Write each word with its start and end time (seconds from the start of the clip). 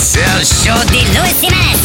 Es 0.00 0.14
el 0.14 0.44
show 0.44 0.78
de 0.90 1.02
Luis 1.18 1.40
Jiménez. 1.40 1.76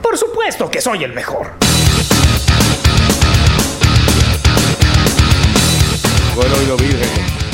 Por 0.00 0.16
supuesto 0.16 0.70
que 0.70 0.80
soy 0.80 1.02
el 1.02 1.12
mejor. 1.12 1.50
Con 6.36 6.46
el 6.46 6.52
oído 6.52 6.76
virgen. 6.76 7.47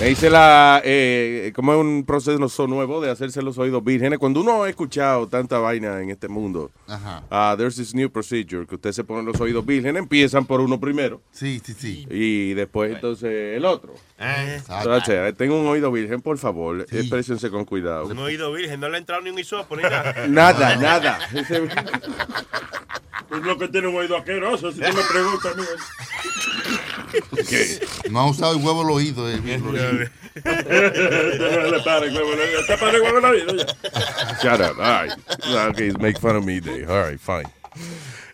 Me 0.00 0.08
hice 0.10 0.30
la. 0.30 0.80
Eh, 0.82 1.52
como 1.54 1.74
es 1.74 1.78
un 1.78 2.04
proceso 2.06 2.66
nuevo 2.66 3.02
de 3.02 3.10
hacerse 3.10 3.42
los 3.42 3.58
oídos 3.58 3.84
vírgenes. 3.84 4.18
Cuando 4.18 4.40
uno 4.40 4.62
ha 4.62 4.68
escuchado 4.70 5.28
tanta 5.28 5.58
vaina 5.58 6.00
en 6.00 6.08
este 6.08 6.26
mundo, 6.26 6.70
Ajá. 6.88 7.22
ah, 7.30 7.54
there's 7.58 7.76
this 7.76 7.94
new 7.94 8.08
procedure 8.10 8.66
que 8.66 8.76
usted 8.76 8.92
se 8.92 9.04
pone 9.04 9.22
los 9.22 9.38
oídos 9.42 9.66
vírgenes. 9.66 10.00
Empiezan 10.02 10.46
por 10.46 10.62
uno 10.62 10.80
primero 10.80 11.20
Sí, 11.32 11.60
sí, 11.62 11.74
sí. 11.78 12.06
y 12.10 12.54
después 12.54 12.94
entonces 12.94 13.56
el 13.58 13.64
otro. 13.66 13.92
Entonces, 14.18 15.36
tengo 15.36 15.60
un 15.60 15.66
oído 15.66 15.92
virgen, 15.92 16.22
por 16.22 16.38
favor. 16.38 16.86
Exprésense 16.90 17.50
con 17.50 17.66
cuidado. 17.66 18.06
Un 18.06 18.18
oído 18.20 18.50
virgen, 18.54 18.80
no 18.80 18.88
le 18.88 18.96
ha 18.96 19.00
entrado 19.00 19.20
ni 19.20 19.28
un 19.28 19.38
hisopo 19.38 19.76
ni 19.76 19.82
nada. 19.82 20.14
Nada, 20.28 20.76
nada. 20.76 21.18
Es 23.30 23.44
lo 23.46 23.56
que 23.56 23.68
tiene 23.68 23.86
un 23.86 23.94
oído 23.94 24.16
asqueroso, 24.16 24.72
si 24.72 24.80
tú 24.80 24.86
me 24.88 25.02
preguntas. 25.08 25.54
No 28.10 28.18
ha 28.18 28.26
usado 28.28 28.56
el 28.56 28.64
huevo 28.64 28.80
al 28.82 28.90
oído. 28.90 29.30
eh, 29.30 29.38
bien, 29.38 29.62
Shut 34.42 34.60
up. 34.60 34.78
All 34.78 34.84
right. 34.84 35.12
Okay, 35.70 35.92
make 36.00 36.18
fun 36.18 36.36
of 36.36 36.44
me 36.44 36.60
day. 36.60 36.84
All 36.84 37.02
right, 37.02 37.18
fine. 37.20 37.46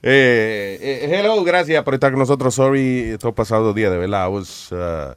Eh, 0.03 0.79
eh, 0.81 1.09
hello, 1.11 1.43
gracias 1.45 1.83
por 1.83 1.95
estar 1.95 2.11
con 2.13 2.21
nosotros. 2.21 2.55
Sorry, 2.55 3.11
estos 3.11 3.35
pasados 3.35 3.75
días, 3.75 3.91
de 3.91 3.99
verdad. 3.99 4.27
I 4.27 4.29
was, 4.29 4.71
uh, 4.73 5.15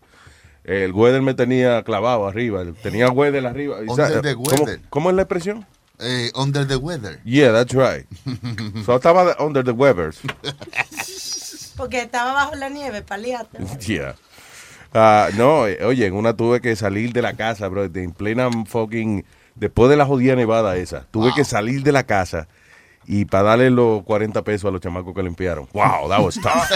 el 0.63 0.91
weather 0.93 1.21
me 1.21 1.33
tenía 1.33 1.83
clavado 1.83 2.27
arriba. 2.27 2.63
Tenía 2.81 3.09
weather 3.09 3.45
arriba. 3.45 3.77
Under 3.87 4.21
the 4.21 4.35
¿Cómo, 4.35 4.49
weather. 4.49 4.79
cómo 4.89 5.09
es 5.09 5.15
la 5.15 5.21
expresión? 5.23 5.65
Eh, 5.99 6.31
under 6.35 6.65
the 6.65 6.77
weather. 6.77 7.19
Yeah, 7.25 7.51
that's 7.51 7.73
right. 7.73 8.05
so 8.85 8.95
estaba 8.95 9.35
under 9.39 9.63
the 9.63 9.73
weathers. 9.73 10.19
Porque 11.75 12.01
estaba 12.01 12.33
bajo 12.33 12.55
la 12.55 12.69
nieve, 12.69 13.01
paliate. 13.01 13.57
Yeah. 13.85 14.15
Ah, 14.93 15.29
no, 15.35 15.67
eh, 15.67 15.83
oye, 15.85 16.05
en 16.07 16.15
una 16.15 16.33
tuve 16.35 16.61
que 16.61 16.75
salir 16.75 17.13
de 17.13 17.21
la 17.21 17.33
casa, 17.33 17.67
bro, 17.67 17.87
de- 17.87 18.03
en 18.03 18.11
plena 18.11 18.49
fucking, 18.65 19.23
después 19.55 19.89
de 19.89 19.97
la 19.97 20.05
jodida 20.05 20.35
nevada 20.35 20.75
esa, 20.77 21.05
tuve 21.11 21.31
que 21.35 21.43
salir 21.45 21.83
de 21.83 21.91
la 21.91 22.03
casa 22.03 22.47
y 23.05 23.25
para 23.25 23.43
darle 23.43 23.69
los 23.69 24.03
40 24.03 24.41
pesos 24.43 24.67
a 24.69 24.71
los 24.71 24.81
chamacos 24.81 25.13
que 25.15 25.21
limpiaron. 25.23 25.67
Wow, 25.73 26.09
that 26.09 26.19
was 26.21 26.35
tough. 26.41 26.69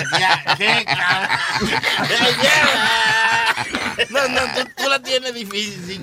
No, 4.09 4.27
no, 4.29 4.41
tú, 4.55 4.69
tú 4.83 4.89
la 4.89 5.01
tienes 5.01 5.33
difícil. 5.33 6.01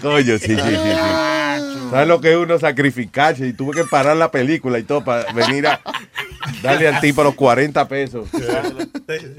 Coño, 0.00 0.38
sí, 0.38 0.46
sí, 0.48 0.56
sí, 0.56 0.62
sí. 0.62 1.90
¿Sabes 1.90 2.08
lo 2.08 2.20
que 2.20 2.32
es 2.32 2.36
uno 2.36 2.58
sacrificarse? 2.58 3.46
Y 3.46 3.52
tuve 3.52 3.74
que 3.76 3.84
parar 3.84 4.16
la 4.16 4.30
película 4.30 4.78
y 4.78 4.82
todo 4.82 5.04
para 5.04 5.32
venir 5.32 5.66
a 5.68 5.80
darle 6.62 6.88
al 6.88 7.00
tipo 7.00 7.22
los 7.22 7.34
40 7.34 7.86
pesos. 7.88 8.28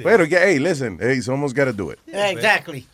Pero, 0.04 0.26
yeah, 0.26 0.42
hey, 0.46 0.60
listen, 0.60 0.98
hey, 1.02 1.22
someone's 1.22 1.54
gotta 1.54 1.74
do 1.74 1.92
it. 1.92 2.00
Exactly. 2.08 2.88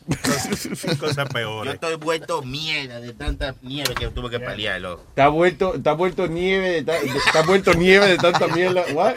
Cosas 1.00 1.18
Yo 1.18 1.26
peores. 1.34 1.74
estoy 1.76 1.96
vuelto 1.96 2.42
mierda 2.42 3.00
de 3.00 3.14
tanta 3.14 3.54
nieve 3.62 3.94
que 3.94 4.08
tuve 4.08 4.30
que 4.32 4.40
paliar, 4.40 4.82
loco. 4.82 5.04
Está 5.10 5.28
vuelto, 5.28 5.76
está 5.76 5.94
vuelto 5.94 6.28
nieve, 6.28 6.70
de 6.72 6.84
ta- 6.84 6.98
está 6.98 7.42
vuelto 7.44 7.74
nieve 7.76 8.08
de 8.08 8.18
tanta 8.18 8.48
mierda. 8.48 8.84
What? 8.94 9.16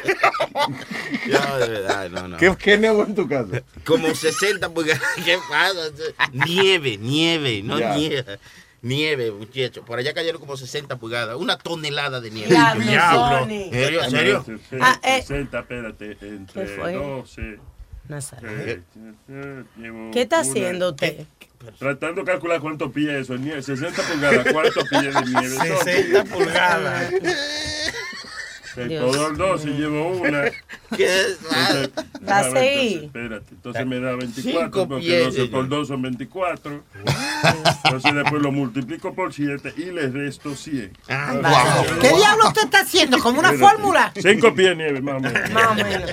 Yo, 1.27 1.59
de 1.59 1.69
verdad, 1.69 2.11
no, 2.11 2.29
no. 2.29 2.37
¿Qué, 2.37 2.55
qué 2.59 2.77
nevo 2.79 3.05
en 3.05 3.15
tu 3.15 3.27
casa? 3.29 3.63
Como 3.85 4.15
60 4.15 4.69
pulgadas. 4.71 5.03
¿Qué 5.25 5.39
pasa? 5.49 5.91
Nieve, 6.33 6.97
nieve, 6.99 7.63
no 7.63 7.79
Ya. 7.79 7.95
nieve. 7.97 8.39
Nieve, 8.83 9.33
muchacho. 9.33 9.85
Por 9.85 9.99
allá 9.99 10.15
cayeron 10.15 10.41
como 10.41 10.57
60 10.57 10.97
pulgadas. 10.99 11.37
Una 11.37 11.57
tonelada 11.59 12.21
de 12.21 12.31
nieve. 12.31 12.51
Diablo. 12.51 13.47
¿En 13.49 13.73
serio? 13.73 14.03
¿En 14.05 14.11
serio? 14.11 14.45
Ah, 14.81 15.01
eh. 15.03 15.23
60, 15.23 15.59
espérate, 15.59 16.17
¿Qué 16.19 16.29
entre 16.29 16.67
fue? 16.67 16.93
12. 16.93 17.59
Nazario. 18.09 18.49
eh, 18.51 18.83
eh, 19.29 20.11
¿Qué 20.13 20.21
está 20.23 20.41
una- 20.43 20.49
haciendo 20.51 20.91
usted? 20.91 21.27
Tratando 21.81 22.21
de 22.21 22.27
calcular 22.31 22.61
cuántos 22.61 22.93
pies 22.93 23.11
eso 23.23 23.35
es 23.35 23.41
nieve. 23.41 23.61
60 23.63 24.01
pulgadas, 24.03 24.47
¿cuántos 24.53 24.89
pies 24.89 25.15
de 25.15 25.23
nieve 25.25 25.49
son? 25.57 25.85
60 25.85 26.25
pulgadas. 26.25 27.13
Dios 28.85 29.13
Todo 29.13 29.29
el 29.29 29.37
12 29.37 29.69
llevo 29.71 30.09
una. 30.09 30.43
¿Qué? 30.97 31.09
Entonces, 31.41 31.91
Va 32.29 32.37
a 32.37 32.39
a 32.41 32.49
ver, 32.51 32.53
seguir. 32.53 32.93
entonces, 32.93 33.05
Espérate, 33.05 33.47
entonces 33.55 33.87
me 33.87 34.01
da 34.01 34.11
24, 34.17 34.43
Cinco 34.65 34.89
porque 34.89 35.05
pies, 35.07 35.25
12 35.25 35.39
por 35.47 35.47
señor. 35.65 35.69
2 35.69 35.89
son 35.89 36.03
24. 36.03 36.85
Entonces 37.85 38.15
después 38.15 38.43
lo 38.43 38.53
multiplico 38.53 39.15
por 39.15 39.33
7 39.33 39.73
y 39.77 39.85
le 39.87 40.09
resto 40.09 40.55
100. 40.55 40.93
¿Qué 42.01 42.09
diablo 42.09 42.49
usted 42.49 42.65
está 42.65 42.81
haciendo? 42.81 43.19
¿Como 43.19 43.41
una 43.41 43.53
Espérate. 43.53 43.77
fórmula? 43.77 44.13
5 44.21 44.55
pies 44.55 44.77
nieve, 44.77 45.01
más 45.01 45.17
o 45.17 45.21
menos. 45.21 45.51
Más 45.53 45.67
o 45.69 45.75
menos. 45.75 46.11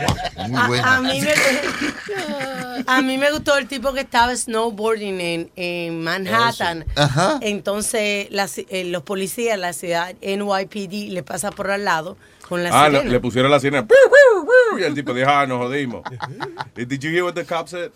Muy 0.49 0.59
A, 0.61 0.67
buena. 0.67 0.95
a 0.97 1.01
mí 1.01 1.21
me, 1.21 2.83
a 2.87 3.01
mí 3.01 3.17
me 3.17 3.31
gustó 3.31 3.57
el 3.57 3.67
tipo 3.67 3.93
que 3.93 4.01
estaba 4.01 4.35
snowboarding 4.35 5.19
en, 5.21 5.51
en 5.55 6.03
Manhattan. 6.03 6.85
Ajá. 6.95 7.39
Entonces 7.41 8.27
la 8.31 8.45
ci- 8.45 8.65
eh, 8.69 8.85
los 8.85 9.03
policías, 9.03 9.57
la 9.59 9.73
ciudad 9.73 10.13
NYPD, 10.21 11.11
le 11.11 11.23
pasa 11.23 11.51
por 11.51 11.71
al 11.71 11.85
lado 11.85 12.17
con 12.53 12.63
la 12.63 12.69
Ah, 12.71 12.85
sirena. 12.87 13.03
le, 13.05 13.09
le 13.11 13.19
pusieron 13.19 13.49
la 13.51 13.59
sirena. 13.59 13.87
Y 14.79 14.83
el 14.83 14.93
tipo 14.93 15.13
dijo, 15.13 15.29
ah, 15.29 15.45
nos 15.47 15.57
jodimos. 15.59 16.01
Eh, 16.75 16.85
Did 16.85 16.99
you 17.01 17.11
hear 17.11 17.23
what 17.23 17.33
the 17.33 17.45
cop 17.45 17.67
said? 17.67 17.91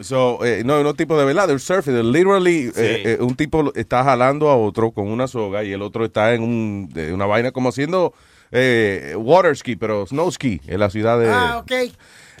So, 0.00 0.44
eh, 0.44 0.62
no, 0.64 0.82
no 0.82 0.94
tipo 0.94 1.18
de 1.18 1.24
verdad, 1.24 1.46
they're 1.48 1.58
surfing. 1.58 1.92
They're 1.92 2.02
literally, 2.02 2.72
eh, 2.76 3.02
eh, 3.04 3.18
un 3.20 3.34
tipo 3.36 3.72
está 3.74 4.02
jalando 4.02 4.48
a 4.50 4.56
otro 4.56 4.90
con 4.92 5.08
una 5.08 5.26
soga 5.28 5.62
y 5.64 5.72
el 5.72 5.82
otro 5.82 6.04
está 6.04 6.32
en 6.34 6.42
un, 6.42 6.88
una 7.12 7.26
vaina 7.26 7.50
como 7.52 7.68
haciendo 7.68 8.12
eh, 8.52 9.14
water 9.18 9.56
ski, 9.56 9.76
pero 9.76 10.06
snow 10.06 10.30
ski 10.32 10.60
en 10.66 10.80
la 10.80 10.88
ciudad 10.90 11.18
de... 11.20 11.28
Ah, 11.28 11.58
ok. 11.58 11.72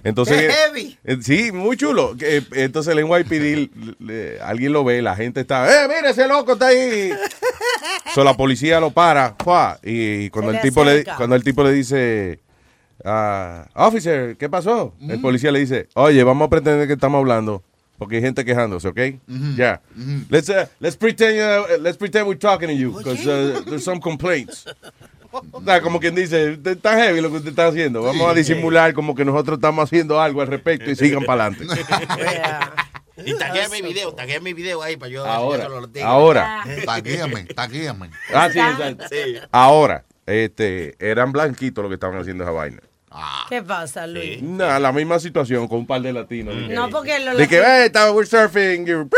Entonces, 0.04 0.36
Qué 0.40 0.50
heavy. 0.52 0.98
eh, 1.04 1.18
sí, 1.20 1.52
muy 1.52 1.76
chulo. 1.76 2.16
Eh, 2.20 2.42
Entonces 2.52 2.96
el 2.96 3.04
NYPD, 3.06 3.70
le- 4.00 4.40
alguien 4.40 4.72
lo 4.72 4.82
ve, 4.84 5.00
la 5.02 5.14
gente 5.14 5.40
está, 5.40 5.66
¡eh, 5.84 5.88
mire 5.88 6.10
ese 6.10 6.26
loco 6.26 6.54
está 6.54 6.66
ahí! 6.68 7.12
so, 8.14 8.24
la 8.24 8.34
policía 8.36 8.80
lo 8.80 8.90
para, 8.90 9.36
¡fua! 9.42 9.78
y 9.82 10.28
cuando 10.30 10.50
el 10.52 10.60
tipo 10.60 10.84
le, 10.84 11.04
cuando 11.04 11.36
el 11.36 11.44
tipo 11.44 11.62
le 11.62 11.72
dice, 11.72 12.40
ah, 13.04 13.66
officer, 13.74 14.36
¿qué 14.36 14.48
pasó? 14.48 14.94
El 15.00 15.20
policía 15.20 15.52
le 15.52 15.60
dice, 15.60 15.88
oye, 15.94 16.22
vamos 16.24 16.46
a 16.46 16.50
pretender 16.50 16.86
que 16.86 16.94
estamos 16.94 17.18
hablando. 17.20 17.62
Porque 17.98 18.16
hay 18.16 18.22
gente 18.22 18.44
quejándose, 18.44 18.88
¿ok? 18.88 18.98
Ya. 19.56 19.80
Let's, 20.28 20.48
uh, 20.48 20.66
let's, 20.80 20.96
pretend, 20.96 21.38
uh, 21.38 21.80
let's 21.80 21.96
pretend 21.96 22.26
we're 22.26 22.36
talking 22.36 22.66
to 22.68 22.74
you, 22.74 22.90
because 22.98 23.24
uh, 23.28 23.62
there's 23.64 23.84
some 23.84 24.00
complaints. 24.00 24.64
O 25.32 25.62
sea, 25.64 25.80
como 25.80 25.98
quien 25.98 26.14
dice, 26.14 26.52
"Usted 26.52 26.72
está 26.72 26.96
heavy 26.96 27.20
lo 27.20 27.30
que 27.30 27.36
usted 27.38 27.50
está 27.50 27.66
haciendo. 27.66 28.02
Vamos 28.02 28.28
a 28.28 28.34
disimular 28.34 28.92
como 28.94 29.14
que 29.14 29.24
nosotros 29.24 29.56
estamos 29.58 29.84
haciendo 29.84 30.20
algo 30.20 30.40
al 30.42 30.46
respecto 30.48 30.90
y 30.90 30.96
sigan 30.96 31.22
para 31.26 31.46
adelante. 31.46 31.66
Y 33.24 33.34
taguéame 33.36 33.82
mi 33.82 33.88
video, 33.88 34.12
taguéame 34.14 34.44
mi 34.44 34.52
video 34.54 34.82
ahí 34.82 34.96
para 34.96 35.10
yo 35.10 35.24
Ahora, 35.26 35.68
los 35.68 35.86
tigres. 35.92 36.04
ahora. 36.04 36.64
Taguéame, 36.84 37.44
taguéame. 37.44 38.10
Ah, 38.34 38.48
sí, 38.52 38.58
exacto. 38.58 39.04
Sí. 39.10 39.36
Ahora, 39.52 40.04
este, 40.26 40.96
eran 40.98 41.30
blanquitos 41.32 41.82
los 41.82 41.90
que 41.90 41.94
estaban 41.94 42.18
haciendo 42.18 42.44
esa 42.44 42.52
vaina. 42.52 42.80
¿Qué 43.48 43.62
pasa, 43.62 44.06
Luis? 44.06 44.42
Nah, 44.42 44.78
la 44.78 44.92
misma 44.92 45.18
situación 45.18 45.68
con 45.68 45.78
un 45.80 45.86
par 45.86 46.00
de 46.02 46.12
latinos. 46.12 46.54
de 46.56 46.68
que- 46.68 46.74
No, 46.74 46.88
porque 46.90 47.18
lo 47.20 47.36
De 47.36 47.46
que, 47.48 47.56
hey, 47.58 47.86
estaba, 47.86 48.12
we're 48.12 48.26
surfing. 48.28 48.86
you're- 48.86 49.08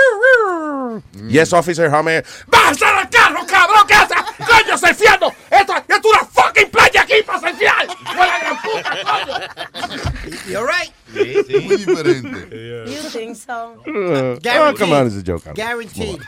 Yes, 1.29 1.53
officer, 1.53 1.93
Hammer. 1.93 2.25
¡Bájate 2.47 2.85
del 2.85 3.09
carro, 3.11 3.45
cabrón! 3.47 3.87
¿Qué 3.87 3.95
haces? 3.95 4.17
¡Coño, 4.39 4.79
surfeando! 4.79 5.33
¡Esto 5.51 5.75
es 5.89 6.05
una 6.05 6.25
fucking 6.25 6.71
playa 6.71 7.03
aquí 7.03 7.15
para 7.27 7.41
surfear! 7.41 7.87
¡Fue 7.87 8.27
la 8.27 8.39
gran 8.39 8.57
puta, 8.63 8.91
coño! 9.05 10.41
You're 10.49 10.67
right. 10.67 10.93
Sí, 11.13 11.35
sí. 11.47 11.61
Muy 11.61 11.77
diferente. 11.77 12.85
You 12.87 13.09
think 13.11 13.37
so? 13.37 13.75
Uh, 13.87 14.37
oh, 14.37 14.75
come 14.77 14.93
on, 14.95 15.07
it's 15.07 15.17
a 15.17 15.23
joke. 15.23 15.45
Guaranteed. 15.55 16.21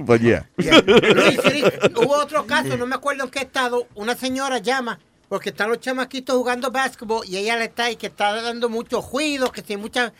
But 0.00 0.20
yeah. 0.20 0.44
Luis, 0.56 1.40
sí, 1.44 1.64
hubo 1.96 2.14
otro 2.16 2.46
caso, 2.46 2.76
no 2.76 2.86
me 2.86 2.94
acuerdo 2.94 3.24
en 3.24 3.30
qué 3.30 3.40
estado. 3.40 3.86
Una 3.94 4.14
señora 4.14 4.58
llama 4.58 4.98
porque 5.28 5.50
están 5.50 5.68
los 5.68 5.80
chamaquitos 5.80 6.36
jugando 6.36 6.70
básquetbol 6.70 7.26
y 7.26 7.36
ella 7.36 7.56
le 7.56 7.64
está 7.64 7.84
ahí 7.84 7.96
que 7.96 8.06
está 8.06 8.40
dando 8.40 8.68
mucho 8.68 9.00
ruido, 9.00 9.50
que 9.50 9.62
tiene 9.62 9.82
mucha. 9.82 10.12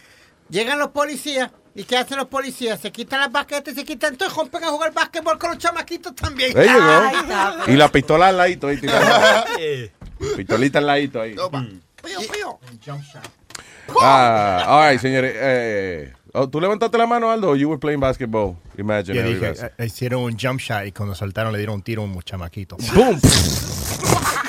Llegan 0.49 0.79
los 0.79 0.91
policías 0.91 1.50
¿Y 1.76 1.85
qué 1.85 1.99
hacen 1.99 2.17
los 2.17 2.29
policías? 2.29 2.81
Se 2.81 2.91
quitan 2.91 3.20
las 3.20 3.31
baquetas 3.31 3.75
y 3.75 3.76
se 3.76 3.85
quitan, 3.85 4.14
entonces 4.14 4.35
rompen 4.35 4.64
a 4.64 4.69
jugar 4.69 4.94
básquetbol 4.94 5.38
con 5.38 5.50
los 5.50 5.58
chamaquitos 5.58 6.14
también. 6.14 6.56
Está. 6.56 7.64
Y 7.67 7.76
la 7.76 7.93
pistola 7.93 8.29
al 8.29 8.38
ladito 8.38 8.69
ahí 8.69 8.79
tirada. 8.79 9.44
Pistolita 10.37 10.79
al 10.79 10.87
ladito 10.87 11.20
ahí. 11.20 11.35
Pío, 11.35 12.20
pío. 12.32 12.58
Ah, 14.00 14.64
all 14.67 14.91
right, 14.91 15.00
señores. 15.00 15.35
Eh, 15.37 16.14
oh, 16.32 16.49
¿Tú 16.49 16.62
levantaste 16.62 16.97
la 16.97 17.06
mano, 17.06 17.31
Aldo? 17.31 17.55
You 17.55 17.69
were 17.69 17.79
playing 17.79 18.00
basketball. 18.00 18.56
Imagine. 18.79 19.14
Yo 19.14 19.23
dije, 19.23 19.53
eh, 19.76 19.85
hicieron 19.85 20.23
un 20.23 20.38
jump 20.38 20.58
shot 20.58 20.87
y 20.87 20.93
cuando 20.93 21.14
saltaron 21.14 21.53
le 21.53 21.58
dieron 21.58 21.75
un 21.75 21.82
tiro 21.82 22.00
a 22.00 22.05
un 22.06 22.23
chamaquito. 22.23 22.79
Boom. 22.94 23.20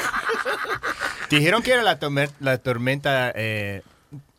Dijeron 1.30 1.62
que 1.62 1.72
era 1.72 1.84
la, 1.84 2.00
torme- 2.00 2.30
la 2.40 2.58
tormenta 2.58 3.32
eh, 3.36 3.82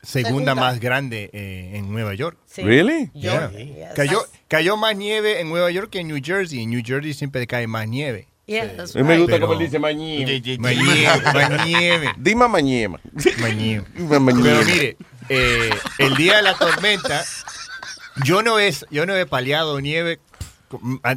segunda, 0.02 0.28
Segunda. 0.28 0.54
más 0.54 0.80
grande 0.80 1.30
eh, 1.32 1.72
en 1.74 1.90
Nueva 1.92 2.14
York. 2.14 2.36
Sí. 2.46 2.62
Really? 2.62 3.10
Yeah. 3.14 3.50
Yes. 3.50 3.94
Cayó, 3.94 4.24
cayó 4.48 4.76
más 4.76 4.96
nieve 4.96 5.40
en 5.40 5.48
Nueva 5.48 5.70
York 5.70 5.90
que 5.90 6.00
en 6.00 6.08
New 6.08 6.20
Jersey. 6.22 6.62
En 6.62 6.70
New 6.70 6.82
Jersey 6.84 7.12
siempre 7.14 7.46
cae 7.46 7.66
más 7.66 7.86
nieve. 7.88 8.28
Yeah, 8.46 8.74
that's 8.76 8.96
A 8.96 9.00
mí 9.00 9.04
me 9.04 9.10
right. 9.14 9.20
gusta 9.22 9.36
Pero- 9.36 9.46
como 9.48 9.60
él 9.60 9.66
dice 9.66 9.78
mañema. 9.78 10.30
Más 10.58 10.74
nieve, 10.76 11.20
más 11.34 11.66
nieve, 11.66 12.08
Dime 12.16 12.48
mañema. 12.48 12.98
más 13.38 13.54
nieve. 13.54 13.84
Mañema. 14.08 14.42
Pero 14.42 14.64
mire, 14.64 14.96
eh, 15.28 15.70
el 15.98 16.14
día 16.16 16.36
de 16.36 16.42
la 16.42 16.54
tormenta, 16.54 17.22
yo 18.24 18.42
no 18.42 18.58
he, 18.58 18.72
yo 18.90 19.04
no 19.04 19.14
he 19.14 19.26
paliado 19.26 19.78
nieve 19.82 20.18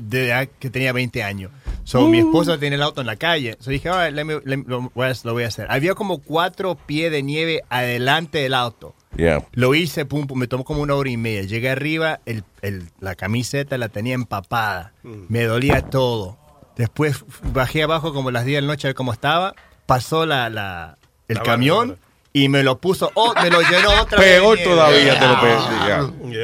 desde 0.01 0.49
que 0.59 0.69
tenía 0.69 0.91
20 0.91 1.23
años. 1.23 1.51
So, 1.83 2.07
Mi 2.07 2.19
esposa 2.19 2.57
tenía 2.57 2.75
el 2.75 2.83
auto 2.83 3.01
en 3.01 3.07
la 3.07 3.15
calle. 3.15 3.57
So 3.59 3.69
dije, 3.71 3.89
"All 3.89 4.05
right, 4.05 4.15
let 4.15 4.23
me- 4.23 4.39
let 4.45 4.57
me- 4.57 4.63
lo, 4.67 4.91
voy 4.93 5.07
a, 5.07 5.13
lo 5.23 5.33
voy 5.33 5.43
a 5.43 5.47
hacer. 5.47 5.67
Había 5.69 5.93
como 5.95 6.19
cuatro 6.19 6.75
pies 6.75 7.11
de 7.11 7.23
nieve 7.23 7.61
adelante 7.69 8.37
del 8.39 8.53
auto. 8.53 8.93
Yeah. 9.17 9.45
Lo 9.51 9.75
hice, 9.75 10.05
pum, 10.05 10.25
pum, 10.27 10.39
me 10.39 10.47
tomó 10.47 10.63
como 10.63 10.81
una 10.81 10.95
hora 10.95 11.09
y 11.09 11.17
media. 11.17 11.41
Llegué 11.41 11.69
arriba, 11.69 12.19
el, 12.25 12.43
el- 12.61 12.87
la 12.99 13.15
camiseta 13.15 13.77
la 13.77 13.89
tenía 13.89 14.13
empapada. 14.13 14.93
Me 15.03 15.43
dolía 15.43 15.81
todo. 15.81 16.37
Después 16.77 17.25
bajé 17.51 17.83
abajo 17.83 18.13
como 18.13 18.31
las 18.31 18.45
10 18.45 18.57
de 18.57 18.61
la 18.61 18.67
noche 18.67 18.87
a 18.87 18.89
ver 18.89 18.95
cómo 18.95 19.11
estaba. 19.11 19.53
Pasó 19.85 20.25
la, 20.25 20.49
la- 20.49 20.97
el 21.27 21.37
La 21.37 21.43
camión 21.43 21.89
barra. 21.89 22.01
y 22.31 22.47
me 22.47 22.63
lo 22.63 22.77
puso, 22.79 23.11
oh, 23.15 23.33
me 23.41 23.49
lo 23.49 23.59
llenó 23.61 23.89
otra 24.01 24.17
vez. 24.19 24.27
de 24.35 24.39
Peor 24.39 24.59
todavía 24.63 25.19
te 25.19 25.27
lo 25.27 25.41
pedí. 25.41 26.35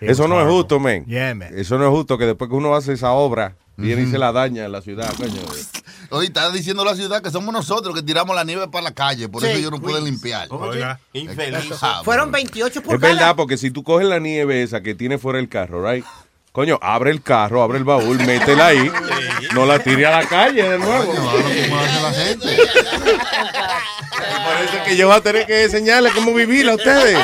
It 0.00 0.10
Eso 0.10 0.28
no 0.28 0.40
es 0.40 0.46
justo. 0.48 0.80
Yeah, 1.06 1.34
man. 1.34 1.48
Eso 1.54 1.78
no 1.78 1.84
es 1.84 1.90
justo 1.90 2.16
que 2.18 2.26
después 2.26 2.48
que 2.48 2.56
uno 2.56 2.74
hace 2.74 2.92
esa 2.94 3.12
obra, 3.12 3.56
viene 3.76 4.02
y 4.02 4.06
se 4.10 4.18
la 4.18 4.32
daña 4.32 4.68
la 4.68 4.80
ciudad, 4.82 5.12
coño. 5.16 5.40
Hoy 6.10 6.26
está 6.26 6.50
diciendo 6.50 6.84
la 6.84 6.94
ciudad 6.94 7.22
que 7.22 7.30
somos 7.30 7.52
nosotros 7.52 7.94
que 7.94 8.02
tiramos 8.02 8.34
la 8.36 8.44
nieve 8.44 8.68
para 8.68 8.84
la 8.84 8.92
calle, 8.92 9.28
por 9.28 9.42
Sí. 9.42 9.48
eso 9.48 9.58
ellos 9.58 9.70
no 9.70 9.80
pueden 9.80 10.04
limpiar. 10.04 10.48
Oiga. 10.50 11.00
Infeliz. 11.12 11.74
Fueron 12.04 12.30
28 12.30 12.78
Es 12.80 12.84
pulgadas. 12.84 13.16
verdad, 13.16 13.36
porque 13.36 13.56
si 13.56 13.70
tú 13.70 13.82
coges 13.82 14.06
la 14.06 14.18
nieve 14.18 14.62
esa 14.62 14.80
que 14.82 14.94
tiene 14.94 15.18
fuera 15.18 15.38
el 15.38 15.48
carro, 15.48 15.84
right? 15.90 16.04
Coño, 16.52 16.78
abre 16.80 17.10
el 17.10 17.20
carro, 17.20 17.62
abre 17.64 17.78
el 17.78 17.84
baúl, 17.84 18.16
métela 18.18 18.68
ahí, 18.68 18.88
no 19.54 19.66
la 19.66 19.80
tire 19.80 20.06
a 20.06 20.20
la 20.20 20.26
calle 20.28 20.62
de 20.62 20.78
nuevo. 20.78 21.06
Coño, 21.12 21.30
ahora 21.30 21.42
cómo 21.42 21.80
hace 21.80 22.00
la 22.02 22.12
gente. 22.12 22.56
Parece 24.44 24.82
que 24.84 24.96
yo 24.96 25.08
voy 25.08 25.16
a 25.16 25.20
tener 25.20 25.46
que 25.46 25.64
enseñarle 25.64 26.10
cómo 26.14 26.32
vivir 26.32 26.68
a 26.68 26.74
ustedes. 26.76 27.18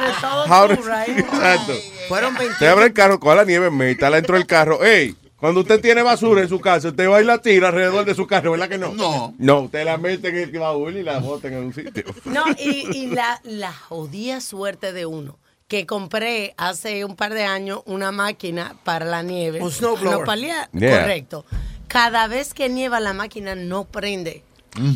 Sobre 0.00 0.20
todo 0.20 0.44
Ahora- 0.54 0.76
tú, 0.76 0.82
right? 0.82 1.18
Exacto. 1.18 1.72
Fueron 2.08 2.32
Usted 2.32 2.44
28. 2.48 2.72
abre 2.72 2.84
el 2.86 2.92
carro, 2.92 3.20
coge 3.20 3.36
la 3.36 3.44
nieve, 3.44 3.70
métala 3.70 4.16
dentro 4.16 4.36
del 4.36 4.46
carro. 4.46 4.82
Ey, 4.84 5.14
cuando 5.36 5.60
usted 5.60 5.80
tiene 5.80 6.02
basura 6.02 6.42
en 6.42 6.48
su 6.48 6.60
casa, 6.60 6.88
usted 6.88 7.08
va 7.08 7.20
y 7.20 7.24
la 7.24 7.38
tira 7.40 7.68
alrededor 7.68 8.04
de 8.04 8.14
su 8.14 8.26
carro, 8.26 8.52
¿verdad 8.52 8.68
que 8.68 8.78
no? 8.78 8.92
No. 8.94 9.34
No, 9.38 9.60
usted 9.60 9.84
la 9.84 9.96
mete 9.98 10.28
en 10.28 10.36
el 10.36 10.50
baúl 10.58 10.96
y 10.96 11.02
la 11.02 11.18
bota 11.18 11.48
en 11.48 11.56
un 11.58 11.74
sitio. 11.74 12.04
No, 12.24 12.44
y, 12.58 12.86
y 12.96 13.06
la, 13.08 13.40
la 13.44 13.72
jodida 13.72 14.40
suerte 14.40 14.92
de 14.92 15.06
uno. 15.06 15.38
Que 15.68 15.84
compré 15.84 16.54
hace 16.56 17.04
un 17.04 17.14
par 17.14 17.34
de 17.34 17.44
años 17.44 17.82
una 17.84 18.10
máquina 18.10 18.74
para 18.84 19.04
la 19.04 19.22
nieve. 19.22 19.60
Un 19.60 19.70
snowblower. 19.70 20.20
No 20.20 20.24
palea- 20.24 20.68
Yeah. 20.72 21.00
Correcto. 21.02 21.44
Cada 21.88 22.26
vez 22.26 22.54
que 22.54 22.68
nieva 22.70 23.00
la 23.00 23.12
máquina 23.12 23.54
no 23.54 23.84
prende. 23.84 24.42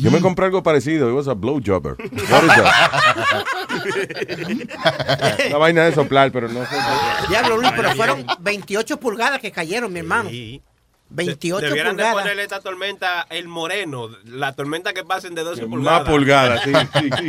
Yo 0.01 0.11
me 0.11 0.19
compré 0.21 0.45
algo 0.45 0.63
parecido. 0.63 1.09
It 1.09 1.13
was 1.15 1.27
a 1.27 1.33
blowjobber. 1.33 1.95
What 1.99 2.43
is 2.43 2.49
that? 2.55 3.45
Una 5.47 5.57
vaina 5.57 5.83
de 5.85 5.93
soplar, 5.93 6.31
pero 6.31 6.47
no 6.47 6.61
sé. 6.65 6.75
Diablo, 7.29 7.57
Luis, 7.57 7.71
pero 7.75 7.91
fueron 7.95 8.25
28 8.39 8.97
pulgadas 8.99 9.39
que 9.39 9.51
cayeron, 9.51 9.91
mi 9.91 9.99
hermano. 9.99 10.29
Y 10.29 10.61
28 11.09 11.65
debieran 11.67 11.95
de 11.97 12.03
pulgadas. 12.03 12.21
ponerle 12.23 12.43
esta 12.43 12.59
tormenta 12.59 13.27
el 13.29 13.47
moreno, 13.47 14.09
la 14.25 14.53
tormenta 14.53 14.93
que 14.93 15.03
pasen 15.03 15.35
de 15.35 15.43
12 15.43 15.61
Más 15.67 15.69
pulgadas. 16.03 16.09
pulgadas, 16.09 16.63
sí, 16.63 16.71
sí, 16.99 17.09
sí. 17.19 17.27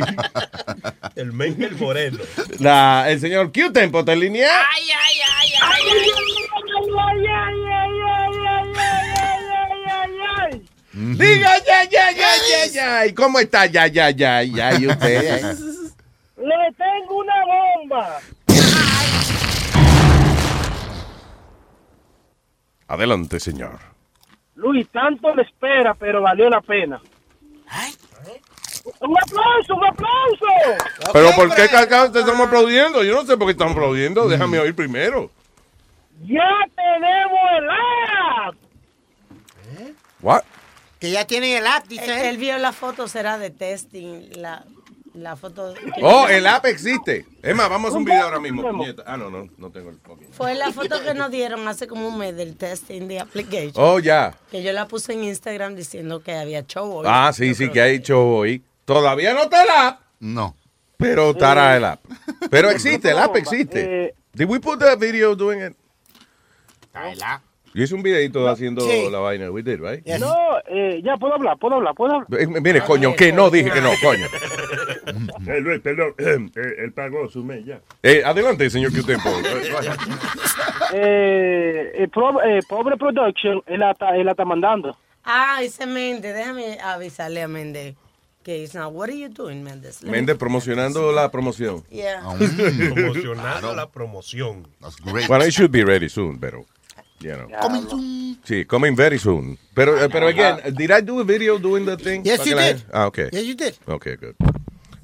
El 1.15 1.33
men 1.33 1.61
el 1.61 1.75
moreno. 1.77 2.17
La, 2.59 3.05
el 3.09 3.19
señor 3.19 3.51
Q-Tempo 3.51 3.99
está 3.99 4.13
en 4.13 4.19
línea. 4.21 4.49
Diga 10.95 11.59
ya, 11.65 11.83
ya, 11.83 12.11
ya, 12.11 12.29
ya, 12.47 12.65
ya. 12.71 13.05
¿Y 13.05 13.13
cómo 13.13 13.37
está 13.39 13.65
ya, 13.65 13.87
ya, 13.87 14.11
ya, 14.11 14.43
ya? 14.43 14.79
¿Y 14.79 14.87
usted? 14.87 15.41
Le 16.37 16.71
tengo 16.77 17.17
una 17.19 17.33
bomba. 17.45 18.19
Adelante, 22.87 23.41
señor. 23.41 23.79
Luis, 24.55 24.87
tanto 24.89 25.35
le 25.35 25.41
espera, 25.41 25.93
pero 25.95 26.21
valió 26.21 26.49
la 26.49 26.61
pena. 26.61 27.01
¡Un 29.01 29.17
aplauso, 29.17 29.75
un 29.75 29.85
aplauso! 29.85 30.45
Pero 31.11 31.31
¿por 31.31 31.53
qué 31.55 31.67
cacao 31.67 32.11
te 32.11 32.19
estamos 32.19 32.47
aplaudiendo? 32.47 33.03
Yo 33.03 33.15
no 33.15 33.25
sé 33.25 33.35
por 33.35 33.47
qué 33.47 33.51
estamos 33.51 33.73
aplaudiendo. 33.73 34.29
Déjame 34.29 34.59
oír 34.59 34.75
primero. 34.75 35.29
¡Ya 36.23 36.49
tenemos 36.73 37.39
el 37.57 37.69
app! 37.69 38.55
What? 40.21 40.43
Que 40.99 41.11
ya 41.11 41.25
tienen 41.27 41.57
el 41.57 41.67
app, 41.67 41.85
dice 41.87 42.05
él. 42.21 42.25
él 42.27 42.37
vio 42.37 42.57
la 42.57 42.71
foto, 42.71 43.07
será 43.07 43.37
de 43.37 43.49
testing. 43.49 44.29
La, 44.37 44.63
la 45.13 45.35
foto. 45.35 45.73
Oh, 46.01 46.27
el 46.27 46.45
app 46.47 46.65
existe. 46.65 47.25
Es 47.41 47.55
más, 47.55 47.69
vamos 47.69 47.93
a 47.93 47.97
un 47.97 48.05
video 48.05 48.23
ahora 48.23 48.39
mismo. 48.39 48.61
puñeta. 48.61 49.03
Ah, 49.05 49.17
no, 49.17 49.29
no, 49.29 49.47
no 49.57 49.69
tengo 49.71 49.89
el. 49.89 49.97
ok. 50.07 50.21
Fue 50.31 50.55
la 50.55 50.71
foto 50.71 51.01
que 51.03 51.13
nos 51.13 51.29
dieron 51.31 51.67
hace 51.67 51.87
como 51.87 52.07
un 52.07 52.17
mes 52.17 52.35
del 52.35 52.55
testing 52.55 53.07
de 53.07 53.19
application. 53.19 53.73
Oh, 53.75 53.99
ya. 53.99 54.33
Que 54.51 54.63
yo 54.63 54.71
la 54.73 54.87
puse 54.87 55.13
en 55.13 55.23
Instagram 55.25 55.75
diciendo 55.75 56.21
que 56.23 56.33
había 56.33 56.65
show 56.65 56.91
hoy. 56.91 57.05
Ah, 57.07 57.31
sí, 57.33 57.53
sí, 57.55 57.69
que 57.69 57.81
ha 57.81 57.87
hecho 57.87 58.25
hoy. 58.25 58.63
Todavía 58.85 59.33
no 59.33 59.43
está 59.43 59.63
el 59.63 59.69
app, 59.69 59.99
No. 60.19 60.55
pero 60.97 61.31
estará 61.31 61.75
el 61.75 61.85
app. 61.85 62.03
Pero 62.49 62.69
existe, 62.71 63.11
el 63.11 63.17
app 63.19 63.35
existe. 63.35 64.05
Eh, 64.05 64.15
Did 64.33 64.45
we 64.49 64.59
put 64.59 64.79
the 64.79 64.95
video 64.95 65.35
doing 65.35 65.61
it? 65.61 65.75
Yo 67.75 67.83
hice 67.83 67.93
un 67.93 68.01
videito 68.03 68.47
haciendo 68.47 68.81
Sí. 68.81 69.09
la 69.11 69.19
vaina. 69.19 69.51
We 69.51 69.61
did, 69.61 69.81
right? 69.81 70.01
Yes. 70.05 70.19
No, 70.21 70.33
eh, 70.67 71.01
ya 71.03 71.17
puedo 71.17 71.33
hablar, 71.33 71.57
puedo 71.57 71.75
hablar, 71.75 71.93
puedo 71.93 72.13
hablar. 72.15 72.41
Eh, 72.41 72.47
Mire, 72.47 72.81
coño, 72.81 73.13
que 73.15 73.33
no 73.33 73.49
dije 73.49 73.69
que 73.69 73.81
no, 73.81 73.91
coño. 74.01 74.25
Eh, 75.47 75.61
Luis, 75.61 75.79
perdón, 75.81 76.15
eh, 76.17 76.75
él 76.79 76.91
pagó 76.93 77.29
su 77.29 77.43
mes 77.43 77.63
ya. 77.63 77.79
Eh, 78.01 78.23
adelante, 78.25 78.67
señor 78.71 78.91
Q-Tempo. 78.91 79.29
Eh, 80.93 81.91
eh, 81.95 82.07
pro- 82.07 82.41
eh, 82.43 82.61
pobre 82.67 82.95
Production, 82.97 83.61
él 83.65 83.79
la, 83.79 83.91
está- 83.91 84.15
él 84.15 84.25
la 84.25 84.31
está 84.31 84.45
mandando. 84.45 84.95
Ah, 85.23 85.59
ese 85.61 85.85
Méndez, 85.85 86.33
déjame 86.35 86.77
avisarle 86.79 87.41
a 87.41 87.47
Méndez 87.47 87.95
que 88.43 88.63
it's 88.63 88.75
not. 88.75 88.93
What 88.93 89.09
are 89.09 89.17
you 89.17 89.29
doing, 89.29 89.63
Méndez? 89.63 90.01
Let 90.01 90.11
me- 90.11 90.17
Méndez 90.17 90.37
promocionando 90.37 91.11
la 91.11 91.29
promoción. 91.31 91.83
Yeah. 91.89 92.21
Promocionando 92.93 93.75
la 93.75 93.89
promoción. 93.89 94.67
That's 94.79 94.97
great. 95.03 95.27
Well, 95.29 95.41
it 95.41 95.51
should 95.51 95.71
be 95.71 95.83
ready 95.83 96.07
soon, 96.09 96.39
pero, 96.39 96.65
you 97.19 97.33
know. 97.35 97.47
Coming 97.61 97.89
soon. 97.89 98.39
Sí, 98.43 98.65
coming 98.65 98.95
very 98.95 99.17
soon. 99.17 99.57
Pero, 99.73 99.97
eh, 99.97 100.09
pero 100.09 100.27
again, 100.27 100.59
did 100.75 100.91
I 100.91 101.01
do 101.01 101.19
a 101.19 101.23
video 101.23 101.57
doing 101.57 101.85
the 101.85 101.97
thing? 101.97 102.23
Yes, 102.23 102.45
you 102.45 102.55
did. 102.55 102.83
Ah, 102.93 103.07
okay. 103.07 103.29
Yes, 103.31 103.43
you 103.43 103.55
did. 103.55 103.75
Okay, 103.87 104.15
good. 104.15 104.35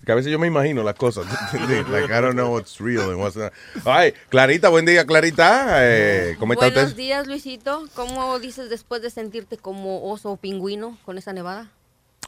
Que 0.06 0.12
a 0.12 0.16
veces 0.16 0.32
yo 0.32 0.40
me 0.40 0.48
imagino 0.48 0.84
las 0.84 0.96
cosas. 0.96 1.26
like, 1.90 2.12
I 2.12 2.22
don't 2.22 2.36
know 2.36 2.52
what's 2.52 2.82
real 2.82 3.12
and 3.12 3.20
what's 3.20 3.36
not. 3.36 3.54
Ay, 3.86 4.14
Clarita, 4.30 4.70
buen 4.70 4.86
día, 4.86 5.06
Clarita. 5.06 5.76
Eh, 5.86 6.36
¿Cómo 6.40 6.54
está 6.54 6.68
Buenos 6.68 6.84
usted? 6.86 6.98
días, 6.98 7.28
Luisito. 7.28 7.88
¿Cómo 7.94 8.40
dices 8.40 8.70
después 8.70 9.04
de 9.04 9.12
sentirte 9.12 9.58
como 9.58 10.10
oso 10.12 10.32
o 10.32 10.38
pingüino 10.38 10.98
con 11.06 11.20
esa 11.20 11.34
nevada? 11.34 11.70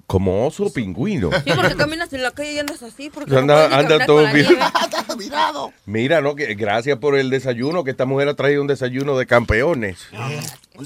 Como 0.07 0.45
oso 0.45 0.71
pingüino. 0.73 1.29
Sí, 1.31 1.51
porque 1.55 1.75
caminas 1.75 2.11
en 2.13 2.23
la 2.23 2.31
calle 2.31 2.53
y 2.53 2.59
andas 2.59 2.83
así. 2.83 3.09
Porque 3.09 3.35
Anda- 3.35 3.69
no 3.69 3.75
anda 3.75 4.05
todo 4.05 4.25
bien. 4.33 4.47
Mira, 5.85 6.21
no, 6.21 6.35
que 6.35 6.53
gracias 6.55 6.97
por 6.99 7.15
el 7.17 7.29
desayuno, 7.29 7.83
que 7.83 7.91
esta 7.91 8.05
mujer 8.05 8.27
ha 8.29 8.33
traído 8.33 8.61
un 8.61 8.67
desayuno 8.67 9.17
de 9.17 9.25
campeones. 9.25 9.99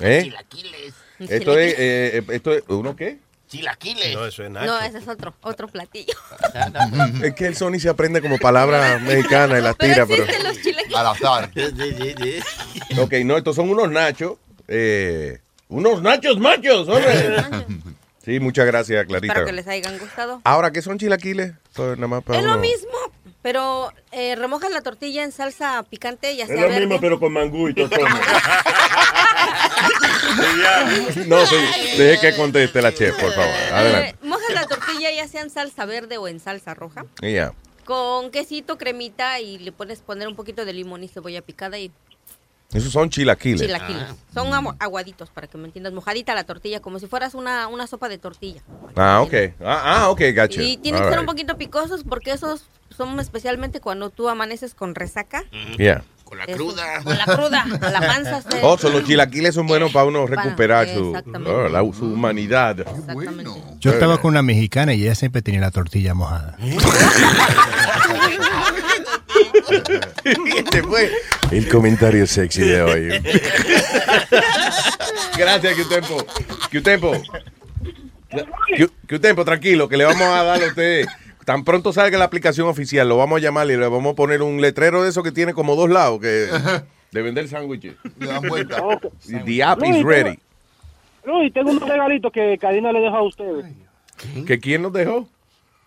¿Eh? 0.02 0.22
Chilaquiles. 0.24 0.94
Esto 1.20 1.58
es, 1.58 1.74
eh, 1.74 1.78
eh, 2.18 2.24
esto 2.30 2.54
es, 2.54 2.64
¿uno 2.68 2.96
qué? 2.96 3.18
Chilaquiles. 3.50 4.14
No, 4.14 4.26
eso 4.26 4.44
es 4.44 4.52
Nacho. 4.52 4.66
No, 4.68 4.80
ese 4.82 4.98
es 5.00 5.08
otro, 5.08 5.34
otro 5.42 5.68
platillo. 5.68 6.14
Es 7.24 7.34
que 7.34 7.48
el 7.48 7.56
Sony 7.56 7.80
se 7.80 7.90
aprende 7.90 8.22
como 8.22 8.38
palabra 8.38 9.00
mexicana 9.00 9.58
y 9.58 9.62
las 9.62 9.78
tira, 9.78 10.06
pero... 10.06 10.24
existen 10.26 10.44
los 10.48 10.62
chilaquiles. 10.62 10.96
Al 10.98 11.08
azar. 11.08 11.52
Ok, 13.00 13.14
no, 13.26 13.38
estos 13.38 13.56
son 13.56 13.70
unos 13.70 13.90
nachos. 13.90 14.34
eh, 14.68 15.40
unos 15.70 16.02
nachos 16.02 16.40
machos, 16.40 16.88
hombre. 16.88 17.36
Sí, 18.28 18.42
muchas 18.42 18.66
gracias, 18.66 19.06
Clarita. 19.06 19.32
Espero 19.32 19.46
que 19.48 19.54
les 19.54 19.68
hayan 19.70 19.98
gustado. 20.00 20.42
Ahora, 20.44 20.72
¿qué 20.72 20.82
son 20.82 21.00
chilaquiles? 21.00 21.54
Todo 21.74 21.96
nada 21.96 22.10
más 22.10 22.24
para 22.26 22.40
Es 22.40 22.46
lo 22.46 22.58
mismo, 22.58 22.92
Pero 23.42 23.94
eh, 24.12 24.36
remojas 24.36 24.70
la 24.70 24.82
tortilla 24.82 25.24
en 25.24 25.32
salsa 25.32 25.82
picante, 25.90 26.36
ya 26.36 26.44
Es 26.44 26.50
sea 26.50 26.60
lo 26.64 26.68
verde. 26.68 26.82
mismo, 26.82 27.00
pero 27.00 27.22
con 27.22 27.32
mangú 27.32 27.70
y 27.70 27.74
todo. 27.74 27.90
No, 31.28 31.46
sí. 31.46 31.56
Deje 31.98 32.20
que 32.20 32.36
conteste 32.36 32.82
la 32.82 32.94
chef, 32.94 33.16
por 33.18 33.32
favor. 33.32 33.54
Adelante. 33.72 34.10
Eh, 34.10 34.16
mojas 34.24 34.54
la 34.54 34.68
tortilla 34.68 35.10
ya 35.12 35.26
sea 35.30 35.42
en 35.42 35.50
salsa 35.50 35.86
verde 35.86 36.18
o 36.18 36.28
en 36.28 36.42
salsa 36.42 36.74
roja. 36.74 37.06
Ya. 37.22 37.54
Con 37.86 38.32
quesito, 38.32 38.78
cremita 38.78 39.40
y 39.40 39.58
le 39.60 39.72
pones 39.72 40.02
poner 40.02 40.28
un 40.28 40.36
poquito 40.36 40.66
de 40.66 40.74
limón 40.74 41.06
y 41.06 41.08
cebolla 41.08 41.42
picada 41.42 41.80
y 41.80 41.92
Esos 42.74 42.92
son 42.92 43.10
chilaquiles. 43.10 43.62
chilaquiles. 43.62 44.04
Son 44.34 44.48
amu- 44.52 44.76
aguaditos, 44.80 45.30
para 45.30 45.48
que 45.48 45.58
me 45.58 45.66
entiendas. 45.68 45.94
Mojadita 45.94 46.36
la 46.36 46.44
tortilla, 46.44 46.82
como 46.82 47.00
si 47.00 47.08
fueras 47.08 47.34
una, 47.34 47.68
una 47.68 47.88
sopa 47.88 48.10
de 48.10 48.18
tortilla. 48.18 48.62
Ah, 48.96 49.22
ok. 49.22 49.34
Ah, 49.64 49.82
ah, 50.04 50.10
ok, 50.10 50.22
gotcha. 50.36 50.62
Y 50.62 50.76
tienen 50.78 51.02
que 51.02 51.08
All 51.08 51.14
ser 51.14 51.20
un 51.20 51.26
right. 51.26 51.32
poquito 51.32 51.58
picosos 51.58 52.04
porque 52.04 52.32
esos 52.32 52.66
son 52.90 53.20
especialmente 53.22 53.80
cuando 53.80 54.10
tú 54.10 54.28
amaneces 54.28 54.74
con 54.74 54.96
resaca. 54.96 55.44
Yeah. 55.78 56.04
Con 56.26 56.40
la 56.40 56.46
cruda. 56.46 57.02
Con 57.04 57.18
la 57.18 57.24
cruda, 57.24 57.66
con 57.80 57.94
la 57.94 58.00
panza. 58.02 58.42
se- 58.50 58.60
Oh, 58.62 58.78
so 58.78 58.90
los 58.90 59.06
chilaquiles 59.06 59.56
son 59.56 59.66
buenos 59.66 59.94
para 59.94 60.04
uno 60.06 60.28
recuperar 60.28 60.90
su, 60.90 61.12
exactamente. 61.16 61.50
oh, 61.50 61.70
la- 61.70 61.80
su 61.94 62.04
humanidad. 62.06 62.86
Yo 63.80 63.92
estaba 63.92 64.20
con 64.20 64.32
una 64.32 64.42
mexicana 64.42 64.94
y 64.94 65.04
ella 65.04 65.16
siempre 65.16 65.42
tenía 65.42 65.62
la 65.62 65.72
tortilla 65.72 66.14
mojada. 66.14 66.58
Este 70.56 70.84
fue 70.84 71.12
el 71.52 71.68
comentario 71.70 72.26
sexy 72.28 72.62
de 72.62 72.82
hoy. 72.82 73.10
Gracias, 75.38 75.76
Q-Tempo. 75.76 76.26
Q-Tempo. 76.72 77.12
Q-Tempo, 79.08 79.46
tranquilo, 79.46 79.88
que 79.88 79.98
le 79.98 80.06
vamos 80.06 80.22
a 80.22 80.44
dar 80.44 80.62
a 80.62 80.68
usted. 80.68 81.06
Tan 81.46 81.64
pronto 81.64 81.94
salga 81.94 82.18
la 82.18 82.26
aplicación 82.26 82.68
oficial, 82.68 83.08
lo 83.08 83.16
vamos 83.16 83.38
a 83.38 83.42
llamar 83.42 83.68
y 83.68 83.78
le 83.78 83.88
vamos 83.88 84.12
a 84.12 84.16
poner 84.16 84.42
un 84.42 84.60
letrero 84.60 85.04
de 85.04 85.10
eso 85.10 85.24
que 85.24 85.32
tiene 85.32 85.54
como 85.54 85.78
dos 85.78 85.90
lados, 85.90 86.20
que 86.20 86.50
de 87.12 87.22
vender 87.22 87.48
sándwiches. 87.48 87.96
The 88.20 89.64
app 89.64 89.82
is 89.84 90.04
ready. 90.04 90.38
Luis, 91.24 91.54
tengo 91.54 91.72
unos 91.72 91.88
regalitos 91.88 92.34
que 92.34 92.58
Karina 92.58 92.92
le 92.92 93.00
dejó 93.00 93.16
a 93.16 93.24
ustedes. 93.24 93.66
¿Que 94.46 94.60
quién 94.60 94.82
nos 94.82 94.92
dejó? 94.92 95.28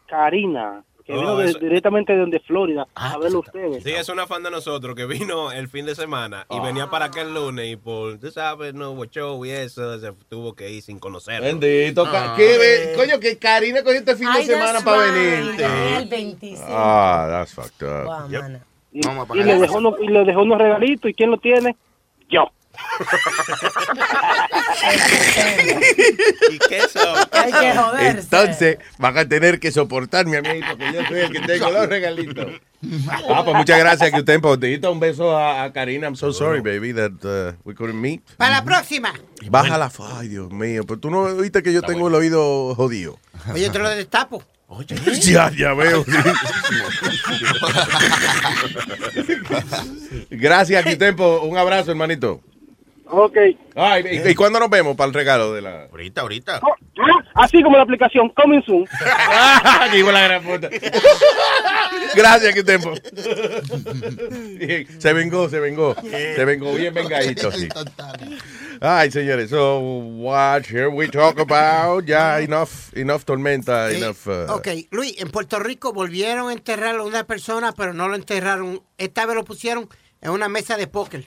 Karina, 0.06 0.82
que 1.10 1.16
Oh, 1.18 1.36
vino 1.36 1.36
de- 1.36 1.58
directamente 1.60 2.14
desde 2.16 2.40
Florida 2.40 2.86
a 2.94 3.18
verlo 3.18 3.40
ustedes. 3.40 3.82
Sí, 3.82 3.90
es 3.90 4.08
una 4.08 4.26
fan 4.26 4.42
de 4.42 4.50
nosotros 4.50 4.94
que 4.94 5.06
vino 5.06 5.50
el 5.52 5.68
fin 5.68 5.86
de 5.86 5.94
semana 5.94 6.46
y 6.50 6.58
venía 6.60 6.88
para 6.88 7.06
acá 7.06 7.22
el 7.22 7.34
lunes 7.34 7.66
y 7.72 7.76
por, 7.76 8.18
tú 8.18 8.30
sabes, 8.30 8.74
nuevo 8.74 9.04
show 9.06 9.44
y 9.44 9.50
eso, 9.50 9.98
se 9.98 10.12
tuvo 10.28 10.54
que 10.54 10.70
ir 10.70 10.82
sin 10.82 10.98
conocerlo. 10.98 11.46
Bendito. 11.46 12.04
Ah. 12.06 12.34
¿Qué 12.36 12.92
Coño, 12.96 13.18
que 13.20 13.38
Karina 13.38 13.82
cogió 13.82 13.98
este 13.98 14.16
fin 14.16 14.28
de 14.32 14.44
semana 14.44 14.80
para 14.80 15.10
venir. 15.12 15.60
El 15.98 16.08
25. 16.08 16.64
Ah, 16.68 17.26
that's 17.30 17.54
fucked 17.54 17.86
up. 17.86 18.04
Wow. 18.04 18.60
Y, 18.92 19.38
y 19.38 19.42
le 19.44 19.58
dejó 19.58 19.78
unos, 19.78 19.94
y 20.00 20.08
le 20.08 20.24
dejó 20.24 20.42
unos 20.42 20.58
regalitos. 20.58 21.10
¿Y 21.10 21.14
quién 21.14 21.30
lo 21.30 21.38
tiene? 21.38 21.76
Yo. 22.28 22.50
¿Y 26.50 26.58
qué 26.68 26.78
eso? 26.78 27.14
Hay 27.32 27.52
que 27.52 27.72
joderse. 27.72 28.20
Entonces 28.20 28.78
van 28.98 29.18
a 29.18 29.28
tener 29.28 29.60
que 29.60 29.72
soportarme 29.72 30.38
a 30.38 30.42
mí 30.42 30.60
porque 30.68 30.92
yo 30.92 31.04
soy 31.06 31.20
el 31.20 31.32
que 31.32 31.40
tengo 31.40 31.70
los 31.70 31.88
regalitos. 31.88 32.46
Ah, 33.28 33.44
pues 33.44 33.54
muchas 33.54 33.78
gracias 33.78 34.10
que 34.10 34.20
usted 34.20 34.40
Dita 34.58 34.88
un 34.88 35.00
beso 35.00 35.36
a, 35.36 35.64
a 35.64 35.70
Karina. 35.70 36.06
I'm 36.06 36.16
so 36.16 36.32
sorry, 36.32 36.62
baby, 36.62 36.94
that 36.94 37.12
uh, 37.22 37.52
we 37.62 37.74
couldn't 37.74 38.00
meet. 38.00 38.22
Para 38.38 38.52
la 38.52 38.64
próxima. 38.64 39.12
Baja 39.50 39.76
la 39.76 39.92
Ay, 40.16 40.28
Dios 40.28 40.50
mío. 40.50 40.86
Pero 40.86 40.98
tú 40.98 41.10
no 41.10 41.26
viste 41.36 41.62
que 41.62 41.74
yo 41.74 41.82
tengo 41.82 42.08
el 42.08 42.14
oído 42.14 42.74
jodido. 42.74 43.18
Oye, 43.52 43.68
te 43.68 43.78
lo 43.78 43.90
destapo. 43.90 44.42
Ya, 45.24 45.50
ya 45.50 45.74
veo. 45.74 46.04
Gracias, 50.30 50.84
Quitempo. 50.84 51.40
Un 51.40 51.58
abrazo, 51.58 51.90
hermanito. 51.90 52.40
Ok. 53.12 53.36
Ay, 53.74 54.04
¿y, 54.24 54.28
y 54.30 54.34
cuándo 54.34 54.60
nos 54.60 54.70
vemos 54.70 54.96
para 54.96 55.08
el 55.08 55.14
regalo 55.14 55.52
de 55.52 55.62
la...? 55.62 55.84
Ahorita, 55.90 56.20
ahorita. 56.20 56.60
Así 57.34 57.62
como 57.62 57.76
la 57.76 57.82
aplicación 57.82 58.28
Coming 58.30 58.62
Soon. 58.64 58.84
Digo 59.92 60.12
la 60.12 60.22
gran 60.22 60.42
puta. 60.42 60.68
Gracias, 62.14 62.54
Quitempo. 62.54 62.94
Se 64.98 65.12
vengó, 65.12 65.48
se 65.48 65.60
vengó. 65.60 65.94
Se 66.00 66.44
vengó 66.44 66.72
bien 66.74 66.94
vengadito, 66.94 67.50
sí. 67.52 67.68
Ay, 68.80 69.10
señores, 69.10 69.50
so 69.50 69.78
watch, 69.78 70.70
here 70.70 70.88
we 70.88 71.06
talk 71.08 71.38
about, 71.38 72.06
ya, 72.06 72.40
enough, 72.40 72.70
enough 72.94 73.24
tormenta, 73.24 73.90
enough... 73.92 74.26
uh, 74.26 74.50
Ok, 74.52 74.68
Luis, 74.90 75.20
en 75.20 75.30
Puerto 75.30 75.58
Rico 75.58 75.92
volvieron 75.92 76.48
a 76.48 76.54
enterrar 76.54 76.96
a 76.96 77.02
una 77.02 77.24
persona, 77.24 77.72
pero 77.72 77.92
no 77.92 78.08
lo 78.08 78.14
enterraron. 78.14 78.82
Esta 78.96 79.26
vez 79.26 79.36
lo 79.36 79.44
pusieron 79.44 79.86
en 80.22 80.30
una 80.30 80.48
mesa 80.48 80.78
de 80.78 80.86
póker. 80.86 81.26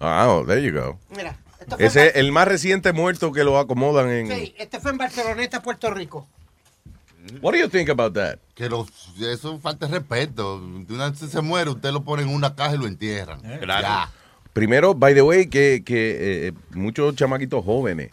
Ah, 0.00 0.26
oh, 0.28 0.44
there 0.46 0.62
you 0.62 0.72
go. 0.72 0.98
Mira, 1.10 1.36
esto 1.60 1.76
fue, 1.76 1.86
Ese 1.86 2.06
es 2.08 2.16
el 2.16 2.32
más 2.32 2.48
reciente 2.48 2.92
muerto 2.92 3.32
que 3.32 3.44
lo 3.44 3.58
acomodan 3.58 4.10
en... 4.10 4.28
sí, 4.28 4.54
este 4.58 4.80
fue 4.80 4.90
en 4.90 4.98
Barceloneta, 4.98 5.62
Puerto 5.62 5.90
Rico. 5.90 6.26
What 7.40 7.52
do 7.52 7.58
you 7.58 7.68
think 7.68 7.88
about 7.88 8.14
that? 8.14 8.38
Que 8.54 8.68
los, 8.68 8.88
eso 9.18 9.58
falta 9.58 9.86
de 9.86 9.98
respeto. 9.98 10.56
Una 10.56 11.10
vez 11.10 11.18
se 11.18 11.40
muere, 11.40 11.70
usted 11.70 11.90
lo 11.90 12.02
pone 12.02 12.22
en 12.22 12.28
una 12.28 12.54
caja 12.54 12.74
y 12.74 12.78
lo 12.78 12.86
entierran. 12.86 13.40
Ya. 13.42 14.10
Primero, 14.52 14.94
by 14.94 15.14
the 15.14 15.22
way, 15.22 15.46
que, 15.46 15.82
que 15.84 16.48
eh, 16.48 16.52
muchos 16.72 17.16
chamaquitos 17.16 17.64
jóvenes 17.64 18.12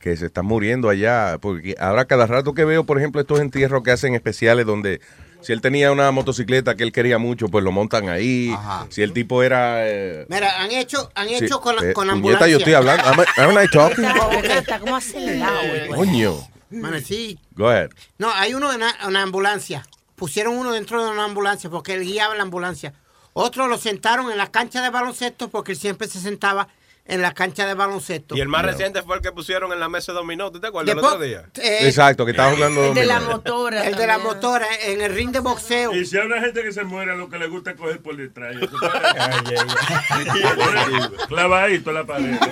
que 0.00 0.16
se 0.16 0.26
están 0.26 0.46
muriendo 0.46 0.88
allá, 0.88 1.38
porque 1.40 1.74
ahora 1.78 2.06
cada 2.06 2.26
rato 2.26 2.54
que 2.54 2.64
veo, 2.64 2.84
por 2.84 2.98
ejemplo, 2.98 3.20
estos 3.20 3.40
entierros 3.40 3.82
que 3.82 3.90
hacen 3.90 4.14
especiales 4.14 4.64
donde 4.64 5.00
si 5.46 5.52
él 5.52 5.60
tenía 5.60 5.92
una 5.92 6.10
motocicleta 6.10 6.74
que 6.74 6.82
él 6.82 6.90
quería 6.90 7.18
mucho, 7.18 7.46
pues 7.48 7.62
lo 7.62 7.70
montan 7.70 8.08
ahí. 8.08 8.52
Si 8.88 9.02
el 9.02 9.12
tipo 9.12 9.42
era... 9.44 9.86
eh, 9.88 10.26
Mira, 10.28 10.60
han 10.60 10.72
hecho, 10.72 11.10
han 11.14 11.28
sí, 11.28 11.36
hecho 11.36 11.60
con 11.60 11.76
la, 11.76 11.82
eh, 11.90 11.92
con 11.92 12.08
la 12.08 12.14
ambulancia. 12.14 12.48
yo 12.48 12.58
estoy 12.58 12.74
hablando. 12.74 13.04
Am 13.06 13.20
I- 13.20 13.40
am 13.40 13.64
I 13.64 13.68
talking? 13.70 14.04
Está, 14.04 14.58
está 14.58 14.78
como 14.80 14.96
acelerado. 14.96 15.58
güey. 15.68 15.88
Coño. 15.88 16.34
Mano, 16.70 16.98
sí. 16.98 17.38
Go 17.52 17.68
ahead. 17.68 17.90
No, 18.18 18.32
hay 18.34 18.54
uno 18.54 18.70
en 18.72 18.78
una, 18.78 18.92
una 19.06 19.22
ambulancia. 19.22 19.86
Pusieron 20.16 20.56
uno 20.56 20.72
dentro 20.72 21.04
de 21.04 21.10
una 21.12 21.24
ambulancia 21.24 21.70
porque 21.70 21.94
él 21.94 22.02
guiaba 22.02 22.34
la 22.34 22.42
ambulancia. 22.42 22.92
Otro 23.34 23.68
lo 23.68 23.78
sentaron 23.78 24.32
en 24.32 24.38
la 24.38 24.50
cancha 24.50 24.82
de 24.82 24.90
baloncesto 24.90 25.48
porque 25.48 25.72
él 25.72 25.78
siempre 25.78 26.08
se 26.08 26.18
sentaba 26.20 26.66
en 27.08 27.22
la 27.22 27.32
cancha 27.34 27.66
de 27.66 27.74
baloncesto. 27.74 28.36
Y 28.36 28.40
el 28.40 28.48
más 28.48 28.64
reciente 28.64 29.02
fue 29.02 29.16
el 29.16 29.22
que 29.22 29.32
pusieron 29.32 29.72
en 29.72 29.80
la 29.80 29.88
mesa 29.88 30.12
de 30.12 30.18
dominó, 30.18 30.50
¿tú 30.50 30.60
te 30.60 30.66
acuerdas 30.66 30.90
el 30.90 30.96
Después- 30.96 31.14
otro 31.14 31.24
día? 31.24 31.44
eh, 31.62 31.86
Exacto, 31.86 32.24
que 32.24 32.32
estaba 32.32 32.52
jugando 32.54 32.86
El 32.86 32.94
de 32.94 33.06
la 33.06 33.20
motora. 33.20 33.86
El 33.86 33.94
de 33.96 34.06
la 34.06 34.18
motora 34.18 34.66
en 34.82 35.00
el 35.00 35.14
ring 35.14 35.30
de 35.30 35.38
boxeo. 35.40 35.94
Y 35.94 36.04
si 36.04 36.16
hay 36.18 36.26
una 36.26 36.40
gente 36.40 36.62
que 36.62 36.72
se 36.72 36.84
muere, 36.84 37.16
lo 37.16 37.28
que 37.28 37.38
le 37.38 37.46
gusta 37.46 37.70
es 37.70 37.76
coger 37.76 38.00
por 38.00 38.16
detrás. 38.16 38.54
Clavadito 41.28 41.90
en 41.90 41.96
la 41.96 42.04
pared. 42.04 42.36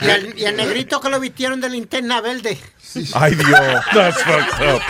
Y 0.00 0.08
el, 0.08 0.38
y 0.38 0.44
el 0.44 0.56
negrito 0.56 1.00
que 1.00 1.10
lo 1.10 1.20
vistieron 1.20 1.60
de 1.60 1.68
linterna 1.68 2.20
verde. 2.20 2.58
Ay, 3.14 3.34
Dios. 3.34 3.50
That's 3.92 4.22
fucked 4.22 4.74
up. 4.74 4.80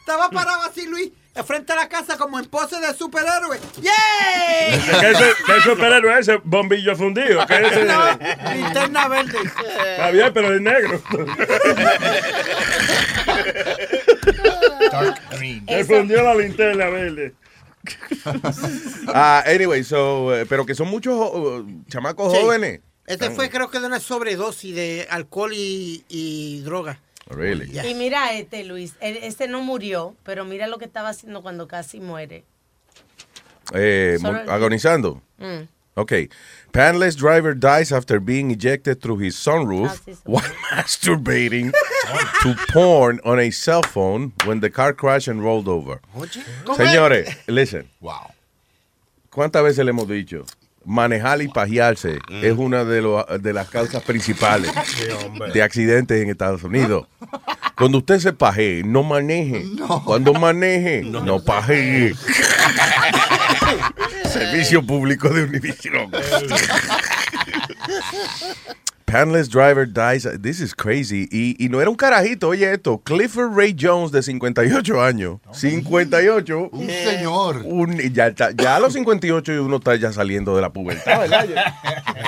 Estaba 0.00 0.30
parado 0.30 0.62
así, 0.62 0.86
Luis, 0.86 1.10
frente 1.44 1.72
a 1.72 1.76
la 1.76 1.88
casa 1.88 2.16
como 2.16 2.38
en 2.38 2.46
pose 2.46 2.80
de 2.80 2.92
superhéroe. 2.94 3.58
¿Qué 3.74 3.82
¡Yay! 3.82 4.74
es 5.12 5.18
qué 5.46 5.56
es 5.56 5.62
superhéroe 5.64 6.18
ese? 6.18 6.36
Bombillo 6.44 6.96
fundido. 6.96 7.46
¿Qué 7.46 7.54
es 7.56 7.72
ese? 7.72 7.84
No, 7.84 8.52
linterna 8.54 9.08
verde. 9.08 9.38
Está 9.90 10.10
bien, 10.10 10.30
pero 10.32 10.54
es 10.54 10.60
negro. 10.60 11.02
Se 15.68 15.84
fundió 15.84 16.22
la 16.22 16.34
linterna 16.34 16.86
verde. 16.88 17.34
Ah, 19.08 19.42
anyway, 19.46 19.82
so, 19.84 20.34
eh, 20.36 20.44
pero 20.46 20.66
que 20.66 20.74
son 20.74 20.88
muchos 20.88 21.14
oh, 21.16 21.64
chamacos 21.88 22.32
Sí. 22.32 22.38
jóvenes. 22.40 22.80
Este 23.06 23.30
fue 23.30 23.48
creo 23.48 23.70
que 23.70 23.80
de 23.80 23.86
una 23.86 24.00
sobredosis 24.00 24.74
de 24.74 25.06
alcohol 25.08 25.52
y, 25.54 26.04
y 26.08 26.60
droga. 26.60 27.00
Really? 27.30 27.70
Y 27.86 27.94
mira 27.94 28.32
este, 28.32 28.64
Luis. 28.64 28.94
él- 29.00 29.18
Este 29.22 29.48
no 29.48 29.60
murió, 29.62 30.14
pero 30.24 30.44
mira 30.44 30.66
lo 30.66 30.78
que 30.78 30.84
estaba 30.86 31.10
haciendo 31.10 31.42
cuando 31.42 31.68
casi 31.68 32.00
muere. 32.00 32.44
Eh, 33.74 34.16
Solo- 34.20 34.50
agonizando. 34.50 35.22
Mm. 35.38 35.68
Okay. 35.94 36.28
Panless 36.72 37.16
driver 37.16 37.54
dies 37.58 37.90
after 37.92 38.20
being 38.20 38.52
ejected 38.52 39.00
through 39.00 39.20
his 39.20 39.34
sunroof 39.36 39.90
Ah, 39.90 39.96
sí, 40.04 40.14
sí. 40.14 40.20
while 40.26 40.44
masturbating 40.70 41.72
to 42.42 42.54
porn 42.72 43.20
on 43.24 43.40
a 43.40 43.50
cell 43.50 43.82
phone 43.82 44.32
when 44.46 44.60
the 44.60 44.70
car 44.70 44.94
crashed 44.94 45.26
and 45.28 45.42
rolled 45.42 45.66
over. 45.66 46.00
Señores, 46.76 47.36
listen. 47.48 47.90
Wow. 48.00 48.32
¿Cuántas 49.30 49.62
veces 49.64 49.84
le 49.84 49.90
hemos 49.90 50.08
dicho? 50.08 50.44
Manejar 50.84 51.42
y 51.42 51.48
pajearse 51.48 52.18
es 52.42 52.56
una 52.56 52.84
de, 52.84 53.02
lo- 53.02 53.24
de 53.24 53.52
las 53.52 53.68
causas 53.68 54.02
principales 54.04 54.70
de 55.52 55.62
accidentes 55.62 56.22
en 56.22 56.30
Estados 56.30 56.62
Unidos. 56.62 57.06
Cuando 57.78 57.98
usted 57.98 58.18
se 58.18 58.32
pajee, 58.32 58.82
no 58.84 59.04
maneje. 59.04 59.64
Cuando 60.04 60.34
maneje, 60.34 61.02
no, 61.02 61.44
pajee. 61.44 62.12
Servicio 64.24 64.84
público 64.84 65.28
de 65.28 65.44
Univision. 65.44 66.10
Panless 69.08 69.48
driver 69.48 69.86
dies. 69.86 70.26
This 70.38 70.60
is 70.60 70.74
crazy. 70.74 71.26
Y, 71.32 71.56
y 71.58 71.70
no 71.70 71.80
era 71.80 71.88
un 71.88 71.96
carajito, 71.96 72.48
oye 72.48 72.70
esto. 72.70 72.98
Clifford 72.98 73.56
Ray 73.56 73.74
Jones, 73.74 74.12
de 74.12 74.22
58 74.22 75.00
años. 75.00 75.40
58. 75.50 76.68
Un 76.70 76.90
señor. 76.90 77.62
Un- 77.64 77.96
ya, 78.12 78.34
a 78.76 78.78
los 78.78 78.92
58 78.92 79.54
y 79.54 79.56
uno 79.56 79.76
está 79.76 79.96
ya 79.96 80.12
saliendo 80.12 80.54
de 80.54 80.60
la 80.60 80.70
pubertad, 80.70 81.20
¿verdad? 81.20 81.46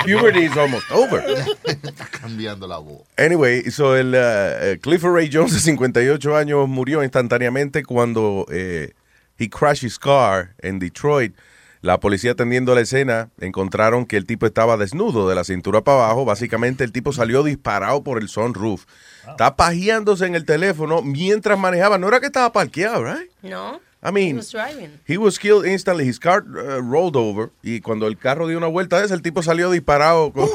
Puberty 0.05 0.39
is 0.45 0.57
almost 0.57 0.89
over. 0.91 1.23
Está 1.65 2.07
cambiando 2.19 2.67
la 2.67 2.79
voz. 2.79 3.03
Anyway, 3.15 3.69
so 3.69 3.95
el 3.95 4.15
uh, 4.15 4.17
eh, 4.17 4.79
Clifford 4.81 5.13
Ray 5.13 5.29
Jones 5.31 5.53
de 5.53 5.59
58 5.59 6.35
años 6.35 6.67
murió 6.67 7.03
instantáneamente 7.03 7.83
cuando 7.83 8.47
eh, 8.51 8.93
he 9.37 9.47
crashed 9.47 9.83
his 9.83 9.99
car 9.99 10.55
en 10.63 10.79
Detroit. 10.79 11.35
La 11.81 11.99
policía 11.99 12.33
atendiendo 12.33 12.75
la 12.75 12.81
escena 12.81 13.29
encontraron 13.39 14.05
que 14.05 14.15
el 14.15 14.27
tipo 14.27 14.45
estaba 14.45 14.77
desnudo 14.77 15.27
de 15.27 15.33
la 15.33 15.43
cintura 15.43 15.81
para 15.81 16.05
abajo. 16.05 16.25
Básicamente 16.25 16.83
el 16.83 16.91
tipo 16.91 17.11
salió 17.11 17.41
disparado 17.41 18.03
por 18.03 18.21
el 18.21 18.29
sunroof. 18.29 18.85
Está 19.27 19.55
pajeándose 19.55 20.27
en 20.27 20.35
el 20.35 20.45
teléfono 20.45 21.01
mientras 21.01 21.57
manejaba. 21.57 21.97
No 21.97 22.07
era 22.07 22.19
que 22.19 22.27
estaba 22.27 22.51
parqueado, 22.51 23.03
right? 23.03 23.31
No. 23.41 23.79
I 24.03 24.11
mean, 24.11 24.29
He 24.29 24.33
was 24.37 24.51
driving. 24.51 24.99
He 25.07 25.17
was 25.17 25.39
killed 25.39 25.65
instantly. 25.65 26.07
His 26.07 26.19
car 26.19 26.43
uh, 26.43 26.81
rolled 26.81 27.15
over. 27.15 27.49
Y 27.63 27.81
cuando 27.81 28.05
el 28.07 28.17
carro 28.17 28.47
dio 28.47 28.57
una 28.57 28.67
vuelta 28.67 28.99
de 28.99 29.05
esa, 29.05 29.15
el 29.15 29.21
tipo 29.23 29.41
salió 29.41 29.71
disparado 29.71 30.31
con, 30.33 30.49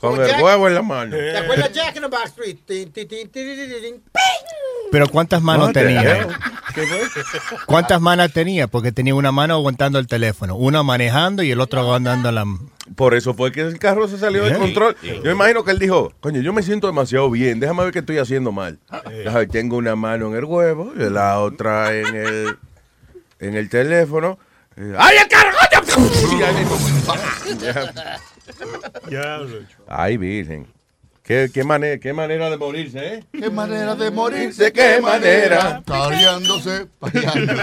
con 0.00 0.20
el 0.20 0.26
Jack. 0.28 0.42
huevo 0.42 0.68
en 0.68 0.74
la 0.74 0.82
mano. 0.82 1.16
¿Te 1.16 1.36
acuerdas 1.36 1.72
Jack 1.72 1.96
in 1.96 2.02
the 2.02 2.08
Backstreet? 2.08 2.58
Tin, 2.64 2.92
tin, 2.92 3.08
tin. 3.08 4.02
Pero 4.90 5.06
¿cuántas 5.08 5.42
manos 5.42 5.72
tenía? 5.72 6.26
fue? 6.26 6.86
¿Cuántas 7.66 8.00
manos 8.00 8.32
tenía? 8.32 8.68
Porque 8.68 8.92
tenía 8.92 9.14
una 9.14 9.32
mano 9.32 9.54
aguantando 9.54 9.98
el 9.98 10.06
teléfono, 10.06 10.56
una 10.56 10.82
manejando 10.82 11.42
y 11.42 11.50
el 11.50 11.60
otro 11.60 11.80
aguantando 11.80 12.30
la... 12.32 12.44
Por 12.96 13.14
eso 13.14 13.34
fue 13.34 13.52
que 13.52 13.60
el 13.60 13.78
carro 13.78 14.08
se 14.08 14.16
salió 14.18 14.44
de 14.44 14.54
control. 14.56 14.96
Yo 15.02 15.30
imagino 15.30 15.62
que 15.62 15.72
él 15.72 15.78
dijo, 15.78 16.12
coño, 16.20 16.40
yo 16.40 16.52
me 16.54 16.62
siento 16.62 16.86
demasiado 16.86 17.30
bien, 17.30 17.60
déjame 17.60 17.84
ver 17.84 17.92
qué 17.92 17.98
estoy 17.98 18.18
haciendo 18.18 18.50
mal. 18.50 18.78
Tengo 19.50 19.76
una 19.76 19.94
mano 19.94 20.28
en 20.28 20.36
el 20.36 20.44
huevo 20.44 20.92
y 20.96 21.10
la 21.10 21.38
otra 21.40 21.92
en 21.94 22.14
el, 22.14 22.56
en 23.40 23.54
el 23.56 23.68
teléfono. 23.68 24.38
Eh, 24.76 24.94
¡Ay, 24.96 25.16
el 25.18 25.28
carro! 25.28 25.50
coño! 25.70 26.08
Y 26.38 26.42
ahí- 26.42 26.64
Ay, 29.86 30.16
virgen. 30.16 30.66
¿Qué, 31.22 31.50
qué, 31.52 31.62
manera, 31.62 31.98
qué 31.98 32.14
manera 32.14 32.48
de 32.48 32.56
morirse, 32.56 33.14
¿eh? 33.14 33.24
Qué 33.32 33.50
manera 33.50 33.94
de 33.94 34.10
morir. 34.10 34.54
¿De 34.54 34.72
qué 34.72 34.98
manera? 35.02 35.82
Pajeándose. 35.84 36.86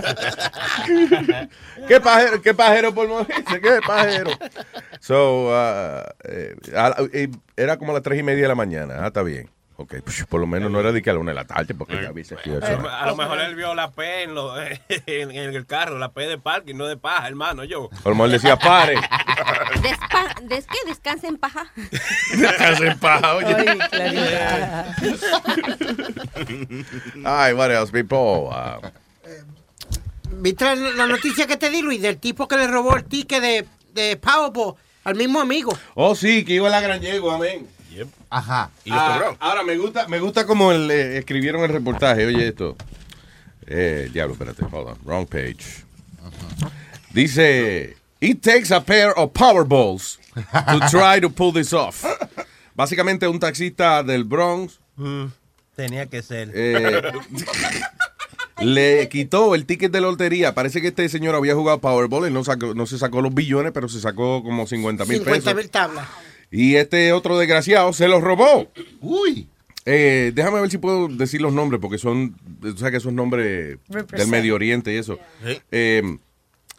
¿Qué 1.88 2.00
pajero, 2.00 2.42
qué 2.42 2.54
pajero 2.54 2.94
por 2.94 3.08
morirse? 3.08 3.62
¿Qué 3.62 3.80
pajero? 3.86 4.32
So, 5.00 5.48
uh, 5.50 6.02
eh, 6.26 6.56
a 6.76 6.90
la- 6.90 7.10
eh, 7.12 7.30
era 7.58 7.78
como 7.78 7.92
a 7.92 7.96
las 7.96 8.04
tres 8.04 8.20
y 8.20 8.24
media 8.24 8.44
de 8.44 8.48
la 8.50 8.56
mañana. 8.56 8.96
Ah, 9.04 9.08
está 9.08 9.24
bien. 9.24 9.50
Ok, 9.78 9.96
pues, 10.06 10.26
por 10.30 10.40
lo 10.40 10.48
menos 10.48 10.72
no 10.72 10.80
era 10.80 10.94
de 10.94 11.02
que 11.02 11.10
a 11.10 11.14
la 11.14 11.20
una 11.20 11.32
de 11.32 11.36
la 11.36 11.44
tarde, 11.46 11.74
porque 11.76 11.96
ya 12.02 12.10
A 12.10 12.14
eso. 12.20 12.36
lo- 12.82 12.90
A 12.90 13.06
lo 13.08 13.16
mejor 13.18 13.42
él 13.42 13.56
vio 13.56 13.76
la 13.76 13.92
P 13.92 14.24
en, 14.24 14.34
lo- 14.34 14.56
en, 14.62 14.80
en 15.32 15.54
el 15.54 15.66
carro, 15.66 15.98
la 16.00 16.12
P 16.14 16.22
de 16.28 16.38
parking, 16.38 16.76
no 16.76 16.86
de 16.88 16.96
paja, 16.96 17.28
hermano, 17.28 17.66
yo. 17.66 17.90
A 18.06 18.10
lo 18.10 18.16
mejor 18.16 18.30
decía, 18.30 18.56
pare. 18.58 18.96
Despa 19.82 20.34
¿Des 20.44 20.66
qué? 20.68 20.78
¿Descansa 20.88 21.28
en 21.28 21.38
paja? 21.38 21.66
Déjase 22.38 22.88
en 22.88 23.00
paja, 23.00 23.36
oye. 23.36 23.54
Ay, 23.56 23.78
Clarita. 23.90 24.96
Ay, 27.26 27.54
what 27.54 27.72
else, 27.72 27.92
people? 27.92 28.50
Uh, 28.50 28.80
¿Viste 30.38 30.64
la, 30.66 30.76
la 30.76 31.08
noticia 31.08 31.48
que 31.48 31.58
te 31.58 31.70
di, 31.70 31.82
Luis? 31.82 32.02
Del 32.02 32.18
tipo 32.18 32.48
que 32.48 32.58
le 32.58 32.68
robó 32.68 32.96
el 32.96 33.06
ticket 33.06 33.42
de, 33.42 33.66
de 33.94 34.18
Powerball 34.18 34.76
al 35.04 35.16
mismo 35.16 35.40
amigo. 35.40 35.78
oh, 35.96 36.16
sí, 36.16 36.44
que 36.46 36.54
iba 36.54 36.68
a 36.68 36.72
la 36.72 36.82
gran 36.82 37.00
yegua, 37.02 37.36
amén. 37.36 37.68
Ajá. 38.38 38.70
Ah, 38.92 39.36
ahora, 39.40 39.64
me 39.64 39.78
gusta, 39.78 40.08
me 40.10 40.20
gusta 40.20 40.46
como 40.46 40.72
el, 40.74 40.92
eh, 40.92 41.18
escribieron 41.20 41.62
el 41.64 41.70
reportaje. 41.70 42.26
Oye, 42.26 42.50
esto. 42.50 42.76
Eh, 43.66 44.10
diablo, 44.12 44.34
espérate, 44.34 44.64
hold 44.66 44.90
on. 44.90 44.98
Wrong 45.06 45.26
page. 45.26 45.84
Dice: 47.14 47.96
It 48.20 48.42
takes 48.42 48.72
a 48.74 48.84
pair 48.84 49.12
of 49.16 49.32
Powerballs 49.32 50.20
to 50.36 50.80
try 50.92 51.22
to 51.22 51.30
pull 51.30 51.54
this 51.54 51.72
off. 51.74 52.04
Básicamente, 52.76 53.28
un 53.28 53.40
taxista 53.40 54.04
del 54.04 54.24
Bronx 54.26 54.80
Tenía 55.76 56.06
que 56.08 56.22
ser. 56.22 56.52
eh, 56.54 57.02
le 58.60 59.10
quitó 59.10 59.56
el 59.56 59.66
ticket 59.66 59.92
de 59.92 60.02
lotería. 60.02 60.54
Parece 60.54 60.82
que 60.82 60.88
este 60.90 61.08
señor 61.10 61.36
había 61.36 61.54
jugado 61.56 61.80
Powerball. 61.80 62.26
Él 62.26 62.34
no, 62.34 62.44
sacó- 62.44 62.74
no 62.74 62.86
se 62.86 62.98
sacó 62.98 63.22
los 63.22 63.34
billones, 63.34 63.72
pero 63.74 63.90
se 63.90 64.00
sacó 64.00 64.42
como 64.44 64.68
50 64.68 65.06
mil 65.06 65.18
50 65.18 65.40
pesos. 65.42 65.56
mil 65.56 65.70
tablas. 65.70 66.08
Y 66.52 66.76
este 66.76 67.12
otro 67.14 67.38
desgraciado 67.38 67.92
se 67.94 68.08
los 68.08 68.22
robó. 68.22 68.72
Uy. 69.02 69.48
Eh, 69.86 70.32
déjame 70.34 70.62
ver 70.62 70.72
si 70.72 70.78
puedo 70.80 71.08
decir 71.08 71.42
los 71.42 71.54
nombres, 71.54 71.80
porque 71.80 71.98
son, 71.98 72.36
o 72.64 72.78
sea, 72.78 72.90
que 72.92 72.98
esos 72.98 73.14
nombres 73.14 73.78
del. 73.88 74.28
Medio 74.28 74.56
Oriente 74.56 74.94
y 74.94 74.98
eso. 74.98 75.20
Eh, 75.72 76.02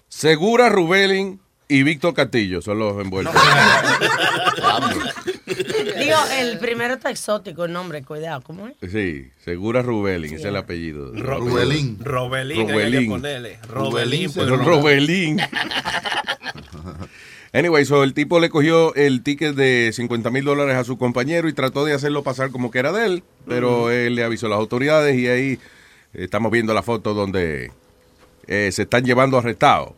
Segura 0.09 0.69
Rubelin 0.69 1.39
y 1.69 1.83
Víctor 1.83 2.15
Castillo 2.15 2.63
son 2.63 2.79
los 2.79 3.01
envueltos. 3.01 3.35
Digo, 5.47 6.17
el 6.39 6.59
primero 6.59 6.95
está 6.95 7.11
exótico 7.11 7.65
el 7.65 7.73
nombre, 7.73 8.03
cuidado, 8.03 8.41
¿cómo 8.43 8.67
es? 8.69 8.75
sí, 8.91 9.31
Segura 9.45 9.83
Rubelin, 9.83 10.27
ese 10.35 10.43
es 10.43 10.45
el 10.45 10.57
apellido. 10.57 11.13
Rubelín. 11.13 11.97
Que 11.99 12.05
Robelín. 12.05 13.09
ponerle. 13.09 13.59
Rubelín 13.69 15.41
Anyway, 17.57 17.87
so 17.87 18.05
el 18.05 18.13
tipo 18.13 18.39
le 18.39 18.51
cogió 18.51 18.95
el 18.97 19.23
ticket 19.23 19.55
de 19.55 19.91
50 19.95 20.29
mil 20.29 20.45
dólares 20.45 20.77
a 20.77 20.85
su 20.85 20.99
compañero 20.99 21.49
y 21.49 21.55
trató 21.55 21.87
de 21.87 21.95
hacerlo 21.95 22.23
pasar 22.23 22.51
como 22.51 22.71
que 22.71 22.79
era 22.79 22.93
de 22.93 23.07
él, 23.07 23.25
pero 23.49 23.91
él 23.91 24.15
le 24.15 24.25
avisó 24.25 24.45
a 24.45 24.51
las 24.51 24.59
autoridades 24.59 25.17
y 25.17 25.27
ahí 25.27 25.53
eh, 25.53 25.59
estamos 26.13 26.53
viendo 26.53 26.75
la 26.75 26.83
foto 26.83 27.15
donde 27.15 27.73
eh, 28.47 28.69
se 28.73 28.83
están 28.83 29.07
llevando 29.07 29.39
arrestado 29.39 29.97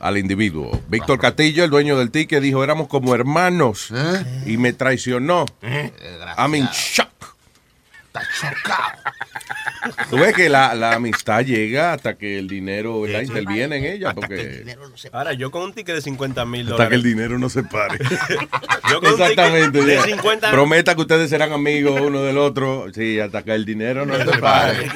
al 0.00 0.16
individuo. 0.16 0.80
Víctor 0.88 1.18
Castillo, 1.18 1.62
el 1.62 1.68
dueño 1.68 1.98
del 1.98 2.10
ticket, 2.10 2.42
dijo, 2.42 2.64
éramos 2.64 2.88
como 2.88 3.14
hermanos 3.14 3.90
¿Eh? 3.94 4.44
y 4.46 4.56
me 4.56 4.72
traicionó. 4.72 5.44
I'm 6.38 6.54
in 6.54 6.66
shock. 6.72 7.36
Está 8.06 8.22
chocado. 8.40 8.98
Tú 10.10 10.16
ves 10.16 10.34
que 10.34 10.48
la, 10.48 10.74
la 10.74 10.94
amistad 10.94 11.44
llega 11.44 11.92
hasta 11.92 12.14
que 12.14 12.38
el 12.38 12.46
dinero 12.48 13.00
¿verdad? 13.00 13.22
interviene 13.22 13.76
en 13.78 13.84
ella, 13.84 14.14
porque 14.14 14.64
Ahora, 15.12 15.32
yo 15.32 15.50
con 15.50 15.62
un 15.62 15.72
ticket 15.72 15.96
de 15.96 16.02
50 16.02 16.44
mil 16.44 16.70
hasta 16.70 16.88
que 16.88 16.94
el 16.94 17.02
dólares. 17.02 17.04
dinero 17.04 17.38
no 17.38 17.48
se 17.48 17.62
pare. 17.64 17.98
Yo 18.90 19.00
con 19.00 19.14
un 19.14 19.20
Exactamente. 19.20 19.82
de 19.84 19.94
ya. 19.94 20.02
50 20.02 20.50
Prometa 20.50 20.94
que 20.94 21.00
ustedes 21.00 21.30
serán 21.30 21.52
amigos 21.52 22.00
uno 22.00 22.22
del 22.22 22.36
otro. 22.36 22.86
Sí, 22.94 23.18
hasta 23.20 23.42
que 23.42 23.54
el 23.54 23.64
dinero 23.64 24.04
no 24.04 24.16
se 24.18 24.38
pare. 24.38 24.86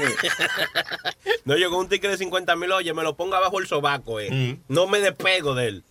No, 1.44 1.56
yo 1.56 1.70
con 1.70 1.80
un 1.80 1.88
ticket 1.88 2.10
de 2.10 2.16
50 2.18 2.56
mil, 2.56 2.72
oye, 2.72 2.92
me 2.92 3.02
lo 3.02 3.16
ponga 3.16 3.38
bajo 3.40 3.58
el 3.60 3.66
sobaco, 3.66 4.20
eh. 4.20 4.58
No 4.68 4.86
me 4.86 4.98
despego 5.00 5.54
de 5.54 5.68
él. 5.68 5.84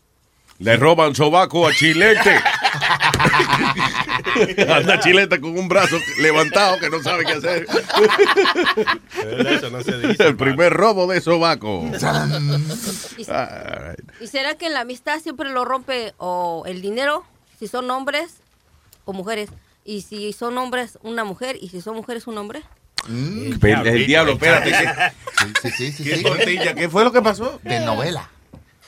Le 0.59 0.77
roban 0.77 1.15
sobaco 1.15 1.67
a 1.67 1.73
Chilete. 1.73 2.39
Anda 4.69 4.99
Chilete 4.99 5.39
con 5.39 5.57
un 5.57 5.67
brazo 5.67 5.97
levantado 6.19 6.79
que 6.79 6.89
no 6.89 7.01
sabe 7.01 7.25
qué 7.25 7.33
hacer. 7.33 7.67
Eso 9.47 9.69
no 9.69 9.81
se 9.81 9.97
dice. 9.99 10.27
El 10.27 10.35
primer 10.35 10.73
robo 10.73 11.07
de 11.07 11.21
sobaco. 11.21 11.83
¿Y, 13.17 13.29
All 13.31 13.95
right. 13.97 14.11
y 14.21 14.27
será 14.27 14.55
que 14.55 14.67
en 14.67 14.73
la 14.73 14.81
amistad 14.81 15.19
siempre 15.21 15.49
lo 15.49 15.65
rompe 15.65 16.13
o 16.17 16.63
el 16.67 16.81
dinero, 16.81 17.25
si 17.59 17.67
son 17.67 17.89
hombres 17.91 18.37
o 19.05 19.13
mujeres? 19.13 19.49
Y 19.83 20.01
si 20.01 20.33
son 20.33 20.57
hombres, 20.57 20.97
una 21.03 21.23
mujer, 21.23 21.57
y 21.61 21.69
si 21.69 21.79
son 21.81 21.95
mujeres, 21.95 22.25
un 22.27 22.37
hombre. 22.39 22.63
Mm. 23.07 23.53
El, 23.63 23.87
el 23.87 24.05
diablo, 24.07 24.33
espérate. 24.33 24.71
¿qué, 24.71 24.87
Sí, 25.61 25.69
sí, 25.69 25.91
sí, 25.91 25.91
sí, 25.91 26.03
qué 26.09 26.15
sí. 26.17 26.23
tortilla? 26.23 26.73
¿Qué 26.73 26.89
fue 26.89 27.03
lo 27.03 27.11
que 27.11 27.21
pasó? 27.21 27.59
De 27.63 27.79
novela. 27.81 28.29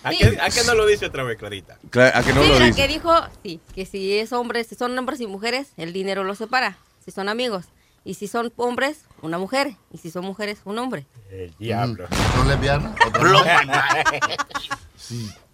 ¿A 0.03 0.11
qué, 0.11 0.37
a 0.39 0.49
qué 0.49 0.63
no 0.65 0.75
lo 0.75 0.85
dice 0.85 1.05
otra 1.07 1.23
vez, 1.23 1.37
Clarita? 1.37 1.77
Claro, 1.89 2.17
¿A 2.17 2.23
que 2.23 2.33
no 2.33 2.43
sí, 2.43 2.49
lo 2.49 2.59
dice? 2.59 2.75
que 2.81 2.87
dijo, 2.87 3.13
sí, 3.43 3.59
que 3.75 3.85
si 3.85 4.17
es 4.19 4.31
hombres, 4.31 4.67
si 4.67 4.75
son 4.75 4.97
hombres 4.97 5.19
y 5.21 5.27
mujeres, 5.27 5.69
el 5.77 5.91
dinero 5.93 6.23
los 6.23 6.37
separa. 6.37 6.77
Si 7.03 7.11
son 7.11 7.29
amigos. 7.29 7.65
Y 8.03 8.13
si 8.13 8.27
son 8.27 8.53
hombres, 8.55 8.99
una 9.21 9.37
mujer. 9.37 9.75
Y 9.91 9.97
si 9.97 10.11
son 10.11 10.23
mujeres, 10.23 10.59
un 10.65 10.77
hombre. 10.79 11.05
El 11.29 11.53
diablo. 11.57 12.07
¿Son 12.35 12.47
lesbianas? 12.47 12.95
¿Otra 13.05 13.23
no? 13.23 13.39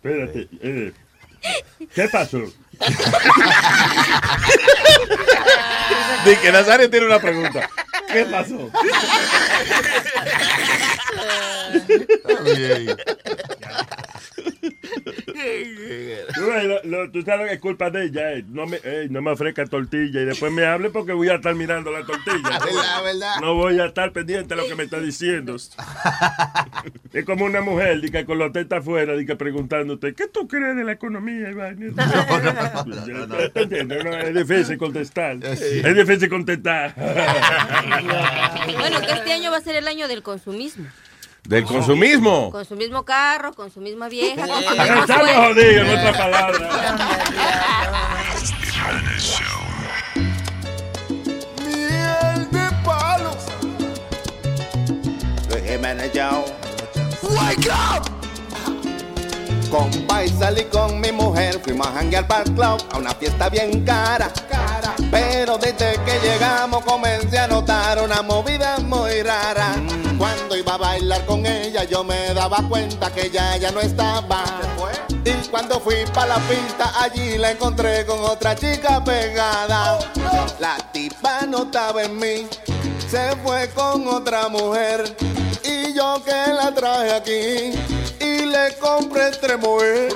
Espérate. 0.04 0.50
eh, 0.62 0.94
¿Qué 1.94 2.08
pasó? 2.10 2.40
Que 6.42 6.52
Nazario 6.52 6.90
tiene 6.90 7.06
una 7.06 7.20
pregunta. 7.20 7.70
¿Qué 8.12 8.26
pasó? 8.26 8.70
Está 11.74 12.42
bien. 12.44 12.98
Lo- 16.44 16.84
lo- 16.84 17.12
tú 17.12 17.22
sabes 17.24 17.48
que 17.48 17.54
es 17.56 17.60
culpa 17.60 17.90
de 17.90 18.06
ella. 18.06 18.34
eh. 18.34 18.44
No, 18.48 18.66
me, 18.68 18.80
eh, 18.84 19.08
no 19.10 19.22
me 19.22 19.32
ofrezca 19.32 19.66
tortilla 19.66 20.22
y 20.22 20.26
después 20.26 20.52
me 20.52 20.66
hable 20.66 20.90
porque 20.90 21.14
voy 21.14 21.30
a 21.30 21.36
estar 21.36 21.56
mirando 21.56 21.92
la 21.92 22.06
tortilla. 22.06 22.60
Verdad, 22.64 23.04
verdad. 23.04 23.36
No 23.42 23.56
voy 23.56 23.80
a 23.80 23.86
estar 23.86 24.12
pendiente 24.12 24.56
de 24.56 24.62
lo 24.62 24.68
que 24.68 24.76
me 24.76 24.84
está 24.84 25.00
diciendo. 25.00 25.56
Es 27.14 27.26
como 27.26 27.46
una 27.46 27.62
mujer 27.62 28.02
di 28.02 28.10
que 28.10 28.26
con 28.26 28.40
los 28.40 28.52
tetas 28.52 28.80
afuera 28.80 29.16
di 29.16 29.26
que 29.26 29.36
preguntándote, 29.36 30.14
¿qué 30.16 30.28
tú 30.28 30.48
crees 30.48 30.76
de 30.76 30.84
la 30.84 30.94
economía, 30.94 31.50
Iván? 31.52 31.78
Es 31.84 31.94
difícil 34.34 34.78
contestar. 34.78 35.38
Es 35.44 35.96
difícil 35.96 36.30
contestar. 36.30 36.94
Bueno, 38.78 39.00
que 39.02 39.12
este 39.12 39.34
año 39.34 39.52
va 39.52 39.58
a 39.58 39.62
ser 39.62 39.76
el 39.76 39.88
año 39.88 40.08
del 40.08 40.24
consumismo. 40.24 40.86
Del 41.48 41.66
consumismo. 41.66 42.50
Con 42.52 42.64
su 42.66 42.76
mismo 42.76 43.04
carro, 43.04 43.54
con 43.54 43.70
su 43.70 43.82
misma 43.82 44.08
vieja, 44.08 44.48
con 44.48 44.64
su 44.64 44.70
mismo 44.70 44.84
Estamos 44.84 45.06
sueldo. 45.08 45.42
jodidos, 45.54 45.88
en 45.88 45.98
otras 46.00 46.18
palabras. 46.18 46.62
Miel 51.60 52.48
de 52.52 52.70
palo. 52.84 53.32
Luis 55.50 55.64
Jiménez 55.70 56.12
Yao. 56.14 56.46
Wake 57.24 57.70
up. 57.70 58.10
Compa 59.70 60.24
y 60.24 60.30
salí 60.30 60.64
con 60.66 61.00
mi 61.02 61.12
mujer, 61.12 61.60
fuimos 61.64 61.88
a 61.88 61.92
janguear 61.94 62.28
para 62.28 62.44
el 62.44 62.52
club, 62.54 62.84
a 62.92 62.98
una 62.98 63.14
fiesta 63.16 63.50
bien 63.50 63.84
cara. 63.84 64.32
Pero 65.10 65.58
desde 65.58 65.96
que 66.06 66.20
llegamos 66.22 66.84
comencé 66.86 67.40
a 67.40 67.48
notar 67.48 68.02
una 68.04 68.22
movida 68.22 68.78
muy 68.80 69.22
rara. 69.24 69.74
Cuando 70.24 70.56
iba 70.56 70.76
a 70.76 70.78
bailar 70.78 71.26
con 71.26 71.46
ella 71.46 71.84
yo 71.84 72.02
me 72.02 72.34
daba 72.34 72.64
cuenta 72.70 73.12
que 73.12 73.26
ella 73.26 73.58
ya 73.58 73.72
no 73.72 73.82
estaba. 73.82 74.46
Y 75.26 75.50
cuando 75.50 75.82
fui 75.82 76.06
para 76.14 76.38
la 76.38 76.48
pista 76.48 76.94
allí 77.02 77.38
la 77.38 77.52
encontré 77.52 78.06
con 78.06 78.22
otra 78.22 78.56
chica 78.56 79.04
pegada. 79.04 80.00
La 80.62 80.78
tipa 80.94 81.42
no 81.46 81.64
estaba 81.64 82.04
en 82.04 82.18
mí, 82.18 82.48
se 83.12 83.36
fue 83.44 83.70
con 83.76 84.08
otra 84.08 84.48
mujer. 84.48 85.14
Y 85.62 85.94
yo 85.94 86.24
que 86.24 86.54
la 86.54 86.74
traje 86.74 87.12
aquí 87.12 88.26
y 88.26 88.46
le 88.46 88.78
compré 88.80 89.32
tres 89.32 89.60
mujeres. 89.60 90.16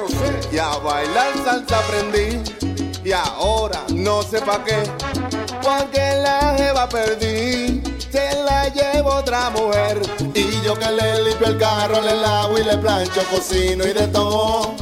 Y 0.54 0.58
a 0.58 0.70
bailar 0.78 1.34
salsa 1.44 1.80
aprendí. 1.80 2.77
Y 3.08 3.14
ahora 3.14 3.86
no 3.96 4.22
sé 4.22 4.42
pa' 4.42 4.62
qué, 4.66 4.84
porque 5.64 6.22
la 6.22 6.56
jeva 6.58 6.90
perdí. 6.90 7.82
Se 8.12 8.44
la 8.44 8.68
llevo 8.68 9.12
otra 9.12 9.50
mujer. 9.50 10.02
Y 10.34 10.62
yo 10.62 10.78
que 10.78 10.92
le 10.92 11.24
limpio 11.24 11.48
el 11.48 11.58
carro, 11.58 12.02
le 12.02 12.14
lavo 12.18 12.58
y 12.58 12.66
le 12.66 12.78
plancho, 12.78 13.22
cocino 13.32 13.86
y 13.86 13.94
de 13.94 14.08
todo. 14.08 14.76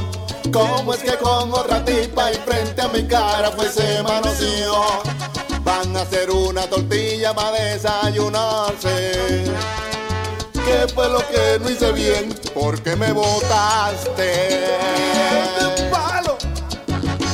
¿Cómo 0.52 0.92
es 0.92 1.04
que 1.04 1.16
con 1.18 1.54
otra 1.54 1.84
tipa 1.84 2.32
y 2.32 2.34
frente 2.38 2.82
a 2.82 2.88
mi 2.88 3.06
cara 3.06 3.52
fue 3.52 3.68
se 3.68 4.02
manoseó? 4.02 4.82
Van 5.62 5.96
a 5.96 6.00
hacer 6.00 6.28
una 6.28 6.62
tortilla 6.68 7.32
para 7.32 7.52
desayunarse. 7.52 9.44
¿Qué 10.52 10.92
fue 10.92 11.08
lo 11.10 11.20
que 11.28 11.60
no 11.60 11.70
hice 11.70 11.92
bien? 11.92 12.34
¿Por 12.52 12.82
qué 12.82 12.96
me 12.96 13.12
botaste? 13.12 14.66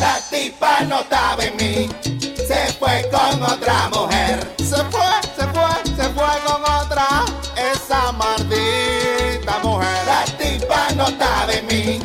La 0.03 0.19
tipa 0.29 0.81
no 0.81 0.99
estaba 0.99 1.45
en 1.45 1.57
mí, 1.59 1.89
se 2.35 2.73
fue 2.81 3.09
con 3.09 3.41
otra 3.41 3.89
mujer. 3.91 4.53
Se 4.59 4.83
fue, 4.91 5.13
se 5.37 5.47
fue, 5.47 5.95
se 5.97 6.09
fue 6.11 6.27
con 6.45 6.61
otra, 6.61 7.25
esa 7.57 8.11
maldita 8.11 9.61
mujer. 9.63 10.05
La 10.05 10.25
tipa 10.37 10.89
no 10.97 11.07
estaba 11.07 11.53
en 11.53 11.67
mí, 11.69 12.01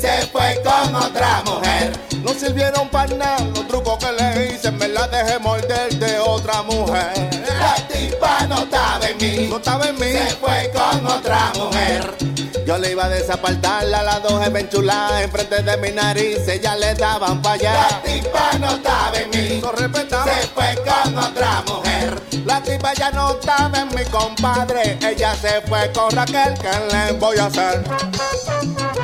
se 0.00 0.26
fue 0.32 0.58
con 0.64 0.94
otra 0.94 1.42
mujer. 1.44 1.92
No 2.22 2.32
sirvieron 2.32 2.88
para 2.88 3.14
nada 3.14 3.40
los 3.54 3.68
trucos 3.68 3.98
que 3.98 4.12
le 4.12 4.54
hice, 4.54 4.70
me 4.70 4.88
la 4.88 5.06
dejé 5.08 5.38
morder 5.38 5.94
de 5.98 6.18
otra 6.20 6.62
mujer. 6.62 7.12
La 7.60 7.74
tipa 7.88 8.46
no 8.48 8.60
estaba 8.60 9.06
en 9.06 9.18
mí, 9.18 9.48
no 9.50 9.56
estaba 9.56 9.86
en 9.86 9.96
mí, 9.96 10.12
se 10.12 10.34
fue 10.36 10.72
con 10.72 11.06
otra 11.06 11.52
mujer. 11.56 12.33
Yo 12.74 12.80
le 12.80 12.90
iba 12.90 13.04
a 13.04 13.08
desapartarla 13.08 14.00
a 14.00 14.02
las 14.02 14.22
dos 14.24 14.44
enchuladas 14.48 15.22
enfrente 15.22 15.62
de 15.62 15.76
mi 15.76 15.92
nariz, 15.92 16.38
ella 16.48 16.74
le 16.74 16.92
daban 16.94 17.40
para 17.40 17.54
allá. 17.54 17.72
La 17.72 18.02
tipa 18.02 18.58
no 18.58 18.70
estaba 18.74 19.16
en 19.16 19.30
mí, 19.30 19.60
no 19.62 19.70
respetaba, 19.70 20.24
se 20.24 20.48
fue 20.48 20.74
con 20.82 21.16
otra 21.16 21.62
mujer. 21.68 22.20
La 22.44 22.60
tipa 22.60 22.92
ya 22.94 23.12
no 23.12 23.30
estaba 23.30 23.78
en 23.78 23.94
mi 23.94 24.04
compadre, 24.06 24.98
ella 25.08 25.36
se 25.36 25.60
fue 25.68 25.92
con 25.92 26.10
Raquel, 26.10 26.54
¿qué 26.54 26.70
le 26.90 27.12
voy 27.12 27.38
a 27.38 27.46
hacer? 27.46 27.84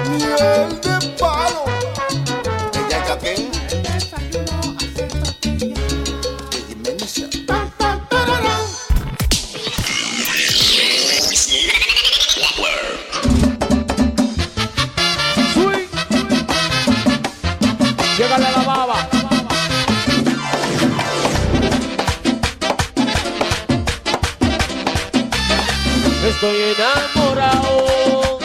Miel 0.09 0.81
de 0.81 1.09
palo. 1.17 1.65
Ella 2.75 3.05
es 3.05 3.60
Estoy 26.23 26.75
enamorado 26.77 28.39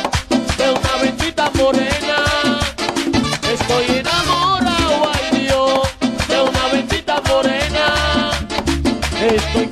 de 0.57 0.71
una 0.71 0.95
bendita 1.01 1.51
morena. 1.55 2.59
Estoy 3.51 3.97
enamorado, 3.99 5.11
ay 5.13 5.39
Dios, 5.41 5.89
de 6.27 6.41
una 6.41 6.67
bendita 6.71 7.21
morena. 7.27 8.31
Estoy 9.19 9.65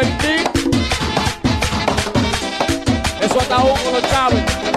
en 0.00 0.18
ti. 0.18 0.70
Eso 3.20 3.40
hasta 3.40 3.58
uno 3.58 3.90
lo 3.92 4.08
sabe. 4.08 4.69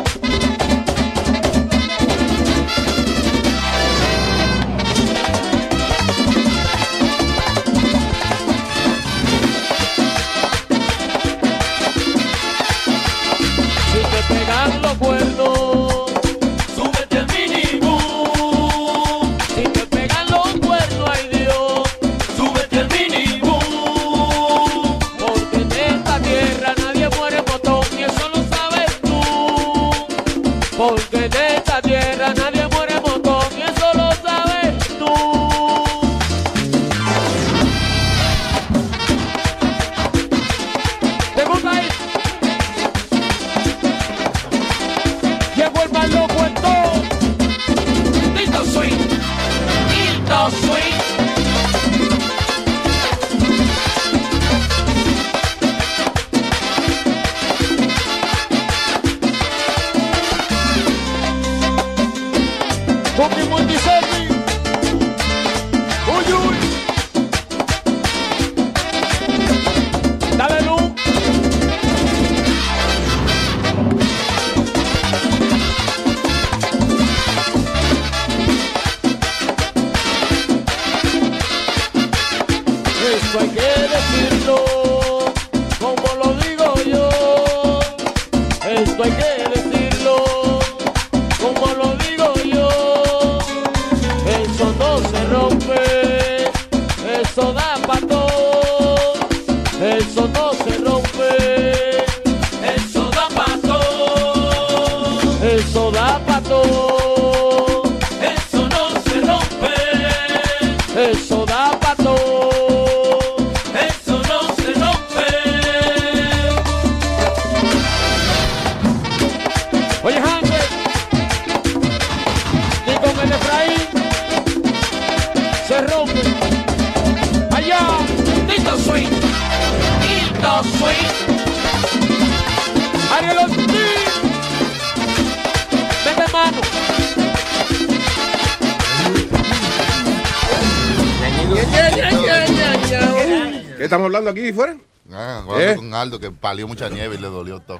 Palió 146.53 146.67
mucha 146.67 146.87
nieve 146.87 147.15
y 147.15 147.17
le 147.17 147.27
dolió 147.29 147.61
todo. 147.61 147.79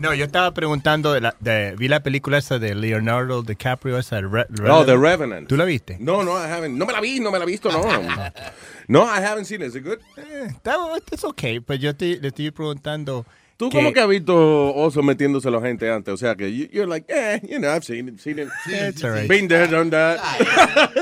No, 0.00 0.12
yo 0.14 0.24
estaba 0.24 0.52
preguntando, 0.52 1.12
de 1.12 1.20
la- 1.20 1.36
de- 1.38 1.76
vi 1.76 1.86
la 1.86 2.02
película 2.02 2.38
esa 2.38 2.58
de 2.58 2.74
Leonardo 2.74 3.42
DiCaprio, 3.44 3.98
esa 3.98 4.16
de 4.16 4.22
Re- 4.22 4.46
Oh, 4.68 4.84
The 4.84 4.96
Revenant. 4.96 5.46
¿Tú 5.48 5.56
la 5.56 5.64
viste? 5.64 5.96
No, 6.00 6.24
no, 6.24 6.32
I 6.32 6.50
haven't. 6.50 6.76
No 6.76 6.86
me 6.86 6.92
la 6.92 7.00
vi, 7.00 7.20
no 7.20 7.30
me 7.30 7.38
la 7.38 7.44
he 7.44 7.46
visto, 7.46 7.70
no. 7.70 7.80
No, 8.88 9.04
I 9.04 9.20
haven't 9.24 9.44
seen 9.44 9.62
it. 9.62 9.68
Is 9.68 9.76
it 9.76 9.84
good? 9.84 9.98
Eh, 10.16 10.46
está, 10.48 10.74
es 11.12 11.22
ok, 11.22 11.42
pues 11.64 11.78
yo 11.78 11.94
te- 11.94 12.18
le 12.20 12.26
estoy 12.28 12.50
preguntando... 12.50 13.24
¿Tú 13.60 13.68
cómo 13.68 13.92
que 13.92 14.00
has 14.00 14.08
visto 14.08 14.74
osos 14.74 15.04
metiéndose 15.04 15.48
a 15.48 15.50
la 15.50 15.60
gente 15.60 15.90
antes? 15.90 16.14
O 16.14 16.16
sea, 16.16 16.34
que 16.34 16.50
you- 16.50 16.68
you're 16.72 16.86
like, 16.88 17.04
eh, 17.12 17.42
you 17.46 17.58
know, 17.58 17.68
I've 17.70 17.84
seen 17.84 18.08
it, 18.08 18.18
seen 18.18 18.38
it. 18.38 18.48
It's 18.66 19.04
all 19.04 19.12
right. 19.12 19.28
Been 19.28 19.48
there, 19.48 19.68
done 19.68 19.90
that. 19.90 20.18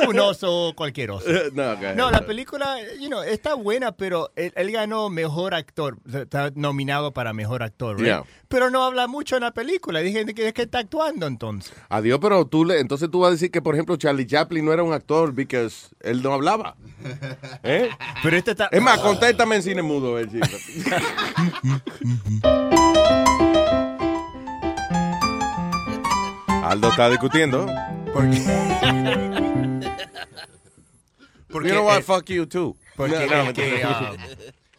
Un 0.09 0.19
oso, 0.19 0.73
cualquier 0.75 1.13
oso. 1.13 1.25
no, 1.55 1.75
okay. 1.75 1.95
No, 1.95 2.11
la 2.11 2.27
película, 2.27 2.75
you 3.01 3.07
know, 3.07 3.23
está 3.23 3.55
buena, 3.55 3.93
pero 3.93 4.33
él, 4.35 4.53
él 4.57 4.73
ganó 4.73 5.09
mejor 5.09 5.55
actor. 5.55 5.99
Está 6.13 6.51
nominado 6.57 7.13
para 7.13 7.33
mejor 7.33 7.63
actor, 7.63 7.95
right? 7.97 8.07
Yeah. 8.07 8.25
Pero 8.49 8.71
no 8.71 8.83
habla 8.83 9.07
mucho 9.07 9.37
en 9.37 9.43
la 9.43 9.53
película. 9.53 10.01
Dije 10.01 10.25
que 10.35 10.49
es 10.49 10.53
que 10.53 10.63
está 10.63 10.81
actuando 10.81 11.29
entonces. 11.29 11.73
Adiós, 11.91 12.19
pero 12.21 12.45
tú 12.47 12.65
le, 12.65 12.81
entonces 12.81 13.09
tú 13.09 13.21
vas 13.21 13.29
a 13.29 13.33
decir 13.33 13.53
que, 13.53 13.63
por 13.63 13.75
ejemplo, 13.75 13.95
Charlie 13.97 14.27
Chaplin 14.27 14.65
no 14.65 14.73
era 14.73 14.83
un 14.83 14.93
actor 14.93 15.33
porque 15.33 15.69
él 16.01 16.23
no 16.23 16.33
hablaba. 16.33 16.75
¿Eh? 17.63 17.89
Pero 18.23 18.37
este 18.37 18.51
está... 18.53 18.69
Es 18.73 18.83
más, 18.83 18.99
contéstame 18.99 19.57
en 19.57 19.63
cine 19.63 19.83
mudo, 19.83 20.17
a 20.17 20.21
ver, 20.21 20.31
chico. 20.31 20.47
Aldo 26.65 26.91
está 26.91 27.09
discutiendo. 27.09 27.67
¿Por 28.13 28.29
qué? 28.31 28.37
you 31.51 31.61
know 31.71 31.85
what? 31.87 31.99
eh, 32.01 32.03
Fuck 32.03 32.27
you 32.27 32.47
too. 32.47 32.77
Porque 32.97 33.15
No, 33.15 33.27
no, 33.27 33.49
el 33.49 33.53
que, 33.55 33.63
mentira. 33.63 34.11
um, 34.13 34.17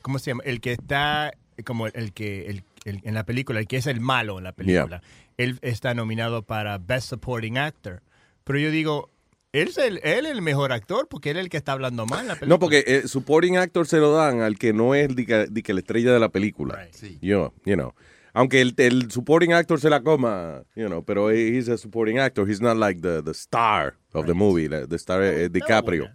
¿cómo 0.01 0.19
se 0.19 0.32
llama? 0.32 0.43
El 0.45 0.62
que 0.62 0.73
está 0.73 1.32
como 1.65 1.88
el, 1.88 1.93
el 1.95 2.13
que 2.13 2.45
el, 2.47 2.63
el- 2.86 3.01
en 3.03 3.13
la 3.13 3.23
película, 3.23 3.60
el 3.60 3.67
que 3.67 3.77
es 3.77 3.88
el 3.88 3.99
malo 4.01 4.38
en 4.38 4.43
la 4.43 4.51
película, 4.51 5.01
él 5.38 5.58
está 5.62 5.93
nominado 5.93 6.43
para 6.43 6.77
Best 6.77 7.10
Supporting 7.10 7.58
Actor. 7.58 8.01
Pero 8.43 8.60
yo 8.60 8.69
digo, 8.71 9.10
él 9.52 9.70
es 9.70 9.78
el, 9.78 10.00
él 10.04 10.26
el 10.26 10.42
mejor 10.42 10.72
actor 10.72 11.08
porque 11.10 11.32
él 11.32 11.38
es 11.38 11.44
el 11.44 11.50
que 11.50 11.58
está 11.58 11.72
hablando 11.72 12.06
mal 12.06 12.22
en 12.22 12.28
la 12.28 12.34
película. 12.36 12.50
No, 12.50 12.60
porque 12.60 12.84
eh, 12.86 13.08
supporting 13.08 13.58
actor 13.58 13.88
se 13.88 13.98
lo 13.98 14.14
dan 14.14 14.42
al 14.42 14.58
que 14.58 14.74
no 14.74 14.96
es 14.96 15.16
di 15.16 15.26
que, 15.26 15.48
di 15.50 15.64
que 15.64 15.74
la 15.74 15.80
estrella 15.80 16.14
de 16.14 16.20
la 16.20 16.30
película. 16.30 16.88
Yo, 17.22 17.54
you 17.66 17.76
know. 17.76 17.94
Aunque 18.34 18.62
el, 18.62 18.74
el 18.78 19.12
supporting 19.12 19.54
actor 19.54 19.80
se 19.80 19.90
la 19.90 20.02
coma, 20.02 20.64
you 20.76 20.88
know, 20.88 21.04
pero 21.04 21.32
he's 21.32 21.68
a 21.68 21.78
supporting 21.78 22.20
actor. 22.20 22.48
He's 22.48 22.62
not 22.62 22.78
like 22.78 23.02
the, 23.02 23.22
the 23.24 23.32
star 23.32 23.96
of 24.14 24.28
the 24.28 24.34
movie. 24.34 24.68
The, 24.68 24.88
the 24.88 24.98
star 24.98 25.24
es 25.24 25.52
DiCaprio. 25.52 26.12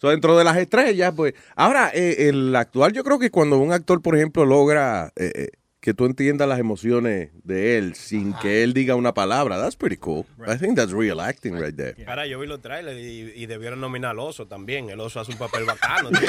So, 0.00 0.08
dentro 0.08 0.36
de 0.36 0.44
las 0.44 0.56
estrellas, 0.56 1.12
pues. 1.14 1.34
Ahora, 1.54 1.90
eh, 1.94 2.28
el 2.28 2.56
actual, 2.56 2.92
yo 2.92 3.04
creo 3.04 3.18
que 3.18 3.30
cuando 3.30 3.58
un 3.58 3.72
actor, 3.72 4.02
por 4.02 4.16
ejemplo, 4.16 4.44
logra 4.44 5.12
eh, 5.14 5.30
eh, 5.34 5.48
que 5.82 5.94
tú 5.94 6.06
entiendas 6.06 6.48
las 6.48 6.60
emociones 6.60 7.30
de 7.42 7.76
él 7.76 7.96
sin 7.96 8.34
que 8.34 8.62
él 8.62 8.72
diga 8.72 8.94
una 8.94 9.12
palabra, 9.14 9.60
that's 9.60 9.74
pretty 9.74 9.96
cool. 9.96 10.24
I 10.46 10.56
think 10.56 10.76
that's 10.76 10.92
real 10.92 11.18
acting 11.20 11.58
right 11.58 11.74
there. 11.74 11.96
Ahora 12.06 12.24
yo 12.28 12.38
vi 12.38 12.46
los 12.46 12.60
trailers 12.62 12.96
y, 13.00 13.32
y 13.34 13.46
debieron 13.46 13.80
nominar 13.80 14.12
al 14.12 14.20
oso 14.20 14.46
también. 14.46 14.90
El 14.90 15.00
oso 15.00 15.18
hace 15.18 15.32
un 15.32 15.38
papel 15.38 15.64
bacano. 15.64 16.10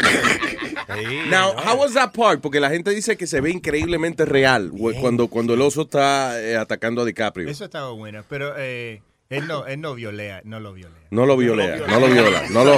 Sí, 0.86 1.30
Now, 1.30 1.54
no. 1.54 1.62
how 1.62 1.80
was 1.80 1.94
that 1.94 2.12
part? 2.14 2.42
Porque 2.42 2.60
la 2.60 2.70
gente 2.70 2.92
dice 2.92 3.16
que 3.16 3.26
se 3.26 3.40
ve 3.40 3.52
increíblemente 3.52 4.26
real 4.26 4.72
cuando, 5.00 5.28
cuando 5.28 5.54
el 5.54 5.62
oso 5.62 5.84
está 5.84 6.42
eh, 6.42 6.58
atacando 6.58 7.04
a 7.04 7.06
DiCaprio. 7.06 7.48
Eso 7.48 7.64
estaba 7.66 7.92
bueno, 7.92 8.24
pero 8.28 8.54
eh, 8.58 9.02
él 9.34 9.48
no, 9.48 9.66
él 9.66 9.82
no 9.82 9.96
violea, 9.96 10.42
no 10.44 10.60
lo 10.60 10.74
violea. 10.74 10.98
No 11.10 11.28
lo 11.28 11.38
violea, 11.38 11.76
no 11.88 12.00
lo 12.00 12.08
viola, 12.08 12.42
no, 12.50 12.66
lo, 12.66 12.76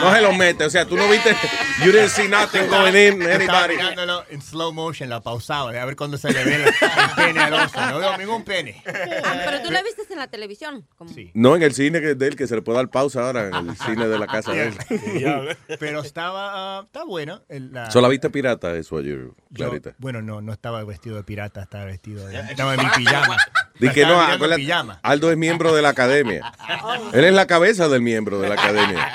no 0.00 0.14
se 0.14 0.20
lo 0.20 0.32
mete. 0.34 0.64
O 0.64 0.70
sea, 0.70 0.84
tú 0.86 0.96
no 0.96 1.08
viste, 1.08 1.34
you 1.84 1.90
didn't 1.90 2.10
see 2.10 2.28
nothing 2.28 2.68
going 2.68 2.94
in, 2.94 3.20
Yo 3.20 3.28
estaba 3.28 3.64
anybody. 3.64 3.76
mirándolo 3.76 4.24
en 4.30 4.40
slow 4.40 4.72
motion, 4.72 5.08
la 5.08 5.20
pausaba, 5.20 5.70
a 5.70 5.84
ver 5.84 5.96
cuándo 5.96 6.16
se 6.16 6.32
le 6.32 6.44
ve 6.44 6.54
el, 6.56 6.60
el 6.62 6.74
pene 7.16 7.40
al 7.40 7.54
oso. 7.54 7.80
No 7.90 7.98
veo 7.98 8.16
ningún 8.18 8.44
pene. 8.44 8.80
Ah, 8.86 9.40
pero 9.44 9.62
tú 9.62 9.72
la 9.72 9.82
viste 9.82 10.02
en 10.10 10.18
la 10.18 10.28
televisión. 10.28 10.86
Como... 10.96 11.10
No 11.34 11.56
en 11.56 11.62
el 11.64 11.72
cine 11.74 12.00
que- 12.00 12.14
de 12.14 12.26
él, 12.28 12.36
que 12.36 12.46
se 12.46 12.54
le 12.54 12.62
puede 12.62 12.76
dar 12.78 12.88
pausa 12.90 13.26
ahora, 13.26 13.48
en 13.48 13.70
el 13.70 13.76
cine 13.76 14.06
de 14.06 14.18
la 14.18 14.26
casa 14.28 14.52
de 14.52 14.68
él. 14.68 14.74
Pero 15.80 16.02
estaba, 16.02 16.78
ah, 16.78 16.82
está 16.84 17.04
bueno. 17.04 17.42
el- 17.48 17.72
la- 17.72 17.90
¿Solo 17.90 18.08
viste 18.08 18.30
pirata 18.30 18.76
eso 18.76 18.98
ayer, 18.98 19.26
Yo- 19.50 19.66
Clarita? 19.66 19.94
bueno, 19.98 20.22
no, 20.22 20.40
no 20.40 20.52
estaba 20.52 20.84
vestido 20.84 21.16
de 21.16 21.24
pirata, 21.24 21.62
estaba 21.62 21.86
vestido 21.86 22.26
de... 22.28 22.38
Estaba 22.40 22.74
en 22.74 22.80
mi 22.80 22.90
pijama. 22.96 23.36
Di 23.82 23.90
que 23.92 24.02
Estaba 24.02 24.36
no, 24.36 24.56
pijama. 24.56 25.00
Aldo 25.02 25.30
es 25.30 25.36
miembro 25.36 25.74
de 25.74 25.82
la 25.82 25.88
academia. 25.90 26.52
Él 27.12 27.24
es 27.24 27.32
la 27.34 27.46
cabeza 27.46 27.88
del 27.88 28.00
miembro 28.02 28.38
de 28.40 28.48
la 28.48 28.54
academia. 28.54 29.08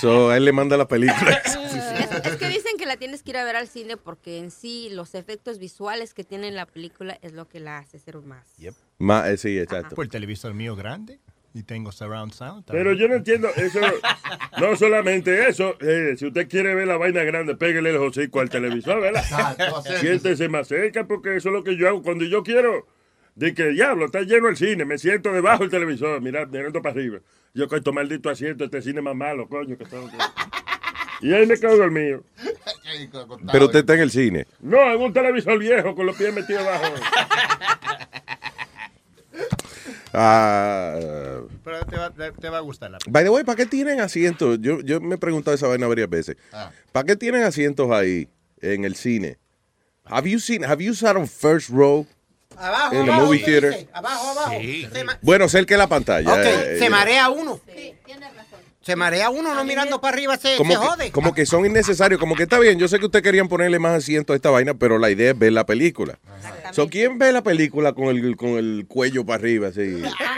So, 0.00 0.32
él 0.32 0.44
le 0.44 0.52
manda 0.52 0.76
la 0.76 0.86
película. 0.88 1.42
Es, 1.96 2.26
es 2.26 2.36
que 2.36 2.48
dicen 2.48 2.72
que 2.78 2.86
la 2.86 2.96
tienes 2.96 3.22
que 3.22 3.30
ir 3.30 3.36
a 3.36 3.44
ver 3.44 3.56
al 3.56 3.68
cine 3.68 3.96
porque 3.96 4.38
en 4.38 4.50
sí 4.50 4.88
los 4.92 5.14
efectos 5.14 5.58
visuales 5.58 6.14
que 6.14 6.24
tiene 6.24 6.50
la 6.50 6.66
película 6.66 7.18
es 7.22 7.32
lo 7.32 7.48
que 7.48 7.58
la 7.60 7.78
hace 7.78 7.98
ser 7.98 8.16
más. 8.18 8.46
Ma- 8.98 9.28
eh, 9.30 9.36
sí, 9.36 9.58
exacto. 9.58 9.94
Por 9.96 10.04
el 10.04 10.10
televisor 10.10 10.54
mío 10.54 10.76
grande 10.76 11.18
y 11.54 11.62
tengo 11.62 11.90
surround 11.92 12.32
sound. 12.32 12.64
Pero 12.66 12.92
yo 12.92 13.08
no 13.08 13.14
entiendo 13.14 13.48
eso. 13.56 13.80
No 14.60 14.76
solamente 14.76 15.48
eso. 15.48 15.74
eh, 15.80 16.14
si 16.18 16.26
usted 16.26 16.48
quiere 16.48 16.74
ver 16.74 16.86
la 16.86 16.96
vaina 16.96 17.22
grande, 17.24 17.56
pégale 17.56 17.90
el 17.90 17.96
hocico 17.96 18.40
al 18.40 18.50
televisor, 18.50 19.00
¿verdad? 19.00 19.24
Siéntese 20.00 20.48
más 20.48 20.68
cerca 20.68 21.06
porque 21.06 21.36
eso 21.36 21.48
es 21.48 21.54
lo 21.54 21.64
que 21.64 21.76
yo 21.76 21.88
hago. 21.88 22.02
Cuando 22.02 22.24
yo 22.24 22.42
quiero, 22.42 22.86
de 23.36 23.54
que 23.54 23.68
diablo, 23.68 24.06
está 24.06 24.22
lleno 24.22 24.48
el 24.48 24.56
cine, 24.56 24.84
me 24.84 24.98
siento 24.98 25.30
debajo 25.32 25.62
del 25.62 25.70
televisor, 25.70 26.20
mira, 26.20 26.44
mirando 26.46 26.82
para 26.82 26.94
arriba. 26.94 27.18
Yo 27.54 27.68
con 27.68 27.78
estos 27.78 27.94
maldito 27.94 28.28
asiento, 28.30 28.64
este 28.64 28.82
cine 28.82 29.00
más 29.00 29.14
malo, 29.14 29.48
coño, 29.48 29.76
que 29.78 29.84
que- 29.84 29.96
Y 31.22 31.32
ahí 31.32 31.46
me 31.46 31.58
cago 31.58 31.82
el 31.84 31.90
mío. 31.90 32.22
Pero 33.52 33.66
usted 33.66 33.78
está 33.80 33.94
en 33.94 34.00
el 34.00 34.10
cine. 34.10 34.46
No, 34.60 34.92
en 34.92 35.00
un 35.00 35.12
televisor 35.12 35.58
viejo 35.58 35.94
con 35.94 36.06
los 36.06 36.16
pies 36.16 36.34
metidos 36.34 36.62
abajo. 36.66 36.94
Ah, 40.18 40.98
Pero 41.62 41.84
te 41.84 41.96
va, 41.96 42.10
te- 42.10 42.32
te 42.32 42.48
va 42.48 42.56
a 42.58 42.60
gustar 42.60 42.90
la 42.90 42.96
by 43.06 43.22
the 43.24 43.28
way, 43.28 43.44
¿para 43.44 43.56
qué 43.56 43.66
tienen 43.66 44.00
asientos? 44.00 44.58
Yo, 44.62 44.80
yo 44.80 44.98
me 44.98 45.16
he 45.16 45.18
preguntado 45.18 45.54
esa 45.54 45.66
vaina 45.68 45.86
varias 45.86 46.08
veces. 46.08 46.36
Ah. 46.52 46.70
¿Para 46.90 47.04
qué 47.04 47.16
tienen 47.16 47.42
asientos 47.42 47.90
ahí 47.90 48.26
en 48.62 48.84
el 48.84 48.94
cine? 48.96 49.36
Have 50.04 50.30
you 50.30 50.38
seen, 50.38 50.64
have 50.64 50.82
you 50.82 50.94
sat 50.94 51.16
on 51.16 51.26
first 51.28 51.68
row? 51.68 52.06
Abajo, 52.56 52.96
abajo, 53.02 53.20
movie 53.26 53.40
¿qué 53.40 53.44
theater. 53.52 53.70
dice? 53.72 53.88
Abajo, 53.92 54.50
Bueno, 55.22 55.48
cerca 55.48 55.74
de 55.74 55.78
la 55.78 55.86
pantalla. 55.86 56.32
Ok, 56.32 56.38
eh, 56.44 56.76
se 56.78 56.86
eh, 56.86 56.90
marea 56.90 57.28
uno. 57.28 57.60
Se 58.80 58.94
marea 58.94 59.30
uno, 59.30 59.52
no 59.52 59.64
mirando 59.64 60.00
para 60.00 60.14
arriba, 60.14 60.36
se, 60.36 60.56
como 60.56 60.72
se 60.74 60.78
que, 60.78 60.86
jode. 60.86 61.10
como 61.10 61.34
que 61.34 61.44
son 61.44 61.66
innecesarios, 61.66 62.20
como 62.20 62.36
que 62.36 62.44
está 62.44 62.60
bien, 62.60 62.78
yo 62.78 62.86
sé 62.86 63.00
que 63.00 63.06
ustedes 63.06 63.24
querían 63.24 63.48
ponerle 63.48 63.80
más 63.80 63.94
asiento 63.96 64.32
a 64.32 64.36
esta 64.36 64.50
vaina, 64.50 64.74
pero 64.74 64.98
la 64.98 65.10
idea 65.10 65.32
es 65.32 65.38
ver 65.38 65.52
la 65.52 65.66
película. 65.66 66.20
So, 66.70 66.88
¿Quién 66.88 67.18
ve 67.18 67.32
la 67.32 67.42
película 67.42 67.94
con 67.94 68.04
el, 68.16 68.36
con 68.36 68.50
el 68.50 68.84
cuello 68.86 69.26
para 69.26 69.40
arriba 69.40 69.68
así? 69.68 69.80
A 69.80 69.84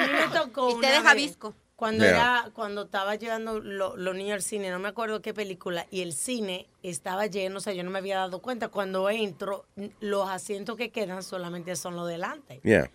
mí 0.07 0.12
me 0.12 0.35
tocó. 0.38 0.70
Y 0.70 0.72
te 0.72 0.78
una 0.78 0.90
deja 0.92 1.14
vez, 1.14 1.24
visco. 1.26 1.54
Cuando 1.79 2.03
Yeah. 2.05 2.11
era, 2.11 2.51
cuando 2.55 2.83
estaba 2.83 3.14
llegando 3.14 3.61
lo- 3.61 3.97
los 3.97 4.12
niños 4.17 4.35
al 4.35 4.43
cine, 4.43 4.69
no 4.73 4.81
me 4.81 4.88
acuerdo 4.88 5.23
qué 5.23 5.33
película, 5.33 5.87
y 5.93 6.01
el 6.03 6.12
cine 6.12 6.67
estaba 6.83 7.27
lleno, 7.27 7.59
o 7.59 7.61
sea, 7.61 7.73
yo 7.73 7.85
no 7.85 7.91
me 7.93 8.01
había 8.01 8.17
dado 8.17 8.41
cuenta. 8.41 8.67
Cuando 8.67 9.09
entro, 9.09 9.64
los 10.01 10.29
asientos 10.29 10.77
que 10.77 10.91
quedan 10.91 11.23
solamente 11.23 11.77
son 11.77 11.95
los 11.95 12.09
delante. 12.09 12.59
Yeah. 12.64 12.91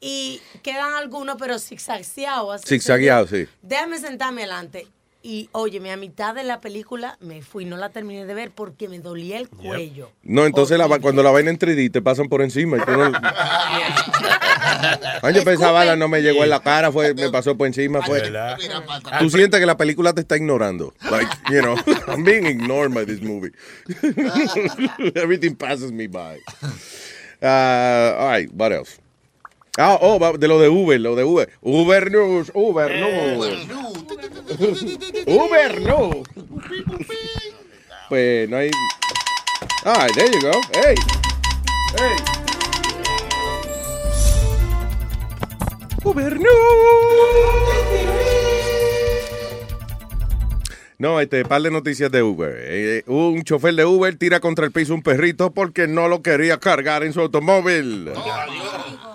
Y 0.00 0.42
quedan 0.62 0.92
algunos, 0.92 1.36
pero 1.38 1.58
zigzagueados. 1.58 2.60
Zigzagueados, 2.66 3.30
sí. 3.30 3.48
Déjame 3.62 3.98
sentarme 3.98 4.42
adelante. 4.42 4.86
Y 5.28 5.48
óyeme, 5.50 5.90
a 5.90 5.96
mitad 5.96 6.36
de 6.36 6.44
la 6.44 6.60
película 6.60 7.16
me 7.20 7.42
fui, 7.42 7.64
no 7.64 7.76
la 7.76 7.88
terminé 7.88 8.24
de 8.26 8.32
ver 8.32 8.52
porque 8.52 8.88
me 8.88 9.00
dolía 9.00 9.38
el 9.38 9.48
cuello. 9.48 10.12
No, 10.22 10.46
entonces 10.46 10.78
la 10.78 10.86
va- 10.86 11.00
cuando 11.00 11.24
la 11.24 11.32
vaina 11.32 11.50
en 11.50 11.58
3D 11.58 11.90
te 11.90 12.00
pasan 12.00 12.28
por 12.28 12.42
encima. 12.42 12.76
y 12.76 12.80
tú 12.82 12.92
no- 12.92 13.10
Ay, 15.22 15.34
yo 15.34 15.42
pensaba, 15.42 15.72
bala 15.72 15.96
no 15.96 16.06
me 16.06 16.22
llegó 16.22 16.44
en 16.44 16.50
la 16.50 16.60
cara, 16.60 16.92
fue, 16.92 17.12
me 17.14 17.28
pasó 17.30 17.56
por 17.56 17.66
encima. 17.66 18.02
Fue. 18.02 18.20
¿Verdad? 18.20 18.56
Tú 19.18 19.28
sientes 19.28 19.58
que 19.58 19.66
la 19.66 19.76
película 19.76 20.12
te 20.12 20.20
está 20.20 20.36
ignorando. 20.36 20.94
Like, 21.10 21.28
you 21.50 21.60
know, 21.60 21.74
I'm 22.06 22.22
being 22.22 22.46
ignored 22.46 22.94
by 22.94 23.04
this 23.04 23.20
movie. 23.20 23.50
Everything 25.16 25.56
passes 25.56 25.90
me 25.90 26.06
by. 26.06 26.38
Uh, 27.42 28.16
all 28.16 28.28
right, 28.30 28.48
what 28.54 28.70
else? 28.70 29.00
Ah, 29.76 29.98
oh, 30.00 30.18
va- 30.18 30.38
de 30.38 30.46
lo 30.48 30.58
de 30.60 30.68
Uber, 30.70 30.98
lo 31.00 31.16
de 31.16 31.24
Uber. 31.24 31.50
Uber 31.62 32.10
News, 32.10 32.50
Uber 32.54 32.88
News. 32.90 33.36
Uber 33.36 33.66
News. 33.66 34.35
Pues 38.08 38.48
no 38.48 38.56
hay. 38.56 38.70
Ah, 39.84 40.06
there 40.14 40.30
you 40.30 40.40
go. 40.40 40.52
Hey. 40.72 40.94
Hey. 41.98 42.16
Uber 46.04 46.38
No, 50.98 51.20
este, 51.20 51.44
par 51.44 51.60
de 51.62 51.70
noticias 51.70 52.10
de 52.10 52.22
Uber. 52.22 52.54
Eh, 52.58 53.02
un 53.06 53.42
chofer 53.42 53.74
de 53.74 53.84
Uber 53.84 54.16
tira 54.16 54.40
contra 54.40 54.64
el 54.64 54.72
piso 54.72 54.94
un 54.94 55.02
perrito 55.02 55.52
porque 55.52 55.86
no 55.88 56.08
lo 56.08 56.22
quería 56.22 56.58
cargar 56.58 57.02
en 57.02 57.12
su 57.12 57.20
automóvil. 57.20 58.12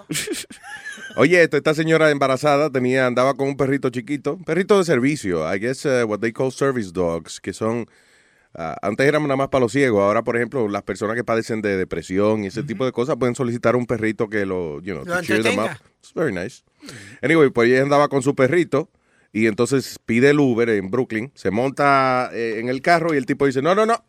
Oye, 1.16 1.42
esto, 1.44 1.58
esta 1.58 1.74
señora 1.74 2.10
embarazada 2.12 2.70
tenía, 2.70 3.08
andaba 3.08 3.34
con 3.34 3.48
un 3.48 3.58
perrito 3.58 3.90
chiquito, 3.90 4.38
perrito 4.46 4.78
de 4.78 4.86
servicio, 4.86 5.54
I 5.54 5.60
guess 5.60 5.86
uh, 5.86 6.06
what 6.08 6.20
they 6.20 6.32
call 6.32 6.52
service 6.52 6.92
dogs, 6.92 7.40
que 7.40 7.54
son, 7.54 7.88
ah, 8.56 8.78
antes 8.82 9.08
eran 9.08 9.24
nada 9.24 9.36
más 9.36 9.50
para 9.50 9.62
los 9.62 9.72
ciegos, 9.72 10.02
ahora 10.02 10.24
por 10.24 10.38
ejemplo 10.38 10.68
las 10.68 10.84
personas 10.84 11.16
que 11.16 11.24
padecen 11.24 11.62
de 11.62 11.78
depresión 11.78 12.44
y 12.44 12.48
ese 12.48 12.64
tipo 12.64 12.86
de 12.86 12.92
cosas 12.92 13.18
pueden 13.18 13.36
solicitar 13.36 13.76
un 13.76 13.86
perrito 13.86 14.30
que 14.30 14.46
lo, 14.46 14.82
you 14.82 14.94
know, 14.94 15.06
Lo 15.06 15.16
to 15.18 15.22
cheer 15.22 15.44
them 15.44 15.60
up. 15.60 15.72
It's 16.00 16.14
very 16.14 16.34
nice. 16.34 16.64
Anyway, 17.22 17.50
pues 17.50 17.70
ella 17.70 17.84
andaba 17.84 18.08
con 18.08 18.24
su 18.24 18.34
perrito 18.34 18.90
y 19.34 19.48
entonces 19.48 20.00
pide 20.06 20.32
el 20.32 20.40
Uber 20.40 20.70
en 20.70 20.90
Brooklyn, 20.90 21.32
se 21.36 21.52
monta 21.52 22.30
eh, 22.34 22.60
en 22.60 22.70
el 22.70 22.82
carro 22.82 23.14
y 23.14 23.18
el 23.18 23.26
tipo 23.26 23.46
dice, 23.46 23.62
no, 23.62 23.76
no, 23.76 23.86
no, 23.86 24.04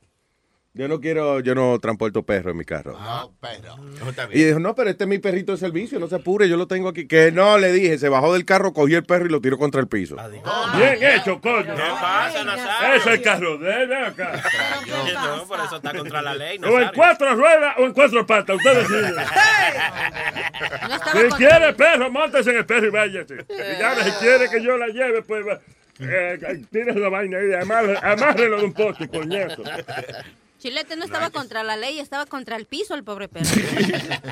yo 0.75 0.89
no 0.89 1.01
quiero, 1.01 1.41
yo 1.41 1.55
no 1.55 1.79
transporto 1.81 2.23
perro 2.23 2.51
en 2.53 2.57
mi 2.57 2.65
carro. 2.65 2.93
No, 2.99 3.33
pero. 3.41 3.77
No 3.77 4.09
está 4.09 4.27
Y 4.33 4.43
dijo, 4.43 4.59
no, 4.59 4.75
pero 4.75 4.89
este 4.89 5.05
es 5.05 5.09
mi 5.09 5.19
perrito 5.19 5.53
de 5.53 5.59
servicio, 5.59 6.01
no 6.01 6.09
se 6.09 6.15
apure, 6.17 6.49
yo 6.49 6.57
lo 6.57 6.67
tengo 6.67 6.89
aquí. 6.89 7.07
Que 7.07 7.31
no, 7.31 7.59
le 7.59 7.73
dije, 7.73 7.99
se 7.99 8.09
bajó 8.09 8.33
del 8.33 8.47
carro, 8.47 8.73
cogió 8.73 8.97
el 8.97 9.05
perro 9.05 9.27
y 9.27 9.29
lo 9.29 9.43
tiró 9.43 9.59
contra 9.59 9.83
el 9.83 9.89
piso. 9.89 10.17
Bien 10.77 10.99
hecho, 11.01 11.41
coño. 11.43 11.75
¿Qué 11.75 11.83
pasa, 12.01 12.43
Nazario? 12.45 12.95
Ese 12.97 13.11
es 13.11 13.17
el 13.19 13.23
carro 13.23 13.59
de 13.59 13.83
él, 13.83 13.93
acá. 13.93 14.43
No, 15.15 15.47
por 15.47 15.61
eso 15.61 15.77
está 15.77 15.95
contra 15.95 16.23
la 16.23 16.35
ley, 16.35 16.57
O 16.59 16.67
en 16.67 16.73
Nazario. 16.73 16.91
cuatro 16.95 17.35
ruedas 17.35 17.75
o 17.79 17.83
en 17.85 17.93
cuatro 17.93 18.27
patas, 18.27 18.57
usted 18.57 18.79
decide. 18.79 19.15
Si 21.13 21.29
quiere 21.37 21.73
perro, 21.75 22.11
montese 22.11 22.51
en 22.51 22.57
el 22.59 22.67
perro 22.67 22.87
y 22.87 22.91
váyase. 22.91 23.35
Y 23.49 23.79
ya 23.79 23.95
si 24.03 24.11
quiere 24.25 24.49
que 24.49 24.63
yo 24.63 24.77
la 24.79 24.87
lleve, 24.87 25.23
pues 25.23 25.47
va. 25.47 25.61
Eh, 26.01 26.65
tire 26.71 26.95
la 26.95 27.09
vaina 27.11 27.39
ahí, 27.39 27.53
amárrelo 28.03 28.59
de 28.59 28.65
un 28.65 28.73
poste, 28.73 29.09
coñazo. 29.09 29.63
Chilete 30.63 30.95
no 30.97 31.05
estaba 31.05 31.31
contra 31.31 31.65
la 31.65 31.77
ley, 31.77 31.99
estaba 31.99 32.25
contra 32.25 32.55
el 32.57 32.67
piso 32.67 32.95
el 32.95 33.03
pobre 33.03 33.29
perro. 33.29 33.51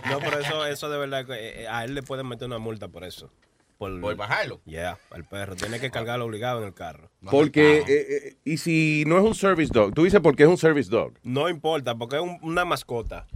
No, 0.08 0.20
por 0.20 0.40
eso, 0.40 0.64
eso 0.64 0.88
de 0.88 0.96
verdad, 0.98 1.26
que, 1.26 1.62
eh, 1.62 1.68
a 1.68 1.84
él 1.84 1.94
le 1.96 2.02
pueden 2.04 2.28
meter 2.28 2.46
una 2.46 2.58
multa 2.58 2.86
por 2.88 3.02
eso. 3.02 3.30
Por, 3.78 4.14
bajarlo. 4.14 4.60
Yeah, 4.66 4.98
al 5.10 5.24
perro. 5.24 5.56
Tiene 5.56 5.80
que 5.80 5.90
cargarlo 5.90 6.26
obligado 6.26 6.60
en 6.60 6.66
el 6.66 6.74
carro. 6.74 7.10
Porque, 7.30 7.78
eh, 7.78 7.84
eh, 7.88 8.36
y 8.44 8.58
si 8.58 9.04
no 9.06 9.16
es 9.18 9.24
un 9.24 9.34
service 9.34 9.72
dog, 9.72 9.92
tú 9.94 10.04
dices 10.04 10.20
porque 10.22 10.42
es 10.44 10.48
un 10.50 10.58
service 10.58 10.90
dog. 10.90 11.14
No 11.22 11.48
importa, 11.48 11.94
porque 11.96 12.16
es 12.16 12.22
un- 12.22 12.38
una 12.42 12.64
mascota. 12.66 13.26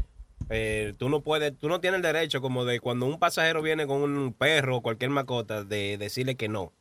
Eh, 0.50 0.92
tú 0.98 1.08
no 1.08 1.20
puedes, 1.22 1.58
tú 1.58 1.68
no 1.70 1.80
tienes 1.80 1.96
el 1.96 2.02
derecho 2.02 2.42
como 2.42 2.66
de 2.66 2.78
cuando 2.78 3.06
un 3.06 3.18
pasajero 3.18 3.62
viene 3.62 3.86
con 3.86 4.02
un 4.02 4.34
perro 4.34 4.76
o 4.76 4.82
cualquier 4.82 5.10
mascota 5.10 5.64
de 5.64 5.96
decirle 5.98 6.36
que 6.36 6.48
no. 6.48 6.72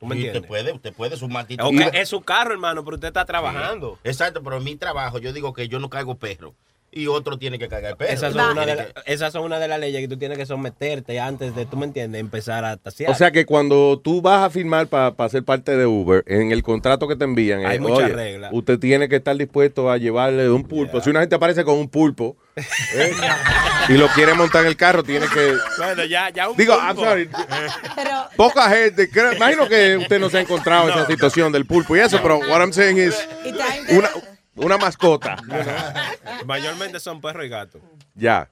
¿Tú 0.00 0.06
me 0.06 0.14
Sí, 0.16 0.22
entiendes? 0.26 0.40
Usted 0.40 0.48
puede, 0.48 0.72
usted 0.72 0.92
puede, 0.94 1.16
su 1.18 1.28
maldito. 1.28 1.68
Ok, 1.68 1.74
es 1.92 2.08
su 2.08 2.22
carro, 2.22 2.52
hermano, 2.52 2.82
pero 2.82 2.94
usted 2.96 3.08
está 3.08 3.26
trabajando. 3.26 3.98
Exacto, 4.02 4.42
pero 4.42 4.56
en 4.56 4.64
mi 4.64 4.74
trabajo 4.76 5.18
yo 5.18 5.34
digo 5.34 5.52
que 5.52 5.68
yo 5.68 5.78
no 5.78 5.90
cargo 5.90 6.14
perro 6.16 6.54
y 6.92 7.06
otro 7.06 7.38
tiene 7.38 7.58
que 7.58 7.68
cargar 7.68 7.96
perro. 7.96 8.10
Esas 8.12 8.32
son, 8.32 8.50
una 8.50 8.66
de 8.66 8.74
la- 8.74 8.86
esas 9.06 9.32
son 9.32 9.44
una 9.44 9.58
de 9.60 9.68
las 9.68 9.78
leyes 9.78 10.00
que 10.00 10.08
tú 10.08 10.16
tienes 10.16 10.36
que 10.36 10.44
someterte 10.46 11.20
antes 11.20 11.54
de, 11.54 11.64
tú 11.66 11.76
me 11.76 11.86
entiendes, 11.86 12.20
empezar 12.20 12.64
a 12.64 12.76
tasear. 12.76 13.10
O 13.10 13.14
sea 13.14 13.30
que 13.30 13.46
cuando 13.46 14.00
tú 14.02 14.20
vas 14.20 14.44
a 14.44 14.50
firmar 14.50 14.88
para 14.88 15.28
ser 15.28 15.44
parte 15.44 15.76
de 15.76 15.86
Uber, 15.86 16.24
en 16.26 16.50
el 16.50 16.62
contrato 16.64 17.06
que 17.06 17.14
te 17.16 17.24
envían, 17.24 17.64
Hay 17.64 17.76
es, 17.76 17.80
muchas 17.80 18.10
reglas. 18.10 18.50
usted 18.52 18.78
tiene 18.78 19.08
que 19.08 19.16
estar 19.16 19.36
dispuesto 19.36 19.90
a 19.90 19.98
llevarle 19.98 20.50
un 20.50 20.64
pulpo. 20.64 21.00
Si 21.00 21.10
una 21.10 21.20
gente 21.20 21.36
aparece 21.36 21.64
con 21.64 21.78
un 21.78 21.88
pulpo 21.88 22.36
¿eh? 22.56 23.12
y 23.88 23.92
lo 23.92 24.08
quiere 24.08 24.34
montar 24.34 24.62
en 24.62 24.68
el 24.68 24.76
carro, 24.76 25.02
tiene 25.04 25.26
que... 25.28 25.54
Bueno, 25.78 26.04
ya, 26.04 26.30
ya 26.30 26.48
un 26.50 26.56
Digo, 26.56 26.74
pulpo. 26.74 26.86
I'm 26.86 26.96
sorry, 27.08 27.28
Pero 27.96 28.10
poca 28.36 28.68
gente, 28.68 29.08
creo- 29.08 29.32
imagino 29.34 29.68
que 29.68 29.96
usted 29.96 30.18
no 30.18 30.28
se 30.28 30.38
ha 30.38 30.40
encontrado 30.40 30.88
esa 30.88 31.06
situación 31.06 31.52
del 31.52 31.66
pulpo 31.66 31.96
y 31.96 32.00
eso, 32.00 32.18
pero 32.22 32.38
what 32.38 32.60
I'm 32.60 32.72
saying 32.72 32.98
is 32.98 33.14
y 33.44 33.52
te 33.52 33.62
ha 33.62 33.96
una, 33.96 34.10
una 34.64 34.78
mascota. 34.78 35.36
Mayormente 36.46 37.00
son 37.00 37.20
perros 37.20 37.44
y 37.44 37.48
gatos. 37.48 37.82
Ya. 38.14 38.50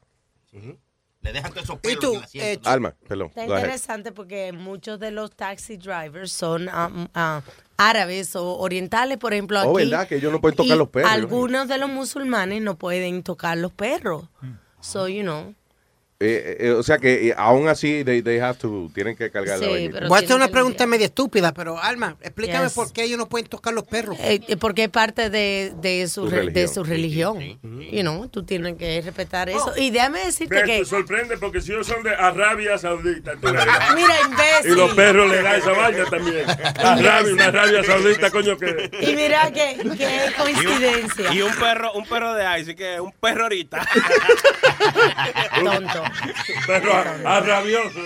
Le 1.20 1.32
dejan 1.32 1.50
todos 1.50 1.64
esos 1.64 1.76
¿Y 1.76 1.80
pelos 1.80 2.00
tú? 2.00 2.10
en 2.12 2.16
el 2.18 2.24
asiento. 2.24 2.70
Alma, 2.70 2.94
perdón. 3.06 3.28
Está 3.28 3.44
go 3.46 3.52
ahead. 3.52 3.64
interesante 3.64 4.12
porque 4.12 4.52
muchos 4.52 5.00
de 5.00 5.10
los 5.10 5.34
taxi 5.34 5.76
drivers 5.76 6.32
son 6.32 6.68
um, 6.68 7.08
ah, 7.14 7.42
árabes 7.76 8.34
o 8.36 8.56
orientales, 8.58 9.18
por 9.18 9.32
ejemplo. 9.32 9.58
Aquí, 9.58 9.68
Oh, 9.68 9.74
¿verdad? 9.74 10.06
Que 10.08 10.16
ellos 10.16 10.32
no 10.32 10.40
pueden 10.40 10.56
tocar 10.56 10.76
y 10.76 10.78
los 10.78 10.88
perros. 10.88 11.10
Algunos 11.10 11.68
de 11.68 11.78
los 11.78 11.90
musulmanes 11.90 12.62
no 12.62 12.76
pueden 12.78 13.22
tocar 13.22 13.58
los 13.58 13.72
perros. 13.72 14.24
So, 14.80 15.08
you 15.08 15.22
know. 15.22 15.54
Eh, 16.20 16.57
eh, 16.59 16.70
o 16.72 16.83
sea 16.83 16.98
que 16.98 17.28
eh, 17.28 17.35
aún 17.37 17.68
así 17.68 18.02
they, 18.02 18.22
they 18.22 18.40
have 18.40 18.59
to, 18.59 18.90
tienen 18.92 19.14
que 19.14 19.31
cargar 19.31 19.57
la 19.61 19.64
Sí, 19.66 19.70
vainita. 19.70 19.92
pero 19.98 20.09
Voy 20.09 20.18
a 20.18 20.24
hacer 20.24 20.35
una 20.35 20.48
pregunta 20.48 20.85
media 20.85 21.07
estúpida, 21.07 21.52
pero 21.54 21.78
Alma, 21.81 22.16
explícame 22.20 22.64
Yes. 22.64 22.72
por 22.72 22.92
qué 22.92 23.04
ellos 23.04 23.18
no 23.18 23.28
pueden 23.28 23.46
tocar 23.46 23.72
los 23.72 23.85
perros. 23.85 24.16
Eh, 24.18 24.40
eh, 24.48 24.57
porque 24.57 24.83
es 24.83 24.88
parte 24.88 25.31
de, 25.31 25.72
de 25.80 26.09
su, 26.09 26.24
Su 26.24 26.30
re- 26.30 26.38
de 26.38 26.42
religión. 26.47 26.68
su 26.74 26.82
religión. 26.82 27.38
You 27.92 28.01
know, 28.01 28.26
tú 28.26 28.42
tienes 28.45 28.74
que 28.74 29.01
respetar 29.01 29.49
eso. 29.49 29.72
Y 29.76 29.90
déjame 29.90 30.24
decirte 30.24 30.57
Ves, 30.57 30.64
que... 30.64 30.78
te 30.80 30.84
sorprende 30.86 31.38
porque 31.38 31.61
si 31.61 31.70
ellos 31.70 31.86
son 31.86 32.03
de 32.03 32.11
Arabia 32.11 32.76
Saudita. 32.78 33.34
Mira, 33.40 34.16
imbécil. 34.28 34.72
Y 34.72 34.74
los 34.74 34.95
perros 34.95 35.30
le 35.30 35.40
dan 35.40 35.55
esa 35.61 35.70
vaina 35.70 36.05
también. 36.07 36.45
Arabia, 36.78 37.32
una 37.32 37.45
Arabia 37.47 37.84
Saudita, 37.84 38.30
coño, 38.32 38.57
que. 38.59 38.90
Y 39.03 39.14
mira 39.14 39.53
que, 39.53 39.76
que 39.97 40.32
coincidencia. 40.36 41.32
Y 41.32 41.42
un 41.42 41.55
perro, 41.55 41.92
un 41.92 42.05
perro 42.07 42.34
de 42.34 42.61
ice, 42.61 42.74
que 42.74 43.01
un 43.01 43.12
perro 43.12 43.45
ahorita. 43.45 43.86
Tonto. 45.64 46.07
Perro 46.66 46.92
arrabioso. 47.24 47.98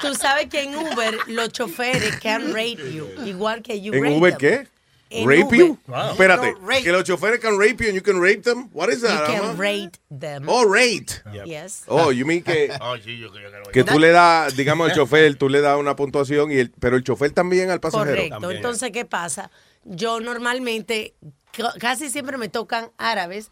Tú 0.00 0.14
sabes 0.14 0.46
que 0.46 0.62
en 0.62 0.74
Uber 0.76 1.16
los 1.28 1.50
choferes 1.52 2.16
can 2.20 2.48
rape 2.52 2.78
you, 2.92 3.06
igual 3.24 3.62
que 3.62 3.80
you 3.80 3.92
¿En 3.94 4.02
rape 4.02 4.16
Uber 4.16 4.32
them. 4.36 4.38
qué? 4.38 4.68
En 5.14 5.28
¿Rape 5.28 5.44
Uber. 5.44 5.58
you? 5.58 5.78
Wow. 5.88 6.10
Espérate. 6.12 6.52
No, 6.52 6.66
rape. 6.66 6.82
Que 6.84 6.90
los 6.92 7.04
choferes 7.04 7.38
can 7.38 7.58
rape 7.58 7.76
you 7.84 7.88
and 7.90 7.94
you 7.94 8.02
can 8.02 8.18
rape 8.18 8.42
them? 8.44 8.70
What 8.72 8.88
is 8.88 9.02
You 9.02 9.08
that? 9.08 9.26
can 9.26 9.40
Alma? 9.44 9.52
rate 9.62 9.98
them. 10.08 10.48
Oh, 10.48 10.64
rate. 10.64 11.22
Yes. 11.44 11.82
Oh, 11.86 12.10
you 12.10 12.24
mean 12.24 12.42
que, 12.42 12.70
Oh, 12.80 12.96
sí, 12.96 13.18
yo 13.18 13.30
creo 13.30 13.50
que 13.72 13.84
tú 13.84 13.98
le 13.98 14.08
das, 14.10 14.56
digamos, 14.56 14.88
al 14.88 14.96
chofer, 14.96 15.34
tú 15.36 15.50
le 15.50 15.60
das 15.60 15.78
una 15.78 15.96
puntuación, 15.96 16.50
y 16.50 16.56
el, 16.60 16.70
pero 16.80 16.96
el 16.96 17.04
chofer 17.04 17.30
también 17.32 17.68
al 17.70 17.78
pasajero. 17.78 18.10
Correcto. 18.16 18.50
Entonces, 18.50 18.90
¿qué 18.90 19.04
pasa? 19.04 19.50
Yo 19.84 20.18
normalmente, 20.20 21.12
ca- 21.52 21.74
casi 21.78 22.08
siempre 22.08 22.38
me 22.38 22.48
tocan 22.48 22.90
árabes 22.96 23.50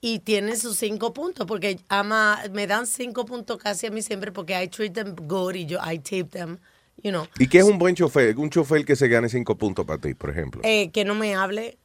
y 0.00 0.20
tiene 0.20 0.56
sus 0.56 0.76
cinco 0.76 1.12
puntos, 1.12 1.46
porque 1.46 1.78
ama, 1.88 2.40
me 2.52 2.66
dan 2.66 2.86
cinco 2.86 3.24
puntos 3.24 3.58
casi 3.58 3.86
a 3.86 3.90
mí 3.90 4.02
siempre 4.02 4.30
porque 4.32 4.60
I 4.62 4.68
treat 4.68 4.92
them 4.92 5.14
good 5.16 5.54
y 5.54 5.66
yo 5.66 5.78
I 5.84 5.98
tip 5.98 6.30
them, 6.30 6.58
you 7.02 7.10
know. 7.10 7.26
¿Y 7.38 7.48
qué 7.48 7.58
es 7.58 7.64
un 7.64 7.78
buen 7.78 7.94
chofer? 7.94 8.36
Un 8.38 8.50
chofer 8.50 8.84
que 8.84 8.94
se 8.96 9.08
gane 9.08 9.28
cinco 9.28 9.56
puntos 9.56 9.84
para 9.84 10.00
ti, 10.00 10.14
por 10.14 10.30
ejemplo. 10.30 10.60
Eh, 10.64 10.90
que 10.92 11.04
no 11.04 11.14
me 11.14 11.34
hable, 11.34 11.78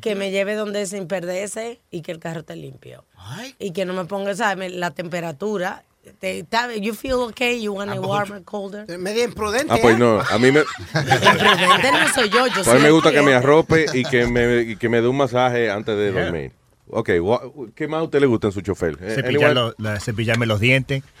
que 0.00 0.14
me 0.14 0.30
lleve 0.30 0.54
donde 0.54 0.86
sin 0.86 1.06
perderse 1.08 1.80
y 1.90 2.02
que 2.02 2.12
el 2.12 2.18
carro 2.20 2.40
esté 2.40 2.54
limpio. 2.56 3.04
Y 3.58 3.72
que 3.72 3.84
no 3.84 3.92
me 3.92 4.04
ponga, 4.04 4.34
¿sabes? 4.34 4.72
La 4.72 4.90
temperatura. 4.92 5.84
Te- 6.18 6.40
está- 6.40 6.74
you 6.74 6.94
feel 6.94 7.14
okay, 7.14 7.62
you 7.62 7.72
want 7.72 7.92
it 7.94 8.00
warmer, 8.00 8.42
colder. 8.42 8.86
Medio 8.98 9.22
imprudente. 9.22 9.72
Ah, 9.72 9.78
pues 9.80 9.96
no, 9.98 10.18
a 10.20 10.38
mí 10.38 10.50
me, 10.50 10.60
Imprudente 10.94 11.92
no 11.92 12.08
soy 12.14 12.28
yo, 12.28 12.46
yo 12.48 12.54
pues 12.54 12.66
a 12.68 12.70
soy 12.72 12.78
mí 12.78 12.82
me 12.84 12.90
gusta 12.90 13.10
que 13.10 13.18
me 13.18 13.22
cliente. 13.26 13.36
arrope 13.46 13.86
y 13.94 14.02
que 14.04 14.26
me, 14.26 14.62
y 14.62 14.76
que 14.76 14.88
me 14.88 15.00
dé 15.00 15.06
un 15.08 15.16
masaje 15.16 15.70
antes 15.70 15.96
de 15.96 16.10
dormir. 16.10 16.52
Ok, 16.88 17.10
¿qué 17.74 17.86
más 17.88 18.00
a 18.00 18.02
usted 18.02 18.20
le 18.20 18.26
gusta 18.26 18.48
en 18.48 18.52
su 18.52 18.60
chofer? 18.60 18.98
Eh, 19.00 19.14
Cepillar 19.14 19.54
lo- 19.54 19.74
la- 19.78 19.98
cepillarme 20.00 20.46
los 20.46 20.60
dientes. 20.60 21.02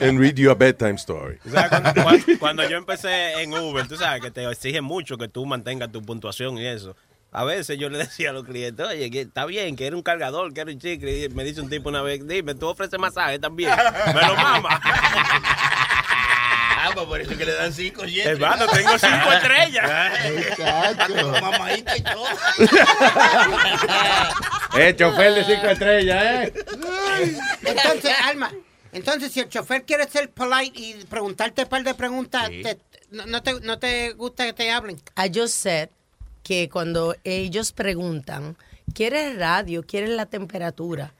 And 0.00 0.18
read 0.18 0.34
you 0.36 0.50
a 0.50 0.54
bedtime 0.54 0.96
story. 0.96 1.38
O 1.46 1.50
sea, 1.50 1.68
cuando, 1.68 2.02
cuando- 2.02 2.38
cuando 2.38 2.68
yo 2.68 2.76
empecé 2.76 3.42
en 3.42 3.52
Uber, 3.54 3.86
tú 3.86 3.96
sabes 3.96 4.20
que 4.22 4.30
te 4.30 4.44
exigen 4.50 4.84
mucho 4.84 5.16
que 5.16 5.28
tú 5.28 5.46
mantengas 5.46 5.92
tu 5.92 6.02
puntuación 6.02 6.58
y 6.58 6.66
eso. 6.66 6.96
A 7.32 7.44
veces 7.44 7.78
yo 7.78 7.88
le 7.90 7.98
decía 7.98 8.30
a 8.30 8.32
los 8.32 8.44
clientes, 8.44 8.84
oye, 8.86 9.10
que 9.10 9.22
está 9.22 9.44
bien, 9.46 9.76
que 9.76 9.86
era 9.86 9.94
un 9.96 10.02
cargador, 10.02 10.52
que 10.54 10.60
era 10.62 10.70
un 10.72 10.78
chicle. 10.78 11.24
Y 11.24 11.28
me 11.30 11.44
dice 11.44 11.60
un 11.60 11.68
tipo 11.68 11.88
una 11.88 12.00
vez, 12.02 12.26
dime, 12.26 12.54
tú 12.54 12.66
ofreces 12.66 12.98
masaje 12.98 13.38
también. 13.38 13.70
Me 14.14 14.26
lo 14.26 14.34
mama. 14.36 14.80
Pues 16.96 17.06
por 17.08 17.20
eso 17.20 17.36
que 17.36 17.44
le 17.44 17.52
dan 17.52 17.72
cinco 17.74 18.04
siete. 18.06 18.30
Hermano, 18.30 18.66
tengo 18.68 18.98
cinco 18.98 19.32
estrellas. 19.32 19.90
Muchacho. 20.32 21.30
Mamadita 21.42 21.94
y 21.96 22.00
todo. 22.02 22.24
Eh, 24.78 24.94
chofer 24.96 25.34
de 25.34 25.44
cinco 25.44 25.66
estrellas, 25.68 26.24
¿eh? 26.24 26.52
Entonces, 27.62 28.12
Alma, 28.24 28.52
entonces 28.92 29.32
si 29.32 29.40
el 29.40 29.48
chofer 29.48 29.84
quiere 29.84 30.08
ser 30.08 30.30
polite 30.30 30.78
y 30.78 30.94
preguntarte 31.08 31.62
un 31.62 31.68
par 31.68 31.82
de 31.82 31.94
preguntas, 31.94 32.48
Sí. 32.48 32.62
te- 32.62 32.78
no, 33.10 33.24
no 33.26 33.42
te, 33.42 33.60
¿no 33.60 33.78
te 33.78 34.12
gusta 34.12 34.44
que 34.44 34.52
te 34.52 34.70
hablen? 34.70 34.96
I 35.16 35.30
just 35.34 35.54
said 35.54 35.88
que 36.42 36.68
cuando 36.68 37.14
ellos 37.24 37.72
preguntan, 37.72 38.56
¿quieres 38.94 39.38
radio? 39.38 39.82
¿Quieres 39.86 40.10
la 40.10 40.26
temperatura? 40.26 41.12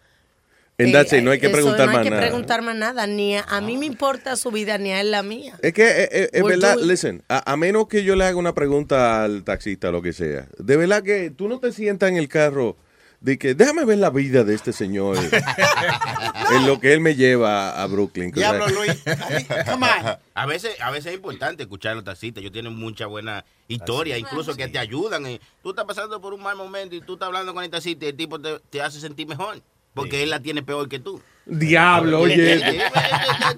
That's 0.79 1.13
it, 1.15 1.23
no 1.23 1.31
hay 1.31 1.39
que 1.41 1.47
eso 1.47 1.55
preguntar 1.55 1.87
no 1.87 1.93
más 1.93 1.99
hay 1.99 2.05
que 2.05 2.11
nada. 2.11 2.23
preguntar 2.23 2.63
más 2.63 2.77
nada. 2.77 3.07
Ni 3.07 3.37
a, 3.37 3.43
a 3.49 3.61
mí 3.63 3.79
me 3.79 3.87
importa 3.87 4.37
su 4.37 4.51
vida, 4.51 4.77
ni 4.77 4.93
a 4.93 5.01
él 5.01 5.11
la 5.11 5.23
mía. 5.23 5.55
Es 5.63 5.73
que 5.73 5.85
eh, 5.89 6.09
eh, 6.13 6.31
es 6.33 6.43
verdad, 6.45 6.77
doing- 6.77 6.87
listen, 6.87 7.23
a, 7.29 7.51
a 7.51 7.57
menos 7.57 7.89
que 7.89 8.05
yo 8.05 8.15
le 8.15 8.25
haga 8.25 8.37
una 8.37 8.55
pregunta 8.55 9.25
al 9.25 9.43
taxista, 9.45 9.91
lo 9.91 10.03
que 10.03 10.13
sea, 10.13 10.47
de 10.59 10.77
verdad 10.77 11.03
que 11.03 11.31
tú 11.31 11.49
no 11.49 11.61
te 11.61 11.73
sientas 11.73 12.11
en 12.11 12.17
el 12.19 12.29
carro 12.29 12.77
de 13.21 13.39
que 13.39 13.55
déjame 13.55 13.87
ver 13.87 13.97
la 13.97 14.11
vida 14.11 14.45
de 14.45 14.55
este 14.55 14.75
señor 14.75 15.17
en 16.55 16.67
lo 16.67 16.79
que 16.79 16.93
él 16.93 17.01
me 17.01 17.15
lleva 17.15 17.83
a 17.83 17.87
Brooklyn. 17.87 18.31
que, 18.31 18.41
o 18.41 18.43
sea, 18.43 20.21
A 20.35 20.47
veces, 20.47 20.79
a 20.81 20.91
veces 20.91 21.07
es 21.07 21.15
importante 21.15 21.63
escuchar 21.63 21.93
a 21.93 21.95
los 21.97 22.05
taxistas. 22.05 22.43
Ellos 22.43 22.53
tienen 22.53 22.75
mucha 22.77 23.07
buena 23.07 23.45
historia, 23.69 24.19
incluso 24.19 24.55
que 24.55 24.69
te 24.69 24.79
ayudan. 24.79 25.27
eh. 25.27 25.41
Tú 25.63 25.71
estás 25.71 25.87
pasando 25.87 26.21
por 26.21 26.35
un 26.35 26.43
mal 26.43 26.57
momento 26.57 26.95
y 26.95 27.01
tú 27.01 27.15
estás 27.15 27.27
hablando 27.29 27.55
con 27.55 27.65
el 27.65 27.71
taxista 27.71 28.05
y 28.05 28.09
el 28.09 28.17
tipo 28.17 28.39
te, 28.39 28.59
te 28.71 28.83
hace 28.83 29.01
sentir 29.01 29.27
mejor. 29.27 29.61
Porque 29.97 30.23
él 30.23 30.29
la 30.29 30.41
tiene 30.41 30.63
peor 30.63 30.91
que 30.91 30.99
tú. 30.99 31.23
Diablo, 31.47 32.21
oye. 32.21 32.61
Ah, 32.95 33.55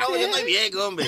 no, 0.00 0.16
yo 0.16 0.26
estoy 0.26 0.44
bien, 0.44 0.76
hombre. 0.76 1.06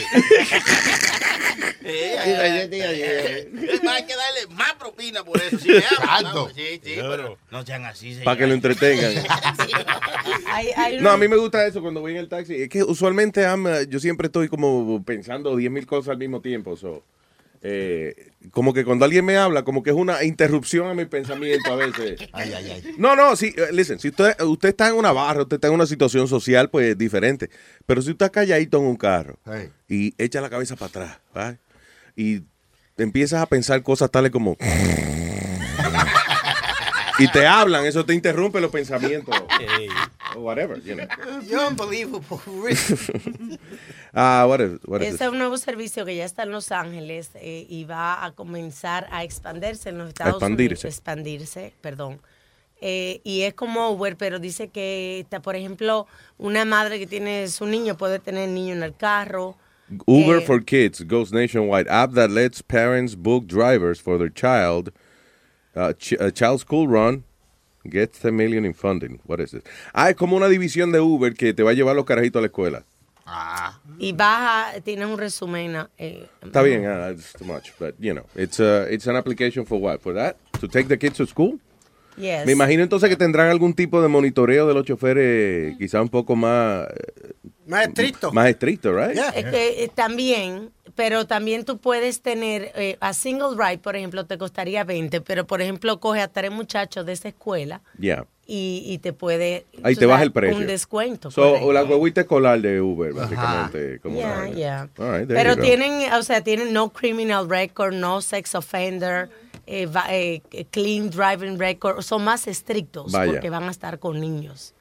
Es 1.82 3.82
más, 3.82 3.96
hay 3.96 4.06
que 4.06 4.14
darle 4.14 4.54
más 4.54 4.74
propina 4.74 5.24
por 5.24 5.40
eso. 5.40 5.58
Si 5.58 5.68
me 5.68 5.82
hablan, 5.98 6.34
no, 6.34 6.48
sí, 6.50 6.80
sí, 6.84 6.94
pero 6.96 7.36
no 7.50 7.66
sean 7.66 7.84
así, 7.84 8.20
Para 8.22 8.36
que 8.36 8.46
lo 8.46 8.54
entretengan. 8.54 9.24
No, 11.00 11.10
a 11.10 11.16
mí 11.16 11.26
me 11.26 11.36
gusta 11.36 11.66
eso 11.66 11.80
cuando 11.80 12.00
voy 12.00 12.12
en 12.12 12.18
el 12.18 12.28
taxi. 12.28 12.54
Es 12.54 12.68
que 12.68 12.84
usualmente 12.84 13.44
yo 13.88 13.98
siempre 13.98 14.26
estoy 14.26 14.48
como 14.48 15.02
pensando 15.02 15.56
10 15.56 15.72
mil 15.72 15.86
cosas 15.86 16.10
al 16.10 16.18
mismo 16.18 16.40
tiempo. 16.40 16.76
so, 16.76 17.02
eh, 17.62 18.30
como 18.52 18.72
que 18.72 18.84
cuando 18.84 19.04
alguien 19.04 19.24
me 19.24 19.36
habla, 19.36 19.64
como 19.64 19.82
que 19.82 19.90
es 19.90 19.96
una 19.96 20.24
interrupción 20.24 20.88
a 20.88 20.94
mi 20.94 21.04
pensamiento 21.04 21.72
a 21.72 21.76
veces. 21.76 22.20
Ay, 22.32 22.52
ay, 22.54 22.70
ay. 22.70 22.94
No, 22.96 23.16
no, 23.16 23.36
sí, 23.36 23.54
eh, 23.56 23.68
listen, 23.72 23.98
si 23.98 24.08
usted, 24.08 24.40
usted 24.42 24.70
está 24.70 24.88
en 24.88 24.94
una 24.94 25.12
barra, 25.12 25.42
usted 25.42 25.56
está 25.56 25.68
en 25.68 25.74
una 25.74 25.86
situación 25.86 26.26
social, 26.26 26.70
pues 26.70 26.90
es 26.90 26.98
diferente. 26.98 27.50
Pero 27.86 28.00
si 28.00 28.10
usted 28.10 28.26
está 28.26 28.40
calladito 28.40 28.78
en 28.78 28.84
un 28.84 28.96
carro 28.96 29.38
y 29.88 30.14
echa 30.16 30.40
la 30.40 30.48
cabeza 30.48 30.76
para 30.76 30.88
atrás, 30.88 31.18
¿vale? 31.34 31.58
y 32.16 32.40
te 32.96 33.02
empiezas 33.02 33.42
a 33.42 33.46
pensar 33.46 33.82
cosas 33.82 34.10
tales 34.10 34.30
como... 34.30 34.56
y 37.18 37.28
te 37.28 37.46
hablan, 37.46 37.86
eso 37.86 38.04
te 38.04 38.14
interrumpe 38.14 38.60
los 38.60 38.70
pensamientos. 38.70 39.34
O 40.36 40.40
whatever, 40.40 40.78
you 40.78 40.94
know. 40.96 41.06
You're 41.42 41.66
unbelievable. 41.66 42.40
Ah, 44.12 44.44
what 44.48 44.60
is, 44.60 44.78
what 44.86 45.00
is 45.02 45.08
Este 45.08 45.18
this? 45.18 45.20
es 45.22 45.28
un 45.32 45.38
nuevo 45.38 45.56
servicio 45.56 46.04
que 46.04 46.16
ya 46.16 46.24
está 46.24 46.42
en 46.42 46.50
Los 46.50 46.72
Ángeles 46.72 47.30
eh, 47.34 47.64
y 47.68 47.84
va 47.84 48.24
a 48.24 48.32
comenzar 48.32 49.06
a 49.12 49.22
expandirse 49.22 49.88
en 49.90 49.98
los 49.98 50.08
Estados 50.08 50.34
expandirse. 50.34 50.72
Unidos. 50.74 50.84
Expandirse, 50.84 51.74
perdón. 51.80 52.20
Eh, 52.80 53.20
y 53.24 53.42
es 53.42 53.54
como 53.54 53.90
Uber, 53.90 54.16
pero 54.16 54.38
dice 54.40 54.68
que, 54.68 55.20
está, 55.20 55.40
por 55.40 55.54
ejemplo, 55.54 56.06
una 56.38 56.64
madre 56.64 56.98
que 56.98 57.06
tiene 57.06 57.46
su 57.48 57.66
niño 57.66 57.96
puede 57.96 58.18
tener 58.18 58.48
niño 58.48 58.74
en 58.74 58.82
el 58.82 58.96
carro. 58.96 59.56
Uber 60.06 60.38
Eh, 60.38 60.46
for 60.46 60.64
Kids 60.64 61.02
goes 61.06 61.30
nationwide. 61.32 61.88
App 61.88 62.14
that 62.14 62.30
lets 62.30 62.62
parents 62.62 63.14
book 63.16 63.46
drivers 63.46 64.00
for 64.00 64.18
their 64.18 64.32
child. 64.32 64.92
Uh, 65.76 65.92
ch- 65.92 66.16
a 66.18 66.32
child 66.32 66.58
school 66.60 66.88
run 66.88 67.22
gets 67.84 68.24
a 68.24 68.30
million 68.30 68.64
in 68.64 68.74
funding. 68.74 69.20
What 69.26 69.40
is 69.40 69.50
this? 69.52 69.62
Ah, 69.92 70.10
es 70.10 70.16
como 70.16 70.36
una 70.36 70.48
división 70.48 70.92
de 70.92 71.00
Uber 71.00 71.34
que 71.34 71.52
te 71.54 71.62
va 71.62 71.70
a 71.70 71.74
llevar 71.74 71.96
los 71.96 72.04
carajitos 72.04 72.40
a 72.40 72.42
la 72.42 72.46
escuela. 72.46 72.84
Y 73.98 74.12
baja, 74.12 74.80
tiene 74.82 75.06
un 75.06 75.16
resumen. 75.16 75.76
eh, 75.98 76.26
Está 76.42 76.62
bien, 76.62 76.84
ah, 76.86 77.10
it's 77.10 77.32
too 77.32 77.44
much, 77.44 77.72
but 77.78 77.94
you 78.00 78.12
know, 78.12 78.24
it's 78.34 78.58
uh, 78.58 78.86
it's 78.90 79.06
an 79.06 79.14
application 79.16 79.64
for 79.64 79.78
what? 79.80 80.00
For 80.00 80.12
that? 80.14 80.36
To 80.60 80.66
take 80.66 80.88
the 80.88 80.98
kids 80.98 81.16
to 81.18 81.26
school? 81.26 81.58
Yes. 82.16 82.44
Me 82.44 82.52
imagino 82.52 82.82
entonces 82.82 83.08
que 83.08 83.16
tendrán 83.16 83.48
algún 83.48 83.72
tipo 83.72 84.02
de 84.02 84.08
monitoreo 84.08 84.66
de 84.66 84.74
los 84.74 84.84
choferes, 84.84 85.76
quizá 85.78 86.02
un 86.02 86.08
poco 86.08 86.34
más 86.34 86.88
eh, 86.90 87.32
Más 87.70 87.86
estricto. 87.88 88.32
más 88.32 88.48
estricto, 88.48 88.92
right? 88.92 89.16
Es 89.34 89.44
que, 89.44 89.84
eh, 89.84 89.90
también, 89.94 90.70
pero 90.94 91.26
también 91.26 91.64
tú 91.64 91.78
puedes 91.78 92.20
tener 92.20 92.72
eh, 92.74 92.96
a 93.00 93.12
single 93.14 93.56
ride, 93.56 93.78
por 93.78 93.96
ejemplo, 93.96 94.26
te 94.26 94.36
costaría 94.36 94.84
20, 94.84 95.20
pero 95.22 95.46
por 95.46 95.62
ejemplo, 95.62 95.98
coge 96.00 96.20
a 96.20 96.28
tres 96.28 96.50
muchachos 96.50 97.06
de 97.06 97.12
esa 97.12 97.28
escuela 97.28 97.80
Yeah. 97.98 98.26
y, 98.46 98.82
y 98.86 98.98
te 98.98 99.12
puede 99.12 99.64
Ahí 99.82 99.94
te 99.96 100.06
baja 100.06 100.22
el 100.24 100.32
precio. 100.32 100.58
Un 100.58 100.66
descuento. 100.66 101.30
So, 101.30 101.54
o 101.62 101.72
la 101.72 101.84
huevita 101.84 102.22
escolar 102.22 102.60
de 102.60 102.80
Uber, 102.80 103.12
básicamente. 103.12 104.00
Como 104.00 104.16
Yeah, 104.18 104.38
una- 104.38 104.50
yeah. 104.50 104.88
All 104.98 105.18
right, 105.20 105.28
Pero 105.28 105.56
tienen, 105.56 106.12
o 106.12 106.22
sea, 106.22 106.42
tienen 106.42 106.72
no 106.72 106.90
criminal 106.90 107.48
record, 107.48 107.94
no 107.94 108.20
sex 108.20 108.54
offender, 108.54 109.30
eh, 109.66 109.86
va- 109.86 110.06
eh, 110.10 110.42
clean 110.72 111.10
driving 111.10 111.56
record, 111.58 112.02
son 112.02 112.24
más 112.24 112.48
estrictos 112.48 113.12
Vaya. 113.12 113.30
porque 113.32 113.50
van 113.50 113.64
a 113.64 113.70
estar 113.70 114.00
con 114.00 114.20
niños. 114.20 114.74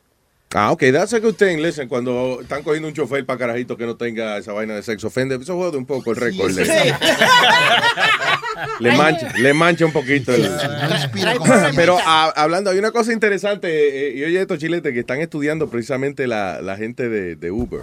Ah, 0.56 0.72
ok, 0.72 0.86
that's 0.92 1.14
a 1.14 1.20
good 1.20 1.36
thing. 1.36 1.60
Listen, 1.62 1.88
cuando 1.88 2.40
están 2.42 2.64
cogiendo 2.64 2.88
un 2.88 2.94
chofer 2.96 3.24
para 3.24 3.38
carajito 3.38 3.78
que 3.78 3.86
no 3.86 3.96
tenga 3.98 4.38
esa 4.40 4.52
vaina 4.52 4.74
de 4.74 4.82
sexo 4.82 5.06
offender, 5.08 5.40
eso 5.40 5.56
jode 5.56 5.78
un 5.78 5.86
poco 5.86 6.10
el 6.10 6.18
récord. 6.18 6.50
le- 6.58 6.66
Le 8.80 8.98
mancha, 8.98 9.32
le 9.38 9.54
mancha 9.54 9.86
un 9.86 9.92
poquito. 9.94 10.34
el- 10.34 10.50
Pero 11.76 11.98
hablando, 12.04 12.72
hay 12.72 12.80
una 12.80 12.90
cosa 12.92 13.14
interesante, 13.14 13.70
eh, 14.10 14.16
y 14.18 14.24
oye 14.24 14.42
estos 14.42 14.58
chiletes 14.58 14.92
que 14.92 15.00
están 15.02 15.22
estudiando 15.22 15.70
precisamente 15.70 16.26
la, 16.26 16.62
la 16.64 16.78
gente 16.78 17.10
de, 17.10 17.36
de 17.36 17.52
Uber. 17.52 17.82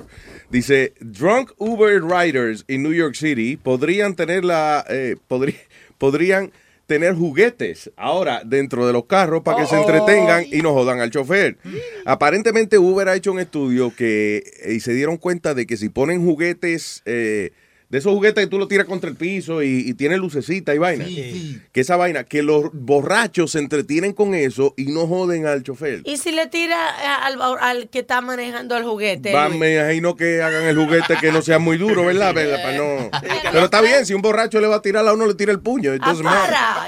Dice, 0.50 0.92
drunk 1.00 1.52
Uber 1.58 2.02
riders 2.02 2.64
in 2.66 2.82
New 2.82 2.92
York 2.92 3.14
City 3.14 3.56
podrían 3.56 4.16
tener 4.16 4.44
la, 4.44 4.84
eh, 4.88 5.14
podrí- 5.28 5.54
podrían 5.98 6.50
tener 6.86 7.14
juguetes 7.14 7.90
ahora 7.96 8.42
dentro 8.44 8.86
de 8.86 8.92
los 8.92 9.06
carros 9.06 9.42
para 9.42 9.58
que 9.58 9.66
se 9.66 9.76
entretengan 9.76 10.44
y 10.50 10.62
no 10.62 10.72
jodan 10.72 11.00
al 11.00 11.10
chofer. 11.10 11.58
Aparentemente 12.04 12.78
Uber 12.78 13.08
ha 13.08 13.16
hecho 13.16 13.32
un 13.32 13.40
estudio 13.40 13.92
que 13.94 14.44
eh, 14.62 14.74
y 14.74 14.80
se 14.80 14.94
dieron 14.94 15.16
cuenta 15.16 15.54
de 15.54 15.66
que 15.66 15.76
si 15.76 15.88
ponen 15.88 16.24
juguetes 16.24 17.02
eh, 17.04 17.52
de 17.88 17.98
esos 17.98 18.12
juguetes 18.12 18.44
que 18.44 18.50
tú 18.50 18.58
lo 18.58 18.66
tiras 18.66 18.86
contra 18.86 19.08
el 19.08 19.14
piso 19.16 19.62
y, 19.62 19.88
y 19.88 19.94
tiene 19.94 20.16
lucecita 20.16 20.74
y 20.74 20.78
vaina. 20.78 21.04
Que 21.04 21.80
esa 21.80 21.96
vaina, 21.96 22.24
que 22.24 22.42
los 22.42 22.64
borrachos 22.72 23.52
se 23.52 23.60
entretienen 23.60 24.12
con 24.12 24.34
eso 24.34 24.74
y 24.76 24.86
no 24.86 25.06
joden 25.06 25.46
al 25.46 25.62
chofer. 25.62 26.02
Y 26.04 26.16
si 26.16 26.32
le 26.32 26.48
tira 26.48 26.76
eh, 26.76 27.06
al, 27.22 27.38
al 27.60 27.88
que 27.88 28.00
está 28.00 28.20
manejando 28.20 28.76
el 28.76 28.82
juguete. 28.82 29.32
Va, 29.32 29.46
Luis? 29.48 29.60
me 29.60 29.74
imagino 29.76 30.16
que 30.16 30.42
hagan 30.42 30.64
el 30.64 30.76
juguete 30.76 31.14
que 31.20 31.30
no 31.30 31.42
sea 31.42 31.60
muy 31.60 31.76
duro, 31.78 32.04
¿verdad? 32.04 32.34
Venga, 32.34 32.56
para 32.56 32.76
no- 32.76 33.10
Pero 33.52 33.64
está 33.66 33.80
bien, 33.80 34.04
si 34.04 34.14
un 34.14 34.22
borracho 34.22 34.60
le 34.60 34.66
va 34.66 34.76
a 34.76 34.82
tirar 34.82 35.06
a 35.06 35.12
uno, 35.14 35.26
le 35.26 35.34
tira 35.34 35.52
el 35.52 35.60
puño. 35.60 35.92
Entonces, 35.92 36.26
Ah, 36.28 36.86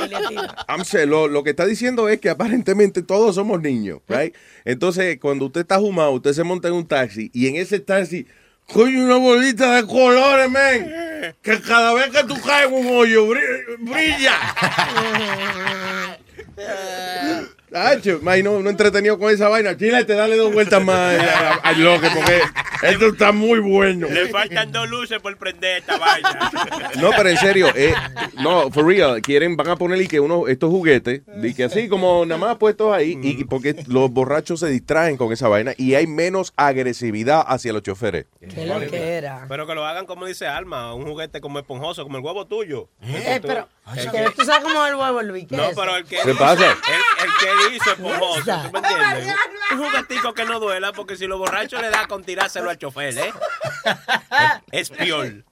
lo, 1.06 1.28
lo 1.28 1.42
que 1.44 1.50
está 1.50 1.66
diciendo 1.66 2.08
es 2.08 2.20
que 2.20 2.28
aparentemente 2.30 3.02
todos 3.02 3.34
somos 3.34 3.60
niños, 3.60 4.00
right? 4.08 4.34
Entonces, 4.64 5.18
cuando 5.20 5.46
usted 5.46 5.60
está 5.62 5.78
fumado, 5.78 6.12
usted 6.12 6.32
se 6.32 6.44
monta 6.44 6.68
en 6.68 6.74
un 6.74 6.86
taxi 6.86 7.30
y 7.32 7.46
en 7.46 7.56
ese 7.56 7.80
taxi 7.80 8.26
coge 8.72 8.98
una 8.98 9.16
bolita 9.16 9.76
de 9.76 9.86
colores, 9.86 10.50
men, 10.50 11.34
que 11.42 11.60
cada 11.60 11.94
vez 11.94 12.10
que 12.10 12.22
tú 12.24 12.40
caes 12.40 12.66
en 12.68 12.74
un 12.74 12.86
hoyo 12.96 13.26
bri- 13.26 13.76
brilla. 13.78 14.36
Man, 17.70 18.42
no, 18.44 18.60
no 18.62 18.70
entretenido 18.70 19.18
con 19.18 19.30
esa 19.32 19.48
vaina. 19.48 19.76
Chile, 19.76 20.04
te 20.04 20.14
dale 20.14 20.36
dos 20.36 20.52
vueltas 20.52 20.82
más 20.82 21.14
eh, 21.14 21.28
al 21.62 21.74
bloque 21.76 22.08
porque 22.14 22.40
esto 22.82 23.06
está 23.08 23.32
muy 23.32 23.58
bueno. 23.58 24.08
Le 24.08 24.28
faltan 24.28 24.72
dos 24.72 24.88
luces 24.88 25.18
por 25.20 25.36
prender 25.36 25.78
esta 25.78 25.98
vaina. 25.98 26.50
No, 27.00 27.10
pero 27.16 27.28
en 27.28 27.36
serio, 27.36 27.68
eh, 27.74 27.92
no, 28.40 28.70
for 28.70 28.86
real, 28.86 29.20
quieren, 29.20 29.56
van 29.56 29.68
a 29.68 29.76
ponerle 29.76 30.08
que 30.08 30.20
uno, 30.20 30.48
estos 30.48 30.70
juguetes, 30.70 31.22
y 31.42 31.54
que 31.54 31.64
así 31.64 31.88
como 31.88 32.24
nada 32.24 32.38
más 32.40 32.56
puestos 32.56 32.92
ahí, 32.92 33.18
y 33.22 33.44
porque 33.44 33.74
los 33.88 34.10
borrachos 34.10 34.60
se 34.60 34.68
distraen 34.68 35.16
con 35.16 35.32
esa 35.32 35.48
vaina 35.48 35.72
y 35.76 35.94
hay 35.94 36.06
menos 36.06 36.52
agresividad 36.56 37.44
hacia 37.46 37.72
los 37.72 37.82
choferes. 37.82 38.26
Qué 38.40 38.64
lo 38.66 38.80
que 38.80 38.96
era. 39.16 39.44
Pero 39.48 39.66
que 39.66 39.74
lo 39.74 39.84
hagan 39.84 40.06
como 40.06 40.24
dice 40.26 40.46
Alma, 40.46 40.94
un 40.94 41.04
juguete 41.04 41.40
como 41.40 41.58
esponjoso, 41.58 42.02
como 42.04 42.16
el 42.18 42.24
huevo 42.24 42.46
tuyo. 42.46 42.88
Eh, 43.02 43.40
pero, 43.42 43.68
El 43.96 44.10
que 44.10 44.24
que- 44.24 44.30
tú 44.30 44.44
sabes 44.44 44.62
cómo 44.62 44.84
es 44.84 44.90
el 44.92 44.96
huevo, 44.98 45.22
Luis. 45.22 45.46
¿qué 45.48 45.56
No, 45.56 45.64
es 45.64 45.76
pero 45.76 45.96
el 45.96 46.04
que 46.04 46.18
¿Qué 46.24 46.34
pasa? 46.34 46.66
El, 46.66 47.26
el 47.26 47.30
que 47.40 47.57
dice 47.72 47.90
esponjoso, 47.90 48.40
¿tú 48.40 48.72
me 48.72 48.78
entiendes? 48.78 49.34
Un 49.72 49.78
juguetico 49.78 50.34
que 50.34 50.44
no 50.44 50.60
duela, 50.60 50.92
porque 50.92 51.16
si 51.16 51.26
los 51.26 51.38
borrachos 51.38 51.80
le 51.80 51.90
da 51.90 52.06
con 52.06 52.24
tirárselo 52.24 52.70
al 52.70 52.78
chofer, 52.78 53.16
¿eh? 53.18 53.32
Es 54.70 54.90
peor. 54.90 55.44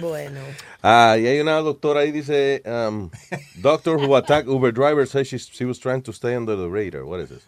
Bueno. 0.00 0.40
Ah, 0.82 1.16
y 1.18 1.26
hay 1.26 1.40
una 1.40 1.56
doctora 1.56 2.00
ahí 2.00 2.12
dice, 2.12 2.62
um, 2.64 3.10
doctor 3.56 3.96
who 3.96 4.16
attacked 4.16 4.48
Uber 4.48 4.72
driver 4.72 5.06
says 5.06 5.28
she, 5.28 5.38
she 5.38 5.64
was 5.64 5.78
trying 5.78 6.02
to 6.02 6.12
stay 6.12 6.36
under 6.36 6.56
the 6.56 6.68
radar. 6.68 7.04
What 7.04 7.20
is 7.20 7.28
this? 7.28 7.46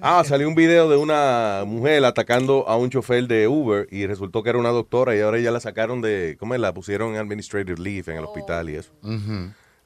Ah, 0.00 0.22
salió 0.24 0.48
un 0.48 0.54
video 0.54 0.88
de 0.88 0.96
una 0.96 1.64
mujer 1.66 2.04
atacando 2.04 2.64
a 2.68 2.76
un 2.76 2.90
chofer 2.90 3.26
de 3.26 3.48
Uber 3.48 3.86
y 3.90 4.06
resultó 4.06 4.42
que 4.42 4.50
era 4.50 4.58
una 4.58 4.70
doctora 4.70 5.16
y 5.16 5.20
ahora 5.20 5.38
ya 5.38 5.50
la 5.50 5.60
sacaron 5.60 6.00
de, 6.00 6.36
¿cómo 6.38 6.54
es? 6.54 6.60
La 6.60 6.72
pusieron 6.72 7.14
en 7.14 7.20
administrative 7.20 7.80
leave 7.80 8.12
en 8.12 8.18
el 8.18 8.24
hospital 8.24 8.70
y 8.70 8.76
eso, 8.76 8.92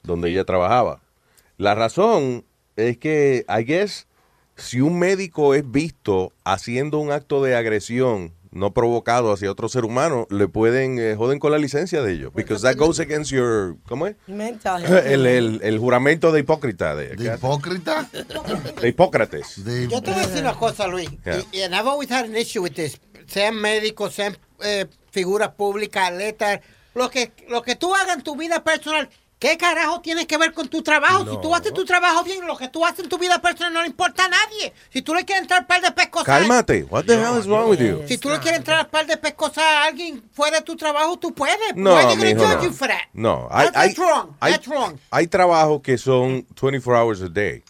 donde 0.03 0.29
ella 0.29 0.45
trabajaba. 0.45 1.01
La 1.57 1.75
razón 1.75 2.45
es 2.79 2.97
que, 2.97 3.45
I 3.49 3.63
guess, 3.63 4.07
si 4.55 4.81
un 4.81 4.99
médico 4.99 5.53
es 5.53 5.69
visto 5.69 6.33
haciendo 6.43 6.99
un 6.99 7.11
acto 7.11 7.43
de 7.43 7.55
agresión 7.55 8.33
no 8.51 8.73
provocado 8.73 9.31
hacia 9.31 9.51
otro 9.51 9.69
ser 9.69 9.85
humano, 9.85 10.27
le 10.29 10.47
pueden 10.47 10.97
eh, 10.99 11.15
joden 11.15 11.39
con 11.39 11.51
la 11.51 11.57
licencia 11.57 12.01
de 12.01 12.13
ellos. 12.13 12.33
Because 12.33 12.63
that 12.63 12.77
goes 12.77 12.99
against 12.99 13.31
your, 13.31 13.75
¿cómo 13.87 14.07
es? 14.07 14.15
Mental 14.27 14.83
health. 14.83 15.05
El, 15.05 15.25
el, 15.27 15.59
el 15.63 15.77
juramento 15.77 16.31
de 16.31 16.39
hipócrita. 16.39 16.95
¿De, 16.95 17.15
¿De 17.15 17.35
hipócrita? 17.35 18.09
De 18.81 18.87
Hipócrates. 18.89 19.57
Yo 19.89 20.01
te 20.01 20.11
voy 20.11 20.23
a 20.23 20.27
decir 20.27 20.41
una 20.41 20.55
cosa, 20.55 20.87
Luis. 20.87 21.09
Yeah. 21.25 21.43
Y, 21.51 21.61
and 21.61 21.75
I've 21.75 21.87
always 21.87 22.11
had 22.11 22.25
an 22.25 22.35
issue 22.35 22.61
with 22.61 22.73
this. 22.73 22.99
Sean 23.27 23.55
médicos, 23.55 24.13
sean 24.13 24.35
eh, 24.63 24.87
figuras 25.11 25.49
públicas, 25.49 26.09
atletas. 26.09 26.61
Lo 26.95 27.09
que, 27.09 27.31
lo 27.49 27.61
que 27.61 27.75
tú 27.75 27.93
hagas 27.93 28.17
en 28.17 28.23
tu 28.23 28.35
vida 28.35 28.63
personal, 28.63 29.09
¿qué 29.39 29.57
carajo 29.57 30.01
tiene 30.01 30.27
que 30.27 30.37
ver 30.37 30.53
con 30.53 30.67
tu 30.67 30.83
trabajo? 30.83 31.25
Si 31.29 31.41
tú 31.41 31.55
haces 31.55 31.73
tu 31.73 31.85
trabajo 31.85 32.23
bien, 32.23 32.45
lo 32.45 32.57
que 32.57 32.67
tú 32.67 32.85
haces 32.85 32.99
en 32.99 33.09
tu 33.09 33.17
vida 33.17 33.39
personal 33.39 33.73
no 33.73 33.81
le 33.81 33.87
importa 33.87 34.25
a 34.25 34.27
nadie. 34.27 34.73
Si 34.91 35.01
tú 35.01 35.13
le 35.15 35.25
quieres 35.25 35.43
entrar 35.43 35.61
al 35.61 35.65
par 35.67 35.81
de 35.81 35.91
pescosas. 35.91 36.25
Cálmate. 36.25 36.83
What 36.89 37.05
the 37.05 37.15
hell 37.15 37.39
is 37.39 37.45
wrong 37.47 37.69
with 37.69 37.79
you? 37.79 38.03
Si 38.07 38.17
tú 38.17 38.29
le 38.29 38.39
quieres 38.39 38.59
entrar 38.59 38.79
al 38.79 38.87
par 38.89 39.07
de 39.07 39.17
pescosas 39.17 39.63
a 39.63 39.83
alguien 39.85 40.21
fuera 40.33 40.57
de 40.57 40.63
tu 40.63 40.75
trabajo, 40.75 41.17
tú 41.17 41.33
puedes. 41.33 41.57
No, 41.75 41.95
mijo, 42.17 42.43
no. 42.47 42.63
you 42.63 42.71
for 42.71 42.87
that? 42.87 43.07
No, 43.13 43.47
hay, 43.49 43.69
hay, 43.73 43.95
hay- 44.41 44.59
hay 45.09 45.27
trabajos 45.27 45.81
que 45.81 45.97
son 45.97 46.45
24 46.61 47.01
hours 47.01 47.21
a 47.21 47.29
day. 47.29 47.63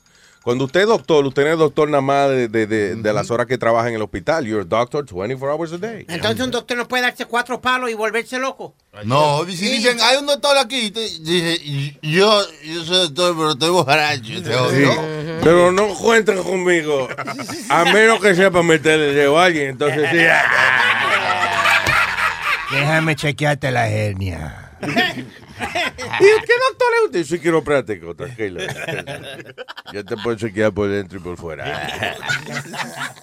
Cuando 0.49 0.65
usted 0.65 0.79
es 0.81 0.87
doctor, 0.87 1.23
usted 1.27 1.43
no 1.45 1.51
es 1.53 1.59
doctor 1.59 1.87
nada 1.91 2.01
más 2.01 2.27
de, 2.31 2.47
de, 2.47 2.65
de- 2.65 2.95
de 2.95 3.13
las 3.13 3.29
horas 3.29 3.45
que 3.45 3.59
trabaja 3.59 3.87
en 3.89 3.93
el 3.93 4.01
hospital. 4.01 4.47
You're 4.47 4.63
a 4.63 4.65
doctor 4.65 5.05
24 5.05 5.53
hours 5.53 5.73
a 5.73 5.77
day. 5.77 6.07
Entonces 6.09 6.43
un 6.43 6.49
doctor 6.49 6.75
no 6.75 6.87
puede 6.87 7.03
darse 7.03 7.25
cuatro 7.27 7.61
palos 7.61 7.91
y 7.91 7.93
volverse 7.93 8.39
loco. 8.39 8.73
No, 9.03 9.47
y 9.47 9.55
si 9.55 9.69
dicen, 9.69 9.99
hay 10.01 10.17
un 10.17 10.25
doctor 10.25 10.57
aquí, 10.57 10.89
te- 10.89 11.01
dice, 11.19 11.55
y- 11.63 11.95
yo, 12.01 12.41
yo 12.65 12.83
soy 12.83 12.97
doctor, 13.09 13.35
pero 13.37 13.51
estoy 13.51 13.69
borracho. 13.69 14.41
Te 14.41 14.49
Sí, 14.49 14.55
odio. 14.55 14.91
Pero 15.43 15.71
no 15.71 15.87
cuenten 15.93 16.41
conmigo. 16.41 17.07
A 17.69 17.85
menos 17.85 18.19
que 18.19 18.33
sepa 18.33 18.63
meterle 18.63 19.13
dedo 19.13 19.37
a 19.37 19.45
alguien. 19.45 19.69
Entonces, 19.69 20.09
sí. 20.09 20.17
Déjame 22.71 23.15
chequearte 23.15 23.69
la 23.69 23.87
hernia. 23.87 24.58
¿Y 24.81 26.45
qué 26.45 26.53
doctor 26.69 26.87
es 26.99 27.05
usted? 27.05 27.23
Soy 27.25 27.39
quiropráctico, 27.39 28.15
tranquilo. 28.15 28.61
Yo 29.93 30.05
te 30.05 30.15
puedo 30.17 30.37
chequear 30.37 30.73
por 30.73 30.89
dentro 30.89 31.19
y 31.19 31.21
por 31.21 31.37
fuera. 31.37 32.17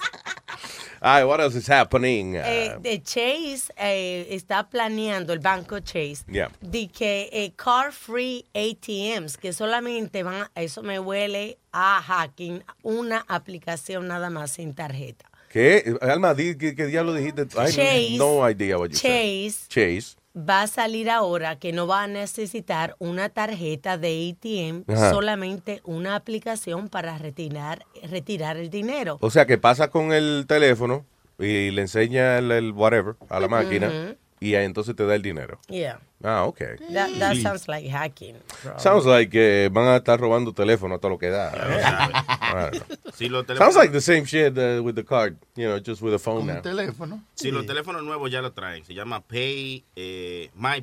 Ay, 1.00 1.24
what 1.24 1.40
else 1.40 1.54
is 1.58 1.68
happening? 1.68 2.34
Eh, 2.36 2.74
de 2.80 3.00
Chase 3.02 3.70
eh, 3.76 4.26
está 4.30 4.68
planeando, 4.68 5.32
el 5.32 5.38
banco 5.40 5.78
Chase, 5.80 6.24
Yeah. 6.26 6.50
de 6.60 6.88
que 6.88 7.28
eh, 7.32 7.52
car 7.54 7.92
free 7.92 8.44
ATMs, 8.54 9.36
que 9.36 9.52
solamente 9.52 10.22
van, 10.22 10.42
a- 10.42 10.50
eso 10.60 10.82
me 10.82 10.98
huele 10.98 11.58
a 11.70 12.02
hacking, 12.02 12.64
una 12.82 13.24
aplicación 13.28 14.08
nada 14.08 14.30
más 14.30 14.52
sin 14.52 14.74
tarjeta. 14.74 15.26
¿Qué? 15.50 15.94
Alma, 16.00 16.34
di- 16.34 16.56
¿qué, 16.56 16.74
qué 16.74 16.86
diablo 16.86 17.12
dijiste? 17.14 17.42
I 17.54 17.58
have 17.58 17.72
Chase. 17.72 18.16
no 18.16 18.48
idea 18.48 18.76
what 18.78 18.88
you 18.88 18.96
said. 18.96 19.10
Chase 19.50 19.68
Chase. 19.68 20.15
Va 20.36 20.62
a 20.62 20.66
salir 20.66 21.08
ahora 21.10 21.58
que 21.58 21.72
no 21.72 21.86
va 21.86 22.02
a 22.02 22.06
necesitar 22.06 22.94
una 22.98 23.28
tarjeta 23.30 23.96
de 23.96 24.36
ATM, 24.36 24.84
Ajá. 24.92 25.10
solamente 25.10 25.80
una 25.84 26.14
aplicación 26.14 26.88
para 26.88 27.16
retirar, 27.16 27.86
retirar 28.02 28.56
el 28.56 28.68
dinero. 28.68 29.18
O 29.20 29.30
sea, 29.30 29.46
que 29.46 29.58
pasa 29.58 29.88
con 29.88 30.12
el 30.12 30.44
teléfono 30.46 31.06
y 31.38 31.70
le 31.70 31.82
enseña 31.82 32.38
el, 32.38 32.50
el 32.52 32.72
whatever 32.72 33.16
a 33.28 33.40
la 33.40 33.48
máquina. 33.48 34.16
Y 34.40 34.54
ahí 34.54 34.64
entonces 34.64 34.94
te 34.94 35.04
da 35.06 35.14
el 35.14 35.22
dinero. 35.22 35.58
Yeah. 35.68 36.00
Ah, 36.22 36.44
ok. 36.44 36.58
That, 36.92 37.10
that 37.18 37.36
sounds 37.36 37.68
like 37.68 37.88
hacking. 37.88 38.36
bro. 38.62 38.78
Sounds 38.78 39.04
like 39.06 39.30
que 39.30 39.68
van 39.72 39.86
a 39.88 39.96
estar 39.96 40.18
robando 40.18 40.52
teléfono 40.52 40.98
todo 40.98 41.10
lo 41.12 41.18
que 41.18 41.28
da. 41.30 41.52
Si 43.14 43.28
los 43.28 43.46
Sounds 43.46 43.58
teléfonos, 43.58 43.76
like 43.76 43.92
the 43.92 44.00
same 44.00 44.24
shit 44.24 44.56
uh, 44.58 44.82
with 44.82 44.94
the 44.94 45.04
card, 45.04 45.36
you 45.56 45.66
know, 45.66 45.78
just 45.78 46.00
with 46.02 46.14
a 46.14 46.18
phone 46.18 46.46
now. 46.46 46.60
teléfono. 46.62 47.22
si 47.34 47.50
los 47.50 47.66
teléfonos 47.66 48.02
nuevos 48.02 48.30
ya 48.30 48.40
lo 48.40 48.52
traen, 48.52 48.84
se 48.84 48.94
llama 48.94 49.20
Pay, 49.20 49.84
eh, 49.94 50.50
My 50.54 50.82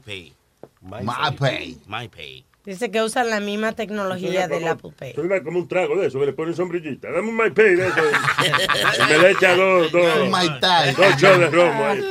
MyPay. 0.82 1.78
MyPay. 1.88 2.46
Dice 2.66 2.90
que 2.92 3.02
usan 3.02 3.30
la 3.30 3.42
misma 3.42 3.74
tecnología 3.74 4.48
del 4.48 4.66
Apple 4.68 4.92
Pay. 4.98 5.14
Suena 5.16 5.44
como 5.44 5.60
un 5.60 5.68
trago 5.68 5.98
de 5.98 6.08
eso, 6.08 6.18
que 6.20 6.28
le 6.28 6.34
ponen 6.34 6.56
sombrillita. 6.56 7.12
Dame 7.12 7.28
un 7.30 7.36
MyPay 7.36 7.76
de 7.76 7.88
eso. 7.88 8.00
Y 9.00 9.12
me 9.12 9.18
le 9.18 9.32
echa 9.32 9.56
dos, 9.56 9.92
dos, 9.92 10.30
dos 10.30 11.16
shots 11.18 11.40
de 11.40 11.50
romo 11.50 11.86
ahí. 11.86 12.02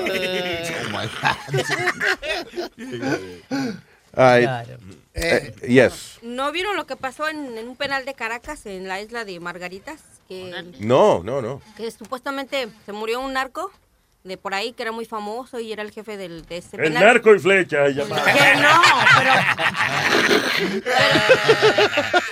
Ay, 4.15 4.43
Claro. 4.43 4.77
eh, 5.15 5.55
yes. 5.69 6.19
¿No 6.23 6.53
vieron 6.53 6.77
lo 6.77 6.87
que 6.87 6.97
pasó 6.97 7.29
en, 7.29 7.57
en 7.57 7.69
un 7.69 7.77
penal 7.77 8.05
de 8.05 8.13
Caracas, 8.15 8.67
en 8.67 8.87
la 8.89 9.01
isla 9.01 9.25
de 9.25 9.41
Margaritas? 9.41 10.01
Que, 10.29 10.53
No, 10.81 11.23
no, 11.25 11.41
no. 11.41 11.63
que 11.77 11.91
supuestamente 11.91 12.69
se 12.87 12.93
murió 12.93 13.21
un 13.21 13.33
narco 13.33 13.73
de 14.25 14.37
por 14.37 14.55
ahí 14.55 14.73
que 14.73 14.83
era 14.83 14.93
muy 14.93 15.05
famoso 15.05 15.59
y 15.59 15.73
era 15.73 15.83
el 15.83 15.91
jefe 15.91 16.16
del, 16.16 16.45
de 16.47 16.59
ese 16.59 16.77
El 16.77 16.83
penal. 16.85 17.05
narco 17.05 17.35
y 17.35 17.39
flecha. 17.39 17.87
Que 17.87 17.95
no, 17.95 18.83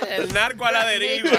El 0.09 0.33
narco 0.33 0.65
a 0.65 0.71
la 0.71 0.85
deriva. 0.85 1.29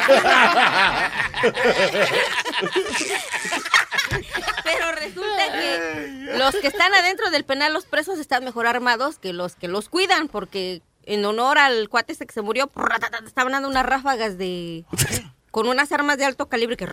Pero 4.64 4.92
resulta 4.92 5.52
que 5.52 6.36
los 6.38 6.54
que 6.56 6.66
están 6.66 6.94
adentro 6.94 7.30
del 7.30 7.44
penal, 7.44 7.72
los 7.72 7.84
presos, 7.86 8.18
están 8.18 8.44
mejor 8.44 8.66
armados 8.66 9.18
que 9.18 9.32
los 9.32 9.54
que 9.56 9.68
los 9.68 9.88
cuidan, 9.88 10.28
porque 10.28 10.82
en 11.04 11.24
honor 11.24 11.58
al 11.58 11.88
cuate 11.88 12.12
este 12.12 12.26
que 12.26 12.34
se 12.34 12.42
murió, 12.42 12.70
estaban 13.26 13.52
dando 13.52 13.68
unas 13.68 13.86
ráfagas 13.86 14.38
de... 14.38 14.84
con 15.52 15.68
unas 15.68 15.92
armas 15.92 16.18
de 16.18 16.24
alto 16.24 16.48
calibre 16.48 16.76
que... 16.76 16.88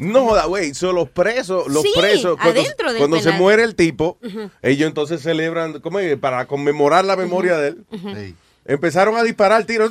No 0.00 0.24
joda, 0.26 0.44
güey. 0.44 0.74
son 0.74 0.94
los 0.96 1.08
presos, 1.08 1.66
los 1.68 1.82
Sí, 1.82 1.92
presos, 1.96 2.36
cuando, 2.36 2.60
adentro 2.60 2.90
del 2.92 2.98
cuando 2.98 3.20
se 3.20 3.30
muere 3.30 3.62
el 3.62 3.74
tipo, 3.74 4.18
ellos 4.60 4.86
entonces 4.88 5.22
celebran, 5.22 5.80
¿cómo 5.80 5.98
es? 6.00 6.18
Para 6.18 6.46
conmemorar 6.46 7.06
la 7.06 7.16
memoria 7.16 7.56
de 7.56 7.68
él. 7.68 7.84
Sí. 7.90 8.36
Empezaron 8.66 9.16
a 9.16 9.22
disparar 9.22 9.64
tiros. 9.64 9.90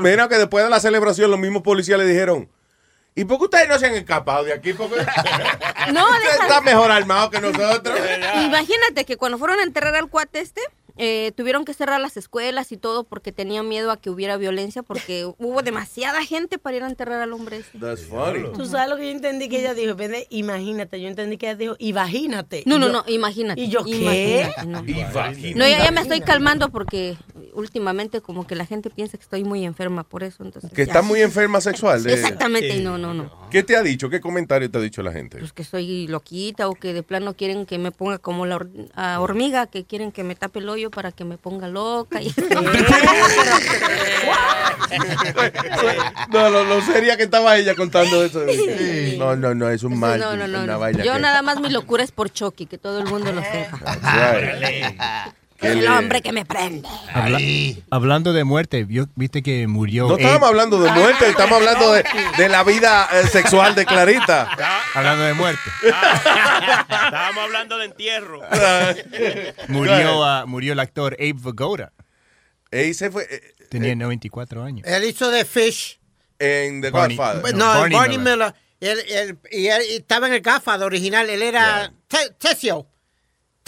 Mira 0.00 0.28
que 0.28 0.36
después 0.36 0.64
de 0.64 0.70
la 0.70 0.80
celebración 0.80 1.30
los 1.30 1.38
mismos 1.38 1.62
policías 1.62 1.98
le 1.98 2.06
dijeron, 2.06 2.48
¿y 3.14 3.24
por 3.24 3.38
qué 3.38 3.44
ustedes 3.44 3.68
no 3.68 3.78
se 3.78 3.86
han 3.86 3.94
escapado 3.94 4.44
de 4.44 4.52
aquí? 4.52 4.72
Porque 4.72 4.96
No, 5.92 6.04
usted 6.10 6.22
deja- 6.32 6.42
está 6.46 6.60
mejor 6.60 6.90
armado 6.90 7.30
que 7.30 7.40
nosotros. 7.40 7.98
Imagínate 8.44 9.04
que 9.04 9.16
cuando 9.16 9.38
fueron 9.38 9.58
a 9.60 9.62
enterrar 9.62 9.94
al 9.96 10.08
cuate 10.08 10.40
este, 10.40 10.60
eh, 11.02 11.32
tuvieron 11.34 11.64
que 11.64 11.72
cerrar 11.72 11.98
las 12.00 12.16
escuelas 12.18 12.72
y 12.72 12.76
todo 12.76 13.04
porque 13.04 13.32
tenían 13.32 13.66
miedo 13.68 13.90
a 13.90 13.96
que 13.96 14.10
hubiera 14.10 14.36
violencia 14.36 14.82
porque 14.82 15.24
hubo 15.38 15.62
demasiada 15.62 16.22
gente 16.24 16.58
para 16.58 16.76
ir 16.76 16.82
a 16.82 16.88
enterrar 16.88 17.20
al 17.22 17.32
hombre 17.32 17.56
ese. 17.58 17.78
That's 17.78 18.02
funny. 18.04 18.44
Tú 18.54 18.66
sabes 18.66 18.88
lo 18.90 18.96
que 18.96 19.04
yo 19.06 19.10
entendí 19.12 19.48
que 19.48 19.60
ella 19.60 19.72
dijo, 19.74 19.92
en 19.92 19.96
vez 19.96 20.10
de 20.10 20.26
imagínate, 20.30 21.00
yo 21.00 21.08
entendí 21.08 21.38
que 21.38 21.46
ella 21.46 21.56
dijo, 21.56 21.76
imagínate. 21.78 22.62
No, 22.66 22.78
no, 22.78 22.86
yo- 22.86 22.92
no, 22.92 23.04
imagínate. 23.08 23.60
¿Y 23.60 23.68
yo 23.68 23.82
qué? 23.84 23.90
Imagínate, 23.96 24.66
no. 24.66 24.78
Imagínate. 24.86 25.54
No, 25.54 25.66
ya, 25.66 25.84
ya 25.84 25.90
me 25.90 26.02
estoy 26.02 26.20
calmando 26.20 26.68
porque 26.70 27.16
últimamente 27.54 28.20
como 28.20 28.46
que 28.46 28.54
la 28.54 28.66
gente 28.66 28.90
piensa 28.90 29.16
que 29.16 29.22
estoy 29.22 29.44
muy 29.44 29.64
enferma 29.64 30.04
por 30.04 30.22
eso. 30.22 30.44
Entonces, 30.44 30.70
Que 30.70 30.84
ya. 30.86 30.92
estás 30.92 31.04
muy 31.04 31.20
enferma 31.22 31.60
sexual. 31.60 32.02
de- 32.02 32.12
Exactamente, 32.12 32.76
y 32.76 32.82
no, 32.82 32.98
no, 32.98 33.14
no. 33.14 33.30
¿Qué 33.50 33.62
te 33.62 33.76
ha 33.76 33.82
dicho? 33.82 34.08
¿Qué 34.10 34.20
comentario 34.20 34.70
te 34.70 34.78
ha 34.78 34.80
dicho 34.80 35.02
la 35.02 35.12
gente? 35.12 35.38
Pues 35.38 35.52
que 35.52 35.64
soy 35.64 36.06
loquita 36.06 36.68
o 36.68 36.74
que 36.74 36.92
de 36.92 37.02
plano 37.02 37.34
quieren 37.34 37.66
que 37.66 37.78
me 37.78 37.90
ponga 37.90 38.18
como 38.18 38.46
la 38.46 38.56
hor- 38.56 38.70
hormiga, 39.18 39.66
que 39.66 39.84
quieren 39.84 40.12
que 40.12 40.22
me 40.24 40.34
tape 40.34 40.60
el 40.60 40.68
hoyo 40.68 40.89
para 40.90 41.12
que 41.12 41.24
me 41.24 41.38
ponga 41.38 41.68
loca. 41.68 42.20
Y 42.22 42.32
No, 46.32 46.48
lo, 46.50 46.64
lo 46.64 46.80
seria 46.82 47.16
que 47.16 47.24
estaba 47.24 47.56
ella 47.56 47.74
contando 47.74 48.24
eso. 48.24 48.44
No, 49.18 49.36
no, 49.36 49.54
no, 49.54 49.68
es 49.70 49.82
un 49.82 49.98
mal. 49.98 50.18
no, 50.18 50.36
no, 50.36 50.46
no. 50.48 50.62
una 50.64 50.74
no. 50.74 50.78
vaina 50.78 51.04
Yo 51.04 51.14
que- 51.14 51.18
nada 51.20 51.42
más 51.42 51.60
mi 51.60 51.70
locura 51.70 52.02
es 52.04 52.12
por 52.12 52.30
Chucky, 52.30 52.66
que 52.66 52.78
todo 52.78 52.98
el 52.98 53.06
mundo 53.06 53.32
lo 53.32 53.42
sepa. 53.42 55.34
El 55.62 55.80
le- 55.80 55.88
hombre 55.88 56.22
que 56.22 56.32
me 56.32 56.44
prende. 56.44 56.88
Habla- 57.12 57.38
hablando 57.90 58.32
de 58.32 58.44
muerte, 58.44 58.84
vio- 58.84 59.08
viste 59.14 59.42
que 59.42 59.66
murió. 59.66 60.08
No 60.08 60.16
estábamos 60.16 60.48
hablando 60.48 60.80
de 60.80 60.90
muerte, 60.90 61.28
estamos 61.28 61.58
hablando 61.58 61.92
de, 61.92 62.04
de 62.38 62.48
la 62.48 62.62
vida 62.64 63.08
eh, 63.12 63.26
sexual 63.26 63.74
de 63.74 63.84
Clarita. 63.84 64.48
Hablando 64.94 65.24
de 65.24 65.34
muerte. 65.34 65.60
Estábamos 65.84 67.44
hablando 67.44 67.78
de 67.78 67.84
entierro. 67.86 68.40
Murió, 69.68 70.46
murió 70.46 70.72
el 70.72 70.80
actor 70.80 71.14
Abe 71.18 71.32
Vigoda. 71.34 71.92
Abe 72.72 72.94
se 72.94 73.10
fue. 73.10 73.26
eh, 73.30 73.40
Tenía 73.68 73.94
94 73.94 74.62
años. 74.64 74.86
Él 74.86 75.04
hizo 75.04 75.30
de 75.30 75.44
Fish. 75.44 75.98
En 76.38 76.80
The 76.80 76.90
Barney- 76.90 77.16
Godfather. 77.16 77.54
No, 77.54 77.66
Barney 77.66 77.96
Barney, 77.98 78.18
Miller. 78.18 78.36
Miller. 78.38 78.54
Él, 78.80 78.98
él- 79.10 79.38
y 79.50 79.66
él 79.66 79.82
estaba 79.90 80.26
en 80.26 80.32
el 80.34 80.40
Godfather 80.42 80.86
original. 80.86 81.28
Él 81.28 81.42
era 81.42 81.92
Te- 82.08 82.30
Tessio. 82.38 82.86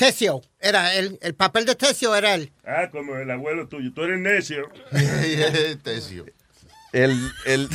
Tessio. 0.06 0.42
Era 0.60 0.94
el, 0.94 1.18
el 1.22 1.34
papel 1.34 1.64
de 1.64 1.74
Tessio 1.74 2.14
era 2.14 2.34
él. 2.34 2.52
Ah, 2.64 2.88
como 2.90 3.16
el 3.16 3.30
abuelo 3.30 3.68
tuyo. 3.68 3.92
Tú 3.94 4.02
eres 4.02 4.18
necio. 4.18 4.68
Tesio. 5.82 6.26
El, 6.92 7.18
el- 7.46 7.68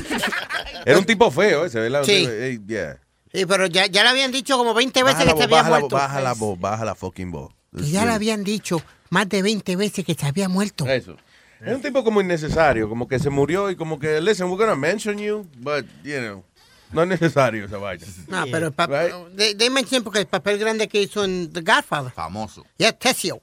era 0.86 0.98
un 1.00 1.06
tipo 1.06 1.32
feo 1.32 1.66
ese, 1.66 1.80
¿verdad? 1.80 2.04
Sí. 2.04 2.26
Eh, 2.30 2.60
yeah. 2.68 3.00
Sí, 3.34 3.46
pero 3.46 3.66
ya, 3.68 3.86
ya 3.88 4.04
le 4.04 4.10
habían 4.10 4.32
dicho 4.32 4.58
como 4.58 4.74
20 4.74 5.04
veces 5.04 5.20
Baja 5.20 5.26
la 5.26 5.34
que 5.34 5.42
se 5.42 5.48
voz, 5.48 5.60
había 5.60 5.70
baja 5.70 5.70
la 5.70 5.80
muerto. 5.80 5.96
voz, 5.96 6.02
baja 6.02 6.22
la 6.22 6.34
voz, 6.34 6.60
baja 6.60 6.86
la 6.86 6.96
fucking 6.96 7.32
voz. 7.32 7.54
Que 7.76 7.90
ya 7.90 8.06
le 8.06 8.12
habían 8.14 8.44
dicho 8.44 8.82
más 9.10 9.28
de 9.30 9.42
20 9.42 9.76
veces 9.76 10.06
que 10.06 10.14
se 10.14 10.26
había 10.26 10.48
muerto. 10.50 10.88
Eso. 10.88 11.18
Es 11.66 11.74
un 11.76 11.82
tipo 11.82 12.04
como 12.04 12.22
innecesario, 12.22 12.88
como 12.88 13.08
que 13.08 13.18
se 13.20 13.30
murió 13.32 13.70
y 13.72 13.76
como 13.76 13.98
que, 14.00 14.22
listen, 14.22 14.48
we're 14.48 14.64
gonna 14.64 14.76
mention 14.76 15.18
you, 15.18 15.48
but, 15.58 15.86
you 16.04 16.18
know, 16.20 16.44
no 16.92 17.04
es 17.04 17.08
necesario 17.08 17.66
esa 17.66 17.78
vaina. 17.78 18.06
No, 18.28 18.46
pero 18.52 18.68
el 18.68 18.74
papel. 18.74 19.12
De, 19.34 19.56
de 19.56 19.70
mención 19.70 20.04
porque 20.04 20.20
el 20.20 20.28
papel 20.28 20.58
grande 20.58 20.88
que 20.88 21.02
hizo 21.02 21.24
en 21.24 21.52
The 21.52 21.62
Godfather. 21.62 22.12
Famoso. 22.12 22.66
Ya, 22.78 22.92
Tessio. 22.92 23.42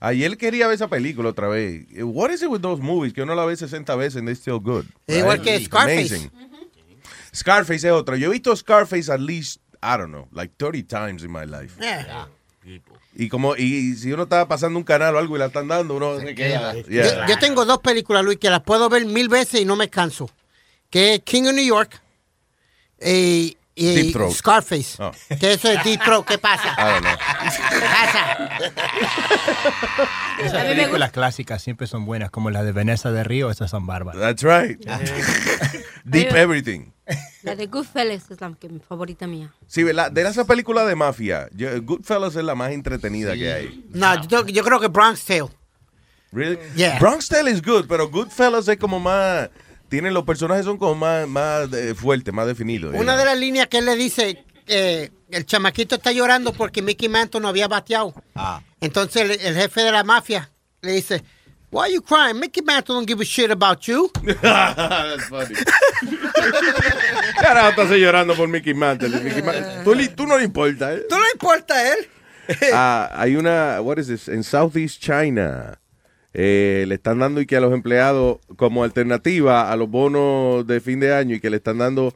Ayer 0.00 0.36
quería 0.36 0.66
ver 0.66 0.74
esa 0.74 0.88
película 0.88 1.28
otra 1.28 1.46
vez. 1.46 1.86
What 2.02 2.30
is 2.32 2.42
it 2.42 2.48
with 2.48 2.60
those 2.60 2.82
movies 2.82 3.12
que 3.12 3.22
uno 3.22 3.36
la 3.36 3.44
ve 3.44 3.56
60 3.56 3.94
veces 3.94 4.16
and 4.16 4.26
they're 4.26 4.34
still 4.34 4.58
good? 4.58 4.84
Igual 5.06 5.38
right? 5.38 5.42
que 5.42 5.64
Scarface. 5.64 6.14
Amazing. 6.16 6.30
Scarface 7.32 7.86
es 7.86 7.92
otra. 7.92 8.16
Yo 8.16 8.28
he 8.28 8.32
visto 8.32 8.54
Scarface 8.56 9.08
at 9.12 9.20
least, 9.20 9.60
I 9.80 9.96
don't 9.96 10.10
know, 10.10 10.26
like 10.32 10.54
30 10.58 10.82
times 10.82 11.22
in 11.22 11.30
my 11.30 11.46
life. 11.46 11.80
Yeah. 11.80 12.26
Y 13.14 13.28
como 13.28 13.54
y 13.56 13.94
si 13.94 14.12
uno 14.12 14.24
está 14.24 14.48
pasando 14.48 14.76
un 14.76 14.84
canal 14.84 15.14
o 15.14 15.18
algo 15.18 15.36
y 15.36 15.38
la 15.38 15.46
están 15.46 15.68
dando, 15.68 15.94
uno 15.94 16.18
se 16.18 16.34
queda. 16.34 16.74
Yeah. 16.74 17.26
Yo, 17.26 17.34
yo 17.34 17.38
tengo 17.38 17.64
dos 17.64 17.78
películas, 17.78 18.24
Luis, 18.24 18.38
que 18.38 18.50
las 18.50 18.62
puedo 18.62 18.88
ver 18.88 19.06
mil 19.06 19.28
veces 19.28 19.60
y 19.60 19.64
no 19.64 19.76
me 19.76 19.88
canso. 19.88 20.28
Que 20.92 21.14
es 21.14 21.20
King 21.24 21.44
of 21.46 21.54
New 21.54 21.64
York 21.64 22.00
y, 23.00 23.56
y 23.74 23.94
Deep 23.94 24.12
Throat. 24.12 24.32
Scarface. 24.34 25.02
Oh. 25.02 25.10
Que 25.40 25.54
eso 25.54 25.72
es 25.72 25.82
Deep 25.82 26.02
Throat. 26.04 26.26
¿Qué 26.26 26.36
pasa? 26.38 26.74
I 26.78 26.82
don't 26.92 27.00
know. 27.02 27.16
¿Qué 27.70 27.80
pasa? 27.80 28.48
Esas 30.38 30.64
películas 30.66 31.10
clásicas 31.12 31.62
siempre 31.62 31.86
son 31.86 32.04
buenas, 32.04 32.30
como 32.30 32.50
las 32.50 32.64
de 32.64 32.72
Vanessa 32.72 33.10
de 33.10 33.24
Río, 33.24 33.50
esas 33.50 33.70
son 33.70 33.86
bárbaras. 33.86 34.20
That's 34.20 34.42
right. 34.42 34.78
Deep 36.04 36.34
everything. 36.36 36.90
La 37.42 37.56
de 37.56 37.66
Goodfellas 37.66 38.30
es 38.30 38.40
la 38.40 38.52
que, 38.58 38.68
mi 38.68 38.78
favorita 38.80 39.26
mía. 39.26 39.52
Sí, 39.66 39.82
¿verdad? 39.82 40.12
De 40.12 40.22
esa 40.22 40.44
película 40.44 40.84
de 40.84 40.94
mafia, 40.94 41.48
yo- 41.52 41.80
Goodfellas 41.82 42.36
es 42.36 42.44
la 42.44 42.54
más 42.54 42.72
entretenida 42.72 43.34
que 43.34 43.52
hay. 43.52 43.84
No, 43.90 44.22
yo, 44.26 44.46
yo 44.46 44.62
creo 44.62 44.78
que 44.80 44.88
Bronx 44.88 45.24
Tale. 45.24 45.48
Really? 46.32 46.58
Yeah. 46.76 46.98
Bronx 46.98 47.28
Tale 47.28 47.50
is 47.50 47.62
good, 47.62 47.86
pero 47.88 48.08
Goodfellas 48.08 48.68
es 48.68 48.76
como 48.78 49.00
más. 49.00 49.48
Tienen 49.92 50.14
los 50.14 50.24
personajes 50.24 50.64
son 50.64 50.78
como 50.78 50.94
más, 50.94 51.28
más 51.28 51.70
eh, 51.74 51.94
fuertes, 51.94 52.32
más 52.32 52.46
definidos. 52.46 52.94
Una 52.94 53.14
de 53.14 53.26
las 53.26 53.38
líneas 53.38 53.66
que 53.66 53.76
él 53.76 53.84
le 53.84 53.94
dice, 53.94 54.42
eh, 54.66 55.10
el 55.30 55.44
chamaquito 55.44 55.96
está 55.96 56.12
llorando 56.12 56.54
porque 56.54 56.80
Mickey 56.80 57.10
Mantle 57.10 57.42
no 57.42 57.48
había 57.48 57.68
bateado. 57.68 58.14
Ah. 58.34 58.62
Entonces 58.80 59.20
el, 59.20 59.30
el 59.32 59.54
jefe 59.54 59.82
de 59.82 59.92
la 59.92 60.02
mafia 60.02 60.50
le 60.80 60.92
dice, 60.92 61.22
Why 61.70 61.82
are 61.84 61.92
you 61.92 62.00
crying? 62.00 62.40
Mickey 62.40 62.62
Mantle 62.62 62.94
don't 62.94 63.06
give 63.06 63.20
a 63.20 63.24
shit 63.26 63.50
about 63.50 63.82
you. 63.82 64.10
That's 64.42 65.28
funny. 65.28 65.54
Carajo, 67.42 67.82
estás 67.82 67.90
llorando 67.98 68.34
por 68.34 68.48
Mickey 68.48 68.72
Mantle. 68.72 69.10
Mickey 69.22 69.42
Mantle. 69.42 69.84
Tú, 69.84 69.94
li- 69.94 70.08
tú 70.08 70.26
no 70.26 70.38
le 70.38 70.44
importa, 70.44 70.94
¿eh? 70.94 71.02
¿Tú 71.06 71.16
no 71.16 71.24
importa 71.34 71.74
a 71.74 71.92
él? 71.92 72.08
Ah, 72.72 73.10
hay 73.14 73.36
una, 73.36 73.82
what 73.82 73.98
is 73.98 74.06
this? 74.06 74.28
En 74.28 74.42
Southeast 74.42 75.02
China, 75.02 75.78
eh, 76.34 76.84
le 76.88 76.94
están 76.94 77.18
dando 77.18 77.40
y 77.40 77.46
que 77.46 77.56
a 77.56 77.60
los 77.60 77.72
empleados 77.72 78.38
como 78.56 78.84
alternativa 78.84 79.70
a 79.70 79.76
los 79.76 79.88
bonos 79.90 80.66
de 80.66 80.80
fin 80.80 80.98
de 81.00 81.14
año 81.14 81.34
y 81.36 81.40
que 81.40 81.50
le 81.50 81.56
están 81.58 81.78
dando 81.78 82.14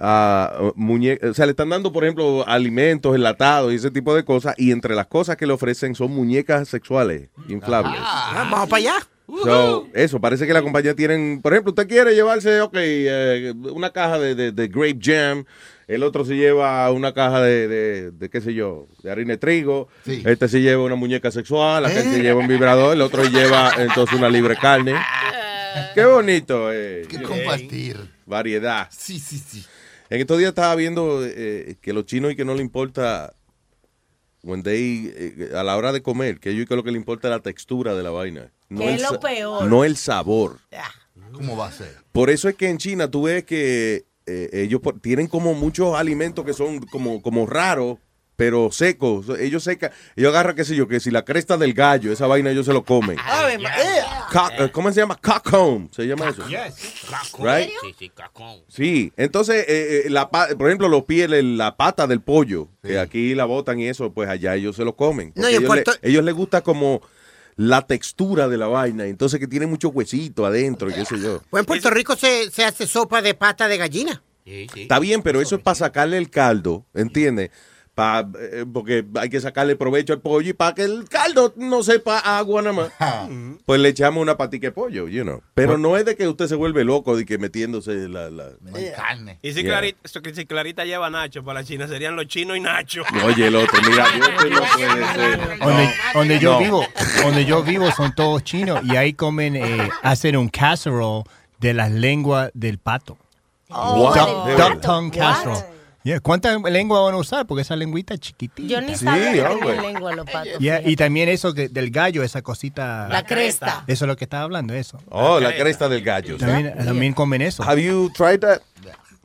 a 0.00 0.72
muñecas, 0.74 1.30
o 1.30 1.34
sea, 1.34 1.44
le 1.46 1.50
están 1.50 1.68
dando, 1.68 1.92
por 1.92 2.04
ejemplo, 2.04 2.44
alimentos 2.48 3.14
enlatados 3.14 3.72
y 3.72 3.76
ese 3.76 3.90
tipo 3.90 4.14
de 4.14 4.24
cosas 4.24 4.54
y 4.56 4.70
entre 4.72 4.94
las 4.94 5.06
cosas 5.06 5.36
que 5.36 5.46
le 5.46 5.52
ofrecen 5.52 5.94
son 5.94 6.12
muñecas 6.12 6.68
sexuales 6.68 7.28
inflables. 7.48 8.00
Ah, 8.02 8.46
vamos 8.50 8.68
para 8.70 8.80
allá. 8.80 8.94
So, 9.44 9.86
eso, 9.94 10.20
parece 10.20 10.46
que 10.46 10.52
la 10.52 10.62
compañía 10.62 10.94
tienen, 10.94 11.40
por 11.42 11.52
ejemplo, 11.52 11.70
usted 11.70 11.86
quiere 11.88 12.14
llevarse, 12.14 12.60
ok, 12.60 12.74
eh, 12.76 13.52
una 13.72 13.90
caja 13.90 14.18
de, 14.18 14.34
de- 14.34 14.52
de 14.52 14.68
grape 14.68 14.98
jam, 15.00 15.44
el 15.94 16.02
otro 16.02 16.24
se 16.24 16.34
lleva 16.36 16.90
una 16.90 17.12
caja 17.14 17.40
de, 17.40 17.68
de, 17.68 18.10
de, 18.12 18.30
qué 18.30 18.40
sé 18.40 18.54
yo, 18.54 18.86
de 19.02 19.10
harina 19.10 19.32
de 19.32 19.38
trigo, 19.38 19.88
Sí. 20.04 20.22
este 20.24 20.48
se 20.48 20.60
lleva 20.60 20.82
una 20.84 20.94
muñeca 20.94 21.30
sexual, 21.30 21.84
aquel 21.86 22.04
se 22.04 22.22
lleva 22.22 22.40
un 22.40 22.48
vibrador, 22.48 22.94
el 22.94 23.02
otro 23.02 23.24
lleva 23.24 23.72
entonces 23.78 24.18
una 24.18 24.28
libre 24.28 24.56
carne. 24.56 24.94
Qué 25.94 26.04
bonito, 26.04 26.72
eh. 26.72 27.06
Que 27.08 27.22
compartir. 27.22 27.96
Variedad. 28.26 28.88
Sí, 28.90 29.18
sí, 29.18 29.38
sí. 29.38 29.64
En 30.10 30.20
estos 30.20 30.38
días 30.38 30.50
estaba 30.50 30.74
viendo 30.74 31.20
eh, 31.24 31.76
que 31.80 31.92
los 31.94 32.04
chinos 32.04 32.32
y 32.32 32.36
que 32.36 32.44
no 32.44 32.54
le 32.54 32.60
importa 32.60 33.32
when 34.42 34.62
they, 34.62 35.12
eh, 35.16 35.50
a 35.56 35.62
la 35.62 35.76
hora 35.76 35.92
de 35.92 36.02
comer, 36.02 36.40
que 36.40 36.50
ellos 36.50 36.66
que 36.66 36.76
lo 36.76 36.82
que 36.82 36.90
le 36.90 36.98
importa 36.98 37.28
es 37.28 37.32
la 37.32 37.40
textura 37.40 37.94
de 37.94 38.02
la 38.02 38.10
vaina. 38.10 38.50
No 38.68 38.82
el 38.82 38.96
es 38.96 39.02
lo 39.02 39.20
peor. 39.20 39.64
No 39.66 39.84
el 39.84 39.96
sabor. 39.96 40.58
¿Cómo 41.32 41.56
va 41.56 41.68
a 41.68 41.72
ser? 41.72 41.96
Por 42.12 42.28
eso 42.28 42.48
es 42.48 42.54
que 42.56 42.68
en 42.68 42.78
China 42.78 43.10
tú 43.10 43.22
ves 43.22 43.44
que 43.44 44.04
eh, 44.26 44.48
ellos 44.52 44.80
por- 44.80 45.00
tienen 45.00 45.26
como 45.26 45.54
muchos 45.54 45.94
alimentos 45.96 46.44
que 46.44 46.52
son 46.52 46.80
como, 46.86 47.20
como 47.22 47.46
raros, 47.46 47.98
pero 48.36 48.72
secos. 48.72 49.26
Ellos 49.38 49.62
secan, 49.62 49.90
ellos 50.16 50.30
agarran, 50.30 50.56
qué 50.56 50.64
sé 50.64 50.74
yo, 50.74 50.88
que 50.88 50.98
si 51.00 51.10
la 51.10 51.24
cresta 51.24 51.56
del 51.56 51.74
gallo, 51.74 52.10
esa 52.12 52.26
vaina 52.26 52.50
ellos 52.50 52.66
se 52.66 52.72
lo 52.72 52.82
comen. 52.82 53.16
Cock- 54.32 54.52
eh, 54.58 54.70
¿Cómo 54.72 54.90
se 54.90 55.00
llama? 55.00 55.16
Cockcomb, 55.22 55.90
se 55.92 56.06
llama 56.06 56.30
eso. 56.30 56.42
Right? 57.44 57.70
Sí, 57.82 57.94
sí, 57.98 58.08
cacón. 58.08 58.60
Sí, 58.68 59.12
entonces, 59.16 59.64
eh, 59.68 60.02
eh, 60.06 60.10
la, 60.10 60.28
por 60.30 60.66
ejemplo, 60.68 60.88
los 60.88 61.04
pies, 61.04 61.28
la 61.30 61.76
pata 61.76 62.06
del 62.06 62.20
pollo, 62.20 62.68
que 62.82 62.98
aquí 62.98 63.34
la 63.34 63.44
botan 63.44 63.78
y 63.78 63.86
eso, 63.86 64.12
pues 64.12 64.28
allá 64.28 64.54
ellos 64.56 64.74
se 64.76 64.84
lo 64.84 64.96
comen. 64.96 65.32
No, 65.36 65.46
ellos, 65.58 65.62
le, 65.76 65.84
ellos 66.02 66.24
les 66.24 66.34
gusta 66.34 66.62
como 66.62 67.02
la 67.56 67.86
textura 67.86 68.48
de 68.48 68.56
la 68.56 68.66
vaina, 68.66 69.06
entonces 69.06 69.38
que 69.38 69.46
tiene 69.46 69.66
mucho 69.66 69.88
huesito 69.88 70.46
adentro 70.46 70.90
y 70.90 70.94
qué 70.94 71.04
sé 71.04 71.20
yo. 71.20 71.42
Pues 71.50 71.60
en 71.62 71.66
Puerto 71.66 71.90
Rico 71.90 72.16
se, 72.16 72.50
se 72.50 72.64
hace 72.64 72.86
sopa 72.86 73.22
de 73.22 73.34
pata 73.34 73.68
de 73.68 73.76
gallina. 73.76 74.22
Sí, 74.44 74.66
sí. 74.72 74.82
Está 74.82 74.98
bien, 74.98 75.22
pero 75.22 75.40
eso 75.40 75.56
es 75.56 75.62
para 75.62 75.74
sacarle 75.74 76.18
el 76.18 76.30
caldo, 76.30 76.84
¿entiendes? 76.94 77.50
Pa- 77.94 78.26
eh, 78.40 78.64
porque 78.72 79.04
hay 79.20 79.28
que 79.28 79.38
sacarle 79.38 79.76
provecho 79.76 80.14
al 80.14 80.20
pollo 80.20 80.48
y 80.48 80.52
para 80.54 80.74
que 80.74 80.82
el 80.84 81.06
caldo 81.10 81.52
no 81.56 81.82
sepa 81.82 82.18
agua 82.20 82.62
nada 82.62 82.72
más. 82.74 83.58
Pues 83.66 83.80
le 83.80 83.90
echamos 83.90 84.22
una 84.22 84.38
patica 84.38 84.68
de 84.68 84.72
pollo, 84.72 85.08
you 85.08 85.24
know. 85.24 85.42
Pero 85.52 85.76
no 85.76 85.98
es 85.98 86.06
de 86.06 86.16
que 86.16 86.26
usted 86.26 86.46
se 86.46 86.54
vuelve 86.54 86.84
loco 86.84 87.16
de 87.16 87.26
que 87.26 87.36
metiéndose 87.36 88.08
la... 88.08 88.30
la- 88.30 88.48
carne. 88.96 89.38
Y 89.42 89.52
si, 89.52 89.62
Yeah. 89.62 89.72
Clarita, 89.72 90.08
si 90.34 90.46
Clarita 90.46 90.84
lleva 90.86 91.10
Nacho 91.10 91.44
para 91.44 91.60
la 91.60 91.66
China, 91.66 91.86
serían 91.86 92.16
los 92.16 92.26
chinos 92.28 92.56
y 92.56 92.60
Nacho. 92.60 93.02
Oye, 93.26 93.46
el 93.48 93.56
otro, 93.56 93.78
mira, 93.86 94.06
yo 94.16 94.18
no 94.50 94.60
puede 94.72 95.14
ser. 95.14 95.58
Donde, 95.58 95.90
donde 96.14 96.38
yo 96.38 96.52
No. 96.54 96.58
vivo, 96.60 96.86
donde 97.22 97.44
yo 97.44 97.62
vivo 97.62 97.90
son 97.92 98.14
todos 98.14 98.42
chinos 98.42 98.80
y 98.84 98.96
ahí 98.96 99.12
comen, 99.12 99.54
eh, 99.56 99.90
hacen 100.02 100.36
un 100.38 100.48
casserole 100.48 101.24
de 101.60 101.74
las 101.74 101.90
lenguas 101.92 102.50
del 102.54 102.78
pato. 102.78 103.18
What? 103.68 104.14
Duck, 104.16 104.56
duck 104.58 104.80
tongue 104.80 105.10
casserole. 105.18 105.60
Yeah, 106.04 106.18
¿Cuánta 106.20 106.58
lengua 106.58 107.00
van 107.02 107.14
a 107.14 107.18
usar? 107.18 107.46
Porque 107.46 107.62
esa 107.62 107.76
lengüita 107.76 108.14
es 108.14 108.20
chiquitita. 108.20 108.66
Yo 108.68 108.80
ni 108.80 108.96
Sí, 108.96 109.04
sabía 109.04 109.50
hombre. 109.50 109.80
lengua 109.80 110.12
los 110.14 110.26
patos. 110.26 110.58
Yeah, 110.58 110.80
y 110.84 110.96
también 110.96 111.28
eso 111.28 111.54
que, 111.54 111.68
del 111.68 111.90
gallo, 111.90 112.24
esa 112.24 112.42
cosita. 112.42 113.06
La 113.08 113.24
cresta. 113.24 113.84
Eso 113.86 114.04
es 114.04 114.08
lo 114.08 114.16
que 114.16 114.24
estaba 114.24 114.42
hablando, 114.42 114.74
eso. 114.74 114.98
Oh, 115.10 115.38
la 115.38 115.54
cresta 115.54 115.88
del 115.88 116.02
gallo. 116.02 116.36
También, 116.38 116.74
también 116.84 117.12
comen 117.12 117.40
eso. 117.42 117.62
Have 117.62 117.82
you 117.82 118.10
tried 118.16 118.40
that? 118.40 118.60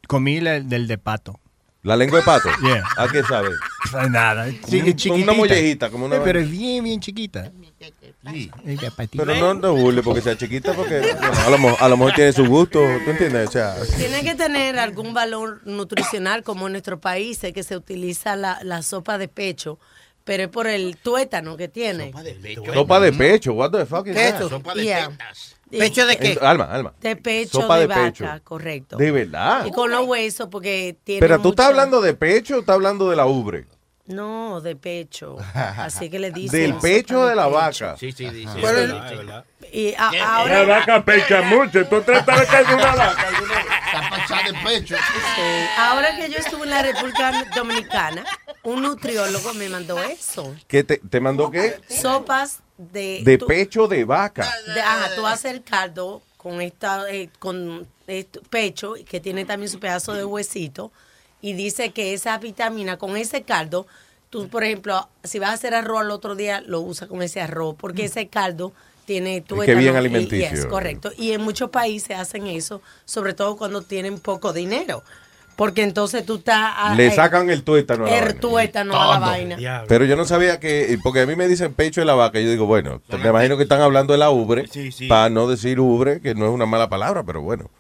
Comí 0.08 0.40
la- 0.40 0.60
del 0.60 0.88
de 0.88 0.98
pato. 1.00 1.40
La 1.84 1.96
lengua 1.96 2.20
de 2.20 2.26
pato. 2.26 2.50
Yeah. 2.62 2.84
¿A 2.98 3.08
qué 3.08 3.24
sabe? 3.24 3.50
Nada. 4.10 4.46
Sí, 4.68 4.80
Como 4.80 4.90
es 4.90 4.96
chiquitita. 4.98 5.14
una 5.32 5.34
mollejita, 5.34 5.90
como 5.90 6.06
una 6.06 6.18
Sí, 6.18 6.22
Pero 6.26 6.40
vaina. 6.40 6.52
es 6.54 6.60
bien, 6.60 6.84
bien 6.84 7.00
chiquita. 7.00 7.52
Pero 9.12 9.36
no, 9.36 9.54
no 9.54 9.76
burle 9.76 10.04
porque 10.04 10.22
sea 10.22 10.38
chiquita, 10.38 10.74
porque 10.74 11.00
bueno, 11.00 11.38
a, 11.46 11.50
lo, 11.50 11.58
mo- 11.58 11.78
a 11.80 11.90
lo 11.90 11.98
mejor 11.98 12.14
tiene 12.14 12.34
su 12.34 12.46
gusto, 12.46 12.80
¿tú 13.04 13.12
entiendes? 13.12 13.50
O 13.50 13.52
sea, 13.52 13.76
Tiene 13.98 14.24
que 14.24 14.36
tener 14.36 14.78
algún 14.80 15.14
valor 15.14 15.62
nutricional, 15.66 16.44
como 16.44 16.68
en 16.68 16.74
nuestro 16.74 17.00
país, 17.00 17.44
es 17.44 17.54
que 17.54 17.64
se 17.64 17.76
utiliza 17.78 18.36
la, 18.36 18.60
la 18.64 18.82
sopa 18.82 19.18
de 19.18 19.28
pecho, 19.28 19.80
pero 20.24 20.44
es 20.44 20.50
por 20.50 20.68
el 20.68 20.98
tuétano 20.98 21.56
que 21.58 21.68
tiene. 21.68 22.12
sopa 22.74 23.00
de 23.00 23.14
pecho, 23.14 23.54
what 23.54 23.72
the 23.72 23.86
fuck 23.86 24.08
is 24.08 24.14
¿Qué 24.16 24.26
es 24.28 24.32
that? 24.34 24.40
eso? 24.42 24.50
Sopa 24.50 24.74
de 24.76 24.84
Yeah. 24.84 25.10
tetas. 25.10 25.54
¿Pecho 25.70 26.06
de 26.06 26.16
qué? 26.18 26.38
Alma, 26.42 26.64
Alma. 26.72 26.94
De 27.02 27.18
pecho 27.18 27.60
Sopa 27.60 27.76
de, 27.76 27.82
de 27.82 27.88
vaca, 27.88 28.04
pecho. 28.06 28.26
correcto. 28.46 28.96
¿De 28.96 29.12
verdad? 29.12 29.66
Y 29.66 29.72
con 29.72 29.92
los 29.92 30.08
huesos, 30.08 30.48
porque 30.50 30.96
tiene. 31.04 31.20
Pero 31.20 31.42
tú 31.42 31.50
estás 31.50 31.66
hablando 31.68 32.00
de 32.00 32.14
pecho 32.14 32.56
o 32.56 32.60
estás 32.62 32.76
hablando 32.76 33.10
de 33.10 33.18
la 33.18 33.26
ubre. 33.26 33.66
No, 34.08 34.62
de 34.62 34.76
pecho. 34.76 35.38
Así 35.54 36.10
que 36.10 36.18
le 36.20 36.32
dicen. 36.32 36.60
Del 36.60 36.74
pecho 36.76 37.26
de 37.26 37.36
la 37.36 37.48
vaca. 37.48 37.96
Sí, 38.00 38.12
sí, 38.12 38.30
dice. 38.30 38.52
Pero 38.56 38.70
es 38.70 38.78
el- 38.86 38.92
verdad, 38.94 39.12
es 39.12 39.18
verdad. 39.18 39.46
Y 39.74 39.94
a- 39.96 40.12
La 40.12 40.36
ahora. 40.38 40.64
vaca 40.64 41.04
pecha 41.06 41.42
mucho. 41.42 41.86
Tú 41.88 42.02
tratas 42.02 42.40
de 42.40 42.46
caer 42.48 42.74
una 42.74 42.96
vaca. 42.96 43.28
Está 44.22 44.44
de 44.44 44.54
pecho. 44.66 44.96
Sí, 44.96 45.42
Ahora 45.78 46.16
que 46.16 46.30
yo 46.30 46.38
estuve 46.38 46.64
en 46.64 46.70
la 46.70 46.82
República 46.84 47.44
Dominicana, 47.56 48.24
un 48.64 48.82
nutriólogo 48.82 49.54
me 49.54 49.68
mandó 49.70 50.02
eso. 50.02 50.56
¿Qué 50.68 50.84
te, 50.84 50.98
te 50.98 51.20
mandó 51.20 51.52
qué? 51.52 51.80
Sopas 51.90 52.60
de. 52.78 53.22
De 53.24 53.38
tú- 53.38 53.46
pecho 53.48 53.88
de 53.88 54.06
vaca. 54.06 54.50
de- 54.74 54.82
ajá, 54.82 55.10
tú 55.16 55.28
haces 55.28 55.52
el 55.52 55.64
caldo 55.64 56.22
con 56.38 56.62
esta 56.62 57.10
eh, 57.10 57.30
con 57.40 57.86
esto- 58.08 58.42
pecho 58.50 58.94
que 59.10 59.20
tiene 59.20 59.44
también 59.44 59.70
su 59.70 59.80
pedazo 59.80 60.14
de 60.14 60.24
huesito 60.24 60.92
y 61.42 61.54
dice 61.54 61.92
que 61.92 62.14
esa 62.14 62.38
vitamina 62.38 62.98
con 62.98 63.16
ese 63.18 63.44
caldo 63.44 63.86
tú 64.30 64.48
por 64.50 64.64
ejemplo 64.64 65.08
si 65.24 65.40
vas 65.40 65.52
a 65.52 65.54
hacer 65.54 65.74
arroz 65.76 66.02
al 66.02 66.12
otro 66.12 66.36
día 66.36 66.62
lo 66.66 66.82
usas 66.82 67.08
con 67.08 67.22
ese 67.22 67.42
arroz 67.42 67.76
porque 67.80 68.06
ese 68.06 68.28
caldo 68.28 68.74
tiene 69.06 69.42
Mm. 69.50 69.62
que 69.62 69.76
bien 69.76 69.96
alimenticio. 69.96 70.50
yes, 70.50 70.66
correcto 70.66 71.12
y 71.18 71.32
en 71.32 71.42
muchos 71.42 71.70
países 71.70 72.18
hacen 72.18 72.48
eso 72.48 72.82
sobre 73.06 73.34
todo 73.34 73.56
cuando 73.56 73.82
tienen 73.82 74.20
poco 74.20 74.52
dinero 74.52 75.04
porque 75.56 75.82
entonces 75.82 76.24
tú 76.26 76.36
estás 76.36 76.96
Le 76.98 77.08
eh, 77.08 77.12
sacan 77.12 77.50
el 77.50 77.64
tuétano 77.64 78.06
a 78.06 78.10
la 78.10 78.18
el 78.18 78.24
vaina. 78.26 78.40
tuétano 78.40 79.02
a 79.02 79.14
la 79.14 79.20
vaina 79.20 79.84
Pero 79.88 80.06
yo 80.06 80.16
no 80.16 80.26
sabía 80.26 80.60
que, 80.60 81.00
porque 81.02 81.22
a 81.22 81.26
mí 81.26 81.36
me 81.36 81.48
dicen 81.48 81.74
pecho 81.74 82.00
de 82.02 82.06
la 82.06 82.14
vaca, 82.14 82.40
yo 82.40 82.52
digo, 82.52 82.68
bueno, 82.68 83.02
me 83.10 83.30
imagino 83.30 83.58
que 83.58 83.64
están 83.64 83.82
hablando 83.82 84.14
de 84.14 84.20
la 84.20 84.30
ubre, 84.30 84.68
Sí, 84.68 84.92
sí. 84.92 85.08
para 85.08 85.30
no 85.32 85.48
decir 85.48 85.80
ubre, 85.80 86.22
que 86.22 86.36
no 86.36 86.46
es 86.46 86.52
una 86.52 86.68
mala 86.68 86.90
palabra, 86.90 87.24
pero 87.24 87.42
bueno. 87.42 87.72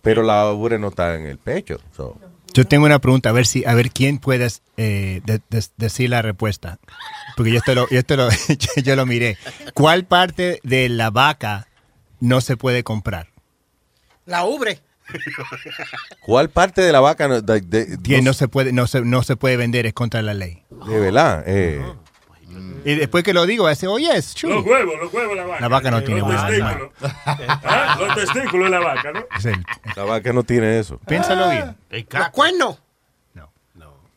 Pero 0.00 0.22
la 0.22 0.50
ubre 0.52 0.78
no 0.78 0.88
está 0.88 1.14
en 1.14 1.26
el 1.26 1.36
pecho. 1.36 1.80
so. 1.94 2.16
Yo 2.54 2.64
tengo 2.66 2.84
una 2.86 2.98
pregunta, 2.98 3.30
a 3.30 3.32
ver 3.32 3.46
si, 3.46 3.64
a 3.64 3.74
ver 3.74 3.90
quién 3.90 4.18
puede 4.18 4.48
eh, 4.76 5.22
de- 5.24 5.40
de- 5.48 5.66
decir 5.76 6.10
la 6.10 6.20
respuesta. 6.22 6.78
Porque 7.36 7.50
yo 7.52 7.58
esto 7.58 7.74
lo, 7.74 7.88
yo 7.88 7.98
esto 7.98 8.16
lo, 8.16 8.28
yo, 8.48 8.82
yo 8.82 8.96
lo 8.96 9.06
miré. 9.06 9.38
¿Cuál 9.74 10.04
parte 10.04 10.60
de 10.62 10.88
la 10.88 11.10
vaca 11.10 11.66
no 12.20 12.40
se 12.40 12.56
puede 12.56 12.84
comprar? 12.84 13.28
La 14.26 14.44
ubre. 14.44 14.80
¿Cuál 16.24 16.48
parte 16.50 16.80
de 16.82 16.92
la 16.92 17.00
vaca 17.00 17.28
no, 17.28 17.40
de, 17.40 17.60
de- 17.60 17.98
Que 18.02 18.18
no- 18.18 18.24
no 18.30 18.32
se 18.34 18.48
puede, 18.48 18.72
no 18.72 18.86
se, 18.86 19.00
no 19.02 19.22
se 19.22 19.36
puede 19.36 19.56
vender, 19.56 19.86
es 19.86 19.92
contra 19.94 20.22
la 20.22 20.34
ley. 20.34 20.62
de 20.88 21.00
verdad? 21.00 21.42
Eh, 21.46 21.82
Y 22.84 22.94
después 22.96 23.22
que 23.24 23.32
lo 23.32 23.46
digo, 23.46 23.68
ese, 23.68 23.86
oh 23.86 23.98
yes, 23.98 24.34
true. 24.34 24.52
Los 24.54 24.64
huevos, 24.64 24.94
los 25.00 25.12
huevos 25.12 25.36
la 25.36 25.44
vaca. 25.44 25.60
La 25.60 25.68
vaca 25.68 25.90
no 25.90 26.02
tiene 26.02 26.20
los 26.20 26.28
huevos, 26.30 26.46
testículos. 26.46 26.90
Ah, 27.64 27.96
Los 27.98 28.14
testículos 28.16 28.70
de 28.70 28.78
la 28.78 28.80
vaca, 28.84 29.12
¿no? 29.12 29.20
Es 29.36 29.44
el- 29.44 29.64
la 29.96 30.04
vaca 30.04 30.32
no 30.32 30.42
tiene 30.42 30.78
eso. 30.78 30.98
piénsalo 31.06 31.48
bien. 31.50 31.76
El 31.90 32.06
Los 32.10 32.28
cuernos. 32.30 32.78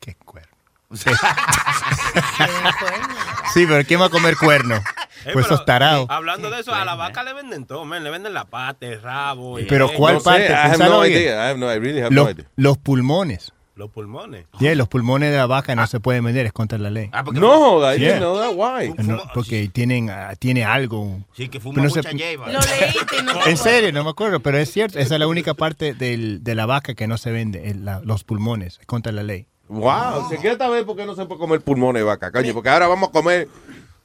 Qué 0.00 0.14
cuerno. 0.14 0.48
Sí, 3.52 3.66
pero 3.66 3.84
¿quién 3.86 4.00
va 4.00 4.06
a 4.06 4.10
comer 4.10 4.36
cuerno? 4.36 4.76
Eh, 4.76 5.30
Pues 5.32 5.46
pero, 5.46 5.54
esos 5.54 5.64
tarados. 5.64 6.06
Hablando 6.10 6.50
de 6.50 6.60
eso, 6.60 6.72
a 6.74 6.84
la 6.84 6.94
vaca 6.94 7.22
le 7.24 7.32
venden 7.32 7.66
todo, 7.66 7.84
man. 7.84 8.04
Le 8.04 8.10
venden 8.10 8.34
la 8.34 8.44
pata, 8.44 8.86
el 8.86 9.00
rabo. 9.02 9.58
y- 9.58 9.64
Pero 9.64 9.86
eh, 9.86 9.94
¿cuál 9.96 10.14
No 10.14 10.20
sé, 10.20 10.24
parte? 10.24 10.46
I 10.48 10.52
have 10.52 10.68
Piénsalo 10.68 10.94
no 10.94 11.00
bien. 11.00 11.12
idea. 11.20 11.34
I 11.34 11.48
have 11.50 11.58
no, 11.58 11.72
I 11.72 11.78
really 11.78 12.00
have 12.00 12.10
no 12.14 12.22
Los, 12.24 12.34
idea. 12.34 12.44
los 12.56 12.78
pulmones. 12.78 13.52
Los 13.76 13.90
pulmones. 13.90 14.46
Yeah, 14.58 14.74
los 14.74 14.88
pulmones 14.88 15.30
de 15.30 15.36
la 15.36 15.44
vaca 15.46 15.74
no 15.74 15.86
se 15.86 16.00
pueden 16.00 16.24
vender, 16.24 16.46
es 16.46 16.52
contra 16.54 16.78
la 16.78 16.88
ley. 16.88 17.10
Ah, 17.12 17.22
porque 17.22 17.38
No, 17.40 17.48
joda, 17.58 17.94
Yeah. 17.94 18.14
didn't 18.14 18.20
know 18.22 18.38
that. 18.38 18.52
Why? 18.56 18.94
No, 19.06 19.22
porque 19.34 19.68
tienen, 19.68 20.08
ah, 20.08 20.32
tiene 20.38 20.64
algo. 20.64 21.18
Sí, 21.36 21.50
que 21.50 21.60
fuma 21.60 21.82
no 21.82 21.90
se- 21.90 21.98
mucha 21.98 22.10
hierba. 22.12 22.46
lo 22.50 22.58
leíste 22.58 23.16
y 23.20 23.22
no 23.22 23.32
En 23.46 23.56
serio, 23.58 23.92
no 23.92 24.02
me 24.02 24.08
acuerdo, 24.10 24.40
pero 24.40 24.56
es 24.56 24.72
cierto. 24.72 24.98
Esa 24.98 25.14
es 25.16 25.20
la 25.20 25.26
única 25.26 25.52
parte 25.52 25.92
del- 25.92 26.42
de 26.42 26.54
la 26.54 26.64
vaca 26.64 26.94
que 26.94 27.06
no 27.06 27.18
se 27.18 27.30
vende, 27.30 27.68
el- 27.70 27.84
la- 27.84 28.00
los 28.02 28.24
pulmones, 28.24 28.78
es 28.80 28.86
contra 28.86 29.12
la 29.12 29.22
ley. 29.22 29.46
Wow, 29.68 30.26
¿se 30.30 30.38
quiere 30.38 30.56
saber 30.56 30.86
por 30.86 30.96
qué 30.96 31.04
no 31.04 31.14
se 31.14 31.26
puede 31.26 31.38
comer 31.38 31.60
pulmón 31.60 31.96
de 31.96 32.02
vaca, 32.02 32.32
coño? 32.32 32.54
Porque 32.54 32.70
ahora 32.70 32.86
vamos 32.88 33.10
a 33.10 33.12
comer 33.12 33.46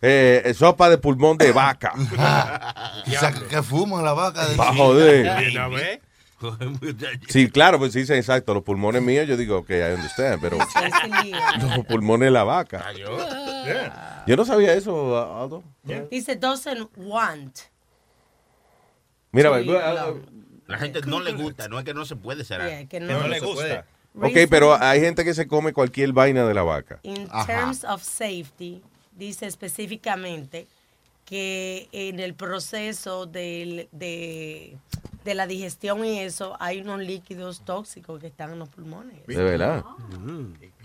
eh, 0.02 0.54
sopa 0.58 0.90
de 0.90 0.98
pulmón 0.98 1.38
de 1.38 1.52
vaca. 1.54 1.94
O 1.96 3.10
sea, 3.10 3.32
que, 3.50 3.62
fuma 3.64 4.02
la 4.02 4.12
vaca. 4.12 4.48
de- 4.48 4.56
Pa' 4.58 4.74
joder. 4.76 6.02
Sí, 7.30 7.50
claro, 7.50 7.78
pues 7.80 7.94
sí, 7.94 8.00
exacto. 8.02 8.54
Los 8.54 8.64
pulmones 8.64 9.02
míos, 9.02 9.28
yo 9.28 9.38
digo 9.38 9.64
que 9.66 9.80
I 9.80 9.94
understand, 9.94 10.40
pero 10.42 10.58
los 11.76 11.86
pulmones 11.86 12.28
de 12.28 12.32
la 12.32 12.44
vaca. 12.44 12.86
Yo 14.28 14.36
no 14.38 14.46
sabía 14.46 14.74
eso, 14.74 15.42
Aldo. 15.42 15.64
dice 16.10 16.36
doesn't 16.36 16.90
want 16.98 17.60
Mira, 19.32 19.60
Sí, 19.60 19.66
no. 19.68 20.42
La 20.68 20.78
gente 20.78 21.02
no 21.06 21.20
le 21.20 21.34
gusta, 21.34 21.68
no 21.68 21.80
es 21.80 21.86
que 21.86 21.94
no 21.94 22.06
se 22.06 22.16
puede 22.16 22.44
ser. 22.46 22.62
Yeah, 22.62 22.80
que 22.82 22.88
Que 22.88 23.00
no, 23.02 23.20
no 23.22 23.28
le 23.28 23.40
gusta. 23.40 23.86
ok, 24.16 24.38
pero 24.50 24.82
hay 24.82 25.00
gente 25.02 25.24
que 25.26 25.34
se 25.34 25.48
come 25.48 25.74
cualquier 25.74 26.14
vaina 26.14 26.46
de 26.46 26.54
la 26.54 26.64
vaca. 26.64 27.00
In 27.04 27.28
terms 27.46 27.84
of 27.84 28.02
safety, 28.04 28.82
dice 29.14 29.48
específicamente 29.48 30.68
que 31.26 31.88
en 31.92 32.20
el 32.20 32.34
proceso 32.36 33.26
del- 33.26 33.88
de, 33.92 34.78
de 35.24 35.36
la 35.36 35.46
digestión 35.48 36.04
y 36.06 36.20
eso 36.20 36.56
hay 36.60 36.82
unos 36.82 37.00
líquidos 37.00 37.62
tóxicos 37.66 38.20
que 38.20 38.28
están 38.28 38.52
en 38.54 38.60
los 38.60 38.70
pulmones. 38.70 39.26
De 39.28 39.36
verdad. 39.44 39.84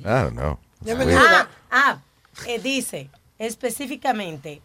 I 0.00 0.04
don't 0.04 0.32
know. 0.36 0.58
Ah, 1.18 1.48
ah, 1.70 1.98
eh, 2.46 2.58
dice 2.58 3.08
específicamente, 3.38 4.60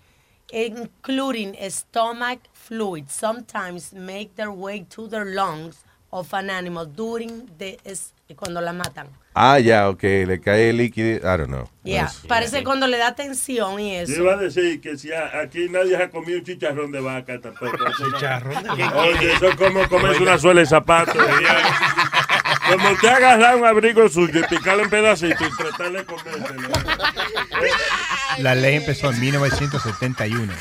including 0.51 1.55
stomach 1.69 2.39
fluid, 2.53 3.05
sometimes 3.09 3.93
make 3.93 4.35
their 4.35 4.49
way 4.51 4.81
to 4.89 5.07
the 5.07 5.23
lungs 5.25 5.83
of 6.11 6.33
an 6.33 6.49
animal 6.49 6.85
during 6.85 7.47
the 7.57 7.77
es- 7.85 8.13
cuando 8.35 8.61
la 8.61 8.73
matan. 8.73 9.07
Ah, 9.33 9.59
ya, 9.59 9.87
ok, 9.87 10.03
le 10.03 10.41
cae 10.41 10.71
el 10.71 10.77
líquido. 10.77 11.17
I 11.19 11.37
don't 11.37 11.47
know. 11.47 11.69
Yeah, 11.83 12.07
That's- 12.07 12.27
parece 12.27 12.63
cuando 12.65 12.85
le 12.87 12.97
da 12.97 13.15
tensión 13.15 13.79
y 13.79 13.93
Yo 13.93 13.99
eso. 14.01 14.21
iba 14.23 14.33
a 14.33 14.37
decir 14.37 14.81
que 14.81 14.97
si 14.97 15.11
a- 15.13 15.39
aquí 15.41 15.69
nadie 15.69 15.95
ha 15.95 16.09
comido 16.09 16.39
un 16.39 16.43
chicharrón 16.43 16.91
de 16.91 16.99
vaca 16.99 17.39
tampoco. 17.39 17.77
¿Chicharrón 17.97 18.61
de 18.63 18.69
vaca? 18.69 18.95
Oye, 18.97 19.33
eso 19.33 19.47
es 19.47 19.55
como 19.55 19.87
comerse 19.87 20.21
una 20.21 20.37
suela 20.37 20.59
de 20.59 20.67
zapato. 20.67 21.13
Como 22.69 22.95
te 22.99 23.09
agarrar 23.09 23.55
un 23.55 23.65
abrigo 23.65 24.07
suyo 24.09 24.41
y 24.41 24.43
picarlo 24.55 24.83
en 24.83 24.89
pedacitos 24.89 25.47
y 25.47 25.55
tratar 25.57 25.91
de 25.93 26.05
comérselo. 26.05 26.69
La 28.39 28.53
ley 28.55 28.75
empezó 28.75 29.11
en 29.11 29.19
1971. 29.21 30.53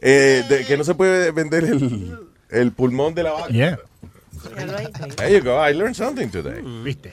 Eh, 0.00 0.44
de- 0.48 0.64
que 0.64 0.76
no 0.76 0.84
se 0.84 0.94
puede 0.94 1.30
vender 1.32 1.64
el, 1.64 2.18
el 2.50 2.72
pulmón 2.72 3.14
de 3.14 3.22
la 3.22 3.32
vaca. 3.32 3.48
Yeah. 3.48 3.78
There 5.16 5.30
you 5.30 5.40
go. 5.40 5.58
I 5.58 5.72
learned 5.72 5.96
something 5.96 6.28
today. 6.30 6.60
¿Viste? 6.82 7.12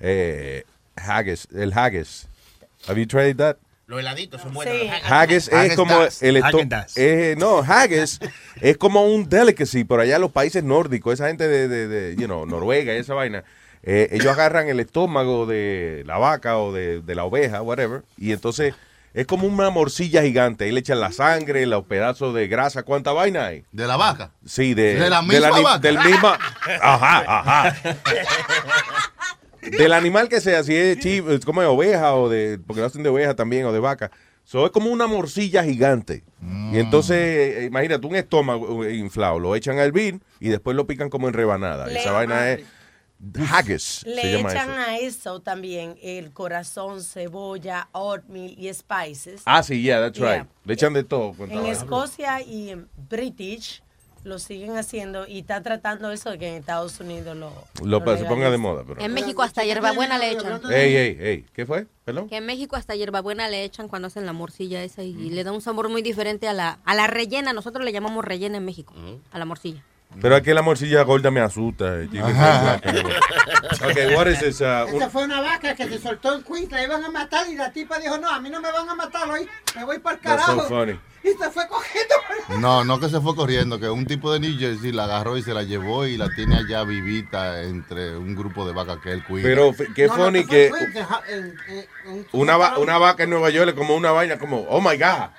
Eh, 0.00 0.64
haggis, 0.96 1.46
el 1.54 1.72
haggis. 1.72 2.26
Have 2.88 2.98
you 2.98 3.06
tried 3.06 3.36
that? 3.36 3.56
Los 3.86 4.00
heladitos 4.00 4.40
son 4.40 4.54
buenos. 4.54 4.74
Sí. 4.74 4.84
los 4.84 4.92
haggis. 4.94 5.10
Haggis 5.10 5.48
es 5.48 5.54
Haggis 5.54 5.76
como 5.76 5.98
das. 5.98 6.22
el 6.22 6.36
eh, 6.96 7.34
no, 7.38 7.58
haggis 7.62 8.18
es 8.60 8.76
como 8.78 9.04
un 9.06 9.28
delicacy 9.28 9.84
por 9.84 10.00
allá 10.00 10.16
en 10.16 10.22
los 10.22 10.32
países 10.32 10.64
nórdicos, 10.64 11.14
esa 11.14 11.28
gente 11.28 11.46
de, 11.46 11.68
de, 11.68 11.88
de, 11.88 12.16
you 12.16 12.26
know, 12.26 12.46
Noruega 12.46 12.94
y 12.94 12.98
esa 12.98 13.14
vaina. 13.14 13.44
eh, 13.82 14.08
ellos 14.12 14.28
agarran 14.28 14.68
el 14.68 14.80
estómago 14.80 15.46
de 15.46 16.04
la 16.06 16.16
vaca 16.18 16.58
o 16.58 16.72
de, 16.72 17.00
de 17.02 17.14
la 17.14 17.24
oveja, 17.24 17.60
whatever, 17.62 18.02
y 18.16 18.32
entonces 18.32 18.74
es 19.14 19.26
como 19.26 19.46
una 19.46 19.70
morcilla 19.70 20.22
gigante. 20.22 20.64
Ahí 20.64 20.72
le 20.72 20.80
echan 20.80 21.00
la 21.00 21.12
sangre, 21.12 21.66
los 21.66 21.84
pedazos 21.84 22.34
de 22.34 22.48
grasa. 22.48 22.82
¿Cuánta 22.82 23.12
vaina 23.12 23.46
hay? 23.46 23.64
De 23.72 23.86
la 23.86 23.96
vaca. 23.96 24.32
Sí, 24.44 24.74
de, 24.74 24.94
¿De 24.94 25.10
la 25.10 25.22
misma 25.22 25.50
vaca? 25.60 25.78
Del 25.78 25.98
misma. 25.98 26.38
Ajá, 26.82 27.24
ajá. 27.26 27.76
Del 29.62 29.92
animal 29.92 30.28
que 30.28 30.40
sea, 30.40 30.62
si 30.64 30.74
es 30.74 30.98
chivo, 30.98 31.30
es 31.30 31.44
como 31.44 31.60
de 31.60 31.68
oveja 31.68 32.14
o 32.14 32.28
de. 32.28 32.58
Porque 32.66 32.80
lo 32.80 32.86
hacen 32.86 33.02
de 33.04 33.08
oveja 33.10 33.34
también 33.34 33.64
o 33.66 33.72
de 33.72 33.78
vaca. 33.78 34.10
So, 34.44 34.66
es 34.66 34.72
como 34.72 34.90
una 34.90 35.06
morcilla 35.06 35.62
gigante. 35.62 36.24
Y 36.72 36.78
entonces, 36.78 37.16
eh, 37.16 37.64
imagínate 37.66 38.04
un 38.06 38.16
estómago 38.16 38.84
eh, 38.84 38.96
inflado. 38.96 39.38
Lo 39.38 39.54
echan 39.54 39.78
a 39.78 39.84
hervir 39.84 40.18
y 40.40 40.48
después 40.48 40.74
lo 40.76 40.86
pican 40.88 41.10
como 41.10 41.28
en 41.28 41.34
rebanada. 41.34 41.86
Le- 41.86 42.00
Esa 42.00 42.10
vaina 42.10 42.50
es. 42.50 42.60
Haggis. 43.50 43.82
se 43.82 44.08
Le 44.14 44.32
llama 44.32 44.50
echan 44.52 44.70
eso. 44.70 44.78
a 44.80 44.96
eso 44.98 45.40
también 45.40 45.96
el 46.02 46.32
corazón, 46.32 47.02
cebolla, 47.02 47.88
oatmeal 47.92 48.54
y 48.58 48.72
spices. 48.74 49.42
Ah, 49.44 49.62
sí, 49.62 49.80
yeah, 49.82 50.00
that's 50.00 50.18
Yeah. 50.18 50.38
right. 50.42 50.48
Le 50.64 50.74
echan 50.74 50.92
de 50.92 51.04
todo. 51.04 51.34
En. 51.38 51.66
Escocia 51.66 52.40
y 52.42 52.70
en 52.70 52.88
British 53.08 53.82
lo 54.24 54.38
siguen 54.38 54.76
haciendo 54.76 55.26
y 55.26 55.40
está 55.40 55.62
tratando 55.62 56.12
eso 56.12 56.30
de 56.30 56.38
que 56.38 56.48
en 56.48 56.54
Estados 56.54 57.00
Unidos 57.00 57.36
lo. 57.36 57.52
Lo 57.84 58.04
pa- 58.04 58.16
se 58.16 58.24
ponga 58.24 58.50
de 58.50 58.58
moda, 58.58 58.84
pero. 58.86 59.00
En 59.00 59.12
México 59.12 59.42
hasta 59.42 59.64
hierbabuena 59.64 60.16
le 60.18 60.30
echan. 60.32 60.60
Ey, 60.72 60.96
ey, 60.96 61.16
ey. 61.20 61.46
¿Qué 61.52 61.66
fue? 61.66 61.86
Perdón. 62.04 62.28
Que 62.28 62.36
en 62.36 62.46
México 62.46 62.76
hasta 62.76 62.94
hierbabuena 62.94 63.48
le 63.48 63.64
echan 63.64 63.88
cuando 63.88 64.06
hacen 64.08 64.24
la 64.26 64.32
morcilla 64.32 64.82
esa 64.84 65.02
y 65.02 65.12
le 65.30 65.42
da 65.44 65.50
un 65.52 65.60
sabor 65.60 65.88
muy 65.88 66.02
diferente 66.02 66.46
a 66.48 66.52
la, 66.52 66.78
a 66.84 66.94
la 66.94 67.06
rellena. 67.08 67.52
Nosotros 67.52 67.84
le 67.84 67.92
llamamos 67.92 68.24
rellena 68.24 68.58
en 68.58 68.64
México, 68.64 68.94
a 69.32 69.38
la 69.38 69.44
morcilla. 69.44 69.84
Pero 70.20 70.36
aquí 70.36 70.52
la 70.52 70.62
morcilla 70.62 71.02
gorda 71.02 71.30
me 71.30 71.40
asusta. 71.40 72.00
eh. 72.02 72.08
Ok, 73.84 74.16
what 74.16 74.26
is 74.28 74.38
this? 74.40 74.60
uh, 74.60 74.86
Esa 74.94 75.10
fue 75.10 75.24
una 75.24 75.40
vaca 75.40 75.74
que 75.74 75.88
se 75.88 75.98
soltó 75.98 76.34
en 76.34 76.42
Queens, 76.42 76.70
la 76.70 76.82
iban 76.84 77.04
a 77.04 77.10
matar 77.10 77.48
y 77.48 77.54
la 77.56 77.72
tipa 77.72 77.98
dijo, 77.98 78.18
no, 78.18 78.28
a 78.28 78.38
mí 78.40 78.50
no 78.50 78.60
me 78.60 78.70
van 78.70 78.88
a 78.88 78.94
matar 78.94 79.28
hoy, 79.30 79.48
me 79.76 79.84
voy 79.84 79.98
para 79.98 80.16
el 80.16 80.22
That's 80.22 80.44
carajo. 80.46 80.62
so 80.62 80.68
funny. 80.68 80.98
Y 81.24 81.28
se 81.40 81.50
fue 81.50 81.66
cogiendo. 81.68 82.14
No, 82.58 82.84
no 82.84 82.98
que 83.00 83.08
se 83.08 83.20
fue 83.20 83.34
corriendo, 83.36 83.78
que 83.78 83.88
un 83.88 84.06
tipo 84.06 84.32
de 84.32 84.40
New 84.40 84.58
Jersey 84.58 84.92
la 84.92 85.04
agarró 85.04 85.36
y 85.38 85.42
se 85.42 85.54
la 85.54 85.62
llevó 85.62 86.04
y 86.06 86.16
la 86.16 86.28
tiene 86.34 86.56
allá 86.56 86.82
vivita 86.84 87.62
entre 87.62 88.16
un 88.16 88.34
grupo 88.34 88.66
de 88.66 88.72
vacas 88.72 88.98
que 89.02 89.12
él 89.12 89.24
cuida. 89.24 89.44
Pero 89.44 89.68
f- 89.70 89.86
qué 89.94 90.06
No, 90.08 90.16
no, 90.16 90.24
funny 90.24 90.42
fue 90.42 90.50
que 90.50 90.70
Queens, 90.72 90.96
en 90.96 91.04
Ja- 91.04 91.22
en- 91.28 91.54
en- 91.68 91.86
en- 92.16 92.26
una, 92.32 92.56
va- 92.56 92.78
una 92.78 92.98
vaca 92.98 93.22
en 93.22 93.30
Nueva 93.30 93.50
York 93.50 93.68
es 93.70 93.74
como 93.74 93.94
una 93.94 94.10
vaina 94.10 94.38
como, 94.38 94.62
oh 94.68 94.80
my 94.80 94.96
God. 94.98 95.30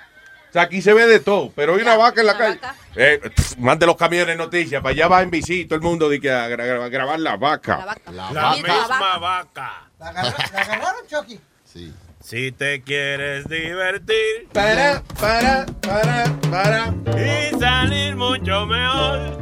O 0.54 0.56
sea, 0.56 0.62
aquí 0.62 0.84
se 0.84 0.94
ve 0.94 1.08
de 1.08 1.20
todo, 1.20 1.52
pero 1.56 1.74
hay 1.74 1.82
una 1.82 1.98
vaca 1.98 2.22
en 2.22 2.28
la 2.28 2.38
calle. 2.38 2.60
Eh, 2.96 3.20
pff, 3.36 3.58
mande 3.58 3.88
los 3.88 3.96
camiones 3.98 4.28
de 4.28 4.36
noticias, 4.36 4.84
para 4.84 4.94
allá 4.94 5.08
va 5.08 5.24
en 5.24 5.32
bici 5.32 5.66
todo 5.66 5.78
el 5.78 5.82
mundo 5.82 6.08
de 6.10 6.22
que 6.22 6.30
a, 6.32 6.48
gra- 6.48 6.58
gra- 6.80 6.90
grabar 6.92 7.20
la 7.20 7.38
vaca. 7.38 7.98
La 8.12 8.52
misma 8.54 9.18
vaca. 9.18 9.88
¿La 10.00 10.10
agarra- 10.10 10.36
la 10.54 10.60
agarraron, 10.62 11.08
Chucky? 11.10 11.40
Sí. 11.66 11.92
Si 12.24 12.52
te 12.52 12.84
quieres 12.84 13.50
divertir. 13.50 14.48
Para, 14.54 15.02
para, 15.20 15.66
para, 15.82 16.26
para. 16.52 16.94
Y 17.20 17.60
salir 17.60 18.16
mucho 18.16 18.68
mejor. 18.68 19.40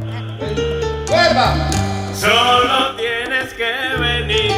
¡Vuelva! 1.07 1.69
Solo 2.15 2.95
tienes 2.95 3.53
que 3.53 3.73
venir 3.99 4.51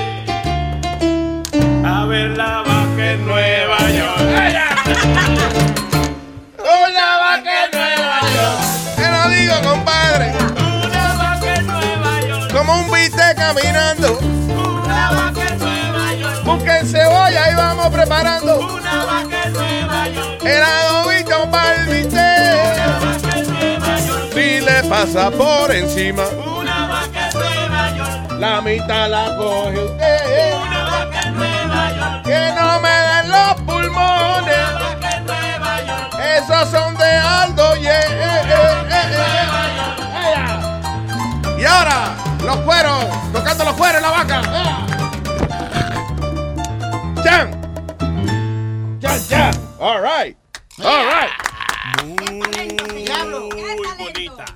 a 1.83 2.05
ver 2.05 2.37
la 2.37 2.61
vaca 2.61 3.11
en 3.11 3.25
Nueva 3.25 3.79
York. 3.89 5.72
Compadre. 9.61 10.33
Una. 10.87 11.39
Como 12.53 12.79
un 12.79 12.91
bistec 12.91 13.35
caminando. 13.35 14.19
Una 14.19 15.11
vaca 15.11 16.79
en 16.79 16.87
cebolla 16.87 17.51
y 17.51 17.55
vamos 17.55 17.89
preparando. 17.89 18.59
Una 18.59 19.05
vaca 19.05 19.43
en 19.45 19.53
Nueva 19.53 20.07
York. 20.09 20.43
El 20.43 20.61
adobito 20.61 21.49
para 21.51 21.75
el 21.75 21.87
bistec. 21.89 22.23
Si 24.33 24.61
le 24.61 24.83
pasa 24.89 25.31
por 25.31 25.71
encima. 25.71 26.23
Una 26.57 26.87
vaca 26.87 27.29
en 27.29 27.37
Nueva. 27.39 27.53
La 28.39 28.61
mitad 28.61 29.09
la 29.09 29.35
coge 29.37 29.79
usted. 29.79 30.22
Son 36.71 36.95
de 36.97 37.03
Aldo, 37.05 37.75
yeah. 37.75 37.99
eh, 37.99 38.07
eh, 38.09 38.83
eh, 38.89 39.17
eh. 41.55 41.61
Y 41.61 41.65
ahora, 41.65 42.15
los 42.43 42.57
cueros, 42.57 43.05
tocando 43.33 43.65
los 43.65 43.73
cueros 43.75 43.97
en 43.97 44.01
la 44.01 44.09
vaca. 44.09 44.41
Chan. 47.23 47.51
Chan, 49.01 49.27
chan. 49.29 49.53
All 49.79 50.01
right. 50.01 50.37
All 50.83 51.05
right. 51.05 51.29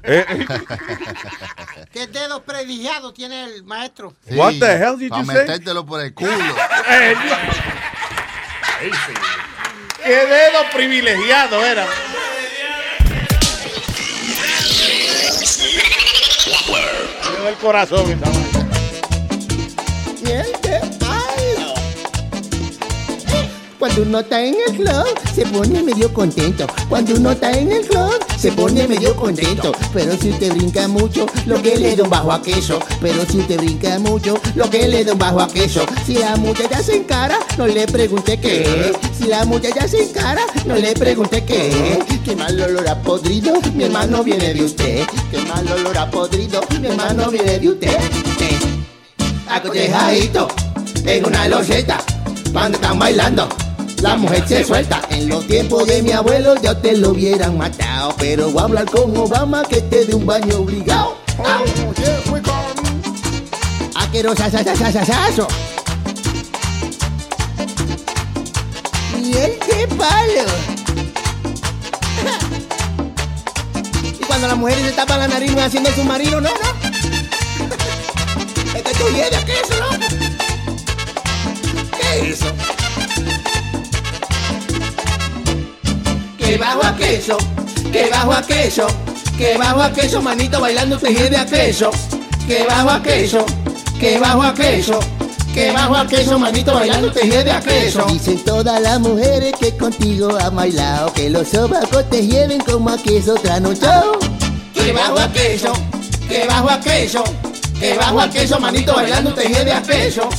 Eh, 0.03 0.25
eh. 0.29 0.45
¿Qué 1.91 2.07
dedo 2.07 2.41
predigiado 2.43 3.13
tiene 3.13 3.43
el 3.43 3.63
maestro? 3.65 4.13
What 4.31 4.53
the 4.59 4.77
hell 4.77 4.97
did 4.97 5.09
Para 5.09 5.21
you 5.21 5.27
say? 5.27 5.35
metértelo 5.39 5.85
por 5.85 6.01
el 6.01 6.13
culo. 6.13 6.31
Qué 10.07 10.15
dedo 10.15 10.69
privilegiado 10.73 11.65
era. 11.65 11.85
El 17.45 17.55
corazón 17.55 18.09
esa 18.09 18.29
vaina. 18.29 18.57
Cuando 23.79 24.01
uno 24.01 24.19
está 24.21 24.43
en 24.43 24.55
el 24.67 24.75
club, 24.75 25.05
se 25.35 25.45
pone 25.45 25.83
medio 25.83 26.11
contento. 26.11 26.65
Cuando 26.89 27.13
uno 27.13 27.31
está 27.31 27.51
en 27.51 27.71
el 27.71 27.85
club, 27.85 28.11
se 28.35 28.51
pone 28.51 28.87
medio 28.87 29.15
contento. 29.15 29.71
Pero 29.93 30.17
si 30.17 30.29
usted 30.31 30.51
brinca 30.55 30.87
mucho, 30.87 31.27
lo 31.45 31.61
que 31.61 31.77
le 31.77 31.95
da 31.95 32.03
un 32.03 32.09
bajo 32.09 32.31
a 32.31 32.41
queso. 32.41 32.79
Pero 32.99 33.23
si 33.29 33.37
usted 33.37 33.57
brinca 33.57 33.99
mucho, 33.99 34.39
lo 34.55 34.67
que 34.67 34.87
le 34.87 35.03
da 35.03 35.13
un 35.13 35.19
bajo 35.19 35.41
a 35.41 35.47
queso. 35.47 35.85
Si 36.07 36.15
la 36.15 36.35
muchacha 36.37 36.81
se 36.81 36.95
encara, 36.95 37.37
no 37.59 37.67
le 37.67 37.85
pregunte 37.85 38.39
qué. 38.39 38.93
Si 39.15 39.27
la 39.27 39.45
muchacha 39.45 39.87
se 39.87 40.01
encara, 40.03 40.41
no 40.65 40.75
le 40.75 40.93
pregunte 40.93 41.45
qué. 41.45 41.99
Qué 42.25 42.35
mal 42.35 42.59
olor 42.59 42.87
a 42.87 42.99
podrido, 42.99 43.53
mi 43.75 43.83
hermano 43.83 44.23
viene 44.23 44.55
de 44.55 44.63
usted. 44.63 45.05
Qué 45.29 45.37
mal 45.43 45.67
olor 45.71 45.97
a 45.99 46.09
podrido, 46.09 46.61
mi 46.81 46.87
hermano 46.87 47.29
viene 47.29 47.59
de 47.59 47.69
usted. 47.69 47.97
Acotejadito, 49.47 50.47
en 51.05 51.25
una 51.25 51.47
loseta, 51.47 51.99
cuando 52.51 52.77
están 52.77 52.97
bailando. 52.97 53.47
La 54.01 54.15
mujer 54.15 54.47
se 54.47 54.63
suelta. 54.63 55.01
En 55.09 55.29
los 55.29 55.45
tiempos 55.47 55.87
de 55.87 56.01
mi 56.01 56.11
abuelo 56.11 56.55
ya 56.61 56.79
te 56.79 56.95
lo 56.97 57.11
hubieran 57.11 57.57
matado. 57.57 58.15
Pero 58.17 58.49
voy 58.51 58.61
a 58.61 58.65
hablar 58.65 58.85
con 58.85 59.15
Obama 59.17 59.63
que 59.63 59.81
te 59.81 60.05
dé 60.05 60.15
un 60.15 60.25
baño 60.25 60.59
obligado. 60.59 61.17
Au. 61.39 61.65
Aquerosa, 63.95 64.49
sa, 64.49 64.63
sa, 64.63 64.75
sa, 64.75 65.05
sa, 65.05 65.47
de 69.37 69.87
palo. 69.97 70.45
Y 74.19 74.23
cuando 74.25 74.47
las 74.47 74.57
mujeres 74.57 74.85
se 74.85 74.91
tapan 74.93 75.19
la 75.19 75.27
nariz 75.27 75.55
haciendo 75.57 75.89
el 75.89 75.95
submarino, 75.95 76.41
no, 76.41 76.49
no. 76.49 76.89
Es 78.75 78.83
que 78.83 78.93
tú 78.93 79.07
llegas, 79.09 79.43
¿qué 79.45 79.53
es 79.53 79.69
eso, 79.69 79.79
no? 79.79 79.89
¿Qué 81.97 82.29
es 82.29 82.41
eso? 82.41 82.76
Que 86.47 86.57
bajo 86.57 86.85
a 86.85 86.95
queso, 86.95 87.37
que 87.91 88.09
bajo 88.09 88.31
a 88.31 88.41
queso, 88.41 88.87
que 89.37 89.57
bajo 89.57 89.81
a 89.81 89.91
queso, 89.91 90.21
manito 90.21 90.61
bailando 90.61 90.97
te 90.97 91.13
lleve 91.13 91.35
a 91.35 91.45
queso, 91.45 91.91
que 92.47 92.63
bajo 92.63 92.89
a 92.89 93.03
queso, 93.03 93.45
que 93.99 94.17
bajo 94.17 94.43
a 94.43 94.53
queso, 94.53 94.97
que 95.53 95.71
bajo 95.73 95.97
a 95.97 96.07
queso, 96.07 96.39
manito 96.39 96.73
bailando 96.73 97.11
te 97.11 97.27
lleve 97.27 97.51
a 97.51 97.59
queso. 97.59 98.05
Dicen 98.05 98.41
todas 98.45 98.81
las 98.81 98.97
mujeres 99.01 99.55
que 99.59 99.75
contigo 99.75 100.37
han 100.39 100.55
bailado, 100.55 101.11
que 101.11 101.29
los 101.29 101.49
sobacos 101.49 102.09
te 102.09 102.25
lleven 102.25 102.61
como 102.61 102.91
a 102.91 102.97
queso 102.97 103.35
tranochado. 103.35 104.17
Que 104.73 104.93
bajo 104.93 105.19
a 105.19 105.29
queso, 105.33 105.73
que 106.29 106.45
bajo 106.47 106.69
a 106.69 106.79
queso, 106.79 107.23
que 107.77 107.93
bajo 107.95 108.21
a 108.21 108.29
queso, 108.29 108.57
manito 108.57 108.95
bailando 108.95 109.33
te 109.33 109.49
lleve 109.49 109.73
a 109.73 109.81
queso, 109.81 110.29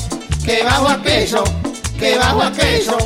que 0.42 0.62
bajo 0.62 0.88
a 0.88 1.02
queso, 1.02 1.44
que 1.98 2.16
bajo 2.16 2.42
a 2.44 2.50
queso. 2.50 2.96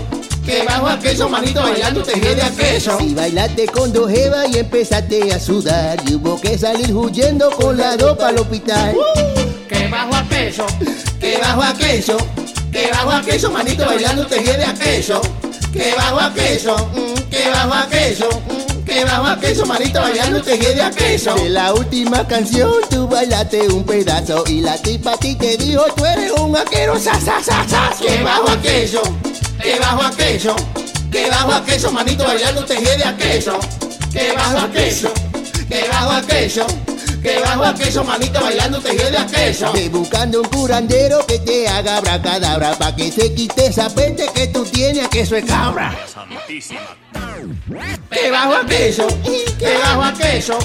Que 0.45 0.65
bajo 0.65 0.89
a 0.89 0.99
queso, 0.99 1.29
manito, 1.29 1.63
bailando 1.63 2.03
te 2.03 2.19
lleve 2.19 2.43
a 2.43 2.51
queso. 2.51 2.99
Si 2.99 3.15
bailaste 3.15 3.67
con 3.67 3.93
dos 3.93 4.11
jevas 4.11 4.49
y 4.53 4.59
empezaste 4.59 5.33
a 5.33 5.39
sudar, 5.39 6.01
y 6.07 6.15
hubo 6.15 6.41
que 6.41 6.59
salir 6.59 6.93
huyendo 6.93 7.51
con 7.51 7.77
la 7.77 7.97
dopa 7.97 8.29
al 8.29 8.39
hospital. 8.39 8.97
Que 9.69 9.87
bajo 9.89 10.15
a 10.15 10.29
queso, 10.29 10.67
que 11.21 11.39
bajo 11.39 11.63
a 11.63 11.75
queso, 11.75 12.17
que 12.73 12.91
bajo 12.91 13.11
a 13.11 13.23
queso, 13.23 13.51
manito, 13.53 13.87
bailando 13.87 14.27
te 14.27 14.41
lleve 14.41 14.65
a 14.65 14.75
queso. 14.75 15.21
Que 15.73 15.95
bajo 15.97 16.21
a 16.21 16.35
queso, 16.35 16.77
mm, 16.93 17.31
que 17.31 17.49
bajo 17.49 17.75
a 17.75 17.89
queso, 17.89 18.29
mm, 18.29 18.85
que 18.85 19.05
bajo 19.05 19.27
a 19.27 19.41
queso, 19.41 19.65
manito, 19.65 20.01
bailando 20.01 20.43
te 20.43 20.59
lleve 20.59 20.83
a 20.83 20.91
queso. 20.91 21.35
De 21.37 21.51
la 21.51 21.73
última 21.73 22.27
canción 22.27 22.73
tú 22.91 23.07
bailaste 23.07 23.69
un 23.69 23.85
pedazo 23.85 24.43
y 24.49 24.61
la 24.61 24.77
tipa 24.77 25.13
a 25.13 25.17
ti 25.17 25.37
te 25.37 25.57
dijo 25.57 25.85
tú 25.97 26.05
eres 26.05 26.33
un 26.33 26.57
aquero, 26.57 26.99
sa, 26.99 27.15
sa, 27.21 27.41
sa, 27.43 27.65
sa. 27.67 27.91
Que 27.99 28.23
bajo 28.23 28.51
a 28.51 28.61
queso 28.61 29.01
que 29.63 29.79
bajo 29.79 30.03
a 30.03 30.11
queso, 30.11 30.57
que 31.11 31.31
bajo 31.31 31.53
a 31.53 31.65
queso, 31.65 31.93
manito 31.93 32.25
bailando 32.25 32.65
te 32.65 32.77
lleve 32.77 33.05
a 33.05 33.17
queso, 33.17 33.59
que 34.13 34.33
bajo 34.33 34.59
a 34.59 34.71
queso, 34.73 35.13
que 35.69 35.89
bajo 35.89 36.11
a 36.11 36.23
queso, 36.23 36.67
que 37.23 37.39
bajo 37.39 37.65
a 37.65 37.75
queso, 37.75 38.05
manito 38.05 38.41
bailando 38.41 38.81
te 38.81 38.93
lleve 38.93 39.17
a 39.17 39.27
queso. 39.27 39.73
Ve 39.73 39.89
buscando 39.89 40.41
un 40.41 40.49
curandero 40.49 41.25
que 41.27 41.39
te 41.39 41.69
haga 41.69 42.01
bracadabra, 42.01 42.77
pa' 42.77 42.97
que 42.97 43.13
se 43.13 43.33
quite 43.35 43.67
esa 43.67 43.89
peste 43.89 44.27
que 44.35 44.49
tú 44.49 44.65
tienes 44.65 45.07
a 45.07 45.09
queso 45.09 45.37
de 45.37 45.45
cabra. 45.45 45.97
Que 48.11 48.31
bajo 48.31 48.55
a 48.57 48.67
queso, 48.67 49.07
que 49.59 49.79
bajo 49.79 50.03
a 50.03 50.13
queso, 50.13 50.59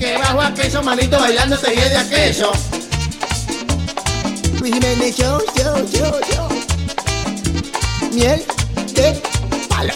que 0.00 0.16
bajo 0.16 0.40
a 0.40 0.54
queso, 0.54 0.82
manito 0.82 1.18
bailando 1.18 1.58
te 1.58 1.74
lleve 1.74 1.96
a 1.96 2.08
queso. 2.08 2.50
Luis 4.58 4.74
Jiménez 4.74 5.14
Show, 5.16 5.40
show, 5.54 5.86
show, 5.86 6.20
show. 6.32 6.47
Miel 8.12 8.44
de 8.94 9.20
palo. 9.68 9.92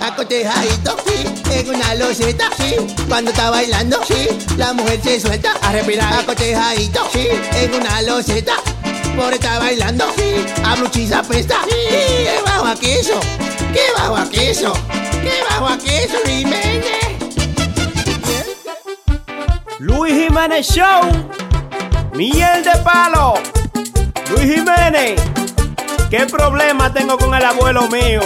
acotejadito, 0.00 0.96
sí, 1.06 1.24
en 1.52 1.74
una 1.74 1.94
loseta, 1.94 2.50
sí, 2.56 2.76
cuando 3.08 3.30
está 3.30 3.50
bailando, 3.50 3.98
sí, 4.04 4.28
la 4.56 4.72
mujer 4.72 5.00
se 5.02 5.20
suelta 5.20 5.52
a 5.62 5.72
respirar, 5.72 6.12
acotejadito, 6.12 7.08
sí, 7.12 7.28
en 7.54 7.74
una 7.74 8.02
loseta, 8.02 8.54
por 9.16 9.32
estar 9.32 9.60
bailando, 9.60 10.04
sí, 10.16 10.44
a 10.64 10.74
bluchiza 10.74 11.22
pesta, 11.22 11.60
sí, 11.64 11.70
que 11.88 12.40
bajo 12.44 12.66
a 12.66 12.74
queso, 12.74 13.20
que 13.72 13.82
bajo 13.96 14.16
a 14.16 14.28
queso, 14.28 14.72
que 15.22 15.32
bajo 15.48 15.68
a 15.68 15.78
queso, 15.78 16.18
Jiménez. 16.26 17.02
Luis 19.78 20.14
Jiménez 20.14 20.66
Show. 20.66 21.02
Miel 22.14 22.62
de 22.62 22.70
palo. 22.84 23.34
Luis 24.30 24.54
Jiménez. 24.54 25.20
¿Qué 26.12 26.26
problema 26.26 26.92
tengo 26.92 27.16
con 27.16 27.34
el 27.34 27.42
abuelo 27.42 27.88
mío? 27.88 28.20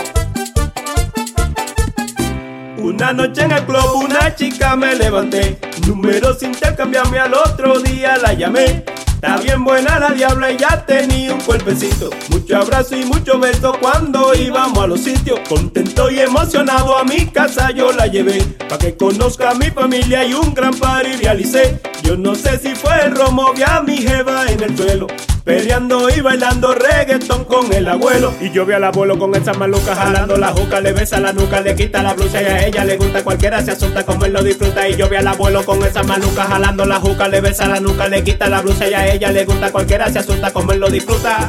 Una 2.79 3.13
noche 3.13 3.43
en 3.43 3.53
el 3.53 3.65
club 3.65 4.03
una 4.03 4.35
chica 4.35 4.75
me 4.75 4.97
levanté. 4.97 5.57
Números 5.87 6.43
intercambiarme 6.43 7.21
al 7.21 7.35
otro 7.35 7.79
día 7.79 8.17
la 8.17 8.33
llamé. 8.33 8.85
Está 9.27 9.43
bien 9.43 9.65
buena 9.65 9.99
la 9.99 10.11
diabla 10.11 10.53
y 10.53 10.57
ya 10.57 10.87
tenía 10.87 11.35
un 11.35 11.41
cuerpecito. 11.41 12.11
Mucho 12.31 12.59
abrazo 12.59 12.97
y 12.97 13.05
mucho 13.05 13.41
beso 13.41 13.77
cuando 13.81 14.33
íbamos 14.37 14.79
a 14.79 14.87
los 14.87 15.01
sitios. 15.01 15.41
Contento 15.49 16.09
y 16.13 16.21
emocionado 16.21 16.97
a 16.97 17.03
mi 17.03 17.27
casa 17.27 17.73
yo 17.73 17.91
la 17.91 18.07
llevé. 18.07 18.41
Pa' 18.69 18.79
que 18.79 18.97
conozca 18.97 19.51
a 19.51 19.55
mi 19.55 19.69
familia 19.73 20.25
y 20.25 20.33
un 20.33 20.55
gran 20.55 20.75
party 20.75 21.17
realicé. 21.17 21.81
Yo 22.05 22.17
no 22.17 22.37
sé 22.37 22.57
si 22.59 22.77
fue 22.77 23.05
el 23.05 23.17
romo, 23.17 23.53
vi 23.53 23.65
a 23.65 23.83
mi 23.83 23.97
jeva 23.97 24.47
en 24.49 24.63
el 24.63 24.77
suelo. 24.77 25.09
Peleando 25.43 26.09
y 26.11 26.21
bailando 26.21 26.75
reggaetón 26.75 27.45
con 27.45 27.73
el 27.73 27.87
abuelo. 27.89 28.33
Y 28.41 28.51
yo 28.51 28.67
vi 28.67 28.75
al 28.75 28.83
abuelo 28.83 29.17
con 29.17 29.35
esa 29.35 29.53
maluca 29.55 29.95
jalando 29.95 30.37
la 30.37 30.49
juca, 30.49 30.81
le 30.81 30.93
besa 30.93 31.21
la 31.21 31.33
nuca, 31.33 31.61
le 31.61 31.77
quita 31.77 32.03
la 32.03 32.15
blusa 32.15 32.43
y 32.43 32.45
a 32.47 32.67
ella 32.67 32.85
le 32.85 32.97
gusta. 32.97 33.23
Cualquiera 33.23 33.63
se 33.63 33.73
asusta 33.73 34.05
como 34.05 34.25
él 34.25 34.33
lo 34.33 34.43
disfruta. 34.43 34.89
Y 34.89 34.97
yo 34.97 35.09
vi 35.09 35.17
al 35.17 35.27
abuelo 35.27 35.65
con 35.65 35.85
esa 35.85 36.03
maluca 36.03 36.45
jalando 36.45 36.85
la 36.85 36.99
juca, 37.01 37.29
le 37.29 37.41
besa 37.41 37.69
la 37.69 37.79
nuca, 37.79 38.09
le 38.09 38.25
quita 38.25 38.49
la 38.49 38.61
blusa 38.61 38.89
y 38.89 38.95
a 38.95 39.07
ella 39.07 39.16
le 39.19 39.45
gusta. 39.45 39.73
Cualquiera 39.73 40.11
se 40.11 40.19
asusta 40.19 40.53
como 40.53 40.73
él 40.73 40.81
lo 40.81 40.91
disfruta. 40.91 41.49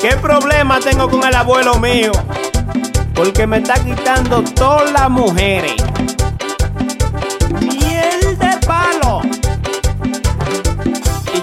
¿Qué 0.00 0.16
problema 0.16 0.78
tengo 0.80 1.08
con 1.08 1.24
el 1.24 1.34
abuelo 1.34 1.78
mío? 1.78 2.12
Porque 3.14 3.46
me 3.46 3.58
está 3.58 3.74
quitando 3.74 4.42
todas 4.42 4.92
las 4.92 5.10
mujeres. 5.10 5.74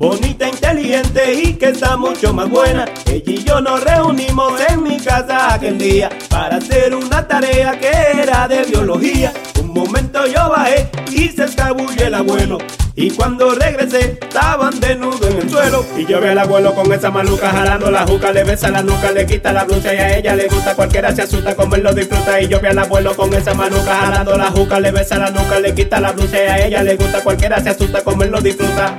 Bonita, 0.00 0.48
inteligente 0.48 1.34
y 1.34 1.52
que 1.52 1.66
está 1.66 1.94
mucho 1.94 2.32
más 2.32 2.48
buena. 2.48 2.86
Ella 3.04 3.22
y 3.32 3.44
yo 3.44 3.60
nos 3.60 3.84
reunimos 3.84 4.58
en 4.70 4.82
mi 4.82 4.98
casa 4.98 5.52
aquel 5.52 5.76
día 5.76 6.08
para 6.30 6.56
hacer 6.56 6.94
una 6.94 7.28
tarea 7.28 7.78
que 7.78 7.90
era 8.18 8.48
de 8.48 8.64
biología. 8.64 9.30
Un 9.60 9.74
momento 9.74 10.26
yo 10.26 10.48
bajé 10.48 10.88
y 11.12 11.28
se 11.28 11.44
escabulle 11.44 12.06
el 12.06 12.14
abuelo. 12.14 12.56
Y 12.96 13.10
cuando 13.10 13.54
regresé, 13.54 14.18
estaban 14.22 14.80
desnudos 14.80 15.20
en 15.20 15.36
el 15.36 15.50
suelo. 15.50 15.84
Y 15.94 16.06
yo 16.06 16.18
vi 16.18 16.28
al 16.28 16.38
abuelo 16.38 16.74
con 16.74 16.90
esa 16.94 17.10
maluca 17.10 17.50
jalando 17.50 17.90
la 17.90 18.06
juca, 18.06 18.32
le 18.32 18.42
besa 18.42 18.70
la 18.70 18.82
nuca, 18.82 19.12
le 19.12 19.26
quita 19.26 19.52
la 19.52 19.64
blusa 19.64 19.92
y 19.92 19.98
a 19.98 20.16
ella 20.16 20.34
le 20.34 20.48
gusta. 20.48 20.74
Cualquiera 20.74 21.14
se 21.14 21.20
asusta 21.20 21.54
como 21.54 21.74
él 21.74 21.82
lo 21.82 21.92
disfruta. 21.92 22.40
Y 22.40 22.48
yo 22.48 22.58
vi 22.58 22.68
al 22.68 22.78
abuelo 22.78 23.14
con 23.14 23.34
esa 23.34 23.52
maluca 23.52 23.94
jalando 23.96 24.34
la 24.38 24.50
juca, 24.50 24.80
le 24.80 24.92
besa 24.92 25.18
la 25.18 25.30
nuca, 25.30 25.60
le 25.60 25.74
quita 25.74 26.00
la 26.00 26.12
blusa 26.12 26.42
y 26.42 26.46
a 26.46 26.66
ella 26.66 26.82
le 26.82 26.96
gusta. 26.96 27.22
Cualquiera 27.22 27.62
se 27.62 27.68
asusta 27.68 28.02
como 28.02 28.22
él 28.22 28.30
lo 28.30 28.40
disfruta. 28.40 28.98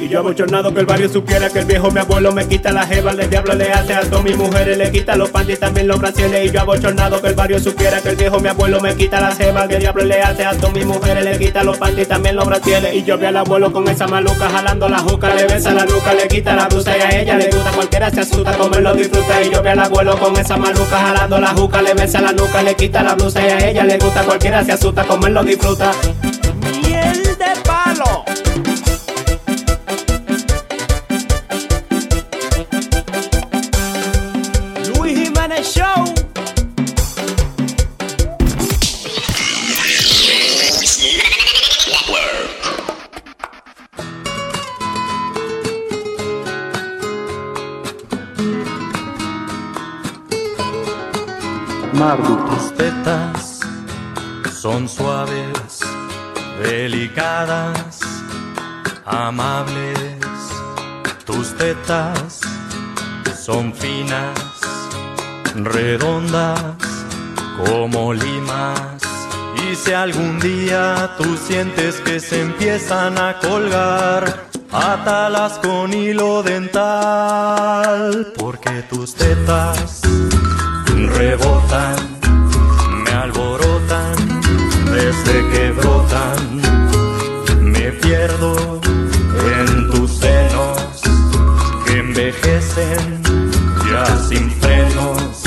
Y 0.00 0.08
yo 0.08 0.20
abochornado 0.20 0.72
que 0.72 0.80
el 0.80 0.86
barrio 0.86 1.10
supiera 1.10 1.50
que 1.50 1.58
el 1.58 1.66
viejo 1.66 1.90
mi 1.90 2.00
abuelo 2.00 2.32
me 2.32 2.48
quita 2.48 2.72
la 2.72 2.86
jeva, 2.86 3.10
el 3.10 3.28
diablo 3.28 3.54
le 3.54 3.70
hace 3.70 3.92
a 3.92 4.00
todas 4.00 4.24
mis 4.24 4.34
mujeres, 4.34 4.78
le 4.78 4.90
quita 4.90 5.14
los 5.14 5.28
panties 5.28 5.60
también 5.60 5.88
los 5.88 6.00
brasiles. 6.00 6.46
Y 6.46 6.50
yo 6.50 6.62
abochornado 6.62 7.20
que 7.20 7.28
el 7.28 7.34
barrio 7.34 7.58
supiera 7.60 8.00
que 8.00 8.08
el 8.08 8.16
viejo 8.16 8.40
mi 8.40 8.48
abuelo 8.48 8.80
me 8.80 8.96
quita 8.96 9.20
la 9.20 9.34
jeva, 9.34 9.64
el 9.64 9.78
diablo 9.78 10.04
le 10.04 10.22
hace 10.22 10.46
a 10.46 10.56
todas 10.56 10.74
mis 10.74 10.86
mujeres, 10.86 11.22
le 11.22 11.38
quita 11.38 11.62
los 11.64 11.76
panties 11.76 12.08
también 12.08 12.36
los 12.36 12.46
brasiles. 12.46 12.94
Y 12.94 13.04
yo 13.04 13.18
vi 13.18 13.26
al 13.26 13.36
abuelo 13.36 13.70
con 13.72 13.86
esa 13.88 14.06
maluca 14.06 14.48
jalando 14.48 14.88
la 14.88 15.00
juca, 15.00 15.34
le 15.34 15.44
besa 15.46 15.74
la 15.74 15.84
nuca, 15.84 16.14
le 16.14 16.28
quita 16.28 16.56
la 16.56 16.68
blusa 16.68 16.96
y 16.96 17.00
a 17.02 17.20
ella 17.20 17.36
le 17.36 17.50
gusta, 17.50 17.70
cualquiera 17.70 18.10
se 18.10 18.20
asusta 18.20 18.56
como 18.56 18.76
él 18.76 18.84
lo 18.84 18.94
disfruta. 18.94 19.42
Y 19.42 19.50
yo 19.50 19.62
vi 19.62 19.68
al 19.68 19.80
abuelo 19.80 20.18
con 20.18 20.34
esa 20.38 20.56
maluca 20.56 20.98
jalando 20.98 21.38
la 21.38 21.48
juca, 21.48 21.82
le 21.82 21.92
besa 21.92 22.22
la 22.22 22.32
nuca, 22.32 22.62
le 22.62 22.74
quita 22.74 23.02
la 23.02 23.16
blusa 23.16 23.46
y 23.46 23.50
a 23.50 23.68
ella 23.68 23.84
le 23.84 23.98
gusta, 23.98 24.22
cualquiera 24.22 24.64
se 24.64 24.72
asusta 24.72 25.04
como 25.04 25.26
él 25.26 25.34
lo 25.34 25.44
disfruta. 25.44 25.92
Miel 26.82 27.22
de 27.22 27.60
palo. 27.66 28.24
Show. 35.70 36.20
Tus 52.50 52.74
tetas 52.76 53.60
son 54.52 54.88
suaves, 54.88 55.80
delicadas, 56.62 58.00
amables. 59.04 60.18
Tus 61.24 61.56
tetas 61.56 62.40
son 63.38 63.72
finas, 63.72 64.49
redondas, 65.64 66.76
como 67.64 68.12
limas. 68.12 69.02
Y 69.68 69.74
si 69.76 69.92
algún 69.92 70.38
día 70.40 71.10
tú 71.18 71.36
sientes 71.36 71.96
que 72.00 72.20
se 72.20 72.40
empiezan 72.42 73.18
a 73.18 73.38
colgar, 73.38 74.46
átalas 74.72 75.58
con 75.58 75.92
hilo 75.92 76.42
dental, 76.42 78.32
porque 78.36 78.82
tus 78.88 79.14
tetas 79.14 80.02
rebotan, 81.20 81.96
me 83.04 83.10
alborotan 83.10 84.16
desde 84.86 85.48
que 85.50 85.72
brotan. 85.72 86.60
Me 87.60 87.92
pierdo 87.92 88.80
en 89.58 89.90
tus 89.90 90.10
senos 90.10 91.00
que 91.84 91.98
envejecen 91.98 93.22
ya 93.90 94.06
sin 94.28 94.50
frenos. 94.50 95.39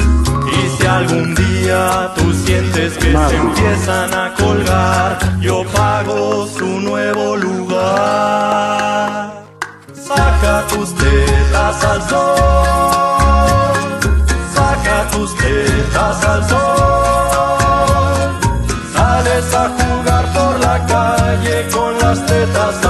Algún 0.97 1.33
día 1.35 2.11
tú 2.15 2.31
sientes 2.33 2.93
que 2.97 3.11
se 3.29 3.35
empiezan 3.35 4.13
a 4.13 4.33
colgar, 4.35 5.17
yo 5.39 5.63
pago 5.73 6.47
su 6.47 6.65
nuevo 6.65 7.35
lugar. 7.35 7.83
Saca 9.93 10.65
tus 10.67 10.93
tetas 10.95 11.83
al 11.83 12.01
sol 12.09 12.73
saca 14.53 15.07
tus 15.11 15.35
tetas 15.37 16.23
al 16.25 16.49
sol. 16.49 16.59
Sales 18.93 19.53
a 19.53 19.69
jugar 19.77 20.25
por 20.33 20.59
la 20.59 20.85
calle 20.85 21.67
con 21.71 21.97
las 21.99 22.25
tetas 22.25 22.82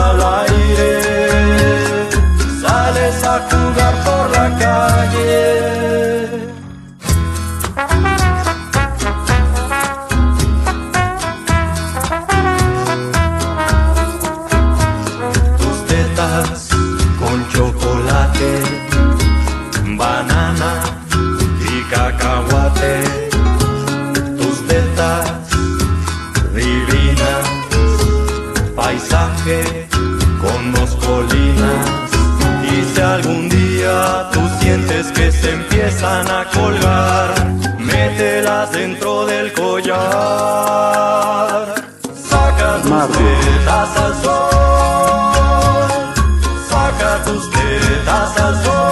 paisaje 29.44 29.88
con 30.42 30.74
dos 30.74 30.96
colinas. 30.96 32.10
Y 32.64 32.84
si 32.94 33.02
algún 33.02 33.50
día 33.50 34.30
tú 34.32 34.40
sientes 34.60 35.12
que 35.12 35.32
se 35.32 35.52
empiezan 35.52 36.28
a 36.30 36.46
colgar, 36.46 37.34
mételas 37.80 38.72
dentro 38.72 39.26
del 39.26 39.54
collar. 39.54 39.96
Saca 42.30 42.82
tus 42.82 42.92
tetas 43.18 43.98
al 43.98 44.14
sol, 44.24 45.34
saca 46.70 47.24
tus 47.26 47.50
tetas 47.52 48.38
al 48.38 48.64
sol. 48.64 48.83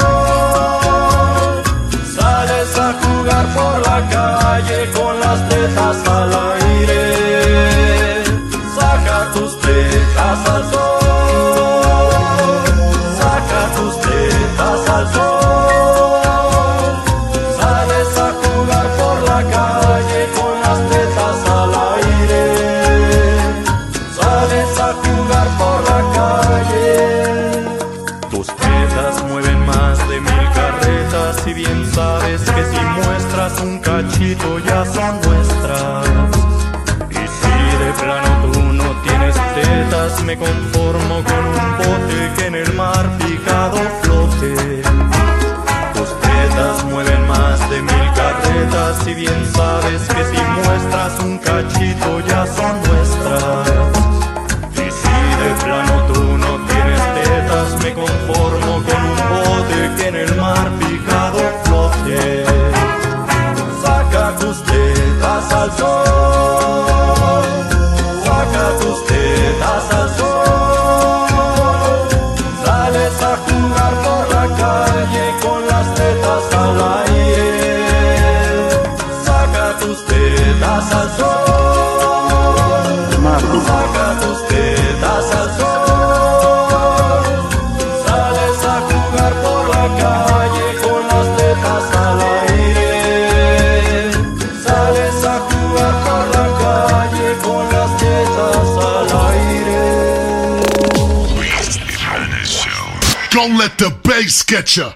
Let 104.22 104.28
the 104.28 104.34
bass 104.34 104.43
get 104.43 104.78
ya. 104.78 104.93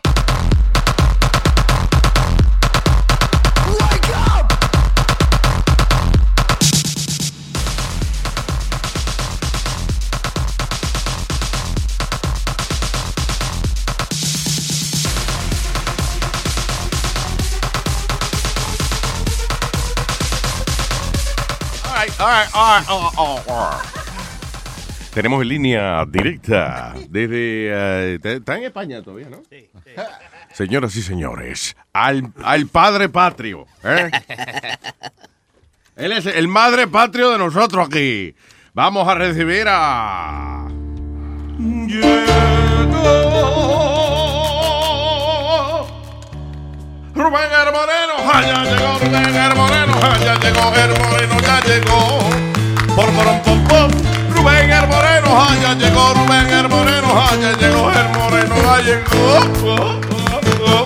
All 21.87 21.93
right, 21.93 22.19
all 22.19 22.27
right, 22.27 22.49
all 22.53 23.01
right, 23.01 23.17
all 23.17 23.37
right, 23.37 23.47
all 23.47 23.71
right. 23.71 24.04
Tenemos 25.15 25.41
en 25.43 25.47
línea 25.47 26.05
directa 26.05 26.93
desde... 27.07 27.69
eh, 27.71 28.19
está 28.21 28.57
en 28.57 28.65
España 28.65 29.01
todavía, 29.01 29.29
¿no? 29.29 29.41
Señoras 30.53 30.93
y 30.97 31.01
señores, 31.01 31.77
al, 31.93 32.33
al 32.43 32.67
padre 32.67 33.07
patrio. 33.07 33.65
¿eh? 33.85 34.11
Él 35.95 36.11
es 36.11 36.25
el 36.25 36.49
madre 36.49 36.87
patrio 36.87 37.31
de 37.31 37.37
nosotros 37.37 37.87
aquí. 37.87 38.35
Vamos 38.73 39.07
a 39.07 39.15
recibir 39.15 39.65
a... 39.69 40.67
Rubén 47.15 47.49
ah, 47.53 48.41
ya 48.41 48.63
llegó 48.65 48.99
Rubén 48.99 49.33
el 49.33 49.55
Moreno, 49.55 49.93
ah, 50.01 50.17
ya 50.21 50.35
llegó 50.39 50.73
el 50.75 50.89
Moreno, 50.99 51.39
ya 51.39 51.61
llegó. 51.61 52.29
Por 52.93 53.09
por 53.13 53.67
pom, 53.69 53.91
Rubén 54.45 54.71
el 54.71 54.87
Moreno, 54.87 55.27
ah, 55.31 55.55
ya 55.59 55.73
llegó 55.73 56.13
Rubén 56.13 56.47
el 56.47 56.69
Moreno, 56.69 57.07
ah, 57.13 57.35
ya 57.41 57.57
llegó 57.57 57.89
el 57.89 58.09
Moreno, 58.09 58.55
ya 58.61 58.77
llegó. 58.83 59.05
Oh, 59.17 59.41
oh, 59.65 60.01
oh. 60.67 60.85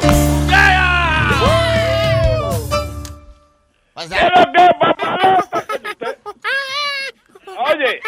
¿Qué 3.98 4.16
es 4.16 4.32
lo 4.34 4.46
que, 4.54 4.64
papalota? 4.80 5.66
Oye. 7.74 8.00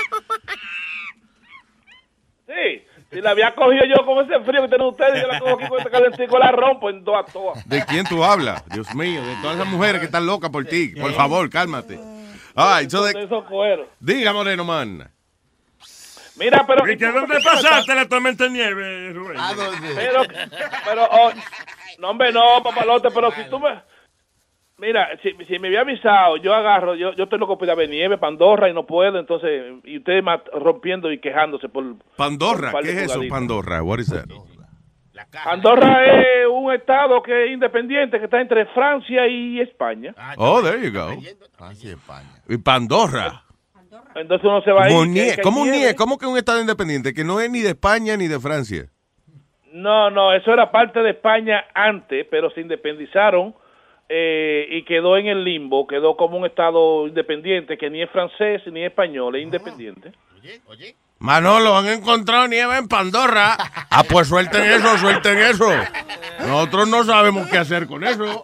Sí, 2.47 2.87
si 3.11 3.21
la 3.21 3.31
había 3.31 3.53
cogido 3.53 3.83
yo 3.93 4.05
con 4.05 4.23
ese 4.23 4.39
frío 4.45 4.61
que 4.61 4.69
tienen 4.69 4.87
ustedes, 4.87 5.21
yo 5.21 5.27
la 5.27 5.37
cojo 5.37 5.55
aquí 5.55 5.67
con 5.67 5.79
este 5.79 5.91
calentico, 5.91 6.39
la 6.39 6.51
rompo 6.53 6.89
en 6.89 7.03
dos 7.03 7.15
a 7.17 7.29
todas. 7.29 7.67
¿De 7.67 7.83
quién 7.83 8.05
tú 8.05 8.23
hablas? 8.23 8.63
Dios 8.69 8.95
mío, 8.95 9.21
de 9.21 9.35
todas 9.41 9.57
esas 9.57 9.67
mujeres 9.67 9.99
que 9.99 10.05
están 10.05 10.25
locas 10.25 10.49
por 10.49 10.63
ti. 10.63 10.93
Por 10.95 11.11
favor, 11.11 11.49
cálmate. 11.49 11.99
Ay, 12.55 12.89
so 12.89 13.03
De. 13.03 13.27
Diga, 13.99 14.31
Moreno, 14.31 14.63
man. 14.63 15.11
Mira, 16.41 16.65
pero... 16.65 16.91
¿Y 16.91 16.97
que 16.97 17.11
dónde 17.11 17.39
pasaste 17.43 17.93
la 17.93 18.07
tormenta 18.07 18.45
de 18.45 18.49
nieve, 18.49 19.13
Rubén? 19.13 19.37
Pero, 19.95 20.23
pero, 20.83 21.07
oh, 21.11 21.31
no, 21.99 22.09
hombre, 22.09 22.33
no, 22.33 22.63
papalote, 22.63 23.09
pero 23.13 23.31
si 23.31 23.47
tú 23.49 23.59
me... 23.59 23.79
Mira, 24.79 25.09
si, 25.21 25.31
si 25.45 25.59
me 25.59 25.67
había 25.67 25.81
avisado, 25.81 26.37
yo 26.37 26.55
agarro, 26.55 26.95
yo, 26.95 27.13
yo 27.13 27.25
estoy 27.25 27.37
loco 27.37 27.55
por 27.55 27.67
ir 27.67 27.71
a 27.71 27.75
ver 27.75 27.87
nieve, 27.87 28.17
Pandorra, 28.17 28.67
y 28.67 28.73
no 28.73 28.87
puedo, 28.87 29.19
entonces, 29.19 29.75
y 29.83 29.99
ustedes 29.99 30.23
mat- 30.23 30.47
rompiendo 30.51 31.11
y 31.11 31.19
quejándose 31.19 31.69
por... 31.69 31.83
Pandorra, 32.17 32.71
por 32.71 32.81
¿qué 32.81 32.89
es 32.89 32.97
eso. 33.03 33.21
Pandorra? 33.29 33.83
What 33.83 33.99
is 33.99 34.09
that? 34.09 34.25
Andorra 35.45 36.03
es 36.03 36.47
un 36.51 36.73
estado 36.73 37.21
que 37.21 37.45
es 37.45 37.51
independiente, 37.51 38.17
que 38.17 38.25
está 38.25 38.41
entre 38.41 38.65
Francia 38.65 39.27
y 39.27 39.61
España. 39.61 40.15
Oh, 40.37 40.63
there 40.63 40.81
you 40.83 40.91
go. 40.91 41.15
Y 42.49 42.57
Pandorra. 42.57 43.43
Entonces 44.15 44.45
uno 44.45 44.61
se 44.61 44.71
va 44.71 44.83
a 44.85 44.89
ir. 44.89 44.95
¿Cómo, 45.41 45.63
nieve. 45.63 45.77
nie- 45.91 45.95
¿Cómo 45.95 46.17
que 46.17 46.25
un 46.25 46.37
estado 46.37 46.59
independiente? 46.61 47.13
Que 47.13 47.23
no 47.23 47.39
es 47.39 47.49
ni 47.49 47.59
de 47.61 47.69
España 47.69 48.17
ni 48.17 48.27
de 48.27 48.39
Francia. 48.39 48.85
No, 49.71 50.09
no, 50.09 50.33
eso 50.33 50.51
era 50.53 50.69
parte 50.71 51.01
de 51.01 51.11
España 51.11 51.65
antes, 51.73 52.27
pero 52.29 52.49
se 52.51 52.59
independizaron 52.61 53.55
eh, 54.09 54.67
y 54.69 54.83
quedó 54.83 55.15
en 55.15 55.27
el 55.27 55.43
limbo, 55.45 55.87
quedó 55.87 56.17
como 56.17 56.37
un 56.37 56.45
estado 56.45 57.07
independiente 57.07 57.77
que 57.77 57.89
ni 57.89 58.01
es 58.01 58.09
francés 58.09 58.61
ni 58.67 58.81
es 58.81 58.87
español, 58.89 59.35
es 59.37 59.43
independiente. 59.43 60.11
Manolo, 61.21 61.77
han 61.77 61.87
encontrado 61.87 62.47
nieve 62.47 62.77
en 62.77 62.87
Pandorra. 62.87 63.55
Ah, 63.91 64.03
pues 64.09 64.27
suelten 64.27 64.63
eso, 64.63 64.97
suelten 64.97 65.37
eso. 65.37 65.69
Nosotros 66.39 66.87
no 66.87 67.03
sabemos 67.03 67.47
qué 67.47 67.59
hacer 67.59 67.85
con 67.85 68.03
eso. 68.03 68.41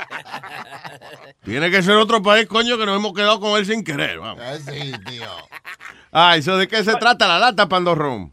Tiene 1.43 1.71
que 1.71 1.81
ser 1.81 1.95
otro 1.95 2.21
país, 2.21 2.45
coño, 2.45 2.77
que 2.77 2.85
nos 2.85 2.97
hemos 2.97 3.13
quedado 3.13 3.39
con 3.39 3.57
él 3.57 3.65
sin 3.65 3.83
querer. 3.83 4.19
Vamos. 4.19 4.43
Sí, 4.59 4.91
tío. 5.07 5.25
Ah, 6.11 6.37
¿eso 6.37 6.55
de 6.55 6.67
qué 6.67 6.83
se 6.83 6.95
trata 6.97 7.27
la 7.27 7.39
lata, 7.39 7.67
Pandorrón? 7.67 8.31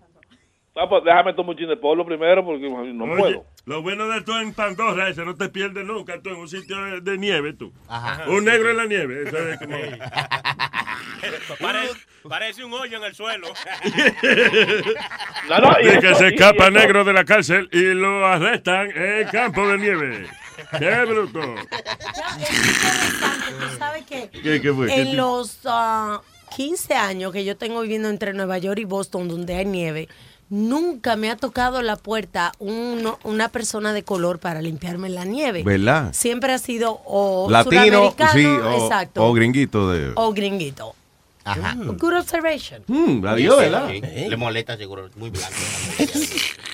Ah, 0.77 0.87
pues 0.91 1.05
déjame 1.05 1.33
tomar 1.33 1.53
un 1.53 1.57
chin 1.57 1.69
de 1.69 1.79
pueblo 1.79 2.05
primero 2.05 2.45
porque 2.45 2.69
no 2.69 3.05
Oye, 3.05 3.17
puedo. 3.17 3.47
Lo 3.65 3.81
bueno 3.81 4.07
de 4.09 4.19
esto 4.19 4.39
en 4.39 4.53
Pandorra 4.53 5.09
es 5.09 5.17
que 5.17 5.25
no 5.25 5.37
te 5.37 5.49
pierdes 5.49 5.87
nunca 5.87 6.21
tú 6.21 6.29
en 6.29 6.37
un 6.37 6.49
sitio 6.49 6.77
de, 6.85 7.01
de 7.01 7.17
nieve, 7.17 7.55
tú. 7.55 7.73
Un 8.27 8.45
negro 8.45 8.73
en 8.73 8.77
la 8.77 8.85
nieve. 8.85 9.25
Eso 9.27 9.39
es 9.39 9.59
como... 9.59 9.75
Pare- 12.29 12.45
parece 12.47 12.65
un 12.65 12.73
hoyo 12.73 12.97
en 12.99 13.05
el 13.05 13.15
suelo. 13.15 13.49
De 15.83 15.99
que 16.01 16.15
se 16.15 16.29
escapa 16.29 16.71
negro 16.71 17.05
de 17.05 17.13
la 17.13 17.25
cárcel 17.25 17.69
y 17.73 17.83
lo 17.95 18.27
arrestan 18.27 18.89
en 18.95 19.29
campo 19.29 19.67
de 19.69 19.79
nieve. 19.79 20.27
¡Qué 20.79 21.05
bruto! 21.05 21.41
¿Tú 21.41 23.79
sabes 23.79 24.05
qué? 24.09 24.31
¿Qué- 24.43 24.61
qué 24.61 24.73
fue? 24.73 24.87
¿Qué 24.87 25.03
En 25.03 25.17
los 25.17 25.59
ah, 25.67 26.21
15 26.57 26.95
años 26.95 27.33
que 27.33 27.45
yo 27.45 27.57
tengo 27.57 27.81
viviendo 27.83 28.09
entre 28.09 28.33
Nueva 28.33 28.59
York 28.59 28.79
y 28.81 28.85
Boston, 28.85 29.29
donde 29.29 29.57
hay 29.57 29.67
nieve, 29.67 30.09
nunca 30.49 31.17
me 31.17 31.31
ha 31.31 31.37
tocado 31.37 31.83
la 31.83 31.97
puerta 31.97 32.53
uno- 32.59 33.19
una 33.25 33.49
persona 33.51 33.93
de 33.93 34.03
color 34.03 34.39
para 34.39 34.63
limpiarme 34.63 35.09
la 35.11 35.25
nieve. 35.25 35.63
¿Verdad? 35.63 36.13
Siempre 36.13 36.53
ha 36.53 36.59
sido 36.59 37.01
o 37.05 37.49
Latino, 37.51 38.15
sí, 38.33 38.47
o, 38.47 38.83
exacto, 38.85 39.27
o 39.27 39.33
gringuito 39.33 39.91
de... 39.91 40.13
o 40.15 40.33
gringuito. 40.33 40.95
Ajá. 41.45 41.75
Good 41.77 42.15
observation. 42.15 42.83
Mm, 42.87 43.27
adiós, 43.27 43.59
¿verdad? 43.59 43.89
Sí, 43.89 44.29
Le 44.29 44.37
molesta 44.37 44.77
seguro, 44.77 45.09
muy 45.17 45.31
blanco. 45.31 45.55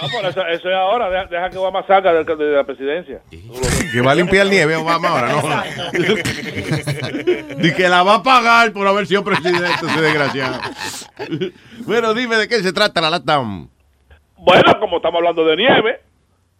No, 0.00 0.08
por 0.08 0.24
eso, 0.24 0.46
eso 0.46 0.68
es 0.68 0.74
ahora. 0.76 1.10
Deja, 1.10 1.26
deja 1.26 1.50
que 1.50 1.58
Obama 1.58 1.84
salga 1.86 2.12
de, 2.12 2.24
de 2.24 2.52
la 2.52 2.64
presidencia. 2.64 3.20
Que 3.30 4.00
va 4.00 4.12
a 4.12 4.14
limpiar 4.14 4.46
nieve 4.46 4.76
Obama 4.76 5.08
ahora, 5.08 5.64
¿no? 5.92 7.64
Y 7.64 7.72
que 7.76 7.88
la 7.88 8.02
va 8.02 8.16
a 8.16 8.22
pagar 8.22 8.72
por 8.72 8.86
haber 8.86 9.06
sido 9.06 9.24
presidente, 9.24 9.64
ese 9.64 10.00
desgraciado. 10.00 10.60
bueno, 11.80 12.14
dime 12.14 12.36
de 12.36 12.48
qué 12.48 12.62
se 12.62 12.72
trata 12.72 13.00
la 13.00 13.10
LATAM. 13.10 13.68
Bueno, 14.36 14.78
como 14.80 14.96
estamos 14.96 15.18
hablando 15.18 15.44
de 15.44 15.56
nieve, 15.56 16.00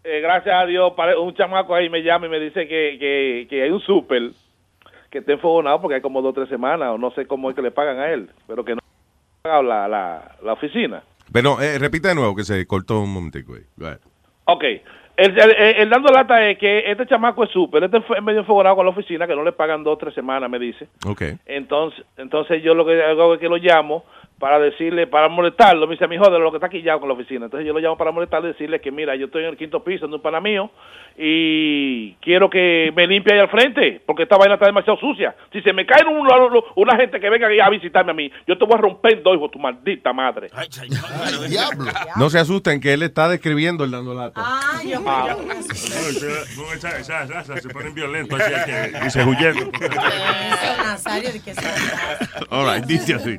eh, 0.05 0.21
gracias 0.21 0.55
a 0.55 0.67
Dios, 0.67 0.93
un 1.21 1.35
chamaco 1.35 1.75
ahí 1.75 1.89
me 1.89 2.03
llama 2.03 2.27
y 2.27 2.31
me 2.31 2.41
dice 2.41 2.67
que, 2.67 2.97
que, 2.99 3.47
que 3.49 3.63
hay 3.63 3.71
un 3.71 3.81
súper 3.81 4.33
que 5.13 5.19
está 5.19 5.33
enfogonado 5.33 5.81
porque 5.81 5.95
hay 5.97 6.01
como 6.01 6.21
dos 6.23 6.31
o 6.31 6.35
tres 6.35 6.49
semanas, 6.49 6.89
o 6.91 6.99
no 6.99 7.11
sé 7.13 7.27
cómo 7.27 7.51
es 7.51 7.55
que 7.55 7.63
le 7.63 7.71
pagan 7.71 8.01
a 8.01 8.11
él, 8.11 8.31
pero 8.49 8.65
que 8.65 8.75
no 8.75 8.81
ha 8.81 9.43
pagado 9.43 9.63
la, 9.63 9.87
la, 9.87 10.37
la 10.43 10.53
oficina. 10.55 11.03
Pero 11.33 11.61
eh, 11.61 11.79
repite 11.79 12.09
de 12.09 12.15
nuevo 12.17 12.35
que 12.35 12.43
se 12.45 12.67
cortó 12.67 13.01
un 13.01 13.13
momentico. 13.13 13.53
ahí. 13.55 13.63
Ahead. 13.87 13.99
Ok, 14.47 14.65
el, 14.65 15.39
el- 15.39 15.51
el- 15.77 15.91
dando 15.91 16.11
lata 16.13 16.49
es 16.49 16.59
que 16.59 16.91
este 16.91 17.07
chamaco 17.07 17.45
es 17.45 17.51
súper, 17.51 17.85
este 17.85 18.01
fue 18.01 18.21
medio 18.23 18.41
enfogonado 18.41 18.75
con 18.77 18.87
la 18.87 18.93
oficina, 18.93 19.27
que 19.27 19.37
no 19.37 19.45
le 19.45 19.53
pagan 19.53 19.85
dos 19.85 19.95
o 19.95 19.99
tres 19.99 20.15
semanas, 20.15 20.49
me 20.51 20.59
dice. 20.59 20.89
Ok. 21.07 21.23
Entonces, 21.47 22.05
entonces 22.17 22.63
yo 22.63 22.75
lo 22.75 22.85
que 22.87 23.03
hago 23.03 23.35
es 23.35 23.41
que 23.41 23.49
lo 23.49 23.57
llamo 23.59 24.05
para 24.43 24.59
decirle, 24.59 25.07
para 25.07 25.29
molestarlo, 25.29 25.87
me 25.87 25.93
dice, 25.95 26.09
mi 26.09 26.19
joder, 26.19 26.41
lo 26.41 26.51
que 26.51 26.57
está 26.57 26.67
aquí 26.67 26.83
ya 26.83 26.99
con 26.99 27.07
la 27.07 27.15
oficina. 27.15 27.45
Entonces 27.45 27.65
yo 27.65 27.73
lo 27.73 27.79
llamo 27.79 27.97
para 27.97 28.11
molestarle 28.11 28.49
y 28.49 28.53
decirle 28.55 28.81
que, 28.81 28.91
mira, 28.91 29.15
yo 29.15 29.27
estoy 29.27 29.45
en 29.45 29.51
el 29.51 29.57
quinto 29.57 29.85
piso 29.85 30.09
de 30.09 30.17
un 30.17 30.21
pana 30.21 30.41
mío 30.41 30.69
y 31.17 32.15
quiero 32.15 32.51
que 32.51 32.93
me 32.97 33.07
limpie 33.07 33.35
ahí 33.35 33.39
al 33.39 33.49
frente, 33.49 34.03
porque 34.05 34.25
esta 34.25 34.37
vaina 34.37 34.55
está 34.55 34.67
demasiado 34.67 34.99
sucia. 34.99 35.37
Si 35.53 35.63
se 35.63 35.73
me 35.73 35.87
cae 35.87 36.05
un- 36.07 36.27
un- 36.27 36.65
una 36.75 36.97
gente 36.97 37.21
que 37.21 37.31
venga 37.31 37.47
aquí 37.47 37.61
a 37.61 37.69
visitarme 37.69 38.11
a 38.11 38.15
mí, 38.15 38.33
yo 38.45 38.59
te 38.59 38.65
voy 38.65 38.75
a 38.75 38.79
romper 38.81 39.23
dos, 39.23 39.37
hijo, 39.37 39.49
tu 39.49 39.61
maldita 39.61 40.13
madre. 40.13 40.49
No 42.17 42.29
se 42.29 42.41
asusten 42.41 42.81
que 42.81 42.93
él 42.95 43.03
está 43.05 43.29
describiendo 43.29 43.85
el 43.85 43.93
dando 43.93 44.13
lata. 44.13 44.41
Ah, 44.45 44.81
yo 44.85 45.01
me 45.01 45.09
Ah. 45.09 45.37
No, 46.57 46.73
esa- 46.73 47.57
se 47.61 47.69
ponen 47.69 47.95
violentos 47.95 48.41
así 48.41 48.53
que 48.67 49.05
irse 49.05 49.25
huyendo. 49.25 49.61
Eso, 49.63 50.83
Nazario, 50.83 51.33
de 51.33 51.41
que 51.41 51.55
se- 51.55 51.69
All 52.51 52.67
right, 52.75 52.85
dice 52.85 53.15
así. 53.15 53.39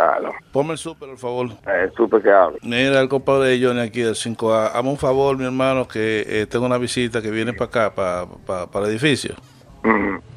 Claro. 0.00 0.32
Ponme 0.52 0.72
el 0.72 0.78
súper, 0.78 1.10
por 1.10 1.18
favor. 1.18 1.46
Eh, 1.66 1.90
supe 1.94 2.22
que 2.22 2.30
hablo. 2.30 2.56
Mira, 2.62 3.00
el 3.00 3.08
compadre 3.08 3.50
de 3.50 3.66
Johnny 3.66 3.80
aquí 3.80 4.00
del 4.00 4.14
5A. 4.14 4.70
Hazme 4.74 4.90
un 4.90 4.96
favor, 4.96 5.36
mi 5.36 5.44
hermano, 5.44 5.86
que 5.86 6.24
eh, 6.26 6.46
tengo 6.46 6.64
una 6.64 6.78
visita 6.78 7.20
que 7.20 7.30
viene 7.30 7.52
para 7.52 7.66
acá, 7.66 7.94
para, 7.94 8.26
para, 8.46 8.66
para 8.66 8.86
el 8.86 8.92
edificio. 8.92 9.34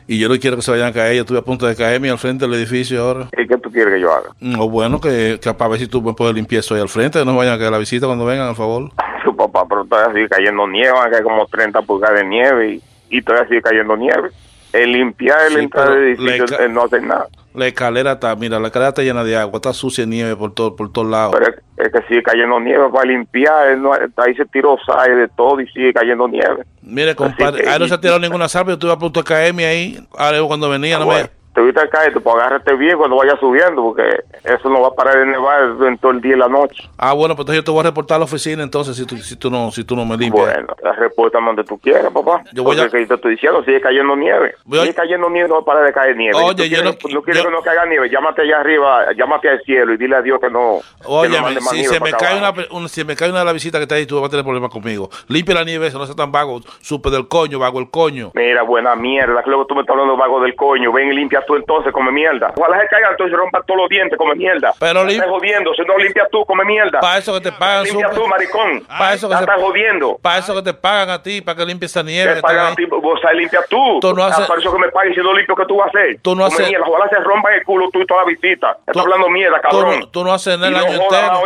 Y 0.07 0.19
yo 0.19 0.27
no 0.27 0.37
quiero 0.37 0.57
que 0.57 0.61
se 0.61 0.71
vayan 0.71 0.87
a 0.87 0.93
caer. 0.93 1.15
Yo 1.15 1.21
estoy 1.21 1.37
a 1.37 1.41
punto 1.41 1.65
de 1.65 1.75
caerme 1.77 2.09
al 2.09 2.17
frente 2.17 2.45
del 2.45 2.53
edificio 2.55 3.01
ahora. 3.01 3.29
¿Y 3.37 3.47
qué 3.47 3.57
tú 3.57 3.71
quieres 3.71 3.93
que 3.93 4.01
yo 4.01 4.11
haga? 4.11 4.31
No, 4.41 4.69
bueno, 4.69 4.99
que, 4.99 5.39
que 5.41 5.53
para 5.53 5.69
ver 5.71 5.79
si 5.79 5.87
tú 5.87 6.01
me 6.01 6.13
puedes 6.13 6.35
limpiar 6.35 6.59
eso 6.59 6.75
ahí 6.75 6.81
al 6.81 6.89
frente. 6.89 7.19
que 7.19 7.25
No 7.25 7.35
vayan 7.37 7.53
a 7.53 7.57
caer 7.57 7.71
la 7.71 7.77
visita 7.77 8.05
cuando 8.05 8.25
vengan, 8.25 8.47
por 8.49 8.57
favor. 8.57 8.91
Su 9.23 9.33
papá, 9.33 9.65
pero 9.69 9.85
todavía 9.85 10.13
sigue 10.13 10.27
cayendo 10.29 10.67
nieve, 10.67 10.93
hay 10.99 11.23
como 11.23 11.45
30 11.45 11.81
pulgadas 11.83 12.19
de 12.19 12.25
nieve 12.25 12.73
y, 12.73 12.81
y 13.17 13.21
todavía 13.21 13.47
sigue 13.47 13.61
cayendo 13.61 13.95
nieve. 13.95 14.29
El 14.73 14.91
limpiar 14.91 15.37
el 15.47 15.53
Sí, 15.53 15.59
entrada 15.59 15.91
del 15.91 16.03
edificio 16.19 16.59
eh, 16.59 16.67
no 16.69 16.83
hace 16.83 16.99
nada. 16.99 17.27
La 17.53 17.67
escalera 17.67 18.13
está, 18.13 18.35
mira, 18.35 18.59
la 18.59 18.67
escalera 18.67 18.89
está 18.89 19.03
llena 19.03 19.23
de 19.23 19.37
agua, 19.37 19.57
está 19.57 19.71
sucia 19.71 20.05
nieve 20.07 20.35
por, 20.35 20.53
todo, 20.53 20.75
por 20.75 20.91
todos 20.91 21.07
lados. 21.07 21.35
Pero 21.37 21.51
es, 21.53 21.85
es 21.85 21.93
que 21.93 22.07
sigue 22.07 22.23
cayendo 22.23 22.59
nieve 22.59 22.85
para 22.91 23.05
limpiar. 23.05 23.67
él 23.69 23.81
no- 23.83 23.93
ahí 23.93 24.33
se 24.35 24.45
tiró 24.45 24.75
sal 24.85 25.15
de 25.15 25.27
todo 25.29 25.61
y 25.61 25.67
sigue 25.67 25.93
cayendo 25.93 26.27
nieve. 26.27 26.63
Mire, 26.81 27.13
compadre, 27.15 27.69
ahí 27.69 27.77
no 27.79 27.87
se 27.87 27.93
ha 27.93 28.01
tirado 28.01 28.19
ninguna 28.19 28.49
salva. 28.49 28.69
Yo 28.69 28.73
estuve 28.73 28.91
a 28.91 28.97
punto 28.97 29.19
de 29.19 29.23
caerme 29.25 29.65
ahí. 29.65 30.07
Ahora 30.17 30.41
cuando 30.47 30.67
venía, 30.69 30.97
no 30.97 31.05
me. 31.07 31.29
Te 31.53 31.61
viste 31.61 31.87
caer, 31.89 32.13
pues 32.13 32.35
agárrate 32.35 32.73
bien 32.75 32.97
cuando 32.97 33.15
vayas 33.17 33.39
subiendo, 33.39 33.83
porque 33.83 34.03
eso 34.43 34.69
no 34.69 34.81
va 34.81 34.87
a 34.87 34.91
parar 34.91 35.19
de 35.19 35.25
nevar 35.27 35.75
en 35.87 35.97
todo 35.99 36.11
el 36.11 36.19
día 36.21 36.35
y 36.35 36.39
la 36.39 36.47
noche. 36.47 36.83
Ah, 36.97 37.13
bueno, 37.13 37.35
pues 37.35 37.43
entonces 37.43 37.57
yo 37.61 37.63
te 37.63 37.71
voy 37.71 37.81
a 37.81 37.83
reportar 37.83 38.15
a 38.15 38.19
la 38.19 38.25
oficina 38.25 38.63
entonces 38.63 38.95
si 38.95 39.05
tú, 39.05 39.17
si 39.17 39.35
tú, 39.35 39.51
no, 39.51 39.69
si 39.71 39.83
tú 39.83 39.95
no 39.95 40.03
me 40.05 40.17
limpias. 40.17 40.45
Bueno, 40.53 40.75
la 40.81 40.93
respuesta 40.93 41.39
donde 41.39 41.63
tú 41.63 41.77
quieras, 41.77 42.11
papá. 42.11 42.41
Yo 42.53 42.63
voy 42.63 42.75
a- 42.77 42.83
Porque 42.83 42.97
que 42.99 43.05
te 43.05 43.13
estoy 43.13 43.31
diciendo, 43.33 43.63
sigue 43.63 43.79
cayendo 43.81 44.15
nieve. 44.15 44.55
Voy 44.65 44.79
a- 44.79 44.81
Sigue 44.81 44.95
cayendo 44.95 45.29
nieve, 45.29 45.47
no 45.47 45.55
va 45.55 45.61
a 45.61 45.65
parar 45.65 45.85
de 45.85 45.93
caer 45.93 46.17
nieve. 46.17 46.35
Oye, 46.35 46.47
yo 46.47 46.55
quieres, 46.75 46.83
no- 46.85 47.13
no 47.13 47.21
quieres 47.21 47.43
que 47.45 47.51
no 47.51 47.61
caiga 47.61 47.85
nieve, 47.85 48.09
llámate 48.09 48.41
allá 48.41 48.59
arriba, 48.59 49.13
llámate 49.15 49.49
al 49.49 49.61
cielo 49.61 49.93
y 49.93 49.97
dile 49.97 50.15
a 50.15 50.21
Dios 50.23 50.39
que 50.39 50.49
no. 50.49 50.79
que 50.97 51.07
no 51.07 51.15
Oye, 51.15 51.39
más 51.41 51.69
si 51.69 51.83
se 51.85 51.99
me, 51.99 52.11
cae 52.13 52.37
una, 52.37 52.51
una- 52.71 52.87
si 52.87 53.03
me 53.05 53.15
cae 53.15 53.29
una 53.29 53.39
de 53.39 53.45
las 53.45 53.53
visitas 53.53 53.77
que 53.79 53.83
está 53.83 53.95
ahí, 53.95 54.05
tú 54.07 54.15
vas 54.19 54.25
a 54.25 54.29
tener 54.29 54.43
problemas 54.43 54.71
conmigo. 54.71 55.09
Limpia 55.27 55.53
la 55.53 55.63
nieve 55.63 55.85
esa, 55.87 55.97
no 55.99 56.05
seas 56.05 56.15
tan 56.17 56.31
vago. 56.31 56.61
Supe 56.81 57.09
del 57.11 57.27
coño, 57.27 57.59
vago 57.59 57.79
el 57.79 57.91
coño. 57.91 58.31
Mira, 58.33 58.63
buena 58.63 58.95
mierda, 58.95 59.43
que 59.43 59.49
luego 59.49 59.65
tú 59.67 59.75
me 59.75 59.81
estás 59.81 59.93
hablando 59.93 60.17
vago 60.17 60.41
del 60.41 60.55
coño. 60.55 60.91
Ven 60.91 61.09
y 61.11 61.15
limpia 61.15 61.42
tú 61.45 61.55
entonces, 61.55 61.91
come 61.93 62.11
mierda. 62.11 62.53
Ojalá 62.57 62.79
se 62.81 62.87
caigan 62.87 63.11
entonces 63.11 63.37
rompan 63.37 63.63
todos 63.65 63.79
los 63.81 63.89
dientes, 63.89 64.17
come 64.17 64.35
mierda. 64.35 64.73
Pero 64.79 65.03
Me 65.03 65.11
lim- 65.11 65.15
estás 65.15 65.29
jodiendo, 65.29 65.73
si 65.73 65.81
no 65.83 65.97
limpias 65.97 66.27
tú, 66.31 66.45
come 66.45 66.65
mierda. 66.65 66.99
Para 66.99 67.17
eso 67.17 67.33
que 67.33 67.41
te 67.41 67.51
pagan, 67.51 67.83
Limpia 67.83 68.07
supe. 68.09 68.19
tú, 68.21 68.27
maricón. 68.27 68.81
Para 68.87 69.13
eso 69.13 69.27
que 69.27 69.33
Ya 69.35 69.39
estás 69.41 69.61
jodiendo. 69.61 70.19
Para 70.21 70.37
eso 70.39 70.55
que 70.55 70.61
te 70.61 70.73
pagan 70.73 71.09
a 71.09 71.21
ti, 71.23 71.41
para 71.41 71.57
que 71.57 71.65
limpies 71.65 71.91
esa 71.91 72.03
nieve. 72.03 72.35
Te 72.35 72.41
pagan 72.41 72.73
a 72.73 72.75
ti, 72.75 72.85
vos 72.85 73.19
sabes 73.21 73.37
limpiar 73.37 73.63
tú. 73.69 73.99
Tú 74.01 74.13
no 74.13 74.23
Ah, 74.23 74.27
haces- 74.27 74.47
por 74.47 74.59
eso 74.59 74.71
que 74.73 74.79
me 74.79 74.89
pagues 74.89 75.15
si 75.15 75.21
no 75.21 75.33
limpio, 75.33 75.55
¿qué 75.55 75.65
tú 75.65 75.77
vas 75.77 75.87
a 75.87 75.89
hacer? 75.89 76.19
Tú 76.21 76.35
no 76.35 76.45
haces- 76.45 76.67
mierda, 76.67 76.85
ojalá 76.87 77.09
se 77.09 77.15
rompan 77.17 77.53
el 77.53 77.63
culo 77.63 77.89
tú 77.91 78.01
y 78.01 78.05
toda 78.05 78.21
la 78.21 78.27
visita. 78.27 78.77
Estás 78.87 78.97
hablando 79.03 79.29
mierda, 79.29 79.59
Tú 79.69 79.77
cabrón. 79.77 79.99
no, 79.99 80.07
tú 80.09 80.23
no 80.23 80.33
haces 80.33 80.57
nada 80.57 80.71
Y 80.71 80.75
el 80.75 80.79
año 80.85 81.01
entero. 81.03 81.43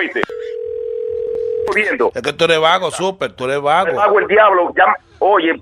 Es 2.16 2.22
que 2.22 2.34
tú 2.34 2.46
eres 2.46 2.60
vago, 2.60 2.90
súper, 2.92 3.34
tú 3.34 3.44
eres 3.46 3.58
Me 3.58 3.64
vago. 3.64 3.96
pago 3.96 4.20
el 4.20 4.28
diablo. 4.28 4.72
llama- 4.76 4.96
Oye, 5.20 5.54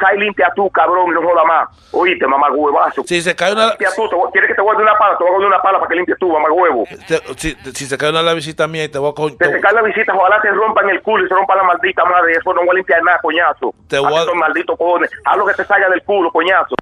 sal 0.00 0.18
limpia 0.18 0.52
tú, 0.54 0.68
cabrón, 0.70 1.08
y 1.08 1.12
no 1.12 1.22
jodas 1.22 1.44
más. 1.46 1.68
Oíste, 1.92 2.26
mamá 2.26 2.48
huevazo. 2.52 3.02
Si 3.06 3.22
se 3.22 3.34
cae 3.34 3.52
una... 3.52 3.68
Limpia 3.68 3.88
tú, 3.96 4.08
te 4.08 4.14
voy- 4.16 4.30
¿quieres 4.32 4.48
que 4.48 4.54
te 4.54 4.62
guarde 4.62 4.82
una 4.82 4.94
pala? 4.96 5.16
Te 5.16 5.24
voy 5.24 5.28
a 5.28 5.30
guardar 5.36 5.48
una 5.48 5.62
pala 5.62 5.78
para 5.78 5.88
que 5.88 5.94
limpies 5.96 6.18
tú, 6.18 6.30
mamá 6.30 6.50
huevo. 6.52 6.84
te- 7.06 7.22
si, 7.36 7.54
si 7.74 7.86
se 7.86 7.96
cae 7.96 8.10
una 8.10 8.18
de 8.18 8.24
las 8.26 8.34
visitas 8.34 8.68
mías 8.68 8.86
y 8.86 8.88
te 8.90 8.98
voy 8.98 9.10
a 9.10 9.14
coger... 9.14 9.36
Te 9.38 9.50
se 9.52 9.60
cae 9.60 9.72
la 9.72 9.82
visita, 9.82 10.12
ojalá 10.14 10.40
te 10.42 10.50
rompan 10.50 10.90
el 10.90 11.00
culo 11.02 11.24
y 11.24 11.28
se 11.28 11.34
rompa 11.34 11.56
la 11.56 11.62
maldita 11.62 12.04
madre. 12.04 12.32
Eso 12.32 12.52
no 12.52 12.60
voy 12.60 12.70
a 12.70 12.74
limpiar 12.74 13.02
nada, 13.02 13.18
coñazo. 13.22 13.74
Te 13.88 13.98
voy 13.98 14.14
a- 14.14 14.20
Estos 14.20 14.34
malditos 14.34 14.76
cojones. 14.76 15.10
Haz 15.24 15.36
lo 15.38 15.46
que 15.46 15.54
te 15.54 15.64
salga 15.64 15.88
del 15.88 16.02
culo, 16.02 16.30
coñazo. 16.30 16.74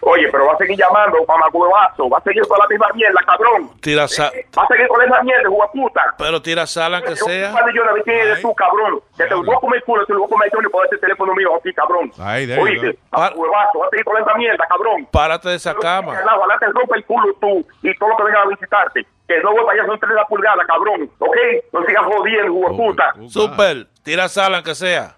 Oye, 0.00 0.28
pero 0.30 0.46
va 0.46 0.52
a 0.52 0.58
seguir 0.58 0.76
llamando, 0.76 1.18
mamá 1.26 1.46
huevazo. 1.52 2.08
Va 2.08 2.18
a 2.18 2.22
seguir 2.22 2.46
con 2.46 2.58
la 2.58 2.66
misma 2.68 2.86
mierda, 2.94 3.20
cabrón. 3.26 3.70
Tira 3.80 4.06
sal... 4.06 4.30
Va 4.56 4.62
a 4.62 4.66
seguir 4.68 4.86
con 4.88 5.02
esa 5.02 5.22
mierda, 5.22 5.48
huevo 5.48 5.70
puta. 5.72 6.14
Pero 6.18 6.40
tira 6.42 6.66
sal 6.66 6.94
aunque 6.94 7.16
sea. 7.16 7.50
¿Cuál 7.52 7.74
yo 7.74 7.82
quién 8.04 8.18
eres 8.18 8.40
tú, 8.40 8.54
cabrón? 8.54 9.00
Que 9.16 9.24
te 9.24 9.34
voy 9.34 9.54
a 9.54 9.58
comer 9.58 9.82
culo, 9.84 10.06
te 10.06 10.12
lo 10.12 10.20
voy 10.20 10.28
a 10.28 10.30
comer 10.30 10.50
yo 10.62 10.70
por 10.70 10.84
este 10.84 10.98
teléfono 10.98 11.34
mío 11.34 11.56
aquí, 11.56 11.72
cabrón. 11.72 12.12
Ay, 12.18 12.46
de 12.46 12.56
huevazo, 12.56 13.78
va 13.78 13.86
a 13.86 13.90
seguir 13.90 14.04
con 14.04 14.22
esa 14.22 14.34
mierda, 14.34 14.64
cabrón. 14.68 15.08
Párate 15.10 15.48
de 15.48 15.56
esa 15.56 15.74
cama. 15.74 16.12
Ojalá 16.12 16.58
te 16.58 16.66
rompa 16.66 16.96
el 16.96 17.04
culo 17.04 17.34
tú 17.40 17.66
y 17.82 17.96
todo 17.98 18.10
lo 18.10 18.16
que 18.16 18.24
venga 18.24 18.42
a 18.42 18.46
visitarte. 18.46 19.06
Que 19.26 19.40
no 19.40 19.50
vuelva 19.50 19.74
ya 19.74 19.84
son 19.86 19.98
30 19.98 20.24
pulgadas, 20.26 20.66
cabrón. 20.66 21.10
¿Ok? 21.18 21.36
No 21.72 21.84
sigas 21.84 22.04
jodiendo, 22.04 22.52
huevo 22.52 22.76
puta. 22.76 23.12
Súper, 23.28 23.88
tira 24.04 24.28
sal 24.28 24.54
aunque 24.54 24.74
sea. 24.74 25.16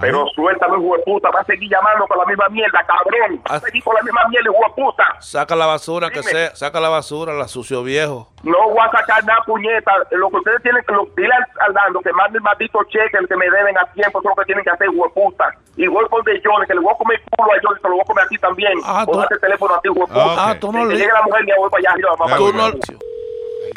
Pero 0.00 0.26
suéltame, 0.34 0.76
huevo 0.78 1.02
puta. 1.04 1.30
Va 1.30 1.40
a 1.40 1.44
seguir 1.44 1.70
llamando 1.70 2.06
con 2.06 2.18
la 2.18 2.24
misma 2.26 2.48
mierda, 2.50 2.84
cabrón. 2.86 3.40
Va 3.50 3.56
a 3.56 3.60
seguir 3.60 3.82
con 3.82 3.94
la 3.94 4.02
misma 4.02 4.20
mierda, 4.28 4.50
huevo 4.50 4.74
puta. 4.74 5.04
Saca 5.20 5.56
la 5.56 5.66
basura 5.66 6.08
Dime. 6.08 6.22
sea. 6.22 6.54
Saca 6.56 6.80
la 6.80 6.88
basura, 6.88 7.32
la 7.32 7.48
sucio 7.48 7.82
viejo. 7.82 8.28
No 8.42 8.68
voy 8.70 8.78
a 8.80 8.90
sacar 8.90 9.24
nada, 9.24 9.40
puñeta. 9.46 9.92
Lo 10.12 10.30
que 10.30 10.36
ustedes 10.36 10.62
tienen 10.62 10.82
que 10.86 10.92
lo, 10.94 11.06
dile 11.16 11.34
al, 11.60 11.72
dando 11.74 12.00
que 12.00 12.12
mande 12.12 12.38
el 12.38 12.42
maldito 12.42 12.82
cheque, 12.84 13.16
el 13.18 13.26
que 13.28 13.36
me 13.36 13.48
deben 13.50 13.76
a 13.78 13.84
tiempo, 13.92 14.20
eso 14.20 14.28
es 14.30 14.36
lo 14.36 14.42
que 14.42 14.46
tienen 14.46 14.64
que 14.64 14.70
hacer, 14.70 14.88
huevo 14.90 15.12
puta. 15.12 15.52
Y 15.76 15.86
voy 15.88 16.06
con 16.08 16.22
de 16.24 16.40
Jones, 16.44 16.66
que 16.68 16.74
le 16.74 16.80
voy 16.80 16.92
a 16.94 16.98
comer 16.98 17.20
culo 17.36 17.52
a 17.52 17.56
Jones, 17.62 17.82
que 17.82 17.88
lo 17.88 17.94
voy 17.94 18.02
a 18.02 18.06
comer 18.06 18.24
a 18.24 18.28
ti 18.28 18.38
también. 18.38 18.72
Ah, 18.84 19.04
Voy 19.06 19.16
tú- 19.26 19.34
el 19.34 19.40
teléfono 19.40 19.74
a 19.74 19.80
ti, 19.80 19.88
huevo 19.88 20.06
puta. 20.06 20.50
Ah, 20.50 20.56
tú 20.58 20.72
no 20.72 20.80
Que 20.80 20.94
le- 20.94 20.96
llegue 21.00 21.12
la 21.12 21.22
mujer, 21.22 21.44
ya 21.46 21.54
voy 21.58 21.70
para 21.70 21.80
allá 21.80 21.90
arriba, 21.92 22.16
mamá. 22.18 22.36
Tú 22.36 22.52
no- 22.52 22.70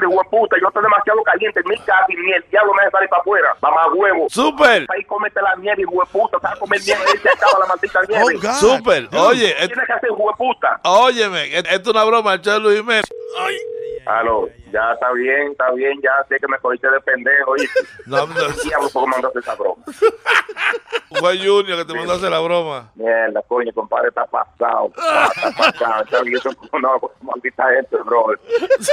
Yo 0.08 0.68
estoy 0.68 0.84
demasiado 0.84 1.22
caliente 1.24 1.60
en 1.60 1.68
mi 1.70 1.78
casa 1.80 2.06
y 2.10 2.16
ni 2.16 2.32
el 2.34 2.44
diablo 2.50 2.74
me 2.74 2.90
salir 2.92 3.10
para 3.10 3.22
afuera. 3.22 3.56
Mamá 3.62 3.82
huevo. 3.94 4.28
Súper. 4.30 4.86
Ahí 4.90 5.04
cómete 5.06 5.42
la 5.42 5.56
nieve, 5.58 5.86
huevo 5.86 6.06
puta. 6.12 6.40
Sabes 6.40 6.60
comer 6.60 6.80
nieve, 6.86 7.02
ahí 7.08 7.18
se 7.18 7.30
acaba 7.30 7.60
la 7.60 7.66
maldita 7.68 8.00
nieve. 8.08 8.54
Súper. 8.54 9.10
Oye, 9.18 9.50
et- 9.52 9.68
Tienes 9.68 9.86
que 9.88 9.94
hacer 9.94 10.12
huevo 10.12 10.34
puta. 10.38 10.80
óyeme, 10.84 11.44
et- 11.58 11.66
esto 11.68 11.90
es 11.90 11.96
una 11.96 12.04
broma, 12.06 12.34
el 12.34 12.42
Chelo 12.42 12.60
Luis 12.60 12.78
Jiménez. 12.80 13.06
Aló, 14.06 14.50
ya 14.72 14.94
está 14.94 15.12
bien, 15.12 15.52
está 15.52 15.72
bien, 15.72 16.00
ya 16.02 16.12
sé 16.28 16.40
que 16.40 16.48
me 16.48 16.58
cogiste 16.60 16.90
de 16.90 17.00
pendejo. 17.02 17.52
¿oíste? 17.52 17.80
No, 18.06 18.26
no. 18.26 18.34
¿Qué 18.34 18.64
diablo 18.64 18.90
por 18.90 19.04
qué 19.04 19.10
mandaste 19.10 19.40
esa 19.40 19.56
broma? 19.56 19.84
Fue 21.20 21.38
Junior 21.38 21.78
que 21.80 21.86
te 21.86 21.94
mandó 21.94 22.14
a 22.14 22.16
hacer 22.16 22.30
la 22.30 22.40
broma. 22.40 22.92
Mierda, 22.96 23.42
coño, 23.48 23.74
compadre, 23.74 24.10
está 24.10 24.26
pasado. 24.26 24.92
Está 24.96 25.52
pasado. 25.58 26.04
Está 26.04 26.22
bien, 26.22 26.38
eso 26.38 26.50
no, 26.80 27.00
maldita 27.22 27.66
gente, 27.74 27.98
bro. 27.98 28.28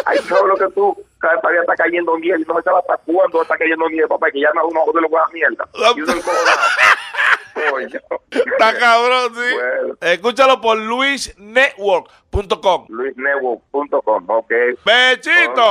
Hay 0.07 0.19
todo 0.21 0.47
lo 0.47 0.57
que 0.57 0.69
tú, 0.75 0.97
cada 1.19 1.35
día 1.51 1.61
está 1.61 1.75
cayendo 1.77 2.17
miel. 2.19 2.41
Y 2.41 2.45
no 2.45 2.57
se 2.57 2.63
sabe 2.63 2.79
hasta 2.79 2.97
cuándo 3.05 3.43
está 3.43 3.57
cayendo 3.57 3.89
miel, 3.89 4.09
papá, 4.09 4.31
que 4.31 4.41
ya 4.41 4.51
no 4.55 4.67
uno 4.67 4.81
de 4.95 5.01
los 5.03 5.11
buenas 5.11 5.33
mierda. 5.33 5.69
Y 5.95 6.01
uno 6.01 6.13
encojonado. 6.13 6.61
Está 8.31 8.79
cabrón, 8.79 9.33
sí. 9.35 9.57
Escúchalo 10.01 10.61
por 10.61 10.79
luisnetwork.com. 10.79 12.87
Luisnetwork.com, 12.89 14.31
ok. 14.31 14.53
¡Bechito! 14.85 15.71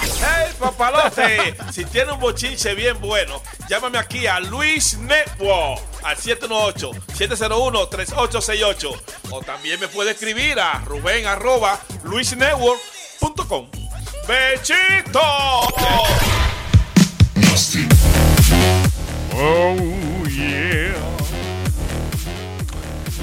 ¡Hey, 0.00 0.52
papalote! 0.58 1.54
si 1.72 1.84
tiene 1.84 2.12
un 2.12 2.20
bochinche 2.20 2.74
bien 2.74 2.98
bueno, 3.00 3.40
llámame 3.68 3.98
aquí 3.98 4.26
a 4.26 4.40
Luis 4.40 4.98
Network 4.98 5.80
al 6.04 6.16
718-701-3868. 6.16 9.02
O 9.30 9.40
también 9.42 9.78
me 9.80 9.88
puede 9.88 10.12
escribir 10.12 10.58
a 10.60 10.80
Rubén 10.84 11.26
arroba 11.26 11.78
luisnetwork.com. 12.04 13.68
¡Bechito! 14.28 15.20
Oh, 19.34 19.74
yeah. 20.48 20.94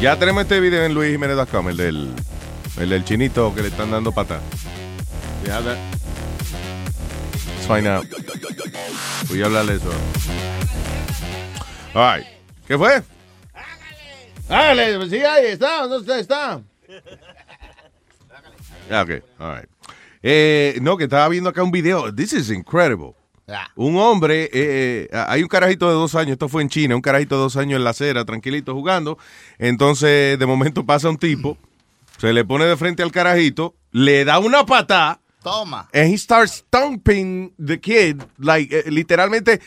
Ya 0.01 0.17
tenemos 0.17 0.43
este 0.43 0.59
video 0.61 0.85
en 0.85 0.93
luisjiménez.com, 0.93 1.69
el 1.69 1.77
del, 1.77 2.13
el 2.77 2.89
del 2.89 3.03
chinito 3.03 3.53
que 3.53 3.61
le 3.61 3.67
están 3.67 3.91
dando 3.91 4.11
pata. 4.13 4.39
Ya, 5.45 5.61
that. 5.61 5.77
Let's 7.33 7.67
find 7.67 7.85
out. 7.87 8.05
Voy 9.27 9.41
a 9.41 9.45
hablarle 9.45 9.75
eso. 9.75 9.91
All 11.93 12.17
right. 12.17 12.25
¿Qué 12.65 12.77
fue? 12.77 13.03
Hágale, 14.47 14.97
pues 14.97 15.09
sí, 15.09 15.17
ahí 15.17 15.47
está, 15.47 15.85
¿dónde 15.85 16.19
está? 16.19 16.61
Ah, 18.89 19.03
ok, 19.03 19.23
all 19.37 19.55
right. 19.57 19.69
Eh, 20.23 20.77
no, 20.81 20.97
que 20.97 21.03
estaba 21.03 21.27
viendo 21.29 21.49
acá 21.49 21.61
un 21.61 21.71
video. 21.71 22.13
This 22.13 22.33
is 22.33 22.49
incredible. 22.49 23.15
Un 23.75 23.97
hombre, 23.97 24.45
eh, 24.45 24.49
eh, 24.53 25.09
hay 25.11 25.41
un 25.41 25.47
carajito 25.47 25.87
de 25.87 25.93
dos 25.93 26.15
años, 26.15 26.33
esto 26.33 26.49
fue 26.49 26.61
en 26.61 26.69
China, 26.69 26.95
un 26.95 27.01
carajito 27.01 27.35
de 27.35 27.41
dos 27.41 27.57
años 27.57 27.77
en 27.77 27.83
la 27.83 27.91
acera, 27.91 28.25
tranquilito 28.25 28.73
jugando. 28.73 29.17
Entonces, 29.57 30.37
de 30.37 30.45
momento 30.45 30.85
pasa 30.85 31.09
un 31.09 31.17
tipo, 31.17 31.57
se 32.17 32.33
le 32.33 32.45
pone 32.45 32.65
de 32.65 32.77
frente 32.77 33.03
al 33.03 33.11
carajito, 33.11 33.75
le 33.91 34.25
da 34.25 34.39
una 34.39 34.65
patada. 34.65 35.19
Toma. 35.41 35.87
And 35.93 36.11
he 36.11 36.17
starts 36.17 36.55
stomping 36.67 37.53
the 37.57 37.79
kid, 37.79 38.21
like, 38.39 38.75
eh, 38.75 38.91
literalmente 38.91 39.61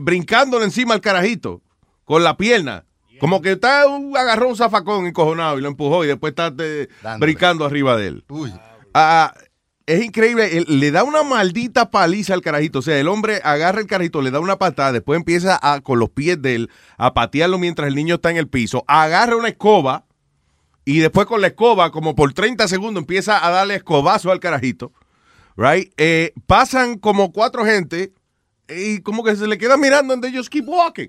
brincándole 0.00 0.64
encima 0.64 0.94
al 0.94 1.00
carajito 1.02 1.60
con 2.04 2.24
la 2.24 2.36
pierna. 2.36 2.84
Como 3.20 3.40
que 3.40 3.52
está 3.52 3.82
agarró 3.82 4.48
un 4.48 4.56
zafacón 4.56 5.06
encojonado 5.06 5.56
y 5.56 5.62
lo 5.62 5.68
empujó 5.68 6.02
y 6.02 6.08
después 6.08 6.32
está 6.32 6.52
brincando 7.18 7.64
arriba 7.64 7.96
de 7.96 8.08
él. 8.08 8.24
Ah, 8.94 9.32
es 9.86 10.04
increíble, 10.04 10.64
le 10.66 10.90
da 10.90 11.04
una 11.04 11.22
maldita 11.22 11.90
paliza 11.90 12.34
al 12.34 12.42
carajito. 12.42 12.80
O 12.80 12.82
sea, 12.82 12.98
el 12.98 13.08
hombre 13.08 13.40
agarra 13.44 13.80
el 13.80 13.86
carajito, 13.86 14.22
le 14.22 14.30
da 14.30 14.40
una 14.40 14.58
patada, 14.58 14.92
después 14.92 15.16
empieza 15.16 15.58
a, 15.60 15.80
con 15.80 15.98
los 15.98 16.10
pies 16.10 16.40
de 16.40 16.54
él 16.54 16.70
a 16.98 17.14
patearlo 17.14 17.58
mientras 17.58 17.88
el 17.88 17.94
niño 17.94 18.16
está 18.16 18.30
en 18.30 18.36
el 18.36 18.48
piso, 18.48 18.84
agarra 18.86 19.36
una 19.36 19.48
escoba 19.48 20.04
y 20.84 20.98
después 20.98 21.26
con 21.26 21.40
la 21.40 21.48
escoba, 21.48 21.90
como 21.90 22.14
por 22.14 22.32
30 22.32 22.66
segundos, 22.68 23.02
empieza 23.02 23.44
a 23.44 23.50
darle 23.50 23.76
escobazo 23.76 24.30
al 24.30 24.40
carajito. 24.40 24.92
Right? 25.56 25.92
Eh, 25.96 26.32
pasan 26.46 26.98
como 26.98 27.32
cuatro 27.32 27.64
gente 27.64 28.12
y 28.68 29.00
como 29.00 29.22
que 29.22 29.36
se 29.36 29.46
le 29.46 29.58
queda 29.58 29.76
mirando 29.76 30.14
and 30.14 30.22
they 30.22 30.34
just 30.34 30.50
keep 30.50 30.66
walking. 30.66 31.08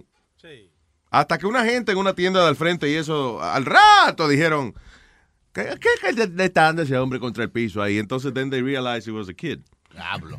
Hasta 1.09 1.37
que 1.37 1.45
una 1.45 1.63
gente 1.63 1.91
en 1.91 1.99
una 1.99 2.15
tienda 2.15 2.41
de 2.41 2.47
al 2.47 2.55
frente 2.55 2.89
y 2.89 2.95
eso, 2.95 3.41
al 3.41 3.65
rato 3.65 4.27
dijeron, 4.27 4.73
¿qué, 5.53 5.65
qué, 5.79 5.89
qué 6.01 6.11
le- 6.13 6.27
le 6.27 6.45
está 6.45 6.63
dando 6.63 6.81
ese 6.81 6.97
hombre 6.97 7.19
contra 7.19 7.43
el 7.43 7.51
piso 7.51 7.81
ahí? 7.81 7.97
Entonces 7.99 8.33
then 8.33 8.49
they 8.49 8.61
realized 8.61 9.07
it 9.07 9.13
was 9.13 9.29
a 9.29 9.33
kid. 9.33 9.59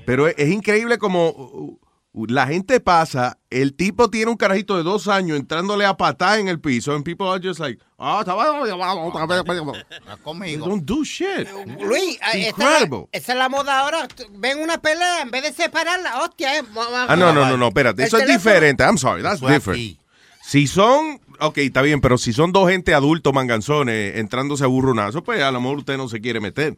Pero 0.04 0.26
es, 0.26 0.34
es 0.36 0.50
increíble 0.50 0.98
como 0.98 1.28
uh, 1.30 1.78
uh, 2.12 2.26
la 2.26 2.46
gente 2.46 2.80
pasa, 2.80 3.38
el 3.50 3.74
tipo 3.74 4.10
tiene 4.10 4.30
un 4.30 4.36
carajito 4.36 4.76
de 4.76 4.82
dos 4.82 5.06
años 5.08 5.38
entrándole 5.38 5.84
a 5.86 5.96
patar 5.96 6.38
en 6.40 6.48
el 6.48 6.60
piso 6.60 6.92
and 6.94 7.04
people 7.04 7.26
are 7.28 7.40
just 7.40 7.60
like, 7.60 7.80
ah, 7.98 8.22
vez. 8.24 9.84
Conmigo. 10.22 10.66
Don't 10.66 10.84
do 10.84 11.04
shit. 11.04 11.48
Luis, 11.80 12.18
es, 12.32 12.48
incredible. 12.48 13.08
la, 13.12 13.18
esa 13.18 13.32
es 13.32 13.38
la 13.38 13.48
moda 13.48 13.80
ahora. 13.80 14.08
Ven 14.32 14.58
una 14.58 14.78
pelea, 14.78 15.22
en 15.22 15.30
vez 15.30 15.42
de 15.42 15.52
separarla, 15.52 16.22
hostia, 16.22 16.58
eh. 16.58 16.62
Ah, 17.08 17.16
no, 17.16 17.32
no, 17.32 17.48
no, 17.48 17.56
no, 17.56 17.68
espérate. 17.68 18.02
Eso 18.04 18.18
es 18.18 18.26
diferente. 18.26 18.82
I'm 18.84 18.98
sorry, 18.98 19.22
that's 19.22 19.40
different. 19.40 19.98
Si 20.46 20.66
son, 20.66 21.22
ok, 21.40 21.56
está 21.56 21.80
bien, 21.80 22.02
pero 22.02 22.18
si 22.18 22.34
son 22.34 22.52
dos 22.52 22.68
gente 22.68 22.92
adultos 22.92 23.32
manganzones 23.32 24.16
entrándose 24.16 24.62
a 24.62 24.66
burronazos, 24.66 25.22
pues 25.22 25.42
a 25.42 25.50
lo 25.50 25.58
mejor 25.58 25.78
usted 25.78 25.96
no 25.96 26.06
se 26.06 26.20
quiere 26.20 26.38
meter. 26.38 26.76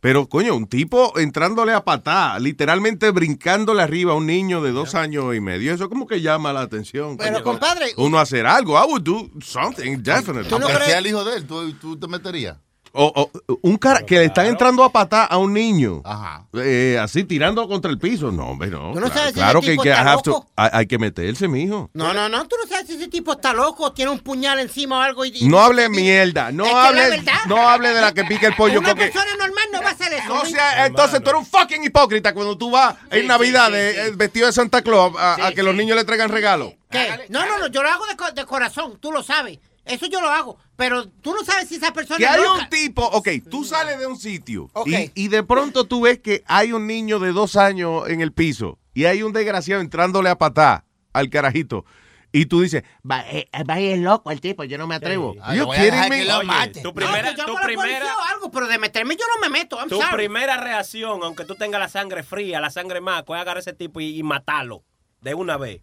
Pero, 0.00 0.26
coño, 0.26 0.54
un 0.56 0.66
tipo 0.66 1.18
entrándole 1.18 1.74
a 1.74 1.84
patar, 1.84 2.40
literalmente 2.40 3.10
brincándole 3.10 3.82
arriba 3.82 4.12
a 4.12 4.14
un 4.16 4.24
niño 4.24 4.62
de 4.62 4.72
dos 4.72 4.94
años 4.94 5.36
y 5.36 5.40
medio, 5.40 5.74
eso 5.74 5.90
como 5.90 6.06
que 6.06 6.22
llama 6.22 6.54
la 6.54 6.62
atención. 6.62 7.18
Pero, 7.18 7.34
coño. 7.34 7.44
compadre, 7.44 7.92
Uno 7.98 8.18
hacer 8.18 8.46
algo, 8.46 8.72
I 8.82 8.86
would 8.88 9.02
do 9.02 9.30
something, 9.42 10.02
definitely. 10.02 10.50
Aunque 10.50 10.72
sea 10.86 10.98
el 10.98 11.06
hijo 11.06 11.24
de 11.24 11.36
él, 11.36 11.46
¿tú, 11.46 11.74
tú 11.74 11.98
te 11.98 12.08
meterías? 12.08 12.56
O, 12.96 13.12
o, 13.48 13.58
un 13.62 13.76
cara 13.76 14.06
que 14.06 14.18
le 14.20 14.26
están 14.26 14.46
entrando 14.46 14.84
a 14.84 14.90
patar 14.92 15.26
a 15.28 15.36
un 15.38 15.52
niño. 15.52 16.00
Ajá. 16.04 16.46
eh, 16.54 16.96
así 17.02 17.24
tirando 17.24 17.66
contra 17.66 17.90
el 17.90 17.98
piso. 17.98 18.30
No, 18.30 18.50
hombre, 18.50 18.70
no. 18.70 18.92
Tú 18.92 19.00
no 19.00 19.06
claro 19.10 19.14
sabes 19.14 19.28
si 19.30 19.34
claro 19.34 19.58
ese 19.58 19.66
que, 19.66 19.70
hay 19.72 19.76
tipo 19.76 19.82
que 19.82 19.90
está 19.90 20.16
to- 20.22 20.30
loco. 20.30 20.46
hay, 20.54 20.70
hay 20.72 20.86
que 20.86 20.98
meterse, 20.98 21.48
mijo. 21.48 21.90
No, 21.92 22.14
no, 22.14 22.28
no, 22.28 22.46
tú 22.46 22.54
no 22.62 22.68
sabes 22.68 22.86
si 22.86 22.94
ese 22.94 23.08
tipo 23.08 23.32
está 23.32 23.52
loco, 23.52 23.92
tiene 23.92 24.12
un 24.12 24.20
puñal 24.20 24.60
encima 24.60 24.98
o 24.98 25.00
algo. 25.02 25.24
Y, 25.24 25.32
y- 25.40 25.48
No 25.48 25.58
hable 25.60 25.88
mierda. 25.88 26.52
No 26.52 26.64
hable, 26.66 27.20
no 27.48 27.68
hable 27.68 27.88
de 27.88 28.00
la 28.00 28.12
que 28.14 28.24
pica 28.24 28.46
el 28.46 28.54
pollo. 28.54 28.78
Una 28.78 28.90
porque- 28.90 29.06
persona 29.06 29.30
normal 29.38 29.64
no 29.72 29.82
va 29.82 29.88
a 29.88 29.92
hacer 29.92 30.12
eso. 30.12 30.28
No 30.28 30.44
sea- 30.44 30.86
entonces 30.86 31.20
tú 31.22 31.30
eres 31.30 31.40
un 31.40 31.46
fucking 31.46 31.82
hipócrita 31.82 32.32
cuando 32.32 32.56
tú 32.56 32.70
vas 32.70 32.94
en 33.10 33.26
Navidad 33.26 33.72
de- 33.72 34.06
eh, 34.06 34.10
vestido 34.14 34.46
de 34.46 34.52
Santa 34.52 34.82
Claus 34.82 35.12
a, 35.18 35.46
a 35.48 35.52
que 35.52 35.64
los 35.64 35.74
niños 35.74 35.96
le 35.96 36.04
traigan 36.04 36.30
regalos. 36.30 36.72
¿Qué? 36.90 37.26
No, 37.28 37.44
no, 37.44 37.58
no, 37.58 37.66
yo 37.66 37.82
lo 37.82 37.88
hago 37.90 38.04
de 38.36 38.44
corazón, 38.46 38.98
tú 39.00 39.10
lo 39.10 39.22
sabes. 39.24 39.58
Eso 39.84 40.06
yo 40.06 40.20
lo 40.20 40.28
hago. 40.28 40.58
Pero 40.76 41.08
tú 41.08 41.34
no 41.34 41.44
sabes 41.44 41.68
si 41.68 41.76
esa 41.76 41.92
persona 41.92 42.18
Que 42.18 42.24
es 42.24 42.30
hay 42.30 42.42
loca. 42.42 42.62
un 42.64 42.68
tipo, 42.70 43.02
ok, 43.04 43.28
tú 43.50 43.64
sales 43.64 43.98
de 43.98 44.06
un 44.06 44.18
sitio 44.18 44.70
y, 44.86 45.10
y 45.14 45.28
de 45.28 45.42
pronto 45.42 45.84
tú 45.86 46.02
ves 46.02 46.18
que 46.20 46.42
hay 46.46 46.72
un 46.72 46.86
niño 46.86 47.18
de 47.18 47.32
dos 47.32 47.56
años 47.56 48.08
en 48.08 48.20
el 48.20 48.32
piso 48.32 48.78
y 48.94 49.04
hay 49.04 49.22
un 49.22 49.32
desgraciado 49.32 49.80
entrándole 49.82 50.30
a 50.30 50.36
patá 50.38 50.84
al 51.12 51.28
carajito. 51.30 51.84
Y 52.32 52.46
tú 52.46 52.62
dices, 52.62 52.82
va, 53.08 53.20
eh, 53.30 53.48
va 53.70 53.78
es 53.78 53.96
loco 54.00 54.32
el 54.32 54.40
tipo, 54.40 54.64
yo 54.64 54.76
no 54.76 54.88
me 54.88 54.96
atrevo. 54.96 55.36
Ah, 55.40 55.54
You 55.54 55.60
lo 55.60 55.66
voy 55.66 55.76
a 55.76 55.78
kidding 55.78 55.92
dejar 55.94 56.10
me? 56.10 56.18
que 56.18 56.24
lo 56.24 56.42
mate. 56.42 56.80
Tu 56.82 56.92
primera- 56.92 57.22
No, 57.22 57.30
que 57.30 57.36
yo 57.40 57.46
tu 57.46 57.54
primera- 57.62 57.76
policía 58.00 58.16
o 58.16 58.34
algo, 58.34 58.50
pero 58.50 58.66
de 58.66 58.78
meterme 58.78 59.14
yo 59.16 59.24
no 59.36 59.40
me 59.40 59.50
meto. 59.56 59.78
I'm 59.78 59.88
Tu 59.88 60.00
sorry. 60.00 60.16
primera 60.16 60.56
reacción, 60.56 61.20
aunque 61.22 61.44
tú 61.44 61.54
tengas 61.54 61.78
la 61.80 61.88
sangre 61.88 62.24
fría, 62.24 62.60
la 62.60 62.70
sangre 62.70 63.00
maco, 63.00 63.36
es 63.36 63.40
agarrar 63.40 63.58
a 63.58 63.60
ese 63.60 63.72
tipo 63.72 64.00
y, 64.00 64.18
y 64.18 64.22
matarlo 64.24 64.82
de 65.20 65.34
una 65.34 65.56
vez. 65.58 65.82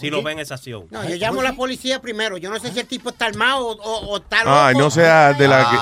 Si 0.00 0.10
lo 0.10 0.22
ven 0.22 0.38
esa 0.38 0.54
acción. 0.54 0.86
No, 0.90 1.06
yo 1.08 1.16
llamo 1.16 1.40
a 1.40 1.44
la 1.44 1.52
policía 1.54 2.00
primero. 2.00 2.36
Yo 2.38 2.50
no 2.50 2.58
sé 2.58 2.72
si 2.72 2.80
el 2.80 2.86
tipo 2.86 3.10
está 3.10 3.26
armado 3.26 3.66
o, 3.68 3.72
o- 3.72 4.06
o 4.12 4.16
está 4.18 4.38
loco. 4.44 4.56
Ay, 4.56 4.74
no 4.76 4.90
sea 4.90 5.32
de 5.34 5.46
la 5.48 5.70
que... 5.70 5.76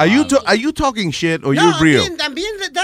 Are 0.00 0.10
you, 0.10 0.24
to- 0.26 0.42
are 0.46 0.58
you 0.58 0.72
talking 0.72 1.10
shit 1.10 1.42
or 1.44 1.54
you 1.54 1.62
No, 1.62 1.78
real? 1.78 2.16
también, 2.16 2.46
honest. 2.60 2.76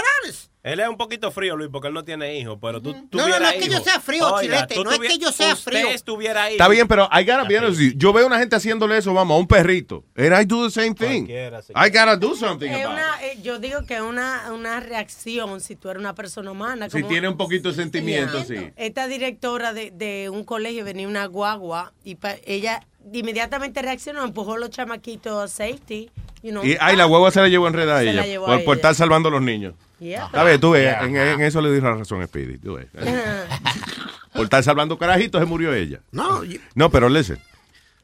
Él 0.73 0.79
es 0.79 0.87
un 0.87 0.97
poquito 0.97 1.31
frío, 1.31 1.55
Luis, 1.55 1.69
porque 1.71 1.87
él 1.87 1.93
no 1.93 2.03
tiene 2.03 2.37
hijos, 2.37 2.57
pero 2.61 2.81
tú 2.81 2.93
No, 3.11 3.27
no, 3.27 3.39
no 3.39 3.47
es 3.49 3.55
que 3.63 3.69
yo 3.69 3.79
sea 3.81 3.99
frío, 3.99 4.27
Oiga, 4.33 4.67
chilete, 4.67 4.83
no 4.83 4.91
es 4.91 4.99
que 4.99 5.17
yo 5.17 5.31
sea 5.31 5.53
usted 5.53 5.71
frío. 5.71 5.87
estuviera 5.89 6.43
ahí. 6.43 6.53
Está 6.53 6.67
bien, 6.67 6.87
pero 6.87 7.07
I 7.11 7.23
gotta 7.23 7.43
be 7.45 7.57
honest 7.57 7.79
with 7.79 7.91
you. 7.93 7.97
Yo 7.97 8.13
veo 8.13 8.27
una 8.27 8.37
gente 8.39 8.55
haciéndole 8.55 8.97
eso, 8.97 9.13
vamos, 9.13 9.35
a 9.35 9.39
un 9.39 9.47
perrito. 9.47 10.03
And 10.15 10.33
I 10.39 10.45
do 10.45 10.69
the 10.69 10.71
same 10.71 10.93
thing. 10.93 11.27
I 11.29 11.89
gotta 11.89 12.15
do 12.17 12.35
something 12.35 12.67
Es 12.69 12.85
about 12.85 12.97
it. 12.97 13.03
una, 13.03 13.23
eh, 13.23 13.39
yo 13.41 13.59
digo 13.59 13.85
que 13.85 13.95
es 13.95 14.01
una, 14.01 14.51
una 14.51 14.79
reacción 14.79 15.61
si 15.61 15.75
tú 15.75 15.89
eres 15.89 15.99
una 16.01 16.13
persona 16.15 16.51
humana. 16.51 16.89
Si 16.89 17.01
tiene 17.03 17.27
un 17.29 17.37
poquito 17.37 17.69
de 17.69 17.75
sentimiento, 17.75 18.43
sí. 18.43 18.55
Esta 18.75 19.07
directora 19.07 19.73
de, 19.73 19.91
de 19.91 20.29
un 20.29 20.43
colegio 20.43 20.83
venía 20.83 21.07
una 21.07 21.25
guagua 21.27 21.93
y 22.03 22.15
pa- 22.15 22.35
ella 22.45 22.85
inmediatamente 23.13 23.81
reaccionó, 23.81 24.23
empujó 24.23 24.53
a 24.53 24.57
los 24.57 24.69
chamaquitos 24.69 25.43
a 25.43 25.47
safety. 25.47 26.09
You 26.43 26.51
know. 26.51 26.63
Y 26.63 26.77
ay, 26.79 26.95
la 26.95 27.07
hueva 27.07 27.31
se 27.31 27.41
la 27.41 27.47
llevó 27.47 27.67
enredada 27.67 27.99
a 27.99 28.03
ella. 28.03 28.13
la 28.13 28.25
llevó 28.25 28.45
por, 28.45 28.53
a 28.55 28.57
por 28.59 28.63
ella. 28.65 28.73
estar 28.75 28.95
salvando 28.95 29.29
a 29.29 29.31
los 29.31 29.41
niños. 29.41 29.73
Yeah. 29.99 30.25
Está 30.27 30.43
bien, 30.43 30.59
tú 30.59 30.71
ves, 30.71 30.83
Yeah. 30.83 31.03
en, 31.05 31.15
en 31.15 31.41
eso 31.41 31.61
le 31.61 31.71
di 31.73 31.81
la 31.81 31.95
razón 31.95 32.21
a 32.21 32.27
Speedy. 32.27 32.57
tú 32.59 32.75
ves. 32.75 32.87
por 34.33 34.43
estar 34.43 34.63
salvando 34.63 34.97
carajitos 34.97 35.39
se 35.41 35.45
murió 35.45 35.73
ella. 35.73 36.01
No, 36.11 36.43
you- 36.43 36.59
No, 36.75 36.89
pero 36.89 37.09
listen. 37.09 37.39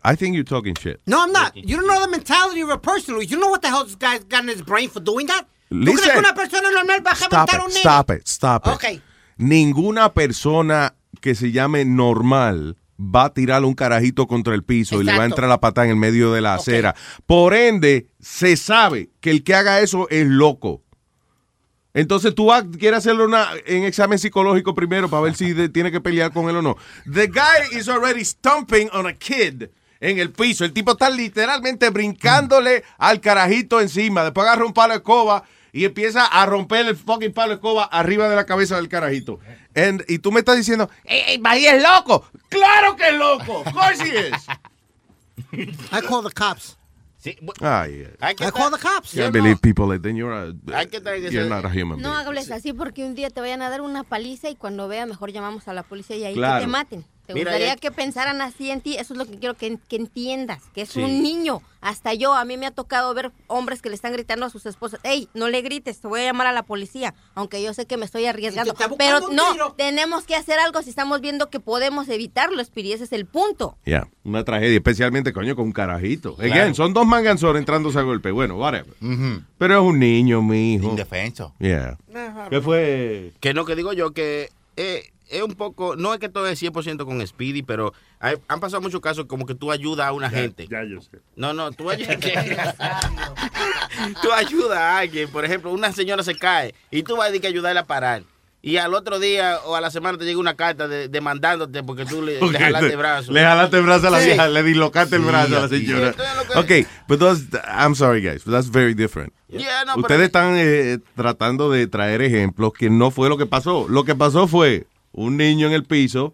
I 0.06 0.16
think 0.18 0.36
you're 0.36 0.44
talking 0.44 0.74
shit. 0.76 1.00
no, 1.06 1.24
I'm 1.24 1.32
not. 1.32 1.54
You 1.56 1.78
don't 1.78 1.88
know 1.88 2.02
the 2.02 2.10
mentality 2.10 2.62
of 2.62 2.70
a 2.70 2.78
person, 2.82 3.16
Luis. 3.16 3.30
You 3.30 3.38
know 3.38 3.50
what 3.50 3.62
the 3.62 3.70
hell 3.70 3.86
this 3.86 3.96
guy's 3.96 4.24
got 4.28 4.42
in 4.44 4.50
his 4.50 4.62
brain 4.62 4.90
for 4.90 5.02
doing 5.02 5.28
that? 5.28 5.46
¿Tú 5.70 5.80
crees 5.82 5.96
Listen. 5.96 6.12
que 6.12 6.20
una 6.20 6.34
persona 6.36 6.70
normal 6.72 7.02
va 7.06 7.12
a 7.12 7.42
a 7.42 7.64
un 7.66 7.72
stop 7.72 8.12
it, 8.12 8.28
stop 8.28 8.68
it. 8.68 8.74
Ok. 8.74 9.02
Ninguna 9.38 10.14
persona 10.14 10.94
que 11.22 11.36
se 11.36 11.52
llame 11.52 11.86
normal 11.86 12.78
va 13.00 13.26
a 13.26 13.34
tirar 13.34 13.64
un 13.64 13.74
carajito 13.74 14.28
contra 14.28 14.54
el 14.54 14.64
piso 14.64 15.02
y 15.02 15.04
le 15.04 15.18
va 15.18 15.24
a 15.24 15.26
entrar 15.26 15.50
la 15.50 15.60
patada 15.60 15.86
en 15.86 15.92
el 15.92 15.98
medio 15.98 16.32
de 16.32 16.42
la 16.42 16.54
acera. 16.56 16.94
Por 17.26 17.54
ende, 17.56 18.08
se 18.20 18.56
sabe 18.56 19.10
que 19.20 19.32
el 19.32 19.44
que 19.44 19.56
haga 19.56 19.80
eso 19.82 20.08
es 20.10 20.28
loco. 20.28 20.83
Entonces 21.94 22.34
tú 22.34 22.46
vas- 22.48 22.64
quieres 22.80 23.00
hacerle 23.00 23.26
una, 23.26 23.50
en 23.66 23.84
examen 23.84 24.18
psicológico 24.18 24.74
primero 24.74 25.10
para 25.10 25.22
ver 25.24 25.36
si 25.36 25.54
tiene 25.70 25.92
que 25.92 26.02
pelear 26.02 26.32
con 26.34 26.50
él 26.50 26.56
o 26.58 26.62
no. 26.62 26.76
The 27.12 27.28
guy 27.28 27.78
is 27.78 27.88
already 27.88 28.26
stomping 28.26 28.90
on 28.94 29.06
a 29.06 29.14
kid 29.14 29.66
en 30.00 30.18
el 30.20 30.32
piso. 30.32 30.66
El 30.66 30.74
tipo 30.74 30.94
está 30.94 31.10
literalmente 31.10 31.90
brincándole 31.92 32.84
al 32.98 33.22
carajito 33.22 33.80
encima. 33.80 34.24
Después 34.24 34.48
agarra 34.48 34.66
un 34.66 34.74
palo 34.74 34.94
de 34.94 34.98
escoba 34.98 35.44
y 35.72 35.86
empieza 35.86 36.26
a 36.26 36.46
romper 36.46 36.88
el 36.88 36.96
fucking 36.96 37.32
palo 37.34 37.50
de 37.50 37.56
escoba 37.56 37.84
arriba 37.86 38.28
de 38.28 38.36
la 38.36 38.46
cabeza 38.46 38.76
del 38.78 38.90
carajito. 38.90 39.40
And- 39.76 40.04
y 40.08 40.18
tú 40.20 40.32
me 40.32 40.40
estás 40.40 40.58
diciendo, 40.58 40.90
¡Ey, 41.04 41.38
Bahía 41.38 41.76
es 41.76 41.84
loco! 41.84 42.28
¡Claro 42.50 42.96
que 42.96 43.08
es 43.10 43.14
loco! 43.16 43.60
¡Of 43.60 43.72
course 43.74 44.04
he 44.04 44.30
is! 44.30 44.48
I 45.92 46.02
call 46.02 46.24
the 46.24 46.32
cops. 46.34 46.78
Ay, 47.62 48.08
I 48.22 48.34
call 48.52 48.70
the 48.72 48.78
cops. 48.78 49.14
can't 49.14 49.32
believe 49.34 49.58
people 49.62 49.88
like 49.88 50.02
that. 50.02 50.14
You're, 50.14 50.34
a, 50.34 50.54
Hay 50.78 50.88
que 50.88 51.00
tener 51.02 51.22
que 51.22 51.32
you're 51.32 51.48
not 51.50 51.66
a 51.66 51.70
human 51.70 52.02
No 52.02 52.10
being. 52.12 52.22
hables 52.28 52.52
así 52.52 52.74
porque 52.74 53.06
un 53.06 53.16
día 53.16 53.30
te 53.30 53.40
vayan 53.42 53.62
a 53.62 53.70
dar 53.70 53.82
una 53.82 54.04
paliza 54.04 54.50
y 54.50 54.56
cuando 54.56 54.88
vea 54.88 55.06
mejor 55.06 55.32
llamamos 55.32 55.68
a 55.68 55.74
la 55.74 55.84
policía 55.84 56.18
y 56.18 56.26
ahí 56.26 56.34
Claro. 56.34 56.60
que 56.60 56.66
te 56.66 56.72
maten. 56.72 57.06
¿Te 57.26 57.34
Mira, 57.34 57.52
gustaría 57.52 57.76
ya- 57.76 57.80
que 57.80 57.90
pensaran 57.92 58.42
así 58.42 58.70
en 58.70 58.82
ti? 58.82 58.96
Eso 58.98 59.14
es 59.14 59.18
lo 59.18 59.26
que 59.26 59.38
quiero 59.40 59.54
que, 59.56 59.78
que 59.88 59.96
entiendas, 59.96 60.62
que 60.74 60.82
es 60.82 60.90
Sí. 60.90 61.02
un 61.02 61.24
niño. 61.24 61.62
Hasta 61.80 62.14
yo, 62.14 62.34
a 62.34 62.46
mí 62.46 62.56
me 62.58 62.66
ha 62.66 62.72
tocado 62.72 63.14
ver 63.14 63.32
hombres 63.48 63.82
que 63.82 63.90
le 63.90 63.96
están 63.96 64.14
gritando 64.14 64.46
a 64.46 64.50
sus 64.50 64.66
esposas, 64.66 65.00
hey, 65.04 65.28
no 65.34 65.50
le 65.50 65.62
grites, 65.62 66.00
te 66.00 66.08
voy 66.08 66.22
a 66.22 66.24
llamar 66.26 66.48
a 66.48 66.52
la 66.54 66.64
policía, 66.64 67.14
aunque 67.36 67.62
yo 67.62 67.74
sé 67.74 67.86
que 67.86 67.98
me 67.98 68.06
estoy 68.06 68.26
arriesgando. 68.26 68.74
Pero 68.98 69.30
no, 69.30 69.74
tenemos 69.74 70.24
que 70.26 70.36
hacer 70.36 70.60
algo 70.60 70.82
si 70.82 70.90
estamos 70.90 71.20
viendo 71.22 71.50
que 71.50 71.60
podemos 71.60 72.08
evitarlo, 72.10 72.64
Spiri, 72.64 72.94
ese 72.94 73.04
es 73.06 73.12
el 73.14 73.26
punto. 73.26 73.78
Ya, 73.86 74.08
una 74.24 74.44
tragedia, 74.46 74.76
especialmente, 74.76 75.34
coño, 75.34 75.56
con 75.58 75.66
un 75.66 75.72
carajito. 75.74 76.36
Again, 76.40 76.76
son 76.76 76.94
dos 76.94 77.06
manganzones 77.06 77.60
entrándose 77.60 78.00
a 78.00 78.04
golpe. 78.04 78.32
Bueno, 78.32 78.58
whatever. 78.58 78.94
Pero 79.58 79.74
es 79.82 79.82
un 79.86 80.00
niño, 80.00 80.42
mi 80.42 80.76
hijo. 80.76 80.88
Indefenso. 80.90 81.54
Yeah. 81.60 81.98
¿Qué 82.50 82.62
fue? 82.62 83.34
Que 83.40 83.54
no, 83.54 83.66
que 83.66 83.76
digo 83.76 83.92
yo 83.94 84.12
que 84.12 84.50
eh, 84.78 85.12
es 85.30 85.42
un 85.42 85.54
poco, 85.56 85.96
no 85.96 86.14
es 86.14 86.20
que 86.20 86.30
todo 86.30 86.48
es 86.48 86.62
100% 86.62 87.06
con 87.06 87.26
Speedy, 87.26 87.64
pero 87.64 87.94
hay- 88.20 88.38
han 88.48 88.60
pasado 88.60 88.82
muchos 88.82 89.02
casos 89.02 89.26
como 89.26 89.46
que 89.46 89.56
tú 89.56 89.72
ayudas 89.72 90.08
a 90.08 90.12
una 90.14 90.30
gente. 90.30 90.68
Ya 90.70 90.84
yo 90.84 91.02
sé. 91.02 91.20
No, 91.36 91.54
no, 91.54 91.72
tú 91.72 91.90
ayudas, 91.90 92.18
tú 94.22 94.32
ayudas 94.32 94.78
a 94.78 94.98
alguien, 95.00 95.30
por 95.30 95.46
ejemplo, 95.46 95.72
una 95.72 95.92
señora 95.92 96.24
se 96.24 96.36
cae 96.36 96.74
y 96.92 97.04
tú 97.04 97.16
vas 97.18 97.32
a 97.34 97.40
que 97.40 97.48
ayudarla 97.48 97.82
a 97.82 97.86
parar. 97.86 98.24
Y 98.66 98.78
al 98.78 98.94
otro 98.94 99.20
día 99.20 99.60
o 99.66 99.76
a 99.76 99.82
la 99.82 99.92
semana 99.92 100.18
te 100.18 100.24
llega 100.24 100.40
una 100.40 100.54
carta 100.56 100.88
de- 100.88 101.10
demandándote 101.10 101.84
porque 101.84 102.06
tú 102.06 102.22
le, 102.22 102.40
jalaste 102.40 102.92
te- 102.92 102.96
brazo. 102.96 103.32
Le 103.34 103.42
jalaste 103.42 103.76
el 103.78 103.84
brazo 103.84 104.08
a 104.08 104.12
la 104.12 104.20
Sí. 104.22 104.28
vieja, 104.28 104.48
le 104.48 104.64
dislocaste 104.64 105.18
el 105.18 105.22
Sí, 105.24 105.28
brazo 105.28 105.58
a 105.58 105.62
la 105.62 105.68
sí. 105.68 105.86
señora. 105.86 106.16
Lo 106.56 106.62
Ok, 106.62 106.72
but 107.10 107.20
those, 107.20 107.44
I'm 107.68 107.94
sorry, 107.94 108.22
guys, 108.22 108.46
but 108.46 108.54
that's 108.54 108.72
very 108.72 108.94
different. 108.94 109.34
Yeah, 109.50 109.84
no, 109.86 109.96
pero- 109.96 110.02
Ustedes 110.04 110.26
están 110.28 110.54
eh, 110.56 110.98
tratando 111.14 111.70
de 111.72 111.88
traer 111.88 112.22
ejemplos 112.22 112.72
que 112.72 112.90
no 112.90 113.12
fue 113.12 113.28
lo 113.28 113.38
que 113.38 113.46
pasó. 113.46 113.86
Lo 113.90 114.06
que 114.06 114.16
pasó 114.16 114.48
fue 114.48 114.88
un 115.14 115.38
niño 115.38 115.68
en 115.68 115.74
el 115.74 115.86
piso 115.86 116.34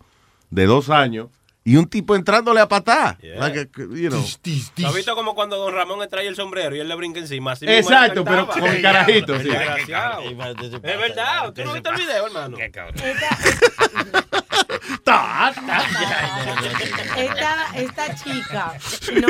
de 0.49 0.65
dos 0.65 0.89
años 0.89 1.27
y 1.64 1.76
un 1.76 1.88
tipo 1.88 2.15
entrándole 2.15 2.60
a 2.61 2.68
patar. 2.68 3.18
Like 3.22 3.60
a- 3.60 3.64
you 3.95 4.10
know. 4.10 4.26
¿Lo 4.77 4.88
has 4.88 4.95
visto 4.95 5.14
como 5.15 5.35
cuando 5.35 5.57
Don 5.57 5.73
Ramón 5.73 5.99
le 5.99 6.07
trae 6.07 6.26
el 6.27 6.35
sombrero 6.35 6.76
y 6.76 6.80
él 6.80 6.88
le 6.88 6.95
brinca 6.95 7.19
encima? 7.19 7.51
Así 7.51 7.65
Exacto, 7.68 8.23
pero 8.23 8.47
con 8.47 8.64
el 8.65 8.81
carajito, 8.81 9.38
sí. 9.39 9.49
Desgraciado. 9.49 10.22
Es 10.23 10.35
verdad, 10.81 11.53
¿tú 11.53 11.64
no 11.64 11.73
viste 11.73 11.89
el 11.89 11.95
video, 11.97 12.26
hermano? 12.26 12.57
Esta, 17.18 17.68
esta 17.76 18.15
chica 18.15 18.73
no, 19.22 19.27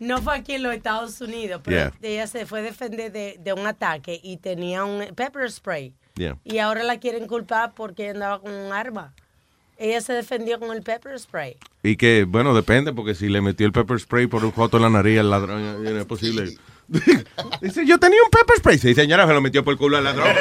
no 0.00 0.22
fue 0.22 0.36
aquí 0.36 0.54
en 0.54 0.62
los 0.62 0.74
Estados 0.74 1.20
Unidos, 1.20 1.60
pero 1.64 1.72
Yeah. 1.72 1.92
ella 2.02 2.26
se 2.26 2.44
fue 2.46 2.60
a 2.60 2.62
defender 2.62 3.12
de, 3.12 3.36
de 3.38 3.52
un 3.52 3.66
ataque 3.66 4.18
y 4.22 4.36
tenía 4.38 4.84
un 4.84 5.14
pepper 5.14 5.50
spray. 5.50 5.94
Yeah. 6.22 6.36
Y 6.44 6.58
ahora 6.58 6.82
la 6.84 6.98
quieren 7.00 7.26
culpar 7.26 7.72
porque 7.74 8.02
ella 8.04 8.12
andaba 8.12 8.40
con 8.40 8.52
un 8.52 8.72
arma. 8.72 9.12
Ella 9.78 10.00
se 10.00 10.12
defendió 10.12 10.60
con 10.60 10.70
el 10.76 10.82
pepper 10.82 11.18
spray. 11.18 11.56
Y 11.82 11.96
que, 11.96 12.24
bueno, 12.28 12.54
depende, 12.54 12.92
porque 12.92 13.14
si 13.16 13.28
le 13.28 13.40
metió 13.40 13.66
el 13.66 13.72
pepper 13.72 13.98
spray 13.98 14.28
por 14.28 14.44
un 14.44 14.52
joto 14.52 14.76
en 14.76 14.84
la 14.84 14.90
nariz 14.90 15.18
al 15.18 15.30
ladrón, 15.30 15.82
ya 15.84 15.90
no 15.90 15.98
es 15.98 16.04
posible. 16.06 16.56
Dice, 17.60 17.84
yo 17.86 17.98
tenía 17.98 18.18
un 18.22 18.30
pepper 18.30 18.56
spray. 18.58 18.78
Sí, 18.78 18.94
señora, 18.94 19.26
se 19.26 19.32
lo 19.32 19.40
metió 19.40 19.64
por 19.64 19.72
el 19.72 19.78
culo 19.78 19.96
al 19.96 20.04
ladrón. 20.04 20.28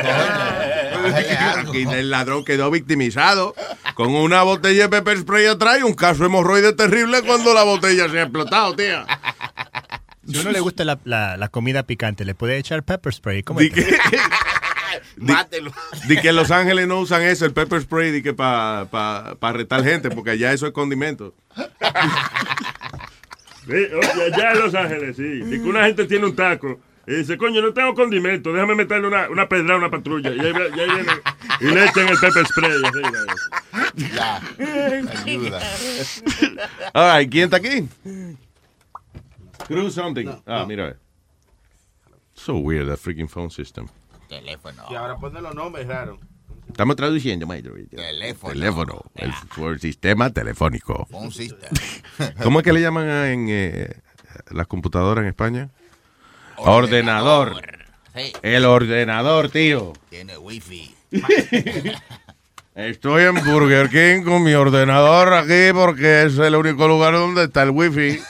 Aquí 1.57 1.83
el 1.83 2.11
ladrón 2.11 2.43
quedó 2.45 2.69
victimizado 2.69 3.55
con 3.95 4.13
una 4.13 4.43
botella 4.43 4.83
de 4.83 4.89
pepper 4.89 5.17
spray 5.19 5.45
atrás 5.47 5.79
y 5.79 5.83
un 5.83 5.93
caso 5.95 6.19
de 6.19 6.25
hemorroide 6.27 6.73
terrible 6.73 7.23
cuando 7.23 7.53
la 7.55 7.63
botella 7.63 8.07
se 8.09 8.19
ha 8.19 8.23
explotado, 8.23 8.75
tía. 8.75 9.05
Si 10.27 10.37
a 10.37 10.41
uno 10.41 10.51
le 10.51 10.59
gusta 10.59 10.85
la, 10.85 10.99
la- 11.03 11.35
la 11.37 11.47
comida 11.49 11.83
picante, 11.83 12.25
le 12.25 12.35
puede 12.35 12.57
echar 12.57 12.83
pepper 12.83 13.11
spray. 13.13 13.41
¿Cómo 13.43 13.59
Mátelo. 15.21 15.71
di 16.07 16.17
que 16.17 16.29
en 16.29 16.35
Los 16.35 16.51
Ángeles 16.51 16.87
no 16.87 16.99
usan 16.99 17.21
eso, 17.21 17.45
el 17.45 17.53
pepper 17.53 17.81
spray, 17.81 18.11
di 18.11 18.21
que 18.21 18.33
para 18.33 18.85
pa, 18.85 19.35
pa 19.39 19.49
arrestar 19.49 19.83
gente, 19.83 20.09
porque 20.09 20.31
allá 20.31 20.51
eso 20.53 20.65
es 20.67 20.73
condimento. 20.73 21.33
Sí, 23.63 23.73
allá 23.73 24.53
en 24.53 24.59
Los 24.59 24.73
Ángeles, 24.73 25.15
sí. 25.15 25.41
Y 25.45 25.49
que 25.61 25.69
una 25.69 25.85
gente 25.85 26.05
tiene 26.05 26.25
un 26.25 26.35
taco 26.35 26.79
y 27.05 27.13
dice, 27.17 27.37
coño, 27.37 27.61
no 27.61 27.71
tengo 27.73 27.93
condimento, 27.93 28.51
déjame 28.51 28.73
meterle 28.73 29.07
una, 29.07 29.29
una 29.29 29.47
pedra 29.47 29.75
a 29.75 29.77
una 29.77 29.89
patrulla. 29.91 30.31
Y 30.31 30.39
ahí, 30.39 30.51
y 30.75 30.79
ahí 30.79 30.89
viene 30.89 31.11
y 31.61 31.65
le 31.65 31.85
echan 31.85 32.07
el 32.07 32.17
pepper 32.19 32.45
spray. 32.47 32.71
así, 32.83 34.09
Ya. 34.15 34.41
Ayuda. 35.21 35.61
All 36.93 37.19
right, 37.19 37.31
¿quién 37.31 37.43
está 37.45 37.57
aquí? 37.57 37.87
Cruz 39.67 39.93
something. 39.93 40.27
ah, 40.47 40.65
mira. 40.67 40.97
So 42.33 42.57
weird, 42.57 42.87
that 42.87 42.97
freaking 42.97 43.27
phone 43.29 43.51
system. 43.51 43.89
Teléfono. 44.31 44.83
Y 44.89 44.95
ahora 44.95 45.17
ponen 45.17 45.43
los 45.43 45.53
nombres 45.53 45.85
raros. 45.87 46.17
Estamos 46.67 46.95
traduciendo, 46.95 47.45
maestro. 47.45 47.73
Teléfono. 47.93 48.53
Teléfono. 48.53 49.01
El, 49.15 49.33
el 49.67 49.79
sistema 49.81 50.29
telefónico. 50.29 51.05
Phone 51.11 51.31
system. 51.31 51.69
¿Cómo 52.43 52.59
es 52.59 52.63
que 52.63 52.71
le 52.71 52.79
llaman 52.81 53.09
a- 53.09 53.31
en 53.31 53.47
eh, 53.49 53.89
las 54.51 54.67
computadoras 54.67 55.23
en 55.23 55.27
España? 55.27 55.69
Ordenador. 56.55 57.61
Sí. 58.15 58.31
El 58.41 58.63
ordenador, 58.65 59.49
tío. 59.49 59.91
Tiene 60.09 60.37
wifi. 60.37 60.95
Estoy 62.75 63.23
en 63.23 63.35
Burger 63.35 63.89
King 63.89 64.23
con 64.23 64.43
mi 64.43 64.53
ordenador 64.53 65.33
aquí 65.33 65.73
porque 65.73 66.23
es 66.23 66.37
el 66.37 66.55
único 66.55 66.87
lugar 66.87 67.13
donde 67.13 67.43
está 67.43 67.63
el 67.63 67.71
wifi. 67.71 68.17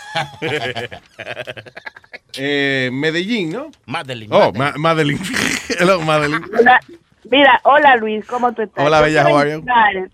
eh, 2.37 2.89
Medellín, 2.91 3.51
¿no? 3.51 3.71
Madeline. 3.85 4.33
Oh, 4.33 4.51
Ma- 4.53 4.73
Madeline. 4.77 5.19
Hello, 5.79 6.01
Madeline. 6.01 6.43
Hola. 6.59 6.79
Mira, 7.29 7.61
hola 7.63 7.95
Luis, 7.97 8.25
¿cómo 8.25 8.51
tú 8.53 8.63
estás? 8.63 8.85
Hola, 8.85 8.97
Yo 8.99 9.03
bella, 9.23 9.23
how 9.29 10.09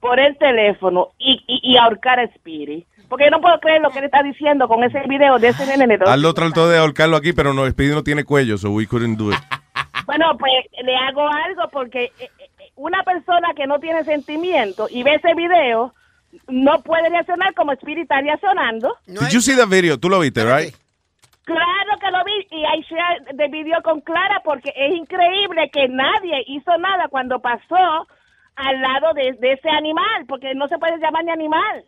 Por 0.00 0.20
el 0.20 0.36
teléfono 0.36 1.10
y, 1.18 1.42
y, 1.46 1.72
y 1.72 1.76
ahorcar 1.76 2.20
a 2.20 2.26
Spiri. 2.34 2.86
Porque 3.08 3.24
yo 3.26 3.30
no 3.30 3.40
puedo 3.40 3.60
creer 3.60 3.82
lo 3.82 3.90
que 3.90 3.98
él 3.98 4.06
está 4.06 4.22
diciendo 4.22 4.66
con 4.68 4.82
ese 4.84 5.00
video 5.06 5.38
de 5.38 5.48
ese 5.48 5.66
nene. 5.66 5.98
Aldo 6.06 6.32
trató 6.32 6.68
de 6.68 6.78
ahorcarlo 6.78 7.16
aquí, 7.16 7.32
pero 7.34 7.52
no, 7.52 7.68
Speedy 7.70 7.92
no 7.92 8.02
tiene 8.02 8.24
cuello, 8.24 8.56
so 8.56 8.70
we 8.70 8.86
couldn't 8.86 9.18
do 9.18 9.30
it. 9.30 9.38
Bueno, 10.06 10.36
pues 10.38 10.52
le 10.82 10.96
hago 10.96 11.28
algo 11.28 11.68
porque 11.70 12.04
eh, 12.18 12.30
eh, 12.38 12.70
una 12.74 13.02
persona 13.02 13.48
que 13.54 13.66
no 13.66 13.78
tiene 13.80 14.02
sentimiento 14.04 14.88
y 14.90 15.02
ve 15.02 15.14
ese 15.16 15.34
video 15.34 15.94
no 16.48 16.82
puede 16.82 17.10
reaccionar 17.10 17.52
como 17.54 17.74
Spiri 17.74 18.00
está 18.02 18.20
reaccionando. 18.20 18.96
Did 19.06 19.28
you 19.30 19.40
see 19.40 19.56
that 19.56 19.68
video? 19.68 19.98
Tú 19.98 20.08
lo 20.08 20.18
viste, 20.18 20.44
right? 20.44 20.74
Claro 21.44 21.98
que 22.00 22.10
lo 22.10 22.24
vi 22.24 22.46
y 22.50 23.34
de 23.34 23.48
video 23.48 23.82
con 23.82 24.00
Clara 24.00 24.40
porque 24.44 24.72
es 24.76 24.94
increíble 24.94 25.70
que 25.72 25.88
nadie 25.88 26.44
hizo 26.46 26.76
nada 26.78 27.08
cuando 27.08 27.40
pasó 27.40 28.06
al 28.54 28.80
lado 28.80 29.12
de, 29.14 29.32
de 29.40 29.52
ese 29.52 29.68
animal, 29.68 30.26
porque 30.28 30.54
no 30.54 30.68
se 30.68 30.78
puede 30.78 30.98
llamar 30.98 31.24
ni 31.24 31.32
animal. 31.32 31.84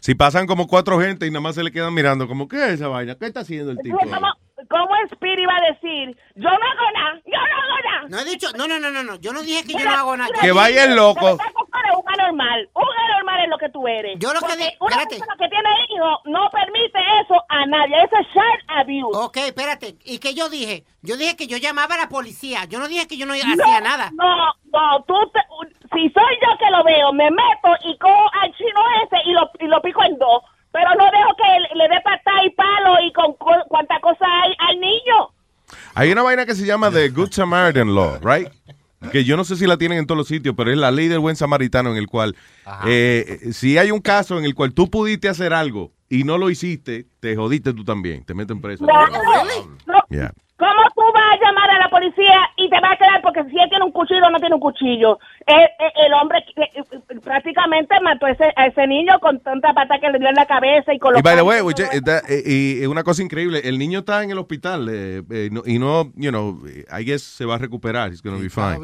Si 0.00 0.14
pasan 0.14 0.46
como 0.46 0.66
cuatro 0.66 1.00
gente 1.00 1.26
y 1.26 1.30
nada 1.30 1.40
más 1.40 1.54
se 1.54 1.62
le 1.62 1.72
quedan 1.72 1.94
mirando, 1.94 2.28
como, 2.28 2.48
¿qué 2.48 2.56
es 2.56 2.72
esa 2.72 2.88
vaina? 2.88 3.14
¿Qué 3.14 3.26
está 3.26 3.40
haciendo 3.40 3.72
el 3.72 3.78
tipo? 3.78 3.98
¿cómo, 3.98 4.32
cómo 4.68 4.94
Spiri 5.10 5.46
va 5.46 5.56
a 5.56 5.72
decir, 5.72 6.16
yo 6.34 6.42
no 6.42 6.50
hago 6.50 6.90
nada, 6.94 7.20
yo 7.24 7.38
no 7.38 7.62
hago 7.62 7.82
nada? 7.84 8.08
No 8.08 8.18
he 8.18 8.24
dicho, 8.24 8.48
no, 8.56 8.68
no, 8.68 8.78
no, 8.78 8.90
no, 8.90 9.02
no. 9.02 9.16
Yo 9.16 9.32
no 9.32 9.42
dije 9.42 9.64
que 9.64 9.74
yo 9.74 9.84
no 9.84 9.90
hago 9.92 10.16
nada. 10.16 10.30
Que 10.40 10.52
vaya 10.52 10.84
el 10.84 10.96
loco. 10.96 11.38
Que 11.92 11.98
eres 11.98 12.04
un 12.04 12.20
anormal, 12.20 12.68
un 12.74 13.10
anormal 13.10 13.40
es 13.44 13.48
lo 13.50 13.58
que 13.58 13.68
tú 13.68 13.86
eres. 13.88 14.18
Yo 14.18 14.32
lo 14.32 14.40
que 14.40 14.46
Porque 14.46 14.56
di- 14.56 14.76
una 14.80 14.90
espérate. 14.90 15.16
persona 15.18 15.36
que 15.38 15.48
tiene 15.48 15.68
hijos 15.90 16.18
no 16.26 16.50
permite 16.50 16.98
eso 17.22 17.34
a 17.48 17.66
nadie, 17.66 17.96
eso 18.04 18.16
es 18.20 18.26
child 18.32 18.62
abuse. 18.68 19.18
Ok, 19.18 19.36
espérate. 19.38 19.96
¿Y 20.04 20.18
qué 20.18 20.34
yo 20.34 20.48
dije? 20.48 20.84
Yo 21.02 21.16
dije 21.16 21.36
que 21.36 21.46
yo 21.46 21.56
llamaba 21.58 21.94
a 21.94 21.98
la 21.98 22.08
policía. 22.08 22.64
Yo 22.66 22.78
no 22.78 22.88
dije 22.88 23.06
que 23.06 23.16
yo 23.16 23.26
no 23.26 23.34
hacía 23.34 23.80
nada. 23.80 24.10
No, 24.14 24.52
no, 24.72 25.02
tú 25.06 25.14
te- 25.32 25.40
si 25.92 26.08
soy 26.10 26.34
yo 26.42 26.58
que 26.58 26.70
lo 26.70 26.82
veo, 26.84 27.12
me 27.12 27.30
meto 27.30 27.68
y 27.84 27.98
cojo 27.98 28.30
al 28.40 28.52
chino 28.54 28.80
ese 29.04 29.16
y 29.28 29.32
lo, 29.32 29.50
y 29.60 29.66
lo 29.66 29.82
pico 29.82 30.02
en 30.04 30.16
dos. 30.18 30.42
Pero 30.72 30.88
no 30.94 31.04
dejo 31.04 31.34
que 31.36 31.60
le, 31.60 31.68
le 31.74 31.88
dé 31.94 32.00
patada 32.00 32.44
y 32.44 32.50
palo 32.50 32.96
y 33.02 33.12
con 33.12 33.34
cu- 33.34 33.64
cuánta 33.68 34.00
cosa 34.00 34.24
hay 34.42 34.54
al 34.58 34.80
niño. 34.80 35.28
Hay 35.94 36.10
una 36.12 36.22
vaina 36.22 36.46
que 36.46 36.54
se 36.54 36.64
llama 36.64 36.90
The 36.90 37.10
Good 37.10 37.32
Samaritan 37.32 37.94
Law, 37.94 38.18
right? 38.22 38.48
Que 39.10 39.24
yo 39.24 39.36
no 39.36 39.44
sé 39.44 39.56
si 39.56 39.66
la 39.66 39.76
tienen 39.76 39.98
en 39.98 40.06
todos 40.06 40.18
los 40.18 40.28
sitios, 40.28 40.54
pero 40.56 40.70
es 40.70 40.76
la 40.76 40.90
ley 40.90 41.08
del 41.08 41.18
buen 41.18 41.36
samaritano 41.36 41.90
en 41.90 41.96
el 41.96 42.06
cual, 42.06 42.36
eh, 42.86 43.48
si 43.52 43.78
hay 43.78 43.90
un 43.90 44.00
caso 44.00 44.38
en 44.38 44.44
el 44.44 44.54
cual 44.54 44.72
tú 44.72 44.90
pudiste 44.90 45.28
hacer 45.28 45.52
algo 45.52 45.92
y 46.08 46.24
no 46.24 46.38
lo 46.38 46.50
hiciste, 46.50 47.06
te 47.20 47.34
jodiste 47.36 47.72
tú 47.72 47.84
también, 47.84 48.24
te 48.24 48.34
meten 48.34 48.60
preso. 48.60 48.84
No, 48.84 49.06
no. 49.08 50.02
Yeah. 50.10 50.32
¿Cómo 50.58 50.82
tú 50.94 51.02
vas 51.14 51.32
a 51.32 51.44
llamar 51.44 51.61
policía 52.02 52.40
y 52.56 52.68
te 52.68 52.80
va 52.80 52.92
a 52.92 52.96
quedar 52.96 53.22
porque 53.22 53.44
si 53.44 53.58
él 53.58 53.68
tiene 53.68 53.84
un 53.84 53.92
cuchillo 53.92 54.26
o 54.26 54.30
no 54.30 54.38
tiene 54.38 54.54
un 54.54 54.60
cuchillo. 54.60 55.18
El, 55.46 55.60
el- 55.60 56.06
el 56.06 56.12
hombre 56.14 56.38
eh, 56.56 56.68
eh, 56.74 57.20
prácticamente 57.22 57.94
mató 58.02 58.26
a 58.26 58.30
ese, 58.30 58.52
a 58.56 58.66
ese 58.66 58.86
niño 58.86 59.18
con 59.20 59.38
tanta 59.40 59.72
pata 59.72 59.98
que 60.00 60.10
le 60.10 60.18
dio 60.18 60.28
en 60.28 60.34
la 60.34 60.46
cabeza 60.46 60.92
y 60.92 60.98
con 60.98 61.12
los 61.12 61.20
Y 61.20 61.22
by 61.22 61.36
the 61.36 61.42
way, 61.42 61.60
y 62.28 62.82
eh, 62.82 62.86
una 62.88 63.02
cosa 63.04 63.22
increíble, 63.22 63.60
el 63.64 63.78
niño 63.78 64.00
está 64.00 64.22
en 64.22 64.30
el 64.30 64.38
hospital 64.38 64.88
eh, 64.90 65.22
eh, 65.30 65.48
no- 65.52 65.62
y 65.64 65.78
no, 65.78 66.12
you 66.16 66.30
know, 66.30 66.60
I 66.66 67.04
guess 67.04 67.22
se 67.22 67.44
va 67.44 67.54
a 67.56 67.58
recuperar, 67.58 68.10
he's 68.10 68.22
gonna 68.22 68.38
be 68.38 68.50
fine. 68.50 68.78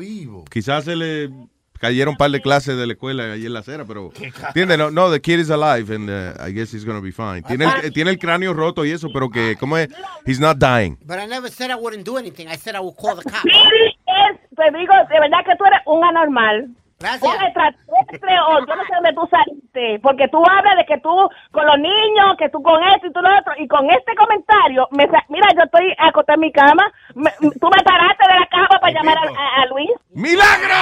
Quizás 0.51 0.85
se 0.85 0.97
le 0.97 1.31
cayeron 1.79 2.13
un 2.13 2.17
par 2.17 2.31
de 2.31 2.41
clases 2.41 2.77
de 2.77 2.87
la 2.87 2.93
escuela 2.93 3.33
ahí 3.33 3.47
en 3.47 3.53
la 3.53 3.61
acera, 3.61 3.85
pero 3.85 4.13
entiende, 4.49 4.77
no, 4.77 4.91
no, 4.91 5.11
the 5.11 5.21
kid 5.21 5.39
is 5.39 5.51
alive 5.51 5.95
and 5.95 6.11
uh, 6.11 6.35
I 6.41 6.53
guess 6.53 6.73
he's 6.73 6.85
gonna 6.85 7.01
be 7.01 7.13
fine. 7.13 7.43
Tiene 7.43 7.65
el, 7.65 7.93
tiene 7.93 8.11
el 8.11 8.19
cráneo 8.19 8.55
roto 8.55 8.85
y 8.85 8.91
eso, 8.91 9.09
pero 9.13 9.31
que 9.31 9.57
cómo 9.57 9.77
es, 9.77 9.89
he's 10.27 10.41
not 10.41 10.59
dying. 10.59 10.97
But 11.05 11.19
I 11.19 11.27
never 11.27 11.51
said 11.51 11.71
I 11.71 11.77
wouldn't 11.77 12.05
do 12.05 12.17
anything. 12.17 12.49
I 12.49 12.57
said 12.57 12.75
I 12.75 12.81
would 12.81 12.97
call 12.97 13.17
the 13.17 13.25
cops. 13.25 13.45
Es, 13.45 14.39
te 14.57 14.79
digo, 14.79 14.95
de 15.11 15.21
verdad 15.21 15.45
que 15.45 15.57
tú 15.57 15.65
eres 15.65 15.81
un 15.87 16.05
anormal. 16.05 16.69
Gracias. 17.01 17.23
Un 17.23 17.43
extraterrestre 17.43 18.41
o 18.41 18.59
yo 18.67 18.75
no 18.75 18.83
sé 18.83 18.93
dónde 18.95 19.13
tú 19.15 19.29
saliste, 19.31 20.01
porque 20.03 20.27
tú 20.29 20.43
hablas 20.45 20.77
de 20.79 20.85
que 20.85 20.99
tú 20.99 21.31
con 21.53 21.65
los 21.67 21.79
niños, 21.79 22.37
que 22.39 22.49
tú 22.49 22.61
con 22.63 22.83
esto 22.83 23.07
y 23.07 23.13
tú 23.13 23.21
lo 23.21 23.29
otro, 23.39 23.53
y 23.57 23.69
con 23.69 23.89
este 23.91 24.15
comentario, 24.17 24.89
me 24.91 25.07
sa- 25.09 25.25
mira, 25.29 25.47
yo 25.55 25.63
estoy 25.63 25.95
acostada 25.99 26.35
en 26.35 26.41
mi 26.41 26.51
cama, 26.53 26.91
me- 27.15 27.31
tú 27.61 27.69
me 27.71 27.83
paraste 27.85 28.27
de 28.27 28.41
la 28.41 28.47
cama 28.47 28.81
para 28.81 28.93
llamar 28.93 29.17
a, 29.19 29.21
a- 29.31 29.63
a 29.63 29.67
Luis. 29.67 29.91
¡Milagro! 30.11 30.75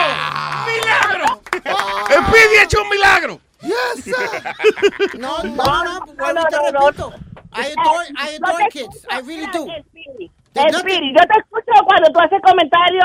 ¡Milagro! 0.66 1.40
¡Speedy 2.08 2.56
ha 2.60 2.62
hecho 2.64 2.82
un 2.82 2.88
milagro! 2.88 3.38
No, 5.18 5.38
no, 5.42 5.84
no, 5.84 6.00
vuelvo 6.16 6.40
y 6.40 6.50
te 6.50 6.70
repito. 6.72 7.12
I 7.54 7.72
adore, 7.72 8.06
I 8.10 8.36
adore 8.36 8.68
kids. 8.70 9.06
I 9.10 9.20
really 9.26 9.46
do. 9.52 9.66
Speedy, 10.78 11.12
yo 11.14 11.26
te 11.26 11.38
escucho 11.40 11.84
cuando 11.86 12.10
tú 12.12 12.20
haces 12.20 12.40
comentarios 12.42 13.04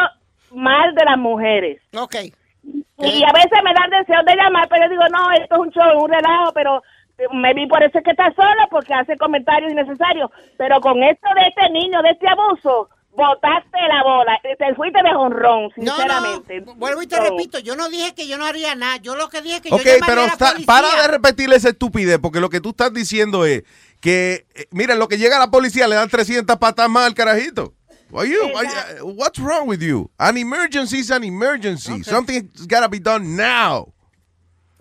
mal 0.51 0.93
de 0.95 1.05
las 1.05 1.17
mujeres. 1.17 1.81
Ok. 1.95 2.15
Y 2.63 3.23
a 3.23 3.33
veces 3.33 3.59
me 3.63 3.73
dan 3.73 3.89
deseo 3.89 4.21
de 4.23 4.35
llamar, 4.35 4.67
pero 4.69 4.85
yo 4.85 4.89
digo, 4.89 5.03
no, 5.11 5.31
esto 5.31 5.55
es 5.55 5.61
un 5.61 5.71
show, 5.71 6.03
un 6.03 6.11
relajo, 6.11 6.53
pero 6.53 6.83
eh, 7.17 7.25
me 7.33 7.53
vi 7.53 7.67
por 7.67 7.81
eso 7.81 7.97
es 7.97 8.03
que 8.03 8.11
está 8.11 8.31
solo, 8.35 8.67
porque 8.69 8.93
hace 8.93 9.17
comentarios 9.17 9.71
innecesarios. 9.71 10.29
Pero 10.57 10.79
con 10.81 11.01
esto 11.03 11.27
de 11.35 11.47
este 11.47 11.69
niño, 11.71 12.01
de 12.03 12.11
este 12.11 12.27
abuso, 12.29 12.89
botaste 13.15 13.77
la 13.87 14.03
bola. 14.03 14.39
Te 14.43 14.75
fuiste 14.75 15.01
de 15.01 15.15
honrón, 15.15 15.71
sinceramente. 15.75 16.61
no, 16.61 16.75
vuelvo 16.75 17.01
y 17.01 17.07
te 17.07 17.19
repito, 17.19 17.59
yo 17.59 17.75
no 17.75 17.89
dije 17.89 18.13
que 18.13 18.27
yo 18.27 18.37
no 18.37 18.45
haría 18.45 18.75
nada, 18.75 18.97
yo 18.97 19.15
lo 19.15 19.29
que 19.29 19.41
dije 19.41 19.55
es 19.55 19.61
que 19.61 19.73
Ok, 19.73 19.81
yo 19.83 20.05
pero 20.05 20.21
a 20.21 20.27
la 20.27 20.65
para 20.65 21.01
de 21.01 21.07
repetir 21.07 21.51
esa 21.53 21.69
estupidez, 21.69 22.19
porque 22.19 22.39
lo 22.39 22.49
que 22.49 22.61
tú 22.61 22.69
estás 22.69 22.93
diciendo 22.93 23.45
es 23.45 23.63
que, 23.99 24.45
eh, 24.55 24.67
mira, 24.71 24.95
lo 24.95 25.07
que 25.07 25.17
llega 25.17 25.37
a 25.37 25.39
la 25.39 25.51
policía 25.51 25.87
le 25.87 25.95
dan 25.95 26.09
300 26.09 26.57
patas 26.57 26.89
más 26.89 27.05
al 27.05 27.13
carajito. 27.13 27.73
Why 28.11 28.25
you, 28.25 28.49
why- 28.53 28.65
uh, 28.65 29.05
what's 29.15 29.39
wrong 29.39 29.67
with 29.67 29.81
you? 29.81 30.09
An 30.19 30.37
emergency 30.37 30.99
is 30.99 31.09
an 31.11 31.23
emergency. 31.23 32.03
Something's 32.03 32.67
gotta 32.67 32.89
be 32.89 32.99
done 32.99 33.35
now. 33.35 33.93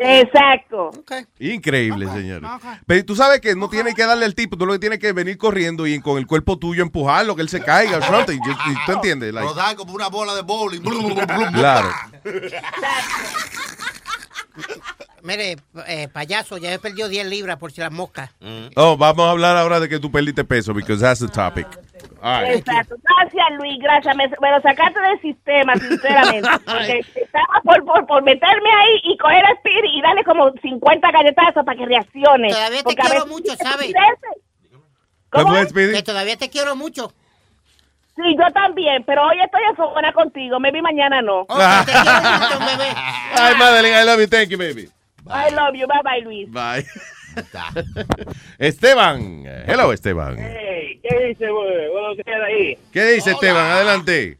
Exacto. 0.02 0.90
Increíble, 1.39 2.07
señores. 2.09 2.48
Pero 2.86 3.05
tú 3.05 3.15
sabes 3.15 3.40
que 3.43 3.55
no 3.55 3.69
tienes 3.69 3.94
que 3.94 4.07
darle 4.07 4.24
al 4.24 4.35
tipo, 4.35 4.57
tú 4.57 4.65
lo 4.65 4.73
que 4.73 4.78
tienes 4.78 4.98
que 4.98 5.12
venir 5.12 5.36
corriendo 5.36 5.86
y 5.86 6.01
con 6.01 6.16
el 6.16 6.27
cuerpo 6.27 6.59
tuyo 6.59 6.82
empujarlo, 6.82 7.36
que 7.36 7.43
él 7.43 7.51
se 7.51 7.61
caiga 7.62 7.98
o 7.98 8.02
something. 8.02 8.39
You- 8.43 8.51
you- 8.52 8.78
¿Tú 8.86 8.93
entiendes? 8.93 9.35
Like, 9.35 9.47
Rodar 9.47 9.77
como 9.77 9.93
una 9.93 10.09
bola 10.09 10.35
de 10.35 10.40
bowling. 10.43 10.81
Claro. 11.52 11.90
Mire, 15.23 15.59
eh, 15.86 16.09
payaso, 16.09 16.57
ya 16.57 16.73
he 16.73 16.78
perdido 16.78 17.09
10 17.09 17.27
libras 17.27 17.59
por 17.59 17.70
si 17.70 17.82
las 17.82 17.93
moscas. 17.93 18.31
Oh, 18.77 18.97
vamos 18.97 19.27
a 19.27 19.31
hablar 19.31 19.57
ahora 19.59 19.81
de 19.81 19.89
que 19.89 19.98
tú 19.98 20.11
perdiste 20.11 20.44
peso, 20.44 20.73
because 20.73 21.02
that's 21.02 21.20
the 21.20 21.28
topic. 21.28 21.66
Right. 22.22 22.59
Exacto. 22.59 22.97
Gracias, 23.02 23.47
Luis, 23.59 23.78
gracias. 23.80 24.14
Me, 24.16 24.28
me 24.28 24.51
lo 24.51 24.60
sacaste 24.60 25.01
del 25.01 25.20
sistema, 25.20 25.74
sinceramente. 25.76 26.48
Porque 26.66 27.01
estaba 27.14 27.60
por, 27.64 27.84
por, 27.84 28.06
por 28.06 28.22
meterme 28.22 28.70
ahí 28.70 29.01
y 29.05 29.16
coger 29.16 29.44
a 29.44 29.55
Speedy 29.56 29.98
y 29.98 30.02
darle 30.02 30.22
como 30.24 30.52
50 30.52 31.10
galletazos 31.10 31.64
para 31.64 31.78
que 31.78 31.86
reaccione. 31.86 32.48
Todavía 32.51 32.82
te 32.82 32.94
quiero 32.94 33.14
veces- 33.14 33.28
mucho, 33.28 33.56
¿sabes? 33.56 33.92
¿Qué 35.32 35.40
fue, 35.42 35.66
Speedy? 35.68 35.92
Que 35.94 36.02
todavía 36.02 36.36
te 36.36 36.51
quiero 36.51 36.76
mucho. 36.76 37.12
Sí, 38.16 38.36
yo 38.38 38.52
también, 38.52 39.02
pero 39.05 39.24
hoy 39.26 39.40
estoy 39.40 39.62
enfocada 39.70 40.12
contigo. 40.12 40.60
Me 40.60 40.70
vi 40.72 40.82
mañana 40.82 41.22
no. 41.22 41.47
Ay, 41.48 43.55
Madeline, 43.56 44.02
I 44.02 44.05
love 44.05 44.20
you. 44.20 44.26
Thank 44.26 44.51
you, 44.51 44.59
baby. 44.59 44.90
I 45.26 45.51
love 45.55 45.74
you. 45.74 45.86
Bye 45.86 46.02
bye, 46.02 46.20
Luis. 46.22 46.51
Bye. 46.52 46.84
Esteban. 48.59 49.44
Hello, 49.66 49.93
Esteban. 49.93 50.36
Hey, 50.39 51.01
¿qué 51.02 51.27
dice? 51.28 51.51
Buenos 51.51 52.16
días 52.16 52.40
ahí. 52.47 52.78
¿Qué 52.93 53.05
dice 53.12 53.32
Esteban? 53.32 53.66
Adelante. 53.66 54.36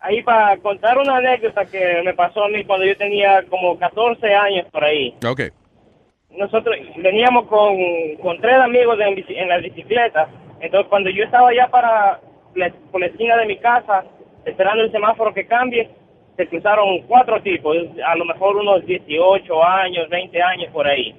Ahí 0.00 0.22
para 0.22 0.56
contar 0.58 0.98
una 0.98 1.16
anécdota 1.16 1.64
que 1.64 2.02
me 2.04 2.14
pasó 2.14 2.44
a 2.44 2.48
mí 2.48 2.64
cuando 2.64 2.86
yo 2.86 2.96
tenía 2.96 3.42
como 3.44 3.78
14 3.78 4.34
años 4.34 4.66
por 4.70 4.84
ahí. 4.84 5.14
Ok. 5.26 5.42
Nosotros 6.30 6.76
veníamos 6.98 7.46
con, 7.46 7.76
con 8.22 8.40
tres 8.40 8.56
amigos 8.56 8.98
en, 9.00 9.24
en 9.28 9.48
la 9.48 9.58
bicicleta. 9.58 10.28
Entonces, 10.60 10.88
cuando 10.88 11.10
yo 11.10 11.24
estaba 11.24 11.52
ya 11.54 11.68
para 11.68 12.20
la, 12.54 12.70
por 12.92 13.00
la 13.00 13.06
esquina 13.08 13.36
de 13.36 13.46
mi 13.46 13.58
casa, 13.58 14.04
esperando 14.44 14.84
el 14.84 14.92
semáforo 14.92 15.32
que 15.34 15.46
cambie, 15.46 15.88
se 16.36 16.46
cruzaron 16.46 17.00
cuatro 17.08 17.40
tipos, 17.42 17.76
a 18.06 18.14
lo 18.16 18.24
mejor 18.26 18.56
unos 18.56 18.84
18 18.84 19.64
años, 19.64 20.08
20 20.10 20.42
años 20.42 20.70
por 20.72 20.86
ahí. 20.86 21.14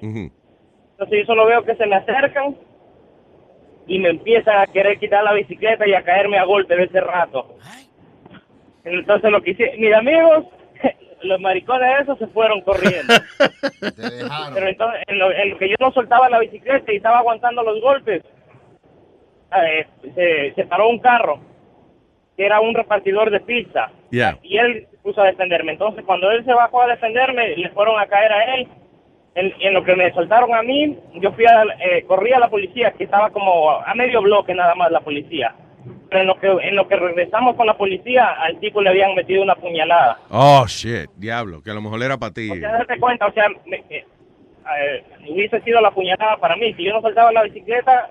Entonces 0.98 1.20
yo 1.20 1.26
solo 1.26 1.46
veo 1.46 1.62
que 1.62 1.76
se 1.76 1.86
me 1.86 1.94
acercan 1.94 2.56
y 3.86 4.00
me 4.00 4.08
empiezan 4.08 4.58
a 4.58 4.66
querer 4.66 4.98
quitar 4.98 5.22
la 5.22 5.32
bicicleta 5.32 5.86
y 5.86 5.94
a 5.94 6.02
caerme 6.02 6.38
a 6.38 6.44
golpe 6.44 6.74
de 6.74 6.84
ese 6.84 7.00
rato. 7.00 7.56
Entonces 8.82 9.30
lo 9.30 9.40
que 9.40 9.52
hice, 9.52 9.76
mis 9.78 9.94
amigos, 9.94 10.46
los 11.22 11.40
maricones 11.40 12.00
esos 12.00 12.18
se 12.18 12.26
fueron 12.26 12.62
corriendo. 12.62 13.14
Pero 14.54 14.66
entonces 14.68 15.02
en 15.06 15.20
lo, 15.20 15.30
en 15.30 15.50
lo 15.50 15.58
que 15.58 15.68
yo 15.68 15.76
no 15.78 15.92
soltaba 15.92 16.28
la 16.28 16.40
bicicleta 16.40 16.92
y 16.92 16.96
estaba 16.96 17.18
aguantando 17.18 17.62
los 17.62 17.80
golpes, 17.80 18.24
eh, 19.56 19.86
se, 20.16 20.52
se 20.54 20.66
paró 20.66 20.88
un 20.88 20.98
carro 20.98 21.38
que 22.36 22.44
era 22.44 22.60
un 22.60 22.74
repartidor 22.74 23.30
de 23.30 23.40
pizza 23.40 23.92
Yeah. 24.10 24.38
y 24.42 24.56
él 24.56 24.86
se 24.90 24.96
puso 24.98 25.20
a 25.20 25.26
defenderme. 25.26 25.72
Entonces, 25.72 26.02
cuando 26.04 26.30
él 26.30 26.42
se 26.44 26.52
bajó 26.54 26.80
a 26.80 26.86
defenderme, 26.86 27.56
le 27.56 27.68
fueron 27.70 28.00
a 28.00 28.06
caer 28.06 28.32
a 28.32 28.54
él. 28.54 28.68
En, 29.38 29.52
en 29.60 29.74
lo 29.74 29.84
que 29.84 29.94
me 29.94 30.12
soltaron 30.12 30.54
a 30.54 30.62
mí, 30.62 30.98
yo 31.14 31.30
fui 31.32 31.44
a, 31.46 31.62
eh, 31.80 32.04
corrí 32.06 32.32
a 32.32 32.38
la 32.40 32.48
policía, 32.48 32.92
que 32.92 33.04
estaba 33.04 33.30
como 33.30 33.70
a 33.70 33.94
medio 33.94 34.20
bloque 34.22 34.54
nada 34.54 34.74
más 34.74 34.90
la 34.90 35.00
policía. 35.00 35.54
Pero 36.10 36.22
en 36.22 36.26
lo 36.26 36.38
que 36.40 36.46
en 36.68 36.74
lo 36.74 36.88
que 36.88 36.96
regresamos 36.96 37.54
con 37.54 37.66
la 37.66 37.76
policía, 37.76 38.26
al 38.42 38.58
tipo 38.60 38.80
le 38.82 38.90
habían 38.90 39.14
metido 39.14 39.42
una 39.42 39.54
puñalada. 39.54 40.18
Oh, 40.30 40.64
shit. 40.66 41.08
Diablo, 41.16 41.62
que 41.62 41.70
a 41.70 41.74
lo 41.74 41.82
mejor 41.82 42.02
era 42.02 42.16
para 42.16 42.32
ti. 42.32 42.50
O 42.50 42.54
sea, 42.56 42.72
date 42.78 42.98
cuenta, 42.98 43.26
o 43.26 43.32
sea, 43.32 43.46
me- 43.66 43.84
eh, 43.90 44.04
eh, 44.80 45.04
hubiese 45.28 45.60
sido 45.60 45.80
la 45.80 45.90
puñalada 45.90 46.36
para 46.38 46.56
mí. 46.56 46.72
Si 46.74 46.84
yo 46.84 46.92
no 46.94 47.00
soltaba 47.02 47.30
la 47.32 47.42
bicicleta, 47.44 48.10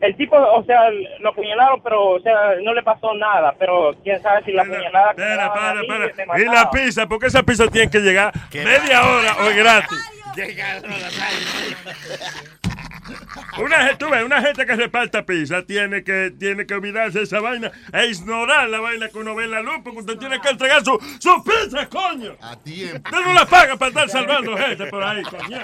el 0.00 0.16
tipo, 0.16 0.36
o 0.36 0.62
sea, 0.64 0.90
lo 1.20 1.30
apuñalaron, 1.30 1.80
pero, 1.82 2.10
o 2.10 2.20
sea, 2.20 2.54
no 2.62 2.72
le 2.74 2.82
pasó 2.82 3.14
nada. 3.14 3.54
Pero 3.58 3.94
quién 4.02 4.20
sabe 4.22 4.44
si 4.44 4.52
la 4.52 4.64
puñalada. 4.64 5.10
Espera, 5.10 5.36
daban 5.36 5.58
a 5.58 5.60
para, 5.60 5.80
mí 5.80 5.86
para. 5.88 6.36
me 6.36 6.42
Y 6.42 6.44
la 6.44 6.70
pizza, 6.70 7.06
porque 7.08 7.26
esa 7.26 7.42
pizza 7.42 7.66
tiene 7.68 7.90
que 7.90 8.00
llegar 8.00 8.32
media 8.52 9.02
hora 9.06 9.32
o 9.40 9.48
es 9.50 9.56
gratis. 9.56 9.98
Una 13.58 13.78
gente, 13.78 13.96
tú 13.96 14.10
ves, 14.10 14.24
una 14.24 14.42
gente 14.42 14.66
que 14.66 14.76
reparta 14.76 15.24
pizza 15.24 15.64
tiene 15.64 16.04
que, 16.04 16.32
tiene 16.38 16.66
que 16.66 16.74
olvidarse 16.74 17.18
de 17.18 17.24
esa 17.24 17.40
vaina 17.40 17.72
e 17.92 18.06
ignorar 18.06 18.68
la 18.68 18.80
vaina 18.80 19.08
que 19.08 19.18
uno 19.18 19.34
ve 19.34 19.44
en 19.44 19.52
la 19.52 19.62
luz, 19.62 19.80
porque 19.82 20.00
usted 20.00 20.18
tiene 20.18 20.40
que 20.40 20.50
entregar 20.50 20.84
su, 20.84 20.98
su 21.18 21.42
pizza, 21.42 21.88
coño. 21.88 22.36
A 22.40 22.56
tiempo. 22.56 23.08
Usted 23.08 23.26
no 23.26 23.32
la 23.32 23.46
paga 23.46 23.76
para 23.76 23.88
estar 23.88 24.08
salvando 24.08 24.56
gente 24.56 24.86
por 24.86 25.02
ahí, 25.02 25.22
coño. 25.22 25.58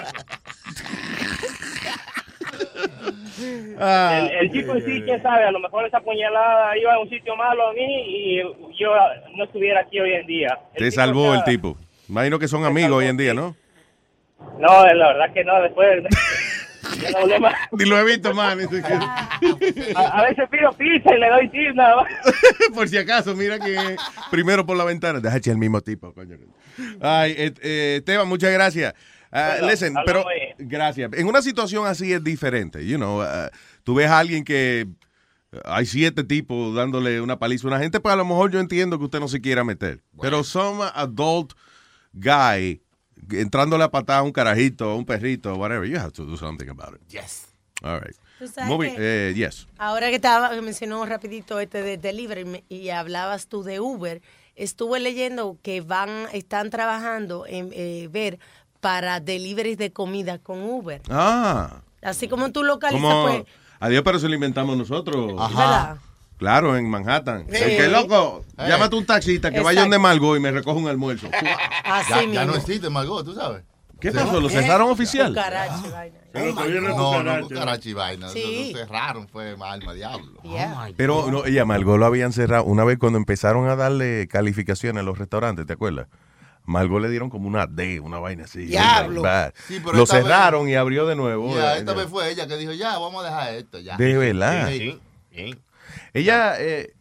el, 3.79 4.31
el 4.41 4.51
tipo 4.51 4.75
en 4.75 4.85
sí, 4.85 5.01
quién 5.03 5.21
sabe, 5.21 5.45
a 5.45 5.51
lo 5.51 5.59
mejor 5.59 5.85
esa 5.85 5.99
puñalada 5.99 6.77
iba 6.77 6.93
a 6.93 6.99
un 6.99 7.09
sitio 7.09 7.35
malo 7.35 7.69
a 7.69 7.73
mí 7.73 8.03
y 8.07 8.37
yo 8.79 8.91
no 9.35 9.43
estuviera 9.43 9.81
aquí 9.81 9.99
hoy 9.99 10.13
en 10.13 10.27
día. 10.27 10.57
El 10.73 10.83
Te 10.83 10.91
salvó 10.91 11.33
el 11.33 11.43
tipo. 11.43 11.77
Imagino 12.09 12.39
que 12.39 12.47
son 12.47 12.65
amigos 12.65 12.91
hoy 12.91 13.07
en 13.07 13.17
día, 13.17 13.33
¿no? 13.33 13.55
No, 14.59 14.85
la 14.85 15.07
verdad 15.07 15.33
que 15.33 15.43
no, 15.43 15.61
después. 15.61 16.03
ya 17.01 17.11
no 17.11 17.17
hablé 17.19 17.39
más. 17.39 17.53
Ni 17.71 17.85
lo 17.85 17.97
he 17.97 18.03
visto 18.05 18.33
más. 18.33 18.57
A, 19.95 20.19
a 20.19 20.23
veces 20.23 20.47
pido 20.49 20.71
pizza 20.73 21.15
y 21.15 21.19
le 21.19 21.29
doy 21.29 21.49
tips 21.49 21.75
nada 21.75 21.95
más. 21.97 22.11
por 22.73 22.87
si 22.87 22.97
acaso, 22.97 23.35
mira 23.35 23.59
que 23.59 23.95
primero 24.31 24.65
por 24.65 24.77
la 24.77 24.83
ventana. 24.83 25.19
Deja 25.19 25.37
echar 25.37 25.53
el 25.53 25.57
mismo 25.57 25.81
tipo, 25.81 26.13
coño. 26.13 26.37
Ay, 27.01 27.33
eh, 27.37 27.53
eh, 27.61 27.95
Esteban, 27.99 28.27
muchas 28.27 28.51
gracias. 28.51 28.93
Ah, 29.31 29.55
Bueno, 29.59 29.67
listen, 29.71 29.93
pero 30.05 30.25
gracias. 30.57 31.11
En 31.13 31.27
una 31.27 31.41
situación 31.41 31.85
así 31.85 32.13
es 32.13 32.23
diferente, 32.23 32.85
you 32.85 32.97
know. 32.97 33.21
ah, 33.21 33.49
tú 33.83 33.95
ves 33.95 34.07
a 34.07 34.19
alguien 34.19 34.43
que 34.45 34.87
hay 35.65 35.85
siete 35.85 36.23
tipos 36.23 36.73
dándole 36.75 37.19
una 37.21 37.37
paliza 37.39 37.67
a 37.67 37.71
una 37.71 37.79
gente, 37.79 37.99
pues 37.99 38.13
a 38.13 38.15
lo 38.15 38.25
mejor 38.25 38.51
yo 38.51 38.59
entiendo 38.59 38.97
que 38.97 39.05
usted 39.05 39.19
no 39.19 39.27
se 39.27 39.41
quiera 39.41 39.63
meter. 39.63 40.01
Pero 40.21 40.43
some 40.43 40.83
adult 40.93 41.53
guy 42.13 42.81
entrándole 43.31 43.83
a 43.83 43.91
patada 43.91 44.19
a 44.19 44.23
un 44.23 44.31
carajito, 44.31 44.89
a 44.91 44.95
un 44.95 45.05
perrito, 45.05 45.53
whatever, 45.55 45.87
you 45.87 45.97
have 45.99 46.11
to 46.11 46.25
do 46.25 46.37
something 46.37 46.67
about 46.69 46.95
it. 46.95 47.01
Yes. 47.11 47.47
All 47.83 47.99
right. 47.99 48.15
Moving- 48.67 48.95
que- 48.95 49.29
eh, 49.29 49.33
yes. 49.33 49.67
Ahora 49.77 50.09
que 50.09 50.15
estaba, 50.15 50.49
mencionó 50.61 51.05
rapidito 51.05 51.59
este 51.59 51.81
de 51.81 51.97
delivery 51.97 52.63
y 52.69 52.89
hablabas 52.89 53.47
tú 53.47 53.63
de 53.63 53.79
Uber, 53.79 54.21
estuve 54.55 54.99
leyendo 54.99 55.57
que 55.61 55.81
van, 55.81 56.09
están 56.33 56.69
trabajando 56.69 57.45
en 57.47 57.69
eh, 57.73 58.07
ver 58.11 58.39
para 58.81 59.19
deliveries 59.19 59.77
de 59.77 59.91
comida 59.91 60.37
con 60.39 60.61
Uber. 60.63 61.01
Ah. 61.09 61.81
Así 62.01 62.27
como 62.27 62.51
tú 62.51 62.63
localizas, 62.63 63.01
Como, 63.01 63.23
pues, 63.25 63.43
adiós, 63.79 64.03
pero 64.03 64.19
se 64.19 64.27
lo 64.29 64.35
inventamos 64.35 64.77
nosotros. 64.77 65.27
¿verdad? 65.35 65.97
Claro, 66.37 66.75
en 66.75 66.89
Manhattan. 66.89 67.45
Sí. 67.49 67.55
El 67.63 67.77
que 67.77 67.87
loco, 67.87 68.43
Eh. 68.57 68.65
llámate 68.67 68.95
un 68.95 69.05
taxista 69.05 69.49
que 69.51 69.59
vaya 69.61 69.81
Exacto. 69.81 69.81
donde 69.83 69.99
Margot 69.99 70.37
y 70.37 70.39
me 70.41 70.51
recoja 70.51 70.77
un 70.79 70.87
almuerzo. 70.87 71.27
Así 71.85 72.09
ya, 72.09 72.21
ya 72.21 72.27
mismo. 72.27 72.45
no 72.45 72.55
existe 72.55 72.89
Margot, 72.89 73.25
tú 73.25 73.33
sabes. 73.33 73.63
¿Qué 74.01 74.11
pasó? 74.11 74.41
¿Lo 74.41 74.49
cerraron 74.49 74.91
oficial? 74.91 75.29
Cucaracha, 75.29 75.81
vaina. 75.91 76.15
Oh. 76.95 77.23
No, 77.23 77.23
no, 77.23 77.47
cucaracha 77.47 77.89
y 77.89 77.93
vaina. 77.93 78.27
Sí. 78.29 78.71
Lo 78.73 78.79
cerraron, 78.79 79.27
fue 79.29 79.55
alma 79.59 79.93
diablo. 79.93 80.41
Pero 80.97 81.31
no, 81.31 81.45
ella, 81.45 81.63
Margot 81.65 81.97
lo 81.97 82.05
habían 82.05 82.33
cerrado. 82.33 82.65
Una 82.65 82.83
vez 82.83 82.97
cuando 82.99 83.17
empezaron 83.17 83.69
a 83.69 83.75
darle 83.77 84.27
calificaciones 84.27 84.99
a 84.99 85.03
los 85.03 85.17
restaurantes, 85.17 85.65
¿te 85.65 85.73
acuerdas? 85.73 86.07
Margot 86.65 87.01
le 87.01 87.09
dieron 87.09 87.29
como 87.29 87.47
una 87.47 87.67
D, 87.67 87.99
una 88.01 88.19
vaina 88.19 88.43
así. 88.43 88.65
Diablo. 88.65 89.21
Bad. 89.21 89.53
Sí, 89.67 89.79
pero 89.79 89.93
lo 89.93 89.99
vez- 90.05 90.09
cerraron 90.09 90.67
y 90.67 90.75
abrió 90.75 91.05
de 91.05 91.15
nuevo. 91.15 91.55
Ya, 91.55 91.75
Eh, 91.75 91.79
esta 91.79 91.93
vez 91.93 92.07
fue 92.07 92.29
ella 92.29 92.47
que 92.47 92.57
dijo, 92.57 92.73
ya, 92.73 92.97
vamos 92.97 93.23
a 93.23 93.27
dejar 93.29 93.53
esto, 93.53 93.79
ya. 93.79 93.95
De 93.97 94.17
verdad. 94.17 94.67
Sí, 94.69 94.99
Ella, 96.13 96.55
eh, 96.59 96.95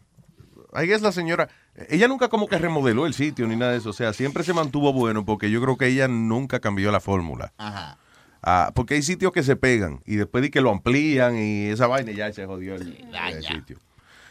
ahí 0.73 0.93
es 0.93 1.03
la 1.03 1.13
señora, 1.13 1.49
ella 1.89 2.09
nunca 2.09 2.29
como 2.29 2.47
que 2.47 2.59
remodeló 2.59 3.07
el 3.07 3.15
sitio 3.15 3.47
ni 3.47 3.57
nada 3.57 3.73
de 3.73 3.79
eso. 3.79 3.91
O 3.91 3.95
sea, 3.95 4.13
siempre 4.13 4.45
se 4.45 4.53
mantuvo 4.53 4.93
bueno 4.93 5.25
porque 5.25 5.51
yo 5.51 5.61
creo 5.61 5.77
que 5.77 5.87
ella 5.87 6.09
nunca 6.09 6.61
cambió 6.61 6.91
la 6.93 7.01
fórmula. 7.01 7.53
Ajá. 7.59 7.99
Ah, 8.43 8.73
porque 8.75 8.95
hay 8.95 9.03
sitios 9.03 9.33
que 9.33 9.43
se 9.43 9.57
pegan 9.57 10.01
y 10.05 10.17
después 10.17 10.43
de 10.43 10.51
que 10.51 10.61
lo 10.61 10.71
amplían 10.71 11.39
y 11.39 11.69
esa 11.69 11.87
vaina 11.87 12.13
ya 12.13 12.31
se 12.31 12.45
jodió 12.45 12.75
el, 12.75 13.03
el 13.13 13.43
sitio. 13.43 13.79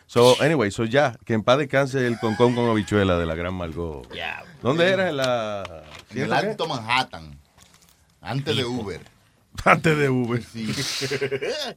So, 0.06 0.40
anyway, 0.40 0.70
so 0.70 0.86
ya, 0.86 1.18
que 1.26 1.34
en 1.34 1.42
paz 1.42 1.58
descanse 1.58 2.06
el 2.06 2.20
concón 2.20 2.54
con 2.54 2.70
habichuela 2.70 3.18
de 3.18 3.26
la 3.26 3.34
gran 3.34 3.56
Margot. 3.56 4.08
¿Dónde 4.62 4.88
era? 4.88 5.10
En 5.10 5.18
la... 5.18 5.64
En 6.12 6.22
el 6.22 6.34
Alto 6.34 6.68
Manhattan. 6.68 7.40
Antes 8.22 8.56
de 8.56 8.66
Uber. 8.66 9.02
Antes 9.66 9.98
de 9.98 10.10
Uber. 10.10 10.44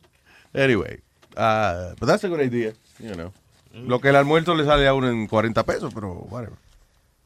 anyway, 0.54 1.00
uh, 1.36 1.94
but 1.98 2.06
that's 2.08 2.24
a 2.24 2.28
good 2.28 2.40
idea, 2.40 2.72
you 2.98 3.12
know. 3.14 3.32
Lo 3.72 4.00
que 4.00 4.08
el 4.08 4.16
almuerzo 4.16 4.54
le 4.54 4.64
sale 4.64 4.86
a 4.88 4.94
uno 4.94 5.08
en 5.10 5.26
40 5.26 5.62
pesos, 5.64 5.92
pero 5.94 6.12
whatever. 6.30 6.56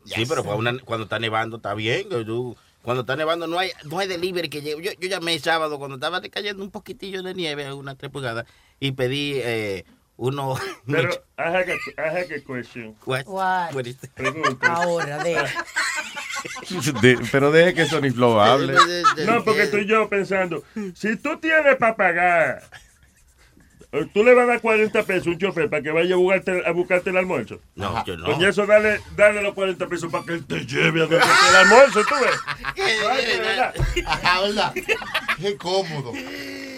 Sí, 0.04 0.24
pero 0.26 0.42
una- 0.56 0.78
cuando 0.80 1.04
está 1.04 1.18
nevando 1.18 1.56
está 1.58 1.74
bien. 1.74 2.08
cuando 2.82 3.02
está 3.02 3.14
nevando 3.14 3.46
no 3.46 3.58
hay, 3.58 3.70
no 3.84 3.98
hay 3.98 4.08
delivery 4.08 4.48
que 4.48 4.60
llegue. 4.62 4.82
Yo, 4.82 4.90
yo 4.98 5.08
llamé 5.08 5.34
el 5.34 5.40
sábado 5.42 5.78
cuando 5.78 5.96
estaba 5.96 6.20
cayendo 6.22 6.64
un 6.64 6.70
poquitillo 6.70 7.22
de 7.22 7.34
nieve, 7.34 7.72
unas 7.72 7.96
tres 7.98 8.10
pulgadas, 8.10 8.46
y 8.80 8.92
pedí 8.92 9.34
eh, 9.36 9.84
uno... 10.16 10.56
Pero, 10.86 11.10
I 11.38 11.42
have 11.42 11.70
a, 11.70 11.74
I 11.74 12.08
have 12.22 12.34
a 12.34 12.40
question. 12.44 12.96
What? 13.06 13.26
What? 13.26 13.74
What 13.74 13.86
is 13.86 13.96
that? 14.00 14.10
Pregunta. 14.14 14.66
Ahora, 14.74 15.22
de. 15.22 15.36
De- 17.02 17.18
pero 17.30 17.50
deje 17.52 17.74
que 17.74 17.86
Sony 17.86 18.10
Flow 18.14 18.40
hable. 18.40 18.74
No, 19.26 19.44
porque 19.44 19.62
estoy 19.64 19.84
yo 19.86 20.08
pensando, 20.08 20.64
si 20.94 21.16
tú 21.16 21.38
tienes 21.38 21.76
para 21.76 21.94
pagar, 21.96 22.62
tú 24.12 24.24
le 24.24 24.34
vas 24.34 24.44
a 24.44 24.46
dar 24.46 24.60
40 24.60 25.02
pesos 25.02 25.26
a 25.26 25.30
un 25.30 25.38
chofer 25.38 25.68
para 25.68 25.82
que 25.82 25.90
vaya 25.90 26.14
a 26.14 26.18
buscarte, 26.18 26.62
a 26.64 26.70
buscarte 26.72 27.10
el 27.10 27.16
almuerzo. 27.16 27.60
No, 27.74 28.04
yo 28.04 28.16
no. 28.16 28.26
Con 28.26 28.44
eso 28.44 28.66
dale, 28.66 29.00
dale 29.16 29.42
los 29.42 29.54
40 29.54 29.86
pesos 29.88 30.10
para 30.10 30.24
que 30.24 30.34
él 30.34 30.46
te 30.46 30.64
lleve 30.66 31.00
a 31.00 31.04
esté 31.04 31.16
el 31.16 31.56
almuerzo, 31.56 32.00
tú 32.04 32.14
ves. 32.20 32.40
Ay, 33.10 33.26
de 33.26 33.38
verdad. 33.38 33.74
Ajá, 34.06 34.40
¿verdad? 34.42 34.74
Qué 35.40 35.56
cómodo. 35.56 36.12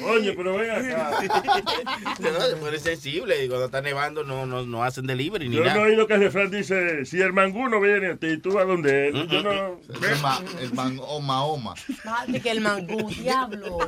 Coño, 0.02 0.32
pero 0.36 0.56
ven 0.56 0.70
acá. 0.70 1.18
No, 2.18 2.40
se 2.40 2.56
pone 2.56 2.78
sensible 2.78 3.44
y 3.44 3.48
cuando 3.48 3.66
está 3.66 3.80
nevando 3.80 4.22
no, 4.24 4.46
no, 4.46 4.64
no 4.64 4.84
hacen 4.84 5.06
delivery 5.06 5.48
ni 5.48 5.56
Yo 5.56 5.60
no 5.62 5.66
nada. 5.68 5.80
he 5.80 5.84
oído 5.90 6.06
que 6.06 6.14
el 6.14 6.20
refrán 6.20 6.50
dice, 6.50 7.04
si 7.04 7.20
el 7.20 7.32
manguno 7.32 7.80
viene 7.80 8.12
a 8.12 8.16
ti, 8.16 8.36
tú 8.38 8.52
vas 8.52 8.66
donde 8.66 9.08
él. 9.08 9.28
Yo 9.28 9.42
no... 9.42 9.80
El, 10.06 10.18
ma, 10.20 10.40
el 10.60 10.72
man, 10.74 10.98
oma, 11.02 11.44
oma. 11.44 11.74
Madre 12.04 12.40
que 12.40 12.50
el 12.50 12.60
mangú, 12.60 13.08
diablo. 13.10 13.78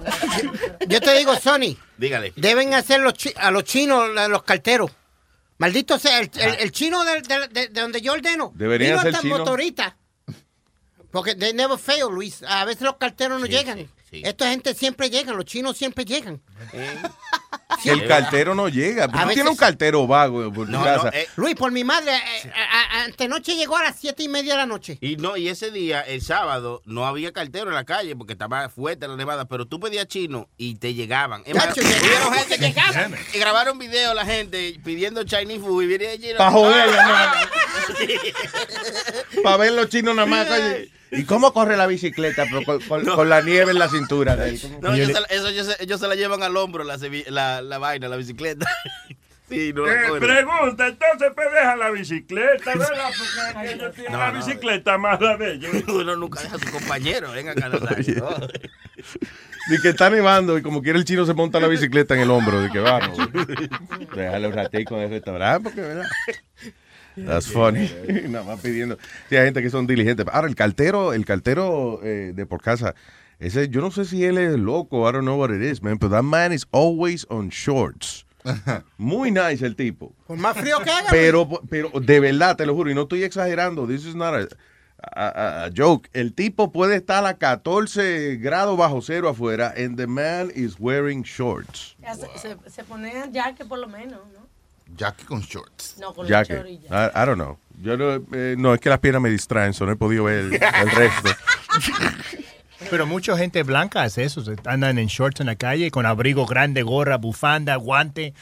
Yo 0.89 1.01
te 1.01 1.15
digo, 1.19 1.35
Sony, 1.36 1.77
Dígale. 1.99 2.32
deben 2.36 2.74
hacer 2.74 3.01
los 3.01 3.15
chi- 3.15 3.35
a 3.36 3.51
los 3.51 3.65
chinos, 3.65 4.16
a 4.16 4.28
los 4.28 4.43
carteros. 4.43 4.91
Maldito 5.59 5.99
sea, 5.99 6.19
el, 6.20 6.31
el- 6.39 6.57
el 6.61 6.73
chino 6.73 7.05
de, 7.05 7.23
de- 7.23 7.49
de- 7.49 7.69
de 7.69 7.81
donde 7.81 8.01
yo 8.01 8.12
ordeno. 8.12 8.53
Deberían 8.55 9.01
ser 9.01 9.24
motorista. 9.24 9.97
Porque 11.12 11.35
they 11.36 11.53
never 11.53 11.78
fail, 11.78 12.07
Luis. 12.11 12.43
A 12.43 12.65
veces 12.65 12.82
los 12.82 12.97
carteros 12.97 13.41
no 13.41 13.47
llegan. 13.47 13.86
Esta 14.23 14.51
gente 14.51 14.74
siempre 14.74 15.11
llegan, 15.11 15.36
los 15.36 15.45
chinos 15.47 15.77
siempre 15.77 16.05
llegan. 16.05 16.41
El 17.85 18.07
cartero 18.07 18.55
no 18.55 18.69
llega. 18.69 19.05
A 19.05 19.09
Tú 19.09 19.19
veces- 19.19 19.35
tienes 19.35 19.51
un 19.51 19.57
cartero 19.57 20.07
vago 20.07 20.51
por 20.53 20.66
tu 20.66 20.73
No, 20.73 20.78
no, 20.78 20.85
casa. 20.85 21.11
eh, 21.12 21.27
Luis, 21.36 21.55
por 21.55 21.70
mi 21.73 21.82
madre, 21.85 22.15
eh, 22.16 22.53
a- 22.55 23.01
a- 23.01 23.05
antenoche 23.05 23.57
llegó 23.57 23.77
a 23.77 23.82
las 23.82 23.97
siete 23.99 24.23
y 24.23 24.28
media 24.28 24.53
de 24.53 24.59
la 24.59 24.66
noche. 24.66 24.97
Y 25.03 25.16
no, 25.16 25.36
y 25.36 25.49
ese 25.49 25.70
día, 25.70 26.01
el 26.01 26.23
sábado, 26.23 26.81
no 26.86 27.05
había 27.07 27.32
cartero 27.32 27.69
en 27.69 27.74
la 27.74 27.85
calle 27.85 28.15
porque 28.16 28.32
estaba 28.35 28.69
fuerte 28.70 29.07
la 29.09 29.16
nevada, 29.16 29.45
pero 29.47 29.66
tú 29.66 29.81
pedías 29.81 30.07
chino 30.07 30.49
y 30.57 30.77
te 30.77 30.95
llegaban. 30.95 31.43
Gente 31.45 32.59
que 32.59 32.74
y 33.35 33.39
grabaron 33.39 33.78
video 33.78 34.15
la 34.15 34.24
gente 34.24 34.78
pidiendo 34.85 35.24
Chinese 35.24 35.61
food 35.61 35.82
y 35.82 35.86
viene 35.86 36.07
allí. 36.09 36.28
Pa' 36.39 36.51
joder, 36.51 36.89
hermano. 36.89 37.32
Para 39.43 39.57
ver 39.59 39.73
los 39.73 39.89
chinos 39.89 40.15
nada 40.15 40.27
más. 40.27 40.47
¿Y 41.16 41.24
cómo 41.24 41.53
corre 41.53 41.77
la 41.77 41.86
bicicleta? 41.86 42.45
Pero 42.51 42.62
con, 42.65 42.81
con- 42.81 43.05
con 43.05 43.28
la 43.28 43.41
nieve 43.43 43.70
en 43.73 43.78
la 43.78 43.89
cintura 43.89 44.36
de 44.36 44.51
él. 44.51 44.61
No, 44.82 44.95
ellos, 44.95 45.09
se, 45.09 45.20
la- 45.20 45.27
eso 45.28 45.49
ellos, 45.49 45.66
se- 45.66 45.82
ellos 45.82 46.01
se 46.01 46.09
la 46.09 46.15
llevan 46.15 46.43
al 46.43 46.57
hombro, 46.57 46.85
la, 46.85 46.97
la, 47.28 47.62
la 47.62 47.78
vaina, 47.78 48.09
la 48.09 48.16
bicicleta. 48.16 48.66
sí, 49.49 49.73
no 49.74 49.86
Eh, 49.89 50.19
pregunta, 50.19 50.86
entonces 50.89 51.28
pues 51.35 51.47
deja 51.53 51.77
la 51.77 51.91
bicicleta, 51.91 52.65
¿verdad? 52.77 53.11
Porque 53.55 53.73
ellos 53.73 53.95
tienen 53.95 54.12
No, 54.12 54.19
la 54.19 54.32
no. 54.32 54.39
bicicleta 54.45 54.99
más 54.99 55.20
la 55.20 55.36
de 55.36 55.53
ellos. 55.55 55.70
Uno 55.89 56.16
nunca 56.16 56.41
deja 56.41 56.57
a 56.57 56.59
su 56.59 56.70
compañero, 56.70 57.31
venga 57.32 57.53
acá, 57.53 57.69
¿no? 57.69 57.78
Di 59.70 59.81
que 59.81 59.89
está 59.91 60.11
nevando 60.11 60.59
y 60.59 60.62
como 60.62 60.82
quiere 60.82 60.99
el 60.99 61.05
chino 61.07 61.24
se 61.24 61.32
monta 61.32 61.59
la 61.59 61.69
bicicleta 61.69 62.15
en 62.15 62.20
el 62.20 62.31
hombro. 62.31 62.61
De 62.61 62.70
que 62.70 62.81
vamos. 62.81 63.16
Déjale 64.15 64.47
un 64.49 64.53
ratico 64.53 64.97
en 64.97 65.03
el 65.05 65.11
restaurante 65.11 65.62
porque, 65.65 65.81
¿verdad? 65.81 66.07
That's 67.16 67.47
funny. 67.51 67.91
Nada 68.28 68.45
más 68.45 68.61
pidiendo. 68.61 68.99
Sí, 69.28 69.36
hay 69.36 69.45
gente 69.47 69.62
que 69.62 69.70
son 69.70 69.86
diligentes. 69.86 70.27
Ahora, 70.32 70.49
el 70.49 70.55
cartero, 70.55 71.12
el 71.12 71.24
cartero 71.24 72.01
eh, 72.03 72.32
de 72.35 72.47
por 72.47 72.61
casa, 72.62 72.95
ese, 73.39 73.69
yo 73.69 73.81
no 73.81 73.91
sé 73.91 74.05
si 74.05 74.24
él 74.24 74.39
es 74.39 74.59
loco, 74.59 75.09
I 75.09 75.12
don't 75.12 75.23
know 75.24 75.39
what 75.39 75.51
it 75.51 75.62
is, 75.62 75.82
man, 75.82 75.97
but 75.99 76.11
that 76.11 76.23
man 76.24 76.53
is 76.53 76.66
always 76.73 77.27
on 77.31 77.49
shorts. 77.51 78.24
Muy 78.99 79.31
nice 79.31 79.65
el 79.65 79.74
tipo. 79.74 80.12
Por 80.27 80.36
más 80.39 80.57
frío 80.57 80.78
que 80.81 80.91
haga. 80.91 81.09
Pero, 81.11 81.49
pero 81.70 81.91
de 82.01 82.20
verdad, 82.20 82.57
te 82.57 82.66
lo 82.66 82.74
juro, 82.74 82.91
y 82.91 82.95
no 82.95 83.03
estoy 83.03 83.23
exagerando, 83.23 83.86
this 83.86 84.05
is 84.05 84.15
not 84.15 84.35
a, 84.35 84.49
a- 85.03 85.28
a- 85.28 85.65
a 85.66 85.70
joke. 85.74 86.09
El 86.12 86.35
tipo 86.35 86.70
puede 86.73 86.97
estar 86.97 87.24
a 87.24 87.35
14 87.35 88.36
grados 88.36 88.77
bajo 88.77 89.01
cero 89.03 89.28
afuera, 89.31 89.73
and 89.77 89.97
the 89.97 90.07
man 90.07 90.51
is 90.55 90.77
wearing 90.78 91.23
shorts. 91.23 91.97
Ya 92.03 92.15
Se, 92.15 92.27
se, 92.39 92.57
se 92.70 92.85
ponen 92.85 93.32
jaque 93.32 93.65
por 93.65 93.78
lo 93.78 93.89
menos, 93.89 94.20
¿no? 94.32 94.44
Jackie 94.97 95.24
con 95.24 95.40
shorts. 95.40 95.97
No, 95.98 96.12
con 96.15 96.27
Ya 96.27 96.40
los 96.40 96.48
chorillas. 96.48 96.90
I, 96.90 97.11
I 97.23 97.27
don't 97.27 97.35
know. 97.36 97.59
Yo 97.82 97.97
no, 97.97 98.23
eh, 98.32 98.55
no, 98.56 98.74
es 98.74 98.81
que 98.81 98.89
las 98.89 99.01
piernas 99.01 99.20
me 99.23 99.31
distraen, 99.31 99.74
so 99.74 99.85
no 99.86 99.93
he 99.93 99.97
podido 99.97 100.24
ver 100.24 100.39
el, 100.39 100.55
el 100.55 100.90
resto. 100.90 101.31
Pero 102.90 103.06
mucha 103.06 103.36
gente 103.36 103.62
blanca 103.62 104.02
hace 104.02 104.24
eso. 104.24 104.43
se- 104.44 104.56
Andan 104.66 104.98
en 104.98 105.06
shorts 105.06 105.40
en 105.40 105.47
la 105.47 105.56
calle 105.56 105.90
con 105.90 106.06
abrigo 106.06 106.47
grande, 106.47 106.82
gorra, 106.82 107.16
bufanda, 107.16 107.77
guante, 107.77 108.35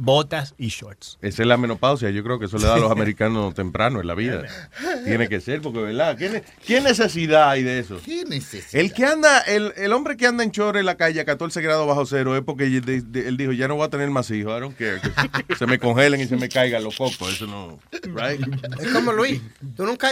botas 0.00 0.54
y 0.58 0.68
shorts. 0.68 1.18
Esa 1.22 1.42
es 1.42 1.48
la 1.48 1.56
menopausia, 1.56 2.10
yo 2.10 2.22
creo 2.22 2.38
que 2.38 2.46
eso 2.46 2.58
le 2.58 2.66
da 2.66 2.74
a 2.74 2.78
los 2.78 2.90
americanos 2.90 3.54
temprano 3.56 4.00
en 4.00 4.06
la 4.06 4.14
vida. 4.14 4.42
Tiene 5.04 5.28
que 5.28 5.40
ser, 5.40 5.60
porque, 5.60 5.80
¿verdad? 5.80 6.16
¿Qué, 6.16 6.28
ne- 6.30 6.42
qué 6.66 6.80
necesidad 6.80 7.50
hay 7.50 7.62
de 7.62 7.78
eso? 7.78 7.98
¿Qué 8.04 8.24
necesidad? 8.24 8.80
El 8.80 8.92
que 8.92 9.04
anda, 9.04 9.40
el, 9.40 9.72
el 9.76 9.92
hombre 9.92 10.16
que 10.16 10.26
anda 10.26 10.44
en 10.44 10.50
chorro 10.52 10.78
en 10.78 10.86
la 10.86 10.96
calle 10.96 11.20
a 11.20 11.24
14 11.24 11.60
grados 11.62 11.86
bajo 11.86 12.06
cero 12.06 12.36
es 12.36 12.42
porque 12.42 12.64
de- 12.68 13.00
de- 13.02 13.28
él 13.28 13.36
dijo, 13.36 13.52
ya 13.52 13.68
no 13.68 13.76
voy 13.76 13.86
a 13.86 13.90
tener 13.90 14.10
más 14.10 14.30
hijos, 14.30 14.56
I 14.56 14.60
don't 14.60 14.76
care, 14.76 15.00
que 15.46 15.56
se 15.56 15.66
me 15.66 15.78
congelen 15.78 16.20
y 16.20 16.26
se 16.26 16.36
me 16.36 16.48
caigan 16.48 16.82
los 16.84 16.96
cocos, 16.96 17.32
eso 17.32 17.46
no, 17.46 17.78
right? 18.14 18.40
Es 18.80 18.88
como 18.92 19.12
Luis, 19.12 19.40
tú 19.76 19.84
nunca, 19.84 20.10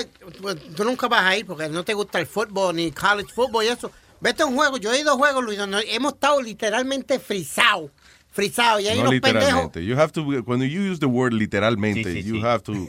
tú 0.76 0.84
nunca 0.84 1.08
vas 1.08 1.24
a 1.24 1.36
ir 1.36 1.46
porque 1.46 1.68
no 1.68 1.84
te 1.84 1.94
gusta 1.94 2.18
el 2.18 2.26
fútbol 2.26 2.74
ni 2.76 2.90
college 2.92 3.32
football 3.34 3.64
y 3.64 3.68
eso. 3.68 3.90
Vete 4.18 4.42
a 4.42 4.46
un 4.46 4.56
juego, 4.56 4.78
yo 4.78 4.92
he 4.94 5.00
ido 5.00 5.12
a 5.12 5.16
juegos, 5.16 5.44
Luis, 5.44 5.58
donde 5.58 5.84
hemos 5.94 6.14
estado 6.14 6.40
literalmente 6.40 7.18
frisados. 7.18 7.90
Frisados. 8.36 8.82
Y 8.82 8.88
ahí 8.88 8.98
No 8.98 9.04
los 9.04 9.14
pendejos. 9.20 9.34
literalmente. 9.42 9.84
You 9.84 9.96
have 9.96 10.12
to, 10.12 10.22
when 10.44 10.60
you 10.60 10.82
use 10.92 11.00
the 11.00 11.06
word 11.08 11.32
literalmente, 11.32 12.22
you 12.22 12.42
have 12.44 12.62
to 12.64 12.86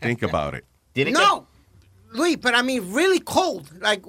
think 0.00 0.22
about 0.22 0.54
it. 0.54 0.64
No, 1.12 1.46
Luis, 2.12 2.36
pero 2.38 2.58
I 2.58 2.62
mean, 2.62 2.92
really 2.92 3.20
cold. 3.20 3.70
Like, 3.80 4.02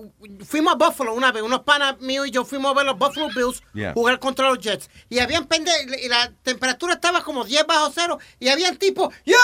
fuimos 0.43 0.73
a 0.73 0.75
Buffalo 0.75 1.13
una 1.13 1.31
vez, 1.31 1.43
unos 1.43 1.59
panas 1.63 1.99
míos 2.01 2.25
y 2.27 2.31
yo 2.31 2.43
fuimos 2.45 2.71
a 2.71 2.73
ver 2.73 2.85
los 2.87 2.97
Buffalo 2.97 3.27
Bills 3.35 3.61
Yeah. 3.75 3.93
jugar 3.93 4.17
contra 4.19 4.49
los 4.49 4.57
Jets. 4.57 4.89
Y 5.09 5.19
habían 5.19 5.45
pende 5.45 5.69
y 6.03 6.07
la 6.07 6.31
temperatura 6.41 6.93
estaba 6.95 7.21
como 7.23 7.43
10 7.43 7.67
bajo 7.67 7.91
cero. 7.93 8.17
Y 8.39 8.47
habían 8.47 8.77
tipo, 8.77 9.11
¡Yeah, 9.25 9.35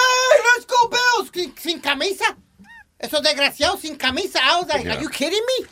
let's 0.55 0.65
go 0.65 0.89
Bills! 0.89 1.29
Sin, 1.33 1.53
sin 1.57 1.79
camisa. 1.79 2.35
Esos 2.97 3.21
desgraciados 3.21 3.81
sin 3.81 3.95
camisa. 3.97 4.39
I 4.39 4.59
was 4.61 4.67
like, 4.69 4.83
Yeah. 4.85 4.93
are 4.95 5.01
you 5.03 5.09
kidding 5.09 5.43
me? 5.59 5.67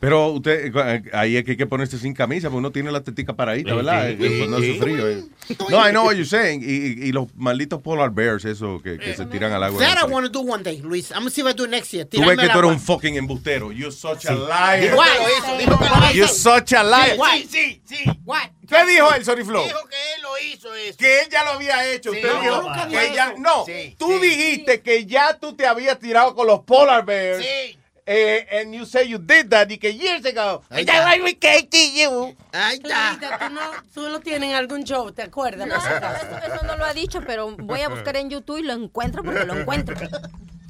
Pero 0.00 0.28
usted, 0.28 0.72
eh, 0.74 1.02
ahí 1.12 1.36
es 1.36 1.44
que 1.44 1.50
hay 1.52 1.56
que 1.58 1.66
ponerse 1.66 1.98
sin 1.98 2.14
camisa, 2.14 2.48
porque 2.48 2.56
uno 2.58 2.72
tiene 2.72 2.90
la 2.90 3.02
tetica 3.02 3.34
paradita, 3.34 3.70
Sí, 3.70 3.76
¿verdad? 3.76 4.06
sí, 4.08 4.16
Eh, 4.24 4.28
sí, 4.30 4.38
cuando 4.38 4.58
sí. 4.60 4.70
hace 4.70 4.80
frío. 4.80 5.08
eh. 5.08 5.24
No, 5.68 5.86
I 5.86 5.90
know 5.90 6.04
what 6.06 6.14
you're 6.14 6.24
saying. 6.24 6.62
Y, 6.62 6.66
y- 7.04 7.08
y 7.08 7.12
los 7.12 7.26
malditos 7.36 7.82
polar 7.82 8.10
bears, 8.10 8.46
eso, 8.46 8.80
que, 8.82 8.98
que 8.98 9.14
se 9.14 9.26
tiran 9.26 9.52
al 9.52 9.62
agua. 9.62 9.78
That 9.78 9.98
I 10.08 10.10
want 10.10 10.24
to 10.26 10.32
do 10.32 10.40
one 10.40 10.62
day, 10.62 10.78
Luis. 10.80 11.10
I'm 11.10 11.18
gonna 11.18 11.30
see 11.30 11.42
if 11.42 11.46
I 11.48 11.52
do 11.52 11.64
it 11.64 11.70
next 11.70 11.92
year. 11.92 12.06
Tú 12.06 12.20
ves 12.24 12.38
que 12.38 12.48
tú 12.48 12.58
eres 12.60 12.70
un 12.70 12.80
fucking 12.80 13.16
embustero. 13.16 13.72
You're 13.72 13.92
such 13.94 14.24
a 14.26 14.32
liar. 14.32 14.94
What? 14.96 15.06
Dijo 15.06 15.26
eso, 15.28 15.58
dijo 15.58 15.78
que 15.78 15.84
lo 15.84 15.96
hizo. 16.06 16.12
You're 16.14 16.32
such 16.32 16.72
a 16.72 16.82
liar. 16.82 17.18
What? 17.18 17.34
Sí, 17.50 17.82
sí. 17.84 17.96
What? 18.24 18.48
¿Qué 18.66 18.86
dijo 18.86 19.12
él, 19.14 19.24
Sorry 19.24 19.44
Flow? 19.44 19.64
Dijo 19.64 19.80
que 19.88 19.96
él 20.16 20.22
lo 20.22 20.38
hizo 20.54 20.74
eso. 20.76 20.96
Que 20.96 21.22
él 21.22 21.28
ya 21.30 21.44
lo 21.44 21.50
había 21.50 21.92
hecho. 21.92 22.12
Sí, 22.12 22.18
Usted 22.18 22.32
no, 22.32 22.40
dijo 22.40 22.62
nunca 22.62 22.88
que 22.88 23.04
eso. 23.06 23.22
no, 23.38 23.64
Sí, 23.66 23.96
tú 23.98 24.18
dijiste 24.20 24.80
que 24.80 25.04
ya 25.04 25.36
tú 25.38 25.54
te 25.54 25.66
habías 25.66 25.98
tirado 25.98 26.34
con 26.34 26.46
los 26.46 26.60
polar 26.60 27.04
bears. 27.04 27.44
Sí. 27.44 27.76
Eh, 28.12 28.44
and 28.50 28.74
you 28.74 28.84
say 28.86 29.06
you 29.06 29.18
did 29.18 29.48
that 29.50 29.70
y 29.70 29.78
que 29.78 29.92
years 29.92 30.24
ago. 30.26 30.64
Ahí 30.68 30.80
And 30.80 30.88
that's 30.88 30.98
está. 30.98 31.04
why 31.16 31.22
we 31.22 31.34
came 31.34 31.68
to 31.68 31.78
you. 31.78 32.36
Ahí 32.50 32.80
está. 32.82 33.12
Luisita, 33.12 33.38
tú 33.38 33.54
no, 33.54 33.60
tú 33.94 34.08
no 34.08 34.18
tienes 34.20 34.52
algún 34.52 34.82
show, 34.82 35.12
¿te 35.12 35.22
acuerdas? 35.22 35.68
No, 35.68 35.76
eso, 35.76 36.54
eso 36.54 36.66
no 36.66 36.76
lo 36.76 36.84
ha 36.84 36.92
dicho, 36.92 37.20
pero 37.24 37.54
voy 37.56 37.82
a 37.82 37.88
buscar 37.88 38.16
en 38.16 38.28
YouTube 38.28 38.58
y 38.58 38.62
lo 38.62 38.72
encuentro 38.72 39.22
porque 39.22 39.44
lo 39.44 39.60
encuentro. 39.60 39.94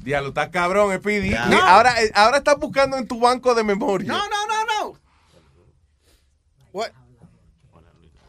Diablo, 0.03 0.29
está 0.29 0.51
cabrón, 0.51 0.95
Speedy. 0.99 1.31
Ya. 1.31 1.47
Y 1.49 1.53
Ahora, 1.55 1.99
eh, 2.03 2.11
ahora 2.13 2.37
estás 2.37 2.57
buscando 2.59 2.95
en 2.97 3.07
tu 3.07 3.19
banco 3.19 3.55
de 3.55 3.63
memoria. 3.63 4.07
No, 4.07 4.19
no, 4.19 4.47
no, 4.47 4.65
no. 4.65 4.97
What? 6.73 6.91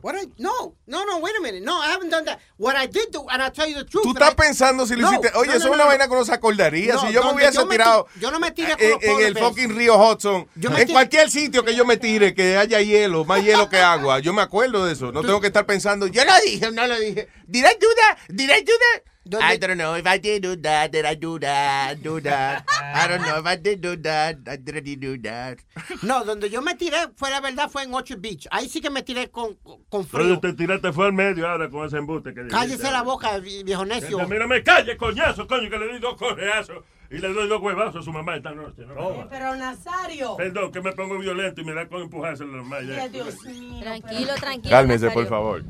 What 0.02 0.16
I 0.16 0.26
no 0.38 0.74
no 0.88 1.04
no 1.04 1.18
wait 1.20 1.34
a 1.38 1.40
minute 1.40 1.62
no 1.62 1.80
I 1.80 1.86
haven't 1.92 2.10
done 2.10 2.24
that 2.24 2.40
what 2.58 2.74
I 2.76 2.86
did 2.88 3.12
do 3.12 3.24
and 3.30 3.40
I'll 3.40 3.52
tell 3.52 3.68
you 3.68 3.76
the 3.76 3.84
truth 3.84 4.02
Tú 4.02 4.10
estás 4.12 4.32
I- 4.32 4.34
pensando 4.34 4.84
si 4.84 4.96
lo 4.96 5.02
No, 5.02 5.12
hiciste. 5.12 5.30
Oye, 5.38 5.50
no, 5.50 5.54
eso 5.56 5.66
no, 5.68 5.70
es 5.70 5.74
una 5.76 5.84
no, 5.84 5.88
vaina 5.88 6.04
no. 6.06 6.10
que 6.10 6.16
uno 6.16 6.24
se 6.24 6.32
acordaría. 6.34 6.94
No, 6.94 7.00
si 7.06 7.12
yo 7.12 7.22
me 7.22 7.32
hubiese 7.34 7.54
yo 7.54 7.66
me 7.66 7.74
tirado 7.76 8.04
ti- 8.12 8.20
yo 8.20 8.30
no 8.32 8.40
me 8.40 8.50
tiré 8.50 8.72
con 8.72 8.82
en, 8.82 8.98
en 9.20 9.26
el 9.26 9.38
fucking 9.38 9.76
río 9.76 9.96
Hudson, 9.96 10.48
en 10.60 10.88
cualquier 10.88 11.30
sitio 11.30 11.64
que 11.64 11.74
yo 11.76 11.84
me 11.84 11.96
tire, 11.98 12.34
que 12.34 12.56
haya 12.56 12.80
hielo, 12.80 13.24
más 13.24 13.42
hielo 13.44 13.68
que 13.68 13.78
agua, 13.78 14.18
yo 14.18 14.32
me 14.32 14.42
acuerdo 14.42 14.84
de 14.86 14.94
eso. 14.94 15.12
No 15.12 15.22
tengo 15.22 15.40
que 15.40 15.46
estar 15.46 15.66
pensando, 15.66 16.08
yo 16.08 16.24
lo 16.24 16.32
dije, 16.44 16.70
no 16.72 16.86
lo 16.86 16.98
dije. 16.98 17.28
Did 17.46 17.64
I 17.64 17.76
do 17.80 17.86
that? 17.96 18.18
Did 18.28 18.50
I 18.50 18.60
do 18.62 18.72
that? 18.72 19.11
I 19.40 19.56
don't 19.56 19.76
know 19.78 19.94
if 19.96 20.04
I 20.06 20.18
did 20.18 20.42
do 20.42 20.56
that, 20.62 20.90
did 20.90 21.04
I 21.06 21.14
do 21.14 21.38
that, 21.38 21.96
do 22.02 22.20
that. 22.22 22.64
I 22.94 23.06
don't 23.08 23.22
know 23.24 23.38
if 23.38 23.46
I 23.46 23.56
did 23.56 23.80
do 23.80 23.96
that, 24.02 24.36
I 24.48 24.56
didn't 24.56 25.00
do 25.00 25.16
that. 25.22 25.58
no 26.02 26.24
donde 26.24 26.50
yo 26.50 26.60
me 26.60 26.74
tiré 26.74 26.96
fue 27.16 27.30
la 27.30 27.40
verdad 27.40 27.70
fue 27.70 27.84
en 27.84 27.94
Orchard 27.94 28.18
Beach 28.20 28.48
ahí 28.50 28.68
sí 28.68 28.80
que 28.80 28.90
me 28.90 29.02
tiré 29.02 29.30
con 29.30 29.54
con 29.88 30.04
Pero 30.06 30.24
frío 30.24 30.40
te 30.40 30.52
tiraste 30.54 30.92
fue 30.92 31.06
al 31.06 31.12
medio 31.12 31.48
ahora 31.48 31.70
con 31.70 31.86
ese 31.86 31.98
embuste 31.98 32.34
que 32.34 32.48
cállese 32.48 32.90
la 32.90 33.02
boca 33.02 33.38
vie- 33.38 33.62
viejo 33.64 33.84
necio 33.84 34.26
Mira, 34.28 34.46
me 34.48 34.62
calle, 34.62 34.96
coñazo, 34.96 35.46
coño, 35.46 35.70
que 35.70 35.78
le 35.78 35.86
doy 35.86 36.00
dos 36.00 36.16
correazos 36.16 36.78
y 37.10 37.18
le 37.18 37.32
doy 37.32 37.46
dos 37.48 37.60
huevazos 37.62 38.00
a 38.00 38.02
su 38.02 38.10
mamá 38.12 38.36
esta 38.36 38.52
noche. 38.52 38.82
¿no? 38.86 39.28
Pero 39.28 39.54
Nazario. 39.54 40.34
Perdón, 40.36 40.72
que 40.72 40.80
me 40.80 40.92
pongo 40.92 41.18
violento 41.18 41.60
y 41.60 41.64
me 41.64 41.74
da 41.74 41.86
con 41.86 42.00
empujárselo 42.02 42.54
a 42.54 42.56
la 42.56 42.62
mamá. 42.62 42.80
ya. 42.80 43.06
Dios 43.08 43.44
mío. 43.44 43.80
Tranquilo, 43.82 44.34
tranquilo. 44.34 44.70
Cálmese, 44.70 45.04
Nazario. 45.06 45.22
por 45.22 45.28
favor. 45.28 45.62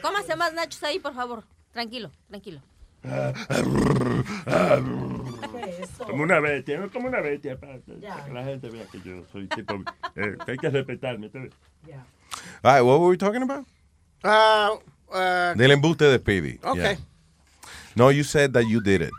Cómase 0.00 0.36
más 0.36 0.52
nachos 0.54 0.82
ahí, 0.84 0.98
por 1.00 1.12
favor. 1.14 1.44
Tranquilo, 1.74 2.10
tranquilo. 2.30 2.60
Como 6.06 6.22
una 6.22 6.40
bestia, 6.40 6.78
no 6.78 6.90
como 6.90 7.08
una 7.08 7.20
bestia, 7.20 7.58
para 7.58 7.78
que 7.80 7.92
la 8.32 8.44
gente 8.44 8.70
vea 8.70 8.86
que 8.86 9.00
yo 9.04 9.24
soy 9.32 9.46
tipo, 9.48 9.74
eh, 10.16 10.36
que 10.46 10.52
hay 10.52 10.56
que 10.58 10.70
respetarme. 10.70 11.28
¿te 11.28 11.38
ves? 11.40 11.52
All 12.62 12.72
right, 12.74 12.82
what 12.82 13.00
were 13.00 13.08
we 13.10 13.16
talking 13.16 13.42
about? 13.42 13.66
Uh, 14.24 14.78
uh, 15.12 15.54
Del 15.54 15.70
embuste 15.72 16.04
de 16.04 16.18
Speedy. 16.18 16.58
Okay. 16.64 16.80
Yeah. 16.82 16.96
No, 17.96 18.08
you 18.08 18.24
said 18.24 18.52
that 18.54 18.66
you 18.66 18.80
did 18.80 19.02
it. 19.02 19.12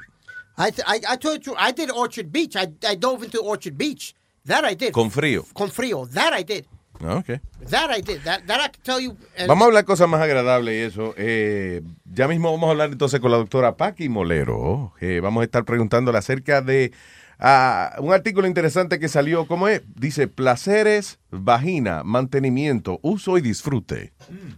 I, 0.57 0.71
I 0.87 0.99
I 1.09 1.15
told 1.17 1.45
you 1.45 1.53
I 1.57 1.71
did 1.71 1.91
Orchard 1.91 2.31
Beach 2.31 2.55
I 2.55 2.67
I 2.87 2.95
dove 2.95 3.23
into 3.23 3.41
Orchard 3.41 3.77
Beach 3.77 4.15
that 4.45 4.63
I 4.63 4.73
did 4.73 4.93
Con 4.93 5.09
frío. 5.11 5.43
con 5.53 5.69
frío 5.69 6.09
that 6.13 6.31
I 6.33 6.43
did 6.43 6.65
Okay. 7.03 7.39
that 7.69 7.89
I 7.91 8.01
did 8.01 8.23
that 8.23 8.41
that 8.47 8.59
I 8.61 8.69
can 8.69 8.81
tell 8.83 8.99
you 9.01 9.15
and- 9.37 9.47
Vamos 9.47 9.63
a 9.63 9.65
hablar 9.67 9.85
cosas 9.85 10.07
más 10.07 10.21
agradables 10.21 10.73
y 10.73 10.79
eso. 10.79 11.13
Eh, 11.17 11.81
ya 12.05 12.27
mismo 12.27 12.51
vamos 12.51 12.67
a 12.67 12.71
hablar 12.71 12.91
entonces 12.91 13.19
con 13.19 13.31
la 13.31 13.37
doctora 13.37 13.75
Paqui 13.75 14.07
Molero. 14.09 14.93
Eh, 15.01 15.19
vamos 15.21 15.41
a 15.41 15.43
estar 15.45 15.65
preguntándole 15.65 16.17
acerca 16.17 16.61
de 16.61 16.93
ah, 17.37 17.95
un 17.99 18.13
artículo 18.13 18.47
interesante 18.47 18.97
que 18.97 19.09
salió. 19.09 19.45
¿Cómo 19.45 19.67
es? 19.67 19.81
Dice, 19.95 20.29
placeres, 20.29 21.19
vagina, 21.31 22.03
mantenimiento, 22.05 22.99
uso 23.01 23.37
y 23.37 23.41
disfrute. 23.41 24.13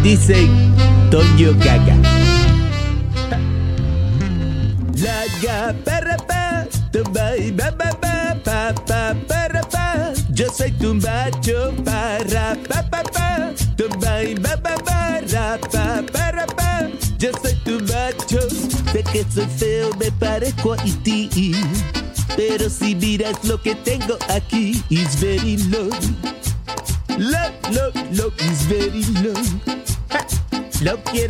dicen 0.03 0.75
Toño 1.11 1.53
Gaga. 1.59 1.97
La 4.97 5.25
ga 5.43 5.75
para 5.85 6.17
pa, 6.17 6.67
tumba 6.91 7.37
y 7.37 7.51
ba 7.51 7.71
ba 7.71 7.91
ba 8.01 8.37
pa 8.45 8.75
pa 8.87 9.15
para 9.29 9.63
pa. 9.63 10.13
Yo 10.31 10.47
soy 10.51 10.73
tu 10.73 10.95
macho 10.95 11.73
para 11.85 12.57
pa 12.69 12.83
pa 12.91 13.03
pa, 13.03 13.53
tumba 13.77 14.23
y 14.23 14.35
ba 14.35 14.57
ba 14.57 14.75
ba 14.87 15.59
pa 15.71 16.03
para 16.13 16.47
pa. 16.47 16.89
Yo 17.19 17.31
soy 17.43 17.55
tu 17.65 17.79
macho, 17.81 18.41
sé 18.93 19.03
que 19.13 19.25
soy 19.33 19.47
feo, 19.59 19.91
me 19.99 20.11
parezco 20.13 20.73
a 20.73 20.77
ti. 21.05 21.55
Pero 22.37 22.71
si 22.71 22.95
miras 22.95 23.45
lo 23.45 23.61
que 23.61 23.75
tengo 23.75 24.17
aquí, 24.29 24.52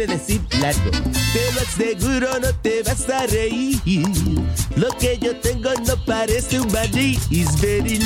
quiere 0.07 0.19
decir 0.19 0.41
largo. 0.61 0.91
Te 0.91 1.53
lo 1.55 1.61
aseguro, 1.61 2.41
no 2.41 2.53
te 2.61 2.83
vas 2.83 3.09
a 3.09 3.27
reír. 3.27 3.79
Lo 4.77 4.89
que 4.99 5.19
yo 5.19 5.37
tengo 5.37 5.71
no 5.87 6.05
parece 6.05 6.61
un 6.61 6.73
maní, 6.73 7.19
is 7.31 7.61
very 7.61 7.99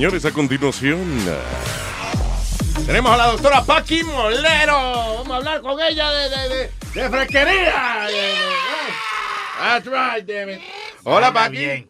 señores, 0.00 0.24
a 0.24 0.32
continuación. 0.32 0.98
ah, 1.28 2.40
Tenemos 2.86 3.12
a 3.12 3.18
la 3.18 3.26
doctora 3.26 3.62
Paqui 3.62 4.02
Molero. 4.02 5.18
Vamos 5.18 5.30
a 5.30 5.36
hablar 5.36 5.60
con 5.60 5.78
ella 5.78 6.10
de, 6.10 6.30
de, 6.30 6.48
de, 6.48 6.70
de 7.02 7.10
fresquería. 7.10 8.08
Eh. 8.10 8.34
That's 9.58 9.84
right, 9.84 10.26
damn 10.26 10.48
it. 10.48 10.60
Hola, 11.04 11.30
Paqui. 11.34 11.86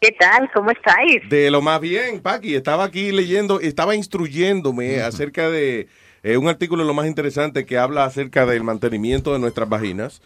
¿Qué 0.00 0.10
tal? 0.18 0.50
¿Cómo 0.52 0.72
estáis? 0.72 1.28
De 1.28 1.52
lo 1.52 1.62
más 1.62 1.80
bien, 1.80 2.20
Paqui. 2.20 2.56
Estaba 2.56 2.82
aquí 2.82 3.12
leyendo, 3.12 3.60
estaba 3.60 3.94
instruyéndome 3.94 5.00
acerca 5.00 5.48
de 5.50 5.86
eh, 6.24 6.36
un 6.36 6.48
artículo 6.48 6.82
lo 6.82 6.94
más 6.94 7.06
interesante 7.06 7.64
que 7.64 7.78
habla 7.78 8.06
acerca 8.06 8.44
del 8.44 8.64
mantenimiento 8.64 9.32
de 9.32 9.38
nuestras 9.38 9.68
vaginas. 9.68 10.20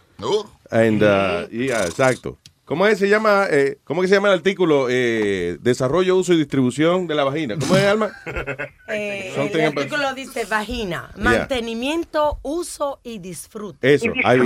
And, 0.71 1.03
uh, 1.03 1.47
yeah, 1.51 1.85
exacto. 1.85 2.39
¿Cómo 2.65 2.87
es, 2.87 2.97
se 2.97 3.07
llama, 3.07 3.45
eh, 3.51 3.77
¿Cómo 3.83 4.01
que 4.01 4.07
se 4.07 4.15
llama 4.15 4.29
el 4.29 4.33
artículo? 4.39 4.87
Eh, 4.89 5.57
desarrollo, 5.61 6.17
uso 6.17 6.33
y 6.33 6.37
distribución 6.37 7.05
de 7.05 7.13
la 7.13 7.23
vagina. 7.23 7.57
¿Cómo 7.59 7.77
es, 7.77 7.83
Alma? 7.85 8.11
Eh, 8.87 9.33
el 9.35 9.61
artículo 9.65 10.13
dice 10.13 10.45
vagina, 10.45 11.09
mantenimiento, 11.17 12.39
uso 12.43 12.99
y 13.03 13.17
disfrute. 13.17 13.95
Eso, 13.95 14.11
ahí 14.23 14.39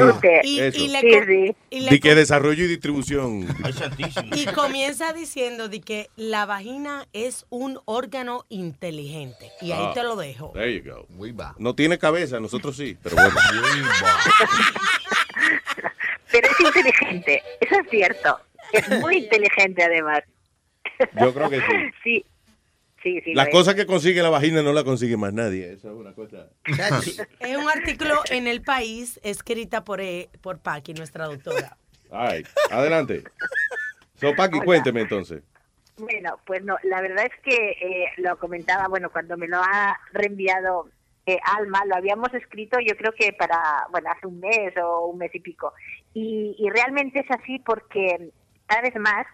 Y, 0.44 0.60
eso. 0.62 0.78
y 0.80 0.88
le 0.88 1.56
y 1.70 1.80
le 1.82 1.92
Di 1.92 2.00
que 2.00 2.10
co- 2.12 2.16
desarrollo 2.16 2.64
y 2.64 2.68
distribución. 2.68 3.46
y 4.34 4.46
comienza 4.46 5.12
diciendo 5.12 5.68
de 5.68 5.82
que 5.82 6.10
la 6.16 6.46
vagina 6.46 7.06
es 7.12 7.46
un 7.50 7.80
órgano 7.86 8.46
inteligente. 8.50 9.52
Y 9.62 9.74
ahí 9.74 9.88
Ah, 9.90 9.92
te 9.94 10.04
lo 10.04 10.16
dejo. 10.16 10.52
There 10.54 10.74
you 10.74 10.90
go. 10.90 11.06
No 11.58 11.76
tiene 11.76 11.98
cabeza, 12.00 12.40
nosotros 12.40 12.78
sí, 12.78 12.98
pero 13.04 13.18
bueno. 13.18 13.36
Pero 16.32 16.48
es 16.48 16.60
inteligente, 16.60 17.44
eso 17.60 17.80
es 17.80 17.90
cierto. 17.90 18.40
Es 18.72 18.88
muy 19.00 19.18
inteligente 19.18 19.84
además. 19.84 20.22
Yo 21.20 21.34
creo 21.34 21.50
que 21.50 21.60
sí. 21.60 21.66
Sí, 22.04 22.26
sí, 23.02 23.22
sí. 23.22 23.34
Es. 23.36 23.50
cosas 23.50 23.76
que 23.76 23.86
consigue 23.86 24.22
la 24.22 24.30
vagina 24.30 24.62
no 24.62 24.74
la 24.74 24.84
consigue 24.84 25.18
más 25.18 25.34
nadie. 25.34 25.74
Eso 25.74 25.90
es 25.90 25.96
una 25.96 26.14
cosa. 26.14 26.50
Es 27.40 27.58
un 27.58 27.70
artículo 27.70 28.22
en 28.30 28.48
El 28.48 28.62
País 28.62 29.20
escrita 29.24 29.84
por, 29.84 30.02
eh, 30.02 30.30
por 30.42 30.60
Paqui, 30.60 30.94
nuestra 30.94 31.26
doctora. 31.26 31.78
Ay, 32.12 32.44
adelante. 32.72 33.24
So, 34.20 34.36
Paqui, 34.36 34.58
Hola. 34.58 34.66
cuénteme 34.66 35.02
entonces. 35.02 35.44
Bueno, 35.98 36.40
pues 36.46 36.64
no, 36.64 36.78
la 36.84 37.02
verdad 37.02 37.26
es 37.26 37.42
que 37.44 37.72
eh, 37.72 38.06
lo 38.18 38.38
comentaba, 38.38 38.88
bueno, 38.88 39.10
cuando 39.10 39.38
me 39.38 39.48
lo 39.48 39.58
ha 39.58 40.00
reenviado 40.14 40.90
eh, 41.34 41.40
Alma, 41.58 41.84
lo 41.86 41.96
habíamos 41.96 42.34
escrito 42.34 42.80
yo 42.80 42.96
creo 42.98 43.12
que 43.14 43.34
para, 43.34 43.88
bueno, 43.92 44.10
hace 44.12 44.28
un 44.28 44.40
mes 44.40 44.74
o 44.78 45.08
un 45.08 45.18
mes 45.18 45.34
y 45.34 45.40
pico. 45.40 45.74
Y, 46.14 46.56
y 46.58 46.70
realmente 46.70 47.20
es 47.20 47.32
así 47.32 47.60
porque 47.60 48.32
cada 48.68 48.82
vez 48.82 48.96
más 48.96 49.26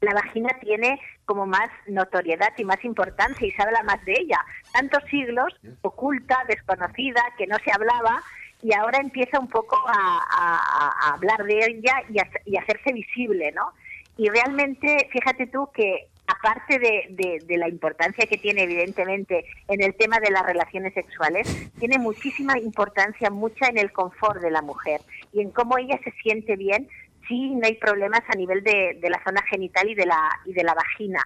la 0.00 0.14
vagina 0.14 0.48
tiene 0.60 1.00
como 1.24 1.46
más 1.46 1.68
notoriedad 1.86 2.52
y 2.56 2.64
más 2.64 2.84
importancia 2.84 3.46
y 3.46 3.52
se 3.52 3.62
habla 3.62 3.82
más 3.84 4.04
de 4.04 4.12
ella. 4.18 4.38
Tantos 4.72 5.02
siglos, 5.10 5.52
oculta, 5.82 6.38
desconocida, 6.48 7.22
que 7.38 7.46
no 7.46 7.56
se 7.64 7.70
hablaba 7.72 8.22
y 8.62 8.74
ahora 8.74 8.98
empieza 8.98 9.38
un 9.38 9.48
poco 9.48 9.76
a, 9.86 10.20
a- 10.30 10.92
a 11.10 11.14
hablar 11.14 11.44
de 11.44 11.58
ella 11.58 11.94
y 12.08 12.18
a, 12.18 12.28
y 12.44 12.56
hacerse 12.56 12.92
visible, 12.92 13.52
¿no? 13.52 13.72
Y 14.16 14.28
realmente, 14.28 15.08
fíjate 15.12 15.46
tú 15.46 15.70
que 15.72 16.08
aparte 16.36 16.78
de, 16.78 17.40
de- 17.46 17.56
la 17.58 17.68
importancia 17.68 18.26
que 18.26 18.38
tiene 18.38 18.62
evidentemente 18.62 19.44
en 19.68 19.82
el 19.82 19.94
tema 19.94 20.18
de 20.20 20.30
las 20.30 20.44
relaciones 20.44 20.94
sexuales, 20.94 21.46
tiene 21.78 21.98
muchísima 21.98 22.58
importancia, 22.58 23.30
mucha 23.30 23.66
en 23.68 23.78
el 23.78 23.92
confort 23.92 24.40
de 24.40 24.50
la 24.50 24.62
mujer 24.62 25.00
y 25.32 25.40
en 25.42 25.50
cómo 25.50 25.78
ella 25.78 25.98
se 26.04 26.10
siente 26.22 26.56
bien 26.56 26.88
si 27.28 27.50
no 27.50 27.66
hay 27.66 27.74
problemas 27.76 28.22
a 28.28 28.36
nivel 28.36 28.62
de, 28.64 28.98
de 29.00 29.10
la 29.10 29.22
zona 29.24 29.42
genital 29.50 29.88
y 29.88 29.94
de 29.94 30.06
la, 30.06 30.20
y 30.44 30.52
de 30.52 30.64
la 30.64 30.74
vagina. 30.74 31.20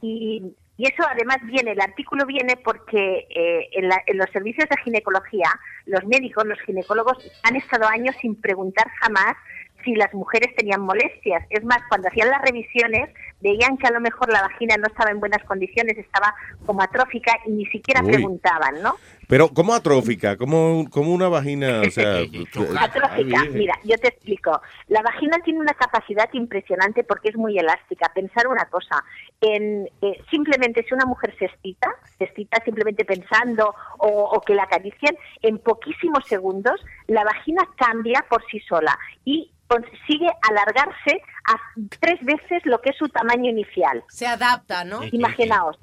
Y, 0.00 0.42
y 0.76 0.84
eso 0.86 1.02
además 1.08 1.38
viene, 1.44 1.72
el 1.72 1.80
artículo 1.80 2.26
viene 2.26 2.56
porque 2.56 3.26
eh, 3.30 3.68
en, 3.72 3.88
la- 3.88 4.02
en 4.06 4.16
los 4.18 4.30
servicios 4.30 4.68
de 4.68 4.76
ginecología, 4.84 5.48
los 5.86 6.04
médicos, 6.04 6.44
los 6.46 6.60
ginecólogos 6.62 7.18
han 7.42 7.56
estado 7.56 7.86
años 7.88 8.14
sin 8.20 8.40
preguntar 8.40 8.86
jamás 9.00 9.34
si 9.84 9.94
las 9.94 10.12
mujeres 10.14 10.54
tenían 10.56 10.80
molestias. 10.80 11.44
Es 11.50 11.64
más, 11.64 11.78
cuando 11.88 12.08
hacían 12.08 12.30
las 12.30 12.42
revisiones 12.42 13.10
veían 13.40 13.76
que 13.76 13.86
a 13.86 13.90
lo 13.90 14.00
mejor 14.00 14.32
la 14.32 14.42
vagina 14.42 14.76
no 14.76 14.86
estaba 14.86 15.10
en 15.10 15.20
buenas 15.20 15.42
condiciones, 15.44 15.98
estaba 15.98 16.34
como 16.64 16.82
atrófica 16.82 17.32
y 17.46 17.50
ni 17.50 17.66
siquiera 17.66 18.02
Uy. 18.02 18.12
preguntaban, 18.12 18.82
¿no? 18.82 18.96
Pero, 19.28 19.48
¿cómo 19.48 19.72
atrófica? 19.72 20.36
¿Cómo, 20.36 20.84
como 20.90 21.14
una 21.14 21.28
vagina? 21.28 21.80
O 21.86 21.90
sea, 21.90 22.18
Atrófica, 22.80 23.44
mira, 23.50 23.74
yo 23.82 23.96
te 23.96 24.08
explico. 24.08 24.60
La 24.88 25.00
vagina 25.00 25.38
tiene 25.42 25.60
una 25.60 25.72
capacidad 25.72 26.28
impresionante 26.34 27.02
porque 27.02 27.30
es 27.30 27.36
muy 27.36 27.58
elástica. 27.58 28.10
Pensar 28.14 28.46
una 28.46 28.66
cosa, 28.66 29.02
en 29.40 29.88
eh, 30.02 30.20
simplemente 30.30 30.84
si 30.86 30.92
una 30.92 31.06
mujer 31.06 31.34
se 31.38 31.46
excita, 31.46 31.94
se 32.18 32.24
excita 32.24 32.62
simplemente 32.64 33.06
pensando 33.06 33.74
o, 33.98 34.08
o 34.08 34.40
que 34.42 34.54
la 34.54 34.64
acaricien, 34.64 35.16
en 35.40 35.58
poquísimos 35.58 36.26
segundos 36.26 36.84
la 37.06 37.24
vagina 37.24 37.62
cambia 37.76 38.24
por 38.28 38.44
sí 38.50 38.60
sola 38.60 38.98
y 39.24 39.51
consigue 39.66 40.28
alargarse 40.42 41.22
a 41.44 41.54
tres 41.98 42.22
veces 42.22 42.60
lo 42.64 42.80
que 42.80 42.90
es 42.90 42.96
su 42.96 43.08
tamaño 43.08 43.50
inicial. 43.50 44.04
Se 44.08 44.26
adapta, 44.26 44.84
¿no? 44.84 45.02
Imaginaos, 45.12 45.78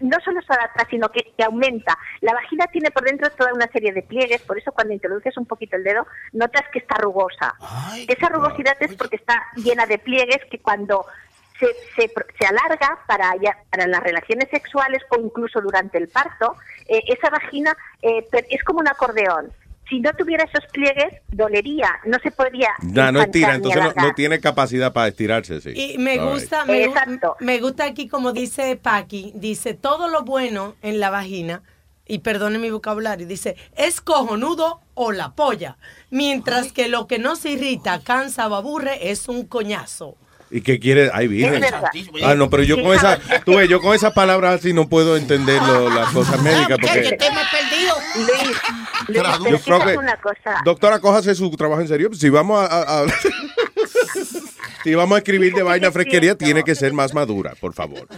no 0.00 0.16
solo 0.24 0.40
se 0.42 0.52
adapta, 0.52 0.86
sino 0.90 1.08
que, 1.08 1.32
que 1.36 1.44
aumenta. 1.44 1.96
La 2.20 2.32
vagina 2.34 2.66
tiene 2.66 2.90
por 2.90 3.04
dentro 3.04 3.30
toda 3.30 3.52
una 3.54 3.66
serie 3.68 3.92
de 3.92 4.02
pliegues, 4.02 4.42
por 4.42 4.58
eso 4.58 4.72
cuando 4.72 4.92
introduces 4.92 5.36
un 5.36 5.46
poquito 5.46 5.76
el 5.76 5.84
dedo, 5.84 6.06
notas 6.32 6.62
que 6.72 6.78
está 6.80 6.96
rugosa. 6.96 7.54
Esa 8.08 8.28
rugosidad 8.28 8.76
es 8.80 8.94
porque 8.94 9.16
está 9.16 9.42
llena 9.56 9.86
de 9.86 9.98
pliegues 9.98 10.44
que 10.50 10.58
cuando 10.60 11.06
se, 11.58 11.66
se, 11.96 12.08
pro- 12.08 12.26
se 12.38 12.46
alarga 12.46 12.98
para, 13.06 13.34
ya- 13.36 13.56
para 13.70 13.86
las 13.86 14.02
relaciones 14.02 14.48
sexuales 14.50 15.02
o 15.10 15.20
incluso 15.20 15.60
durante 15.60 15.98
el 15.98 16.08
parto, 16.08 16.56
eh, 16.86 17.02
esa 17.08 17.30
vagina 17.30 17.76
eh, 18.02 18.26
es 18.50 18.62
como 18.64 18.80
un 18.80 18.88
acordeón. 18.88 19.50
Si 19.90 20.00
no 20.00 20.10
tuviera 20.16 20.44
esos 20.44 20.64
pliegues, 20.72 21.20
dolería, 21.32 21.90
no 22.06 22.16
se 22.22 22.30
podría. 22.30 22.70
No, 22.80 23.10
no 23.12 23.20
estira, 23.20 23.56
entonces 23.56 23.82
no, 23.82 23.92
no 24.02 24.14
tiene 24.14 24.40
capacidad 24.40 24.92
para 24.92 25.08
estirarse, 25.08 25.60
sí. 25.60 25.72
Y 25.74 25.98
me 25.98 26.18
All 26.18 26.26
right. 26.26 26.40
gusta, 26.40 26.64
me, 26.64 26.86
gu- 26.88 27.36
me 27.40 27.58
gusta 27.60 27.84
aquí 27.84 28.08
como 28.08 28.32
dice 28.32 28.76
Paqui, 28.76 29.32
dice 29.34 29.74
todo 29.74 30.08
lo 30.08 30.22
bueno 30.22 30.76
en 30.80 31.00
la 31.00 31.10
vagina, 31.10 31.62
y 32.06 32.20
perdone 32.20 32.58
mi 32.58 32.70
vocabulario, 32.70 33.26
dice, 33.26 33.56
es 33.76 34.00
cojonudo 34.00 34.80
o 34.94 35.12
la 35.12 35.34
polla, 35.34 35.76
mientras 36.10 36.72
que 36.72 36.88
lo 36.88 37.06
que 37.06 37.18
nos 37.18 37.44
irrita, 37.44 38.00
cansa 38.00 38.48
o 38.48 38.54
aburre 38.54 39.10
es 39.10 39.28
un 39.28 39.44
coñazo. 39.46 40.16
¿Y 40.52 40.62
qué 40.62 40.80
quiere? 40.80 41.10
Ay, 41.12 41.28
virgen. 41.28 41.62
Ah, 42.24 42.34
no, 42.34 42.50
pero 42.50 42.64
yo 42.64 42.82
con 42.82 42.92
esa, 42.94 43.18
tú 43.44 43.56
ves, 43.56 43.68
yo 43.68 43.80
con 43.80 43.94
esas 43.94 44.12
palabras 44.12 44.56
así 44.58 44.72
no 44.72 44.88
puedo 44.88 45.16
entender 45.16 45.62
lo- 45.62 45.88
las 45.88 46.08
cosas 46.10 46.42
médicas 46.42 46.76
porque 46.80 47.16
perdido. 47.52 47.94
Luis, 48.16 48.58
Luis, 49.38 49.52
Yo 49.52 49.60
creo 49.60 49.84
que- 49.86 49.96
una 49.98 50.16
cosa. 50.16 50.60
doctora, 50.64 50.98
cójase 50.98 51.34
su 51.36 51.50
trabajo 51.52 51.80
en 51.80 51.88
serio. 51.88 52.10
Si 52.14 52.28
vamos 52.30 52.58
a, 52.60 52.66
a- 52.66 53.02
a- 53.02 53.06
si 54.84 54.94
vamos 54.94 55.14
a 55.16 55.18
escribir 55.18 55.54
de 55.54 55.62
vaina 55.62 55.92
fresquería, 55.92 56.34
tiene 56.34 56.64
que 56.64 56.74
ser 56.74 56.92
más 56.92 57.14
madura, 57.14 57.54
por 57.60 57.72
favor. 57.72 58.08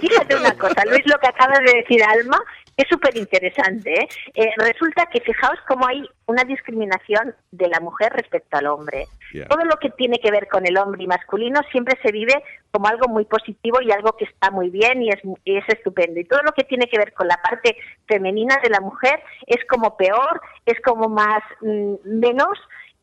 Fíjate 0.00 0.36
una 0.36 0.52
cosa, 0.56 0.84
Luis, 0.88 1.02
lo 1.06 1.18
que 1.18 1.26
acaba 1.26 1.54
de 1.66 1.80
decir 1.80 2.02
Alma 2.04 2.40
es 2.76 2.86
súper 2.90 3.16
interesante. 3.16 3.92
¿eh? 3.92 4.08
Eh, 4.34 4.50
resulta 4.58 5.06
que 5.06 5.20
fijaos 5.20 5.58
cómo 5.66 5.86
hay 5.86 6.08
una 6.26 6.44
discriminación 6.44 7.34
de 7.50 7.68
la 7.68 7.80
mujer 7.80 8.12
respecto 8.12 8.58
al 8.58 8.66
hombre. 8.66 9.06
Yeah. 9.32 9.48
Todo 9.48 9.64
lo 9.64 9.76
que 9.76 9.90
tiene 9.90 10.18
que 10.18 10.30
ver 10.30 10.46
con 10.48 10.66
el 10.66 10.76
hombre 10.76 11.04
y 11.04 11.06
masculino 11.06 11.60
siempre 11.72 11.98
se 12.02 12.12
vive 12.12 12.34
como 12.70 12.88
algo 12.88 13.08
muy 13.08 13.24
positivo 13.24 13.80
y 13.80 13.90
algo 13.92 14.12
que 14.16 14.26
está 14.26 14.50
muy 14.50 14.68
bien 14.68 15.02
y 15.02 15.08
es, 15.08 15.20
y 15.44 15.56
es 15.56 15.64
estupendo. 15.68 16.20
Y 16.20 16.24
todo 16.24 16.40
lo 16.44 16.52
que 16.52 16.64
tiene 16.64 16.86
que 16.86 16.98
ver 16.98 17.14
con 17.14 17.28
la 17.28 17.40
parte 17.42 17.76
femenina 18.06 18.58
de 18.62 18.68
la 18.68 18.80
mujer 18.80 19.22
es 19.46 19.64
como 19.66 19.96
peor, 19.96 20.40
es 20.66 20.78
como 20.82 21.08
más 21.08 21.42
mm, 21.62 21.94
menos. 22.04 22.58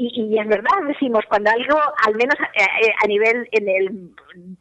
Y, 0.06 0.12
y 0.34 0.38
es 0.40 0.48
verdad, 0.48 0.72
decimos, 0.88 1.24
cuando 1.30 1.50
algo, 1.52 1.80
al 2.06 2.16
menos 2.16 2.36
eh, 2.56 2.62
eh, 2.86 2.92
a 3.04 3.08
nivel 3.08 3.48
en 3.52 3.70
el 3.70 4.10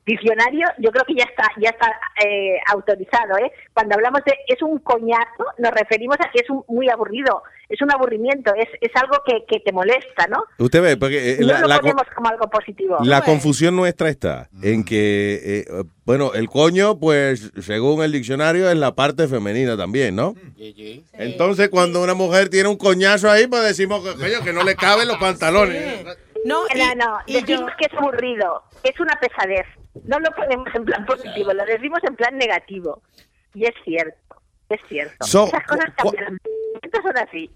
diccionario, 0.06 0.66
yo 0.78 0.90
creo 0.90 1.04
que 1.04 1.14
ya 1.14 1.24
está 1.24 1.44
ya 1.60 1.70
está 1.70 1.88
eh, 2.24 2.58
autorizado. 2.72 3.36
¿eh? 3.38 3.50
Cuando 3.74 3.94
hablamos 3.96 4.20
de 4.24 4.34
es 4.46 4.60
un 4.62 4.78
coñazo, 4.78 5.44
nos 5.58 5.72
referimos 5.72 6.16
a 6.20 6.30
que 6.30 6.40
es 6.42 6.50
un, 6.50 6.62
muy 6.68 6.88
aburrido, 6.90 7.42
es 7.68 7.80
un 7.82 7.90
aburrimiento, 7.92 8.52
es, 8.54 8.68
es 8.80 8.90
algo 9.02 9.16
que, 9.26 9.44
que 9.48 9.60
te 9.60 9.72
molesta, 9.72 10.26
¿no? 10.28 10.44
Usted 10.58 10.82
ve, 10.82 10.96
porque 10.96 11.32
eh, 11.32 11.36
No 11.40 11.46
la, 11.48 11.60
lo 11.60 11.66
la- 11.68 11.78
ponemos 11.80 12.02
como 12.14 12.28
algo 12.28 12.46
positivo. 12.48 12.98
la 13.02 13.22
confusión 13.22 13.74
nuestra 13.74 14.08
está 14.10 14.48
en 14.62 14.84
que, 14.84 15.60
eh, 15.60 15.64
bueno, 16.04 16.34
el 16.34 16.48
coño, 16.48 16.98
pues, 16.98 17.52
según 17.60 18.02
el 18.02 18.10
diccionario, 18.10 18.68
es 18.68 18.76
la 18.76 18.94
parte 18.94 19.28
femenina 19.28 19.76
también, 19.76 20.16
¿no? 20.16 20.34
Entonces, 21.12 21.68
cuando 21.68 22.02
una 22.02 22.14
mujer 22.14 22.48
tiene 22.48 22.68
un 22.68 22.76
coñazo 22.76 23.30
ahí, 23.30 23.46
pues 23.46 23.62
decimos 23.62 24.02
que, 24.02 24.14
coño, 24.14 24.42
que 24.42 24.52
no 24.52 24.64
le 24.64 24.74
caben 24.74 25.06
los 25.06 25.18
pantalones. 25.18 26.04
No, 26.44 26.64
no, 26.74 26.94
no, 26.96 27.18
decimos 27.26 27.70
que 27.78 27.86
es 27.86 27.94
aburrido, 27.96 28.64
es 28.82 28.98
una 28.98 29.14
pesadez. 29.20 29.66
No 30.04 30.18
lo 30.18 30.30
ponemos 30.32 30.66
en 30.74 30.84
plan 30.84 31.06
positivo, 31.06 31.52
lo 31.52 31.64
decimos 31.64 32.00
en 32.02 32.16
plan 32.16 32.36
negativo. 32.36 33.00
Y 33.54 33.64
es 33.64 33.74
cierto, 33.84 34.42
es 34.70 34.80
cierto. 34.88 35.24
So, 35.24 35.46
Esas 35.46 35.64
cosas 35.66 35.86
cambian. 35.96 36.38
Estas 36.82 37.02
son 37.02 37.16
así. 37.16 37.50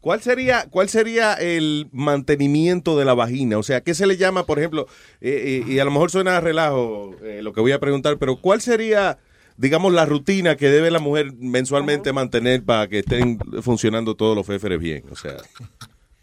¿Cuál 0.00 0.20
sería, 0.20 0.66
¿Cuál 0.70 0.88
sería 0.88 1.34
el 1.34 1.88
mantenimiento 1.92 2.96
de 2.98 3.04
la 3.04 3.14
vagina? 3.14 3.58
O 3.58 3.62
sea, 3.62 3.80
¿qué 3.80 3.94
se 3.94 4.06
le 4.06 4.16
llama, 4.16 4.44
por 4.44 4.58
ejemplo, 4.58 4.86
eh, 5.20 5.62
eh, 5.64 5.64
y 5.66 5.78
a 5.78 5.84
lo 5.84 5.90
mejor 5.90 6.10
suena 6.10 6.36
a 6.36 6.40
relajo 6.40 7.16
eh, 7.24 7.40
lo 7.42 7.52
que 7.52 7.60
voy 7.60 7.72
a 7.72 7.80
preguntar, 7.80 8.16
pero 8.18 8.36
¿cuál 8.36 8.60
sería, 8.60 9.18
digamos, 9.56 9.92
la 9.92 10.06
rutina 10.06 10.56
que 10.56 10.68
debe 10.68 10.90
la 10.90 11.00
mujer 11.00 11.32
mensualmente 11.38 12.12
mantener 12.12 12.64
para 12.64 12.86
que 12.86 13.00
estén 13.00 13.38
funcionando 13.62 14.14
todos 14.14 14.36
los 14.36 14.46
féferes 14.46 14.78
bien? 14.78 15.02
O 15.10 15.16
sea, 15.16 15.32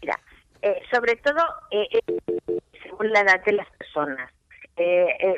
Mira, 0.00 0.18
eh, 0.62 0.80
sobre 0.90 1.16
todo 1.16 1.42
según 2.82 3.12
la 3.12 3.20
edad 3.20 3.44
de 3.44 3.52
las 3.52 3.68
personas. 3.76 4.30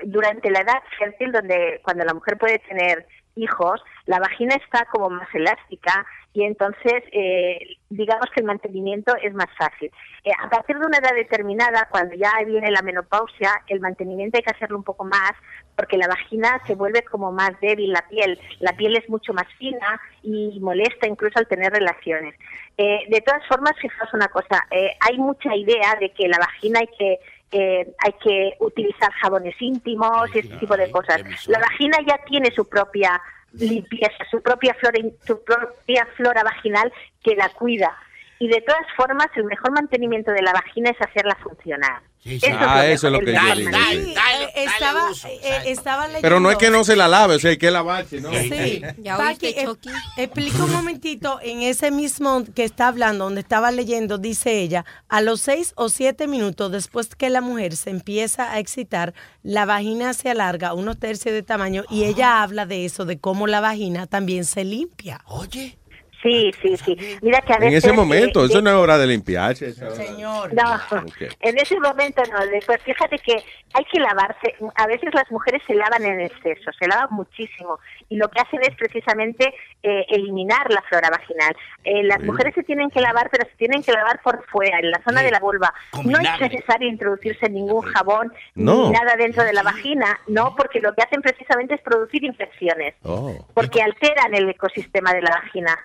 Durante 0.05 0.51
la 0.51 0.61
edad 0.61 0.83
fértil, 0.99 1.31
donde 1.31 1.81
cuando 1.83 2.05
la 2.05 2.15
mujer 2.15 2.39
puede 2.39 2.59
tener 2.61 3.07
hijos, 3.37 3.83
la 4.07 4.19
vagina 4.19 4.55
está 4.57 4.87
como 4.87 5.11
más 5.11 5.29
elástica 5.35 6.05
y 6.33 6.45
entonces 6.45 7.03
eh, 7.13 7.77
digamos 7.89 8.27
que 8.35 8.41
el 8.41 8.47
mantenimiento 8.47 9.15
es 9.23 9.33
más 9.35 9.49
fácil. 9.57 9.91
Eh, 10.25 10.31
a 10.43 10.51
partir 10.51 10.79
de 10.79 10.87
una 10.87 10.99
edad 10.99 11.15
determinada, 11.15 11.89
cuando 11.91 12.15
ya 12.15 12.33
viene 12.45 12.71
la 12.71 12.83
menopausia, 12.83 13.63
el 13.69 13.81
mantenimiento 13.81 14.37
hay 14.37 14.43
que 14.43 14.51
hacerlo 14.51 14.77
un 14.77 14.85
poco 14.85 15.05
más 15.05 15.33
porque 15.77 15.99
la 15.99 16.09
vagina 16.09 16.61
se 16.67 16.75
vuelve 16.75 17.03
como 17.03 17.31
más 17.33 17.53
débil 17.61 17.93
la 17.93 18.07
piel. 18.09 18.41
La 18.61 18.73
piel 18.73 18.97
es 18.97 19.09
mucho 19.09 19.33
más 19.33 19.47
fina 19.59 20.01
y 20.23 20.59
molesta 20.61 21.07
incluso 21.07 21.39
al 21.39 21.47
tener 21.47 21.73
relaciones. 21.73 22.35
Eh, 22.79 23.01
de 23.09 23.21
todas 23.21 23.47
formas, 23.47 23.73
fijaos 23.81 24.13
una 24.13 24.29
cosa, 24.29 24.67
eh, 24.71 24.93
hay 25.01 25.19
mucha 25.19 25.55
idea 25.55 25.97
de 26.01 26.11
que 26.11 26.29
la 26.29 26.39
vagina 26.39 26.81
hay 26.81 26.89
que 26.99 27.21
eh, 27.53 27.87
hay 27.99 28.13
que 28.23 28.55
utilizar 28.61 29.11
jabones 29.13 29.55
íntimos 29.61 30.35
y 30.35 30.41
este 30.41 30.57
tipo 30.57 30.77
de 30.77 30.91
cosas. 30.91 31.23
La 31.47 31.59
vagina 31.59 31.99
ya 32.07 32.19
tiene 32.25 32.51
su 32.51 32.69
propia 32.69 33.21
limpieza, 33.53 34.25
su 34.31 34.43
propia 34.43 34.75
flora, 34.75 34.99
su 35.25 35.43
propia 35.45 36.07
flora 36.17 36.43
vaginal 36.43 36.93
que 37.23 37.37
la 37.37 37.49
cuida. 37.51 37.97
Y 38.39 38.49
de 38.49 38.61
todas 38.61 38.85
formas, 38.97 39.29
el 39.37 39.45
mejor 39.45 39.73
mantenimiento 39.73 40.31
de 40.31 40.43
la 40.43 40.53
vagina 40.53 40.91
es 40.91 40.97
hacerla 41.01 41.37
funcionar. 41.43 42.03
Eso 42.23 42.47
Ah, 42.59 42.85
es 42.85 42.97
eso 42.97 43.07
es 43.07 43.13
lo 43.13 43.21
que 43.21 43.33
yo 43.33 43.55
digo. 43.55 43.71
Eh, 43.71 44.15
estaba, 44.57 45.11
eh, 45.25 45.63
estaba 45.67 46.03
leyendo. 46.09 46.23
pero 46.23 46.41
no 46.41 46.51
es 46.51 46.57
que 46.59 46.71
no 46.71 46.83
se 46.83 46.97
la 46.97 47.07
lave, 47.07 47.37
o 47.37 47.39
sea, 47.39 47.51
hay 47.51 47.57
que 47.57 47.71
lavarse, 47.71 48.21
¿no? 48.21 48.31
Sí, 48.33 48.83
Ya 48.99 49.17
Paqui, 49.17 49.47
oíste, 49.47 49.63
eh, 49.63 49.77
explica 50.25 50.65
un 50.65 50.73
momentito, 50.73 51.39
en 51.41 51.63
ese 51.63 51.91
mismo 51.93 52.43
que 52.55 52.65
está 52.65 52.89
hablando, 52.89 53.25
donde 53.25 53.43
estaba 53.43 53.71
leyendo, 53.71 54.19
dice 54.19 54.59
ella, 54.61 54.85
a 55.09 55.21
los 55.21 55.41
seis 55.41 55.73
o 55.77 55.89
siete 55.89 56.27
minutos 56.27 56.73
después 56.73 57.15
que 57.15 57.31
la 57.31 57.41
mujer 57.41 57.77
se 57.77 57.91
empieza 57.91 58.53
a 58.53 58.59
excitar, 58.59 59.15
la 59.45 59.65
vagina 59.65 60.13
se 60.13 60.29
alarga 60.29 60.75
unos 60.75 60.99
tercios 60.99 61.33
de 61.33 61.45
tamaño 61.45 61.85
y 61.91 62.05
ella 62.05 62.43
habla 62.43 62.67
de 62.67 62.85
eso, 62.85 63.05
de 63.05 63.19
cómo 63.21 63.47
la 63.47 63.61
vagina 63.61 64.07
también 64.09 64.45
se 64.45 64.65
limpia. 64.65 65.21
Oye. 65.27 65.79
Sí, 66.27 66.53
sí, 66.61 66.77
sí. 66.77 67.19
Mira 67.23 67.41
que 67.41 67.53
a 67.53 67.57
En 67.57 67.61
veces... 67.63 67.85
ese 67.85 67.93
momento, 67.93 68.43
eh, 68.43 68.47
eso 68.47 68.61
no 68.61 68.71
es 68.71 68.77
hora 68.77 68.99
de 68.99 69.07
limpiarse. 69.07 69.73
Señor. 69.73 70.53
No, 70.55 70.75
Ok. 71.03 71.23
en 71.41 71.59
ese 71.59 71.79
momento 71.79 72.23
no. 72.33 72.45
Después, 72.47 72.81
fíjate 72.83 73.19
que 73.19 73.35
hay 73.75 73.85
que 73.85 74.01
lavarse. 74.01 74.55
A 74.75 74.87
veces 74.87 75.15
las 75.15 75.31
mujeres 75.31 75.63
se 75.67 75.75
lavan 75.75 76.05
en 76.05 76.21
exceso, 76.21 76.71
se 76.79 76.89
lavan 76.89 77.09
muchísimo. 77.11 77.79
Y 78.09 78.17
lo 78.17 78.29
que 78.29 78.41
hacen 78.41 78.61
es 78.63 78.75
precisamente 78.77 79.55
eh, 79.83 80.05
eliminar 80.09 80.71
la 80.71 80.83
flora 80.83 81.11
vaginal. 81.11 81.57
Eh, 81.85 82.03
las 82.03 82.19
Sí. 82.21 82.25
mujeres 82.27 82.55
se 82.55 82.63
tienen 82.65 82.91
que 82.91 83.01
lavar, 83.01 83.29
pero 83.31 83.49
se 83.49 83.57
tienen 83.57 83.83
que 83.83 83.93
lavar 83.93 84.21
por 84.23 84.45
fuera, 84.47 84.79
en 84.81 84.91
la 84.91 85.01
zona 85.05 85.21
Sí. 85.21 85.27
de 85.27 85.31
la 85.31 85.39
vulva. 85.41 85.73
No 86.05 86.19
es 86.19 86.41
necesario 86.41 86.89
introducirse 86.89 87.49
ningún 87.49 87.83
jabón 87.83 88.33
No. 88.55 88.87
ni 88.87 88.91
nada 88.91 89.15
dentro 89.17 89.45
de 89.45 89.53
la 89.53 89.63
vagina, 89.63 90.19
no, 90.27 90.55
porque 90.57 90.81
lo 90.81 90.93
que 90.95 91.03
hacen 91.03 91.23
precisamente 91.23 91.75
es 91.75 91.81
producir 91.83 92.25
infecciones 92.25 92.95
Oh. 93.05 93.47
porque 93.55 93.81
alteran 93.83 94.35
el 94.35 94.49
ecosistema 94.51 95.13
de 95.13 95.23
la 95.23 95.31
vagina. 95.31 95.79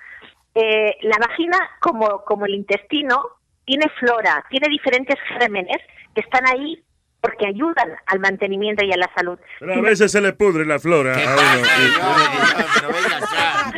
Eh, 0.55 0.97
la 1.01 1.17
vagina, 1.17 1.57
como, 1.79 2.23
como 2.25 2.45
el 2.45 2.55
intestino, 2.55 3.21
tiene 3.65 3.87
flora, 3.99 4.43
tiene 4.49 4.67
diferentes 4.69 5.15
gérmenes 5.27 5.77
que 6.13 6.21
están 6.21 6.45
ahí 6.47 6.83
porque 7.21 7.45
ayudan 7.45 7.95
al 8.07 8.19
mantenimiento 8.19 8.83
y 8.83 8.91
a 8.91 8.97
la 8.97 9.09
salud. 9.15 9.37
Pero 9.59 9.73
a 9.75 9.81
veces 9.81 10.11
se 10.11 10.19
le 10.19 10.33
pudre 10.33 10.65
la 10.65 10.79
flora 10.79 11.13
a 11.13 11.35
uno. 11.35 11.67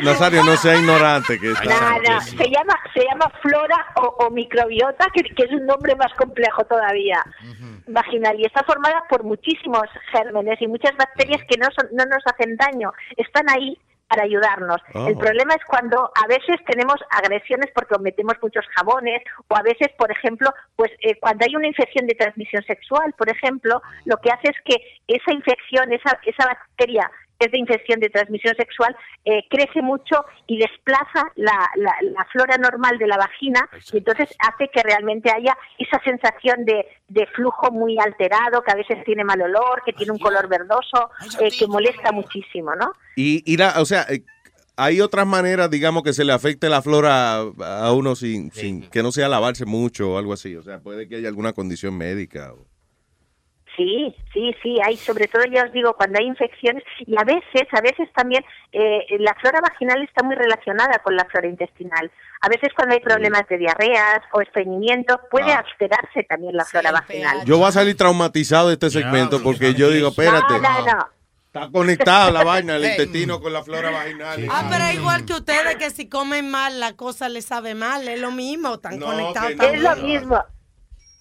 Nazario, 0.02 0.42
no 0.44 0.56
sea 0.56 0.76
ignorante 0.76 1.38
que 1.38 1.52
está. 1.52 1.64
Nada, 1.64 2.20
se 2.20 2.48
llama, 2.48 2.74
se 2.94 3.04
llama 3.04 3.30
flora 3.42 3.86
o, 3.96 4.24
o 4.24 4.30
microbiota, 4.30 5.06
que, 5.12 5.22
que 5.22 5.42
es 5.44 5.52
un 5.52 5.66
nombre 5.66 5.94
más 5.94 6.12
complejo 6.14 6.64
todavía, 6.64 7.22
vaginal, 7.86 8.40
y 8.40 8.46
está 8.46 8.64
formada 8.64 9.04
por 9.10 9.24
muchísimos 9.24 9.84
gérmenes 10.10 10.60
y 10.62 10.66
muchas 10.66 10.96
bacterias 10.96 11.42
que 11.48 11.58
no, 11.58 11.68
son, 11.76 11.88
no 11.92 12.06
nos 12.06 12.22
hacen 12.26 12.56
daño, 12.56 12.92
están 13.16 13.50
ahí 13.50 13.78
para 14.14 14.26
ayudarnos. 14.26 14.80
Oh. 14.94 15.08
El 15.08 15.16
problema 15.16 15.54
es 15.54 15.64
cuando 15.66 16.10
a 16.14 16.26
veces 16.28 16.56
tenemos 16.66 16.96
agresiones 17.10 17.70
porque 17.74 17.98
metemos 18.00 18.36
muchos 18.40 18.64
jabones 18.76 19.22
o 19.48 19.56
a 19.56 19.62
veces, 19.62 19.88
por 19.98 20.10
ejemplo, 20.10 20.52
pues 20.76 20.92
eh, 21.02 21.18
cuando 21.20 21.44
hay 21.44 21.56
una 21.56 21.66
infección 21.66 22.06
de 22.06 22.14
transmisión 22.14 22.62
sexual, 22.64 23.12
por 23.18 23.28
ejemplo, 23.28 23.82
lo 24.04 24.16
que 24.18 24.30
hace 24.30 24.50
es 24.50 24.56
que 24.64 24.76
esa 25.08 25.32
infección, 25.32 25.92
esa, 25.92 26.18
esa 26.24 26.46
bacteria 26.46 27.10
es 27.38 27.50
de 27.50 27.58
infección 27.58 28.00
de 28.00 28.10
transmisión 28.10 28.54
sexual, 28.56 28.96
eh, 29.24 29.42
crece 29.50 29.82
mucho 29.82 30.24
y 30.46 30.58
desplaza 30.58 31.30
la, 31.36 31.68
la- 31.76 31.96
la 32.02 32.24
flora 32.32 32.56
normal 32.58 32.96
de 32.98 33.06
la 33.06 33.16
vagina 33.16 33.68
y 33.92 33.98
entonces 33.98 34.28
hace 34.38 34.68
que 34.72 34.82
realmente 34.82 35.30
haya 35.30 35.56
esa 35.78 36.00
sensación 36.04 36.64
de, 36.64 36.86
de 37.08 37.26
flujo 37.34 37.70
muy 37.70 37.98
alterado, 37.98 38.62
que 38.62 38.72
a 38.72 38.76
veces 38.76 39.04
tiene 39.04 39.24
mal 39.24 39.40
olor, 39.42 39.82
que 39.84 39.92
tiene 39.92 40.12
un 40.12 40.18
color 40.18 40.48
verdoso, 40.48 41.10
eh, 41.40 41.50
que 41.58 41.66
molesta 41.66 42.12
muchísimo, 42.12 42.74
¿no? 42.76 42.92
Y, 43.16 43.42
y 43.52 43.56
la, 43.56 43.80
o 43.80 43.84
sea, 43.84 44.02
eh, 44.08 44.22
hay 44.76 45.00
otras 45.00 45.26
maneras, 45.26 45.70
digamos, 45.70 46.02
que 46.02 46.12
se 46.12 46.24
le 46.24 46.32
afecte 46.32 46.68
la 46.68 46.82
flora 46.82 47.36
a, 47.36 47.86
a 47.86 47.92
uno 47.92 48.16
sin, 48.16 48.50
sin 48.52 48.88
que 48.90 49.02
no 49.02 49.12
sea 49.12 49.28
lavarse 49.28 49.64
mucho 49.66 50.12
o 50.12 50.18
algo 50.18 50.32
así. 50.32 50.56
O 50.56 50.62
sea, 50.62 50.80
puede 50.80 51.08
que 51.08 51.16
haya 51.16 51.28
alguna 51.28 51.52
condición 51.52 51.96
médica. 51.96 52.52
o- 52.52 52.66
Sí, 53.76 54.14
sí, 54.32 54.54
sí, 54.62 54.76
hay 54.84 54.96
sobre 54.96 55.26
todo 55.26 55.42
ya 55.44 55.64
os 55.64 55.72
digo 55.72 55.94
cuando 55.94 56.18
hay 56.20 56.26
infecciones 56.26 56.84
y 57.00 57.16
a 57.18 57.24
veces, 57.24 57.66
a 57.72 57.80
veces 57.80 58.08
también 58.14 58.44
eh, 58.72 59.04
la 59.18 59.34
flora 59.40 59.60
vaginal 59.60 60.02
está 60.02 60.22
muy 60.22 60.36
relacionada 60.36 60.98
con 61.02 61.16
la 61.16 61.24
flora 61.24 61.48
intestinal. 61.48 62.10
A 62.40 62.48
veces 62.48 62.68
cuando 62.76 62.94
hay 62.94 63.00
problemas 63.00 63.48
de 63.48 63.58
diarreas 63.58 64.20
o 64.32 64.40
estreñimiento 64.40 65.18
puede 65.30 65.52
Ah. 65.52 65.64
alterarse 65.66 66.22
también 66.28 66.56
la 66.56 66.64
flora 66.64 66.92
vaginal. 66.92 67.44
Yo 67.44 67.58
voy 67.58 67.68
a 67.68 67.72
salir 67.72 67.96
traumatizado 67.96 68.68
de 68.68 68.74
este 68.74 68.90
segmento 68.90 69.42
porque 69.42 69.74
yo 69.74 69.90
digo, 69.90 70.08
espérate. 70.08 70.54
No, 70.54 70.60
no, 70.60 70.86
no. 70.86 71.08
Está 71.46 71.70
conectada 71.70 72.32
la 72.32 72.42
vaina, 72.42 72.74
el 72.76 72.84
intestino 72.84 73.40
con 73.40 73.52
la 73.52 73.62
flora 73.62 73.90
vaginal. 73.90 74.44
Ah, 74.50 74.66
pero 74.70 74.90
igual 75.00 75.24
que 75.24 75.34
ustedes, 75.34 75.76
que 75.76 75.90
si 75.90 76.08
comen 76.08 76.50
mal, 76.50 76.80
la 76.80 76.94
cosa 76.96 77.28
les 77.28 77.44
sabe 77.44 77.76
mal. 77.76 78.08
Es 78.08 78.20
lo 78.20 78.32
mismo, 78.32 78.74
están 78.74 78.98
conectados 78.98 79.52
Es 79.60 79.80
lo 79.80 79.94
mismo. 79.96 80.44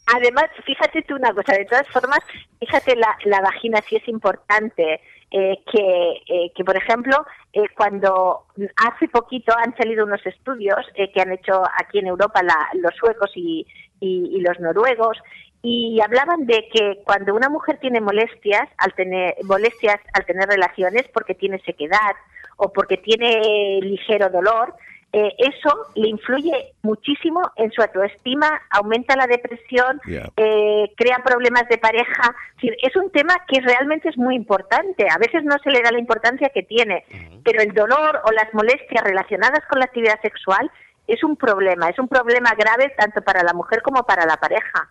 Además, 0.05 0.45
fíjate 0.65 1.01
tú 1.03 1.15
una 1.15 1.33
cosa, 1.33 1.53
de 1.53 1.65
todas 1.65 1.87
formas, 1.89 2.19
fíjate 2.59 2.95
la, 2.95 3.17
la 3.25 3.41
vagina 3.41 3.79
sí 3.87 3.95
es 3.95 4.07
importante. 4.07 4.99
eh, 5.35 5.63
que, 5.71 6.21
eh, 6.27 6.51
que, 6.55 6.63
por 6.63 6.77
ejemplo, 6.77 7.25
eh, 7.53 7.63
cuando 7.75 8.45
hace 8.75 9.07
poquito 9.07 9.51
han 9.57 9.75
salido 9.75 10.05
unos 10.05 10.23
estudios 10.27 10.77
eh, 10.93 11.11
que 11.11 11.21
han 11.21 11.31
hecho 11.31 11.63
aquí 11.81 11.97
en 11.97 12.05
Europa 12.05 12.43
la- 12.43 12.69
los 12.75 12.93
suecos 12.95 13.31
y, 13.33 13.65
y- 13.99 14.29
y 14.37 14.41
los 14.41 14.59
noruegos 14.59 15.17
y 15.63 15.99
hablaban 16.01 16.45
de 16.45 16.69
que 16.71 17.01
cuando 17.03 17.33
una 17.33 17.49
mujer 17.49 17.79
tiene 17.79 17.99
molestias 17.99 18.69
al 18.77 18.93
tener 18.93 19.33
molestias 19.43 19.99
al 20.13 20.23
tener 20.25 20.47
relaciones 20.47 21.05
porque 21.11 21.33
tiene 21.33 21.57
sequedad 21.65 22.13
o 22.57 22.71
porque 22.71 22.97
tiene 22.97 23.79
ligero 23.81 24.29
dolor 24.29 24.75
eh, 25.13 25.31
eso 25.37 25.69
le 25.95 26.09
influye 26.09 26.73
muchísimo 26.81 27.41
en 27.55 27.71
su 27.71 27.81
autoestima, 27.81 28.61
aumenta 28.71 29.15
la 29.15 29.27
depresión, 29.27 30.01
Yeah. 30.05 30.29
eh, 30.37 30.91
crea 30.97 31.19
problemas 31.23 31.67
de 31.69 31.77
pareja. 31.77 32.35
Es 32.81 32.95
un 32.95 33.11
tema 33.11 33.35
que 33.47 33.61
realmente 33.61 34.09
es 34.09 34.17
muy 34.17 34.35
importante. 34.35 35.07
A 35.09 35.17
veces 35.19 35.43
no 35.43 35.55
se 35.63 35.69
le 35.69 35.81
da 35.81 35.91
la 35.91 35.99
importancia 35.99 36.49
que 36.49 36.63
tiene, 36.63 37.05
pero 37.45 37.61
el 37.61 37.73
dolor 37.73 38.21
o 38.25 38.31
las 38.31 38.53
molestias 38.53 39.03
relacionadas 39.03 39.61
con 39.69 39.79
la 39.79 39.85
actividad 39.85 40.19
sexual 40.21 40.69
es 41.07 41.23
un 41.23 41.35
problema, 41.35 41.89
es 41.89 41.99
un 41.99 42.07
problema 42.07 42.51
grave 42.57 42.93
tanto 42.97 43.21
para 43.21 43.43
la 43.43 43.53
mujer 43.53 43.81
como 43.81 44.03
para 44.03 44.25
la 44.25 44.37
pareja. 44.37 44.89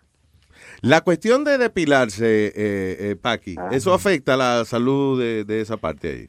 La 0.82 1.00
cuestión 1.00 1.42
de 1.44 1.58
depilarse, 1.58 2.46
eh, 2.48 2.52
eh, 2.56 3.16
Paqui. 3.20 3.56
¿eso 3.70 3.92
afecta 3.94 4.36
la 4.36 4.64
salud 4.64 5.18
de, 5.20 5.44
de 5.44 5.60
esa 5.60 5.76
parte 5.76 6.08
ahí? 6.08 6.26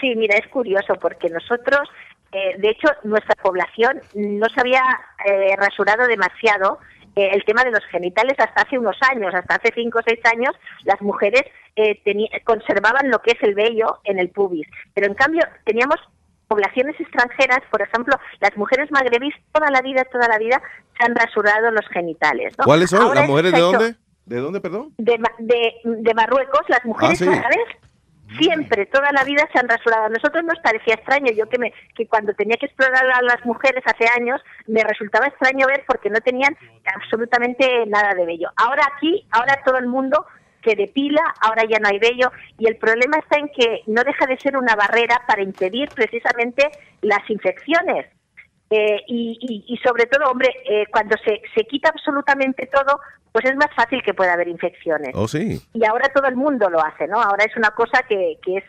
Sí, 0.00 0.14
mira, 0.16 0.36
es 0.36 0.48
curioso 0.48 0.94
porque 1.00 1.28
nosotros, 1.28 1.88
eh, 2.32 2.54
de 2.58 2.68
hecho, 2.70 2.88
nuestra 3.04 3.34
población 3.42 4.00
no 4.14 4.46
se 4.48 4.60
había 4.60 4.82
eh, 5.26 5.54
rasurado 5.56 6.06
demasiado 6.06 6.78
eh, 7.14 7.30
el 7.34 7.44
tema 7.44 7.62
de 7.62 7.70
los 7.70 7.84
genitales 7.86 8.34
hasta 8.38 8.62
hace 8.62 8.78
unos 8.78 8.96
años, 9.10 9.34
hasta 9.34 9.56
hace 9.56 9.70
cinco 9.74 9.98
o 9.98 10.02
seis 10.06 10.18
años, 10.24 10.54
las 10.84 11.00
mujeres 11.02 11.42
eh, 11.76 12.00
conservaban 12.44 13.10
lo 13.10 13.20
que 13.20 13.32
es 13.32 13.42
el 13.42 13.54
vello 13.54 13.98
en 14.04 14.18
el 14.18 14.30
pubis, 14.30 14.66
pero 14.94 15.06
en 15.06 15.14
cambio 15.14 15.42
teníamos 15.64 15.96
poblaciones 16.48 16.98
extranjeras, 17.00 17.60
por 17.70 17.80
ejemplo, 17.82 18.14
las 18.40 18.56
mujeres 18.56 18.90
magrebís 18.90 19.34
toda 19.52 19.70
la 19.70 19.80
vida, 19.82 20.04
toda 20.10 20.28
la 20.28 20.38
vida 20.38 20.60
se 20.98 21.04
han 21.04 21.14
rasurado 21.14 21.70
los 21.70 21.86
genitales. 21.88 22.54
¿no? 22.58 22.64
¿Cuáles 22.64 22.90
son? 22.90 23.02
Ahora 23.02 23.20
¿Las 23.20 23.28
mujeres 23.30 23.52
de 23.52 23.60
dónde? 23.60 23.94
¿De 24.26 24.36
dónde, 24.36 24.60
perdón? 24.60 24.94
de, 24.98 25.18
de, 25.38 25.72
de 25.84 26.14
Marruecos, 26.14 26.60
las 26.68 26.84
mujeres 26.84 27.20
Ah, 27.22 27.24
sí. 27.24 27.28
árabes 27.30 27.58
siempre, 28.38 28.86
toda 28.86 29.10
la 29.12 29.24
vida 29.24 29.48
se 29.52 29.58
han 29.58 29.68
rasurado. 29.68 30.04
A 30.04 30.08
nosotros 30.08 30.44
nos 30.44 30.58
parecía 30.60 30.94
extraño, 30.94 31.32
yo 31.32 31.48
que 31.48 31.58
me 31.58 31.72
que 31.94 32.06
cuando 32.06 32.34
tenía 32.34 32.56
que 32.56 32.66
explorar 32.66 33.04
a 33.04 33.22
las 33.22 33.44
mujeres 33.44 33.82
hace 33.86 34.06
años, 34.18 34.40
me 34.66 34.82
resultaba 34.84 35.26
extraño 35.26 35.66
ver 35.66 35.84
porque 35.86 36.10
no 36.10 36.20
tenían 36.20 36.56
absolutamente 36.94 37.86
nada 37.86 38.14
de 38.14 38.26
vello. 38.26 38.50
Ahora 38.56 38.88
aquí, 38.96 39.26
ahora 39.30 39.60
todo 39.64 39.78
el 39.78 39.86
mundo 39.86 40.26
se 40.64 40.76
depila, 40.76 41.22
ahora 41.40 41.64
ya 41.68 41.78
no 41.78 41.88
hay 41.88 41.98
vello 41.98 42.30
y 42.58 42.66
el 42.66 42.76
problema 42.76 43.18
está 43.18 43.38
en 43.38 43.48
que 43.48 43.82
no 43.86 44.02
deja 44.04 44.26
de 44.26 44.38
ser 44.38 44.56
una 44.56 44.76
barrera 44.76 45.22
para 45.26 45.42
impedir 45.42 45.88
precisamente 45.94 46.70
las 47.00 47.28
infecciones. 47.28 48.06
Eh, 48.74 49.00
y, 49.06 49.36
y- 49.40 49.74
y 49.74 49.76
sobre 49.78 50.06
todo, 50.06 50.30
hombre, 50.30 50.48
eh, 50.64 50.86
cuando 50.90 51.14
se, 51.24 51.42
se 51.54 51.64
quita 51.66 51.90
absolutamente 51.90 52.66
todo, 52.72 52.98
pues 53.30 53.44
es 53.44 53.54
más 53.56 53.68
fácil 53.76 54.02
que 54.02 54.14
pueda 54.14 54.32
haber 54.32 54.48
infecciones. 54.48 55.10
Oh, 55.14 55.28
sí. 55.28 55.60
Y 55.74 55.84
ahora 55.84 56.08
todo 56.14 56.26
el 56.26 56.36
mundo 56.36 56.70
lo 56.70 56.82
hace, 56.82 57.06
¿no? 57.06 57.20
Ahora 57.20 57.44
es 57.44 57.54
una 57.56 57.70
cosa 57.72 58.02
que, 58.08 58.38
que 58.42 58.56
es... 58.58 58.64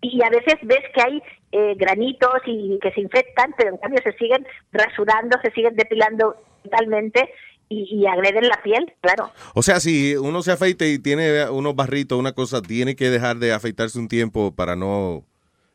Y 0.00 0.22
a 0.24 0.30
veces 0.30 0.54
ves 0.62 0.84
que 0.94 1.02
hay 1.02 1.22
eh, 1.52 1.74
granitos 1.76 2.40
y 2.46 2.78
que 2.80 2.92
se 2.92 3.00
infectan, 3.00 3.54
pero 3.58 3.70
en 3.70 3.76
cambio 3.78 4.00
se 4.02 4.12
siguen 4.12 4.46
rasurando, 4.72 5.36
se 5.42 5.50
siguen 5.50 5.74
depilando 5.76 6.36
totalmente 6.62 7.28
y, 7.68 7.88
y 8.02 8.06
agreden 8.06 8.48
la 8.48 8.62
piel, 8.62 8.92
claro. 9.00 9.32
O 9.54 9.62
sea, 9.62 9.80
si 9.80 10.14
uno 10.16 10.42
se 10.42 10.52
afeita 10.52 10.86
y 10.86 10.98
tiene 10.98 11.48
unos 11.50 11.74
barritos, 11.74 12.18
una 12.18 12.32
cosa, 12.32 12.62
tiene 12.62 12.94
que 12.94 13.10
dejar 13.10 13.36
de 13.36 13.52
afeitarse 13.52 13.98
un 13.98 14.08
tiempo 14.08 14.54
para 14.54 14.76
no, 14.76 15.24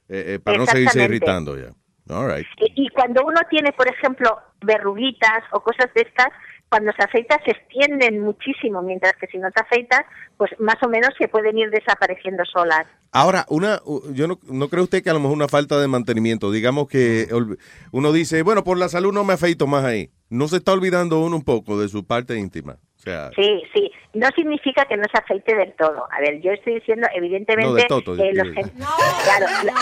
eh, 0.07 0.35
eh, 0.35 0.39
para 0.39 0.57
no 0.57 0.65
seguirse 0.65 1.03
irritando 1.03 1.57
ya. 1.57 1.73
All 2.11 2.27
right. 2.33 2.45
Y, 2.57 2.85
y 2.85 2.89
cuando 2.89 3.23
uno 3.25 3.39
tiene, 3.49 3.71
por 3.71 3.87
ejemplo, 3.87 4.37
verruguitas 4.61 5.43
o 5.51 5.61
cosas 5.61 5.93
de 5.93 6.01
estas, 6.01 6.27
cuando 6.69 6.91
se 6.93 7.03
afeita 7.03 7.37
se 7.43 7.51
extienden 7.51 8.21
muchísimo, 8.21 8.81
mientras 8.81 9.13
que 9.19 9.27
si 9.27 9.37
no 9.37 9.51
te 9.51 9.61
afeitas, 9.61 10.01
pues 10.37 10.51
más 10.59 10.75
o 10.83 10.87
menos 10.87 11.09
se 11.17 11.27
pueden 11.27 11.57
ir 11.57 11.69
desapareciendo 11.69 12.43
solas. 12.45 12.85
Ahora, 13.11 13.45
una, 13.49 13.81
yo 14.13 14.27
no, 14.27 14.39
no 14.49 14.69
cree 14.69 14.81
usted 14.81 15.03
que 15.03 15.09
a 15.09 15.13
lo 15.13 15.19
mejor 15.19 15.35
una 15.35 15.49
falta 15.49 15.77
de 15.81 15.87
mantenimiento, 15.89 16.49
digamos 16.49 16.87
que 16.87 17.27
ol- 17.33 17.57
uno 17.91 18.13
dice, 18.13 18.41
bueno, 18.41 18.63
por 18.63 18.77
la 18.77 18.87
salud 18.87 19.11
no 19.13 19.25
me 19.25 19.33
afeito 19.33 19.67
más 19.67 19.83
ahí. 19.83 20.11
No 20.29 20.47
se 20.47 20.57
está 20.57 20.71
olvidando 20.71 21.19
uno 21.19 21.35
un 21.35 21.43
poco 21.43 21.77
de 21.77 21.89
su 21.89 22.07
parte 22.07 22.37
íntima. 22.37 22.77
O 22.95 23.03
sea, 23.03 23.31
Sí, 23.35 23.63
sí. 23.73 23.91
No 24.13 24.27
significa 24.35 24.85
que 24.85 24.95
no 24.95 25.03
se 25.11 25.17
afeite 25.19 25.53
del 25.55 25.73
todo. 25.73 26.07
A 26.09 26.21
ver, 26.21 26.39
yo 26.39 26.51
estoy 26.51 26.75
diciendo, 26.75 27.05
evidentemente, 27.13 27.67
No, 27.67 27.73
del 27.73 27.87
todo, 27.87 28.15
eh, 28.23 28.31
los 28.33 28.47
gen- 28.53 28.69
claro, 28.69 29.45
la- 29.65 29.73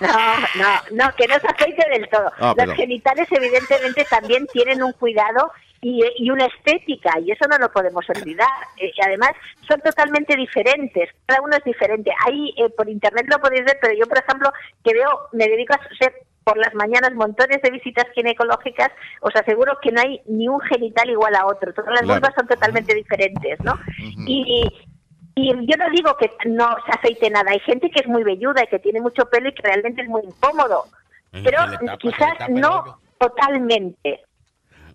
no, 0.00 0.08
no, 0.56 1.04
no, 1.04 1.14
que 1.16 1.26
no 1.26 1.38
se 1.38 1.46
afeite 1.46 1.84
del 1.90 2.08
todo. 2.08 2.30
Ah, 2.40 2.54
los 2.56 2.74
genitales, 2.76 3.28
evidentemente, 3.30 4.04
también 4.08 4.46
tienen 4.48 4.82
un 4.82 4.92
cuidado 4.92 5.50
y, 5.80 6.02
y 6.16 6.30
una 6.30 6.46
estética, 6.46 7.18
y 7.20 7.30
eso 7.30 7.46
no 7.48 7.56
lo 7.58 7.70
podemos 7.70 8.04
olvidar. 8.10 8.48
Eh, 8.78 8.90
y 8.94 9.00
además, 9.04 9.30
son 9.66 9.80
totalmente 9.80 10.36
diferentes. 10.36 11.10
Cada 11.26 11.40
uno 11.42 11.56
es 11.56 11.64
diferente. 11.64 12.10
Ahí, 12.26 12.52
eh, 12.56 12.68
por 12.76 12.88
internet 12.88 13.26
lo 13.28 13.38
podéis 13.40 13.64
ver, 13.64 13.78
pero 13.80 13.94
yo, 13.94 14.06
por 14.06 14.18
ejemplo, 14.18 14.52
que 14.84 14.92
veo, 14.94 15.28
me 15.32 15.46
dedico 15.46 15.74
a 15.74 15.80
hacer 15.94 16.12
por 16.44 16.56
las 16.56 16.74
mañanas 16.74 17.12
montones 17.12 17.60
de 17.60 17.70
visitas 17.70 18.06
ginecológicas, 18.14 18.88
os 19.20 19.36
aseguro 19.36 19.76
que 19.82 19.92
no 19.92 20.00
hay 20.00 20.18
ni 20.26 20.48
un 20.48 20.58
genital 20.60 21.10
igual 21.10 21.34
a 21.34 21.44
otro. 21.44 21.74
Todas 21.74 21.90
las 21.90 22.00
Claro. 22.04 22.20
vulvas 22.20 22.34
son 22.34 22.46
totalmente 22.46 22.94
diferentes, 22.94 23.60
¿no? 23.62 23.78
Y, 24.26 24.66
y 25.38 25.66
yo 25.66 25.76
no 25.76 25.90
digo 25.90 26.16
que 26.16 26.30
no 26.46 26.76
se 26.84 26.92
afeite 26.92 27.30
nada. 27.30 27.50
Hay 27.52 27.60
gente 27.60 27.90
que 27.90 28.00
es 28.00 28.06
muy 28.08 28.24
velluda 28.24 28.64
y 28.64 28.66
que 28.66 28.78
tiene 28.80 29.00
mucho 29.00 29.24
pelo 29.30 29.48
y 29.48 29.54
que 29.54 29.62
realmente 29.62 30.02
es 30.02 30.08
muy 30.08 30.22
incómodo. 30.24 30.84
Pero 31.30 31.58
tapa, 31.58 31.96
quizás 31.98 32.48
no 32.50 32.98
totalmente. 33.18 34.20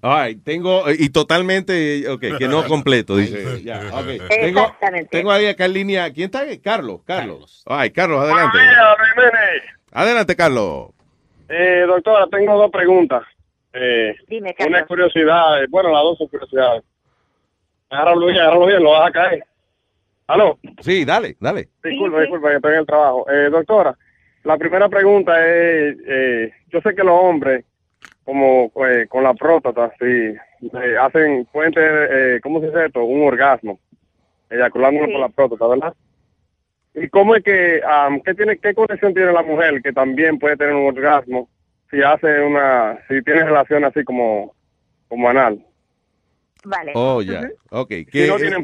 right, 0.01 0.43
tengo, 0.43 0.83
y 0.89 1.09
totalmente, 1.09 2.09
ok, 2.09 2.21
que 2.37 2.47
no 2.47 2.65
completo, 2.65 3.15
dice. 3.15 3.63
Ya, 3.63 3.79
ok. 3.93 4.27
Tengo, 4.29 4.59
Exactamente. 4.61 5.09
tengo 5.09 5.31
ahí 5.31 5.47
acá 5.47 5.65
en 5.65 5.73
línea, 5.73 6.11
¿quién 6.11 6.25
está 6.25 6.39
ahí? 6.39 6.59
Carlos, 6.59 7.01
Carlos. 7.05 7.63
Ay, 7.67 7.91
Carlos, 7.91 8.21
adelante. 8.21 8.57
Adelante, 9.91 10.35
Carlos. 10.35 10.89
Eh, 11.47 11.85
doctora, 11.87 12.27
tengo 12.27 12.57
dos 12.57 12.71
preguntas. 12.71 13.23
Eh, 13.71 14.15
Dime, 14.27 14.55
una 14.59 14.71
Carlos. 14.71 14.87
curiosidad, 14.87 15.63
eh, 15.63 15.67
bueno, 15.69 15.91
las 15.91 16.01
dos 16.01 16.17
son 16.17 16.27
curiosidades. 16.27 16.83
Agárralo 17.89 18.25
bien, 18.25 18.39
agárralo 18.39 18.65
bien, 18.65 18.83
lo 18.83 18.91
vas 18.91 19.09
a 19.09 19.11
caer. 19.11 19.43
¿Aló? 20.27 20.57
Sí, 20.81 21.05
dale, 21.05 21.35
dale. 21.39 21.69
Disculpa, 21.83 22.21
disculpa, 22.21 22.49
que 22.49 22.55
estoy 22.55 22.73
en 22.73 22.79
el 22.79 22.85
trabajo. 22.85 23.29
Eh, 23.29 23.49
doctora, 23.49 23.97
la 24.43 24.57
primera 24.57 24.89
pregunta 24.89 25.33
es, 25.45 25.97
eh, 26.07 26.51
yo 26.69 26.81
sé 26.81 26.95
que 26.95 27.03
los 27.03 27.13
hombres, 27.19 27.65
como 28.23 28.71
eh, 28.87 29.05
con 29.09 29.23
la 29.23 29.33
próstata, 29.33 29.91
sí, 29.99 30.05
eh, 30.05 30.97
hacen, 30.99 31.45
pueden 31.51 31.73
tener, 31.73 32.09
eh, 32.11 32.39
¿cómo 32.41 32.59
se 32.61 32.67
dice 32.67 32.85
esto? 32.85 33.03
Un 33.03 33.27
orgasmo, 33.27 33.79
eyaculando 34.49 35.05
Sí. 35.05 35.11
por 35.11 35.21
la 35.21 35.29
próstata, 35.29 35.67
¿verdad? 35.67 35.93
¿Y 36.95 37.09
cómo 37.09 37.35
es 37.35 37.43
que, 37.43 37.81
am, 37.85 38.21
qué, 38.21 38.33
tiene, 38.33 38.57
qué 38.59 38.73
conexión 38.73 39.13
tiene 39.13 39.31
la 39.33 39.41
mujer 39.43 39.81
que 39.81 39.91
también 39.91 40.37
puede 40.39 40.55
tener 40.57 40.73
un 40.75 40.87
orgasmo 40.95 41.49
si 41.89 42.01
hace 42.01 42.39
una, 42.41 42.99
si 43.07 43.21
tiene 43.23 43.43
relación 43.43 43.83
así 43.83 44.03
como, 44.03 44.53
como 45.09 45.27
anal? 45.29 45.65
Vale. 46.65 46.91
Oh, 46.95 47.21
ya. 47.21 47.49
Ok. 47.71 47.89
Si 47.89 48.05
¿Qué- 48.05 48.27
no 48.27 48.37
tienen 48.37 48.63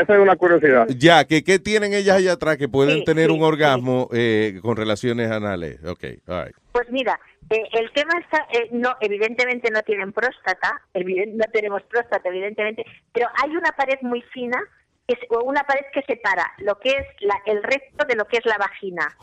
esa 0.00 0.14
es 0.14 0.20
una 0.20 0.36
curiosidad. 0.36 0.86
Ya, 0.88 1.24
que 1.26 1.44
¿qué 1.44 1.58
tienen 1.58 1.92
ellas 1.92 2.16
allá 2.16 2.32
atrás 2.32 2.56
que 2.56 2.68
pueden 2.68 2.98
Sí, 2.98 3.04
tener 3.04 3.26
sí, 3.28 3.32
un 3.36 3.42
orgasmo 3.42 4.08
eh, 4.12 4.58
con 4.62 4.76
relaciones 4.76 5.30
anales? 5.30 5.78
Ok, 5.84 6.04
all 6.28 6.44
right. 6.46 6.56
Pues 6.72 6.90
mira, 6.90 7.18
eh, 7.50 7.62
el 7.72 7.90
tema 7.92 8.18
está, 8.20 8.46
eh, 8.52 8.68
no, 8.72 8.96
evidentemente 9.00 9.70
no 9.70 9.82
tienen 9.82 10.12
próstata, 10.12 10.80
no 10.94 11.44
tenemos 11.52 11.82
próstata, 11.84 12.28
evidentemente, 12.28 12.84
pero 13.12 13.28
hay 13.42 13.50
una 13.50 13.70
pared 13.72 13.98
muy 14.02 14.22
fina, 14.32 14.58
que 15.06 15.14
es, 15.14 15.20
o 15.30 15.42
una 15.44 15.62
pared 15.64 15.84
que 15.92 16.02
separa 16.02 16.52
lo 16.58 16.78
que 16.78 16.90
es 16.90 17.06
la- 17.20 17.40
el 17.46 17.62
recto 17.62 18.04
de 18.06 18.14
lo 18.16 18.26
que 18.26 18.38
es 18.38 18.46
la 18.46 18.58
vagina, 18.58 19.16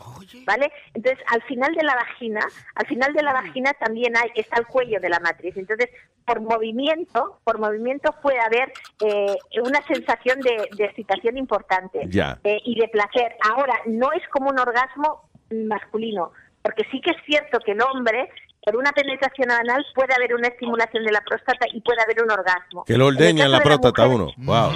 ¿vale? 0.46 0.72
Entonces, 0.94 1.22
al 1.30 1.42
final 1.42 1.74
de 1.74 1.82
la 1.82 1.94
vagina, 1.94 2.40
al 2.74 2.86
final 2.86 3.12
de 3.12 3.22
la 3.22 3.32
vagina 3.32 3.72
también 3.74 4.16
hay, 4.16 4.30
está 4.34 4.58
el 4.60 4.66
cuello 4.66 4.98
de 5.00 5.08
la 5.08 5.20
matriz. 5.20 5.56
Entonces, 5.56 5.90
por 6.24 6.40
movimiento, 6.40 7.38
por 7.44 7.58
movimiento 7.58 8.14
puede 8.22 8.40
haber 8.40 8.72
eh, 9.04 9.36
una 9.62 9.82
sensación 9.86 10.40
de, 10.40 10.68
de 10.76 10.84
excitación 10.86 11.36
importante 11.36 12.00
eh, 12.44 12.60
y 12.64 12.80
de 12.80 12.88
placer. 12.88 13.36
Ahora, 13.50 13.74
no 13.86 14.10
es 14.12 14.26
como 14.28 14.48
un 14.50 14.58
orgasmo 14.58 15.28
masculino, 15.50 16.32
porque 16.62 16.84
sí 16.90 17.00
que 17.02 17.10
es 17.10 17.16
cierto 17.26 17.58
que 17.60 17.72
el 17.72 17.82
hombre, 17.82 18.30
por 18.64 18.76
una 18.76 18.92
penetración 18.92 19.50
anal, 19.50 19.84
puede 19.94 20.14
haber 20.14 20.34
una 20.34 20.48
estimulación 20.48 21.04
de 21.04 21.12
la 21.12 21.20
próstata 21.20 21.66
y 21.72 21.80
puede 21.82 22.00
haber 22.02 22.22
un 22.22 22.30
orgasmo. 22.30 22.84
Que 22.84 22.96
lo 22.96 23.08
En 23.08 23.14
ordeñan 23.16 23.50
caso 23.50 23.52
la 23.52 23.58
de 23.58 23.64
próstata 23.64 24.02
a 24.04 24.08
mujer- 24.08 24.34
uno. 24.36 24.46
Wow. 24.46 24.70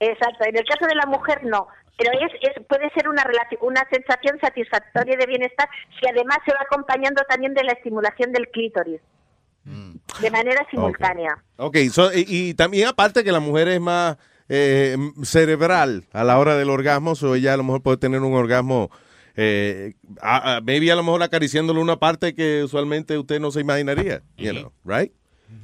Exacto, 0.00 0.44
en 0.44 0.56
el 0.56 0.64
caso 0.64 0.86
de 0.86 0.94
la 0.94 1.06
mujer 1.06 1.44
no, 1.44 1.68
pero 1.96 2.10
es, 2.12 2.32
es 2.42 2.64
puede 2.66 2.90
ser 2.90 3.08
una 3.08 3.24
una 3.60 3.84
sensación 3.90 4.38
satisfactoria 4.40 5.16
de 5.16 5.26
bienestar 5.26 5.68
si 6.00 6.08
además 6.08 6.38
se 6.46 6.52
va 6.52 6.58
acompañando 6.62 7.22
también 7.28 7.54
de 7.54 7.64
la 7.64 7.72
estimulación 7.72 8.32
del 8.32 8.48
clítoris 8.48 9.00
de 10.20 10.30
manera 10.30 10.66
simultánea. 10.70 11.36
Ok, 11.58 11.76
so- 11.92 12.12
y, 12.14 12.24
y 12.26 12.54
también 12.54 12.88
aparte 12.88 13.22
que 13.22 13.32
la 13.32 13.40
mujer 13.40 13.68
es 13.68 13.80
más 13.80 14.16
eh, 14.48 14.96
cerebral 15.24 16.04
a 16.12 16.24
la 16.24 16.38
hora 16.38 16.56
del 16.56 16.70
orgasmo, 16.70 17.14
so 17.14 17.34
ella 17.34 17.52
a 17.52 17.56
lo 17.58 17.64
mejor 17.64 17.82
puede 17.82 17.98
tener 17.98 18.20
un 18.22 18.32
orgasmo, 18.34 18.90
eh, 19.40 19.92
a- 20.20 20.56
a- 20.56 20.60
maybe 20.60 20.90
a 20.90 20.96
lo 20.96 21.04
mejor 21.04 21.22
acariciándole 21.22 21.78
una 21.80 21.96
parte 21.98 22.34
que 22.34 22.64
usualmente 22.64 23.16
usted 23.16 23.38
no 23.38 23.52
se 23.52 23.60
imaginaría, 23.60 24.22
you 24.36 24.50
know, 24.50 24.72
right? 24.84 25.12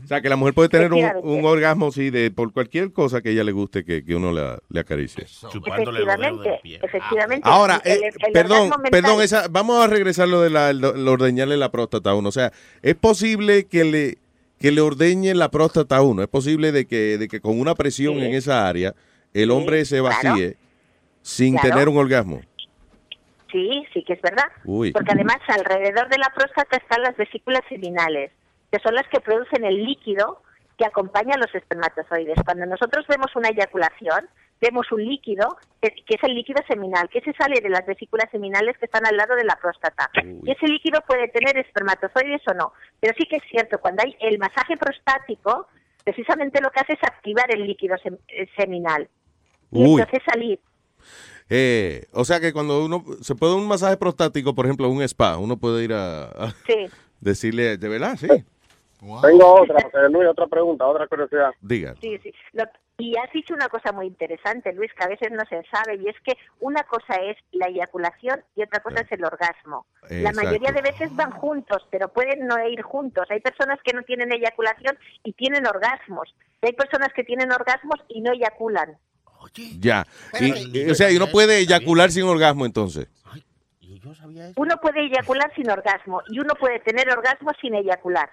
O 0.04 0.06
sea, 0.06 0.20
que 0.22 0.28
la 0.28 0.36
mujer 0.36 0.54
puede 0.54 0.68
tener 0.68 0.92
un, 0.92 1.44
orgasmo, 1.44 1.90
sí, 1.90 2.08
de 2.10 2.30
por 2.30 2.52
cualquier 2.52 2.92
cosa 2.92 3.20
que 3.20 3.30
ella 3.32 3.42
le 3.44 3.52
guste 3.52 3.84
que, 3.84 4.04
que 4.04 4.14
uno 4.14 4.32
la- 4.32 4.58
le 4.68 4.80
acaricie. 4.80 5.24
Efectivamente, 5.24 6.60
efectivamente. 6.82 7.48
Ahora, 7.48 7.80
El- 7.84 8.02
eh, 8.04 8.10
el 8.26 8.32
perdón, 8.32 8.70
perdón, 8.90 9.20
esa, 9.22 9.48
vamos 9.48 9.82
a 9.82 9.88
regresar 9.88 10.28
lo 10.28 10.40
de 10.40 10.50
la, 10.50 10.72
lo, 10.72 10.90
ordeñarle 11.12 11.56
la 11.56 11.70
próstata 11.70 12.10
a 12.10 12.14
uno. 12.14 12.28
O 12.28 12.32
sea, 12.32 12.52
es 12.82 12.94
posible 12.94 13.64
que 13.66 13.84
le, 13.84 14.18
que 14.58 14.70
le 14.72 14.80
ordeñen 14.80 15.38
la 15.38 15.50
próstata 15.50 15.96
a 15.96 16.02
uno. 16.02 16.22
Es 16.22 16.28
posible 16.28 16.70
de 16.72 16.86
que, 16.86 17.18
de 17.18 17.28
que 17.28 17.40
con 17.40 17.58
una 17.58 17.74
presión 17.74 18.14
Sí. 18.14 18.24
en 18.24 18.34
esa 18.34 18.66
área 18.68 18.94
el 19.34 19.50
hombre 19.50 19.84
se 19.84 19.98
claro. 20.00 20.14
vacíe 20.30 20.56
sin 21.22 21.54
Claro. 21.54 21.68
tener 21.70 21.88
un 21.88 21.96
orgasmo. 21.98 22.40
Sí, 23.54 23.86
sí 23.92 24.02
que 24.02 24.14
es 24.14 24.20
verdad. 24.20 24.50
Uy. 24.64 24.90
Porque 24.90 25.12
además 25.12 25.36
alrededor 25.46 26.08
de 26.08 26.18
la 26.18 26.32
próstata 26.34 26.76
están 26.76 27.02
las 27.02 27.16
vesículas 27.16 27.62
seminales, 27.68 28.32
que 28.72 28.80
son 28.80 28.96
las 28.96 29.06
que 29.08 29.20
producen 29.20 29.64
el 29.64 29.84
líquido 29.84 30.42
que 30.76 30.84
acompaña 30.84 31.36
a 31.36 31.38
los 31.38 31.54
espermatozoides. 31.54 32.34
Cuando 32.44 32.66
nosotros 32.66 33.06
vemos 33.06 33.28
una 33.36 33.50
eyaculación, 33.50 34.28
vemos 34.60 34.90
un 34.90 35.04
líquido 35.04 35.56
que, 35.80 35.90
que 35.90 36.16
es 36.16 36.22
el 36.24 36.34
líquido 36.34 36.60
seminal, 36.66 37.08
que 37.10 37.20
se 37.20 37.32
sale 37.34 37.60
de 37.60 37.68
las 37.68 37.86
vesículas 37.86 38.28
seminales 38.32 38.76
que 38.78 38.86
están 38.86 39.06
al 39.06 39.16
lado 39.16 39.36
de 39.36 39.44
la 39.44 39.54
próstata. 39.54 40.10
Y 40.42 40.50
ese 40.50 40.66
líquido 40.66 41.00
puede 41.06 41.28
tener 41.28 41.56
espermatozoides 41.58 42.42
o 42.48 42.54
no. 42.54 42.72
Pero 42.98 43.14
sí 43.16 43.24
que 43.26 43.36
es 43.36 43.44
cierto, 43.48 43.78
cuando 43.78 44.02
hay 44.02 44.16
el 44.18 44.38
masaje 44.40 44.76
prostático, 44.76 45.68
precisamente 46.02 46.60
lo 46.60 46.70
que 46.72 46.80
hace 46.80 46.94
es 46.94 47.04
activar 47.04 47.54
el 47.54 47.64
líquido 47.64 47.94
sem- 47.98 48.18
eh, 48.26 48.48
seminal. 48.56 49.08
Y 49.70 49.84
Uy. 49.84 50.00
entonces 50.00 50.22
salir. 50.26 50.58
Eh, 51.50 52.06
o 52.12 52.24
sea 52.24 52.40
que 52.40 52.52
cuando 52.52 52.84
uno 52.84 53.04
se 53.20 53.34
puede 53.34 53.54
un 53.54 53.68
masaje 53.68 53.96
prostático, 53.96 54.54
por 54.54 54.64
ejemplo, 54.66 54.88
un 54.88 55.02
spa, 55.02 55.36
uno 55.36 55.56
puede 55.56 55.84
ir 55.84 55.92
a, 55.92 56.24
a 56.24 56.50
Sí. 56.66 56.86
decirle, 57.20 57.76
de 57.76 57.88
verdad, 57.88 58.16
sí. 58.16 58.28
Tengo 59.22 59.60
otra, 59.60 60.08
Luis, 60.08 60.28
otra 60.28 60.46
pregunta, 60.46 60.86
otra 60.86 61.06
curiosidad. 61.06 61.50
Diga. 61.60 61.94
Sí, 62.00 62.18
sí. 62.22 62.32
Lo- 62.52 62.64
y 62.96 63.16
has 63.18 63.30
dicho 63.32 63.52
una 63.52 63.68
cosa 63.68 63.90
muy 63.92 64.06
interesante, 64.06 64.72
Luis, 64.72 64.90
que 64.96 65.04
a 65.04 65.08
veces 65.08 65.28
no 65.32 65.42
se 65.50 65.62
sabe, 65.68 65.96
y 65.96 66.08
es 66.08 66.14
que 66.24 66.34
una 66.60 66.84
cosa 66.84 67.16
es 67.16 67.36
la 67.50 67.66
eyaculación 67.66 68.42
y 68.54 68.62
otra 68.62 68.80
cosa 68.80 69.00
es 69.00 69.10
el 69.12 69.24
orgasmo. 69.24 69.84
La 70.08 70.30
mayoría 70.32 70.70
de 70.70 70.80
veces 70.80 71.14
van 71.16 71.32
juntos, 71.32 71.84
pero 71.90 72.08
pueden 72.08 72.46
no 72.46 72.54
ir 72.68 72.82
juntos. 72.82 73.26
Hay 73.30 73.40
personas 73.40 73.80
que 73.84 73.92
no 73.92 74.02
tienen 74.04 74.32
eyaculación 74.32 74.96
y 75.24 75.32
tienen 75.32 75.66
orgasmos. 75.66 76.32
Y 76.62 76.66
hay 76.66 76.72
personas 76.72 77.08
que 77.14 77.24
tienen 77.24 77.50
orgasmos 77.50 77.96
y 78.08 78.20
no 78.20 78.32
eyaculan. 78.32 78.96
Ya. 79.78 80.06
Y- 80.40 80.78
y- 80.78 80.90
o 80.90 80.94
sea, 80.94 81.10
y 81.10 81.16
uno 81.16 81.28
puede 81.28 81.58
eyacular 81.58 82.10
sin 82.10 82.24
orgasmo 82.24 82.66
entonces. 82.66 83.08
Uno 84.56 84.76
puede 84.80 85.06
eyacular 85.06 85.52
sin 85.54 85.70
orgasmo 85.70 86.20
y 86.28 86.38
uno 86.38 86.54
puede 86.54 86.80
tener 86.80 87.08
orgasmo 87.10 87.50
sin 87.60 87.74
eyacular. 87.74 88.30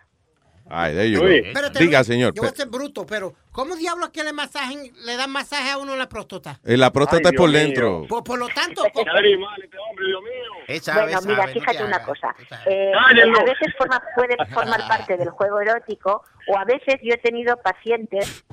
Ay, 0.69 0.93
de 0.95 1.05
ellos. 1.05 1.23
Espérate, 1.23 1.79
Diga, 1.79 2.03
señor. 2.03 2.33
Yo 2.33 2.43
voy 2.43 2.51
a 2.51 2.55
ser 2.55 2.67
bruto, 2.69 3.05
pero 3.05 3.33
¿cómo 3.51 3.75
diablos 3.75 4.09
que 4.09 4.23
le 4.23 4.31
masajen, 4.31 4.79
le 5.05 5.17
dan 5.17 5.29
masaje 5.29 5.69
a 5.71 5.77
uno 5.77 5.93
en 5.93 5.99
la 5.99 6.07
próstata? 6.07 6.59
Eh, 6.63 6.77
La 6.77 6.91
próstata 6.91 7.29
Ay, 7.29 7.33
es 7.35 7.37
por 7.37 7.49
Dios 7.49 7.61
dentro. 7.61 8.05
Por, 8.07 8.23
por 8.23 8.39
lo 8.39 8.47
tanto, 8.47 8.83
animal 8.85 9.61
este 9.63 9.77
hombre, 9.77 10.05
Dios 10.05 10.21
mío. 10.21 10.93
bueno, 10.93 11.21
mira, 11.25 11.47
fíjate 11.47 11.83
una 11.83 12.03
cosa. 12.03 12.33
Eh, 12.67 12.91
a 12.95 13.43
veces 13.43 13.73
forma, 13.77 14.01
puede 14.15 14.37
formar 14.53 14.79
parte 14.87 15.17
del 15.17 15.29
juego 15.31 15.59
erótico 15.59 16.23
o 16.47 16.57
a 16.57 16.63
veces 16.63 16.95
yo 17.03 17.13
he 17.13 17.17
tenido 17.17 17.57
pacientes 17.57 18.45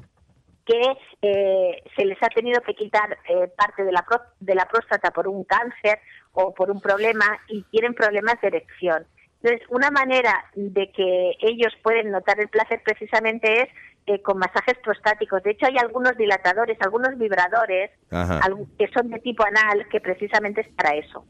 que 0.68 0.98
eh, 1.22 1.82
se 1.96 2.04
les 2.04 2.22
ha 2.22 2.28
tenido 2.28 2.60
que 2.60 2.74
quitar 2.74 3.16
eh, 3.28 3.48
parte 3.56 3.84
de 3.84 3.90
la, 3.92 4.04
pró- 4.04 4.22
de 4.38 4.54
la 4.54 4.66
próstata 4.66 5.10
por 5.10 5.26
un 5.26 5.44
cáncer 5.44 5.98
o 6.32 6.52
por 6.54 6.70
un 6.70 6.80
problema 6.80 7.24
y 7.48 7.62
tienen 7.70 7.94
problemas 7.94 8.38
de 8.42 8.48
erección. 8.48 9.06
Entonces, 9.42 9.66
una 9.70 9.90
manera 9.90 10.44
de 10.54 10.90
que 10.92 11.32
ellos 11.40 11.72
pueden 11.82 12.10
notar 12.10 12.38
el 12.40 12.48
placer 12.48 12.82
precisamente 12.84 13.62
es 13.62 13.68
eh, 14.06 14.20
con 14.20 14.38
masajes 14.38 14.76
prostáticos. 14.84 15.42
De 15.42 15.52
hecho, 15.52 15.66
hay 15.66 15.76
algunos 15.78 16.16
dilatadores, 16.16 16.76
algunos 16.80 17.16
vibradores 17.16 17.90
que 18.78 18.88
son 18.88 19.10
de 19.10 19.18
tipo 19.20 19.44
anal 19.44 19.86
que 19.90 20.00
precisamente 20.00 20.60
es 20.62 20.68
para 20.74 20.94
eso. 20.96 21.24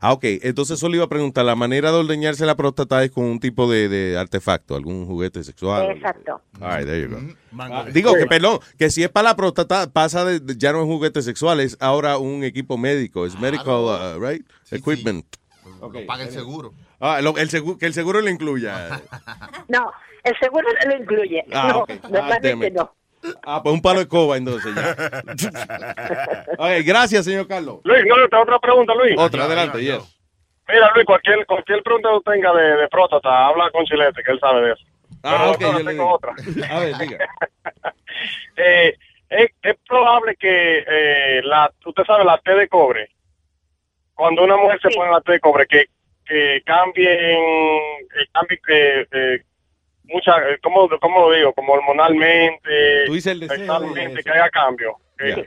Ah, 0.00 0.12
ok. 0.12 0.24
Entonces 0.42 0.78
solo 0.78 0.96
iba 0.96 1.04
a 1.04 1.08
preguntar, 1.08 1.44
¿la 1.44 1.54
manera 1.54 1.90
de 1.92 1.98
ordeñarse 1.98 2.44
la 2.46 2.54
próstata 2.56 3.02
es 3.04 3.10
con 3.10 3.24
un 3.24 3.40
tipo 3.40 3.70
de, 3.70 3.88
de 3.88 4.18
artefacto, 4.18 4.74
algún 4.76 5.06
juguete 5.06 5.42
sexual? 5.44 5.90
Exacto. 5.90 6.40
Ay, 6.60 6.84
there 6.84 7.02
you 7.02 7.08
go. 7.08 7.20
Ah, 7.58 7.86
digo 7.92 8.14
que, 8.14 8.26
perdón, 8.26 8.58
que 8.78 8.90
si 8.90 9.02
es 9.02 9.08
para 9.10 9.30
la 9.30 9.36
próstata, 9.36 9.90
pasa 9.92 10.24
de, 10.24 10.40
de- 10.40 10.56
ya 10.56 10.72
no 10.72 10.80
es 10.80 10.86
juguete 10.86 11.22
sexual, 11.22 11.60
es 11.60 11.76
ahora 11.80 12.18
un 12.18 12.44
equipo 12.44 12.76
médico, 12.78 13.26
es 13.26 13.38
medical, 13.38 14.16
uh, 14.16 14.20
right? 14.20 14.44
Equipment. 14.70 15.26
Paga 16.06 16.24
el 16.24 16.30
seguro. 16.30 16.72
Ah, 17.00 17.20
lo- 17.20 17.36
el 17.36 17.50
seguro, 17.50 17.78
que 17.78 17.86
el 17.86 17.94
seguro 17.94 18.20
lo 18.20 18.28
incluya. 18.30 19.00
No, 19.68 19.90
el 20.24 20.34
seguro 20.38 20.68
no 20.84 20.90
lo 20.90 21.02
incluye. 21.02 21.44
Ah, 21.52 21.68
no, 21.72 21.78
ok. 21.80 21.90
Ah, 22.14 22.38
no. 22.72 22.94
Ah, 23.44 23.62
pues 23.62 23.74
un 23.74 23.82
palo 23.82 24.00
de 24.00 24.08
coba 24.08 24.36
entonces 24.36 24.74
ya. 24.74 24.94
Gracias, 26.84 27.24
señor 27.24 27.46
Carlos. 27.46 27.80
Luis, 27.84 28.04
no, 28.06 28.14
otra, 28.24 28.42
otra 28.42 28.58
pregunta, 28.58 28.94
Luis. 28.94 29.14
Otra, 29.18 29.44
adelante, 29.44 29.80
yes. 29.80 30.18
Mira, 30.68 30.90
Luis, 30.94 31.06
cualquier, 31.06 31.44
cualquier 31.46 31.82
pregunta 31.82 32.08
que 32.24 32.30
tenga 32.32 32.52
de, 32.54 32.76
de 32.76 32.88
próstata, 32.88 33.46
habla 33.46 33.70
con 33.70 33.84
Chilete, 33.84 34.22
que 34.22 34.32
él 34.32 34.40
sabe 34.40 34.62
de 34.62 34.72
eso. 34.72 34.84
Ah, 35.22 35.52
Pero, 35.56 35.70
ok, 35.72 35.78
yo 35.78 35.82
le 35.84 35.92
digo. 35.92 36.10
otra. 36.12 36.34
A 36.70 36.78
ver, 36.80 36.96
diga. 36.98 37.18
Eh, 38.56 38.96
es, 39.30 39.50
es 39.62 39.76
probable 39.88 40.36
que 40.36 40.84
eh, 40.86 41.40
la, 41.42 41.72
usted 41.86 42.04
sabe, 42.04 42.24
la 42.24 42.38
T 42.38 42.54
de 42.54 42.68
cobre, 42.68 43.08
cuando 44.14 44.44
una 44.44 44.56
mujer 44.56 44.78
se 44.82 44.90
pone 44.90 45.10
la 45.10 45.20
T 45.22 45.32
de 45.32 45.40
cobre, 45.40 45.66
que, 45.66 45.86
que 46.26 46.62
cambien, 46.64 47.10
eh, 47.10 48.26
cambie, 48.32 48.60
mucha, 50.12 50.36
eh, 50.48 50.58
¿cómo, 50.62 50.88
¿cómo 51.00 51.28
lo 51.28 51.34
digo? 51.36 51.52
Como 51.54 51.72
hormonalmente, 51.74 53.04
Tú 53.06 53.14
dices 53.14 53.32
el 53.32 53.40
deseo 53.40 53.56
sexualmente, 53.58 54.20
eso. 54.20 54.22
que 54.24 54.30
haya 54.38 54.50
cambio. 54.50 54.96
Que- 55.18 55.46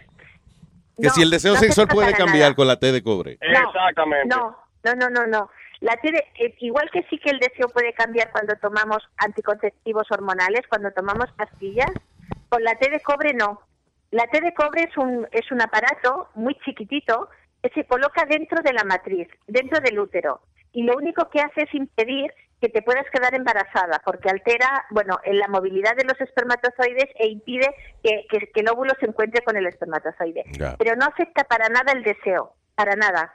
si 1.13 1.21
el 1.21 1.29
deseo 1.29 1.53
no 1.53 1.59
sexual 1.59 1.87
puede 1.87 2.13
cambiar 2.13 2.39
nada. 2.49 2.55
con 2.55 2.67
la 2.67 2.79
T 2.79 2.91
de 2.91 3.03
cobre. 3.03 3.37
Exactamente. 3.41 4.27
No, 4.33 4.57
no, 4.83 4.95
no, 4.95 5.09
no, 5.09 5.27
no. 5.27 5.49
La 5.81 5.97
T 5.97 6.09
de- 6.11 6.25
eh, 6.39 6.55
igual 6.59 6.89
que 6.91 7.03
sí 7.09 7.17
que 7.19 7.31
el 7.31 7.39
deseo 7.39 7.67
puede 7.67 7.93
cambiar 7.93 8.31
cuando 8.31 8.55
tomamos 8.55 9.03
anticonceptivos 9.17 10.07
hormonales, 10.09 10.61
cuando 10.69 10.91
tomamos 10.91 11.29
pastillas, 11.33 11.91
con 12.49 12.63
la 12.63 12.75
T 12.75 12.89
de 12.89 13.01
cobre 13.01 13.33
no. 13.33 13.59
La 14.11 14.25
T 14.27 14.39
de 14.39 14.53
cobre 14.53 14.83
es 14.83 14.95
un, 14.97 15.27
es 15.31 15.51
un 15.51 15.61
aparato 15.61 16.29
muy 16.35 16.55
chiquitito 16.63 17.27
que 17.61 17.69
se 17.71 17.83
coloca 17.85 18.25
dentro 18.25 18.61
de 18.63 18.71
la 18.71 18.83
matriz, 18.85 19.27
dentro 19.47 19.81
del 19.81 19.99
útero. 19.99 20.39
Y 20.71 20.83
lo 20.83 20.95
único 20.95 21.29
que 21.29 21.41
hace 21.41 21.63
es 21.63 21.73
impedir 21.73 22.31
que 22.61 22.69
te 22.69 22.81
puedas 22.81 23.05
quedar 23.11 23.35
embarazada, 23.35 24.01
porque 24.05 24.29
altera, 24.29 24.85
bueno, 24.89 25.19
en 25.25 25.37
la 25.39 25.47
movilidad 25.47 25.95
de 25.95 26.05
los 26.05 26.19
espermatozoides 26.21 27.09
e 27.19 27.27
impide 27.27 27.67
que, 28.03 28.25
que- 28.29 28.49
que 28.53 28.59
el 28.61 28.69
óvulo 28.69 28.93
se 28.99 29.05
encuentre 29.07 29.41
con 29.43 29.57
el 29.57 29.67
espermatozoide. 29.67 30.43
Pero 30.79 30.95
no 30.95 31.05
afecta 31.05 31.43
para 31.43 31.69
nada 31.69 31.91
el 31.91 32.03
deseo, 32.03 32.53
para 32.75 32.95
nada. 32.95 33.33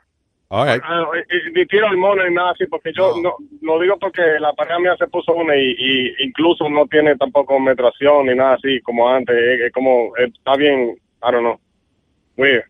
All 0.52 0.66
right. 0.66 0.82
Ah, 0.84 1.04
y- 1.14 1.48
y 1.48 1.52
ni 1.52 1.66
tiro 1.66 1.86
hormonas 1.86 2.28
ni 2.28 2.34
nada 2.34 2.50
así, 2.50 2.66
porque 2.66 2.92
yo 2.92 3.14
no. 3.22 3.36
lo 3.62 3.78
digo 3.80 3.96
porque 4.00 4.20
la 4.40 4.52
pareja 4.54 4.80
mía 4.80 4.96
se 4.98 5.06
puso 5.06 5.32
una 5.32 5.54
y, 5.54 5.76
y 5.78 6.24
incluso 6.24 6.68
no 6.68 6.86
tiene 6.88 7.14
tampoco 7.16 7.60
menstruación 7.60 8.26
ni 8.26 8.34
nada 8.34 8.54
así 8.54 8.80
como 8.80 9.08
antes. 9.08 9.36
Es, 9.36 9.60
es 9.66 9.72
como, 9.72 10.16
eh, 10.16 10.32
está 10.34 10.56
bien, 10.56 10.96
I 11.22 11.30
don't 11.30 11.40
know. 11.40 11.60
Weird. 12.36 12.64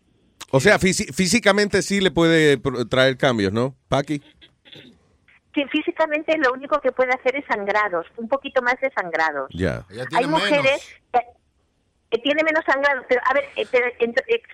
O 0.51 0.59
sea, 0.59 0.77
fisi- 0.77 1.11
físicamente 1.13 1.81
sí 1.81 2.01
le 2.01 2.11
puede 2.11 2.57
traer 2.89 3.17
cambios, 3.17 3.51
¿no? 3.53 3.73
Paqui. 3.87 4.21
Que 5.53 5.67
físicamente 5.67 6.37
lo 6.37 6.53
único 6.53 6.79
que 6.79 6.91
puede 6.91 7.11
hacer 7.13 7.35
es 7.35 7.45
sangrados, 7.45 8.07
un 8.17 8.29
poquito 8.29 8.61
más 8.61 8.79
de 8.79 8.89
sangrados. 8.91 9.49
Ya. 9.53 9.85
Hay 10.15 10.25
mujeres 10.25 11.01
que, 11.11 11.19
que 12.09 12.17
tiene 12.19 12.43
menos 12.43 12.63
sangrados, 12.65 13.05
pero 13.07 13.21
a 13.25 13.33
ver, 13.33 13.45
eh, 13.55 13.65
pero 13.71 13.85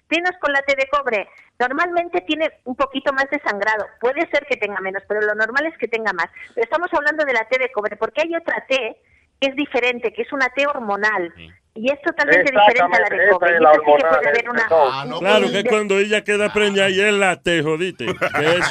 menos 0.10 0.32
con 0.40 0.54
la 0.54 0.62
T 0.62 0.76
de 0.76 0.88
cobre. 0.88 1.28
Normalmente 1.60 2.22
tiene 2.22 2.52
un 2.66 2.76
poquito 2.76 3.12
más 3.14 3.30
de 3.32 3.40
sangrado. 3.40 3.86
Puede 4.00 4.30
ser 4.30 4.46
que 4.48 4.58
tenga 4.58 4.80
menos, 4.80 5.04
pero 5.08 5.22
lo 5.22 5.34
normal 5.34 5.66
es 5.66 5.78
que 5.78 5.88
tenga 5.88 6.14
más. 6.14 6.28
Pero 6.54 6.64
estamos 6.64 6.90
hablando 6.94 7.26
de 7.26 7.34
la 7.34 7.46
T 7.48 7.58
de 7.58 7.72
cobre, 7.72 7.96
porque 7.98 8.22
hay 8.22 8.36
otra 8.36 8.64
T 8.68 8.98
que 9.40 9.50
es 9.50 9.56
diferente, 9.56 10.14
que 10.14 10.22
es 10.22 10.32
una 10.32 10.50
T 10.50 10.66
hormonal. 10.68 11.34
Y 11.74 11.92
es 11.92 12.02
totalmente 12.02 12.52
diferente 12.52 12.98
a 12.98 13.02
la 13.02 13.10
de 13.10 13.30
cobre. 13.30 13.60
la 13.60 13.74
sí 13.74 13.80
que 13.80 13.92
hormonal, 13.92 14.10
puede 14.10 14.30
haber 14.30 14.50
una... 14.50 14.68
Ah, 14.70 15.06
Claro 15.20 15.52
que 15.52 15.64
cuando 15.64 16.00
ella 16.00 16.24
queda 16.24 16.52
preñada 16.52 16.90
y 16.90 17.00
él 17.00 17.20
la 17.20 17.42
te 17.42 17.62
jodiste. 17.62 18.06
Que 18.36 18.58
es, 18.58 18.66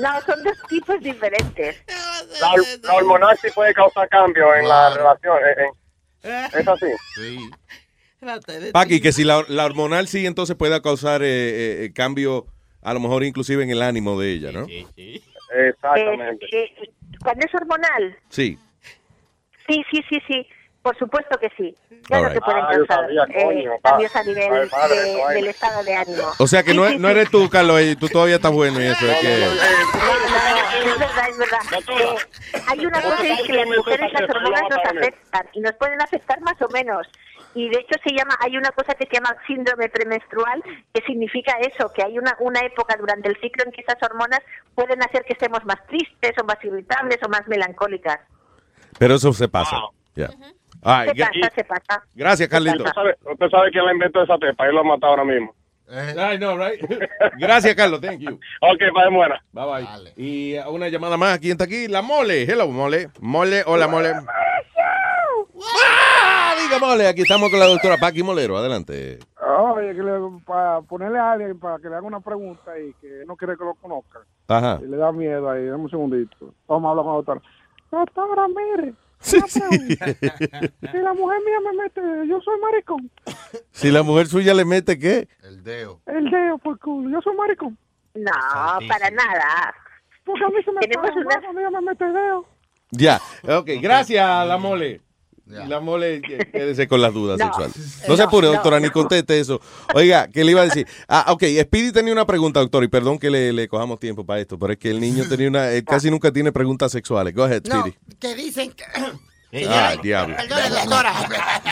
No, 0.00 0.20
son 0.22 0.42
dos 0.44 0.56
tipos 0.68 1.00
diferentes. 1.00 1.82
La, 2.40 2.52
la 2.82 2.94
hormonal 2.94 3.36
sí 3.38 3.48
puede 3.54 3.72
causar 3.74 4.08
cambios 4.08 4.48
en 4.58 4.68
la 4.68 4.94
relación. 4.94 5.38
eh, 5.38 5.64
eh. 6.24 6.48
Es 6.58 6.68
así. 6.68 6.86
Sí. 7.14 7.50
Paqui, 8.72 9.00
que 9.00 9.12
si 9.12 9.22
la, 9.24 9.44
la 9.48 9.64
hormonal 9.64 10.08
sí, 10.08 10.26
entonces 10.26 10.56
puede 10.56 10.80
causar 10.82 11.22
eh, 11.22 11.84
eh, 11.84 11.92
cambio, 11.94 12.46
a 12.82 12.92
lo 12.92 13.00
mejor 13.00 13.22
inclusive 13.24 13.62
en 13.62 13.70
el 13.70 13.80
ánimo 13.82 14.20
de 14.20 14.32
ella, 14.32 14.50
¿no? 14.52 14.66
Exactamente. 14.68 16.46
Eh, 16.52 16.72
eh, 16.82 16.90
cuando 17.22 17.46
es 17.46 17.54
hormonal, 17.54 18.16
Sí. 18.28 18.58
Sí, 19.68 19.82
sí, 19.90 20.02
sí, 20.08 20.18
sí. 20.26 20.46
Por 20.82 20.96
supuesto 20.96 21.36
que 21.38 21.50
sí. 21.56 21.76
Claro 22.04 22.26
All 22.26 22.32
que 22.32 22.34
right. 22.38 22.44
pueden 22.44 22.62
Ah, 22.64 22.68
causar 22.70 23.00
sabía, 23.00 23.22
eh, 23.28 23.44
coño, 23.44 23.70
cambios 23.82 24.16
a 24.16 24.22
nivel 24.22 24.52
Ay, 24.52 24.68
padre, 24.68 24.96
de- 25.00 25.34
del 25.34 25.48
estado 25.48 25.82
de 25.84 25.94
ánimo. 25.94 26.22
O 26.38 26.46
sea 26.46 26.62
que 26.62 26.70
Sí, 26.70 26.76
no, 26.76 26.84
no 26.98 27.08
sí. 27.08 27.14
eres 27.14 27.30
tú, 27.30 27.48
Carlos, 27.50 27.80
y 27.82 27.96
tú 27.96 28.08
todavía 28.08 28.36
estás 28.36 28.52
bueno 28.52 28.80
y 28.80 28.86
eso 28.86 29.06
es 29.10 29.18
que... 29.18 29.38
No, 29.38 30.90
es 30.90 30.98
verdad, 30.98 31.28
es 31.28 31.38
verdad. 31.38 31.58
Eh, 31.88 32.16
hay 32.68 32.86
una 32.86 33.02
cosa 33.02 33.26
es 33.26 33.42
que 33.42 33.52
las 33.52 33.66
mujeres 33.66 34.12
las 34.12 34.30
hormonas 34.30 34.62
nos 34.70 34.84
afectan 34.84 35.46
y 35.52 35.60
nos 35.60 35.72
pueden 35.74 36.00
afectar 36.00 36.40
más 36.40 36.60
o 36.62 36.68
menos. 36.68 37.06
Y 37.54 37.68
de 37.70 37.78
hecho 37.80 37.98
se 38.04 38.14
llama, 38.14 38.36
hay 38.40 38.56
una 38.56 38.70
cosa 38.70 38.94
que 38.94 39.06
se 39.06 39.14
llama 39.14 39.34
síndrome 39.46 39.88
premenstrual, 39.88 40.62
que 40.94 41.02
significa 41.06 41.52
eso, 41.60 41.92
que 41.92 42.02
hay 42.04 42.18
una, 42.18 42.36
una 42.40 42.60
época 42.60 42.94
durante 42.98 43.28
el 43.28 43.36
ciclo 43.40 43.64
en 43.64 43.72
que 43.72 43.80
esas 43.80 44.00
hormonas 44.02 44.40
pueden 44.74 45.02
hacer 45.02 45.24
que 45.24 45.32
estemos 45.32 45.64
más 45.64 45.84
tristes 45.88 46.32
o 46.40 46.44
más 46.44 46.58
irritables 46.62 47.18
o 47.24 47.28
más 47.28 47.46
melancólicas. 47.48 48.20
Pero 48.98 49.14
eso 49.16 49.32
se 49.32 49.48
pasa. 49.48 49.76
Ya. 50.14 50.28
All 50.82 51.06
Se 51.06 51.14
pasa, 51.14 51.54
se 51.54 51.64
pasa. 51.64 52.02
Gracias, 52.14 52.48
Carlito. 52.48 52.84
¿Usted 52.84 52.94
sabe, 52.94 53.16
usted 53.32 53.48
sabe 53.50 53.70
quién 53.70 53.84
la 53.84 53.92
inventó 53.92 54.22
esa 54.22 54.38
tepa? 54.38 54.66
Él 54.66 54.74
lo 54.74 54.80
ha 54.80 54.84
matado 54.84 55.12
ahora 55.12 55.24
mismo. 55.24 55.54
I 55.90 56.36
know, 56.36 56.56
right? 56.56 56.78
Gracias, 57.38 57.74
Carlos. 57.74 58.00
Thank 58.00 58.20
you. 58.20 58.38
Ok, 58.60 58.80
vaya 58.94 59.10
buena. 59.10 59.42
Bye 59.52 59.64
bye. 59.64 60.12
Y 60.16 60.58
uh, 60.58 60.70
una 60.70 60.88
llamada 60.88 61.16
más. 61.16 61.38
¿Quién 61.38 61.52
está 61.52 61.64
aquí? 61.64 61.88
La 61.88 62.02
Mole. 62.02 62.42
Hello, 62.42 62.68
Mole. 62.68 63.08
Mole, 63.20 63.62
hola, 63.66 63.88
Mole. 63.88 64.12
Ah, 65.74 66.54
diga, 66.62 66.78
Mole. 66.78 67.08
Aquí 67.08 67.22
estamos 67.22 67.50
con 67.50 67.58
la 67.58 67.66
doctora 67.66 67.96
Paqui 67.96 68.22
Molero. 68.22 68.58
Adelante. 68.58 69.18
Oye, 69.40 69.94
que 69.94 70.02
le, 70.02 70.12
para 70.44 70.82
ponerle 70.82 71.18
a 71.18 71.32
alguien 71.32 71.58
para 71.58 71.78
que 71.78 71.88
le 71.88 71.96
haga 71.96 72.06
una 72.06 72.20
pregunta 72.20 72.78
y 72.78 72.92
que 73.00 73.24
no 73.26 73.36
quiere 73.36 73.56
que 73.56 73.64
lo 73.64 73.74
conozcan. 73.74 74.22
Ajá. 74.46 74.78
Y 74.82 74.86
le 74.86 74.96
da 74.98 75.10
miedo 75.10 75.48
ahí, 75.48 75.66
dame 75.66 75.84
un 75.84 75.90
segundito. 75.90 76.52
Vamos 76.66 76.86
a 76.86 76.90
hablar 76.90 77.04
con 77.04 77.12
la 77.12 77.16
doctora. 77.16 77.42
Doctora, 77.90 78.46
mire. 78.48 78.94
Sí. 79.20 79.40
Si 79.40 80.98
la 80.98 81.12
mujer 81.14 81.38
mía 81.44 81.60
me 81.64 81.82
mete, 81.82 82.00
yo 82.28 82.40
soy 82.40 82.58
maricón. 82.60 83.10
Si 83.72 83.90
la 83.90 84.02
mujer 84.02 84.26
suya 84.28 84.54
le 84.54 84.64
mete, 84.64 84.98
¿qué? 84.98 85.28
El 85.42 85.62
dedo. 85.64 86.00
El 86.06 86.30
dedo 86.30 86.58
por 86.58 86.78
culo, 86.78 87.10
yo 87.10 87.20
soy 87.22 87.36
maricón. 87.36 87.76
No, 88.14 88.30
para 88.88 89.10
nada. 89.10 89.74
Porque 90.24 90.44
a 90.44 90.48
mí 90.48 90.62
se 90.64 90.72
me 90.72 90.80
Tenemos 90.80 91.10
para 91.10 91.50
una- 91.50 91.70
me 91.70 91.80
mete 91.90 92.04
el 92.04 92.12
dedo. 92.12 92.46
Ya. 92.90 93.20
Ok, 93.42 93.70
gracias, 93.82 94.46
la 94.46 94.56
Mole. 94.56 95.00
La 95.48 95.80
Mole, 95.80 96.20
quédese 96.20 96.86
con 96.86 97.00
las 97.00 97.12
dudas 97.14 97.38
No. 97.38 97.46
sexuales. 97.46 97.74
No 98.08 98.16
se 98.16 98.22
apure, 98.22 98.46
No, 98.48 98.52
doctora, 98.54 98.78
no. 98.80 98.86
ni 98.86 98.92
conteste 98.92 99.40
eso. 99.40 99.60
Oiga, 99.94 100.28
¿qué 100.28 100.44
le 100.44 100.52
iba 100.52 100.60
a 100.60 100.64
decir? 100.64 100.86
Ah, 101.08 101.26
ok, 101.28 101.42
Speedy 101.62 101.90
tenía 101.92 102.12
una 102.12 102.26
pregunta, 102.26 102.60
doctor, 102.60 102.84
y 102.84 102.88
perdón 102.88 103.18
que 103.18 103.30
le, 103.30 103.52
le 103.52 103.66
cojamos 103.68 103.98
tiempo 103.98 104.24
para 104.26 104.40
esto, 104.40 104.58
pero 104.58 104.74
es 104.74 104.78
que 104.78 104.90
el 104.90 105.00
niño 105.00 105.24
tenía 105.28 105.48
una, 105.48 105.70
él 105.70 105.84
casi 105.84 106.10
nunca 106.10 106.30
tiene 106.32 106.52
preguntas 106.52 106.92
sexuales. 106.92 107.34
Go 107.34 107.44
ahead, 107.44 107.62
No, 107.64 107.80
Speedy. 107.80 107.96
que 108.18 108.34
dicen 108.34 108.72
que... 108.72 108.84
Ah, 109.66 109.94
diablo. 110.02 110.36
Perdón, 110.36 110.58
doctora. 110.70 111.14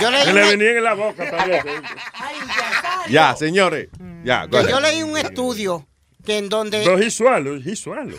Yo 0.00 0.10
leí, 0.10 0.24
que 0.24 0.32
le 0.32 0.40
venían 0.56 0.76
en 0.78 0.84
la 0.84 0.94
boca 0.94 1.24
parece. 1.30 1.68
Ya, 3.10 3.36
señores. 3.36 3.88
Ya, 4.24 4.48
que 4.48 4.64
yo 4.68 4.80
leí 4.80 5.02
un 5.02 5.16
estudio 5.16 5.86
que 6.24 6.38
en 6.38 6.48
donde... 6.48 6.84
No, 6.84 6.98
he 6.98 7.10
swallow, 7.10 7.56
he 7.64 7.76
swallow. 7.76 8.16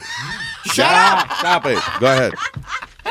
Ya, 0.76 1.28
stop 1.40 1.66
it. 1.72 1.80
Go 2.00 2.08
ahead. 2.08 2.32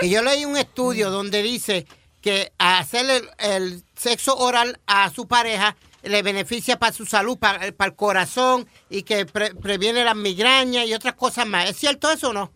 Que 0.01 0.09
yo 0.09 0.23
leí 0.23 0.45
un 0.45 0.57
estudio 0.57 1.11
donde 1.11 1.43
dice 1.43 1.87
que 2.27 2.53
hacer 2.59 3.07
el, 3.09 3.29
el 3.39 3.83
sexo 3.95 4.37
oral 4.37 4.81
a 4.87 5.11
su 5.11 5.29
pareja 5.29 5.77
le 6.03 6.23
beneficia 6.23 6.77
para 6.77 6.93
su 6.93 7.07
salud, 7.07 7.39
para, 7.39 7.71
para 7.71 7.91
el 7.91 7.97
corazón 7.97 8.67
y 8.91 9.05
que 9.05 9.27
pre- 9.27 9.55
previene 9.55 10.03
las 10.03 10.17
migrañas 10.17 10.87
y 10.87 10.95
otras 10.95 11.15
cosas 11.15 11.47
más. 11.47 11.71
¿Es 11.71 11.77
cierto 11.77 12.11
eso 12.11 12.31
o 12.31 12.33
no? 12.33 12.51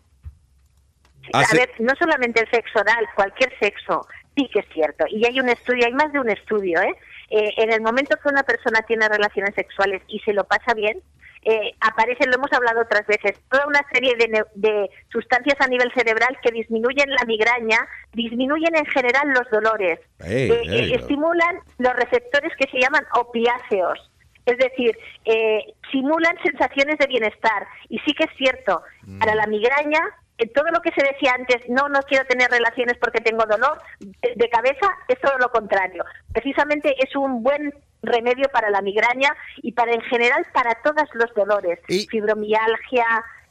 A 1.33 1.45
ver, 1.55 1.71
no 1.79 1.93
solamente 1.97 2.41
el 2.41 2.51
sexo 2.51 2.81
oral, 2.81 3.07
cualquier 3.15 3.53
sexo, 3.61 4.07
sí 4.37 4.49
que 4.53 4.59
es 4.61 4.67
cierto. 4.75 5.05
Y 5.09 5.25
hay 5.25 5.39
un 5.39 5.49
estudio, 5.49 5.87
hay 5.87 5.93
más 5.93 6.13
de 6.13 6.19
un 6.19 6.31
estudio, 6.31 6.81
¿eh? 6.81 6.95
Eh, 7.31 7.53
en 7.59 7.73
el 7.73 7.81
momento 7.81 8.17
que 8.21 8.29
una 8.29 8.43
persona 8.43 8.83
tiene 8.83 9.09
relaciones 9.09 9.55
sexuales 9.55 10.03
y 10.09 10.19
se 10.21 10.33
lo 10.33 10.43
pasa 10.45 10.75
bien, 10.75 11.01
eh, 11.43 11.75
aparece, 11.81 12.27
lo 12.27 12.35
hemos 12.35 12.53
hablado 12.53 12.83
otras 12.83 13.07
veces, 13.07 13.41
toda 13.51 13.67
una 13.67 13.81
serie 13.93 14.15
de, 14.17 14.45
de 14.55 14.91
sustancias 15.11 15.57
a 15.61 15.69
nivel 15.69 15.91
cerebral 15.95 16.37
que 16.43 16.51
disminuyen 16.51 17.11
la 17.11 17.25
migraña, 17.27 17.79
disminuyen 18.13 18.77
en 18.77 18.87
general 18.87 19.29
los 19.29 19.51
dolores, 19.51 20.01
Hey, 20.19 20.51
eh, 20.51 20.63
eh, 20.67 20.95
estimulan 20.97 21.61
los 21.79 21.95
receptores 21.95 22.53
que 22.57 22.71
se 22.71 22.81
llaman 22.81 23.05
opiáceos. 23.15 24.11
Es 24.47 24.59
decir, 24.59 24.97
eh, 25.27 25.75
simulan 25.93 26.37
sensaciones 26.43 26.99
de 26.99 27.07
bienestar. 27.07 27.67
Y 27.89 27.99
sí 28.01 28.13
que 28.15 28.25
es 28.25 28.37
cierto, 28.37 28.83
para 29.19 29.35
la 29.35 29.47
migraña, 29.47 30.01
eh, 30.39 30.47
todo 30.49 30.67
lo 30.73 30.81
que 30.81 30.91
se 30.93 31.07
decía 31.07 31.35
antes, 31.35 31.69
no, 31.69 31.89
no 31.89 32.01
quiero 32.03 32.25
tener 32.27 32.51
relaciones 32.51 32.97
porque 32.99 33.21
tengo 33.21 33.45
dolor 33.45 33.79
de, 34.01 34.33
de 34.35 34.49
cabeza, 34.49 34.89
es 35.09 35.21
todo 35.21 35.37
lo 35.39 35.51
contrario. 35.51 36.05
Precisamente 36.33 36.95
es 36.99 37.15
un 37.15 37.43
buen 37.43 37.73
remedio 38.03 38.49
para 38.53 38.71
la 38.71 38.81
migraña 38.83 39.35
y 39.63 39.73
para 39.73 39.93
en 39.93 40.01
general 40.03 40.47
para 40.53 40.75
todos 40.83 41.09
los 41.15 41.33
dolores, 41.35 41.79
fibromialgia, 42.09 43.05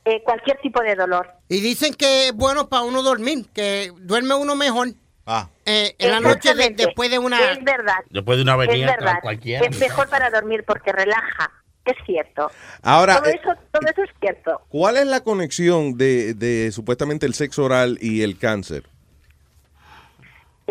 eh, 0.06 0.24
cualquier 0.24 0.58
tipo 0.60 0.82
de 0.82 0.96
dolor. 0.96 1.28
Y 1.50 1.60
dicen 1.62 1.94
que 1.94 2.28
es 2.28 2.34
bueno 2.34 2.70
para 2.70 2.84
uno 2.84 3.02
dormir, 3.04 3.46
que 3.54 3.92
duerme 4.00 4.36
uno 4.36 4.56
mejor 4.56 4.90
Ah. 5.26 5.48
eh, 5.66 5.96
en 6.00 6.12
la 6.12 6.20
noche 6.20 6.56
de- 6.56 6.72
después 6.72 7.12
de 7.12 7.20
una... 7.20 7.52
Es 7.52 7.64
verdad. 7.64 7.98
Después 8.10 8.38
de 8.38 8.44
una 8.44 8.54
avenida 8.54 8.92
es 8.92 8.98
verdad. 8.98 9.20
cualquiera. 9.22 9.66
Es 9.68 9.80
mejor 9.80 10.10
para 10.10 10.30
dormir 10.32 10.64
porque 10.66 10.92
relaja. 10.92 11.52
Es 11.86 11.96
cierto. 12.06 12.50
Ahora, 12.82 13.18
todo, 13.18 13.30
eh, 13.30 13.40
eso, 13.42 13.54
todo 13.72 13.90
eso 13.92 14.04
es 14.04 14.10
cierto. 14.20 14.62
¿Cuál 14.70 14.98
es 14.98 15.06
la 15.06 15.22
conexión 15.22 15.98
de, 15.98 16.34
de 16.34 16.72
supuestamente 16.72 17.26
el 17.28 17.34
sexo 17.36 17.64
oral 17.66 17.98
y 18.02 18.24
el 18.24 18.38
cáncer? 18.40 18.84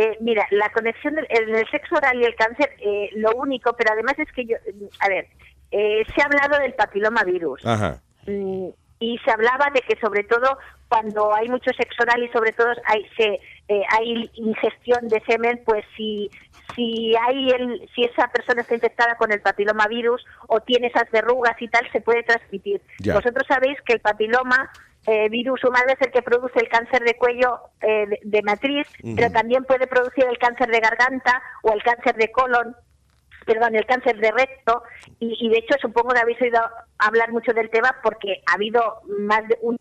Eh, 0.00 0.16
mira, 0.20 0.46
la 0.50 0.70
conexión 0.70 1.18
en 1.18 1.54
el 1.56 1.68
sexo 1.70 1.96
oral 1.96 2.20
y 2.20 2.24
el 2.24 2.36
cáncer, 2.36 2.70
eh, 2.78 3.10
lo 3.16 3.32
único, 3.32 3.74
pero 3.76 3.92
además 3.92 4.14
es 4.18 4.30
que 4.32 4.44
yo, 4.46 4.56
a 5.00 5.08
ver, 5.08 5.26
eh, 5.72 6.04
se 6.14 6.22
ha 6.22 6.26
hablado 6.26 6.62
del 6.62 6.72
papilomavirus. 6.74 7.66
Ajá. 7.66 8.00
Mm, 8.26 8.68
y 9.00 9.18
se 9.24 9.30
hablaba 9.30 9.70
de 9.74 9.80
que 9.82 9.98
sobre 10.00 10.24
todo 10.24 10.58
cuando 10.88 11.34
hay 11.34 11.48
mucho 11.48 11.70
sexo 11.76 12.02
oral 12.02 12.22
y 12.22 12.28
sobre 12.28 12.52
todo 12.52 12.68
hay 12.86 13.04
se 13.16 13.40
eh, 13.68 13.82
hay 13.90 14.30
ingestión 14.34 15.06
de 15.08 15.20
semen 15.26 15.62
pues 15.64 15.84
si 15.96 16.28
si 16.74 17.14
hay 17.16 17.50
el 17.50 17.88
si 17.94 18.02
esa 18.04 18.26
persona 18.28 18.62
está 18.62 18.74
infectada 18.74 19.16
con 19.16 19.30
el 19.30 19.40
papilomavirus 19.40 20.24
o 20.48 20.60
tiene 20.60 20.88
esas 20.88 21.08
verrugas 21.12 21.54
y 21.60 21.68
tal 21.68 21.88
se 21.92 22.00
puede 22.00 22.22
transmitir 22.24 22.80
Ya. 22.98 23.14
vosotros 23.14 23.44
sabéis 23.46 23.78
que 23.82 23.92
el 23.94 24.00
papiloma 24.00 24.68
eh, 25.06 25.28
virus 25.28 25.62
humano 25.64 25.86
es 25.88 26.00
el 26.00 26.10
que 26.10 26.22
produce 26.22 26.58
el 26.60 26.68
cáncer 26.68 27.02
de 27.02 27.14
cuello 27.14 27.60
eh, 27.80 28.06
de, 28.08 28.18
de 28.24 28.42
matriz 28.42 28.86
pero 29.16 29.30
también 29.30 29.64
puede 29.64 29.86
producir 29.86 30.24
el 30.24 30.36
cáncer 30.38 30.68
de 30.68 30.80
garganta 30.80 31.40
o 31.62 31.72
el 31.72 31.82
cáncer 31.82 32.16
de 32.16 32.30
colon 32.30 32.76
perdón, 33.46 33.74
el 33.76 33.86
cáncer 33.86 34.18
de 34.18 34.30
recto, 34.30 34.82
y, 35.20 35.34
y 35.40 35.48
de 35.48 35.58
hecho 35.60 35.74
supongo 35.80 36.10
que 36.10 36.20
habéis 36.20 36.38
oído 36.42 36.60
hablar 36.98 37.32
mucho 37.32 37.54
del 37.54 37.70
tema 37.70 37.96
porque 38.02 38.42
ha 38.44 38.56
habido 38.56 39.00
más 39.20 39.48
de 39.48 39.56
un 39.62 39.78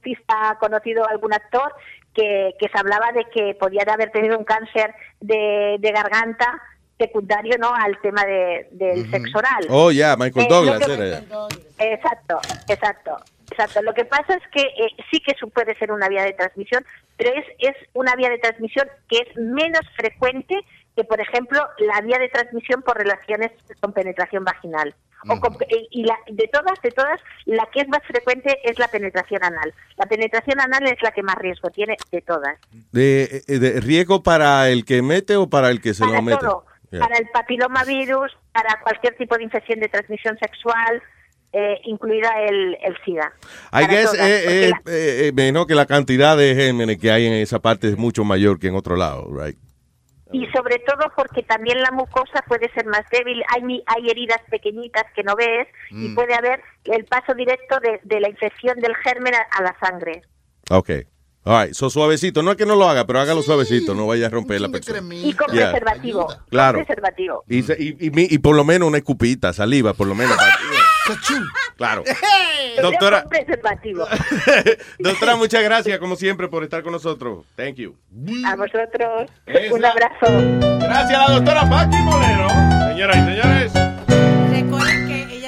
artista 0.00 0.56
conocido, 0.58 1.08
algún 1.08 1.32
actor, 1.32 1.72
que, 2.12 2.54
que 2.58 2.68
se 2.68 2.76
hablaba 2.76 3.12
de 3.12 3.24
que 3.26 3.54
podían 3.54 3.88
haber 3.88 4.10
tenido 4.10 4.36
un 4.36 4.44
cáncer 4.44 4.92
de, 5.20 5.76
de 5.78 5.92
garganta, 5.92 6.60
secundario 6.98 7.56
no 7.58 7.72
al 7.72 7.96
tema 8.00 8.24
de, 8.24 8.66
del 8.72 9.08
sexo 9.10 9.38
oral. 9.38 9.66
Oh, 9.70 9.92
yeah, 9.92 10.16
Michael 10.16 10.46
Eh, 10.46 10.48
Douglas 10.48 10.84
que- 10.84 10.92
era 10.94 11.06
ya. 11.06 11.22
Exacto, 11.78 12.40
exacto, 12.68 13.16
exacto. 13.50 13.82
Lo 13.82 13.94
que 13.94 14.04
pasa 14.04 14.34
es 14.34 14.42
que 14.52 14.62
eh, 14.62 14.90
sí 15.10 15.20
que 15.20 15.32
eso 15.32 15.48
puede 15.48 15.74
ser 15.76 15.92
una 15.92 16.08
vía 16.08 16.22
de 16.24 16.32
transmisión, 16.32 16.84
pero 17.16 17.30
es, 17.34 17.44
es 17.58 17.76
una 17.92 18.14
vía 18.16 18.28
de 18.30 18.38
transmisión 18.38 18.88
que 19.08 19.18
es 19.18 19.36
menos 19.36 19.82
frecuente 19.96 20.56
que, 20.96 21.04
por 21.04 21.20
ejemplo, 21.20 21.60
la 21.78 22.00
vía 22.02 22.18
de 22.18 22.28
transmisión 22.28 22.82
por 22.82 22.96
relaciones 22.96 23.50
con 23.80 23.92
penetración 23.92 24.44
vaginal. 24.44 24.94
O 25.26 25.40
con- 25.40 25.54
eh, 25.54 25.86
y 25.90 26.04
la, 26.04 26.18
de 26.28 26.46
todas, 26.48 26.78
de 26.82 26.90
todas, 26.90 27.18
la 27.46 27.66
que 27.72 27.80
es 27.80 27.88
más 27.88 28.02
frecuente 28.06 28.60
es 28.62 28.78
la 28.78 28.88
penetración 28.88 29.42
anal. 29.42 29.72
La 29.96 30.04
penetración 30.04 30.60
anal 30.60 30.86
es 30.86 31.00
la 31.02 31.12
que 31.12 31.22
más 31.22 31.36
riesgo 31.36 31.70
tiene 31.70 31.96
de 32.12 32.20
todas. 32.20 32.58
De, 32.92 33.42
eh, 33.48 33.58
de 33.58 33.80
riesgo 33.80 34.22
para 34.22 34.68
el 34.68 34.84
que 34.84 35.00
mete 35.00 35.36
o 35.36 35.48
para 35.48 35.70
el 35.70 35.80
que 35.80 35.94
se 35.94 36.04
para 36.04 36.16
lo 36.16 36.22
mete. 36.22 36.38
todo, 36.40 36.66
Yeah. 36.90 37.00
para 37.08 37.16
el 37.18 37.28
papilomavirus, 37.30 38.36
para 38.52 38.78
cualquier 38.82 39.16
tipo 39.16 39.36
de 39.36 39.42
infección 39.42 39.80
de 39.80 39.88
transmisión 39.88 40.38
sexual, 40.38 41.02
eh, 41.54 41.80
incluida 41.84 42.30
el, 42.48 42.76
el 42.82 42.96
SIDA. 43.04 43.32
I 43.72 43.86
guess 43.86 44.10
todas, 44.12 44.18
eh, 44.26 44.66
eh, 44.66 44.70
la- 44.70 44.92
eh, 44.92 45.32
menos 45.34 45.66
que 45.66 45.74
la 45.74 45.86
cantidad 45.86 46.36
de 46.36 46.54
gérmenes 46.54 46.98
que 46.98 47.10
hay 47.10 47.26
en 47.26 47.32
esa 47.34 47.60
parte 47.60 47.88
es 47.88 47.96
mucho 47.96 48.24
mayor 48.24 48.58
que 48.58 48.68
en 48.68 48.74
otro 48.76 48.96
lado, 48.96 49.28
right? 49.34 49.56
y 50.32 50.46
sobre 50.46 50.80
todo 50.80 51.12
porque 51.16 51.44
también 51.44 51.80
la 51.80 51.92
mucosa 51.92 52.42
puede 52.48 52.68
ser 52.72 52.86
más 52.86 53.02
débil, 53.12 53.40
hay, 53.54 53.62
mi- 53.62 53.84
hay 53.86 54.10
heridas 54.10 54.40
pequeñitas 54.50 55.04
que 55.14 55.22
no 55.22 55.36
ves 55.36 55.68
y 55.92 56.08
Mm. 56.08 56.14
puede 56.16 56.34
haber 56.34 56.60
el 56.86 57.04
paso 57.04 57.34
directo 57.34 57.78
de, 57.80 58.00
de 58.02 58.18
la 58.20 58.28
infección 58.30 58.80
del 58.80 58.96
germen 58.96 59.32
a, 59.32 59.46
a 59.56 59.62
la 59.62 59.76
sangre. 59.78 60.22
Ok. 60.70 60.90
All 61.44 61.66
right. 61.66 61.74
So, 61.74 61.88
suavecito. 61.90 62.42
No 62.42 62.52
es 62.52 62.56
que 62.56 62.64
no 62.66 62.74
lo 62.74 62.88
haga, 62.88 63.06
pero 63.06 63.20
hágalo 63.20 63.42
suavecito. 63.42 63.94
No 63.94 64.06
vaya 64.08 64.26
a 64.26 64.30
romper 64.30 64.60
la 64.62 64.70
persona. 64.70 64.98
Y 65.14 65.34
con 65.34 65.52
Yeah. 65.54 65.70
preservativo. 65.70 66.26
con 66.26 66.36
Claro. 66.48 66.78
preservativo. 66.78 67.44
Y, 67.48 67.58
y, 67.60 67.96
y 68.00 68.34
y 68.34 68.38
por 68.38 68.56
lo 68.56 68.64
menos 68.64 68.88
una 68.88 68.96
escupita, 68.98 69.52
saliva, 69.52 69.92
por 69.92 70.06
lo 70.08 70.14
menos. 70.16 70.34
para- 71.06 71.20
claro. 71.76 72.04
Doctora. 72.82 73.24
Preservativo. 73.28 74.06
Doctora, 74.98 75.36
muchas 75.36 75.62
gracias, 75.62 75.98
como 75.98 76.16
siempre, 76.16 76.48
por 76.48 76.62
estar 76.64 76.82
con 76.82 76.92
nosotros. 76.92 77.44
Thank 77.56 77.76
you. 77.76 77.96
A 78.46 78.56
vosotros. 78.56 79.30
Esa. 79.46 79.74
Un 79.74 79.84
abrazo. 79.84 80.26
Gracias 80.80 81.18
a 81.18 81.28
la 81.28 81.34
doctora 81.34 81.68
Paqui 81.68 81.96
Molero. 81.96 82.48
Señoras 82.88 83.16
y 83.16 83.20
señores. 83.20 83.93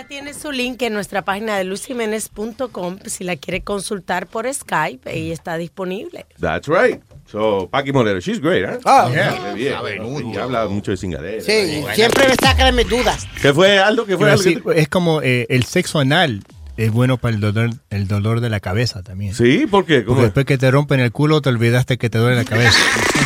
Tiene 0.09 0.35
su 0.35 0.53
link 0.53 0.81
en 0.83 0.93
nuestra 0.95 1.23
página 1.23 1.57
de 1.57 1.65
lucimenes.com. 1.65 2.99
Si 3.07 3.25
la 3.25 3.37
quiere 3.37 3.63
consultar 3.63 4.27
por 4.29 4.53
Skype, 4.53 5.01
ella 5.13 5.33
está 5.35 5.57
disponible. 5.57 6.27
That's 6.41 6.69
right. 6.69 7.01
So, 7.27 7.69
Paqui 7.69 7.93
Molero, 7.93 8.21
she's 8.21 8.41
great, 8.41 8.65
¿eh? 8.65 8.79
Ah, 8.85 9.09
Qué 9.13 9.55
bien. 9.55 9.73
sabe 9.73 9.99
Y 10.33 10.37
habla 10.37 10.69
mucho 10.69 10.93
de 10.93 10.97
cingadera. 10.97 11.43
Sí, 11.43 11.83
siempre 11.95 12.29
me 12.29 12.35
saca 12.37 12.67
de 12.67 12.73
mis 12.73 12.89
dudas. 12.89 13.27
¿Qué 13.43 13.53
fue, 13.53 13.79
Aldo? 13.81 14.07
¿Qué 14.07 14.17
fue, 14.17 14.27
Iba 14.27 14.31
a 14.31 14.33
Aldo? 14.35 14.45
decir, 14.45 14.63
es 14.77 14.89
como 14.89 15.23
eh, 15.23 15.47
el 15.49 15.65
sexo 15.65 15.99
anal 15.99 16.45
es 16.77 16.93
bueno 16.93 17.17
para 17.17 17.35
el 17.35 17.41
dolor, 17.41 17.71
el 17.91 18.07
dolor 18.07 18.41
de 18.41 18.51
la 18.51 18.61
cabeza 18.61 19.03
también. 19.03 19.35
Sí, 19.35 19.67
¿por 19.67 19.85
qué? 19.87 20.05
¿Cómo 20.05 20.17
Porque 20.17 20.21
es? 20.21 20.27
después 20.29 20.47
que 20.47 20.59
te 20.59 20.71
rompen 20.71 21.01
el 21.01 21.11
culo 21.11 21.41
te 21.41 21.49
olvidaste 21.49 21.99
que 21.99 22.11
te 22.11 22.19
duele 22.19 22.37
la 22.37 22.45
cabeza. 22.45 22.79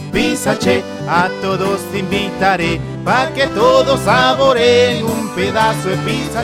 Pizza 0.11 0.55
Che, 0.55 0.83
a 1.07 1.29
todos 1.41 1.81
invitaré 1.93 2.79
pa' 3.03 3.31
que 3.33 3.47
todos 3.47 3.99
saboreen 4.01 5.03
un 5.03 5.29
pedazo 5.29 5.89
de 5.89 5.97
Pizza 5.97 6.43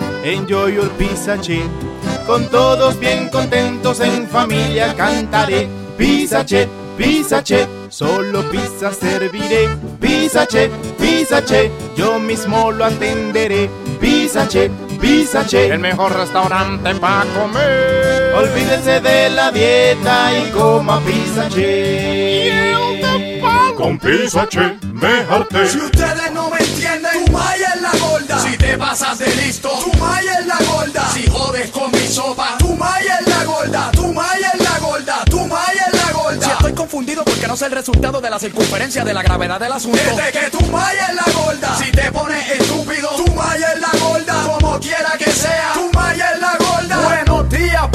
Enjoy 0.23 0.73
your 0.73 0.89
pizza 0.97 1.37
che. 1.37 1.63
Con 2.27 2.47
todos 2.49 2.99
bien 2.99 3.29
contentos 3.29 3.99
en 3.99 4.27
familia 4.27 4.93
cantaré. 4.95 5.67
Pizza 5.97 6.43
che, 6.43 6.67
pizza 6.97 7.41
che. 7.41 7.67
Solo 7.89 8.43
pizza 8.49 8.91
serviré. 8.91 9.69
Pizza 9.99 10.45
che, 10.45 10.69
pizza 10.97 11.41
che. 11.43 11.71
Yo 11.95 12.19
mismo 12.19 12.71
lo 12.71 12.85
atenderé. 12.85 13.69
Pizza 13.99 14.45
che, 14.47 14.69
pizza 14.99 15.43
che. 15.43 15.67
El 15.67 15.79
mejor 15.79 16.15
restaurante 16.15 16.93
para 16.95 17.25
comer. 17.33 18.33
Olvídense 18.35 19.01
de 19.01 19.29
la 19.29 19.51
dieta 19.51 20.31
y 20.37 20.51
coma 20.51 20.99
pizza 21.01 21.47
che. 21.47 22.75
Con 23.75 23.97
pizza 23.97 24.45
che, 24.47 24.77
me 24.93 25.25
harté. 25.27 25.67
Si 25.67 25.77
ustedes 25.79 26.31
no 26.33 26.40
te 28.71 28.77
pasas 28.77 29.19
de 29.19 29.35
listo, 29.35 29.69
tu 29.83 29.97
maya 29.99 30.39
es 30.39 30.45
la 30.45 30.57
gorda. 30.71 31.09
Si 31.13 31.29
jodes 31.29 31.69
con 31.71 31.91
mi 31.91 32.07
sopa, 32.07 32.57
tu 32.57 32.73
maya 32.75 33.17
es 33.19 33.27
la 33.27 33.43
gorda. 33.43 33.91
Tu 33.91 34.13
maya 34.13 34.51
es 34.53 34.61
la 34.61 34.79
gorda. 34.79 35.25
Tu 35.25 35.39
maya 35.45 35.85
es 35.91 36.05
la 36.05 36.11
gorda. 36.13 36.45
Si 36.45 36.51
estoy 36.51 36.73
confundido 36.73 37.25
porque 37.25 37.47
no 37.47 37.57
sé 37.57 37.65
el 37.65 37.73
resultado 37.73 38.21
de 38.21 38.29
la 38.29 38.39
circunferencia 38.39 39.03
de 39.03 39.13
la 39.13 39.23
gravedad 39.23 39.59
del 39.59 39.73
asunto. 39.73 39.97
Desde 39.97 40.31
que 40.31 40.49
tu 40.49 40.65
maya 40.67 41.07
es 41.07 41.15
la 41.15 41.33
gorda. 41.33 41.77
Si 41.77 41.91
te 41.91 42.11
pones 42.13 42.49
estúpido, 42.49 43.09
tu 43.17 43.33
maya 43.33 43.73
es 43.73 43.81
la 43.81 43.99
gorda. 43.99 44.43
Como 44.45 44.79
quiera 44.79 45.17
que 45.17 45.31
sea, 45.31 45.73
tu 45.73 45.91
maya 45.91 46.31
es 46.33 46.39
la 46.39 46.57
gorda. 46.57 46.97
Buenos 47.01 47.49
días, 47.49 47.87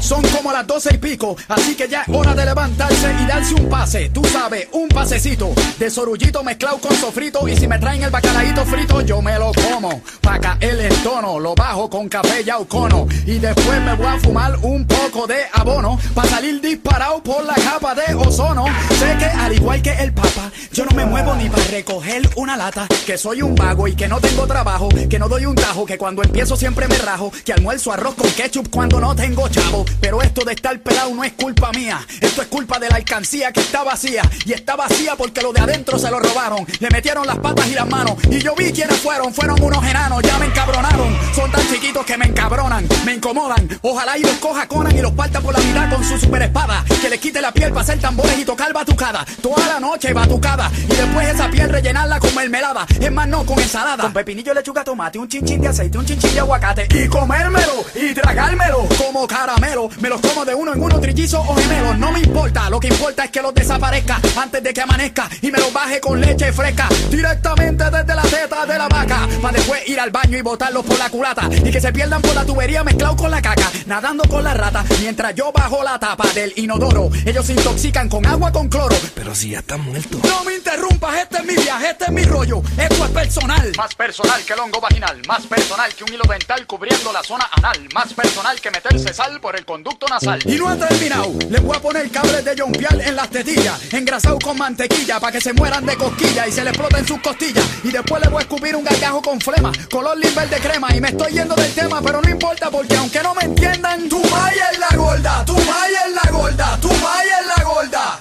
Son 0.00 0.22
como 0.28 0.52
las 0.52 0.66
doce 0.66 0.94
y 0.94 0.98
pico, 0.98 1.36
así 1.48 1.74
que 1.74 1.88
ya 1.88 2.02
es 2.02 2.08
hora 2.08 2.34
de 2.34 2.44
levantarse 2.44 3.14
y 3.20 3.26
darse 3.26 3.54
un 3.54 3.68
pase. 3.68 4.10
Tú 4.10 4.24
sabes, 4.24 4.68
un 4.72 4.88
pasecito 4.88 5.52
de 5.78 5.90
sorullito 5.90 6.42
mezclado 6.42 6.78
con 6.78 6.94
sofrito. 6.96 7.46
Y 7.48 7.56
si 7.56 7.68
me 7.68 7.78
traen 7.78 8.02
el 8.02 8.10
bacalaíto 8.10 8.64
frito, 8.64 9.00
yo 9.02 9.20
me 9.20 9.38
lo 9.38 9.52
como. 9.70 10.00
Pa' 10.20 10.38
caer 10.38 10.80
el 10.80 10.94
tono, 11.02 11.38
lo 11.38 11.54
bajo 11.54 11.90
con 11.90 12.08
café 12.08 12.42
y 12.46 12.50
aucono. 12.50 13.06
Y 13.26 13.38
después 13.38 13.80
me 13.82 13.94
voy 13.94 14.06
a 14.06 14.18
fumar 14.18 14.56
un 14.62 14.86
poco 14.86 15.26
de 15.26 15.42
abono. 15.52 15.98
Pa' 16.14 16.24
salir 16.26 16.60
disparado 16.60 17.22
por 17.22 17.44
la 17.44 17.54
capa 17.54 17.94
de 17.94 18.14
ozono. 18.14 18.64
Sé 18.98 19.16
que 19.18 19.26
al 19.26 19.52
igual 19.52 19.82
que 19.82 19.92
el 19.92 20.12
papa, 20.12 20.50
yo 20.72 20.84
no 20.84 20.92
me 20.92 21.06
muevo 21.06 21.34
ni 21.34 21.48
para 21.48 21.64
recoger 21.64 22.28
una 22.36 22.56
lata. 22.56 22.86
Que 23.06 23.18
soy 23.18 23.42
un 23.42 23.54
vago 23.54 23.86
y 23.88 23.94
que 23.94 24.08
no 24.08 24.20
tengo 24.20 24.46
trabajo. 24.46 24.88
Que 25.10 25.18
no 25.18 25.28
doy 25.28 25.46
un 25.46 25.54
tajo, 25.54 25.84
que 25.86 25.98
cuando 25.98 26.22
empiezo 26.22 26.56
siempre 26.56 26.88
me 26.88 26.98
rajo. 26.98 27.32
Que 27.44 27.52
almuerzo 27.52 27.92
arroz 27.92 28.14
con 28.14 28.30
ketchup 28.30 28.70
cuando 28.70 29.00
no 29.00 29.14
tengo 29.14 29.48
chavo. 29.48 29.67
Pero 30.00 30.22
esto 30.22 30.44
de 30.44 30.52
estar 30.52 30.78
pelado 30.80 31.14
no 31.14 31.24
es 31.24 31.32
culpa 31.32 31.70
mía. 31.72 32.00
Esto 32.20 32.42
es 32.42 32.48
culpa 32.48 32.78
de 32.78 32.88
la 32.88 32.96
alcancía 32.96 33.52
que 33.52 33.60
está 33.60 33.84
vacía. 33.84 34.22
Y 34.44 34.52
está 34.52 34.76
vacía 34.76 35.14
porque 35.16 35.42
lo 35.42 35.52
de 35.52 35.60
adentro 35.60 35.98
se 35.98 36.10
lo 36.10 36.18
robaron. 36.18 36.66
Le 36.80 36.88
metieron 36.90 37.26
las 37.26 37.38
patas 37.38 37.66
y 37.68 37.74
las 37.74 37.88
manos. 37.88 38.14
Y 38.30 38.38
yo 38.38 38.54
vi 38.54 38.72
quiénes 38.72 38.98
fueron. 38.98 39.32
Fueron 39.34 39.60
unos 39.62 39.84
enanos. 39.84 40.22
Ya 40.22 40.38
me 40.38 40.46
encabronaron. 40.46 41.16
Son 41.34 41.50
tan 41.50 41.66
chiquitos 41.68 42.04
que 42.06 42.16
me 42.16 42.26
encabronan. 42.26 42.86
Me 43.04 43.14
incomodan. 43.14 43.68
Ojalá 43.82 44.16
y 44.18 44.22
los 44.22 44.32
coja 44.34 44.66
Conan 44.66 44.96
y 44.96 45.00
los 45.00 45.12
parta 45.12 45.40
por 45.40 45.52
la 45.52 45.60
mitad 45.60 45.90
con 45.90 46.04
su 46.04 46.18
super 46.18 46.42
espada. 46.42 46.84
Que 47.00 47.10
les 47.10 47.20
quite 47.20 47.40
la 47.40 47.52
piel 47.52 47.70
para 47.70 47.82
hacer 47.82 47.98
tambores 48.00 48.38
y 48.38 48.44
tocar 48.44 48.72
batucada. 48.72 49.24
Toda 49.42 49.66
la 49.66 49.80
noche 49.80 50.12
batucada. 50.12 50.70
Y 50.84 50.94
después 50.94 51.28
esa 51.28 51.50
piel 51.50 51.68
rellenarla 51.68 52.18
con 52.20 52.34
mermelada. 52.34 52.86
Es 53.00 53.12
más, 53.12 53.28
no 53.28 53.44
con 53.44 53.58
ensalada. 53.58 54.04
Con 54.04 54.12
pepinillo, 54.12 54.54
lechuga, 54.54 54.84
tomate, 54.84 55.18
un 55.18 55.28
chinchín 55.28 55.60
de 55.60 55.68
aceite, 55.68 55.98
un 55.98 56.06
chinchín 56.06 56.32
de 56.32 56.40
aguacate. 56.40 56.88
Y 56.90 57.08
comérmelo 57.08 57.84
y 57.94 58.14
tragármelo 58.14 58.88
como 58.96 59.26
caramelo. 59.58 59.90
Me 60.00 60.08
los 60.08 60.20
como 60.20 60.44
de 60.44 60.54
uno 60.54 60.72
en 60.72 60.82
uno, 60.82 61.00
trillizos 61.00 61.44
o 61.46 61.54
gemelos. 61.54 61.98
No 61.98 62.12
me 62.12 62.20
importa, 62.20 62.70
lo 62.70 62.80
que 62.80 62.88
importa 62.88 63.24
es 63.24 63.30
que 63.30 63.42
los 63.42 63.54
desaparezca 63.54 64.20
antes 64.36 64.62
de 64.62 64.72
que 64.72 64.80
amanezca 64.80 65.28
y 65.42 65.50
me 65.50 65.58
los 65.58 65.72
baje 65.72 66.00
con 66.00 66.20
leche 66.20 66.52
fresca. 66.52 66.88
Directamente 67.10 67.84
desde 67.84 68.14
la 68.14 68.22
teta 68.22 68.66
de 68.66 68.78
la 68.78 68.88
vaca. 68.88 69.28
Para 69.42 69.56
después 69.56 69.88
ir 69.88 70.00
al 70.00 70.10
baño 70.10 70.38
y 70.38 70.42
botarlos 70.42 70.84
por 70.84 70.98
la 70.98 71.10
culata. 71.10 71.48
Y 71.52 71.70
que 71.70 71.80
se 71.80 71.92
pierdan 71.92 72.22
por 72.22 72.34
la 72.34 72.44
tubería 72.44 72.84
mezclado 72.84 73.16
con 73.16 73.30
la 73.30 73.42
caca. 73.42 73.70
Nadando 73.86 74.24
con 74.24 74.44
la 74.44 74.54
rata 74.54 74.84
mientras 75.00 75.34
yo 75.34 75.52
bajo 75.52 75.82
la 75.82 75.98
tapa 75.98 76.28
del 76.34 76.52
inodoro. 76.56 77.10
Ellos 77.24 77.46
se 77.46 77.52
intoxican 77.52 78.08
con 78.08 78.24
agua 78.26 78.52
con 78.52 78.68
cloro. 78.68 78.96
Pero 79.14 79.34
si 79.34 79.50
ya 79.50 79.58
están 79.58 79.80
muertos. 79.80 80.20
No 80.24 80.44
me 80.44 80.54
interrumpas, 80.54 81.16
este 81.22 81.38
es 81.38 81.44
mi 81.44 81.54
viaje, 81.54 81.90
este 81.90 82.04
es 82.04 82.10
mi 82.10 82.24
rollo. 82.24 82.62
Esto 82.76 83.04
es 83.04 83.10
personal. 83.10 83.72
Más 83.76 83.94
personal 83.94 84.42
que 84.44 84.52
el 84.52 84.60
hongo 84.60 84.80
vaginal, 84.80 85.20
más 85.26 85.46
personal 85.46 85.94
que 85.94 86.04
un 86.04 86.12
hilo 86.12 86.24
dental 86.28 86.66
cubriendo 86.66 87.12
la 87.12 87.22
zona 87.22 87.48
anal, 87.52 87.88
más 87.94 88.12
personal 88.14 88.60
que 88.60 88.70
meterse 88.70 89.12
sal 89.12 89.37
por 89.40 89.56
el 89.56 89.64
conducto 89.64 90.06
nasal. 90.08 90.40
Y 90.44 90.56
no 90.56 90.68
ha 90.68 90.76
terminado. 90.76 91.32
Le 91.48 91.60
voy 91.60 91.76
a 91.76 91.80
poner 91.80 92.10
cables 92.10 92.44
de 92.44 92.54
John 92.56 92.72
Pial 92.72 93.00
en 93.00 93.16
las 93.16 93.30
tetillas, 93.30 93.92
engrasado 93.92 94.38
con 94.38 94.56
mantequilla 94.56 95.20
para 95.20 95.32
que 95.32 95.40
se 95.40 95.52
mueran 95.52 95.84
de 95.86 95.96
cosquilla 95.96 96.46
y 96.46 96.52
se 96.52 96.64
le 96.64 96.70
exploten 96.70 97.06
sus 97.06 97.20
costillas. 97.20 97.64
Y 97.84 97.90
después 97.90 98.22
le 98.22 98.28
voy 98.28 98.38
a 98.38 98.42
escupir 98.42 98.76
un 98.76 98.84
gargajo 98.84 99.22
con 99.22 99.40
flema, 99.40 99.72
color 99.90 100.16
limber 100.16 100.48
de 100.48 100.58
crema. 100.58 100.94
Y 100.94 101.00
me 101.00 101.08
estoy 101.08 101.32
yendo 101.32 101.54
del 101.54 101.72
tema, 101.74 102.00
pero 102.02 102.20
no 102.20 102.28
importa 102.28 102.70
porque 102.70 102.96
aunque 102.96 103.22
no 103.22 103.34
me 103.34 103.42
entiendan, 103.42 104.08
tu 104.08 104.22
maya 104.24 104.68
es 104.72 104.78
la 104.78 104.96
gorda, 104.96 105.44
tu 105.44 105.54
maya 105.54 106.00
es 106.06 106.14
la 106.14 106.30
gorda, 106.30 106.78
tu 106.80 106.88
maya 106.88 107.40
es 107.40 107.46
la 107.56 107.64
gorda. 107.64 108.20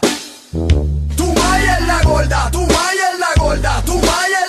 Tu 1.18 1.34
maya 1.34 1.78
es 1.80 1.88
la 1.88 2.02
gorda, 2.04 2.52
tu 2.52 2.62
maya 2.62 3.12
es 3.14 3.20
la 3.20 3.44
gorda, 3.44 3.82
tu 3.84 3.96
maya 3.96 4.06
es 4.06 4.06
la 4.06 4.06
gorda. 4.06 4.47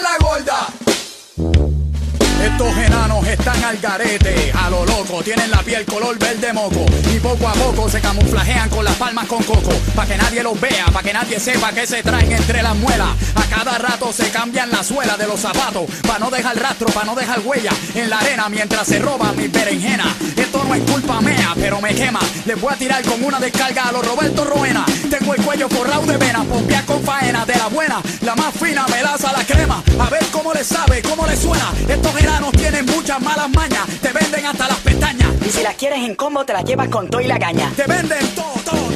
Estos 2.40 2.76
enanos 2.76 3.26
están 3.26 3.62
al 3.64 3.78
garete, 3.78 4.52
a 4.52 4.70
lo 4.70 4.86
loco, 4.86 5.22
tienen 5.22 5.50
la 5.50 5.58
piel 5.62 5.84
color 5.84 6.16
verde 6.18 6.52
moco 6.52 6.86
y 7.12 7.18
poco 7.18 7.48
a 7.48 7.52
poco 7.52 7.88
se 7.88 8.00
camuflajean 8.00 8.68
con 8.70 8.84
las 8.84 8.94
palmas 8.94 9.26
con 9.26 9.42
coco, 9.42 9.70
pa' 9.94 10.06
que 10.06 10.16
nadie 10.16 10.42
los 10.42 10.58
vea, 10.60 10.86
pa' 10.86 11.02
que 11.02 11.12
nadie 11.12 11.40
sepa 11.40 11.72
que 11.72 11.86
se 11.86 12.02
traen 12.02 12.30
entre 12.30 12.62
las 12.62 12.76
muelas. 12.76 13.08
A 13.34 13.42
cada 13.42 13.78
rato 13.78 14.12
se 14.12 14.30
cambian 14.30 14.70
la 14.70 14.84
suela 14.84 15.16
de 15.16 15.26
los 15.26 15.40
zapatos, 15.40 15.90
pa' 16.06 16.18
no 16.18 16.30
dejar 16.30 16.56
rastro, 16.58 16.86
pa' 16.88 17.04
no 17.04 17.14
dejar 17.16 17.40
huella 17.40 17.72
en 17.94 18.08
la 18.08 18.18
arena 18.18 18.48
mientras 18.48 18.86
se 18.86 19.00
roban 19.00 19.36
mis 19.36 19.50
berenjenas. 19.50 20.08
Esto 20.36 20.62
no 20.64 20.74
es 20.74 20.82
culpa 20.90 21.20
mía, 21.20 21.54
pero 21.56 21.80
me 21.80 21.94
quema. 21.94 22.20
Les 22.46 22.60
voy 22.60 22.72
a 22.72 22.76
tirar 22.76 23.02
con 23.02 23.22
una 23.22 23.40
descarga 23.40 23.88
a 23.88 23.92
los 23.92 24.06
Roberto 24.06 24.44
Roena. 24.44 24.86
Tengo 25.10 25.34
el 25.34 25.42
cuello 25.42 25.68
forrado 25.68 26.06
de 26.06 26.16
venas, 26.16 26.46
pompear 26.46 26.84
con 26.84 27.02
faena 27.02 27.44
de 27.44 27.56
la 27.56 27.66
buena, 27.66 28.00
la 28.22 28.36
más 28.36 28.54
fina, 28.54 28.86
melaza 28.88 29.32
la 29.32 29.44
crema. 29.44 29.82
A 29.98 30.08
ver 30.08 30.24
cómo 30.30 30.54
le 30.54 30.64
sabe, 30.64 31.02
cómo 31.02 31.26
le 31.26 31.36
suena. 31.36 31.72
Estos 31.88 32.14
enanos 32.28 32.52
tienen 32.52 32.86
muchas 32.86 33.20
malas 33.20 33.48
mañas, 33.50 33.86
te 34.02 34.12
venden 34.12 34.46
hasta 34.46 34.68
las 34.68 34.78
pestañas. 34.78 35.28
Y 35.46 35.50
si 35.50 35.62
las 35.62 35.74
quieres 35.74 35.98
en 36.00 36.14
combo, 36.14 36.44
te 36.44 36.52
las 36.52 36.64
llevas 36.64 36.88
con 36.88 37.08
todo 37.08 37.20
y 37.20 37.26
la 37.26 37.38
caña. 37.38 37.72
Te 37.74 37.84
venden 37.86 38.26
todo, 38.34 38.52
todo 38.64 38.87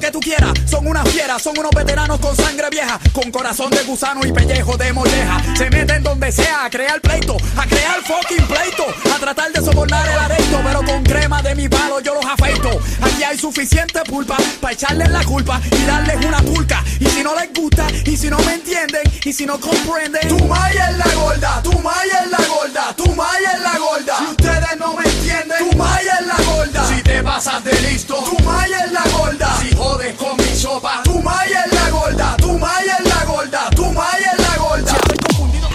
que 0.00 0.10
tú 0.10 0.20
quieras. 0.20 0.52
Son 0.68 0.86
unas 0.86 1.08
fieras, 1.08 1.42
son 1.42 1.58
unos 1.58 1.70
veteranos 1.70 2.18
con 2.20 2.34
sangre 2.36 2.68
vieja, 2.70 2.98
con 3.12 3.30
corazón 3.30 3.70
de 3.70 3.82
gusano 3.84 4.24
y 4.26 4.32
pellejo 4.32 4.76
de 4.76 4.92
molleja. 4.92 5.42
Se 5.56 5.70
meten 5.70 6.02
donde 6.02 6.30
sea 6.32 6.64
a 6.64 6.70
crear 6.70 7.00
pleito, 7.00 7.36
a 7.56 7.66
crear 7.66 8.00
fucking 8.02 8.46
pleito, 8.46 8.86
a 9.14 9.18
tratar 9.18 9.52
de 9.52 9.60
sobornar 9.60 10.06
el 10.08 10.18
areito, 10.18 10.60
pero 10.64 10.82
con 10.82 11.02
crema 11.04 11.42
de 11.42 11.54
mi 11.54 11.68
palo 11.68 12.00
yo 12.00 12.14
los 12.14 12.24
afeito. 12.24 12.70
Aquí 13.02 13.22
hay 13.22 13.38
suficiente 13.38 14.00
pulpa 14.04 14.36
para 14.60 14.74
echarles 14.74 15.10
la 15.10 15.24
culpa 15.24 15.60
y 15.70 15.84
darles 15.84 16.24
una 16.24 16.42
pulca. 16.42 16.84
Y 17.00 17.06
si 17.06 17.22
no 17.22 17.34
les 17.34 17.52
gusta, 17.52 17.86
y 18.04 18.16
si 18.16 18.28
no 18.28 18.38
me 18.38 18.54
entienden, 18.54 19.02
y 19.24 19.32
si 19.32 19.46
no 19.46 19.58
comprenden, 19.60 20.28
tu 20.28 20.44
maya 20.46 20.90
es 20.90 20.98
la 20.98 21.14
gorda, 21.14 21.62
tu 21.62 21.78
maya 21.80 22.22
es 22.24 22.30
la 22.30 22.46
gorda, 22.46 22.94
tu 22.96 23.14
maya 23.14 23.52
es 23.54 23.60
la 23.60 23.78
gorda. 23.78 24.18
Si 24.18 24.24
ustedes 24.24 24.76
no 24.78 24.94
me 24.94 25.04
entienden, 25.04 25.70
tu 25.70 25.76
maya 25.76 26.18
es 26.20 26.26
la 26.26 26.44
gorda. 26.44 26.88
Si 26.88 27.02
te 27.02 27.22
pasas 27.22 27.64
de 27.64 27.80
listo, 27.82 28.14
tu 28.16 28.42
maya 28.44 28.84
es 28.84 28.92
la 28.92 29.02
gorda. 29.26 29.56
Si 29.60 29.74
jodes 29.74 30.14
con 30.14 30.36
mi 30.36 30.54
sopa, 30.54 31.02
tu 31.04 31.20
maya 31.22 31.64
es 31.66 31.72
la 31.72 31.90
gorda, 31.90 32.36
tu 32.36 32.58
maya 32.58 32.96
es 32.98 33.14
la 33.14 33.24
gorda, 33.24 33.70
tu 33.70 33.92
maya 33.92 34.32
es 34.32 34.48
la 34.48 34.56
gorda. 34.56 34.90
Si 34.90 34.96
estoy 34.96 35.18
confundido. 35.18 35.68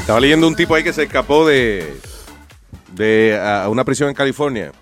Estaba 0.00 0.20
leyendo 0.20 0.48
un 0.48 0.56
tipo 0.56 0.74
ahí 0.74 0.82
que 0.82 0.92
se 0.92 1.04
escapó 1.04 1.46
de, 1.46 2.00
de 2.92 3.38
a 3.40 3.68
una 3.68 3.84
prisión 3.84 4.08
en 4.08 4.14
California. 4.16 4.72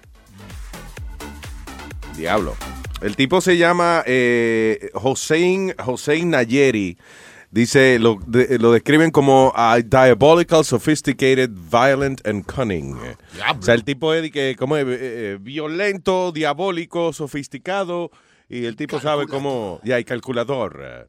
Diablo. 2.18 2.56
El 3.00 3.14
tipo 3.16 3.40
se 3.40 3.56
llama 3.56 4.02
eh, 4.06 4.90
Hossein, 4.94 5.72
Hossein 5.86 6.30
Nayeri. 6.30 6.98
Dice, 7.50 7.98
lo, 7.98 8.18
de- 8.26 8.58
lo 8.58 8.72
describen 8.72 9.10
como 9.10 9.54
uh, 9.56 9.80
diabolical, 9.82 10.64
sophisticated, 10.64 11.48
violent 11.50 12.26
and 12.26 12.44
cunning. 12.44 12.94
O 13.58 13.62
sea, 13.62 13.74
el 13.74 13.84
tipo 13.84 14.12
es 14.12 14.30
que, 14.30 14.54
como 14.58 14.76
es, 14.76 14.84
Eh, 14.84 14.98
eh, 15.00 15.38
violento, 15.40 16.30
diabólico, 16.32 17.12
sofisticado. 17.12 18.10
Y 18.50 18.64
el 18.66 18.76
tipo 18.76 19.00
sabe 19.00 19.26
cómo. 19.26 19.80
Ya, 19.84 19.98
y 19.98 20.04
calculador. 20.04 21.08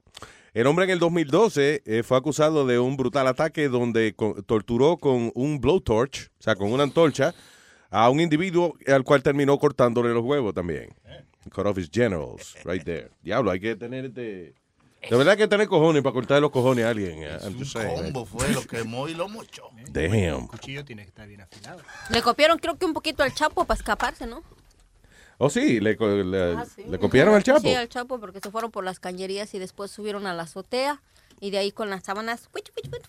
El 0.53 0.67
hombre 0.67 0.85
en 0.85 0.91
el 0.91 0.99
2012 0.99 1.81
eh, 1.85 2.03
fue 2.03 2.17
acusado 2.17 2.65
de 2.65 2.79
un 2.79 2.95
brutal 2.97 3.27
ataque 3.27 3.67
donde 3.67 4.13
co- 4.15 4.35
torturó 4.45 4.97
con 4.97 5.31
un 5.35 5.59
blowtorch, 5.59 6.27
o 6.39 6.43
sea, 6.43 6.55
con 6.55 6.71
una 6.71 6.83
antorcha, 6.83 7.33
a 7.91 8.09
un 8.09 8.19
individuo 8.19 8.75
al 8.87 9.03
cual 9.03 9.23
terminó 9.23 9.57
cortándole 9.57 10.09
los 10.13 10.23
huevos 10.23 10.53
también. 10.53 10.93
Cut 11.53 11.65
off 11.65 11.77
his 11.77 11.89
genitals, 11.91 12.55
right 12.65 12.83
there. 12.83 13.09
Diablo, 13.21 13.51
hay 13.51 13.59
que 13.59 13.75
tener 13.75 14.05
este... 14.05 14.53
De 15.09 15.15
verdad 15.15 15.29
hay 15.31 15.37
que 15.37 15.47
tener 15.47 15.67
cojones 15.69 16.03
para 16.03 16.13
cortar 16.13 16.41
los 16.41 16.51
cojones 16.51 16.83
a 16.83 16.89
alguien. 16.89 17.23
eh, 17.23 17.37
I'm 17.41 17.57
just 17.57 17.71
saying, 17.71 17.95
combo 17.95 18.25
fue, 18.25 18.49
lo 18.49 18.61
quemó 18.67 19.07
y 19.07 19.13
lo 19.13 19.29
mochó. 19.29 19.69
Damn. 19.91 20.47
cuchillo 20.47 20.83
tiene 20.83 21.03
que 21.03 21.07
estar 21.09 21.25
bien 21.27 21.39
afilado. 21.41 21.79
Le 22.09 22.21
copiaron 22.21 22.59
creo 22.59 22.77
que 22.77 22.85
un 22.85 22.93
poquito 22.93 23.23
al 23.23 23.33
Chapo 23.33 23.63
para 23.65 23.77
escaparse, 23.77 24.27
¿no? 24.27 24.43
Oh, 25.37 25.49
sí, 25.49 25.79
le, 25.79 25.95
co- 25.95 26.05
le- 26.09 26.53
Ah, 26.53 26.65
le 26.85 26.99
copiaron 26.99 27.33
al 27.33 27.43
Chapo. 27.43 27.61
Sí, 27.61 27.73
al 27.73 27.87
Chapo 27.87 28.19
porque 28.19 28.41
se 28.41 28.51
fueron 28.51 28.71
por 28.71 28.83
las 28.83 28.99
cañerías 28.99 29.53
y 29.53 29.59
después 29.59 29.89
subieron 29.89 30.27
a 30.27 30.33
la 30.33 30.43
azotea 30.43 31.01
y 31.39 31.51
de 31.51 31.57
ahí 31.59 31.71
con 31.71 31.89
las 31.89 32.03
sábanas. 32.03 32.49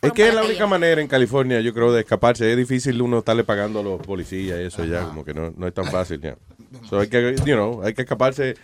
Es 0.03 0.13
que 0.13 0.29
es 0.29 0.35
la 0.35 0.43
única 0.45 0.67
manera 0.67 1.01
en 1.01 1.09
California, 1.09 1.61
yo 1.61 1.73
creo, 1.75 1.93
de 1.93 2.01
escaparse. 2.01 2.51
Es 2.51 2.57
difícil 2.57 3.01
uno 3.03 3.19
estarle 3.19 3.45
pagando 3.45 3.81
a 3.81 3.83
los 3.83 4.01
policías 4.01 4.59
y 4.61 4.65
eso 4.65 4.85
ya, 4.85 5.05
como 5.05 5.25
que 5.25 5.35
no, 5.35 5.53
no 5.57 5.67
es 5.67 5.75
tan 5.75 5.87
fácil 5.87 6.21
ya. 6.21 6.37
So 6.89 7.01
hay 7.01 7.09
que, 7.09 7.35
you 7.45 7.55
know, 7.55 7.83
hay 7.83 7.95
que 7.95 8.03
escaparse 8.03 8.55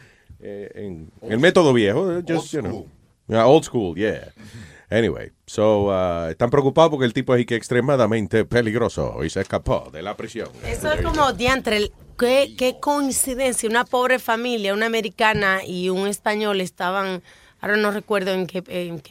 eh, 0.40 0.70
en, 0.74 1.10
en 1.22 1.32
el 1.32 1.38
método 1.40 1.72
viejo. 1.72 2.12
eh, 2.12 2.22
Just, 2.26 2.52
you 2.52 2.60
know. 2.60 2.86
Yeah, 3.28 3.47
old 3.47 3.64
school, 3.64 3.97
yeah. 3.97 4.28
Anyway, 4.88 5.32
so, 5.47 5.88
uh, 5.88 6.28
están 6.30 6.48
preocupados 6.48 6.90
porque 6.90 7.06
el 7.06 7.12
tipo 7.12 7.34
es 7.34 7.44
que 7.44 7.56
extremadamente 7.56 8.44
peligroso 8.44 9.24
y 9.24 9.30
se 9.30 9.40
escapó 9.40 9.90
de 9.93 10.01
la 10.02 10.16
prisión. 10.16 10.48
Eso 10.64 10.93
es 10.93 11.02
como 11.02 11.32
diantre. 11.32 11.90
Qué, 12.16 12.55
qué 12.56 12.76
coincidencia. 12.80 13.68
Una 13.68 13.84
pobre 13.84 14.20
familia, 14.20 14.72
una 14.72 14.86
americana 14.86 15.59
y 15.66 15.88
un 15.88 16.06
español 16.06 16.60
estaban, 16.60 17.22
ahora 17.60 17.76
no 17.76 17.90
recuerdo 17.90 18.32
en 18.32 18.46
qué, 18.46 18.62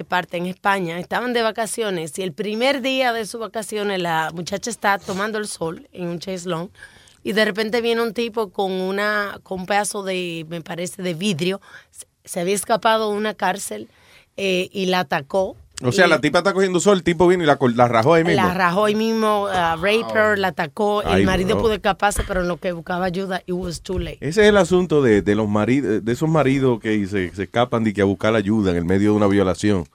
parte, 0.08 0.38
en 0.38 0.46
España, 0.46 1.00
estaban 1.00 1.34
de 1.34 1.42
vacaciones 1.42 2.18
y 2.20 2.24
el 2.24 2.34
primer 2.34 2.82
día 2.82 3.14
de 3.14 3.26
sus 3.26 3.40
vacaciones 3.40 4.02
la 4.02 4.32
muchacha 4.34 4.70
está 4.70 4.98
tomando 4.98 5.38
el 5.38 5.48
sol 5.48 5.88
en 5.92 6.08
un 6.08 6.20
chaislón 6.20 6.72
y 7.24 7.34
de 7.34 7.44
repente 7.44 7.82
viene 7.82 8.02
un 8.02 8.14
tipo 8.14 8.50
con, 8.52 8.72
una, 8.72 9.40
con 9.44 9.62
un 9.62 9.66
pedazo 9.66 10.04
de, 10.04 10.46
me 10.48 10.62
parece, 10.62 11.02
de 11.02 11.16
vidrio. 11.16 11.60
Se 12.24 12.40
había 12.40 12.54
escapado 12.54 13.12
de 13.12 13.18
una 13.18 13.34
cárcel 13.34 13.90
eh, 14.38 14.70
y 14.72 14.86
la 14.86 15.00
atacó. 15.00 15.58
O 15.84 15.92
sea, 15.92 16.06
Y- 16.06 16.10
la 16.10 16.22
tipa 16.22 16.38
está 16.40 16.54
cogiendo 16.54 16.80
sol, 16.80 16.98
el 16.98 17.04
tipo 17.04 17.28
vino 17.28 17.44
y 17.44 17.46
la, 17.46 17.58
la 17.76 17.88
rajó 17.88 18.14
ahí 18.14 18.24
mismo. 18.24 18.42
la 18.42 18.54
rajó 18.54 18.86
ahí 18.86 18.96
mismo, 18.96 19.44
uh, 19.44 19.48
raper, 19.82 20.40
la 20.40 20.50
atacó. 20.50 21.02
Ay, 21.06 21.22
el 21.22 21.26
marido 21.26 21.56
bro. 21.56 21.64
pudo 21.64 21.74
escaparse, 21.74 22.24
pero 22.28 22.42
en 22.42 22.48
lo 22.48 22.58
que 22.58 22.72
buscaba 22.72 23.06
ayuda, 23.06 23.42
it 23.46 23.54
was 23.54 23.82
too 23.82 24.00
late. 24.00 24.18
Ese 24.22 24.44
es 24.44 24.48
el 24.50 24.58
asunto 24.58 25.02
de, 25.02 25.22
de 25.22 25.36
los 25.36 25.50
maridos, 25.50 26.04
de 26.06 26.12
esos 26.12 26.30
maridos 26.30 26.80
que 26.80 27.06
se, 27.08 27.34
se 27.36 27.44
escapan 27.44 27.84
de 27.84 27.94
que 27.94 28.02
a 28.02 28.06
buscar 28.06 28.36
ayuda 28.36 28.72
en 28.72 28.78
el 28.78 28.86
medio 28.86 29.12
de 29.12 29.18
una 29.18 29.28
violación. 29.28 29.86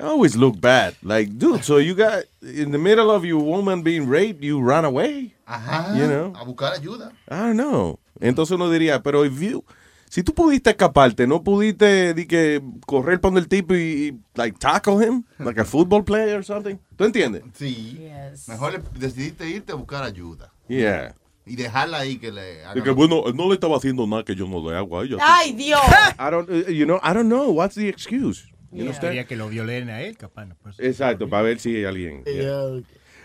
Always 0.00 0.34
look 0.36 0.58
bad. 0.60 0.94
Like, 1.02 1.32
dude, 1.38 1.62
so 1.62 1.78
you 1.78 1.94
got 1.94 2.24
in 2.42 2.72
the 2.72 2.78
middle 2.78 3.10
of 3.10 3.24
your 3.24 3.40
woman 3.42 3.82
being 3.82 4.08
raped, 4.08 4.42
you 4.42 4.60
run 4.60 4.84
away. 4.84 5.34
Ajá. 5.46 5.94
You 5.96 6.06
know? 6.06 6.32
A 6.34 6.44
buscar 6.44 6.72
ayuda. 6.72 7.12
I 7.30 7.34
don't 7.36 7.54
know. 7.56 7.98
Entonces 8.20 8.54
uno 8.54 8.70
diría, 8.70 9.02
pero 9.02 9.24
if 9.24 9.38
you, 9.40 9.64
si 10.12 10.22
tú 10.22 10.34
pudiste 10.34 10.68
escaparte, 10.68 11.26
no 11.26 11.42
pudiste 11.42 12.12
di 12.12 12.26
que 12.26 12.60
correr 12.84 13.18
por 13.18 13.34
el 13.38 13.48
tipo 13.48 13.74
y, 13.74 13.78
y, 13.78 14.20
like 14.34 14.58
tackle 14.58 15.02
him, 15.02 15.24
like 15.38 15.58
a 15.58 15.64
football 15.64 16.04
player 16.04 16.36
or 16.36 16.44
something. 16.44 16.76
¿Tú 16.96 17.04
entiendes? 17.04 17.42
Sí. 17.54 17.98
Mejor 18.46 18.82
decidiste 18.92 19.48
irte 19.48 19.72
a 19.72 19.74
buscar 19.74 20.04
ayuda. 20.04 20.52
Yeah. 20.68 21.14
Y 21.46 21.56
dejarla 21.56 22.00
ahí 22.00 22.18
que 22.18 22.30
le 22.30 22.62
haga 22.62 22.82
que 22.82 22.90
bueno, 22.90 23.24
no 23.34 23.48
le 23.48 23.54
estaba 23.54 23.78
haciendo 23.78 24.06
nada 24.06 24.22
que 24.22 24.34
yo 24.34 24.46
no 24.46 24.60
le 24.70 24.76
hago 24.76 25.00
a 25.00 25.04
ella. 25.04 25.16
¡Ay, 25.18 25.54
Dios! 25.54 25.80
I 26.18 26.30
don't, 26.30 26.50
uh, 26.50 26.70
you 26.70 26.84
know, 26.84 27.00
I 27.02 27.14
don't 27.14 27.30
know. 27.30 27.50
What's 27.50 27.76
the 27.76 27.88
excuse? 27.88 28.46
You 28.70 28.82
understand? 28.82 29.12
Quería 29.12 29.26
que 29.26 29.36
lo 29.36 29.48
violen 29.48 29.88
a 29.88 30.02
él, 30.02 30.18
capaz. 30.18 30.44
no, 30.44 30.56
pues. 30.62 30.78
Exacto, 30.78 31.26
para 31.26 31.44
ver 31.44 31.58
si 31.58 31.74
hay 31.74 31.84
alguien. 31.86 32.22
yeah. 32.24 32.82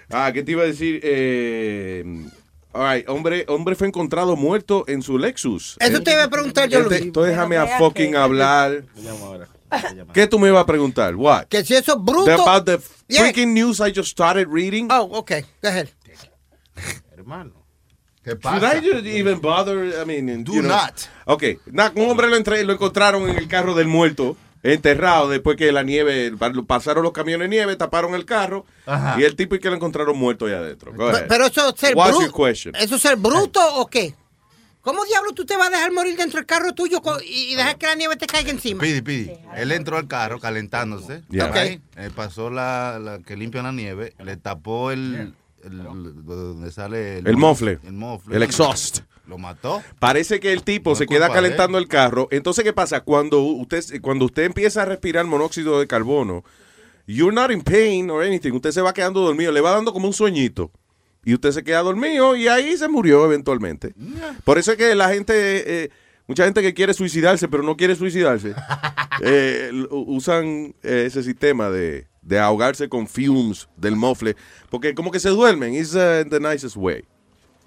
Ah, 0.09 0.31
¿qué 0.33 0.41
te 0.41 0.53
iba 0.53 0.63
a 0.63 0.67
decir? 0.67 1.01
Eh, 1.03 2.05
All 2.77 2.83
right, 2.95 3.09
hombre, 3.09 3.43
hombre 3.47 3.73
fue 3.75 3.87
encontrado 3.87 4.35
muerto 4.35 4.83
en 4.87 5.01
su 5.01 5.17
Lexus. 5.17 5.77
Eso 5.79 6.03
te 6.03 6.11
iba 6.11 6.23
a 6.25 6.29
preguntar 6.29 6.69
yo, 6.69 6.77
Este- 6.79 6.89
Luis. 6.89 7.01
Entonces 7.01 7.31
déjame 7.31 7.57
a 7.57 7.79
fucking 7.79 8.15
hablar. 8.15 8.83
¿Qué 10.13 10.27
tú 10.27 10.37
me 10.37 10.49
ibas 10.49 10.61
a 10.61 10.65
preguntar? 10.67 11.15
What? 11.15 11.45
Que 11.45 11.63
si 11.65 11.73
eso 11.73 11.93
es 11.97 12.03
bruto. 12.03 12.25
The- 12.25 12.33
about 12.33 12.65
the 12.65 12.79
Yeah. 13.07 13.21
freaking 13.23 13.53
news 13.53 13.79
I 13.79 13.91
just 13.91 14.11
started 14.11 14.47
reading. 14.51 14.89
Oh, 14.91 15.09
okay. 15.19 15.43
Go 15.63 15.69
ahead. 15.69 15.87
Hermano. 17.15 17.53
¿Qué 18.23 18.31
Should? 18.31 18.63
I 18.63 18.81
just 18.81 19.05
even 19.07 19.39
bother? 19.39 19.99
I 20.01 20.05
mean, 20.05 20.43
Do 20.43 20.53
you 20.53 20.61
know. 20.61 20.69
not. 20.75 20.93
Okay, 21.25 21.57
un 21.95 22.09
hombre 22.09 22.27
lo 22.27 22.35
encontraron 22.73 23.29
en 23.29 23.37
el 23.37 23.47
carro 23.47 23.73
del 23.73 23.87
muerto, 23.87 24.35
enterrado, 24.73 25.29
después 25.29 25.55
que 25.57 25.71
la 25.71 25.83
nieve, 25.83 26.33
pasaron 26.67 27.03
los 27.03 27.11
camiones 27.13 27.45
de 27.49 27.55
nieve, 27.55 27.75
taparon 27.75 28.15
el 28.15 28.25
carro, 28.25 28.65
Ajá. 28.85 29.19
y 29.19 29.23
el 29.23 29.35
tipo 29.35 29.55
y 29.55 29.59
que 29.59 29.69
lo 29.69 29.75
encontraron 29.75 30.17
muerto 30.17 30.45
allá 30.45 30.57
adentro. 30.59 30.93
Pero 31.27 31.45
eso 31.45 31.69
es 31.69 31.79
ser 31.79 31.95
What's 31.95 32.11
bruto. 32.17 32.25
your 32.31 32.33
question? 32.47 32.75
¿Eso 32.75 32.95
es 32.95 33.01
ser 33.01 33.15
bruto 33.17 33.59
o 33.75 33.87
qué? 33.87 34.13
¿Cómo 34.81 35.03
diablo 35.03 35.33
tú 35.33 35.45
te 35.45 35.57
vas 35.57 35.67
a 35.67 35.71
dejar 35.71 35.91
morir 35.91 36.15
dentro 36.15 36.37
del 36.37 36.45
carro 36.45 36.71
tuyo 36.73 37.01
y 37.25 37.55
dejar 37.55 37.77
que 37.77 37.87
la 37.87 37.95
nieve 37.95 38.15
te 38.15 38.25
caiga 38.25 38.51
encima? 38.51 38.79
Pidi, 38.81 39.01
pidi. 39.01 39.31
Él 39.57 39.73
entró 39.73 39.97
al 39.97 40.07
carro 40.07 40.39
calentándose. 40.39 41.23
Yeah. 41.29 41.51
right? 41.51 41.81
Eh, 41.97 42.09
pasó 42.15 42.49
la, 42.49 42.97
la 42.97 43.19
que 43.19 43.35
limpia 43.35 43.61
la 43.61 43.73
nieve, 43.73 44.13
le 44.23 44.37
tapó 44.37 44.91
el, 44.91 45.33
el- 45.63 45.71
el- 45.81 46.25
donde 46.25 46.71
sale 46.71 47.17
El 47.19 47.35
mofle. 47.35 47.79
El 47.83 47.93
mofle. 47.93 48.37
El 48.37 48.43
exhaust. 48.43 48.99
Lo 49.27 49.37
mató. 49.37 49.83
Parece 49.99 50.39
que 50.39 50.53
el 50.53 50.63
tipo 50.63 50.91
No 50.91 50.95
se 50.95 51.05
queda 51.05 51.29
calentando 51.29 51.77
el 51.77 51.87
carro. 51.87 52.29
Entonces, 52.31 52.63
¿qué 52.63 52.71
pasa? 52.71 53.01
Cuando 53.01 53.41
usted, 53.41 53.83
cuando 54.01 54.25
usted 54.25 54.43
empieza 54.43 54.83
a 54.83 54.85
respirar 54.85 55.25
monóxido 55.25 55.79
de 55.79 55.87
carbono, 55.87 56.45
you're 57.05 57.35
not 57.35 57.51
in 57.51 57.61
pain 57.61 58.09
or 58.09 58.23
anything. 58.23 58.53
Usted 58.53 58.71
se 58.71 58.81
va 58.81 58.93
quedando 58.93 59.19
dormido. 59.19 59.51
Le 59.51 59.59
va 59.59 59.71
dando 59.71 59.91
como 59.91 60.07
un 60.07 60.13
sueñito. 60.13 60.71
Y 61.25 61.33
usted 61.33 61.51
se 61.51 61.63
queda 61.63 61.81
dormido 61.81 62.37
y 62.37 62.47
ahí 62.47 62.77
se 62.77 62.87
murió 62.87 63.25
eventualmente. 63.25 63.93
Por 64.45 64.57
eso 64.57 64.71
es 64.71 64.77
que 64.77 64.95
la 64.95 65.09
gente, 65.09 65.83
eh, 65.83 65.89
mucha 66.25 66.45
gente 66.45 66.61
que 66.61 66.73
quiere 66.73 66.93
suicidarse, 66.93 67.49
pero 67.49 67.63
no 67.63 67.75
quiere 67.75 67.97
suicidarse, 67.97 68.55
eh, 69.21 69.71
usan 69.89 70.73
eh, 70.83 71.03
ese 71.05 71.23
sistema 71.23 71.69
de, 71.69 72.07
de 72.21 72.39
ahogarse 72.39 72.87
con 72.87 73.07
fumes 73.07 73.67
del 73.75 73.97
mofle. 73.97 74.37
Porque 74.69 74.95
como 74.95 75.11
que 75.11 75.19
se 75.19 75.27
duermen. 75.27 75.73
It's 75.73 75.93
uh, 75.95 76.23
the 76.29 76.39
nicest 76.39 76.77
way 76.77 77.03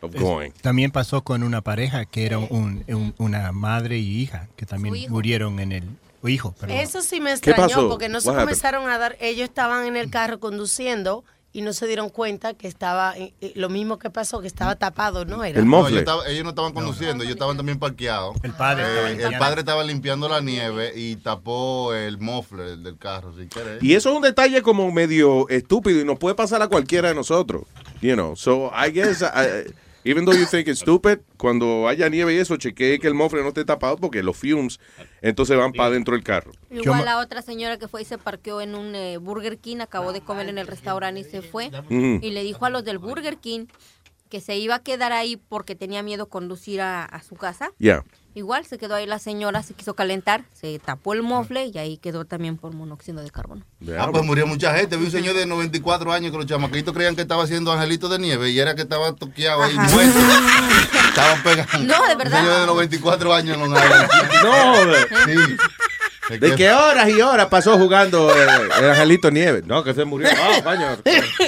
of 0.02 0.14
going. 0.14 0.50
También 0.62 0.90
pasó 0.90 1.22
con 1.22 1.42
una 1.42 1.60
pareja 1.60 2.04
que 2.04 2.26
era 2.26 2.38
un- 2.38 2.84
un- 2.88 3.14
una 3.18 3.52
madre 3.52 3.98
y 3.98 4.20
hija 4.20 4.48
que 4.56 4.66
también 4.66 4.94
murieron 5.10 5.60
en 5.60 5.72
el 5.72 5.84
o 6.22 6.28
hijo, 6.28 6.52
perdón. 6.52 6.76
Eso 6.76 7.00
sí 7.02 7.18
me 7.20 7.30
¿Qué 7.40 7.50
extrañó 7.50 7.88
porque 7.88 8.08
no 8.10 8.20
se 8.20 8.28
comenzaron 8.32 8.88
a 8.90 8.98
dar, 8.98 9.16
ellos 9.20 9.44
estaban 9.48 9.86
en 9.86 9.96
el 9.96 10.10
carro 10.10 10.38
conduciendo 10.38 11.24
y 11.52 11.62
no 11.62 11.72
se 11.72 11.86
dieron 11.88 12.10
cuenta 12.10 12.54
que 12.54 12.68
estaba, 12.68 13.16
eh, 13.18 13.32
eh, 13.40 13.52
lo 13.56 13.68
mismo 13.70 13.98
que 13.98 14.08
pasó, 14.08 14.40
que 14.40 14.46
estaba 14.46 14.76
tapado, 14.76 15.24
¿no? 15.24 15.42
Era. 15.42 15.60
No, 15.62 15.88
ellos, 15.88 15.98
estaban- 16.00 16.26
ellos 16.28 16.44
no 16.44 16.50
estaban 16.50 16.72
conduciendo, 16.72 17.24
ellos 17.24 17.34
estaban 17.34 17.56
también 17.56 17.78
parqueados. 17.78 18.36
El 18.44 18.52
padre 18.52 18.82
estaba 18.84 19.00
el 19.08 19.12
limpiando. 19.14 19.38
padre 19.38 19.60
estaba 19.60 19.82
limpiando 19.82 20.28
la 20.28 20.40
nieve 20.42 20.92
y 20.94 21.16
tapó 21.16 21.92
el 21.94 22.18
mofle 22.18 22.76
del 22.76 22.96
carro 22.98 23.34
sin 23.34 23.48
querer. 23.48 23.82
Y 23.82 23.94
eso 23.94 24.10
es 24.10 24.16
un 24.16 24.22
detalle 24.22 24.62
como 24.62 24.92
medio 24.92 25.48
estúpido 25.48 26.00
y 26.00 26.04
nos 26.04 26.18
puede 26.20 26.36
pasar 26.36 26.62
a 26.62 26.68
cualquiera 26.68 27.08
de 27.08 27.14
nosotros. 27.16 27.62
You 28.00 28.12
know, 28.14 28.36
so 28.36 28.70
I 28.72 28.90
guess, 28.92 29.22
uh, 29.22 29.70
even 30.04 30.24
though 30.24 30.36
you 30.36 30.46
think 30.46 30.68
it's 30.68 30.80
stupid, 30.80 31.20
cuando 31.36 31.88
haya 31.88 32.08
nieve 32.08 32.34
y 32.34 32.38
eso, 32.38 32.56
chequee 32.56 32.98
que 32.98 33.06
el 33.06 33.14
mofle 33.14 33.42
no 33.42 33.48
esté 33.48 33.64
tapado 33.64 33.96
porque 33.96 34.22
los 34.22 34.36
fumes 34.36 34.78
entonces 35.22 35.56
van 35.56 35.72
para 35.72 35.90
dentro 35.90 36.14
del 36.14 36.22
carro. 36.22 36.52
Igual 36.70 37.04
la 37.04 37.18
otra 37.18 37.42
señora 37.42 37.78
que 37.78 37.88
fue 37.88 38.02
y 38.02 38.04
se 38.04 38.18
parqueó 38.18 38.60
en 38.60 38.74
un 38.74 38.94
eh, 38.94 39.18
Burger 39.18 39.58
King, 39.58 39.78
acabó 39.80 40.12
de 40.12 40.20
comer 40.20 40.48
en 40.48 40.58
el 40.58 40.66
restaurante 40.66 41.20
y 41.20 41.24
se 41.24 41.42
fue. 41.42 41.70
Y 41.88 42.30
le 42.30 42.42
dijo 42.42 42.64
a 42.66 42.70
los 42.70 42.84
del 42.84 42.98
Burger 42.98 43.38
King 43.38 43.66
que 44.28 44.40
se 44.40 44.56
iba 44.56 44.76
a 44.76 44.82
quedar 44.82 45.12
ahí 45.12 45.36
porque 45.36 45.74
tenía 45.74 46.02
miedo 46.02 46.28
conducir 46.28 46.80
a, 46.80 47.04
a 47.04 47.22
su 47.22 47.34
casa. 47.34 47.72
Yeah. 47.78 48.04
Igual 48.34 48.64
se 48.64 48.78
quedó 48.78 48.94
ahí 48.94 49.06
la 49.06 49.18
señora, 49.18 49.62
se 49.62 49.74
quiso 49.74 49.94
calentar, 49.94 50.44
se 50.52 50.78
tapó 50.78 51.14
el 51.14 51.22
mofle 51.22 51.66
y 51.66 51.78
ahí 51.78 51.96
quedó 51.96 52.24
también 52.24 52.56
por 52.56 52.72
monóxido 52.72 53.22
de 53.22 53.30
carbono. 53.30 53.64
Ah, 53.98 54.08
pues 54.12 54.24
murió 54.24 54.46
mucha 54.46 54.72
gente. 54.76 54.96
Vi 54.96 55.06
un 55.06 55.10
señor 55.10 55.34
de 55.34 55.46
94 55.46 56.12
años 56.12 56.30
que 56.30 56.36
los 56.38 56.46
chamaquitos 56.46 56.94
creían 56.94 57.16
que 57.16 57.22
estaba 57.22 57.42
haciendo 57.42 57.72
angelitos 57.72 58.08
de 58.10 58.18
nieve 58.20 58.50
y 58.50 58.58
era 58.60 58.76
que 58.76 58.82
estaba 58.82 59.12
toqueado 59.14 59.62
ahí 59.64 59.74
muerto. 59.74 60.18
Estaban 61.08 61.42
pegando. 61.42 61.94
No, 61.96 62.06
de 62.06 62.14
verdad. 62.14 62.40
Un 62.40 62.46
señor 62.46 62.60
de 62.60 62.66
94 62.66 63.34
años 63.34 63.58
no 63.58 63.66
No, 63.66 64.94
Sí. 65.26 65.56
¿De 66.38 66.54
qué 66.54 66.70
horas 66.70 67.08
y 67.08 67.20
horas 67.20 67.46
pasó 67.48 67.76
jugando 67.76 68.30
eh, 68.32 68.46
el 68.78 68.90
Angelito 68.90 69.32
Nieve? 69.32 69.62
No, 69.66 69.82
que 69.82 69.94
se 69.94 70.04
murió. 70.04 70.28
Ah, 70.32 70.60
coño. 70.64 70.86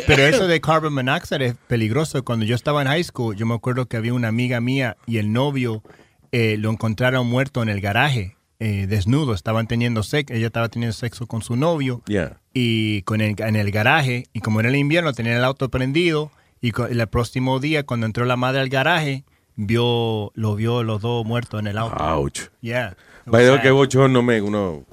Pero 0.07 0.23
eso 0.23 0.49
de 0.49 0.61
carbon 0.61 0.93
monoxide 0.93 1.47
es 1.47 1.55
peligroso. 1.69 2.25
Cuando 2.25 2.45
yo 2.45 2.57
estaba 2.57 2.83
en 2.83 2.89
high 2.89 3.05
school, 3.05 3.37
yo 3.37 3.47
me 3.47 3.55
acuerdo 3.55 3.87
que 3.87 3.97
había 3.97 4.13
una 4.13 4.27
amiga 4.27 4.61
mía 4.61 4.97
y 5.07 5.19
el 5.19 5.33
novio 5.33 5.85
eh, 6.33 6.57
lo 6.59 6.71
encontraron 6.71 7.27
muerto 7.27 7.63
en 7.63 7.69
el 7.69 7.81
garaje, 7.81 8.37
eh, 8.59 8.87
desnudo. 8.89 9.35
Estaban 9.35 9.67
teniendo 9.67 10.03
sexo, 10.03 10.35
ella 10.35 10.47
estaba 10.47 10.69
teniendo 10.69 10.93
sexo 10.95 11.27
con 11.27 11.43
su 11.43 11.57
novio 11.57 12.03
Yeah. 12.07 12.41
y 12.53 13.03
con 13.03 13.21
el, 13.21 13.35
en 13.41 13.57
el 13.57 13.71
garaje. 13.71 14.25
Y 14.33 14.41
como 14.41 14.61
era 14.61 14.69
el 14.69 14.77
invierno, 14.77 15.13
tenían 15.13 15.37
el 15.37 15.45
auto 15.45 15.69
prendido. 15.71 16.31
Y 16.61 16.73
el 16.91 17.07
próximo 17.09 17.59
día, 17.61 17.85
cuando 17.85 18.07
entró 18.07 18.25
la 18.25 18.37
madre 18.37 18.61
al 18.61 18.69
garaje, 18.69 19.25
vio, 19.57 20.31
lo 20.35 20.55
vio 20.55 20.83
los 20.83 21.03
dos 21.03 21.25
muertos 21.27 21.61
en 21.61 21.67
el 21.67 21.79
auto. 21.79 21.97
Ouch. 22.03 22.41
Yeah. 22.61 22.97
Vaya 23.27 23.61
que 23.61 23.71
bochorno 23.71 24.23
me 24.23 24.41
uno 24.41 24.85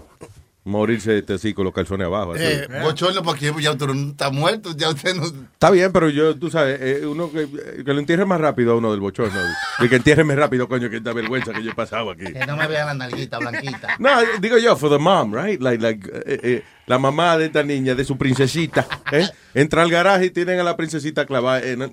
morirse 0.69 1.17
este 1.17 1.33
así 1.33 1.53
con 1.53 1.65
los 1.65 1.73
calzones 1.73 2.05
abajo. 2.07 2.33
así. 2.33 2.43
Eh, 2.43 2.67
bochorno, 2.81 3.21
porque 3.23 3.51
ya 3.59 3.71
usted 3.71 3.87
no 3.87 4.11
está 4.11 4.29
muerto, 4.29 4.75
ya 4.77 4.89
usted 4.89 5.15
no... 5.15 5.25
Está 5.25 5.69
bien, 5.71 5.91
pero 5.91 6.09
yo, 6.09 6.35
tú 6.37 6.49
sabes, 6.49 6.79
eh, 6.81 7.05
uno 7.05 7.31
que, 7.31 7.47
que 7.83 7.93
lo 7.93 7.99
entierre 7.99 8.25
más 8.25 8.39
rápido 8.39 8.71
a 8.73 8.75
uno 8.77 8.91
del 8.91 8.99
bochorno. 8.99 9.39
Y 9.79 9.89
que 9.89 9.95
entiérreme 9.97 10.35
rápido, 10.35 10.67
coño, 10.69 10.89
que 10.89 10.97
esta 10.97 11.11
vergüenza 11.13 11.51
que 11.51 11.63
yo 11.63 11.71
he 11.71 11.75
pasado 11.75 12.11
aquí. 12.11 12.25
Que 12.31 12.45
no 12.45 12.55
me 12.55 12.67
vean 12.67 12.87
la 12.87 12.93
nalguita 12.93 13.39
blanquita. 13.39 13.87
No, 13.99 14.09
digo 14.39 14.57
yo, 14.57 14.75
for 14.77 14.89
the 14.89 14.97
mom, 14.99 15.33
right? 15.33 15.59
Like, 15.61 15.81
like, 15.83 16.07
eh, 16.25 16.39
eh, 16.43 16.63
la 16.85 16.97
mamá 16.97 17.37
de 17.37 17.45
esta 17.47 17.63
niña, 17.63 17.95
de 17.95 18.05
su 18.05 18.17
princesita, 18.17 18.87
¿eh? 19.11 19.27
entra 19.53 19.81
al 19.81 19.89
garaje 19.91 20.25
y 20.25 20.29
tienen 20.29 20.59
a 20.59 20.63
la 20.63 20.77
princesita 20.77 21.25
clavada. 21.25 21.61
eh, 21.61 21.75
no- 21.75 21.91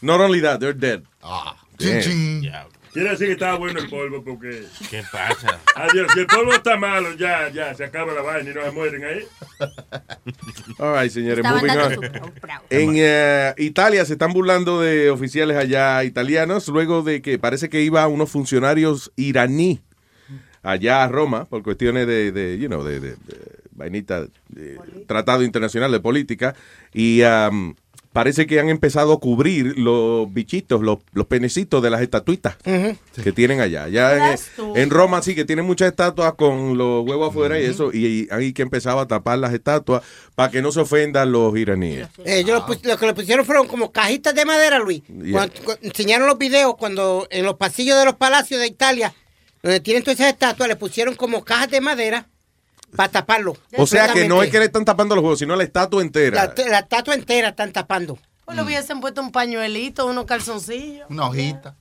not 0.00 0.20
only 0.20 0.40
that, 0.42 0.58
they're 0.60 0.72
dead. 0.78 1.02
Ah, 1.22 1.56
Quiere 2.92 3.10
decir 3.10 3.26
que 3.26 3.32
estaba 3.34 3.56
bueno 3.56 3.78
el 3.80 3.88
polvo 3.88 4.22
porque. 4.24 4.64
¿Qué 4.90 5.02
pasa? 5.12 5.60
Adiós, 5.76 6.10
si 6.14 6.20
el 6.20 6.26
polvo 6.26 6.52
está 6.52 6.76
malo, 6.76 7.12
ya, 7.14 7.48
ya, 7.50 7.74
se 7.74 7.84
acaba 7.84 8.12
la 8.14 8.22
vaina 8.22 8.50
y 8.50 8.54
no 8.54 8.62
se 8.64 8.70
mueren 8.70 9.04
ahí. 9.04 9.24
All 10.78 11.00
right, 11.00 11.10
señores, 11.10 11.44
Estaban 11.44 11.60
moving 11.60 11.98
on. 11.98 12.32
En 12.70 12.92
eh, 12.96 13.54
Italia 13.58 14.04
se 14.04 14.14
están 14.14 14.32
burlando 14.32 14.80
de 14.80 15.10
oficiales 15.10 15.56
allá 15.56 16.02
italianos 16.04 16.68
luego 16.68 17.02
de 17.02 17.20
que 17.22 17.38
parece 17.38 17.68
que 17.68 17.82
iba 17.82 18.06
unos 18.08 18.30
funcionarios 18.30 19.12
iraní 19.16 19.80
allá 20.62 21.04
a 21.04 21.08
Roma 21.08 21.44
por 21.44 21.62
cuestiones 21.62 22.06
de, 22.06 22.32
de, 22.32 22.58
you 22.58 22.68
know, 22.68 22.82
de, 22.82 23.00
de- 23.00 23.10
de 23.16 23.58
vainita, 23.72 24.26
de 24.48 24.76
tratado 25.06 25.42
internacional 25.44 25.92
de 25.92 26.00
política 26.00 26.54
y 26.92 27.22
um, 27.22 27.74
parece 28.12 28.46
que 28.46 28.58
han 28.58 28.68
empezado 28.68 29.12
a 29.12 29.20
cubrir 29.20 29.78
los 29.78 30.32
bichitos, 30.32 30.80
los, 30.82 30.98
los 31.12 31.26
penecitos 31.26 31.82
de 31.82 31.90
las 31.90 32.00
estatuitas 32.00 32.56
que 33.22 33.32
tienen 33.32 33.60
allá. 33.60 33.88
Ya 33.88 34.34
en, 34.74 34.90
Roma 34.90 35.22
sí 35.22 35.34
que 35.34 35.44
tienen 35.44 35.64
muchas 35.64 35.88
estatuas 35.90 36.34
con 36.34 36.76
los 36.78 37.06
huevos 37.06 37.30
afuera 37.30 37.60
y 37.60 37.64
eso, 37.64 37.92
y 37.92 38.26
hay 38.30 38.52
que 38.52 38.62
empezar 38.62 38.98
a 38.98 39.06
tapar 39.06 39.38
las 39.38 39.52
estatuas 39.52 40.02
para 40.34 40.50
que 40.50 40.62
no 40.62 40.72
se 40.72 40.80
ofendan 40.80 41.30
los 41.30 41.56
iraníes. 41.56 42.08
Eh, 42.24 42.38
ellos 42.40 42.60
lo, 42.60 42.66
pus- 42.66 42.84
lo 42.84 42.96
que 42.98 43.06
le 43.06 43.14
pusieron 43.14 43.44
fueron 43.44 43.66
como 43.68 43.92
cajitas 43.92 44.34
de 44.34 44.44
madera, 44.44 44.78
Luis. 44.78 45.02
Yeah. 45.06 45.32
Cuando- 45.32 45.54
cu- 45.64 45.78
enseñaron 45.82 46.26
los 46.26 46.38
videos 46.38 46.74
cuando 46.76 47.26
en 47.30 47.44
los 47.44 47.54
pasillos 47.54 47.98
de 47.98 48.04
los 48.06 48.14
palacios 48.14 48.60
de 48.60 48.66
Italia, 48.66 49.14
donde 49.62 49.80
tienen 49.80 50.02
todas 50.02 50.18
esas 50.20 50.32
estatuas, 50.32 50.68
le 50.68 50.76
pusieron 50.76 51.14
como 51.14 51.44
cajas 51.44 51.70
de 51.70 51.80
madera 51.80 52.26
para 52.98 53.12
taparlo. 53.12 53.56
O 53.76 53.86
sea 53.86 54.12
que 54.12 54.26
no 54.26 54.42
es 54.42 54.50
que 54.50 54.58
le 54.58 54.64
están 54.64 54.84
tapando 54.84 55.14
los 55.14 55.22
huevos, 55.22 55.38
sino 55.38 55.54
la 55.54 55.62
estatua 55.62 56.02
entera. 56.02 56.52
La, 56.56 56.64
la 56.68 56.78
estatua 56.80 57.14
entera 57.14 57.50
están 57.50 57.72
tapando. 57.72 58.18
Pues 58.44 58.56
le 58.56 58.64
hubiesen 58.64 59.00
puesto 59.00 59.20
un 59.20 59.30
pañuelito, 59.30 60.04
unos 60.06 60.24
calzoncillos. 60.24 61.06
Una 61.08 61.28
hojita. 61.28 61.76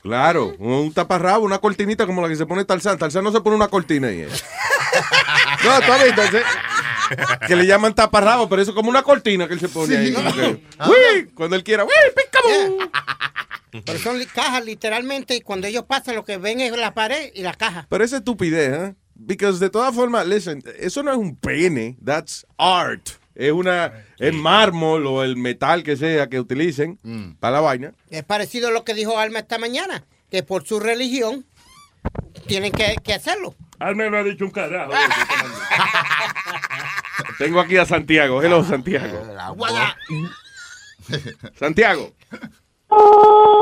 Claro, 0.00 0.54
un 0.58 0.90
taparrabo, 0.94 1.44
una 1.44 1.58
cortinita 1.58 2.06
como 2.06 2.22
la 2.22 2.28
que 2.28 2.36
se 2.36 2.46
pone 2.46 2.64
Tarzán. 2.64 2.96
Tarzán 2.96 3.22
no 3.22 3.30
se 3.32 3.42
pone 3.42 3.54
una 3.54 3.68
cortina 3.68 4.08
ahí. 4.08 4.22
¿eh? 4.22 4.28
No, 5.64 5.78
tú 5.80 5.92
has 5.92 6.04
visto, 6.04 6.22
que 7.46 7.54
le 7.54 7.66
llaman 7.66 7.94
taparrabo, 7.94 8.48
pero 8.48 8.62
eso 8.62 8.70
es 8.70 8.74
como 8.74 8.88
una 8.88 9.02
cortina 9.02 9.46
que 9.46 9.52
él 9.54 9.60
se 9.60 9.68
pone 9.68 9.94
ahí. 9.94 10.06
Sí. 10.08 10.14
como 10.14 10.34
que, 10.34 10.64
Ah. 10.78 10.88
¡Uy! 10.88 11.26
Cuando 11.34 11.54
él 11.54 11.62
quiera, 11.62 11.84
¡Uy! 11.84 11.90
¡Picaboo! 12.16 12.78
Pero 13.84 13.98
son 13.98 14.18
cajas 14.34 14.64
literalmente 14.64 15.36
y 15.36 15.42
cuando 15.42 15.66
ellos 15.66 15.84
pasan 15.84 16.14
lo 16.14 16.24
que 16.24 16.38
ven 16.38 16.60
es 16.60 16.74
la 16.76 16.94
pared 16.94 17.30
y 17.34 17.42
la 17.42 17.52
caja. 17.52 17.86
Pero 17.90 18.04
esa 18.04 18.16
estupidez, 18.18 18.72
¿eh? 18.90 18.94
Because 19.24 19.60
de 19.60 19.70
todas 19.70 19.94
formas, 19.94 20.26
listen, 20.26 20.62
eso 20.78 21.02
no 21.02 21.12
es 21.12 21.16
un 21.16 21.36
pene, 21.36 21.96
that's 22.04 22.46
art. 22.58 23.08
Es 23.34 23.52
una, 23.52 24.04
es 24.18 24.34
mármol 24.34 25.06
o 25.06 25.22
el 25.22 25.36
metal 25.36 25.82
que 25.82 25.96
sea 25.96 26.28
que 26.28 26.38
utilicen 26.38 26.98
para 27.40 27.56
la 27.56 27.60
vaina. 27.60 27.94
Es 28.10 28.24
parecido 28.24 28.68
a 28.68 28.70
lo 28.70 28.84
que 28.84 28.94
dijo 28.94 29.18
Alma 29.18 29.38
esta 29.38 29.58
mañana, 29.58 30.04
que 30.30 30.42
por 30.42 30.66
su 30.66 30.80
religión 30.80 31.46
tienen 32.46 32.72
que, 32.72 32.96
que 33.02 33.14
hacerlo. 33.14 33.54
Alma 33.78 34.10
no 34.10 34.18
ha 34.18 34.22
dicho 34.22 34.44
un 34.44 34.50
carajo. 34.50 34.92
Tengo 37.38 37.60
aquí 37.60 37.76
a 37.76 37.86
Santiago. 37.86 38.42
Hello, 38.42 38.64
Santiago. 38.64 39.22
Santiago. 41.58 42.12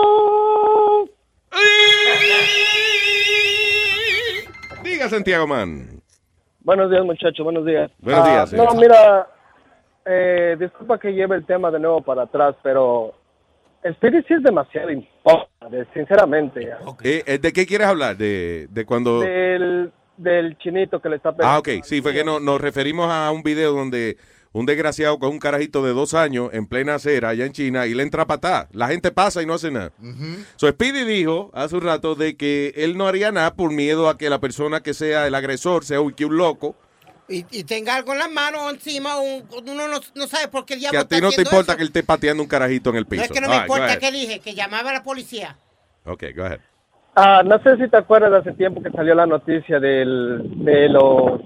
Diga, 5.00 5.08
Santiago, 5.08 5.46
man. 5.46 6.02
Buenos 6.62 6.90
días, 6.90 7.02
muchachos, 7.02 7.42
buenos 7.42 7.64
días. 7.64 7.90
Buenos 8.00 8.22
Ah, 8.22 8.30
días, 8.30 8.52
No, 8.52 8.68
señor. 8.68 8.76
mira, 8.82 9.28
eh, 10.04 10.56
disculpa 10.60 10.98
que 10.98 11.10
lleve 11.14 11.36
el 11.36 11.46
tema 11.46 11.70
de 11.70 11.80
nuevo 11.80 12.02
para 12.02 12.24
atrás, 12.24 12.54
pero 12.62 13.14
Spirit 13.82 14.26
sí 14.28 14.34
es 14.34 14.42
demasiado 14.42 14.90
importante, 14.90 15.86
sinceramente. 15.94 16.68
Eh, 17.02 17.22
eh, 17.26 17.38
¿De 17.38 17.50
qué 17.50 17.64
quieres 17.64 17.86
hablar? 17.86 18.14
¿De, 18.18 18.66
de 18.68 18.84
cuando...? 18.84 19.20
Del, 19.20 19.90
del 20.18 20.58
chinito 20.58 21.00
que 21.00 21.08
le 21.08 21.16
está 21.16 21.32
pegando. 21.32 21.54
Ah, 21.56 21.58
ok. 21.60 21.82
Sí, 21.82 22.02
fue 22.02 22.12
que 22.12 22.22
no- 22.22 22.38
nos 22.38 22.60
referimos 22.60 23.10
a 23.10 23.30
un 23.30 23.42
video 23.42 23.72
donde 23.72 24.18
un 24.52 24.66
desgraciado 24.66 25.18
con 25.18 25.30
un 25.30 25.38
carajito 25.38 25.84
de 25.84 25.92
dos 25.92 26.12
años 26.14 26.50
en 26.52 26.66
plena 26.66 26.96
acera 26.96 27.28
allá 27.28 27.46
en 27.46 27.52
China 27.52 27.86
y 27.86 27.94
le 27.94 28.02
entra 28.02 28.24
a 28.24 28.26
patar. 28.26 28.68
La 28.72 28.88
gente 28.88 29.12
pasa 29.12 29.42
y 29.42 29.46
no 29.46 29.54
hace 29.54 29.70
nada. 29.70 29.92
So 30.56 30.68
Speedy 30.68 31.04
dijo 31.04 31.50
hace 31.54 31.76
un 31.76 31.82
rato 31.82 32.14
de 32.16 32.36
que 32.36 32.72
él 32.76 32.96
no 32.98 33.06
haría 33.06 33.30
nada 33.30 33.54
por 33.54 33.72
miedo 33.72 34.08
a 34.08 34.18
que 34.18 34.28
la 34.28 34.40
persona 34.40 34.80
que 34.80 34.92
sea 34.94 35.26
el 35.26 35.34
agresor 35.34 35.84
sea 35.84 36.00
un, 36.00 36.12
que 36.12 36.24
un 36.24 36.36
loco. 36.36 36.74
Y, 37.28 37.46
y 37.52 37.62
tenga 37.62 37.94
algo 37.94 38.12
en 38.12 38.18
las 38.18 38.30
manos 38.32 38.60
o 38.64 38.70
encima, 38.70 39.20
un- 39.20 39.44
uno 39.68 39.86
no, 39.86 40.00
no 40.16 40.26
sabe 40.26 40.48
por 40.48 40.64
qué 40.66 40.74
el 40.74 40.80
Que 40.80 40.80
diablo 40.80 41.00
a 41.00 41.04
ti 41.04 41.14
está 41.14 41.26
no 41.26 41.30
te 41.30 41.42
importa 41.42 41.72
eso. 41.72 41.76
que 41.76 41.82
él 41.82 41.88
esté 41.88 42.02
pateando 42.02 42.42
un 42.42 42.48
carajito 42.48 42.90
en 42.90 42.96
el 42.96 43.06
piso. 43.06 43.20
No 43.22 43.24
es 43.26 43.30
que 43.30 43.40
no 43.40 43.48
me 43.48 43.54
right, 43.54 43.62
importa 43.70 43.98
qué 44.00 44.10
dije, 44.10 44.40
que 44.40 44.54
llamaba 44.56 44.90
a 44.90 44.94
la 44.94 45.02
policía. 45.04 45.56
Ok, 46.06 46.24
go 46.34 46.42
ahead. 46.44 46.58
Ah, 47.14 47.42
no 47.44 47.62
sé 47.62 47.76
si 47.76 47.88
te 47.88 47.96
acuerdas 47.98 48.32
de 48.32 48.38
hace 48.38 48.52
tiempo 48.58 48.82
que 48.82 48.90
salió 48.90 49.14
la 49.14 49.26
noticia 49.26 49.78
del, 49.78 50.42
de 50.64 50.88
los 50.88 51.40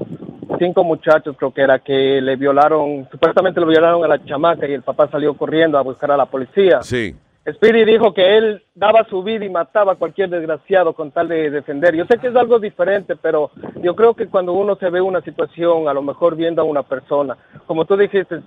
cinco 0.59 0.85
muchachos, 0.85 1.37
creo 1.39 1.53
que 1.53 1.63
era, 1.63 1.79
que 1.79 2.21
le 2.21 2.37
violaron, 2.37 3.09
supuestamente 3.11 3.61
le 3.61 3.67
violaron 3.67 4.05
a 4.05 4.09
la 4.09 4.25
chamaca 4.25 4.67
y 4.67 4.73
el 4.73 4.83
papá 4.83 5.09
salió 5.11 5.35
corriendo 5.35 5.79
a 5.79 5.83
buscar 5.83 6.11
a 6.11 6.17
la 6.17 6.27
policía. 6.27 6.83
Sí. 6.83 7.15
Speedy 7.53 7.85
dijo 7.85 8.15
que 8.15 8.39
él 8.39 8.63
daba 8.75 9.05
su 9.11 9.23
vida 9.23 9.45
y 9.45 9.51
mataba 9.51 9.93
a 9.93 9.97
cualquier 9.97 10.31
desgraciado 10.31 10.95
con 10.95 11.11
tal 11.11 11.29
de 11.29 11.51
defender. 11.51 11.95
Yo 11.95 12.07
sé 12.07 12.17
que 12.19 12.29
es 12.29 12.37
algo 12.37 12.59
diferente, 12.59 13.17
pero 13.17 13.51
yo 13.83 13.95
creo 13.95 14.15
que 14.15 14.29
cuando 14.29 14.53
uno 14.55 14.77
se 14.77 14.89
ve 14.89 15.01
una 15.03 15.21
situación, 15.21 15.87
a 15.89 15.93
lo 15.93 16.01
mejor 16.03 16.37
viendo 16.37 16.63
a 16.63 16.65
una 16.65 16.83
persona, 16.83 17.37
como 17.67 17.85
tú 17.85 17.99
dijiste, 17.99 18.41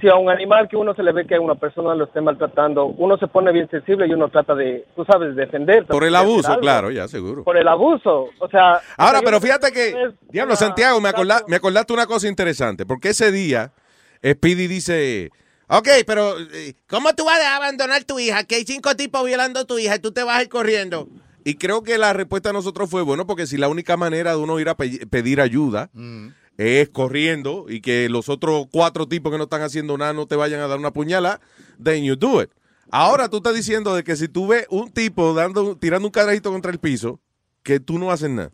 si 0.00 0.08
a 0.08 0.16
un 0.16 0.30
animal 0.30 0.66
que 0.68 0.76
uno 0.78 0.94
se 0.94 1.02
le 1.02 1.12
ve 1.12 1.26
que 1.26 1.34
a 1.34 1.40
una 1.42 1.56
persona 1.56 1.94
lo 1.94 2.04
esté 2.04 2.22
maltratando, 2.22 2.86
uno 2.86 3.18
se 3.18 3.26
pone 3.26 3.52
bien 3.52 3.68
sensible 3.70 4.06
y 4.06 4.12
uno 4.14 4.28
trata 4.30 4.54
de, 4.54 4.86
tú 4.96 5.04
sabes, 5.04 5.36
defender. 5.36 5.84
Por 5.84 6.02
el 6.04 6.16
abuso, 6.16 6.58
claro, 6.58 6.90
ya, 6.90 7.08
seguro. 7.08 7.44
Por 7.44 7.58
el 7.58 7.68
abuso. 7.68 8.30
O 8.38 8.48
sea. 8.48 8.72
Ahora, 8.72 8.80
o 8.96 9.10
sea, 9.10 9.20
yo 9.20 9.24
pero 9.26 9.40
fíjate 9.40 9.72
que, 9.72 9.94
diablo, 10.30 10.56
Santiago, 10.56 11.00
me, 11.02 11.10
acorda- 11.10 11.44
me 11.48 11.56
acordaste 11.56 11.92
una 11.92 12.06
cosa 12.06 12.28
interesante, 12.28 12.86
porque 12.86 13.10
ese 13.10 13.30
día 13.30 13.72
Speedy 14.24 14.66
dice, 14.68 15.30
ok, 15.68 15.88
pero 16.06 16.38
eh, 16.38 16.74
¿cómo 16.86 17.14
tú 17.14 17.24
vas 17.24 17.40
a 17.40 17.56
abandonar 17.56 18.00
a 18.02 18.04
tu 18.04 18.18
hija? 18.18 18.44
Que 18.44 18.56
hay 18.56 18.64
cinco 18.64 18.94
tipos 18.96 19.24
violando 19.24 19.60
a 19.60 19.64
tu 19.64 19.78
hija 19.78 19.96
y 19.96 19.98
tú 19.98 20.12
te 20.12 20.22
vas 20.22 20.38
a 20.38 20.42
ir 20.42 20.48
corriendo. 20.48 21.08
Y 21.44 21.54
creo 21.56 21.82
que 21.82 21.98
la 21.98 22.12
respuesta 22.12 22.50
de 22.50 22.52
nosotros 22.52 22.88
fue, 22.88 23.02
bueno, 23.02 23.26
porque 23.26 23.46
si 23.46 23.56
la 23.56 23.68
única 23.68 23.96
manera 23.96 24.30
de 24.32 24.36
uno 24.36 24.60
ir 24.60 24.68
a 24.68 24.76
pe- 24.76 25.06
pedir 25.08 25.40
ayuda 25.40 25.90
es 26.58 26.88
corriendo 26.90 27.66
y 27.68 27.80
que 27.80 28.08
los 28.08 28.28
otros 28.28 28.66
cuatro 28.70 29.08
tipos 29.08 29.32
que 29.32 29.38
no 29.38 29.44
están 29.44 29.62
haciendo 29.62 29.98
nada 29.98 30.12
no 30.12 30.26
te 30.26 30.36
vayan 30.36 30.60
a 30.60 30.68
dar 30.68 30.78
una 30.78 30.92
puñalada, 30.92 31.40
then 31.82 32.04
you 32.04 32.14
do 32.14 32.42
it. 32.42 32.50
Ahora 32.90 33.28
tú 33.28 33.38
estás 33.38 33.54
diciendo 33.54 33.94
de 33.94 34.04
que 34.04 34.14
si 34.16 34.28
tú 34.28 34.46
ves 34.48 34.66
un 34.70 34.92
tipo 34.92 35.32
dando, 35.34 35.76
tirando 35.76 36.06
un 36.06 36.12
carajito 36.12 36.52
contra 36.52 36.70
el 36.70 36.78
piso, 36.78 37.18
que 37.62 37.80
tú 37.80 37.98
no 37.98 38.10
haces 38.12 38.28
nada. 38.30 38.52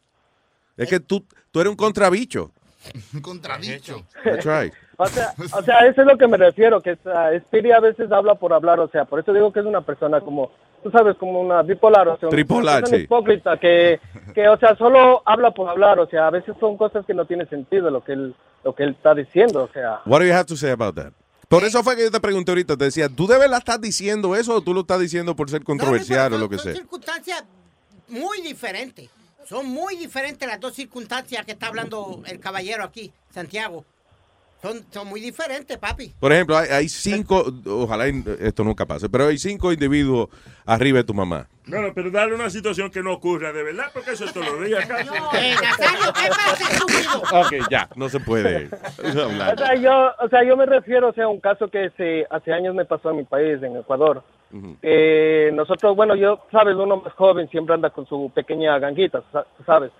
Es 0.76 0.88
que 0.88 1.00
tú, 1.00 1.26
tú 1.50 1.60
eres 1.60 1.70
un 1.70 1.76
contrabicho. 1.76 2.52
Un 3.12 3.20
contradicho. 3.20 4.06
That's 4.24 4.44
right. 4.46 4.72
O 5.00 5.06
sea, 5.06 5.32
o 5.56 5.62
sea, 5.62 5.78
eso 5.86 6.00
es 6.00 6.06
lo 6.08 6.18
que 6.18 6.26
me 6.26 6.36
refiero, 6.36 6.80
que 6.80 6.92
uh, 6.92 7.38
Speedy 7.46 7.70
a 7.70 7.78
veces 7.78 8.10
habla 8.10 8.34
por 8.34 8.52
hablar, 8.52 8.80
o 8.80 8.88
sea, 8.88 9.04
por 9.04 9.20
eso 9.20 9.32
digo 9.32 9.52
que 9.52 9.60
es 9.60 9.66
una 9.66 9.80
persona 9.80 10.20
como, 10.20 10.50
tú 10.82 10.90
sabes, 10.90 11.16
como 11.16 11.40
una 11.40 11.62
bipolar, 11.62 12.08
o 12.08 12.18
sea, 12.18 12.28
una 12.28 12.36
Tripolar, 12.36 12.80
persona 12.80 12.98
sí. 12.98 13.04
hipócrita, 13.04 13.56
que, 13.58 14.00
que, 14.34 14.48
o 14.48 14.58
sea, 14.58 14.74
solo 14.74 15.22
habla 15.24 15.52
por 15.52 15.68
hablar, 15.68 16.00
o 16.00 16.08
sea, 16.08 16.26
a 16.26 16.30
veces 16.30 16.56
son 16.58 16.76
cosas 16.76 17.06
que 17.06 17.14
no 17.14 17.26
tienen 17.26 17.48
sentido 17.48 17.90
lo 17.90 18.02
que 18.02 18.12
él, 18.12 18.34
lo 18.64 18.74
que 18.74 18.82
él 18.82 18.90
está 18.90 19.14
diciendo, 19.14 19.62
o 19.62 19.72
sea. 19.72 20.00
What 20.04 20.18
do 20.18 20.26
you 20.26 20.32
have 20.32 20.46
to 20.46 20.56
say 20.56 20.70
about 20.70 20.96
that? 20.96 21.12
Por 21.48 21.62
eso 21.62 21.84
fue 21.84 21.94
que 21.94 22.02
yo 22.02 22.10
te 22.10 22.18
pregunté 22.20 22.50
ahorita, 22.50 22.76
te 22.76 22.86
decía, 22.86 23.08
¿tú 23.08 23.28
de 23.28 23.38
verdad 23.38 23.58
estás 23.58 23.80
diciendo 23.80 24.34
eso 24.34 24.56
o 24.56 24.60
tú 24.62 24.74
lo 24.74 24.80
estás 24.80 24.98
diciendo 24.98 25.36
por 25.36 25.48
ser 25.48 25.62
controversial 25.62 26.32
o 26.32 26.38
lo 26.38 26.48
que 26.48 26.56
Son 26.56 26.64
sea? 26.64 26.74
circunstancias 26.74 27.44
muy 28.08 28.40
diferentes. 28.42 29.08
Son 29.46 29.64
muy 29.64 29.96
diferentes 29.96 30.46
las 30.46 30.58
dos 30.58 30.74
circunstancias 30.74 31.46
que 31.46 31.52
está 31.52 31.68
hablando 31.68 32.20
el 32.26 32.40
caballero 32.40 32.82
aquí, 32.82 33.12
Santiago. 33.30 33.84
Son, 34.60 34.84
son 34.90 35.06
muy 35.06 35.20
diferentes, 35.20 35.78
papi. 35.78 36.12
Por 36.18 36.32
ejemplo, 36.32 36.56
hay, 36.58 36.68
hay 36.68 36.88
cinco, 36.88 37.46
ojalá 37.66 38.06
esto 38.08 38.64
nunca 38.64 38.84
pase, 38.86 39.08
pero 39.08 39.28
hay 39.28 39.38
cinco 39.38 39.72
individuos 39.72 40.28
arriba 40.66 40.98
de 40.98 41.04
tu 41.04 41.14
mamá. 41.14 41.48
No, 41.66 41.80
no, 41.80 41.92
pero 41.94 42.10
dale 42.10 42.34
una 42.34 42.50
situación 42.50 42.90
que 42.90 43.02
no 43.02 43.12
ocurra 43.12 43.52
de 43.52 43.62
verdad, 43.62 43.86
porque 43.92 44.12
eso 44.12 44.24
es 44.24 44.32
todos 44.32 44.46
los 44.46 44.66
días 44.66 44.84
casi. 44.86 45.10
Nazario, 45.10 46.12
¿qué 46.12 46.28
pasa? 46.28 47.40
Ok, 47.40 47.70
ya, 47.70 47.88
no 47.94 48.08
se 48.08 48.18
puede 48.18 48.68
O 49.14 49.22
hablar. 49.22 49.58
sea, 49.58 49.74
yo, 49.76 50.10
o 50.18 50.28
sea, 50.28 50.42
yo 50.44 50.56
me 50.56 50.66
refiero, 50.66 51.10
o 51.10 51.12
sea, 51.12 51.24
a 51.24 51.28
un 51.28 51.40
caso 51.40 51.68
que 51.68 51.90
se, 51.96 52.26
hace 52.30 52.52
años 52.52 52.74
me 52.74 52.84
pasó 52.84 53.10
en 53.10 53.18
mi 53.18 53.24
país, 53.24 53.62
en 53.62 53.76
Ecuador. 53.76 54.24
Eh, 54.82 55.50
nosotros, 55.54 55.94
bueno, 55.94 56.14
yo, 56.14 56.40
sabes, 56.50 56.74
uno 56.76 56.96
más 56.98 57.12
joven 57.14 57.48
siempre 57.48 57.74
anda 57.74 57.90
con 57.90 58.06
su 58.06 58.30
pequeña 58.34 58.78
ganguita, 58.78 59.22
sa- 59.32 59.46
sabes. 59.66 59.90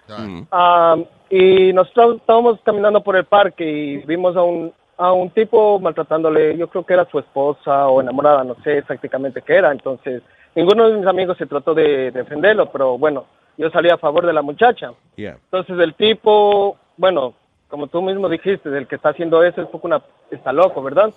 Ah, 0.51 0.97
y 1.31 1.73
nosotros 1.73 2.17
estábamos 2.17 2.59
caminando 2.65 3.03
por 3.03 3.17
el 3.17 3.25
parque 3.25 3.65
y 3.69 3.97
vimos 3.99 4.37
a 4.37 4.43
un, 4.43 4.73
a 4.97 5.13
un 5.13 5.31
tipo 5.31 5.79
maltratándole, 5.79 6.57
yo 6.57 6.69
creo 6.69 6.85
que 6.85 6.95
era 6.95 7.05
su 7.11 7.19
esposa 7.19 7.89
o 7.89 8.01
enamorada, 8.01 8.43
no 8.45 8.55
sé 8.65 8.79
exactamente 8.79 9.43
qué 9.43 9.57
era. 9.57 9.71
Entonces, 9.71 10.23
ninguno 10.55 10.89
de 10.89 10.97
mis 10.99 11.07
amigos 11.07 11.37
se 11.37 11.47
trató 11.47 11.75
de 11.75 12.11
defenderlo, 12.11 12.71
pero 12.73 12.97
bueno, 12.99 13.27
yo 13.59 13.71
salí 13.71 13.91
a 13.91 13.99
favor 13.99 14.25
de 14.27 14.33
la 14.33 14.43
muchacha. 14.43 14.93
Yeah. 15.17 15.37
Entonces 15.45 15.79
el 15.79 15.95
tipo, 15.95 16.77
bueno, 16.97 17.35
como 17.69 17.87
tú 17.89 18.01
mismo 18.01 18.29
dijiste, 18.29 18.69
el 18.77 18.87
que 18.87 18.97
está 18.97 19.11
haciendo 19.11 19.43
eso 19.43 19.61
es 19.61 19.69
poco 19.69 19.87
una, 19.89 20.01
está 20.31 20.53
loco, 20.53 20.83
¿verdad? 20.83 21.11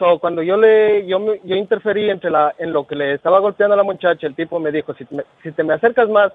So, 0.00 0.18
cuando 0.18 0.42
yo 0.42 0.56
le, 0.56 1.06
yo, 1.06 1.20
yo 1.44 1.56
interferí 1.56 2.08
entre 2.08 2.30
la, 2.30 2.54
en 2.58 2.72
lo 2.72 2.86
que 2.86 2.96
le 2.96 3.12
estaba 3.12 3.38
golpeando 3.38 3.74
a 3.74 3.76
la 3.76 3.82
muchacha, 3.82 4.26
el 4.26 4.34
tipo 4.34 4.58
me 4.58 4.72
dijo, 4.72 4.94
si, 4.94 5.06
me- 5.10 5.24
si 5.42 5.52
te 5.52 5.62
me 5.62 5.74
acercas 5.74 6.08
más, 6.08 6.32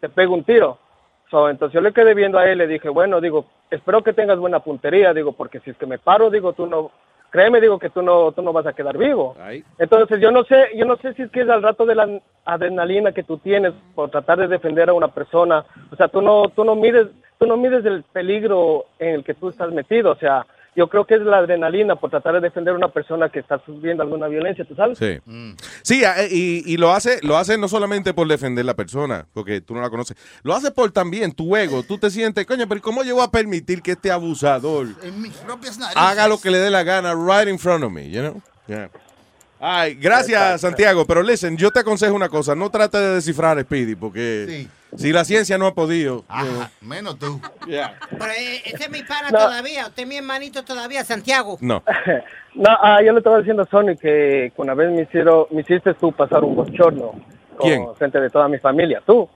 te 0.00 0.08
pego 0.08 0.32
un 0.32 0.44
tiro. 0.44 0.78
So, 1.30 1.50
entonces 1.50 1.74
yo 1.74 1.82
le 1.82 1.92
quedé 1.92 2.14
viendo 2.14 2.38
a 2.38 2.48
él, 2.50 2.56
le 2.56 2.66
dije, 2.66 2.88
bueno, 2.88 3.20
digo, 3.20 3.44
espero 3.70 4.02
que 4.02 4.14
tengas 4.14 4.38
buena 4.38 4.60
puntería, 4.60 5.12
digo, 5.12 5.32
porque 5.32 5.60
si 5.60 5.70
es 5.70 5.76
que 5.76 5.84
me 5.84 5.98
paro, 5.98 6.30
digo, 6.30 6.54
tú 6.54 6.66
no, 6.66 6.90
créeme, 7.28 7.60
digo 7.60 7.78
que 7.78 7.90
tú 7.90 8.00
no, 8.00 8.32
tú 8.32 8.40
no 8.40 8.50
vas 8.54 8.66
a 8.66 8.72
quedar 8.72 8.96
vivo. 8.96 9.36
Entonces 9.78 10.18
yo 10.18 10.30
no 10.30 10.44
sé, 10.44 10.70
yo 10.74 10.86
no 10.86 10.96
sé 10.96 11.12
si 11.12 11.20
es 11.22 11.30
que 11.30 11.42
es 11.42 11.48
al 11.50 11.62
rato 11.62 11.84
de 11.84 11.94
la 11.94 12.08
adrenalina 12.46 13.12
que 13.12 13.24
tú 13.24 13.36
tienes 13.36 13.74
por 13.94 14.10
tratar 14.10 14.38
de 14.38 14.48
defender 14.48 14.88
a 14.88 14.94
una 14.94 15.08
persona, 15.08 15.66
o 15.90 15.96
sea, 15.96 16.08
tú 16.08 16.22
no, 16.22 16.48
tú 16.56 16.64
no 16.64 16.74
mides, 16.76 17.08
tú 17.38 17.46
no 17.46 17.58
mides 17.58 17.84
el 17.84 18.04
peligro 18.04 18.86
en 18.98 19.16
el 19.16 19.24
que 19.24 19.34
tú 19.34 19.50
estás 19.50 19.70
metido, 19.70 20.12
o 20.12 20.16
sea, 20.16 20.46
yo 20.74 20.88
creo 20.88 21.04
que 21.06 21.16
es 21.16 21.20
la 21.20 21.38
adrenalina 21.38 21.96
por 21.96 22.08
tratar 22.10 22.34
de 22.34 22.40
defender 22.40 22.72
a 22.72 22.76
una 22.76 22.88
persona 22.88 23.28
que 23.28 23.40
está 23.40 23.60
sufriendo 23.64 24.02
alguna 24.02 24.26
violencia, 24.28 24.64
¿tú 24.64 24.74
sabes? 24.74 24.96
Sí. 24.98 25.18
Sí, 25.82 26.02
eh, 26.02 26.28
y, 26.30 26.62
y 26.72 26.76
lo 26.78 26.92
hace 26.92 27.18
lo 27.22 27.36
hace 27.36 27.58
no 27.58 27.68
solamente 27.68 28.14
por 28.14 28.26
defender 28.26 28.64
la 28.64 28.74
persona, 28.74 29.26
porque 29.34 29.60
tú 29.60 29.74
no 29.74 29.80
la 29.82 29.90
conoces, 29.90 30.16
lo 30.42 30.54
hace 30.54 30.70
por 30.70 30.90
también 30.90 31.32
tu 31.32 31.54
ego. 31.56 31.82
Tú 31.82 31.98
te 31.98 32.10
sientes, 32.10 32.46
coño, 32.46 32.66
pero 32.68 32.80
¿cómo 32.80 33.02
yo 33.04 33.16
voy 33.16 33.24
a 33.24 33.30
permitir 33.30 33.82
que 33.82 33.92
este 33.92 34.10
abusador 34.10 34.86
En 35.02 35.20
mis 35.20 35.32
propias 35.34 35.78
narices. 35.78 36.00
haga 36.02 36.26
lo 36.28 36.38
que 36.40 36.50
le 36.50 36.58
dé 36.58 36.70
la 36.70 36.82
gana 36.84 37.14
right 37.14 37.48
in 37.48 37.58
front 37.58 37.84
of 37.84 37.92
me, 37.92 38.10
you 38.10 38.20
know? 38.20 38.40
Yeah. 38.66 38.88
Ay, 39.64 39.94
gracias, 39.94 40.60
Santiago. 40.60 41.04
Pero 41.06 41.22
listen, 41.22 41.56
yo 41.56 41.70
te 41.70 41.78
aconsejo 41.78 42.14
una 42.14 42.28
cosa. 42.28 42.56
No 42.56 42.68
trate 42.68 42.98
de 42.98 43.14
descifrar 43.14 43.60
Speedy, 43.62 43.94
porque 43.94 44.66
si 44.96 45.12
la 45.12 45.24
ciencia 45.24 45.56
no 45.56 45.66
ha 45.68 45.72
podido. 45.74 46.24
Ajá, 46.26 46.68
menos 46.80 47.16
tú. 47.16 47.40
Pero 47.64 48.32
eh, 48.36 48.60
ese 48.64 48.84
es 48.84 48.90
mi 48.90 49.04
pana 49.04 49.30
No. 49.30 49.38
todavía, 49.38 49.86
usted 49.86 50.02
es 50.02 50.08
mi 50.08 50.16
hermanito 50.16 50.64
todavía, 50.64 51.04
Santiago. 51.04 51.58
No. 51.60 51.82
No, 52.54 52.68
ah, 52.82 53.00
yo 53.02 53.12
le 53.12 53.18
estaba 53.20 53.38
diciendo 53.38 53.62
a 53.62 53.66
Sony 53.66 53.96
que 53.98 54.52
una 54.58 54.74
vez 54.74 54.90
me 54.90 55.04
hicieron, 55.04 55.46
me 55.52 55.62
hiciste 55.62 55.94
tú 55.94 56.12
pasar 56.12 56.44
un 56.44 56.54
bochorno 56.54 57.12
con 57.56 57.66
¿Quién? 57.66 57.86
frente 57.96 58.20
de 58.20 58.28
toda 58.28 58.46
mi 58.46 58.58
familia, 58.58 59.02
tú. 59.06 59.26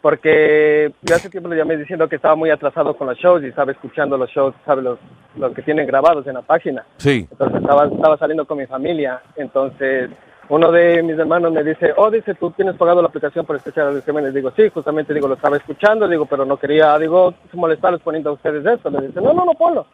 Porque 0.00 0.92
yo 1.02 1.14
hace 1.14 1.28
tiempo 1.28 1.48
le 1.48 1.56
llamé 1.56 1.76
diciendo 1.76 2.08
que 2.08 2.16
estaba 2.16 2.36
muy 2.36 2.50
atrasado 2.50 2.96
con 2.96 3.08
los 3.08 3.18
shows 3.18 3.42
y 3.42 3.48
estaba 3.48 3.72
escuchando 3.72 4.16
los 4.16 4.30
shows, 4.30 4.54
sabe 4.64 4.82
los, 4.82 4.98
los 5.36 5.52
que 5.52 5.62
tienen 5.62 5.86
grabados 5.86 6.26
en 6.26 6.34
la 6.34 6.42
página. 6.42 6.84
Sí. 6.98 7.26
Entonces 7.30 7.60
estaba, 7.60 7.86
estaba 7.86 8.16
saliendo 8.16 8.46
con 8.46 8.58
mi 8.58 8.66
familia. 8.66 9.20
Entonces 9.36 10.10
uno 10.48 10.72
de 10.72 11.02
mis 11.02 11.18
hermanos 11.18 11.52
me 11.52 11.62
dice, 11.62 11.92
oh, 11.96 12.10
dice, 12.10 12.34
tú 12.34 12.50
tienes 12.52 12.76
pagado 12.76 13.02
la 13.02 13.08
aplicación 13.08 13.44
para 13.44 13.58
escuchar 13.58 13.88
a 13.88 13.90
los 13.90 14.04
Jiménez. 14.04 14.32
Digo, 14.32 14.50
sí, 14.56 14.70
justamente, 14.72 15.12
digo, 15.12 15.28
lo 15.28 15.34
estaba 15.34 15.56
escuchando, 15.58 16.08
digo, 16.08 16.24
pero 16.26 16.44
no 16.44 16.56
quería, 16.56 16.98
digo, 16.98 17.34
molestarles 17.52 18.00
poniendo 18.00 18.30
a 18.30 18.34
ustedes 18.34 18.64
esto. 18.64 18.88
Le 18.88 19.08
dice, 19.08 19.20
no, 19.20 19.34
no, 19.34 19.44
no, 19.44 19.52
ponlo. 19.52 19.86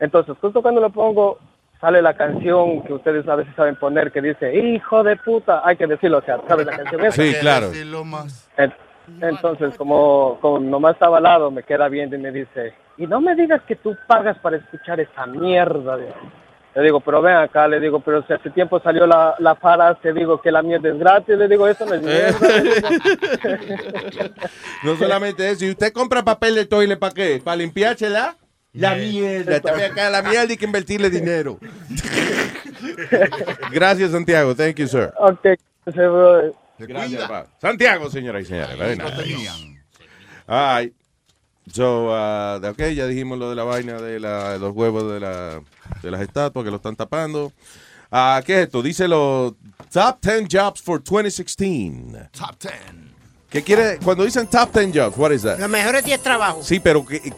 Entonces, 0.00 0.34
justo 0.40 0.60
cuando 0.60 0.80
lo 0.80 0.90
pongo, 0.90 1.38
sale 1.80 2.02
la 2.02 2.14
canción 2.14 2.82
que 2.82 2.92
ustedes 2.92 3.28
a 3.28 3.36
veces 3.36 3.54
saben 3.54 3.76
poner 3.76 4.10
que 4.10 4.20
dice, 4.20 4.52
hijo 4.56 5.04
de 5.04 5.16
puta, 5.16 5.62
hay 5.64 5.76
que 5.76 5.86
decirlo, 5.86 6.18
o 6.18 6.22
sea, 6.22 6.40
¿sabes 6.48 6.66
la 6.66 6.76
canción 6.76 7.04
esa? 7.04 7.22
Sí, 7.22 7.34
claro. 7.40 7.70
Entonces, 9.20 9.76
como, 9.76 10.38
como 10.40 10.58
nomás 10.58 10.94
estaba 10.94 11.18
al 11.18 11.22
lado, 11.24 11.50
me 11.50 11.62
queda 11.62 11.88
viendo 11.88 12.16
y 12.16 12.20
me 12.20 12.30
dice, 12.30 12.74
y 12.96 13.06
no 13.06 13.20
me 13.20 13.34
digas 13.34 13.60
que 13.66 13.76
tú 13.76 13.96
pagas 14.06 14.38
para 14.38 14.56
escuchar 14.56 15.00
esa 15.00 15.26
mierda. 15.26 15.96
de-". 15.96 16.12
Le 16.74 16.82
digo, 16.82 17.00
pero 17.00 17.20
ven 17.20 17.36
acá, 17.36 17.68
le 17.68 17.78
digo, 17.80 18.00
pero 18.00 18.24
si 18.26 18.32
hace 18.32 18.48
tiempo 18.50 18.80
salió 18.80 19.06
la, 19.06 19.34
la 19.38 19.54
para, 19.54 19.94
te 19.94 20.12
digo 20.12 20.40
que 20.40 20.50
la 20.50 20.62
mierda 20.62 20.88
es 20.88 20.98
gratis, 20.98 21.36
le 21.36 21.46
digo, 21.46 21.68
eso 21.68 21.84
no 21.84 21.94
es 21.94 22.02
mierda. 22.02 22.48
le 22.48 22.62
digo. 22.62 22.88
No 24.82 24.96
solamente 24.96 25.48
eso, 25.50 25.64
y 25.64 25.70
usted 25.70 25.92
compra 25.92 26.22
papel 26.22 26.54
de 26.54 26.66
toile 26.66 26.96
para 26.96 27.14
qué? 27.14 27.40
Para 27.44 27.56
limpiársela. 27.56 28.36
La 28.72 28.94
mierda, 28.94 29.60
también 29.60 29.92
acá 29.92 30.08
la 30.08 30.22
mierda 30.22 30.46
hay 30.48 30.56
que 30.56 30.64
invertirle 30.64 31.10
dinero. 31.10 31.58
Gracias, 33.70 34.12
Santiago. 34.12 34.54
Thank 34.54 34.76
you, 34.76 34.88
sir. 34.88 35.12
ok, 35.18 35.44
ese 35.86 36.08
brother. 36.08 36.52
Gracias, 36.86 37.28
pa. 37.28 37.46
Santiago, 37.60 38.10
señoras 38.10 38.42
y 38.42 38.46
señores. 38.46 38.98
Nice. 38.98 39.80
All 40.46 40.80
right. 40.82 40.94
So, 41.72 42.06
uh, 42.08 42.58
de- 42.60 42.68
ok, 42.70 42.78
ya 42.94 43.06
dijimos 43.06 43.38
lo 43.38 43.48
de 43.50 43.56
la 43.56 43.64
vaina 43.64 44.00
de, 44.00 44.18
la- 44.18 44.58
los 44.58 44.74
huevos 44.74 45.10
de, 45.12 45.20
la, 45.20 45.62
de 46.02 46.10
las 46.10 46.20
estatuas 46.20 46.64
que 46.64 46.70
lo 46.70 46.76
están 46.76 46.96
tapando. 46.96 47.52
Ah, 48.10 48.42
¿Qué 48.44 48.54
es 48.60 48.66
esto? 48.66 48.82
Dice 48.82 49.06
los 49.08 49.54
Top 49.92 50.18
10 50.20 50.46
Jobs 50.50 50.82
for 50.82 51.02
2016. 51.02 52.14
Top 52.32 52.56
10. 52.60 52.72
¿Qué 53.52 53.62
quiere? 53.62 53.98
Cuando 54.02 54.24
dicen 54.24 54.46
Top 54.46 54.72
10 54.74 54.92
Jobs, 54.94 55.18
what 55.18 55.30
is 55.30 55.42
that? 55.42 55.58
Los 55.58 55.68
mejores 55.68 56.02
10 56.06 56.22
trabajos. 56.22 56.66
Sí, 56.66 56.80
pero 56.80 57.04
que, 57.04 57.34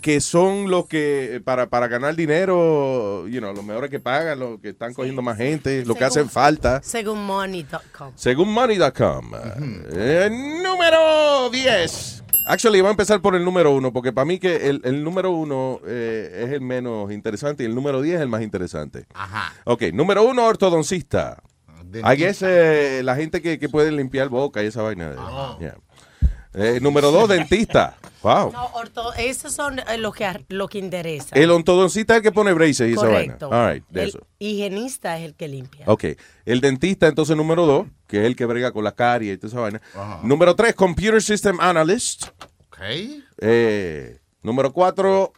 que 0.00 0.20
son 0.20 0.68
los 0.68 0.86
que 0.86 1.40
para, 1.44 1.68
para 1.68 1.86
ganar 1.86 2.16
dinero, 2.16 3.28
you 3.28 3.38
know, 3.38 3.54
los 3.54 3.64
mejores 3.64 3.88
que 3.88 4.00
pagan, 4.00 4.40
los 4.40 4.60
que 4.60 4.70
están 4.70 4.92
cogiendo 4.92 5.22
más 5.22 5.36
gente, 5.36 5.84
los 5.86 5.96
que 5.96 6.02
hacen 6.04 6.28
falta. 6.28 6.82
Según 6.82 7.24
money.com. 7.24 8.10
Según 8.16 8.52
money.com. 8.52 9.30
Eh, 9.92 10.28
número 10.64 11.48
10. 11.50 12.24
Actually, 12.48 12.80
voy 12.80 12.88
a 12.88 12.90
empezar 12.90 13.20
por 13.20 13.36
el 13.36 13.44
número 13.44 13.70
uno, 13.70 13.92
porque 13.92 14.12
para 14.12 14.24
mí 14.24 14.40
que 14.40 14.68
el, 14.68 14.80
el 14.82 15.04
número 15.04 15.30
uno 15.30 15.78
eh, 15.86 16.42
es 16.44 16.50
el 16.50 16.60
menos 16.60 17.12
interesante 17.12 17.62
y 17.62 17.66
el 17.66 17.74
número 17.76 18.02
10 18.02 18.16
es 18.16 18.22
el 18.22 18.28
más 18.28 18.42
interesante. 18.42 19.06
Ajá. 19.14 19.54
Ok, 19.62 19.82
número 19.92 20.24
uno, 20.24 20.44
ortodoncista. 20.44 21.40
I 22.00 22.16
guess 22.16 22.42
eh, 22.42 23.02
la 23.04 23.16
gente 23.16 23.42
que, 23.42 23.58
que 23.58 23.68
puede 23.68 23.92
limpiar 23.92 24.28
boca 24.28 24.62
y 24.62 24.66
esa 24.66 24.82
vaina. 24.82 25.14
Yeah. 25.58 25.76
Eh, 26.54 26.80
número 26.82 27.10
dos, 27.10 27.28
dentista. 27.28 27.96
Wow. 28.22 28.52
No, 28.52 28.66
orto, 28.74 29.14
esos 29.14 29.54
son 29.54 29.78
eh, 29.78 29.96
los 29.98 30.14
que, 30.14 30.28
lo 30.48 30.68
que 30.68 30.78
interesa. 30.78 31.34
El 31.34 31.50
ortodoncista 31.50 32.12
es 32.12 32.18
el 32.18 32.22
que 32.22 32.30
pone 32.30 32.52
braces 32.52 32.90
y 32.90 32.92
esa 32.92 33.06
vaina. 33.08 33.38
Correcto. 33.38 33.48
All 33.48 33.72
right, 33.72 33.84
de 33.88 34.02
el 34.02 34.08
eso. 34.10 34.26
higienista 34.38 35.18
es 35.18 35.24
el 35.24 35.34
que 35.34 35.48
limpia. 35.48 35.84
Ok. 35.88 36.04
El 36.44 36.60
dentista, 36.60 37.08
entonces, 37.08 37.36
número 37.36 37.64
dos, 37.64 37.86
que 38.06 38.20
es 38.20 38.26
el 38.26 38.36
que 38.36 38.44
brega 38.44 38.70
con 38.70 38.84
la 38.84 38.92
caries 38.92 39.34
y 39.34 39.38
toda 39.38 39.48
esa 39.48 39.60
vaina. 39.60 39.80
Número 40.22 40.54
tres, 40.54 40.74
Computer 40.74 41.22
System 41.22 41.58
Analyst. 41.58 42.26
Ok. 42.68 42.78
Eh, 43.38 44.18
número 44.42 44.72
cuatro, 44.72 45.32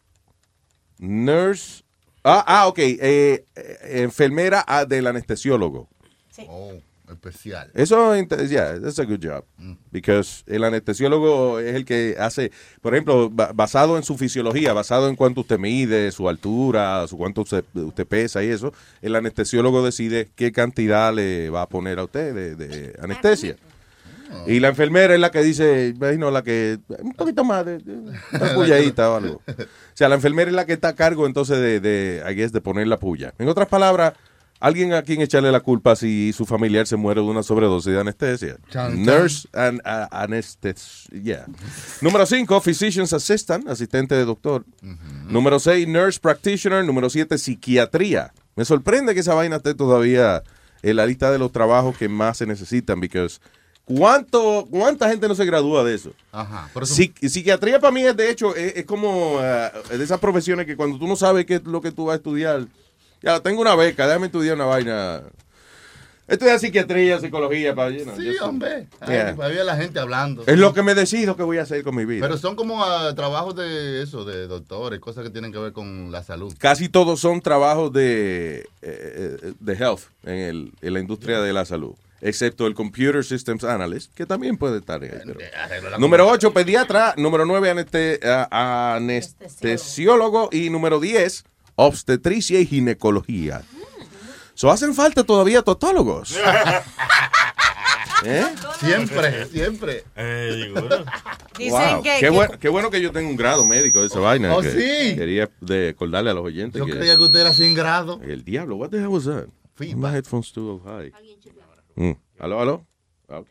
Nurse. 0.99 1.85
Ah, 2.25 2.45
ah 2.47 2.67
ok. 2.67 2.79
eh, 2.79 2.99
eh, 3.55 4.03
enfermera 4.03 4.65
ah, 4.67 4.85
del 4.85 5.07
anestesiólogo. 5.07 5.89
Oh, 6.49 6.73
especial. 7.11 7.71
Eso, 7.75 8.15
yeah, 8.17 8.79
that's 8.81 8.99
a 8.99 9.05
good 9.05 9.21
job. 9.23 9.45
Because 9.93 10.43
el 10.47 10.65
anestesiólogo 10.65 11.61
es 11.61 11.75
el 11.75 11.85
que 11.85 12.17
hace, 12.19 12.51
por 12.81 12.95
ejemplo, 12.95 13.29
ba- 13.31 13.53
basado 13.55 13.97
en 13.97 14.03
su 14.03 14.17
fisiología, 14.17 14.73
basado 14.73 15.09
en 15.09 15.17
cuánto 15.17 15.43
usted 15.43 15.59
mide, 15.59 16.11
su 16.13 16.29
altura, 16.29 17.07
su 17.07 17.17
cuánto 17.19 17.43
usted, 17.43 17.65
usted 17.75 18.07
pesa 18.07 18.43
y 18.43 18.49
eso, 18.49 18.73
el 19.03 19.15
anestesiólogo 19.17 19.85
decide 19.85 20.31
qué 20.35 20.51
cantidad 20.51 21.13
le 21.15 21.51
va 21.51 21.63
a 21.63 21.69
poner 21.69 21.99
a 21.99 22.05
usted 22.05 22.35
de, 22.35 22.55
de 22.57 22.97
anestesia. 23.01 23.57
Y 24.47 24.59
la 24.59 24.69
enfermera 24.69 25.15
es 25.15 25.21
la 25.21 25.31
que 25.31 25.43
dice, 25.43 25.93
imagino, 25.95 26.31
la 26.31 26.43
que, 26.43 26.79
un 27.01 27.13
poquito 27.13 27.45
más 27.45 27.65
de, 27.67 27.79
de 27.79 28.49
pulladita 28.55 29.11
o 29.11 29.17
algo. 29.17 29.43
O 29.95 29.97
sea, 29.97 30.09
la 30.09 30.17
enfermera 30.17 30.51
es 30.51 30.57
la 30.57 30.67
que 30.67 30.73
está 30.73 30.89
a 30.89 30.95
cargo 30.97 31.25
entonces 31.25 31.57
de, 31.61 31.79
de, 31.79 32.25
I 32.29 32.35
guess, 32.35 32.51
de 32.51 32.61
poner 32.61 32.89
la 32.89 32.99
puya. 32.99 33.33
En 33.39 33.47
otras 33.49 33.69
palabras, 33.69 34.15
alguien 34.67 34.93
a 34.95 35.03
quien 35.03 35.21
echarle 35.21 35.53
la 35.53 35.61
culpa 35.61 35.95
si 35.95 36.33
su 36.33 36.47
familiar 36.47 36.87
se 36.87 36.97
muere 36.97 37.21
de 37.21 37.27
una 37.27 37.43
sobredosis 37.43 37.93
de 37.93 38.01
anestesia. 38.01 38.57
Nurse 39.05 39.47
and 39.53 39.81
uh, 39.85 40.07
anesthesia. 40.11 41.11
yeah. 41.23 41.47
Número 42.01 42.25
5, 42.27 42.61
physician's 42.61 43.13
assistant, 43.13 43.69
asistente 43.69 44.15
de 44.15 44.25
doctor. 44.25 44.65
Número 45.29 45.59
6, 45.59 45.87
nurse 45.89 46.19
practitioner. 46.21 46.85
Número 46.85 47.11
7, 47.11 47.37
psiquiatría. 47.37 48.33
Me 48.57 48.65
sorprende 48.65 49.13
que 49.15 49.21
esa 49.21 49.35
vaina 49.35 49.57
esté 49.57 49.75
todavía 49.75 50.43
en 50.83 50.97
la 50.97 51.07
lista 51.07 51.31
de 51.31 51.39
los 51.39 51.51
trabajos 51.53 51.97
que 51.99 52.09
más 52.09 52.39
se 52.39 52.47
necesitan, 52.47 53.01
because 53.01 53.41
¿cuánto, 53.85 54.67
¿cuánta 54.71 55.09
gente 55.11 55.29
no 55.29 55.35
se 55.35 55.45
gradúa 55.45 55.85
de 55.85 55.95
eso? 55.95 56.13
Ajá. 56.33 56.69
Por 56.73 56.83
eso- 56.85 56.95
Psiqui- 56.95 57.29
psiquiatría 57.29 57.79
para 57.81 57.91
mí 57.93 58.03
es, 58.03 58.17
de 58.17 58.31
hecho, 58.31 58.55
es, 58.55 58.77
es 58.77 58.85
como 58.87 59.39
eh, 59.41 59.71
de 59.97 60.05
esas 60.05 60.19
profesiones 60.21 60.67
que 60.67 60.77
cuando 60.77 60.99
tú 60.99 61.07
no 61.07 61.17
sabes 61.17 61.45
qué 61.47 61.57
es 61.57 61.65
lo 61.65 61.81
que 61.81 61.91
tú 61.91 62.07
vas 62.07 62.15
a 62.15 62.17
estudiar, 62.17 62.67
ya 63.25 63.41
tengo 63.41 63.61
una 63.63 63.75
beca, 63.75 64.07
déjame 64.07 64.27
estudiar 64.27 64.55
una 64.57 64.67
vaina. 64.67 65.23
Estudiar 66.27 66.59
psiquiatría, 66.59 67.21
psicología, 67.21 67.75
para 67.75 67.91
you 67.91 68.03
know, 68.05 68.17
Sí, 68.17 68.29
just- 68.29 68.41
hombre. 68.41 68.87
Ay, 69.01 69.09
Yeah. 69.15 69.37
Había 69.43 69.63
la 69.63 69.77
gente 69.77 70.01
hablando. 70.01 70.43
Es 70.47 70.57
lo 70.59 70.73
que 70.73 70.83
me 70.83 70.95
decido 70.95 71.37
que 71.37 71.43
voy 71.43 71.59
a 71.59 71.63
hacer 71.63 71.83
con 71.83 71.95
mi 71.95 72.07
vida. 72.07 72.23
Pero 72.27 72.39
son 72.39 72.57
como 72.57 72.83
ah, 72.83 73.13
trabajos 73.15 73.55
de 73.57 74.03
eso, 74.03 74.25
de 74.25 74.47
doctores, 74.47 75.01
cosas 75.01 75.25
que 75.25 75.29
tienen 75.31 75.53
que 75.53 75.59
ver 75.59 75.73
con 75.75 76.11
la 76.11 76.23
salud. 76.23 76.55
Casi 76.59 76.89
todos 76.89 77.21
son 77.21 77.43
trabajos 77.43 77.93
de, 77.93 78.61
eh, 78.61 79.39
eh, 79.43 79.53
de 79.61 79.73
health 79.75 80.01
en, 80.25 80.39
el- 80.39 80.73
en 80.81 80.95
la 80.95 81.01
industria 81.01 81.41
de 81.43 81.53
la 81.53 81.67
salud. 81.67 81.93
Excepto 82.23 82.67
el 82.67 82.73
Computer 82.75 83.23
Systems 83.23 83.63
Analyst, 83.65 84.15
que 84.15 84.25
también 84.25 84.57
puede 84.57 84.79
estar 84.79 85.03
ahí. 85.03 85.11
pero- 85.27 85.99
Número 85.99 86.27
8, 86.27 86.55
pediatra. 86.55 87.13
Número 87.19 87.45
9, 87.45 87.69
anestesiólogo. 88.51 90.49
Y 90.53 90.71
número 90.71 91.01
10, 91.01 91.45
obstetricia 91.77 92.61
y 92.61 92.67
ginecología. 92.67 93.63
So, 94.55 94.71
hacen 94.71 94.95
falta 94.95 95.25
todavía 95.25 95.63
totólogos. 95.63 96.37
¿Eh? 98.25 98.45
Siempre, 98.79 99.47
siempre. 99.47 100.05
Wow. 101.69 102.03
qué, 102.03 102.31
buen- 102.31 102.59
qué 102.59 102.69
bueno 102.69 102.91
que 102.91 103.01
yo 103.03 103.13
tengo 103.13 103.29
un 103.29 103.37
grado 103.37 103.65
médico 103.67 104.01
de 104.01 104.07
esa 104.07 104.19
vaina. 104.21 104.55
Oh, 104.57 104.61
que 104.63 104.71
sí. 104.71 105.17
Quería 105.17 105.51
de- 105.61 105.89
recordarle 105.89 106.31
a 106.31 106.35
los 106.35 106.45
oyentes. 106.45 106.79
Yo 106.79 106.87
que- 106.87 106.93
creía 106.93 107.17
que 107.17 107.23
usted 107.23 107.41
era 107.41 107.53
sin 107.53 107.75
grado. 107.75 108.21
El 108.23 108.45
diablo, 108.45 108.77
what 108.77 108.91
the 108.91 108.99
hell 108.99 109.09
was 109.09 109.25
that? 109.25 109.47
My 109.79 110.11
headphones 110.15 110.53
too 110.53 110.81
high. 110.85 111.13
Mm. 111.97 112.13
¿Aló, 112.39 112.61
aló? 112.61 112.87
Ah, 113.29 113.39
ok. 113.41 113.49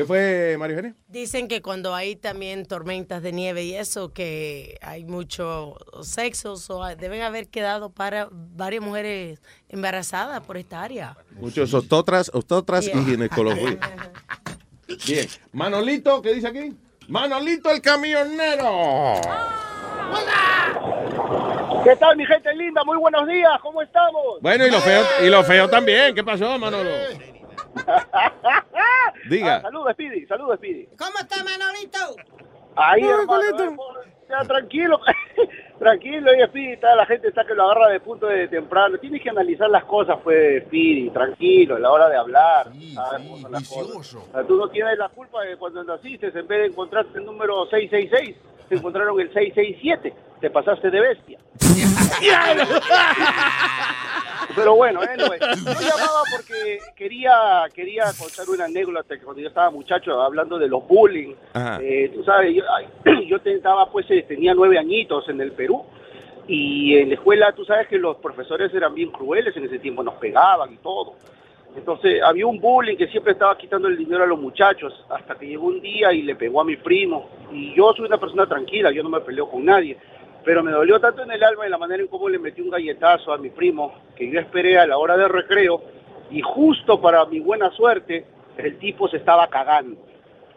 ¿Qué 0.00 0.06
fue, 0.06 0.56
María 0.58 0.76
Eugenia? 0.76 0.96
Dicen 1.08 1.46
que 1.46 1.60
cuando 1.60 1.94
hay 1.94 2.16
también 2.16 2.64
tormentas 2.64 3.22
de 3.22 3.32
nieve 3.32 3.64
y 3.64 3.74
eso, 3.74 4.14
que 4.14 4.78
hay 4.80 5.04
mucho 5.04 5.76
sexo, 6.00 6.56
so, 6.56 6.82
deben 6.96 7.20
haber 7.20 7.48
quedado 7.48 7.90
para 7.90 8.28
varias 8.32 8.82
mujeres 8.82 9.42
embarazadas 9.68 10.40
por 10.40 10.56
esta 10.56 10.80
área. 10.82 11.18
Muchos 11.32 11.74
ostotras, 11.74 12.30
ostotras 12.32 12.86
y 12.86 12.92
Yeah. 12.92 13.04
ginecología. 13.04 13.78
Bien. 15.06 15.28
Manolito, 15.52 16.22
¿qué 16.22 16.32
dice 16.32 16.48
aquí? 16.48 16.74
Manolito 17.06 17.70
el 17.70 17.82
camionero. 17.82 19.16
¿Qué 21.84 21.94
tal, 21.96 22.16
mi 22.16 22.24
gente 22.24 22.54
linda? 22.54 22.82
Muy 22.86 22.96
buenos 22.96 23.28
días, 23.28 23.52
¿cómo 23.60 23.82
estamos? 23.82 24.40
Bueno, 24.40 24.66
y 24.66 24.70
lo 24.70 24.80
feo, 24.80 25.04
y 25.22 25.28
lo 25.28 25.44
feo 25.44 25.68
también. 25.68 26.14
¿Qué 26.14 26.24
pasó, 26.24 26.58
Manolo? 26.58 26.88
Diga. 29.28 29.56
Ah, 29.56 29.60
saludos, 29.62 29.92
Speedy, 29.92 30.26
saludos, 30.26 30.56
Speedy. 30.56 30.88
¿Cómo 30.98 31.18
está 31.18 31.44
Manolito? 31.44 31.98
Ahí, 32.76 33.02
hermano, 33.02 33.42
eh, 33.42 33.76
ya, 34.28 34.38
tranquilo, 34.46 35.00
tranquilo, 35.78 36.34
y 36.34 36.46
Speedy, 36.46 36.72
está, 36.72 36.94
la 36.94 37.06
gente 37.06 37.28
está 37.28 37.44
que 37.44 37.54
lo 37.54 37.64
agarra 37.64 37.88
de 37.88 38.00
punto 38.00 38.26
de 38.26 38.48
temprano. 38.48 38.98
Tienes 38.98 39.22
que 39.22 39.30
analizar 39.30 39.68
las 39.68 39.84
cosas, 39.84 40.18
pues, 40.22 40.64
Speedy, 40.64 41.10
tranquilo, 41.10 41.76
a 41.76 41.80
la 41.80 41.90
hora 41.90 42.08
de 42.08 42.16
hablar. 42.16 42.66
¿sabes 42.94 43.26
cómo 43.26 43.38
son 43.38 43.52
las 43.52 43.68
cosas? 43.68 44.14
O 44.14 44.32
sea, 44.32 44.44
tú 44.44 44.56
no 44.56 44.68
tienes 44.68 44.96
la 44.98 45.08
culpa 45.08 45.42
de 45.42 45.56
cuando 45.56 45.82
naciste, 45.84 46.28
en 46.28 46.46
vez 46.46 46.60
de 46.60 46.66
encontrarte 46.66 47.18
el 47.18 47.24
número 47.24 47.66
666, 47.66 48.36
te 48.68 48.74
encontraron 48.76 49.20
el 49.20 49.32
667. 49.32 50.14
Te 50.40 50.50
pasaste 50.50 50.90
de 50.90 51.00
bestia. 51.00 51.38
Pero 54.54 54.74
bueno, 54.74 55.00
anyway, 55.00 55.38
yo 55.40 55.80
llamaba 55.80 56.22
porque 56.30 56.78
quería 56.96 57.64
quería 57.74 58.04
contar 58.18 58.48
una 58.48 58.64
anécdota 58.64 59.16
que 59.16 59.24
cuando 59.24 59.42
yo 59.42 59.48
estaba 59.48 59.70
muchacho 59.70 60.20
hablando 60.20 60.58
de 60.58 60.68
los 60.68 60.86
bullying. 60.86 61.34
Eh, 61.80 62.10
tú 62.14 62.24
sabes, 62.24 62.54
yo, 62.54 62.64
yo 63.26 63.40
tentaba, 63.40 63.90
pues, 63.90 64.10
eh, 64.10 64.24
tenía 64.26 64.54
nueve 64.54 64.78
añitos 64.78 65.28
en 65.28 65.40
el 65.40 65.52
Perú 65.52 65.84
y 66.46 66.96
en 66.96 67.10
la 67.10 67.14
escuela, 67.14 67.52
tú 67.52 67.64
sabes 67.64 67.86
que 67.86 67.98
los 67.98 68.16
profesores 68.16 68.72
eran 68.74 68.94
bien 68.94 69.10
crueles 69.10 69.56
en 69.56 69.64
ese 69.64 69.78
tiempo, 69.78 70.02
nos 70.02 70.14
pegaban 70.14 70.72
y 70.72 70.76
todo. 70.78 71.14
Entonces 71.76 72.20
había 72.22 72.46
un 72.46 72.58
bullying 72.58 72.96
que 72.96 73.06
siempre 73.06 73.32
estaba 73.32 73.56
quitando 73.56 73.86
el 73.86 73.96
dinero 73.96 74.24
a 74.24 74.26
los 74.26 74.40
muchachos, 74.40 74.92
hasta 75.08 75.36
que 75.36 75.46
llegó 75.46 75.66
un 75.66 75.80
día 75.80 76.12
y 76.12 76.22
le 76.22 76.34
pegó 76.34 76.60
a 76.60 76.64
mi 76.64 76.76
primo. 76.76 77.28
Y 77.52 77.74
yo 77.74 77.92
soy 77.96 78.06
una 78.06 78.18
persona 78.18 78.46
tranquila, 78.46 78.90
yo 78.90 79.02
no 79.02 79.08
me 79.08 79.20
peleo 79.20 79.48
con 79.48 79.64
nadie. 79.64 79.96
Pero 80.44 80.62
me 80.62 80.70
dolió 80.72 80.98
tanto 81.00 81.22
en 81.22 81.30
el 81.30 81.42
alma 81.44 81.64
en 81.66 81.70
la 81.70 81.78
manera 81.78 82.02
en 82.02 82.08
cómo 82.08 82.28
le 82.28 82.38
metí 82.38 82.60
un 82.62 82.70
galletazo 82.70 83.32
a 83.32 83.38
mi 83.38 83.50
primo, 83.50 83.92
que 84.16 84.30
yo 84.30 84.40
esperé 84.40 84.78
a 84.78 84.86
la 84.86 84.96
hora 84.98 85.16
de 85.16 85.28
recreo, 85.28 85.82
y 86.30 86.40
justo 86.40 87.00
para 87.00 87.24
mi 87.26 87.40
buena 87.40 87.70
suerte, 87.72 88.24
el 88.56 88.78
tipo 88.78 89.08
se 89.08 89.18
estaba 89.18 89.48
cagando. 89.48 89.96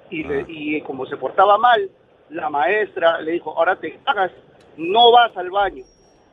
Y, 0.09 0.23
le- 0.23 0.45
y 0.47 0.81
como 0.81 1.05
se 1.05 1.17
portaba 1.17 1.57
mal, 1.57 1.89
la 2.29 2.49
maestra 2.49 3.19
le 3.21 3.31
dijo, 3.33 3.53
ahora 3.57 3.75
te 3.75 3.97
cagas, 4.05 4.31
no 4.77 5.11
vas 5.11 5.35
al 5.37 5.49
baño, 5.49 5.83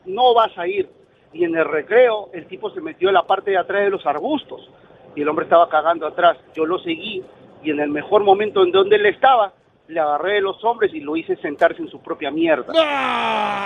no 0.06 0.34
vas 0.34 0.56
a 0.56 0.66
ir. 0.66 0.88
y 1.32 1.44
en 1.44 1.54
el 1.54 1.64
recreo 1.64 2.28
el 2.32 2.46
tipo 2.46 2.70
se 2.70 2.80
metió 2.80 3.06
en 3.08 3.14
la 3.14 3.22
parte 3.22 3.52
de 3.52 3.56
atrás 3.56 3.84
de 3.84 3.90
los 3.90 4.04
arbustos 4.04 4.68
y 5.14 5.22
el 5.22 5.28
hombre 5.28 5.44
estaba 5.44 5.68
cagando 5.68 6.04
atrás. 6.08 6.36
Yo 6.56 6.66
lo 6.66 6.80
seguí 6.80 7.22
y 7.62 7.70
en 7.70 7.78
el 7.78 7.88
mejor 7.88 8.24
momento 8.24 8.64
en 8.64 8.72
donde 8.72 8.96
él 8.96 9.06
estaba, 9.06 9.52
le 9.90 10.00
agarré 10.00 10.34
de 10.34 10.40
los 10.40 10.62
hombres 10.64 10.92
y 10.94 11.00
lo 11.00 11.16
hice 11.16 11.36
sentarse 11.36 11.82
en 11.82 11.90
su 11.90 12.00
propia 12.00 12.30
mierda. 12.30 12.72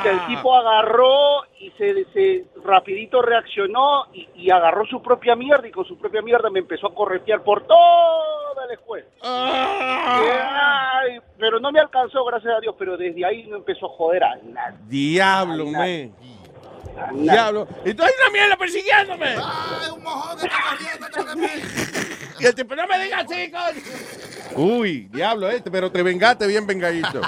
El 0.04 0.26
tipo 0.26 0.54
agarró 0.54 1.44
y 1.58 1.70
se, 1.72 2.04
se 2.12 2.46
rapidito 2.64 3.20
reaccionó 3.20 4.06
y, 4.12 4.28
y 4.34 4.50
agarró 4.50 4.86
su 4.86 5.02
propia 5.02 5.36
mierda 5.36 5.68
y 5.68 5.70
con 5.70 5.84
su 5.84 5.98
propia 5.98 6.22
mierda 6.22 6.48
me 6.50 6.60
empezó 6.60 6.88
a 6.88 6.94
corretear 6.94 7.42
por 7.42 7.66
toda 7.66 8.66
la 8.66 8.72
escuela. 8.72 9.06
Ay, 9.22 11.20
pero 11.38 11.60
no 11.60 11.70
me 11.70 11.80
alcanzó, 11.80 12.24
gracias 12.24 12.54
a 12.56 12.60
Dios, 12.60 12.74
pero 12.78 12.96
desde 12.96 13.24
ahí 13.24 13.46
no 13.46 13.56
empezó 13.56 13.86
a 13.86 13.90
joder 13.90 14.24
a 14.24 14.36
nadie. 14.36 14.78
Diablo, 14.88 15.66
me. 15.66 16.10
Diablo. 17.12 17.66
Y 17.84 17.92
tú 17.92 18.02
hay 18.02 18.12
una 18.20 18.30
mierda 18.30 18.56
persiguiéndome. 18.56 19.34
Y 22.38 22.46
el 22.46 22.54
tipo, 22.54 22.74
no 22.74 22.86
me 22.86 23.02
digas 23.04 23.24
coño. 23.24 23.58
Uy, 24.56 25.08
diablo 25.12 25.48
este, 25.50 25.70
pero 25.70 25.90
te 25.90 26.02
vengaste 26.02 26.46
bien 26.46 26.66
vengadito. 26.66 27.20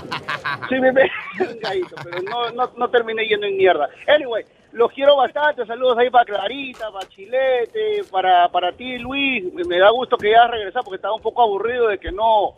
Sí, 0.69 0.77
me 0.81 0.93
vengadito, 0.93 1.97
pero 2.03 2.23
no, 2.23 2.51
no, 2.51 2.73
no 2.77 2.91
terminé 2.91 3.27
yendo 3.27 3.47
en 3.47 3.57
mierda. 3.57 3.89
Anyway, 4.09 4.45
los 4.73 4.93
quiero 4.93 5.17
bastante. 5.17 5.65
Saludos 5.67 5.99
ahí 5.99 6.11
para 6.11 6.25
Clarita, 6.25 6.91
para 6.93 7.09
Chilete, 7.09 8.05
para, 8.11 8.49
para 8.51 8.73
ti, 8.73 8.99
Luis. 8.99 9.45
Me, 9.55 9.79
da 9.79 9.91
gusto 9.91 10.17
que 10.17 10.31
ya 10.31 10.47
regresado 10.47 10.85
porque 10.85 10.97
estaba 10.97 11.15
un 11.15 11.23
poco 11.23 11.43
aburrido 11.43 11.89
de 11.89 11.99
que 11.99 12.13
no. 12.13 12.57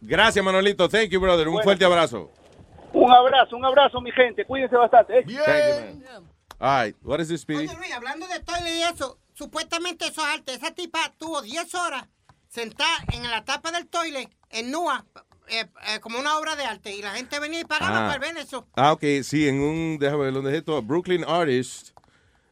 Gracias, 0.00 0.44
Manolito. 0.44 0.88
Thank 0.88 1.10
you, 1.10 1.20
brother. 1.20 1.48
Un 1.48 1.54
Bueno. 1.54 1.64
fuerte 1.64 1.84
abrazo. 1.84 2.30
Un 2.92 3.12
abrazo, 3.12 3.56
un 3.56 3.64
abrazo, 3.64 4.00
mi 4.00 4.10
gente. 4.10 4.44
Cuídense 4.44 4.76
bastante. 4.76 5.18
¿eh? 5.18 5.22
Thank 5.22 5.30
you, 5.30 5.42
man. 5.46 6.36
All 6.58 6.84
right, 6.84 6.96
what 7.02 7.20
is 7.20 7.28
this, 7.28 7.42
Speedy? 7.42 7.68
Oye, 7.68 7.76
Luis, 7.76 7.92
hablando 7.92 8.26
de 8.28 8.40
toilet 8.40 8.72
y 8.72 8.82
eso, 8.82 9.18
supuestamente 9.36 10.06
eso 10.06 10.22
es 10.22 10.28
arte. 10.34 10.54
Esa 10.54 10.72
tipa 10.72 11.12
tuvo 11.18 11.42
10 11.42 11.74
horas 11.74 12.08
sentada 12.48 12.96
en 13.12 13.22
la 13.22 13.44
tapa 13.44 13.70
del 13.70 13.86
toilet, 13.86 14.28
en 14.50 14.70
Nua, 14.70 15.04
eh, 15.48 15.66
eh, 15.88 16.00
como 16.00 16.18
una 16.18 16.38
obra 16.38 16.56
de 16.56 16.64
arte. 16.64 16.94
Y 16.96 17.02
la 17.02 17.12
gente 17.12 17.38
venía 17.38 17.60
y 17.60 17.64
pagaba 17.64 18.08
Ah. 18.08 18.12
por 18.12 18.20
ver 18.20 18.36
eso. 18.38 18.66
Ah, 18.76 18.92
ok, 18.92 19.02
sí, 19.22 19.46
en 19.48 19.60
un, 19.60 19.98
déjame 19.98 20.24
ver 20.24 20.32
dónde 20.32 20.50
es 20.52 20.56
esto. 20.58 20.80
Brooklyn 20.82 21.24
artist, 21.26 21.90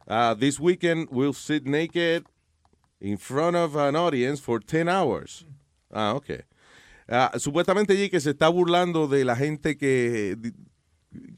uh, 0.07 0.35
this 0.37 0.59
weekend 0.59 1.07
will 1.11 1.33
sit 1.33 1.65
naked 1.65 2.23
in 2.99 3.17
front 3.17 3.55
of 3.55 3.75
an 3.75 3.95
audience 3.95 4.41
for 4.41 4.59
10 4.63 4.87
hours. 4.87 5.45
Ah, 5.91 6.13
ok. 6.15 6.45
Ah, 7.07 7.31
supuestamente 7.37 7.93
allí 7.93 8.09
que 8.09 8.19
se 8.19 8.31
está 8.31 8.47
burlando 8.49 9.07
de 9.07 9.25
la 9.25 9.35
gente 9.35 9.77
que, 9.77 10.37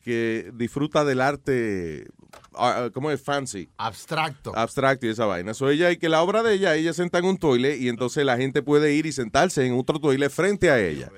que 0.02 0.52
disfruta 0.56 1.04
del 1.06 1.22
arte, 1.22 2.08
ah, 2.56 2.90
¿cómo 2.94 3.12
es? 3.12 3.22
Fancy. 3.22 3.70
Abstracto. 3.78 4.56
Abstracto 4.56 5.06
y 5.06 5.10
esa 5.10 5.26
vaina. 5.26 5.54
So 5.54 5.70
ella, 5.70 5.92
y 5.92 5.98
que 5.98 6.10
la 6.10 6.22
obra 6.22 6.44
de 6.44 6.54
ella, 6.54 6.76
ella 6.76 6.94
senta 6.94 7.20
en 7.20 7.26
un 7.26 7.38
toilet 7.38 7.80
y 7.80 7.90
entonces 7.90 8.26
la 8.26 8.38
gente 8.38 8.62
puede 8.62 8.94
ir 8.94 9.06
y 9.06 9.12
sentarse 9.12 9.66
en 9.66 9.78
otro 9.78 10.00
toilet 10.00 10.32
frente 10.32 10.70
a 10.70 10.80
ella. 10.80 11.10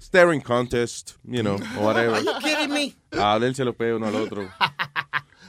Staring 0.00 0.40
contest, 0.40 1.12
you 1.24 1.40
know, 1.40 1.56
whatever. 1.80 2.14
Are 2.14 2.24
you 2.24 2.32
kidding 2.42 2.72
me? 2.72 2.94
A 3.12 3.34
olerse 3.34 3.64
los 3.64 3.74
peos 3.74 3.96
uno 3.96 4.06
al 4.06 4.14
otro. 4.16 4.48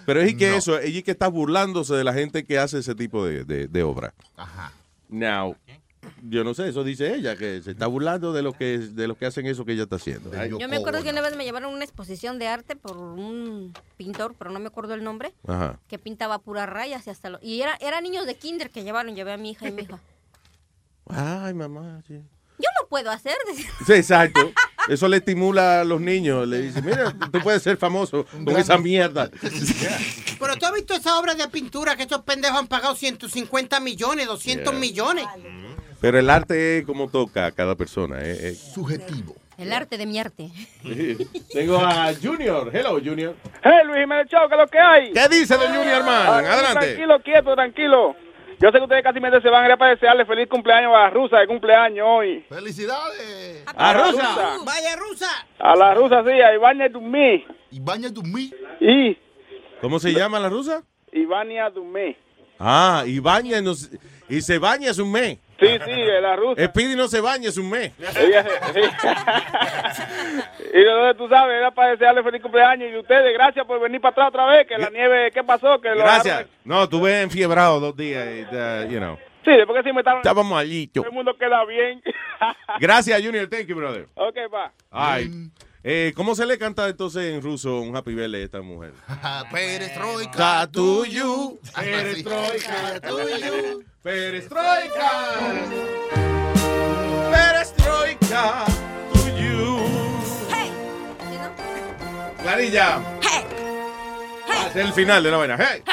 Pero 0.06 0.22
es 0.22 0.36
que 0.36 0.56
eso, 0.56 0.80
ella 0.80 1.02
que 1.02 1.12
está 1.12 1.28
burlándose 1.28 1.94
de 1.94 2.04
la 2.06 2.14
gente 2.14 2.46
que 2.46 2.58
hace 2.58 2.80
ese 2.80 2.96
tipo 2.96 3.26
de, 3.26 3.44
de, 3.44 3.68
de 3.68 3.84
obra. 3.84 4.14
Ajá. 4.38 4.72
Now, 5.10 5.56
yo 6.24 6.44
no 6.44 6.54
sé, 6.54 6.70
eso 6.70 6.84
dice 6.84 7.16
ella, 7.16 7.36
que 7.36 7.62
se 7.62 7.72
está 7.72 7.88
burlando 7.88 8.34
de 8.34 8.42
lo 8.42 8.54
que, 8.54 8.78
de 8.80 9.08
lo 9.08 9.16
que 9.18 9.26
hacen 9.26 9.46
eso 9.48 9.66
que 9.66 9.74
ella 9.74 9.84
está 9.84 9.98
haciendo. 9.98 10.32
Ay, 10.38 10.50
Yo 10.60 10.68
me 10.68 10.78
acuerdo 10.78 11.04
que 11.04 11.10
una 11.10 11.22
vez 11.22 11.36
me 11.36 11.44
llevaron 11.46 11.72
a 11.72 11.76
una 11.76 11.84
exposición 11.84 12.40
de 12.40 12.48
arte 12.48 12.76
por 12.76 12.98
un 12.98 13.74
pintor, 13.98 14.36
pero 14.38 14.52
no 14.52 14.60
me 14.60 14.68
acuerdo 14.68 14.94
el 14.94 15.04
nombre, 15.04 15.34
Ajá. 15.48 15.80
que 15.88 15.98
pintaba 16.00 16.40
puras 16.40 16.68
rayas 16.70 17.06
y 17.08 17.10
hasta 17.10 17.30
lo... 17.30 17.40
Y 17.42 17.62
era, 17.62 17.76
era 17.82 18.02
niños 18.02 18.26
de 18.26 18.36
kinder 18.36 18.70
que 18.70 18.84
llevaron, 18.84 19.16
llevé 19.16 19.34
a 19.34 19.38
mi 19.38 19.52
hija 19.52 19.68
y 19.68 19.72
mi 19.72 19.84
hija. 19.84 20.00
Ay, 21.10 21.54
mamá, 21.54 22.02
sí. 22.08 22.16
Yo 22.60 22.70
lo 22.82 22.88
puedo 22.88 23.12
hacer. 23.12 23.36
Sí, 23.86 23.94
exacto. 23.94 24.52
Eso 24.90 25.08
le 25.10 25.18
estimula 25.18 25.82
a 25.82 25.84
los 25.84 26.00
niños. 26.02 26.48
Le 26.48 26.62
dice, 26.62 26.82
mira, 26.82 27.14
tú 27.32 27.40
puedes 27.44 27.62
ser 27.62 27.78
famoso 27.78 28.26
con 28.26 28.56
esa 28.58 28.78
mierda. 28.78 29.30
Pero 30.40 30.56
tú 30.58 30.66
has 30.66 30.74
visto 30.74 30.94
esa 30.94 31.20
obra 31.20 31.36
de 31.36 31.48
pintura 31.50 31.96
que 31.98 32.04
esos 32.04 32.22
pendejos 32.22 32.58
han 32.58 32.68
pagado 32.68 32.96
150 32.96 33.80
millones, 33.82 34.28
200 34.28 34.72
Yeah. 34.72 34.80
millones. 34.80 35.26
Pero 36.02 36.20
el 36.20 36.30
arte 36.30 36.80
es 36.80 36.86
como 36.86 37.10
toca 37.10 37.46
a 37.48 37.52
cada 37.52 37.76
persona. 37.76 38.20
Es, 38.22 38.40
es- 38.44 38.60
Subjetivo. 38.74 39.36
El 39.58 39.74
arte 39.74 39.98
de 39.98 40.06
mi 40.06 40.20
arte. 40.20 40.50
Tengo 41.52 41.78
a 41.80 42.14
Junior. 42.22 42.70
Hello, 42.72 43.00
Junior. 43.04 43.36
Hey, 43.64 43.72
Luis 43.86 44.02
Jiménez 44.02 44.28
Chao, 44.30 44.48
¿qué 44.48 44.54
es 44.54 44.62
lo 44.62 44.68
que 44.68 44.78
hay? 44.80 45.12
¿Qué 45.14 45.28
dice 45.30 45.58
de 45.58 45.66
Junior, 45.68 46.04
man? 46.04 46.28
Aquí, 46.46 46.48
Adelante. 46.48 46.80
Tranquilo, 46.86 47.20
quieto, 47.24 47.56
tranquilo. 47.56 48.16
Yo 48.60 48.72
sé 48.72 48.78
que 48.78 48.84
ustedes 48.84 49.04
casi 49.04 49.20
se 49.20 49.50
van 49.50 49.66
a 49.66 49.70
ir 49.72 49.78
para 49.78 49.92
desearle 49.92 50.26
feliz 50.26 50.48
cumpleaños 50.48 50.92
a 50.96 51.00
la 51.06 51.10
rusa 51.10 51.38
de 51.40 51.48
cumpleaños 51.48 52.06
hoy. 52.08 52.46
¡Felicidades! 52.50 53.64
¿A 53.68 53.94
la 53.94 54.04
rusa? 54.04 54.58
Vaya 54.64 54.96
rusa. 54.96 55.30
A 55.60 55.76
la 55.76 55.94
rusa, 55.96 56.24
sí, 56.24 56.30
a 56.32 56.54
Ivania 56.54 56.90
Dumí. 56.90 57.44
Ivania 57.72 58.10
Dumí. 58.10 58.52
Y 58.80 59.18
¿Cómo 59.82 60.00
se 60.00 60.12
llama 60.14 60.40
la 60.40 60.50
rusa? 60.50 60.84
Ivania 61.12 61.70
Dumí. 61.72 62.16
Ah, 62.60 63.04
y 63.08 63.20
baña, 63.20 63.60
no 63.62 63.74
se- 63.74 63.98
y 64.30 64.42
se 64.42 64.58
baña 64.60 64.90
es 64.92 64.98
un 65.00 65.12
mes. 65.12 65.38
Sí, 65.60 65.68
sí, 65.86 66.04
la 66.22 66.36
rusa. 66.36 66.66
Speedy 66.66 66.96
no 66.96 67.08
se 67.08 67.20
baña 67.22 67.50
es 67.50 67.58
un 67.58 67.70
mes. 67.70 67.92
Y 70.74 70.84
donde 70.84 71.16
tú 71.16 71.28
sabes, 71.30 71.56
era 71.58 71.72
para 71.72 71.92
desearle 71.92 72.22
feliz 72.24 72.42
cumpleaños. 72.42 72.92
Y 72.94 72.98
ustedes, 72.98 73.34
gracias 73.34 73.66
por 73.66 73.80
venir 73.80 74.00
para 74.02 74.12
atrás 74.12 74.28
otra 74.30 74.46
vez. 74.46 74.68
Que 74.68 74.78
la 74.78 74.90
nieve, 74.90 75.32
¿qué 75.32 75.44
pasó? 75.44 75.80
Que 75.82 75.96
Gracias. 75.96 76.46
No, 76.64 76.84
estuve 76.84 77.22
enfiebrado 77.22 77.80
dos 77.80 77.96
días. 77.96 78.28
y, 78.28 78.42
uh, 78.56 78.88
you 78.90 79.00
know. 79.00 79.18
Sí, 79.46 79.52
después 79.52 79.82
que 79.82 79.90
sí 79.90 79.94
me 79.94 80.02
estaban. 80.02 80.20
Estábamos 80.20 80.52
mallitos. 80.52 81.02
Todo 81.04 81.10
el 81.10 81.16
mundo 81.16 81.38
queda 81.38 81.64
bien. 81.66 82.02
Gracias, 82.80 83.22
Junior. 83.24 83.48
Thank 83.48 83.68
you, 83.68 83.76
brother. 83.76 84.08
ok, 84.16 84.38
va. 84.54 84.74
Ay. 84.92 85.32
Eh, 85.84 86.12
¿Cómo 86.18 86.36
se 86.36 86.46
le 86.46 86.58
canta 86.58 86.90
entonces 86.90 87.34
en 87.34 87.42
ruso 87.42 87.80
un 87.80 87.96
happy 87.96 88.14
birthday 88.14 88.42
a 88.42 88.46
esta 88.46 88.62
mujer? 88.62 88.92
Perestroika 89.52 90.68
to 90.70 91.06
you. 91.06 91.60
Perestroika 91.74 93.00
to 93.00 93.20
you. 93.38 93.84
Perestroika. 94.08 95.10
Perestroika 97.30 98.66
to 99.12 99.20
you. 99.38 99.80
Clarilla. 102.42 103.00
Ah, 104.48 104.68
ese 104.70 104.80
es 104.80 104.86
el 104.86 104.94
final 104.94 105.22
de 105.22 105.30
la 105.32 105.36
vaina. 105.36 105.58
Hey. 105.60 105.84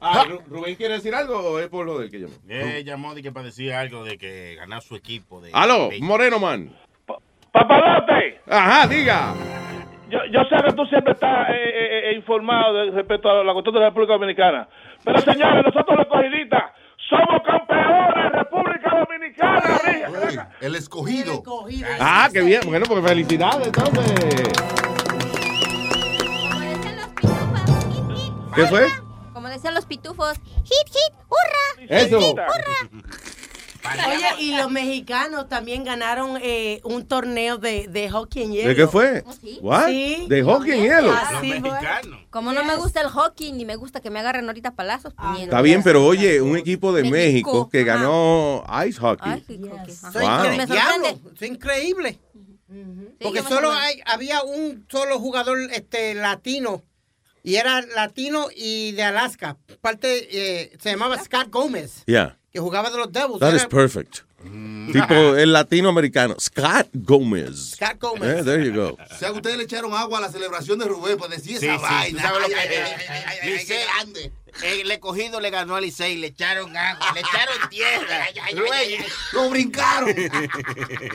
Ah, 0.00 0.24
Ru- 0.26 0.42
¿Rubén 0.48 0.74
quiere 0.74 0.94
decir 0.94 1.14
algo 1.14 1.38
o 1.38 1.60
es 1.60 1.68
por 1.68 1.86
lo 1.86 2.00
del 2.00 2.10
que 2.10 2.18
llamó? 2.18 2.34
Eh, 2.48 2.82
llamó 2.84 3.14
de 3.14 3.22
que 3.22 3.30
para 3.30 3.46
decir 3.46 3.72
algo 3.72 4.02
de 4.02 4.18
que 4.18 4.56
ganar 4.56 4.82
su 4.82 4.96
equipo. 4.96 5.40
De 5.40 5.50
Aló, 5.54 5.90
Moreno 6.00 6.40
Man. 6.40 6.74
Papalote, 7.52 8.40
Ajá, 8.50 8.88
diga. 8.88 9.34
yo, 10.10 10.18
yo 10.32 10.40
sé 10.50 10.56
que 10.66 10.72
tú 10.72 10.84
siempre 10.86 11.12
estás 11.12 11.48
eh, 11.50 11.52
eh, 11.54 12.10
eh, 12.10 12.14
informado 12.16 12.74
de- 12.74 12.90
respecto 12.90 13.30
a 13.30 13.44
la 13.44 13.52
cuestión 13.52 13.72
de 13.74 13.80
la 13.82 13.86
República 13.90 14.14
Dominicana. 14.14 14.68
Pero 15.04 15.20
señores, 15.20 15.64
nosotros 15.64 15.96
los 15.96 16.06
cogiditas 16.08 16.72
somos 17.08 17.42
campeones 17.46 18.32
República 18.32 18.90
Dominicana. 18.90 19.80
mija. 20.28 20.50
El 20.60 20.74
escogido. 20.74 21.42
Ah, 22.00 22.28
qué 22.32 22.40
bien. 22.42 22.62
Bueno, 22.66 22.86
pues 22.86 23.04
felicidades 23.04 23.66
entonces. 23.66 24.14
¿Qué 28.54 28.66
fue? 28.68 28.86
Como 29.34 29.48
decían 29.48 29.74
los 29.74 29.84
pitufos, 29.84 30.38
hit, 30.64 30.86
hit, 30.86 31.14
hurra. 31.28 31.86
Eso. 31.88 32.32
Hurra. 32.32 32.46
Oye, 34.08 34.42
y 34.42 34.56
los 34.56 34.70
mexicanos 34.70 35.48
también 35.48 35.84
ganaron 35.84 36.38
eh, 36.42 36.80
un 36.84 37.06
torneo 37.06 37.58
de, 37.58 37.88
de 37.88 38.10
hockey 38.10 38.42
en 38.42 38.52
hielo. 38.52 38.68
¿De 38.68 38.76
qué 38.76 38.86
fue? 38.86 39.24
What? 39.60 39.88
Sí. 39.88 40.26
¿De 40.28 40.42
hockey 40.42 40.72
en 40.72 40.82
hielo? 40.82 41.14
Como 42.30 42.52
no 42.52 42.64
me 42.64 42.76
gusta 42.76 43.00
el 43.00 43.08
hockey, 43.08 43.52
ni 43.52 43.64
me 43.64 43.76
gusta 43.76 44.00
que 44.00 44.10
me 44.10 44.20
agarren 44.20 44.46
ahorita 44.46 44.74
palazos. 44.74 45.14
puñetas. 45.14 45.44
Está 45.44 45.62
bien, 45.62 45.82
pero 45.82 46.04
oye, 46.04 46.40
un 46.40 46.56
equipo 46.56 46.92
de 46.92 47.02
México. 47.02 47.16
México 47.52 47.68
que 47.70 47.84
ganó 47.84 48.64
ice 48.86 48.98
hockey. 49.00 49.44
Wow. 49.58 49.70
Me 49.86 49.92
sorprende. 49.94 50.66
Diablo, 50.66 51.20
es 51.34 51.48
increíble. 51.48 52.18
Porque 53.20 53.42
solo 53.42 53.72
hay, 53.72 54.00
había 54.06 54.42
un 54.42 54.86
solo 54.90 55.18
jugador 55.18 55.58
este 55.72 56.14
latino. 56.14 56.82
Y 57.42 57.56
era 57.56 57.80
latino 57.80 58.48
y 58.54 58.90
de 58.92 59.04
Alaska. 59.04 59.56
Parte, 59.80 60.28
eh, 60.32 60.76
se 60.80 60.90
llamaba 60.90 61.16
Scott 61.22 61.48
Gómez. 61.48 62.02
Yeah. 62.06 62.36
Que 62.56 62.60
jugaba 62.60 62.88
de 62.88 62.96
los 62.96 63.12
Devils. 63.12 63.38
That 63.40 63.48
Era- 63.50 63.56
is 63.58 63.66
perfect. 63.66 64.20
Tipo 64.90 65.36
el 65.36 65.52
latinoamericano, 65.52 66.36
Scott 66.40 66.88
Gómez. 66.94 67.72
Scott 67.74 67.98
Gómez. 68.00 68.38
Eh, 68.40 68.42
there 68.44 68.64
you 68.64 68.72
go. 68.72 68.96
O 69.10 69.18
sea, 69.18 69.30
ustedes 69.32 69.58
le 69.58 69.64
echaron 69.64 69.92
agua 69.92 70.16
a 70.16 70.20
la 70.22 70.32
celebración 70.32 70.78
de 70.78 70.86
Rubén 70.86 71.18
para 71.18 71.34
decir 71.34 71.58
Sí, 71.58 71.66
esa 71.66 71.76
sí, 71.76 71.82
vaina. 71.84 72.32
Ay, 72.34 72.52
ay, 72.54 72.54
ay, 72.54 72.68
ay, 73.08 73.38
ay, 73.42 73.50
ay. 73.50 74.32
El 74.62 74.90
escogido 74.90 75.40
le 75.40 75.50
ganó 75.50 75.76
al 75.76 75.84
Licey, 75.84 76.16
le 76.16 76.28
echaron 76.28 76.76
agua, 76.76 77.06
le 77.14 77.20
echaron 77.20 77.68
tierra. 77.68 78.26
Lo 79.32 79.50
brincaron. 79.50 80.14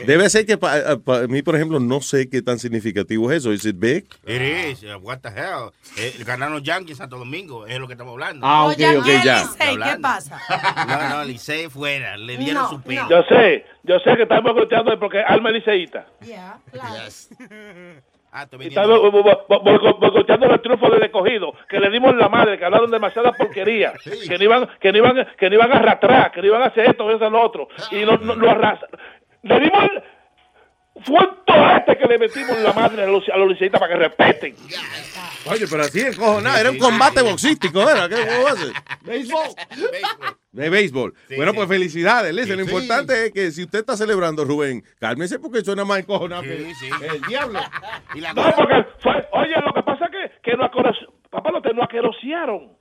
Debe 0.06 0.30
ser 0.30 0.46
que 0.46 0.56
para 0.58 1.26
mí, 1.28 1.42
por 1.42 1.56
ejemplo, 1.56 1.80
no 1.80 2.00
sé 2.00 2.28
qué 2.28 2.42
tan 2.42 2.58
significativo 2.58 3.30
es 3.30 3.38
eso. 3.38 3.52
¿Es 3.52 3.64
it 3.64 3.76
big? 3.78 4.06
It 4.26 4.40
is, 4.40 4.84
what 5.00 5.18
the 5.20 5.28
hell. 5.28 5.70
Eh, 5.96 6.14
ganaron 6.24 6.54
los 6.54 6.62
Yankees 6.62 6.98
Santo 6.98 7.18
Domingo, 7.18 7.66
es 7.66 7.78
lo 7.78 7.86
que 7.86 7.94
estamos 7.94 8.12
hablando. 8.12 8.46
Ah, 8.46 8.66
ok, 8.66 8.80
ok, 8.98 9.06
ya. 9.24 9.42
Licey, 9.42 9.76
¿qué 9.76 9.98
pasa? 10.00 10.40
No, 10.86 11.08
no, 11.08 11.24
Licey 11.24 11.68
fuera, 11.68 12.16
le 12.16 12.36
dieron 12.36 12.62
No, 12.62 12.70
su 12.70 12.82
pino. 12.82 13.08
Yo 13.08 13.22
sé, 13.28 13.66
yo 13.82 13.98
sé 14.00 14.16
que 14.16 14.22
estamos 14.22 14.52
golpeando 14.52 14.98
porque 14.98 15.20
Alma 15.20 15.50
es 15.50 15.56
liceísta. 15.56 16.06
Ah, 16.36 16.58
tú 16.70 16.78
Y 16.78 18.11
bo- 19.12 19.60
bo- 19.60 19.60
bo- 19.82 19.94
boicoteando 19.98 20.46
el 20.52 20.60
triunfo 20.62 20.88
del 20.90 21.02
escogido, 21.02 21.52
que 21.68 21.78
le 21.78 21.90
dimos 21.90 22.14
la 22.16 22.28
madre, 22.30 22.58
que 22.58 22.64
hablaron 22.64 22.90
demasiada 22.90 23.32
porquería, 23.32 23.92
que 24.28 24.38
no 24.38 24.44
iban, 24.44 24.68
que 24.80 24.90
no 24.90 24.98
iban, 24.98 25.26
que 25.38 25.48
no 25.50 25.54
iban 25.56 25.72
a 25.72 25.76
arrastrar, 25.76 26.32
que 26.32 26.40
no 26.40 26.46
iban 26.46 26.62
a 26.62 26.66
hacer 26.66 26.88
esto, 26.90 27.10
eso, 27.10 27.28
lo 27.28 27.42
otro, 27.42 27.68
y 27.90 28.04
no, 28.04 28.16
no, 28.16 28.34
lo 28.34 28.50
arrastra. 28.50 28.88
Le 29.42 29.60
dimos 29.60 29.82
el- 29.84 30.02
fue 31.04 31.18
un 31.18 31.44
torete 31.46 31.96
que 31.96 32.06
le 32.06 32.18
metimos 32.18 32.58
la 32.58 32.72
madre 32.72 33.04
a 33.04 33.06
los, 33.06 33.26
a 33.28 33.36
los 33.38 33.48
liceístas 33.48 33.80
para 33.80 33.92
que 33.94 33.98
respeten. 34.00 34.54
Oye, 35.50 35.66
pero 35.70 35.82
así 35.82 36.00
es 36.00 36.16
cojonada. 36.18 36.60
Era 36.60 36.70
un 36.70 36.78
combate 36.78 37.22
boxístico, 37.22 37.80
¿era? 37.88 38.08
¿Qué 38.08 38.16
ser? 38.16 38.72
Béisbol. 39.02 39.48
De 40.52 40.68
béisbol. 40.68 41.14
bueno, 41.36 41.54
pues 41.54 41.66
felicidades, 41.68 42.34
Lisa. 42.34 42.54
Lo 42.54 42.64
Sí. 42.64 42.70
importante 42.70 43.26
es 43.26 43.32
que 43.32 43.50
si 43.50 43.62
usted 43.62 43.80
está 43.80 43.96
celebrando, 43.96 44.44
Rubén, 44.44 44.82
cálmese 45.00 45.38
porque 45.38 45.62
suena 45.62 45.84
más 45.84 46.00
encojonado 46.00 46.42
que 46.42 46.56
el 46.56 47.22
diablo. 47.26 47.58
No, 48.34 48.42
porque 48.56 48.84
fue- 48.98 49.26
oye, 49.32 49.54
lo 49.64 49.72
que 49.72 49.82
pasa 49.82 50.04
es 50.06 50.10
que, 50.10 50.50
que 50.50 50.56
nos 50.56 50.66
acoros- 50.70 51.08
papá, 51.30 51.50
no 51.52 51.62
te 51.62 51.72
nos 51.72 51.84
aquerosearon. 51.84 52.76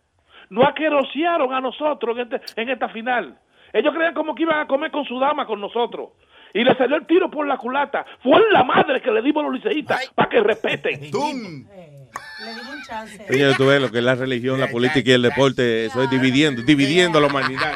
No 0.49 0.67
aquerosearon 0.67 1.53
a 1.53 1.61
nosotros 1.61 2.17
en, 2.17 2.33
este- 2.33 2.61
en 2.61 2.69
esta 2.69 2.89
final. 2.89 3.39
Ellos 3.71 3.93
creían 3.95 4.13
como 4.13 4.35
que 4.35 4.43
iban 4.43 4.59
a 4.59 4.67
comer 4.67 4.91
con 4.91 5.05
su 5.05 5.17
dama 5.17 5.45
con 5.47 5.61
nosotros. 5.61 6.09
Y 6.53 6.63
le 6.63 6.75
salió 6.75 6.97
el 6.97 7.05
tiro 7.05 7.29
por 7.29 7.47
la 7.47 7.57
culata. 7.57 8.05
Fue 8.21 8.39
la 8.51 8.63
madre 8.63 9.01
que 9.01 9.11
le 9.11 9.21
dimos 9.21 9.43
a 9.43 9.47
los 9.47 9.55
liceístas 9.55 10.11
para 10.15 10.29
que 10.29 10.41
respeten. 10.41 10.99
Le 11.01 11.09
dimos 11.09 12.73
un 12.73 12.83
chance. 12.83 13.25
Señor, 13.27 13.55
tú 13.55 13.67
ves 13.67 13.81
lo 13.81 13.91
que 13.91 13.99
es 13.99 14.03
la 14.03 14.15
religión, 14.15 14.59
la 14.59 14.67
política 14.67 15.11
y 15.11 15.13
el 15.13 15.21
deporte, 15.21 15.85
eso 15.85 16.03
es 16.03 16.09
dividiendo, 16.09 16.61
dividiendo 16.63 17.19
a 17.19 17.21
la 17.21 17.27
humanidad. 17.27 17.73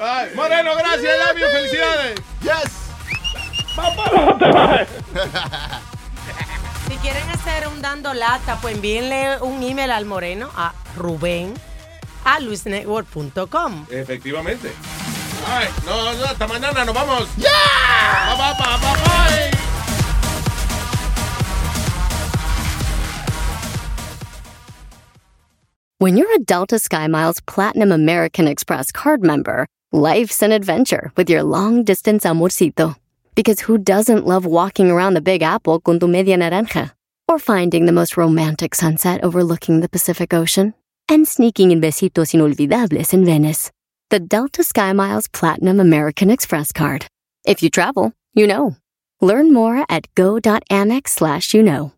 Ay, 0.00 0.30
Moreno, 0.34 0.70
gracias, 0.76 1.18
Labio, 1.18 1.46
felicidades. 1.48 2.20
Si 6.88 6.96
quieren 6.96 7.28
hacer 7.30 7.68
un 7.68 7.82
dando 7.82 8.14
lata, 8.14 8.58
pues 8.62 8.74
envíenle 8.76 9.40
un 9.42 9.62
email 9.62 9.90
al 9.90 10.04
moreno 10.06 10.50
a 10.56 10.72
Rubén 10.96 11.54
a 12.24 12.40
luisnetwork.com. 12.40 13.86
Efectivamente. 13.90 14.70
Ay, 15.50 15.68
no, 15.86 16.12
no, 16.12 16.24
hasta 16.24 16.46
mañana, 16.46 16.84
nos 16.84 16.94
vamos. 16.94 17.28
¡Ya! 17.38 17.48
¡Va, 17.48 18.36
va, 18.36 18.52
va, 18.52 18.76
va, 18.76 18.92
bye! 18.92 19.50
When 26.00 26.16
you're 26.18 26.32
a 26.34 26.38
Delta 26.38 26.76
SkyMiles 26.76 27.44
Platinum 27.46 27.92
American 27.92 28.46
Express 28.46 28.92
card 28.92 29.22
member, 29.22 29.66
life's 29.90 30.42
an 30.42 30.52
adventure 30.52 31.12
with 31.16 31.30
your 31.30 31.42
long 31.42 31.82
distance 31.82 32.24
amorcito. 32.24 32.94
Because 33.34 33.60
who 33.60 33.78
doesn't 33.78 34.26
love 34.26 34.44
walking 34.44 34.90
around 34.90 35.14
the 35.14 35.22
Big 35.22 35.42
Apple 35.42 35.80
con 35.80 35.98
tu 35.98 36.06
media 36.06 36.36
naranja? 36.36 36.92
Or 37.26 37.38
finding 37.38 37.86
the 37.86 37.92
most 37.92 38.18
romantic 38.18 38.74
sunset 38.74 39.24
overlooking 39.24 39.80
the 39.80 39.88
Pacific 39.88 40.34
Ocean? 40.34 40.74
And 41.08 41.26
sneaking 41.26 41.70
in 41.70 41.80
besitos 41.80 42.34
inolvidables 42.34 43.14
in 43.14 43.24
Venice. 43.24 43.70
The 44.10 44.20
Delta 44.20 44.62
SkyMiles 44.62 45.30
Platinum 45.30 45.80
American 45.80 46.30
Express 46.30 46.72
card. 46.72 47.04
If 47.44 47.62
you 47.62 47.68
travel, 47.68 48.14
you 48.32 48.46
know. 48.46 48.74
Learn 49.20 49.52
more 49.52 49.84
at 49.90 50.06
go.amex 50.14 51.08
slash 51.08 51.52
you 51.52 51.62
know. 51.62 51.92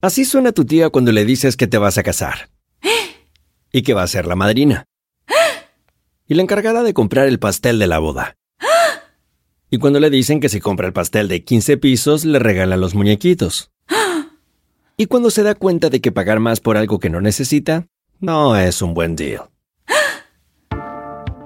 Así 0.00 0.24
suena 0.24 0.52
tu 0.52 0.64
tía 0.64 0.88
cuando 0.88 1.12
le 1.12 1.26
dices 1.26 1.58
que 1.58 1.66
te 1.66 1.76
vas 1.76 1.98
a 1.98 2.02
casar. 2.02 2.48
Y 3.72 3.82
que 3.82 3.92
va 3.92 4.04
a 4.04 4.06
ser 4.06 4.26
la 4.26 4.36
madrina. 4.36 4.86
Y 6.26 6.32
la 6.32 6.40
encargada 6.40 6.82
de 6.82 6.94
comprar 6.94 7.28
el 7.28 7.38
pastel 7.38 7.78
de 7.78 7.86
la 7.86 7.98
boda. 7.98 8.38
Y 9.70 9.76
cuando 9.76 10.00
le 10.00 10.08
dicen 10.08 10.40
que 10.40 10.48
si 10.48 10.60
compra 10.60 10.86
el 10.86 10.94
pastel 10.94 11.28
de 11.28 11.44
15 11.44 11.76
pisos, 11.76 12.24
le 12.24 12.38
regalan 12.38 12.80
los 12.80 12.94
muñequitos. 12.94 13.70
Y 14.96 15.06
cuando 15.06 15.28
se 15.28 15.42
da 15.42 15.54
cuenta 15.54 15.90
de 15.90 16.00
que 16.00 16.10
pagar 16.10 16.40
más 16.40 16.60
por 16.60 16.78
algo 16.78 16.98
que 17.00 17.10
no 17.10 17.20
necesita, 17.20 17.86
no 18.18 18.56
es 18.56 18.80
un 18.80 18.94
buen 18.94 19.14
deal. 19.14 19.50